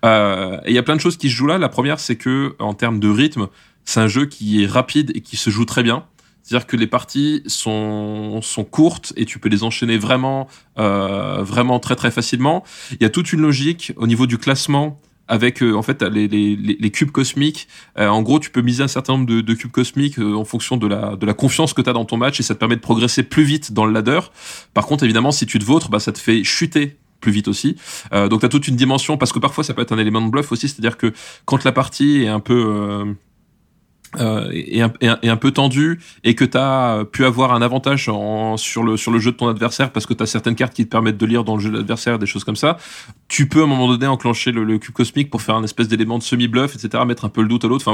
Euh, 0.04 0.58
et 0.64 0.70
il 0.70 0.74
y 0.74 0.78
a 0.78 0.82
plein 0.82 0.96
de 0.96 1.00
choses 1.00 1.16
qui 1.16 1.28
se 1.30 1.34
jouent 1.34 1.46
là. 1.46 1.58
La 1.58 1.68
première 1.68 1.98
c'est 2.00 2.16
que 2.16 2.54
en 2.58 2.74
termes 2.74 3.00
de 3.00 3.08
rythme, 3.08 3.48
c'est 3.84 4.00
un 4.00 4.08
jeu 4.08 4.26
qui 4.26 4.62
est 4.62 4.66
rapide 4.66 5.10
et 5.14 5.20
qui 5.20 5.36
se 5.36 5.50
joue 5.50 5.64
très 5.64 5.82
bien. 5.82 6.04
C'est-à-dire 6.42 6.66
que 6.66 6.76
les 6.76 6.86
parties 6.86 7.42
sont, 7.46 8.40
sont 8.42 8.64
courtes 8.64 9.12
et 9.16 9.24
tu 9.24 9.38
peux 9.38 9.48
les 9.48 9.62
enchaîner 9.62 9.98
vraiment, 9.98 10.48
euh, 10.78 11.42
vraiment 11.42 11.78
très 11.78 11.96
très 11.96 12.10
facilement. 12.10 12.64
Il 12.92 13.02
y 13.02 13.04
a 13.04 13.10
toute 13.10 13.32
une 13.32 13.40
logique 13.42 13.92
au 13.96 14.06
niveau 14.06 14.26
du 14.26 14.38
classement 14.38 15.00
avec 15.30 15.62
euh, 15.62 15.74
en 15.74 15.82
fait 15.82 16.02
les, 16.02 16.90
cubes 16.90 17.12
cosmiques. 17.12 17.68
Euh, 17.98 18.08
en 18.08 18.20
gros, 18.20 18.40
tu 18.40 18.50
peux 18.50 18.60
miser 18.60 18.82
un 18.82 18.88
certain 18.88 19.14
nombre 19.14 19.26
de, 19.26 19.54
cubes 19.54 19.70
cosmiques 19.70 20.18
euh, 20.18 20.34
en 20.34 20.44
fonction 20.44 20.76
de 20.76 20.86
la, 20.86 21.34
confiance 21.34 21.72
que 21.72 21.80
tu 21.80 21.88
as 21.88 21.92
dans 21.92 22.04
ton 22.04 22.16
match 22.16 22.40
et 22.40 22.42
ça 22.42 22.54
te 22.54 22.58
permet 22.58 22.76
de 22.76 22.80
progresser 22.80 23.22
plus 23.22 23.44
vite 23.44 23.72
dans 23.72 23.86
le 23.86 23.92
ladder. 23.92 24.20
Par 24.74 24.86
contre, 24.86 25.04
évidemment, 25.04 25.30
si 25.30 25.46
tu 25.46 25.58
te 25.58 25.64
vautres, 25.64 25.88
bah, 25.88 26.00
ça 26.00 26.12
te 26.12 26.18
fait 26.18 26.42
chuter 26.42 26.98
plus 27.20 27.32
vite 27.32 27.48
aussi. 27.48 27.76
Donc 28.12 28.40
tu 28.40 28.46
as 28.46 28.48
toute 28.48 28.66
une 28.66 28.76
dimension 28.76 29.18
parce 29.18 29.30
que 29.30 29.38
parfois 29.38 29.62
ça 29.62 29.74
peut 29.74 29.82
être 29.82 29.92
un 29.92 29.98
élément 29.98 30.22
de 30.22 30.30
bluff 30.30 30.52
aussi, 30.52 30.68
c'est-à-dire 30.68 30.96
que 30.96 31.12
quand 31.44 31.64
la 31.64 31.72
partie 31.72 32.22
est 32.22 32.28
un 32.28 32.40
peu 32.40 33.14
euh, 34.18 34.50
est, 34.52 34.80
un, 34.80 34.92
un- 35.02 35.36
peu 35.36 35.52
tendu 35.52 36.00
et 36.24 36.34
que 36.34 36.44
tu 36.44 36.58
as 36.58 37.04
pu 37.12 37.24
avoir 37.24 37.52
un 37.54 37.62
avantage 37.62 38.08
en, 38.08 38.56
sur, 38.56 38.82
le, 38.82 38.96
sur 38.96 39.12
le 39.12 39.20
jeu 39.20 39.30
de 39.30 39.36
ton 39.36 39.48
adversaire 39.48 39.92
parce 39.92 40.06
que 40.06 40.14
tu 40.14 40.22
as 40.22 40.26
certaines 40.26 40.56
cartes 40.56 40.74
qui 40.74 40.84
te 40.84 40.90
permettent 40.90 41.18
de 41.18 41.26
lire 41.26 41.44
dans 41.44 41.54
le 41.56 41.62
jeu 41.62 41.70
de 41.70 41.76
l'adversaire, 41.76 42.18
des 42.18 42.26
choses 42.26 42.42
comme 42.44 42.56
ça, 42.56 42.76
tu 43.28 43.48
peux 43.48 43.60
à 43.60 43.64
un 43.64 43.66
moment 43.68 43.86
donné 43.88 44.06
enclencher 44.06 44.50
le, 44.50 44.64
le 44.64 44.78
cube 44.78 44.94
cosmique 44.94 45.30
pour 45.30 45.42
faire 45.42 45.54
un 45.54 45.62
espèce 45.64 45.86
d'élément 45.86 46.18
de 46.18 46.24
semi-bluff, 46.24 46.74
etc., 46.74 47.04
mettre 47.06 47.24
un 47.24 47.28
peu 47.28 47.42
le 47.42 47.48
doute 47.48 47.64
à 47.64 47.68
l'autre. 47.68 47.84
Enfin 47.88 47.92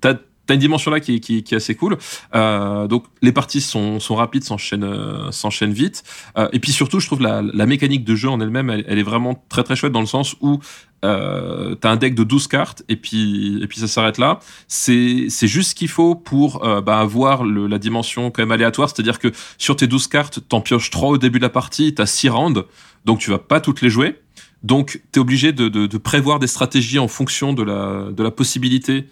voilà, 0.00 0.18
une 0.54 0.60
dimension 0.60 0.90
là 0.90 1.00
qui, 1.00 1.20
qui, 1.20 1.42
qui 1.42 1.54
est 1.54 1.56
assez 1.56 1.74
cool. 1.74 1.98
Euh, 2.34 2.86
donc 2.86 3.04
les 3.22 3.32
parties 3.32 3.60
sont, 3.60 4.00
sont 4.00 4.14
rapides, 4.14 4.44
s'enchaînent 4.44 4.84
euh, 4.84 5.30
s'enchaînent 5.30 5.72
vite. 5.72 6.02
Euh, 6.36 6.48
et 6.52 6.58
puis 6.58 6.72
surtout, 6.72 7.00
je 7.00 7.06
trouve 7.06 7.22
la, 7.22 7.42
la 7.42 7.66
mécanique 7.66 8.04
de 8.04 8.14
jeu 8.14 8.28
en 8.28 8.40
elle-même, 8.40 8.70
elle, 8.70 8.98
est 8.98 9.02
vraiment 9.02 9.42
très 9.48 9.62
très 9.62 9.76
chouette 9.76 9.92
dans 9.92 10.00
le 10.00 10.06
sens 10.06 10.36
où 10.40 10.60
euh, 11.04 11.76
t'as 11.76 11.90
un 11.90 11.96
deck 11.96 12.14
de 12.14 12.24
12 12.24 12.48
cartes 12.48 12.82
et 12.88 12.96
puis, 12.96 13.62
et 13.62 13.66
puis 13.66 13.78
ça 13.78 13.86
s'arrête 13.86 14.18
là. 14.18 14.40
C'est 14.66 15.26
c'est 15.28 15.48
juste 15.48 15.70
ce 15.70 15.74
qu'il 15.74 15.88
faut 15.88 16.14
pour 16.14 16.64
euh, 16.64 16.80
bah, 16.80 16.98
avoir 16.98 17.44
le, 17.44 17.66
la 17.66 17.78
dimension 17.78 18.30
quand 18.30 18.42
même 18.42 18.52
aléatoire. 18.52 18.88
C'est-à-dire 18.88 19.18
que 19.18 19.28
sur 19.58 19.76
tes 19.76 19.86
12 19.86 20.08
cartes, 20.08 20.40
t'en 20.48 20.60
pioches 20.60 20.90
3 20.90 21.10
au 21.10 21.18
début 21.18 21.38
de 21.38 21.44
la 21.44 21.50
partie, 21.50 21.94
t'as 21.94 22.06
6 22.06 22.28
rounds, 22.30 22.64
donc 23.04 23.18
tu 23.18 23.30
vas 23.30 23.38
pas 23.38 23.60
toutes 23.60 23.82
les 23.82 23.90
jouer. 23.90 24.16
Donc, 24.64 25.00
tu 25.12 25.18
es 25.18 25.20
obligé 25.20 25.52
de, 25.52 25.68
de, 25.68 25.86
de 25.86 25.98
prévoir 25.98 26.40
des 26.40 26.48
stratégies 26.48 26.98
en 26.98 27.06
fonction 27.06 27.52
de 27.52 27.62
la, 27.62 28.10
de 28.10 28.22
la 28.22 28.30
possibilité 28.30 29.06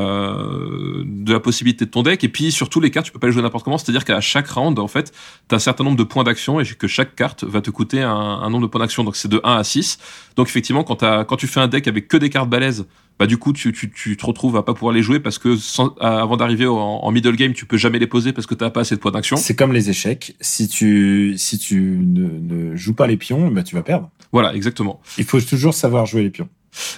euh, 0.00 1.02
de 1.06 1.32
la 1.32 1.40
possibilité 1.40 1.84
de 1.84 1.90
ton 1.90 2.02
deck 2.02 2.22
et 2.24 2.28
puis 2.28 2.52
surtout 2.52 2.80
les 2.80 2.90
cartes 2.90 3.06
tu 3.06 3.12
peux 3.12 3.18
pas 3.18 3.26
les 3.26 3.32
jouer 3.32 3.42
n'importe 3.42 3.64
comment 3.64 3.78
c'est 3.78 3.88
à 3.90 3.92
dire 3.92 4.04
qu'à 4.04 4.20
chaque 4.20 4.48
round 4.48 4.78
en 4.78 4.88
fait 4.88 5.12
tu 5.48 5.54
as 5.54 5.56
un 5.56 5.60
certain 5.60 5.84
nombre 5.84 5.96
de 5.96 6.04
points 6.04 6.24
d'action 6.24 6.60
et 6.60 6.64
que 6.64 6.86
chaque 6.86 7.14
carte 7.14 7.44
va 7.44 7.60
te 7.60 7.70
coûter 7.70 8.02
un, 8.02 8.10
un 8.10 8.50
nombre 8.50 8.62
de 8.66 8.70
points 8.70 8.80
d'action 8.80 9.04
donc 9.04 9.16
c'est 9.16 9.28
de 9.28 9.40
1 9.44 9.56
à 9.56 9.64
6 9.64 9.98
donc 10.36 10.48
effectivement 10.48 10.84
quand, 10.84 10.96
t'as- 10.96 11.24
quand 11.24 11.36
tu 11.36 11.46
fais 11.46 11.60
un 11.60 11.68
deck 11.68 11.86
avec 11.88 12.08
que 12.08 12.16
des 12.16 12.30
cartes 12.30 12.48
balèzes 12.50 12.86
bah 13.18 13.26
du 13.26 13.36
coup 13.36 13.52
tu, 13.52 13.72
tu, 13.72 13.90
tu 13.90 14.16
te 14.16 14.24
retrouves 14.26 14.56
à 14.56 14.62
pas 14.64 14.72
pouvoir 14.74 14.94
les 14.94 15.02
jouer 15.02 15.20
parce 15.20 15.38
que 15.38 15.56
sans- 15.56 15.94
avant 16.00 16.36
d'arriver 16.36 16.66
en, 16.66 16.74
en 16.76 17.10
middle 17.12 17.36
game 17.36 17.52
tu 17.52 17.66
peux 17.66 17.76
jamais 17.76 17.98
les 17.98 18.06
poser 18.06 18.32
parce 18.32 18.46
que 18.46 18.54
t'as 18.54 18.70
pas 18.70 18.80
assez 18.80 18.94
de 18.96 19.00
points 19.00 19.10
d'action 19.12 19.36
C'est 19.36 19.54
comme 19.54 19.72
les 19.72 19.90
échecs. 19.90 20.34
Si 20.40 20.66
tu, 20.66 21.34
si 21.36 21.58
tu 21.58 21.80
ne, 22.02 22.28
ne 22.70 22.74
joues 22.76 22.94
pas 22.94 23.06
les 23.06 23.18
pions, 23.18 23.48
bah, 23.50 23.62
tu 23.62 23.74
vas 23.74 23.82
perdre. 23.82 24.10
voilà 24.32 24.54
exactement 24.54 25.00
Il 25.18 25.24
faut 25.24 25.40
toujours 25.40 25.74
savoir 25.74 26.06
jouer 26.06 26.22
les 26.22 26.30
pions. 26.30 26.48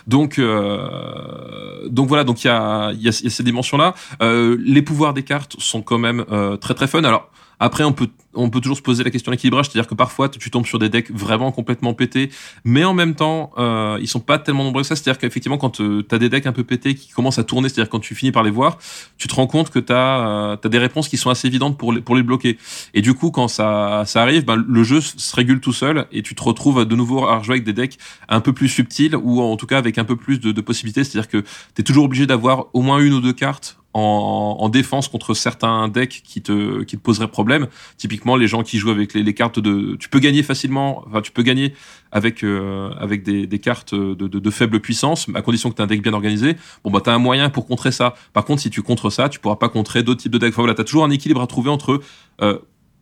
Donc, 0.07 0.39
euh, 0.39 1.89
donc 1.89 2.09
voilà, 2.09 2.25
donc 2.25 2.45
il 2.45 2.47
y 2.47 2.51
a, 2.51 3.13
ces 3.13 3.43
dimensions-là. 3.43 3.95
Euh, 4.23 4.57
les 4.61 4.83
pouvoirs 4.83 5.15
des 5.15 5.23
cartes 5.23 5.57
sont 5.59 5.83
quand 5.83 5.99
même 5.99 6.25
euh, 6.31 6.57
très 6.57 6.75
très 6.75 6.87
fun. 6.87 7.05
Alors 7.05 7.31
Après, 7.61 7.85
on 7.85 7.93
peut, 7.93 8.09
on 8.35 8.51
peut 8.51 8.61
toujours 8.61 8.77
se 8.77 8.83
poser 8.83 9.05
la 9.05 9.11
question 9.11 9.31
de 9.31 9.37
l'équilibrage, 9.37 9.67
c'est-à-dire 9.67 9.89
que 9.89 9.95
parfois 9.95 10.29
tu 10.29 10.51
tombes 10.51 10.67
sur 10.67 10.79
des 10.79 10.89
decks 10.89 11.11
vraiment 11.11 11.53
complètement 11.53 11.95
pétés, 11.95 12.31
mais 12.65 12.85
en 12.85 12.95
même 12.95 13.15
temps, 13.15 13.53
euh, 13.59 13.99
ils 14.01 14.09
sont 14.09 14.21
pas 14.21 14.39
tellement 14.39 14.65
nombreux 14.65 14.83
que 14.83 14.89
ça. 14.89 14.97
C'est-à-dire 14.97 15.19
qu'effectivement, 15.19 15.59
quand 15.59 15.81
euh, 15.81 16.05
tu 16.07 16.15
as 16.15 16.19
des 16.19 16.29
decks 16.29 16.47
un 16.47 16.53
peu 16.53 16.65
pétés 16.65 16.95
qui 16.95 17.11
commencent 17.11 17.39
à 17.39 17.45
tourner, 17.45 17.69
c'est-à-dire 17.69 17.91
quand 17.91 18.01
tu 18.01 18.15
finis 18.15 18.33
par 18.33 18.43
les 18.43 18.51
voir, 18.51 18.79
tu 19.19 19.29
te 19.29 19.35
rends 19.35 19.47
compte 19.47 19.71
que 19.71 19.79
tu 19.79 19.93
as, 19.93 20.59
as, 20.63 20.69
des 20.69 20.79
réponses 20.79 21.09
qui 21.09 21.17
sont 21.17 21.31
assez 21.31 21.49
évidentes 21.49 21.79
pour 21.79 21.93
les, 21.93 22.01
pour 22.01 22.17
les 22.17 22.23
bloquer. 22.23 22.59
Et 22.95 23.03
du 23.03 23.15
coup, 23.15 23.31
quand 23.31 23.49
ça, 23.49 24.05
ça 24.07 24.23
arrive, 24.23 24.45
ben, 24.45 24.57
le 24.57 24.83
jeu 24.83 25.01
se 25.01 25.37
régule 25.37 25.61
tout 25.61 25.73
seul 25.73 26.07
et 26.13 26.23
tu 26.23 26.35
te 26.35 26.43
retrouves 26.43 26.85
de 26.85 26.97
nouveau 26.97 27.27
à 27.27 27.39
rejouer 27.39 27.55
avec 27.55 27.65
des 27.65 27.73
decks 27.73 27.99
un 28.29 28.41
peu 28.41 28.53
plus 28.53 28.69
subtils 28.69 29.17
ou 29.17 29.41
en 29.41 29.57
tout 29.57 29.67
cas 29.67 29.79
avec 29.79 29.99
un 29.99 30.05
peu 30.05 30.17
plus 30.17 30.41
de, 30.41 30.53
de 30.53 30.61
possibilités. 30.61 31.05
C'est-à-dire 31.05 31.29
que 31.29 31.39
tu 31.39 31.81
es 31.81 31.85
toujours 31.85 32.05
obligé 32.05 32.27
d'avoir 32.27 32.67
au 32.73 32.83
moins 32.83 32.99
une 32.99 33.13
ou 33.13 33.21
deux 33.21 33.33
cartes 33.33 33.79
en, 33.95 34.57
en, 34.61 34.69
défense 34.69 35.09
contre 35.09 35.35
certains 35.35 35.89
decks 35.89 36.23
qui 36.25 36.43
te, 36.43 36.83
qui 36.83 36.97
te 36.97 37.03
poseraient 37.03 37.29
problème. 37.29 37.69
Typiquement, 37.97 38.37
les 38.37 38.49
gens 38.49 38.63
qui 38.63 38.79
jouent 38.79 38.91
avec 38.91 39.15
les, 39.15 39.35
cartes 39.35 39.61
de, 39.61 39.97
tu 39.97 40.09
peux 40.09 40.19
gagner 40.19 40.43
facilement, 40.43 41.05
enfin, 41.07 41.21
tu 41.21 41.31
peux 41.31 41.43
gagner 41.43 41.75
avec, 42.11 42.43
euh, 42.45 42.91
avec 42.99 43.23
des, 43.23 43.59
cartes 43.59 43.95
de, 43.95 44.51
faible 44.51 44.81
puissance, 44.81 45.27
à 45.35 45.43
condition 45.43 45.71
que 45.71 45.77
tu 45.77 45.83
aies 45.83 45.85
un 45.85 45.89
deck 45.89 46.03
bien 46.03 46.13
organisé. 46.13 46.57
Bon, 46.83 46.91
bah, 46.91 47.01
tu 47.03 47.11
as 47.11 47.15
un 47.15 47.19
moyen 47.19 47.51
pour 47.51 47.67
contrer 47.67 47.93
ça. 47.93 48.15
Par 48.33 48.45
contre, 48.45 48.63
si 48.63 48.71
tu 48.71 48.83
contres 48.83 49.11
ça, 49.11 49.29
tu 49.29 49.39
pourras 49.39 49.57
pas 49.57 49.69
contrer 49.69 50.03
d'autres 50.03 50.21
types 50.21 50.33
de 50.33 50.39
decks. 50.39 50.53
Enfin, 50.53 50.63
voilà, 50.63 50.75
tu 50.75 50.81
as 50.81 50.85
toujours 50.85 51.05
un 51.05 51.11
équilibre 51.11 51.41
à 51.41 51.47
trouver 51.47 51.71
entre 51.71 52.01
euh, 52.43 52.59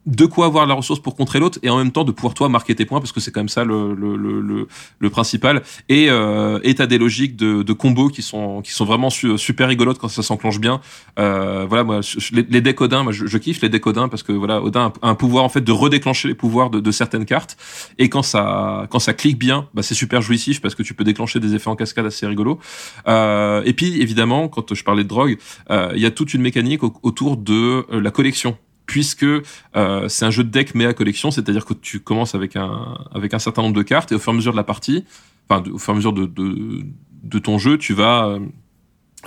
de 0.07 0.27
quoi 0.27 0.47
avoir 0.47 0.67
la 0.67 0.75
ressource 0.75 1.01
pour 1.01 1.15
contrer 1.15 1.39
l'autre 1.39 1.59
et 1.63 1.71
en 1.71 1.79
même 1.79 1.93
temps 1.93 2.05
de 2.05 2.11
pouvoir 2.13 2.35
toi 2.35 2.49
marquer 2.49 2.75
tes 2.75 2.85
points 2.85 2.99
parce 2.99 3.13
que 3.13 3.21
c'est 3.21 3.31
quand 3.31 3.41
même 3.41 3.49
ça 3.49 3.65
le, 3.65 3.95
le, 3.95 4.17
le, 4.17 4.67
le 4.99 5.11
principal. 5.11 5.63
Et 5.89 6.11
euh, 6.11 6.59
et 6.65 6.75
t'as 6.75 6.87
des 6.87 6.99
logiques 6.99 7.37
de, 7.37 7.63
de 7.63 7.73
combos 7.73 8.09
qui 8.09 8.23
sont 8.23 8.63
qui 8.63 8.73
sont 8.73 8.85
vraiment 8.85 9.11
super 9.11 9.69
rigolotes 9.69 9.99
quand 9.99 10.09
ça 10.09 10.23
s'enclenche 10.23 10.59
bien. 10.59 10.81
Euh, 11.19 11.67
voilà 11.69 11.85
moi 11.85 12.01
les, 12.33 12.47
les 12.49 12.61
decks 12.61 12.81
Odin 12.81 13.05
moi 13.05 13.13
je, 13.13 13.27
je, 13.27 13.39
kiffe 13.39 13.61
les 13.63 13.69
decks 13.69 13.87
Odin 13.87 14.09
parce 14.09 14.23
que 14.23 14.33
voilà 14.33 14.63
Odin 14.63 14.93
a 15.03 15.09
un 15.09 15.15
pouvoir 15.15 15.45
en 15.45 15.49
fait 15.49 15.61
de 15.61 15.73
redéclencher 15.73 16.29
les 16.29 16.35
pouvoirs 16.35 16.71
de, 16.71 16.81
de 16.81 16.91
certaines 16.91 17.25
cartes. 17.25 17.57
Et 17.99 18.09
quand 18.09 18.23
ça 18.23 18.87
quand 18.91 18.99
ça 18.99 19.13
clique 19.13 19.39
bien 19.39 19.69
bah 19.75 19.83
c'est 19.83 19.95
super 19.95 20.21
jouissif 20.21 20.61
parce 20.61 20.75
que 20.75 20.83
tu 20.83 20.95
peux 20.95 21.05
déclencher 21.05 21.39
des 21.39 21.55
effets 21.55 21.71
en 21.71 21.77
cascade 21.77 22.07
assez 22.07 22.27
rigolos. 22.27 22.59
Euh, 23.07 23.63
et 23.65 23.73
puis 23.73 24.01
évidemment 24.01 24.49
quand 24.49 24.75
je 24.75 24.83
parlais 24.83 25.05
de 25.05 25.09
drogue 25.09 25.39
euh, 25.71 25.93
il 25.95 26.01
y 26.01 26.07
a 26.07 26.11
toute 26.11 26.35
une 26.35 26.43
mécanique 26.43 26.83
autour 26.83 27.37
de 27.37 27.87
euh, 27.93 28.01
la 28.01 28.11
collection 28.11 28.57
puisque 28.87 29.25
euh, 29.25 30.09
c'est 30.09 30.25
un 30.25 30.31
jeu 30.31 30.45
de 30.45 30.51
deck 30.51 30.75
mais 30.75 30.87
à 30.87 30.95
collection, 30.95 31.31
c'est-à-dire 31.31 31.65
que 31.65 31.75
tu 31.75 32.01
commences 32.01 32.35
avec 32.35 32.57
un 32.57 32.99
avec 33.13 33.35
un 33.35 33.39
certain 33.39 33.63
nombre 33.63 33.77
de 33.77 33.83
cartes 33.83 34.13
et 34.13 34.15
au 34.15 34.19
fur 34.19 34.33
et 34.33 34.35
à 34.35 34.37
mesure 34.37 34.53
de 34.53 34.57
la 34.57 34.65
partie, 34.65 35.05
enfin 35.49 35.63
au 35.71 35.79
fur 35.79 35.93
et 35.93 35.95
à 35.95 35.97
mesure 35.97 36.13
de 36.13 37.39
ton 37.39 37.59
jeu, 37.59 37.79
tu 37.79 37.95
vas 37.95 38.39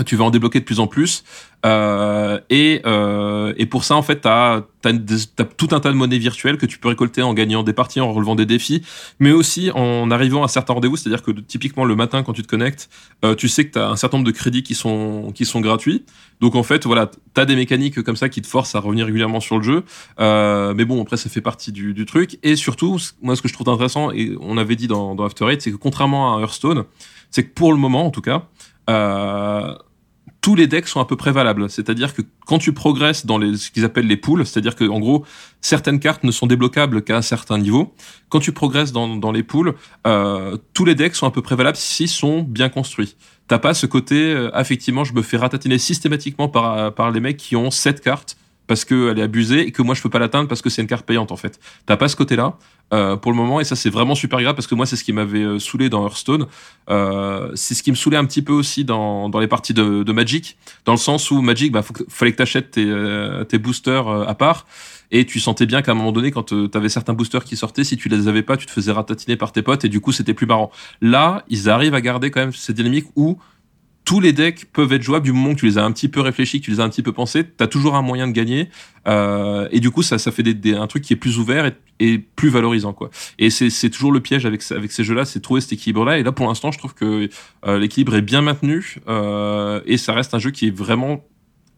tu 0.04 0.16
vas 0.16 0.26
en 0.26 0.30
débloquer 0.30 0.60
de 0.60 0.66
plus 0.66 0.80
en 0.80 0.88
plus. 0.88 1.24
Euh, 1.66 2.40
et, 2.50 2.82
euh, 2.86 3.54
et 3.58 3.66
pour 3.66 3.86
ça 3.86 3.96
en 3.96 4.04
fait 4.04 4.18
t'as 4.18 4.58
as, 4.84 4.90
as, 4.90 5.44
tout 5.58 5.70
un 5.72 5.80
tas 5.80 5.90
de 5.90 5.96
monnaies 5.96 6.20
virtuelles 6.20 6.58
que 6.58 6.68
tu 6.68 6.78
peux 6.78 6.90
récolter 6.90 7.24
en 7.24 7.34
gagnant 7.34 7.64
des 7.64 7.74
parties 7.74 8.00
en 8.00 8.14
relevant 8.14 8.36
des 8.36 8.46
défis 8.46 8.84
mais 9.20 9.32
aussi 9.32 9.72
en 9.74 10.12
arrivant 10.12 10.44
à 10.44 10.48
certains 10.48 10.74
rendez-vous. 10.74 10.96
C'est 10.96 11.08
à 11.08 11.10
dire 11.10 11.24
que 11.24 11.32
typiquement 11.32 11.86
le 11.86 11.96
matin 11.96 12.22
quand 12.22 12.34
tu 12.34 12.44
te 12.44 12.48
connectes 12.48 12.90
euh, 13.24 13.34
tu 13.34 13.50
sais 13.50 13.66
que 13.66 13.72
t'as 13.72 13.90
un 13.90 13.96
certain 13.96 14.18
nombre 14.18 14.28
de 14.28 14.36
crédits 14.36 14.62
qui 14.62 14.76
sont 14.76 15.32
qui 15.34 15.46
sont 15.46 15.60
gratuits. 15.62 16.06
Donc 16.40 16.56
en 16.56 16.62
fait 16.62 16.86
voilà 16.86 17.10
t'as 17.34 17.46
des 17.46 17.56
mécaniques 17.56 18.04
comme 18.04 18.18
ça 18.18 18.30
qui 18.30 18.42
te 18.42 18.48
forcent 18.48 18.76
à 18.76 18.80
revenir 18.80 19.08
régulièrement 19.08 19.40
sur 19.40 19.58
le 19.58 19.64
jeu. 19.64 19.84
Euh, 20.20 20.74
mais 20.76 20.86
bon 20.86 21.02
après 21.02 21.18
ça 21.18 21.30
fait 21.30 21.42
partie 21.42 21.72
du, 21.72 21.96
du, 21.96 22.06
truc. 22.06 22.38
Et 22.44 22.56
surtout 22.56 23.00
moi 23.24 23.36
ce 23.36 23.42
que 23.42 23.48
je 23.48 23.54
trouve 23.54 23.70
intéressant 23.70 24.12
et 24.12 24.36
on 24.40 24.58
avait 24.58 24.76
dit 24.76 24.88
dans, 24.88 25.16
dans 25.16 25.24
After 25.24 25.50
Eight 25.50 25.64
c'est 25.64 25.72
que 25.72 25.78
contrairement 25.78 26.38
à 26.38 26.42
Hearthstone 26.42 26.84
c'est 27.32 27.44
que 27.44 27.54
pour 27.54 27.74
le 27.74 27.80
moment 27.80 28.06
en 28.06 28.12
tout 28.12 28.22
cas 28.22 28.48
tous 30.45 30.53
les 30.53 30.68
decks 30.68 30.88
sont 30.88 30.99
à 30.99 31.06
peu 31.06 31.16
près 31.16 31.32
valables. 31.32 31.72
C'est-à-dire 31.72 32.14
que 32.14 32.22
quand 32.45 32.60
tu 32.60 32.72
progresses 32.72 33.26
dans 33.26 33.40
les, 33.40 33.57
ce 33.57 33.72
qu'ils 33.72 33.84
appellent 33.84 34.06
les 34.06 34.16
pools, 34.16 34.45
c'est-à-dire 34.45 34.76
que 34.76 34.88
en 34.88 34.99
gros, 34.99 35.26
certaines 35.60 35.99
cartes 35.99 36.24
ne 36.24 36.30
sont 36.30 36.45
débloquables 36.45 37.02
qu'à 37.03 37.18
un 37.18 37.24
certain 37.24 37.57
niveau. 37.57 37.95
Quand 38.30 38.40
tu 38.40 38.52
progresses 38.52 38.91
dans, 38.91 39.16
dans 39.16 39.32
les 39.32 39.41
pools, 39.41 39.74
euh, 40.06 40.56
tous 40.74 40.86
les 40.86 40.94
decks 40.94 41.16
sont 41.16 41.26
à 41.26 41.32
peu 41.32 41.41
près 41.41 41.56
valables 41.56 41.78
s'ils 41.78 42.10
sont 42.10 42.44
bien 42.44 42.70
construits. 42.70 43.16
T'as 43.48 43.57
pas 43.57 43.74
ce 43.74 43.88
côté, 43.88 44.34
euh, 44.34 44.52
effectivement, 44.53 45.03
je 45.03 45.14
me 45.14 45.24
fais 45.24 45.38
ratatiner 45.38 45.80
systématiquement 45.80 46.48
par, 46.48 46.94
par 46.94 47.10
les 47.10 47.22
mecs 47.22 47.38
qui 47.38 47.56
ont 47.56 47.72
sept 47.72 48.02
cartes 48.02 48.38
parce 48.68 48.86
qu'elle 48.86 49.20
est 49.20 49.22
abusée 49.22 49.68
et 49.68 49.72
que 49.72 49.82
moi 49.82 49.96
je 49.96 50.02
peux 50.02 50.10
pas 50.10 50.20
l'atteindre 50.20 50.48
parce 50.48 50.62
que 50.62 50.70
c'est 50.70 50.82
une 50.82 50.88
carte 50.88 51.06
payante 51.06 51.32
en 51.32 51.36
fait. 51.36 51.60
T'as 51.86 51.98
pas 51.98 52.08
ce 52.08 52.16
côté-là 52.16 52.58
euh, 52.94 53.16
pour 53.16 53.32
le 53.32 53.38
moment 53.38 53.60
et 53.60 53.64
ça 53.64 53.76
c'est 53.76 53.90
vraiment 53.90 54.16
super 54.16 54.42
grave 54.42 54.56
parce 54.56 54.68
que 54.68 54.76
moi 54.76 54.86
c'est 54.86 54.96
ce 54.96 55.04
qui 55.04 55.14
m'avait 55.14 55.44
euh, 55.44 55.60
saoulé 55.60 55.90
dans 55.90 56.06
Hearthstone. 56.06 56.48
Euh, 56.90 57.52
c'est 57.56 57.74
ce 57.74 57.84
qui 57.84 57.92
me 57.92 57.96
saoulait 57.96 58.18
un 58.18 58.26
petit 58.26 58.42
peu 58.42 58.54
aussi 58.54 58.86
dans, 58.86 59.30
dans 59.30 59.40
les 59.40 59.48
parties 59.48 59.74
de, 59.74 60.04
de 60.04 60.12
Magic, 60.12 60.58
dans 60.86 60.94
le 60.94 60.98
sens 60.98 61.32
où 61.32 61.42
Magic, 61.42 61.72
bah 61.72 61.84
fallait 62.08 62.32
que 62.32 62.38
t'achètes 62.38 62.72
tes, 62.72 62.86
euh, 62.86 63.44
tes 63.44 63.58
boosters 63.58 64.08
euh, 64.08 64.26
à 64.26 64.36
part 64.36 64.66
et 65.12 65.26
tu 65.26 65.40
sentais 65.40 65.66
bien 65.66 65.82
qu'à 65.82 65.92
un 65.92 65.96
moment 65.96 66.12
donné 66.12 66.32
quand 66.32 66.44
tu 66.44 66.70
avais 66.74 66.90
certains 66.90 67.14
boosters 67.14 67.44
qui 67.44 67.56
sortaient, 67.56 67.84
si 67.84 67.98
tu 67.98 68.10
les 68.10 68.28
avais 68.28 68.42
pas, 68.42 68.58
tu 68.58 68.66
te 68.66 68.72
faisais 68.72 68.92
ratatiner 68.92 69.38
par 69.38 69.52
tes 69.52 69.62
potes 69.62 69.86
et 69.86 69.90
du 69.90 70.00
coup 70.00 70.12
c'était 70.12 70.34
plus 70.34 70.48
marrant. 70.48 70.72
Là, 71.02 71.44
ils 71.48 71.70
arrivent 71.70 71.94
à 71.94 72.02
garder 72.02 72.32
quand 72.32 72.42
même 72.42 72.54
cette 72.54 72.76
dynamique 72.76 73.06
où 73.16 73.38
tous 74.06 74.19
les 74.19 74.34
decks 74.34 74.65
peuvent 74.72 74.94
être 74.94 75.02
jouables 75.02 75.26
du 75.26 75.34
moment 75.34 75.56
que 75.56 75.60
tu 75.60 75.65
les 75.65 75.77
as 75.80 75.84
un 75.84 75.91
petit 75.91 76.07
peu 76.07 76.22
réfléchis, 76.22 76.60
que 76.60 76.65
tu 76.65 76.72
les 76.72 76.80
as 76.80 76.84
un 76.84 76.90
petit 76.90 77.02
peu 77.02 77.11
pensés. 77.11 77.44
T'as 77.44 77.68
toujours 77.68 77.95
un 77.95 78.03
moyen 78.03 78.27
de 78.27 78.32
gagner, 78.32 78.69
euh, 79.07 79.68
et 79.72 79.80
du 79.80 79.90
coup 79.90 80.03
ça, 80.03 80.19
ça 80.19 80.32
fait 80.32 80.44
des, 80.44 80.53
des, 80.53 80.76
un 80.76 80.88
truc 80.88 81.03
qui 81.03 81.14
est 81.14 81.18
plus 81.18 81.40
ouvert 81.40 81.72
et, 81.99 82.19
plus 82.19 82.49
valorisant 82.49 82.94
quoi. 82.94 83.10
Et 83.40 83.49
c'est 83.49 83.90
toujours 83.90 84.11
le 84.11 84.19
piège 84.19 84.45
avec 84.45 84.61
avec 84.72 84.91
ces 84.91 85.03
jeux-là, 85.03 85.26
c'est 85.26 85.40
trouver 85.40 85.61
cet 85.61 85.73
équilibre-là. 85.73 86.19
Et 86.19 86.23
là 86.23 86.32
pour 86.32 86.48
l'instant, 86.48 86.72
je 86.72 86.77
trouve 86.77 86.94
que 86.94 87.30
euh, 87.65 87.80
l'équilibre 87.80 88.15
est 88.15 88.22
bien 88.22 88.41
maintenu 88.41 88.98
euh, 89.07 89.82
et 89.86 89.98
ça 89.98 90.14
reste 90.14 90.34
un 90.34 90.40
jeu 90.40 90.52
qui 90.52 90.68
est 90.68 90.76
vraiment 90.76 91.23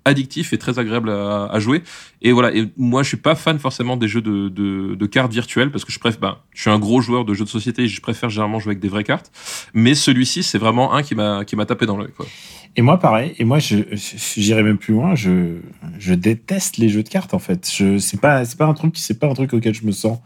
addictif 0.08 0.54
et 0.54 0.58
très 0.58 0.80
agréable 0.80 1.10
à, 1.10 1.60
jouer. 1.60 1.84
Et 2.22 2.32
voilà. 2.32 2.56
Et 2.56 2.68
moi, 2.78 3.04
je 3.04 3.10
suis 3.10 3.18
pas 3.18 3.36
fan 3.36 3.60
forcément 3.60 3.98
des 3.98 4.08
jeux 4.08 4.22
de, 4.22 4.50
de, 4.50 5.06
cartes 5.06 5.32
virtuelles 5.32 5.72
parce 5.72 5.86
que 5.86 5.92
je 5.92 6.00
préfère. 6.00 6.20
Ben, 6.20 6.38
je 6.54 6.62
suis 6.62 6.70
un 6.70 6.80
gros 6.80 7.02
joueur 7.02 7.26
de 7.26 7.34
jeux 7.34 7.44
de 7.44 7.50
société 7.50 7.84
et 7.84 7.88
je 7.88 8.02
préfère 8.02 8.30
généralement 8.30 8.60
jouer 8.60 8.72
avec 8.72 8.80
des 8.80 8.90
vraies 8.90 9.04
cartes. 9.04 9.32
Mais 9.74 9.94
celui-ci, 9.96 10.44
c'est 10.44 10.58
vraiment 10.58 10.94
un 10.94 11.04
qui 11.04 11.16
m'a 11.16 11.66
tapé 11.66 11.86
dans 11.86 11.98
l'œil. 11.98 12.10
Et 12.76 12.82
moi, 12.82 13.00
pareil. 13.00 13.34
Et 13.38 13.44
moi, 13.44 13.60
je 13.60 14.54
même 14.54 14.78
plus 14.78 14.94
loin. 14.94 15.16
Je 15.16 15.58
je 16.00 16.14
déteste 16.14 16.78
les 16.78 16.90
jeux 16.90 17.04
de 17.04 17.10
cartes 17.10 17.34
en 17.34 17.40
fait. 17.40 17.66
C'est 17.66 18.22
pas 18.22 18.44
pas 18.58 18.74
c'est 18.94 19.20
pas 19.20 19.28
un 19.28 19.34
truc 19.34 19.54
auquel 19.54 19.74
je 19.74 19.86
me 19.86 19.92
sens 19.92 20.20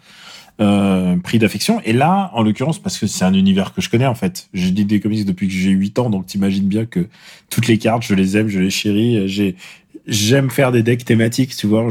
euh, 0.61 1.17
pris 1.17 1.39
d'affection. 1.39 1.81
Et 1.85 1.93
là, 1.93 2.29
en 2.33 2.43
l'occurrence, 2.43 2.77
parce 2.77 2.99
que 2.99 3.07
c'est 3.07 3.25
un 3.25 3.33
univers 3.33 3.73
que 3.73 3.81
je 3.81 3.89
connais 3.89 4.05
en 4.05 4.13
fait. 4.13 4.47
J'ai 4.53 4.69
dit 4.69 4.85
des 4.85 4.99
comics 4.99 5.25
depuis 5.25 5.47
que 5.47 5.53
j'ai 5.53 5.71
8 5.71 5.97
ans, 5.97 6.09
donc 6.11 6.27
t'imagines 6.27 6.67
bien 6.67 6.85
que 6.85 7.07
toutes 7.49 7.67
les 7.67 7.79
cartes, 7.79 8.03
je 8.03 8.13
les 8.13 8.37
aime, 8.37 8.47
je 8.47 8.59
les 8.59 8.69
chéris. 8.69 9.27
J'ai, 9.27 9.55
j'aime 10.05 10.51
faire 10.51 10.71
des 10.71 10.83
decks 10.83 11.03
thématiques, 11.03 11.55
tu 11.55 11.65
vois. 11.65 11.87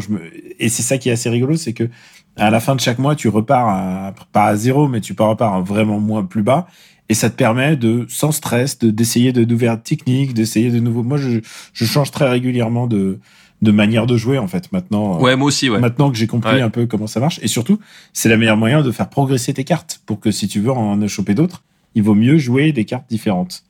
Et 0.61 0.69
c'est 0.69 0.83
ça 0.83 0.99
qui 0.99 1.09
est 1.09 1.13
assez 1.13 1.29
rigolo, 1.29 1.57
c'est 1.57 1.73
que 1.73 1.89
à 2.37 2.51
la 2.51 2.61
fin 2.61 2.77
de 2.77 2.81
chaque 2.81 3.01
mois, 3.01 3.17
tu 3.17 3.29
repars 3.29 3.69
à, 3.69 4.15
pas 4.33 4.45
à 4.45 4.57
zéro, 4.57 4.87
mais 4.87 5.01
tu 5.01 5.15
repars 5.19 5.55
à 5.55 5.61
vraiment 5.61 5.99
moins 5.99 6.25
plus 6.25 6.43
bas. 6.43 6.69
Et 7.09 7.15
ça 7.15 7.29
te 7.29 7.35
permet 7.35 7.77
de, 7.77 8.07
sans 8.09 8.31
stress, 8.31 8.79
de, 8.79 8.91
d'essayer 8.93 9.33
de 9.33 9.45
nouvelles 9.45 9.81
techniques, 9.83 10.33
d'essayer 10.33 10.71
de 10.71 10.79
nouveaux. 10.79 11.03
Moi, 11.03 11.19
je 11.19 11.85
change 11.85 12.13
très 12.13 12.29
régulièrement 12.29 12.87
de, 12.87 13.19
de 13.63 13.71
manière 13.71 14.07
de 14.07 14.17
jouer 14.17 14.39
en 14.39 14.49
fait 14.49 14.73
maintenant. 14.73 15.21
Ouais, 15.21 15.37
moi 15.37 15.49
aussi. 15.49 15.69
Ouais. 15.69 15.79
Maintenant 15.81 16.11
que 16.11 16.17
j'ai 16.17 16.27
compris 16.27 16.55
Ouais. 16.57 16.63
un 16.63 16.71
peu 16.71 16.87
comment 16.87 17.07
ça 17.07 17.21
marche, 17.21 17.39
et 17.43 17.49
surtout, 17.49 17.79
c'est 18.13 18.29
la 18.29 18.37
meilleure 18.37 18.57
moyen 18.57 18.83
de 18.83 18.91
faire 18.91 19.09
progresser 19.09 19.53
tes 19.55 19.65
cartes 19.65 20.01
pour 20.07 20.19
que 20.21 20.31
si 20.31 20.49
tu 20.49 20.61
veux 20.61 20.71
en 20.73 21.07
choper 21.09 21.35
d'autres, 21.35 21.63
il 21.95 22.03
vaut 22.03 22.15
mieux 22.15 22.39
jouer 22.39 22.73
des 22.73 22.85
cartes 22.85 23.09
différentes. 23.11 23.65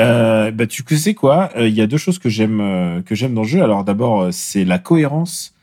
Euh, 0.00 0.50
bah 0.50 0.66
tu 0.66 0.82
sais 0.96 1.14
quoi? 1.14 1.50
Euh, 1.56 1.68
Il 1.68 1.74
y 1.74 1.82
a 1.82 1.86
deux 1.86 1.98
choses 1.98 2.18
que 2.18 2.28
j'aime 2.30 2.60
euh, 2.60 3.02
que 3.02 3.14
j'aime 3.14 3.34
dans 3.34 3.42
le 3.42 3.48
jeu. 3.48 3.62
Alors 3.62 3.84
d'abord, 3.84 4.22
euh, 4.22 4.28
c'est 4.32 4.64
la 4.64 4.78
cohérence 4.78 5.54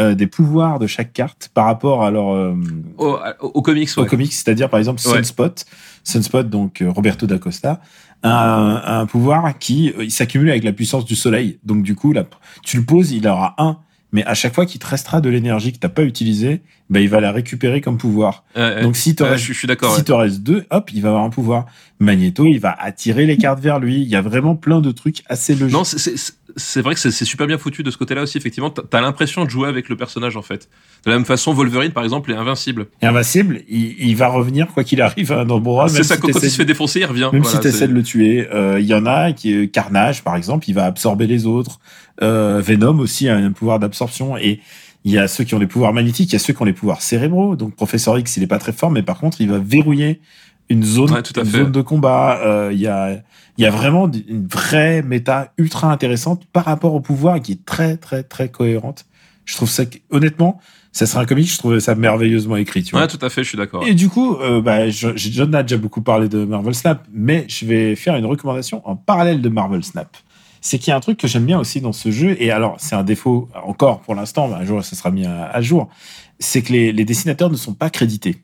euh, 0.00 0.14
des 0.14 0.26
pouvoirs 0.26 0.78
de 0.78 0.86
chaque 0.86 1.12
carte 1.12 1.50
par 1.54 1.66
rapport 1.66 2.04
à 2.04 2.10
leur 2.10 2.34
euh, 2.34 2.54
Au, 2.98 3.16
au, 3.40 3.46
au 3.54 3.62
comics, 3.62 3.88
au 3.96 4.02
ouais. 4.02 4.08
comics, 4.08 4.32
c'est-à-dire 4.32 4.68
par 4.68 4.78
exemple 4.78 5.00
Ouais. 5.06 5.14
Sunspot, 5.22 5.64
Sunspot 6.02 6.42
donc 6.48 6.82
euh, 6.82 6.90
Roberto 6.90 7.26
da 7.26 7.38
Costa, 7.38 7.80
un, 8.22 8.82
un 8.84 9.06
pouvoir 9.06 9.58
qui 9.58 9.92
euh, 9.98 10.04
il 10.04 10.10
s'accumule 10.10 10.50
avec 10.50 10.64
la 10.64 10.72
puissance 10.72 11.04
du 11.04 11.14
soleil. 11.14 11.58
Donc 11.64 11.82
du 11.82 11.94
coup, 11.94 12.12
là, 12.12 12.24
tu 12.64 12.76
le 12.78 12.84
poses, 12.84 13.12
il 13.12 13.26
aura 13.28 13.54
un, 13.58 13.78
mais 14.12 14.24
à 14.24 14.34
chaque 14.34 14.54
fois 14.54 14.64
qu'il 14.66 14.80
te 14.80 14.86
restera 14.86 15.20
de 15.20 15.28
l'énergie 15.28 15.72
que 15.72 15.78
t'as 15.78 15.88
pas 15.88 16.02
utilisée, 16.04 16.62
ben 16.90 17.00
il 17.00 17.08
va 17.08 17.20
la 17.20 17.32
récupérer 17.32 17.80
comme 17.80 17.98
pouvoir. 17.98 18.44
Ouais. 18.56 18.82
Donc 18.82 18.96
si 18.96 19.14
te 19.14 19.22
Ouais, 19.22 19.30
reste, 19.30 19.44
je, 19.44 19.52
je 19.52 19.58
suis 19.58 19.68
d'accord. 19.68 19.94
si 19.96 20.04
te 20.04 20.12
reste 20.12 20.40
deux, 20.42 20.64
hop, 20.70 20.90
il 20.92 21.02
va 21.02 21.08
avoir 21.10 21.24
un 21.24 21.30
pouvoir. 21.30 21.66
Magneto, 21.98 22.46
il 22.46 22.58
va 22.60 22.72
attirer 22.78 23.26
les 23.26 23.36
cartes 23.36 23.60
vers 23.60 23.78
lui. 23.78 24.02
Il 24.02 24.08
y 24.08 24.16
a 24.16 24.22
vraiment 24.22 24.56
plein 24.56 24.80
de 24.80 24.90
trucs 24.90 25.22
assez 25.28 25.54
logiques. 25.54 25.72
Non, 25.76 25.84
c'est- 25.84 26.16
c'est 26.56 26.80
vrai 26.82 26.94
que 26.94 27.00
c'est 27.00 27.24
super 27.24 27.46
bien 27.46 27.58
foutu 27.58 27.82
de 27.82 27.90
ce 27.90 27.96
côté-là 27.96 28.22
aussi. 28.22 28.38
Effectivement, 28.38 28.70
t'as 28.70 29.00
l'impression 29.00 29.44
de 29.44 29.50
jouer 29.50 29.68
avec 29.68 29.88
le 29.88 29.96
personnage 29.96 30.36
en 30.36 30.42
fait. 30.42 30.68
De 31.04 31.10
la 31.10 31.16
même 31.16 31.24
façon, 31.24 31.52
Wolverine 31.52 31.92
par 31.92 32.04
exemple 32.04 32.30
est 32.32 32.36
invincible. 32.36 32.86
Et 33.02 33.06
invincible, 33.06 33.62
il, 33.68 33.94
il 33.98 34.16
va 34.16 34.28
revenir 34.28 34.68
quoi 34.68 34.84
qu'il 34.84 35.00
arrive 35.02 35.30
dans 35.46 35.60
bras. 35.60 35.88
c'est 35.88 36.02
ça 36.02 36.14
si 36.14 36.20
quand, 36.20 36.26
quand 36.28 36.28
il 36.28 36.34
t'essaies 36.34 36.48
se 36.50 36.56
fait 36.56 36.64
défoncer, 36.64 37.00
il 37.00 37.06
revient. 37.06 37.30
Même 37.32 37.42
Voilà, 37.42 37.56
si 37.56 37.60
tu 37.60 37.68
essaies 37.68 37.78
c'est- 37.80 37.88
de 37.88 37.92
le 37.94 38.02
tuer, 38.02 38.48
euh, 38.52 38.78
il 38.80 38.86
y 38.86 38.94
en 38.94 39.06
a 39.06 39.32
qui 39.32 39.52
est 39.54 39.68
Carnage 39.68 40.22
par 40.22 40.36
exemple, 40.36 40.64
il 40.68 40.74
va 40.74 40.84
absorber 40.86 41.26
les 41.26 41.46
autres. 41.46 41.80
Euh, 42.22 42.60
Venom 42.64 42.98
aussi 43.00 43.28
a 43.28 43.36
un 43.36 43.52
pouvoir 43.52 43.78
d'absorption 43.80 44.36
et 44.36 44.60
il 45.06 45.12
y 45.12 45.18
a 45.18 45.28
ceux 45.28 45.44
qui 45.44 45.54
ont 45.54 45.58
les 45.58 45.66
pouvoirs 45.66 45.92
magnétiques, 45.92 46.30
il 46.30 46.34
y 46.34 46.36
a 46.36 46.38
ceux 46.38 46.52
qui 46.54 46.62
ont 46.62 46.64
les 46.64 46.72
pouvoirs 46.72 47.02
cérébraux. 47.02 47.56
Donc 47.56 47.74
Professeur 47.74 48.18
X, 48.18 48.36
il 48.38 48.42
est 48.42 48.46
pas 48.46 48.58
très 48.58 48.72
fort, 48.72 48.90
mais 48.90 49.02
par 49.02 49.18
contre, 49.18 49.40
il 49.40 49.50
va 49.50 49.58
verrouiller 49.58 50.20
une 50.68 50.82
zone, 50.82 51.10
Ouais, 51.10 51.22
tout 51.22 51.38
à 51.38 51.42
une 51.42 51.48
fait. 51.50 51.58
zone 51.58 51.72
de 51.72 51.80
combat. 51.82 52.38
Euh, 52.44 52.70
Il 52.72 52.80
y 52.80 52.86
a, 52.86 53.22
y 53.58 53.64
a 53.66 53.70
vraiment 53.70 54.10
une 54.10 54.46
vraie 54.46 55.02
méta 55.02 55.52
ultra 55.58 55.90
intéressante 55.92 56.44
par 56.52 56.64
rapport 56.64 56.94
au 56.94 57.00
pouvoir 57.00 57.40
qui 57.40 57.52
est 57.52 57.64
très 57.64 57.96
très 57.96 58.22
très 58.22 58.48
cohérente. 58.48 59.04
Je 59.44 59.54
trouve 59.56 59.68
ça, 59.68 59.84
honnêtement, 60.10 60.58
ça 60.90 61.06
serait 61.06 61.22
un 61.22 61.26
comic, 61.26 61.50
je 61.50 61.58
trouve 61.58 61.78
ça 61.80 61.94
merveilleusement 61.94 62.56
écrit. 62.56 62.82
Tu 62.82 62.92
vois. 62.92 63.02
Ouais, 63.02 63.08
tout 63.08 63.18
à 63.20 63.28
fait, 63.28 63.42
je 63.44 63.48
suis 63.50 63.58
d'accord. 63.58 63.86
Et 63.86 63.94
du 63.94 64.08
coup, 64.08 64.36
euh, 64.36 64.62
bah, 64.62 64.88
j'ai 64.88 65.12
déjà, 65.30 65.76
beaucoup 65.76 66.00
parlé 66.00 66.28
de 66.28 66.44
Marvel 66.44 66.74
Snap, 66.74 67.06
mais 67.12 67.44
je 67.48 67.66
vais 67.66 67.94
faire 67.96 68.16
une 68.16 68.24
recommandation 68.26 68.80
en 68.88 68.96
parallèle 68.96 69.42
de 69.42 69.48
Marvel 69.50 69.84
Snap. 69.84 70.16
C'est 70.62 70.78
qu'il 70.78 70.88
y 70.88 70.92
a 70.92 70.96
un 70.96 71.00
truc 71.00 71.18
que 71.18 71.28
j'aime 71.28 71.44
bien 71.44 71.58
aussi 71.58 71.82
dans 71.82 71.92
ce 71.92 72.10
jeu, 72.10 72.36
et 72.40 72.50
alors 72.50 72.76
c'est 72.78 72.94
un 72.94 73.02
défaut 73.04 73.50
encore 73.66 74.00
pour 74.00 74.14
l'instant, 74.14 74.48
mais 74.48 74.54
un 74.54 74.64
jour 74.64 74.82
ça 74.82 74.96
sera 74.96 75.10
mis 75.10 75.26
à, 75.26 75.44
à 75.50 75.60
jour, 75.60 75.90
c'est 76.38 76.62
que 76.62 76.72
les, 76.72 76.90
les 76.90 77.04
dessinateurs 77.04 77.50
ne 77.50 77.56
sont 77.56 77.74
pas 77.74 77.90
crédités. 77.90 78.36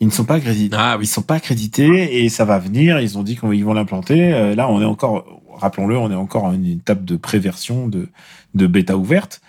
Ils 0.00 0.06
ne 0.06 0.12
sont 0.12 0.24
pas 0.24 0.40
crédités. 0.40 0.76
Ah 0.78 0.96
oui. 0.98 1.04
Ils 1.04 1.08
sont 1.08 1.22
pas 1.22 1.40
crédités 1.40 2.24
et 2.24 2.28
ça 2.30 2.44
va 2.44 2.58
venir. 2.58 3.00
Ils 3.00 3.18
ont 3.18 3.22
dit 3.22 3.36
qu'ils 3.36 3.64
vont 3.64 3.74
l'implanter. 3.74 4.32
Euh, 4.32 4.54
là, 4.54 4.68
on 4.68 4.80
est 4.80 4.86
encore, 4.86 5.42
rappelons-le, 5.54 5.96
on 5.98 6.10
est 6.10 6.14
encore 6.14 6.48
à 6.48 6.54
une 6.54 6.66
étape 6.66 7.04
de 7.04 7.16
préversion, 7.16 7.86
de, 7.86 8.08
de 8.54 8.66
bêta 8.66 8.96
ouverte. 8.96 9.42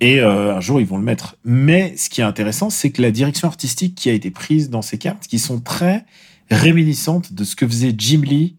Et 0.00 0.20
euh, 0.20 0.56
un 0.56 0.60
jour, 0.60 0.80
ils 0.80 0.86
vont 0.86 0.98
le 0.98 1.04
mettre. 1.04 1.36
Mais 1.44 1.96
ce 1.96 2.08
qui 2.08 2.20
est 2.20 2.24
intéressant, 2.24 2.70
c'est 2.70 2.90
que 2.90 3.02
la 3.02 3.10
direction 3.10 3.48
artistique 3.48 3.94
qui 3.94 4.08
a 4.08 4.12
été 4.12 4.30
prise 4.30 4.70
dans 4.70 4.82
ces 4.82 4.98
cartes, 4.98 5.26
qui 5.26 5.38
sont 5.38 5.60
très 5.60 6.04
réminiscentes 6.50 7.32
de 7.32 7.44
ce 7.44 7.56
que 7.56 7.66
faisait 7.66 7.94
Jim 7.96 8.22
Lee 8.22 8.56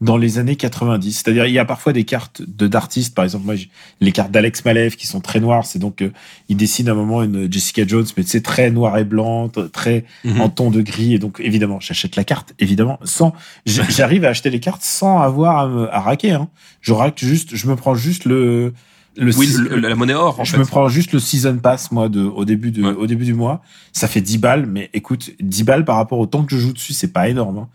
dans 0.00 0.16
les 0.16 0.38
années 0.38 0.56
90. 0.56 1.12
C'est-à-dire, 1.12 1.44
il 1.46 1.52
y 1.52 1.58
a 1.58 1.64
parfois 1.66 1.92
des 1.92 2.04
cartes 2.04 2.40
de 2.46 2.66
d'artistes, 2.66 3.14
par 3.14 3.24
exemple, 3.24 3.44
moi, 3.44 3.54
les 4.00 4.12
cartes 4.12 4.30
d'Alex 4.30 4.64
Malev 4.64 4.96
qui 4.96 5.06
sont 5.06 5.20
très 5.20 5.40
noires. 5.40 5.66
C'est 5.66 5.78
donc, 5.78 6.00
euh, 6.00 6.10
il 6.48 6.56
dessine 6.56 6.88
à 6.88 6.92
un 6.92 6.94
moment 6.94 7.22
une 7.22 7.52
Jessica 7.52 7.86
Jones, 7.86 8.06
mais 8.16 8.22
c'est 8.26 8.40
très 8.42 8.70
noir 8.70 8.96
et 8.96 9.04
blanc, 9.04 9.50
très 9.72 10.04
Mhm. 10.24 10.40
en 10.40 10.48
ton 10.48 10.70
de 10.70 10.80
gris. 10.80 11.14
Et 11.14 11.18
donc, 11.18 11.40
évidemment, 11.42 11.80
j'achète 11.80 12.16
la 12.16 12.24
carte, 12.24 12.54
évidemment, 12.58 12.98
sans, 13.04 13.34
j'arrive 13.66 14.24
à 14.24 14.28
acheter 14.28 14.48
les 14.50 14.60
cartes 14.60 14.82
sans 14.82 15.18
avoir 15.20 15.58
à, 15.58 15.68
me, 15.68 15.94
à 15.94 16.00
raquer. 16.00 16.32
Hein. 16.32 16.48
Je 16.80 16.92
raque 16.94 17.18
juste, 17.18 17.54
je 17.54 17.66
me 17.66 17.76
prends 17.76 17.94
juste 17.94 18.24
le, 18.24 18.72
le, 19.16 19.36
Oui, 19.36 19.48
le- 19.58 19.76
la 19.80 19.94
monnaie 19.96 20.14
or, 20.14 20.40
en 20.40 20.44
je 20.44 20.52
fait. 20.52 20.58
me 20.58 20.64
prends 20.64 20.88
juste 20.88 21.12
le 21.12 21.18
season 21.18 21.58
pass 21.58 21.90
moi 21.90 22.08
de 22.08 22.22
au 22.22 22.44
début 22.46 22.70
de 22.70 22.82
Ouais. 22.84 22.92
au 22.94 23.06
début 23.06 23.24
du 23.26 23.34
mois. 23.34 23.60
Ça 23.92 24.08
fait 24.08 24.20
10 24.22 24.38
balles, 24.38 24.64
mais 24.66 24.88
écoute, 24.94 25.30
10 25.40 25.64
balles 25.64 25.84
par 25.84 25.96
rapport 25.96 26.18
au 26.20 26.26
temps 26.26 26.42
que 26.44 26.54
je 26.56 26.60
joue 26.60 26.72
dessus, 26.72 26.94
c'est 26.94 27.12
pas 27.12 27.28
énorme. 27.28 27.58
hein. 27.58 27.68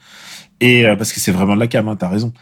Et 0.62 0.86
euh, 0.86 0.96
parce 0.96 1.12
que 1.12 1.20
c'est 1.20 1.32
vraiment 1.32 1.56
de 1.56 1.60
la 1.60 1.68
cam, 1.68 1.88
hein, 1.88 1.96
t'as 1.96 2.10
raison. 2.10 2.34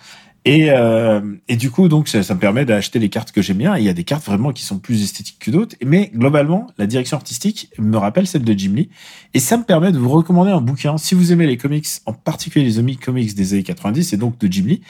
Et, 0.46 0.72
euh, 0.72 1.22
et 1.48 1.56
du 1.56 1.72
coup, 1.72 1.88
donc, 1.88 2.10
ça, 2.10 2.22
ça 2.22 2.36
me 2.36 2.40
permet 2.40 2.66
d'acheter 2.66 3.00
les 3.00 3.10
cartes 3.10 3.32
que 3.32 3.42
j'aime 3.42 3.58
bien. 3.58 3.78
Il 3.78 3.84
y 3.86 3.90
a 3.90 3.94
des 3.94 4.04
cartes 4.04 4.26
vraiment 4.26 4.52
qui 4.52 4.64
sont 4.64 4.78
plus 4.78 5.02
esthétiques 5.02 5.40
que 5.40 5.52
d'autres. 5.52 5.78
Mais 5.86 6.12
globalement, 6.14 6.68
la 6.78 6.86
direction 6.86 7.16
artistique 7.16 7.70
me 7.80 7.96
rappelle 7.98 8.28
celle 8.28 8.44
de 8.44 8.54
Jim 8.54 8.74
Lee. 8.76 8.90
Et 9.34 9.40
ça 9.40 9.58
me 9.58 9.64
permet 9.64 9.94
de 9.94 9.98
vous 9.98 10.10
recommander 10.10 10.52
un 10.52 10.60
bouquin. 10.60 10.98
Si 10.98 11.16
vous 11.16 11.32
aimez 11.32 11.48
les 11.48 11.56
comics, 11.56 11.88
en 12.06 12.14
particulier 12.14 12.66
les 12.66 12.78
Omi 12.78 12.98
Comics 12.98 13.34
des 13.36 13.54
années 13.54 13.64
90 13.64 14.12
et 14.12 14.18
donc 14.18 14.38
de 14.38 14.52
Jim 14.52 14.66
Lee, 14.66 14.82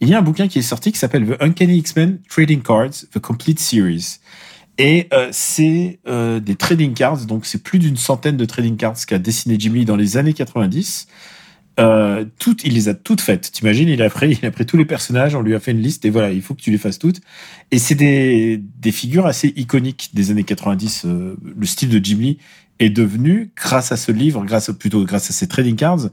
il 0.00 0.08
y 0.08 0.14
a 0.14 0.18
un 0.18 0.22
bouquin 0.22 0.46
qui 0.46 0.60
est 0.60 0.62
sorti 0.62 0.92
qui 0.92 0.98
s'appelle 0.98 1.26
The 1.26 1.42
Uncanny 1.42 1.78
X-Men 1.78 2.20
Trading 2.28 2.62
Cards, 2.62 3.06
The 3.12 3.18
Complete 3.18 3.58
Series. 3.58 4.20
Et 4.78 5.08
euh, 5.12 5.28
c'est 5.32 5.98
euh, 6.08 6.40
des 6.40 6.54
trading 6.54 6.94
cards, 6.94 7.26
donc 7.26 7.44
c'est 7.44 7.62
plus 7.62 7.78
d'une 7.78 7.98
centaine 7.98 8.38
de 8.38 8.44
trading 8.46 8.76
cards 8.76 9.04
qu'a 9.06 9.18
dessiné 9.18 9.56
Jim 9.58 9.72
Lee 9.74 9.84
dans 9.84 9.96
les 9.96 10.16
années 10.16 10.32
90. 10.32 11.06
Euh, 11.80 12.26
toutes, 12.38 12.64
il 12.64 12.74
les 12.74 12.88
a 12.88 12.94
toutes 12.94 13.20
faites. 13.20 13.52
T'imagines, 13.52 13.88
il 13.88 14.02
a 14.02 14.10
pris, 14.10 14.38
il 14.42 14.46
a 14.46 14.50
pris 14.50 14.66
tous 14.66 14.76
les 14.76 14.84
personnages, 14.84 15.34
on 15.34 15.42
lui 15.42 15.54
a 15.54 15.60
fait 15.60 15.70
une 15.70 15.80
liste 15.80 16.04
et 16.04 16.10
voilà, 16.10 16.30
il 16.30 16.42
faut 16.42 16.54
que 16.54 16.60
tu 16.60 16.70
les 16.70 16.78
fasses 16.78 16.98
toutes. 16.98 17.20
Et 17.70 17.78
c'est 17.78 17.94
des, 17.94 18.58
des 18.58 18.92
figures 18.92 19.26
assez 19.26 19.52
iconiques 19.56 20.10
des 20.12 20.30
années 20.30 20.44
90. 20.44 21.02
euh, 21.06 21.36
le 21.56 21.66
style 21.66 21.88
de 21.88 22.04
Jim 22.04 22.18
Lee 22.18 22.38
est 22.80 22.90
devenu, 22.90 23.52
grâce 23.56 23.92
à 23.92 23.96
ce 23.96 24.12
livre, 24.12 24.44
grâce 24.44 24.70
plutôt 24.78 25.04
grâce 25.04 25.30
à 25.30 25.32
ces 25.32 25.48
trading 25.48 25.76
cards, 25.76 26.08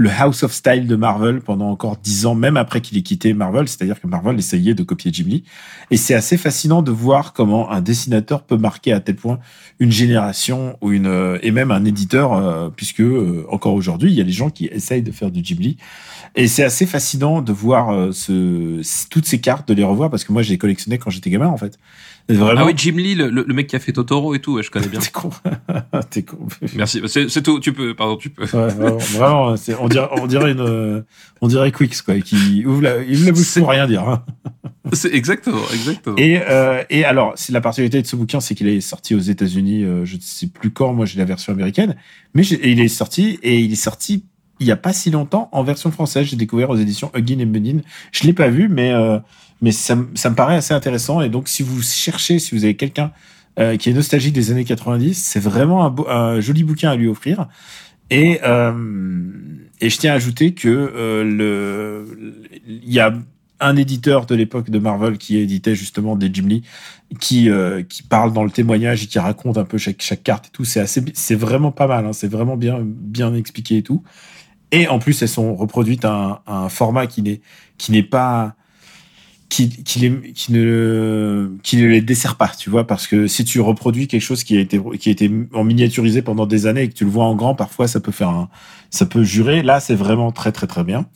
le 0.00 0.08
House 0.08 0.44
of 0.44 0.52
Style 0.54 0.86
de 0.86 0.96
Marvel 0.96 1.42
pendant 1.42 1.68
encore 1.68 1.98
dix 1.98 2.24
ans, 2.24 2.34
même 2.34 2.56
après 2.56 2.80
qu'il 2.80 2.96
ait 2.96 3.02
quitté 3.02 3.34
Marvel. 3.34 3.68
C'est-à-dire 3.68 4.00
que 4.00 4.06
Marvel 4.06 4.38
essayait 4.38 4.72
de 4.72 4.82
copier 4.82 5.10
Jim 5.12 5.26
Lee. 5.26 5.44
Et 5.90 5.98
c'est 5.98 6.14
assez 6.14 6.38
fascinant 6.38 6.80
de 6.80 6.90
voir 6.90 7.34
comment 7.34 7.70
un 7.70 7.82
dessinateur 7.82 8.42
peut 8.44 8.56
marquer 8.56 8.94
à 8.94 9.00
tel 9.00 9.16
point 9.16 9.40
une 9.78 9.92
génération 9.92 10.78
ou 10.80 10.92
une 10.92 11.06
euh, 11.06 11.38
et 11.42 11.50
même 11.50 11.70
un 11.70 11.84
éditeur, 11.84 12.32
euh, 12.32 12.70
puisque 12.74 13.02
euh, 13.02 13.44
encore 13.50 13.74
aujourd'hui, 13.74 14.10
il 14.10 14.16
y 14.16 14.22
a 14.22 14.24
des 14.24 14.32
gens 14.32 14.48
qui 14.48 14.70
essayent 14.72 15.02
de 15.02 15.12
faire 15.12 15.30
du 15.30 15.44
Jim 15.44 15.58
Lee. 15.60 15.76
Et 16.34 16.48
c'est 16.48 16.64
assez 16.64 16.86
fascinant 16.86 17.42
de 17.42 17.52
voir 17.52 18.14
ce, 18.14 18.80
toutes 19.10 19.26
ces 19.26 19.40
cartes, 19.40 19.68
de 19.68 19.74
les 19.74 19.84
revoir, 19.84 20.08
parce 20.08 20.24
que 20.24 20.32
moi, 20.32 20.40
je 20.40 20.48
les 20.48 20.56
collectionnais 20.56 20.96
quand 20.96 21.10
j'étais 21.10 21.28
gamin, 21.28 21.48
en 21.48 21.58
fait. 21.58 21.78
Vraiment. 22.28 22.60
Ah 22.60 22.64
oui, 22.66 22.72
Jim 22.76 22.94
Lee, 22.96 23.14
le, 23.14 23.28
le- 23.28 23.44
mec 23.54 23.66
qui 23.66 23.74
a 23.76 23.80
fait 23.80 23.92
Totoro 23.92 24.34
et 24.34 24.38
tout, 24.38 24.54
ouais, 24.54 24.62
je 24.62 24.70
connais 24.70 24.86
bien. 24.88 25.00
T'es 25.02 25.10
con. 25.10 25.30
T'es 26.10 26.22
con. 26.22 26.46
Merci. 26.76 27.00
C'est 27.06 27.28
c'est 27.28 27.42
tout. 27.42 27.58
Tu 27.60 27.72
peux. 27.72 27.94
Pardon, 27.94 28.16
tu 28.16 28.30
peux. 28.30 28.42
Ouais, 28.44 28.68
vraiment, 28.68 28.96
vraiment, 28.98 29.56
c'est- 29.56 29.74
on 29.80 29.88
dirait, 29.88 30.08
on 30.12 30.26
dirait 30.26 30.52
une, 30.52 31.04
on 31.40 31.48
dirait 31.48 31.72
Quicks, 31.72 32.02
quoi, 32.02 32.18
qui 32.20 32.64
ouvre 32.66 32.82
la, 32.82 33.02
il 33.02 33.16
ouvre 33.16 33.26
la 33.26 33.32
bouche 33.32 33.54
pour 33.58 33.68
rien 33.70 33.86
dire. 33.86 34.08
hein. 34.08 34.24
C'est 34.92 35.12
exactement, 35.14 35.60
exactement. 35.72 36.16
Et, 36.16 36.40
euh, 36.48 36.82
et 36.90 37.04
alors, 37.04 37.32
c'est 37.36 37.52
la 37.52 37.60
particularité 37.60 38.02
de 38.02 38.06
ce 38.06 38.16
bouquin, 38.16 38.40
c'est 38.40 38.54
qu'il 38.54 38.66
est 38.68 38.80
sorti 38.80 39.14
aux 39.14 39.20
États-Unis, 39.20 39.84
euh, 39.84 40.04
je 40.04 40.16
ne 40.16 40.20
sais 40.20 40.48
plus 40.48 40.70
quand, 40.70 40.92
moi 40.94 41.06
j'ai 41.06 41.18
la 41.18 41.24
version 41.24 41.52
américaine, 41.52 41.94
mais 42.34 42.42
il 42.44 42.80
est 42.80 42.88
sorti 42.88 43.38
et 43.42 43.60
il 43.60 43.72
est 43.72 43.76
sorti 43.76 44.24
il 44.58 44.66
y 44.66 44.72
a 44.72 44.76
pas 44.76 44.92
si 44.92 45.10
longtemps 45.10 45.48
en 45.52 45.62
version 45.62 45.90
française. 45.90 46.26
J'ai 46.26 46.36
découvert 46.36 46.68
aux 46.70 46.76
éditions 46.76 47.10
Huggin 47.14 47.38
et 47.38 47.46
Menin. 47.46 47.80
Je 48.12 48.24
l'ai 48.24 48.32
pas 48.34 48.48
vu, 48.48 48.68
mais 48.68 48.90
euh, 48.92 49.18
mais 49.60 49.72
ça, 49.72 49.96
ça 50.14 50.30
me 50.30 50.34
paraît 50.34 50.56
assez 50.56 50.74
intéressant. 50.74 51.20
Et 51.20 51.28
donc, 51.28 51.48
si 51.48 51.62
vous 51.62 51.82
cherchez, 51.82 52.38
si 52.38 52.54
vous 52.54 52.64
avez 52.64 52.76
quelqu'un 52.76 53.12
euh, 53.58 53.76
qui 53.76 53.90
est 53.90 53.92
nostalgique 53.92 54.32
des 54.32 54.50
années 54.50 54.64
90, 54.64 55.14
c'est 55.14 55.40
vraiment 55.40 55.84
un, 55.84 55.94
un 56.08 56.40
joli 56.40 56.64
bouquin 56.64 56.90
à 56.90 56.96
lui 56.96 57.08
offrir. 57.08 57.48
Et, 58.10 58.40
euh, 58.44 58.72
et 59.80 59.88
je 59.88 59.98
tiens 59.98 60.12
à 60.12 60.16
ajouter 60.16 60.52
que 60.52 60.68
euh, 60.68 61.24
le, 61.24 62.44
il 62.66 62.92
y 62.92 63.00
a 63.00 63.12
un 63.60 63.76
éditeur 63.76 64.26
de 64.26 64.34
l'époque 64.34 64.70
de 64.70 64.78
Marvel 64.78 65.18
qui 65.18 65.36
éditait 65.36 65.74
justement 65.74 66.16
des 66.16 66.30
Jim 66.32 66.46
Lee, 66.48 66.62
qui 67.20 67.50
euh, 67.50 67.82
qui 67.82 68.02
parle 68.02 68.32
dans 68.32 68.44
le 68.44 68.50
témoignage 68.50 69.04
et 69.04 69.06
qui 69.06 69.18
raconte 69.18 69.58
un 69.58 69.64
peu 69.64 69.78
chaque 69.78 70.02
chaque 70.02 70.22
carte 70.22 70.46
et 70.46 70.50
tout. 70.50 70.64
C'est 70.64 70.80
assez, 70.80 71.04
c'est 71.14 71.34
vraiment 71.34 71.70
pas 71.70 71.86
mal. 71.86 72.06
Hein, 72.06 72.12
c'est 72.12 72.28
vraiment 72.28 72.56
bien 72.56 72.80
bien 72.82 73.34
expliqué 73.34 73.78
et 73.78 73.82
tout. 73.82 74.02
Et 74.72 74.88
en 74.88 74.98
plus, 74.98 75.20
elles 75.22 75.28
sont 75.28 75.54
reproduites 75.54 76.04
à 76.04 76.12
un, 76.12 76.30
à 76.46 76.56
un 76.64 76.68
format 76.68 77.06
qui 77.06 77.22
n'est 77.22 77.40
qui 77.78 77.92
n'est 77.92 78.02
pas 78.02 78.56
qui, 79.50 79.68
qui, 79.68 79.98
les, 79.98 80.32
qui, 80.32 80.52
ne, 80.52 81.50
qui 81.62 81.76
ne 81.76 81.86
les 81.86 82.00
dessert 82.00 82.36
pas, 82.36 82.48
tu 82.56 82.70
vois, 82.70 82.86
parce 82.86 83.06
que 83.06 83.26
si 83.26 83.44
tu 83.44 83.60
reproduis 83.60 84.06
quelque 84.06 84.22
chose 84.22 84.44
qui 84.44 84.56
a 84.56 84.60
été, 84.60 84.80
qui 84.98 85.08
a 85.10 85.12
été 85.12 85.30
en 85.52 85.64
miniaturisé 85.64 86.22
pendant 86.22 86.46
des 86.46 86.66
années 86.66 86.84
et 86.84 86.88
que 86.88 86.94
tu 86.94 87.04
le 87.04 87.10
vois 87.10 87.24
en 87.24 87.34
grand, 87.34 87.54
parfois 87.54 87.88
ça 87.88 88.00
peut 88.00 88.12
faire 88.12 88.30
un, 88.30 88.48
ça 88.90 89.06
peut 89.06 89.24
jurer. 89.24 89.62
Là, 89.62 89.80
c'est 89.80 89.96
vraiment 89.96 90.30
très, 90.32 90.52
très, 90.52 90.68
très 90.68 90.84
bien. 90.84 91.06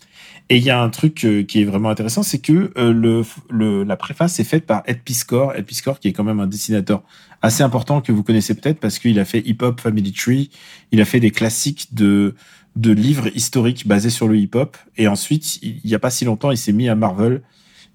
Et 0.51 0.59
il 0.59 0.65
y 0.65 0.70
a 0.70 0.82
un 0.82 0.90
truc 0.90 1.24
euh, 1.24 1.43
qui 1.43 1.62
est 1.62 1.65
vraiment 1.65 1.89
intéressant, 1.89 2.23
c'est 2.23 2.40
que 2.40 2.70
euh, 2.77 2.93
le, 2.93 3.23
le, 3.51 3.82
la 3.85 3.97
préface 3.97 4.39
est 4.40 4.44
faite 4.44 4.66
par 4.66 4.82
Ed 4.85 5.01
Piscor. 5.02 5.55
Ed 5.55 5.65
Piscor, 5.65 6.01
qui 6.01 6.09
est 6.09 6.12
quand 6.12 6.24
même 6.24 6.40
un 6.40 6.47
dessinateur 6.47 7.02
assez 7.40 7.62
important 7.62 8.02
que 8.02 8.12
vous 8.12 8.23
connaissez 8.23 8.55
peut-être 8.55 8.78
parce 8.78 8.98
qu'il 8.98 9.19
a 9.19 9.24
fait 9.24 9.43
Hip 9.47 9.59
Hop 9.62 9.81
Family 9.81 10.12
Tree. 10.12 10.51
Il 10.93 11.01
a 11.01 11.06
fait 11.06 11.20
des 11.20 11.31
classiques 11.31 11.94
de, 11.94 12.35
de 12.77 12.93
livres 12.93 13.28
historiques 13.35 13.86
basés 13.86 14.11
sur 14.11 14.28
le 14.28 14.36
hip 14.36 14.51
hop. 14.55 14.77
Et 14.98 15.09
ensuite, 15.09 15.62
il 15.62 15.81
n'y 15.85 15.94
a 15.94 15.98
pas 15.98 16.11
si 16.11 16.27
longtemps, 16.27 16.51
il 16.51 16.59
s'est 16.59 16.73
mis 16.73 16.89
à 16.90 16.94
Marvel 16.94 17.40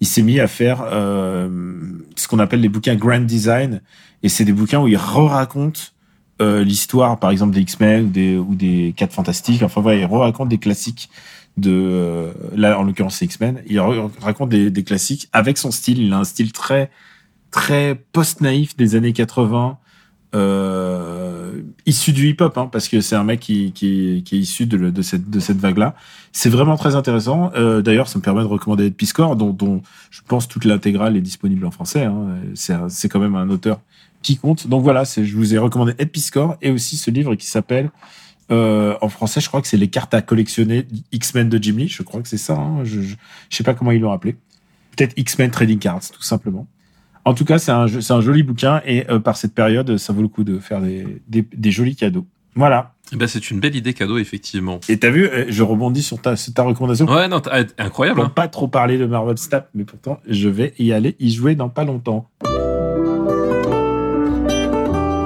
il 0.01 0.07
s'est 0.07 0.21
mis 0.21 0.39
à 0.39 0.47
faire 0.47 0.83
euh, 0.91 1.49
ce 2.15 2.27
qu'on 2.27 2.39
appelle 2.39 2.61
les 2.61 2.69
bouquins 2.69 2.95
grand 2.95 3.25
design. 3.25 3.81
Et 4.23 4.29
c'est 4.29 4.45
des 4.45 4.53
bouquins 4.53 4.79
où 4.79 4.87
il 4.87 4.97
re-raconte 4.97 5.93
euh, 6.41 6.63
l'histoire 6.63 7.19
par 7.19 7.31
exemple 7.31 7.53
des 7.53 7.61
X-Men 7.61 8.05
ou 8.05 8.09
des 8.09 8.37
ou 8.37 8.55
des 8.55 8.93
Quatre 8.95 9.13
Fantastiques. 9.13 9.63
Enfin 9.63 9.81
voilà 9.81 9.99
il 9.99 10.05
re-raconte 10.05 10.49
des 10.49 10.57
classiques 10.57 11.09
de 11.57 11.71
euh, 11.71 12.31
là 12.55 12.79
en 12.79 12.83
l'occurrence 12.83 13.17
c'est 13.17 13.25
X-Men. 13.25 13.61
Il 13.67 13.79
raconte 13.79 14.49
des, 14.49 14.71
des 14.71 14.83
classiques 14.83 15.27
avec 15.33 15.57
son 15.57 15.71
style. 15.71 16.01
Il 16.01 16.13
a 16.13 16.17
un 16.17 16.23
style 16.23 16.53
très 16.53 16.89
très 17.51 17.95
post-naïf 18.13 18.77
des 18.77 18.95
années 18.95 19.13
80 19.13 19.77
euh, 20.35 21.61
issu 21.85 22.13
du 22.13 22.29
hip-hop, 22.29 22.57
hein, 22.57 22.69
parce 22.71 22.87
que 22.87 23.01
c'est 23.01 23.15
un 23.15 23.23
mec 23.23 23.39
qui, 23.39 23.71
qui, 23.71 24.23
qui 24.25 24.35
est 24.35 24.39
issu 24.39 24.65
de, 24.65 24.89
de 24.89 25.01
cette, 25.01 25.29
de 25.29 25.39
cette 25.39 25.57
vague-là. 25.57 25.95
C'est 26.31 26.49
vraiment 26.49 26.77
très 26.77 26.95
intéressant. 26.95 27.51
Euh, 27.55 27.81
D'ailleurs, 27.81 28.07
ça 28.07 28.19
me 28.19 28.23
permet 28.23 28.41
de 28.41 28.47
recommander 28.47 28.85
Ed 28.85 28.95
Piscor, 28.95 29.35
dont, 29.35 29.51
dont 29.51 29.81
je 30.11 30.21
pense 30.27 30.47
toute 30.47 30.65
l'intégrale 30.65 31.17
est 31.17 31.21
disponible 31.21 31.65
en 31.65 31.71
français. 31.71 32.03
Hein. 32.03 32.37
C'est 32.53 33.09
quand 33.09 33.19
même 33.19 33.35
un 33.35 33.49
auteur 33.49 33.81
qui 34.21 34.37
compte. 34.37 34.67
Donc 34.67 34.83
voilà, 34.83 35.03
je 35.03 35.35
vous 35.35 35.55
ai 35.55 35.57
recommandé 35.57 35.93
Ed 35.97 36.11
Piscor 36.11 36.57
et 36.61 36.69
aussi 36.71 36.97
ce 36.97 37.09
livre 37.09 37.35
qui 37.35 37.47
s'appelle, 37.47 37.89
euh, 38.51 38.95
en 39.01 39.09
français, 39.09 39.41
je 39.41 39.47
crois 39.47 39.61
que 39.61 39.67
c'est 39.67 39.77
Les 39.77 39.89
cartes 39.89 40.13
à 40.13 40.21
collectionner 40.21 40.87
X-Men 41.11 41.49
de 41.49 41.61
Jim 41.61 41.75
Lee. 41.77 41.87
Je 41.87 42.03
crois 42.03 42.21
que 42.21 42.27
c'est 42.27 42.37
ça. 42.37 42.57
Hein. 42.57 42.83
Je, 42.83 43.01
je, 43.01 43.15
je 43.49 43.55
sais 43.55 43.63
pas 43.63 43.73
comment 43.73 43.91
ils 43.91 44.01
l'ont 44.01 44.11
appelé. 44.11 44.35
Peut-être 44.95 45.13
X-Men 45.17 45.51
Trading 45.51 45.79
Cards, 45.79 46.09
tout 46.11 46.23
simplement. 46.23 46.67
En 47.29 47.35
tout 47.35 47.45
cas, 47.45 47.59
c'est 47.59 47.71
un, 47.71 47.85
joli 48.21 48.41
bouquin 48.41 48.81
et 48.87 49.07
euh, 49.07 49.19
par 49.19 49.37
cette 49.37 49.53
période, 49.53 49.97
ça 49.97 50.13
vaut 50.13 50.23
le 50.23 50.27
coup 50.27 50.43
de 50.43 50.57
faire 50.57 50.81
des, 50.81 51.05
des, 51.27 51.45
des 51.55 51.69
jolis 51.69 51.95
cadeaux. 51.95 52.25
Voilà. 52.55 52.93
Eh 53.13 53.17
ben, 53.17 53.27
c'est 53.27 53.51
une 53.51 53.59
belle 53.59 53.75
idée 53.75 53.93
cadeau, 53.93 54.17
effectivement. 54.17 54.79
Et 54.89 54.97
t'as 54.97 55.11
vu, 55.11 55.27
euh, 55.27 55.45
je 55.47 55.61
rebondis 55.61 56.01
sur 56.01 56.19
ta, 56.19 56.35
sur 56.35 56.55
ta 56.55 56.63
recommandation. 56.63 57.05
Ouais, 57.05 57.27
non, 57.27 57.39
t'as- 57.39 57.65
incroyable. 57.77 58.15
Pour 58.15 58.25
hein. 58.25 58.31
pas 58.33 58.47
trop 58.47 58.67
parler 58.67 58.97
de 58.97 59.05
Marvel 59.05 59.37
Snap, 59.37 59.69
mais 59.75 59.83
pourtant, 59.83 60.19
je 60.27 60.49
vais 60.49 60.73
y 60.79 60.91
aller 60.91 61.15
y 61.19 61.29
jouer 61.29 61.53
dans 61.53 61.69
pas 61.69 61.83
longtemps. 61.83 62.27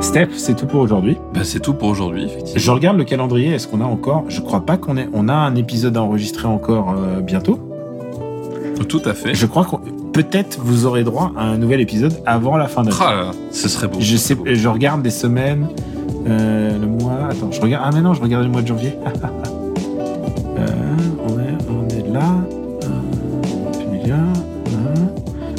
Steph, 0.01 0.31
c'est 0.35 0.57
tout 0.57 0.65
pour 0.67 0.81
aujourd'hui. 0.81 1.15
Ben, 1.34 1.45
c'est 1.45 1.61
tout 1.61 1.73
pour 1.73 1.88
aujourd'hui, 1.88 2.25
effectivement. 2.25 2.59
Je 2.59 2.71
regarde 2.71 2.97
le 2.97 3.05
calendrier. 3.05 3.53
Est-ce 3.53 3.69
qu'on 3.69 3.80
a 3.80 3.85
encore 3.85 4.25
Je 4.27 4.41
crois 4.41 4.65
pas 4.65 4.75
qu'on 4.75 4.97
ait. 4.97 5.07
On 5.13 5.30
a 5.30 5.34
un 5.34 5.55
épisode 5.55 5.95
à 5.95 6.01
enregistrer 6.01 6.49
encore 6.49 6.93
euh, 6.97 7.21
bientôt. 7.21 7.61
Tout 8.89 9.01
à 9.05 9.13
fait. 9.13 9.34
Je 9.34 9.45
crois 9.45 9.63
qu'on. 9.63 9.80
Peut-être 10.14 10.60
vous 10.61 10.85
aurez 10.85 11.03
droit 11.03 11.31
à 11.35 11.44
un 11.44 11.57
nouvel 11.57 11.81
épisode 11.81 12.14
avant 12.26 12.56
la 12.56 12.68
fin 12.68 12.84
d'année. 12.84 12.95
Ah 13.02 13.31
ce 13.52 13.68
serait 13.68 13.88
beau. 13.88 13.98
Je 13.99 14.15
sais, 14.15 14.38
je 14.45 14.68
regarde 14.68 15.02
des 15.02 15.10
semaines, 15.10 15.68
euh, 16.27 16.77
le 16.77 16.88
mois. 16.88 17.27
Attends, 17.31 17.52
je 17.52 17.60
regarde. 17.60 17.84
Ah 17.85 17.91
mais 17.94 18.02
non, 18.02 18.14
je 18.14 18.22
regarde 18.22 18.44
le 18.44 18.49
mois 18.49 18.61
de 18.61 18.68
janvier. 18.68 18.94
Euh, 20.56 20.68
on 21.27 21.40
est, 21.40 21.57
on 21.68 21.88
est 21.90 22.14
là. 22.14 22.22
Euh. 22.84 22.88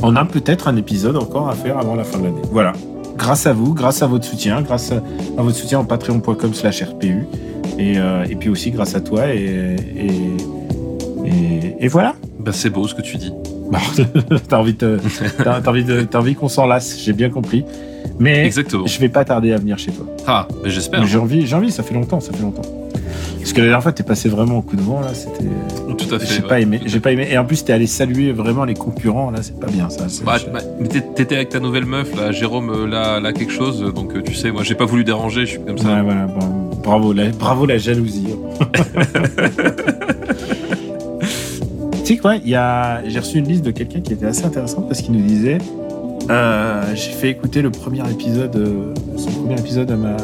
On 0.07 0.17
a 0.17 0.25
peut-être 0.27 0.69
un 0.69 0.77
épisode 0.77 1.17
encore 1.17 1.49
à 1.49 1.55
faire 1.55 1.79
avant 1.79 1.95
la 1.95 2.05
fin 2.05 2.19
de 2.19 2.25
l'année. 2.25 2.43
Voilà. 2.53 2.75
Grâce 3.17 3.47
à 3.47 3.53
vous, 3.53 3.73
grâce 3.75 4.03
à 4.03 4.07
votre 4.07 4.25
soutien, 4.25 4.61
grâce 4.63 4.93
à, 4.93 4.97
à 5.39 5.43
votre 5.43 5.57
soutien 5.57 5.79
en 5.79 5.85
patreon.com/rpu 5.85 7.27
et, 7.79 7.99
euh, 7.99 8.25
et 8.29 8.37
puis 8.37 8.51
aussi 8.51 8.71
grâce 8.71 8.95
à 8.95 9.01
toi 9.01 9.35
et 9.35 9.77
et, 11.27 11.77
et, 11.81 11.89
voilà. 11.89 12.15
Bah, 12.39 12.53
c'est 12.53 12.71
beau 12.71 12.87
ce 12.87 12.95
que 12.95 13.03
tu 13.03 13.17
dis. 13.17 13.33
Bah, 13.71 13.79
t'as 14.49 14.59
envie, 14.59 14.75
de- 14.75 14.99
t'as, 15.43 15.61
envie, 15.71 15.85
de- 15.85 16.03
t'as 16.03 16.19
envie 16.19 16.35
qu'on 16.35 16.49
s'en 16.49 16.67
lasse, 16.67 16.99
j'ai 17.03 17.13
bien 17.13 17.31
compris. 17.31 17.65
Mais 18.19 18.45
Exactement. 18.45 18.87
je 18.87 18.99
vais 19.01 19.09
pas 19.09 19.25
tarder 19.25 19.53
à 19.53 19.57
venir 19.57 19.79
chez 19.79 19.91
toi. 19.91 20.07
Ah, 20.27 20.47
mais 20.63 20.71
j'espère. 20.71 21.01
Mais 21.01 21.07
j'ai 21.07 21.19
envie, 21.19 21.47
j'ai 21.47 21.57
envie, 21.57 21.73
ça 21.73 21.83
fait 21.83 21.95
longtemps, 21.95 22.21
ça 22.21 22.33
fait 22.33 22.43
longtemps. 22.43 22.63
Parce 23.39 23.53
que 23.53 23.59
la 23.61 23.67
dernière 23.67 23.83
fois, 23.83 23.93
t'es 23.93 24.03
passé 24.05 24.29
vraiment 24.31 24.59
au 24.59 24.63
coup 24.63 24.77
de 24.77 24.81
vent, 24.83 25.01
là, 25.01 25.13
c'était. 25.13 25.45
Tout 25.99 26.15
à 26.15 26.19
fait. 26.19 26.27
J'ai 26.27 26.43
ouais. 26.43 26.49
pas 26.49 26.61
aimé, 26.61 26.81
j'ai 26.87 27.01
pas 27.01 27.13
aimé. 27.13 27.29
Et 27.31 27.37
en 27.39 27.45
plus, 27.45 27.65
t'es 27.65 27.73
allé 27.73 27.87
saluer 27.87 28.33
vraiment 28.33 28.65
les 28.65 28.75
concurrents, 28.75 29.31
là, 29.31 29.41
c'est 29.43 29.59
pas 29.59 29.67
bien, 29.69 29.89
ça. 29.91 30.09
c'est- 30.09 30.25
Bah, 30.25 30.37
bah, 30.53 30.61
mais 30.81 30.89
t'é- 30.89 31.03
t'étais 31.03 31.37
avec 31.37 31.49
ta 31.51 31.61
nouvelle 31.61 31.85
meuf 31.87 32.15
là, 32.17 32.33
Jérôme 32.33 32.71
euh, 32.71 32.87
là, 32.87 33.21
là 33.21 33.33
quelque 33.33 33.53
chose, 33.53 33.81
donc 33.95 34.15
euh, 34.15 34.23
tu 34.23 34.35
sais, 34.35 34.51
moi 34.51 34.63
j'ai 34.65 34.75
pas 34.75 34.87
voulu 34.87 35.05
déranger, 35.05 35.43
je 35.47 35.53
suis 35.53 35.61
comme 35.61 35.79
ça. 35.79 35.89
Ouais, 35.95 36.03
voilà, 36.03 36.27
bon, 36.27 36.71
bravo, 36.83 37.13
la, 37.13 37.29
bravo 37.29 37.67
la 37.67 37.79
jalousie. 37.79 38.29
tu 42.05 42.13
sais 42.13 42.17
quoi, 42.19 42.37
il 42.37 42.49
y 42.49 42.55
a, 42.55 43.03
j'ai 43.09 43.19
reçu 43.19 43.39
une 43.39 43.49
liste 43.49 43.65
de 43.65 43.71
quelqu'un 43.71 44.01
qui 44.01 44.13
était 44.13 44.27
assez 44.27 44.45
intéressante 44.45 44.87
parce 44.89 45.01
qu'il 45.01 45.15
nous 45.15 45.27
disait, 45.27 45.57
euh, 46.31 46.83
j'ai 46.95 47.13
fait 47.13 47.31
écouter 47.31 47.63
le 47.63 47.71
premier 47.71 48.03
épisode, 48.11 48.55
euh, 48.57 48.93
son 49.17 49.31
premier 49.31 49.59
épisode 49.59 49.91
à 49.91 49.97
ma, 49.97 50.17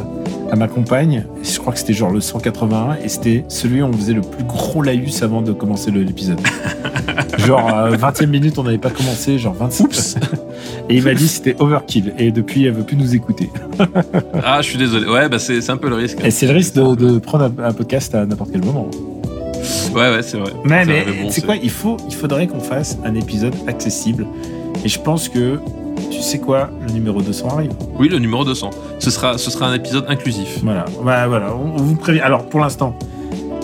à 0.53 0.57
ma 0.57 0.69
compagne. 0.69 1.25
Je 1.43 1.59
crois 1.59 1.73
que 1.73 1.79
c'était 1.79 1.95
genre 1.95 2.11
le 2.11 2.21
181 2.21 2.99
et 3.03 3.09
c'était 3.09 3.47
celui 3.49 3.81
où 3.81 3.87
on 3.87 3.93
faisait 3.95 4.13
le 4.13 4.21
plus 4.21 4.45
gros 4.45 4.83
laïus 4.83 5.23
avant 5.23 5.41
de 5.41 5.53
commencer 5.53 5.91
l'épisode. 5.91 6.41
genre 7.47 7.75
euh, 7.75 7.97
20e 7.97 8.27
minute, 8.27 8.59
on 8.59 8.65
n'avait 8.65 8.77
pas 8.77 8.91
commencé, 8.91 9.39
genre 9.39 9.55
26. 9.55 10.17
et 10.91 10.97
il 10.97 11.03
m'a 11.03 11.15
dit 11.15 11.29
c'était 11.29 11.57
overkill 11.61 12.13
et 12.19 12.31
depuis 12.31 12.67
elle 12.67 12.75
veut 12.75 12.85
plus 12.85 12.97
nous 12.97 13.15
écouter. 13.15 13.49
Ah, 14.45 14.59
je 14.61 14.67
suis 14.69 14.79
désolé. 14.79 15.07
Ouais, 15.09 15.31
bah 15.31 15.39
c'est 15.39 15.71
un 15.71 15.79
peu 15.79 15.89
le 15.89 15.97
risque. 15.97 16.19
Et 16.23 16.31
c'est 16.31 16.47
le 16.47 16.53
risque 16.53 16.75
de, 16.75 16.95
de 16.95 17.19
prendre 17.19 17.45
un, 17.45 17.65
un 17.65 17.73
podcast 17.73 18.15
à 18.15 18.27
n'importe 18.27 18.51
quel 18.53 18.63
moment. 18.63 18.91
Ouais, 19.95 20.11
ouais, 20.11 20.23
c'est 20.23 20.37
vrai. 20.39 20.53
Mais, 20.65 20.85
C'est 20.85 20.91
mais 20.91 21.05
bon, 21.23 21.31
c'est 21.31 21.45
quoi 21.45 21.57
il, 21.57 21.71
faut, 21.71 21.97
il 22.09 22.15
faudrait 22.15 22.47
qu'on 22.47 22.61
fasse 22.61 22.99
un 23.05 23.15
épisode 23.15 23.55
accessible. 23.67 24.27
Et 24.85 24.89
je 24.89 25.01
pense 25.01 25.29
que, 25.29 25.59
tu 26.11 26.21
sais 26.21 26.39
quoi, 26.39 26.71
le 26.87 26.93
numéro 26.93 27.21
200 27.23 27.49
arrive. 27.49 27.71
Oui, 27.99 28.09
le 28.09 28.19
numéro 28.19 28.45
200. 28.45 28.71
Ce 28.99 29.11
sera, 29.11 29.37
ce 29.39 29.51
sera 29.51 29.67
un 29.69 29.75
épisode 29.75 30.05
inclusif. 30.09 30.59
Voilà, 30.63 30.85
Bah, 31.05 31.27
voilà 31.29 31.55
on, 31.55 31.75
on 31.75 31.83
vous 31.83 31.97
prévient. 31.97 32.21
Alors, 32.21 32.45
pour 32.47 32.61
l'instant, 32.61 32.97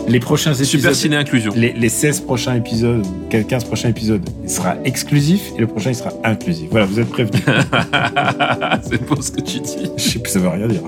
les 0.08 0.20
prochains 0.20 0.54
Super 0.54 0.90
épisodes, 0.90 0.94
ciné 0.94 1.16
inclusion. 1.16 1.52
les, 1.56 1.72
les 1.72 1.88
16 1.88 2.20
prochains 2.20 2.54
épisodes, 2.54 3.04
ou 3.04 3.28
15 3.44 3.64
prochains 3.64 3.88
épisodes, 3.88 4.22
il 4.44 4.50
sera 4.50 4.76
exclusif 4.84 5.50
et 5.56 5.60
le 5.60 5.66
prochain, 5.66 5.90
il 5.90 5.96
sera 5.96 6.10
inclusif. 6.24 6.68
Voilà, 6.70 6.86
vous 6.86 7.00
êtes 7.00 7.08
prévenus. 7.08 7.42
c'est 8.82 9.04
beau 9.04 9.20
ce 9.20 9.30
que 9.32 9.40
tu 9.40 9.58
dis. 9.60 9.76
je 9.96 10.02
sais 10.02 10.18
plus, 10.20 10.30
ça 10.32 10.38
veut 10.38 10.48
rien 10.48 10.68
dire. 10.68 10.82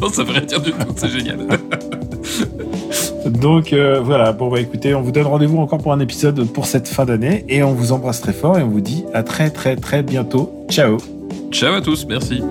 Non, 0.00 0.08
ça 0.10 0.22
veut 0.24 0.32
rien 0.32 0.40
dire 0.42 0.60
du 0.60 0.70
tout, 0.72 0.78
c'est 0.96 1.08
génial. 1.08 1.38
Donc 3.26 3.72
euh, 3.72 4.00
voilà, 4.00 4.32
bon 4.32 4.48
bah 4.48 4.60
écoutez, 4.60 4.94
on 4.94 5.00
vous 5.02 5.12
donne 5.12 5.26
rendez-vous 5.26 5.58
encore 5.58 5.78
pour 5.78 5.92
un 5.92 6.00
épisode 6.00 6.44
pour 6.52 6.66
cette 6.66 6.88
fin 6.88 7.04
d'année 7.04 7.44
et 7.48 7.62
on 7.62 7.72
vous 7.72 7.92
embrasse 7.92 8.20
très 8.20 8.32
fort 8.32 8.58
et 8.58 8.62
on 8.62 8.68
vous 8.68 8.80
dit 8.80 9.04
à 9.14 9.22
très 9.22 9.50
très 9.50 9.76
très 9.76 10.02
bientôt. 10.02 10.52
Ciao 10.68 10.96
Ciao 11.50 11.74
à 11.74 11.80
tous, 11.80 12.06
merci. 12.06 12.42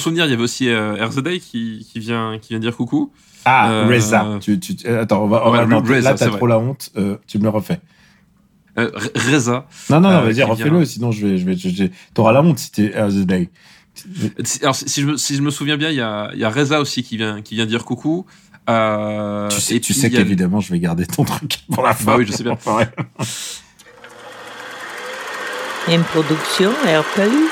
Souvenir, 0.00 0.24
il 0.24 0.30
y 0.30 0.34
avait 0.34 0.42
aussi 0.42 0.68
euh, 0.68 0.94
RZA 1.06 1.38
qui, 1.38 1.86
qui, 1.90 2.00
vient, 2.00 2.38
qui 2.40 2.48
vient 2.50 2.58
dire 2.58 2.76
coucou. 2.76 3.12
Ah, 3.44 3.70
Euh, 3.70 3.86
Reza. 3.86 4.38
Tu, 4.40 4.58
tu, 4.60 4.74
attends, 4.88 5.24
on 5.24 5.28
va, 5.28 5.46
on 5.46 5.52
Ouais, 5.52 5.64
va- 5.64 5.78
Reza, 5.80 6.10
là 6.10 6.16
t'as 6.18 6.28
vrai. 6.28 6.36
trop 6.38 6.46
la 6.46 6.58
honte, 6.58 6.90
euh, 6.96 7.16
tu 7.26 7.38
me 7.38 7.44
le 7.44 7.48
refais. 7.50 7.80
Euh, 8.78 8.90
Reza. 9.14 9.66
Non, 9.88 10.00
non, 10.00 10.10
non, 10.10 10.20
vas-y, 10.22 10.42
refais-le, 10.42 10.76
vient- 10.78 10.84
sinon 10.84 11.10
je 11.12 11.26
vais, 11.26 11.38
je 11.38 11.46
vais, 11.46 11.56
je- 11.56 11.68
je- 11.70 11.84
t'auras 12.14 12.32
la 12.32 12.42
honte 12.42 12.58
si 12.58 12.70
t'es 12.72 12.92
Air 12.94 13.08
the 13.08 13.24
Day. 13.26 13.48
Si- 14.44 14.60
Alors, 14.62 14.74
si 14.76 15.00
je 15.00 15.06
me, 15.06 15.16
si 15.16 15.34
je 15.36 15.42
me 15.42 15.50
souviens 15.50 15.76
bien, 15.76 15.90
il 15.90 15.96
y 15.96 16.00
a, 16.00 16.30
y 16.34 16.44
a 16.44 16.50
Reza 16.50 16.80
aussi 16.80 17.02
qui 17.02 17.16
vient, 17.16 17.40
qui 17.42 17.54
vient 17.54 17.66
dire 17.66 17.84
coucou. 17.84 18.26
Euh, 18.68 19.48
tu 19.48 19.60
sais, 19.60 19.76
et 19.76 19.80
tu 19.80 19.92
sais 19.94 20.06
a- 20.06 20.10
qu'évidemment, 20.10 20.60
je 20.60 20.70
vais 20.72 20.78
garder 20.78 21.06
ton 21.06 21.24
truc 21.24 21.60
pour 21.72 21.82
la 21.82 21.94
fin. 21.94 22.04
Bah 22.12 22.16
oui, 22.18 22.26
je 22.26 22.32
sais 22.32 22.44
bien. 22.44 22.56
Une 25.88 26.02
production 26.04 26.70
RPU. 26.84 27.48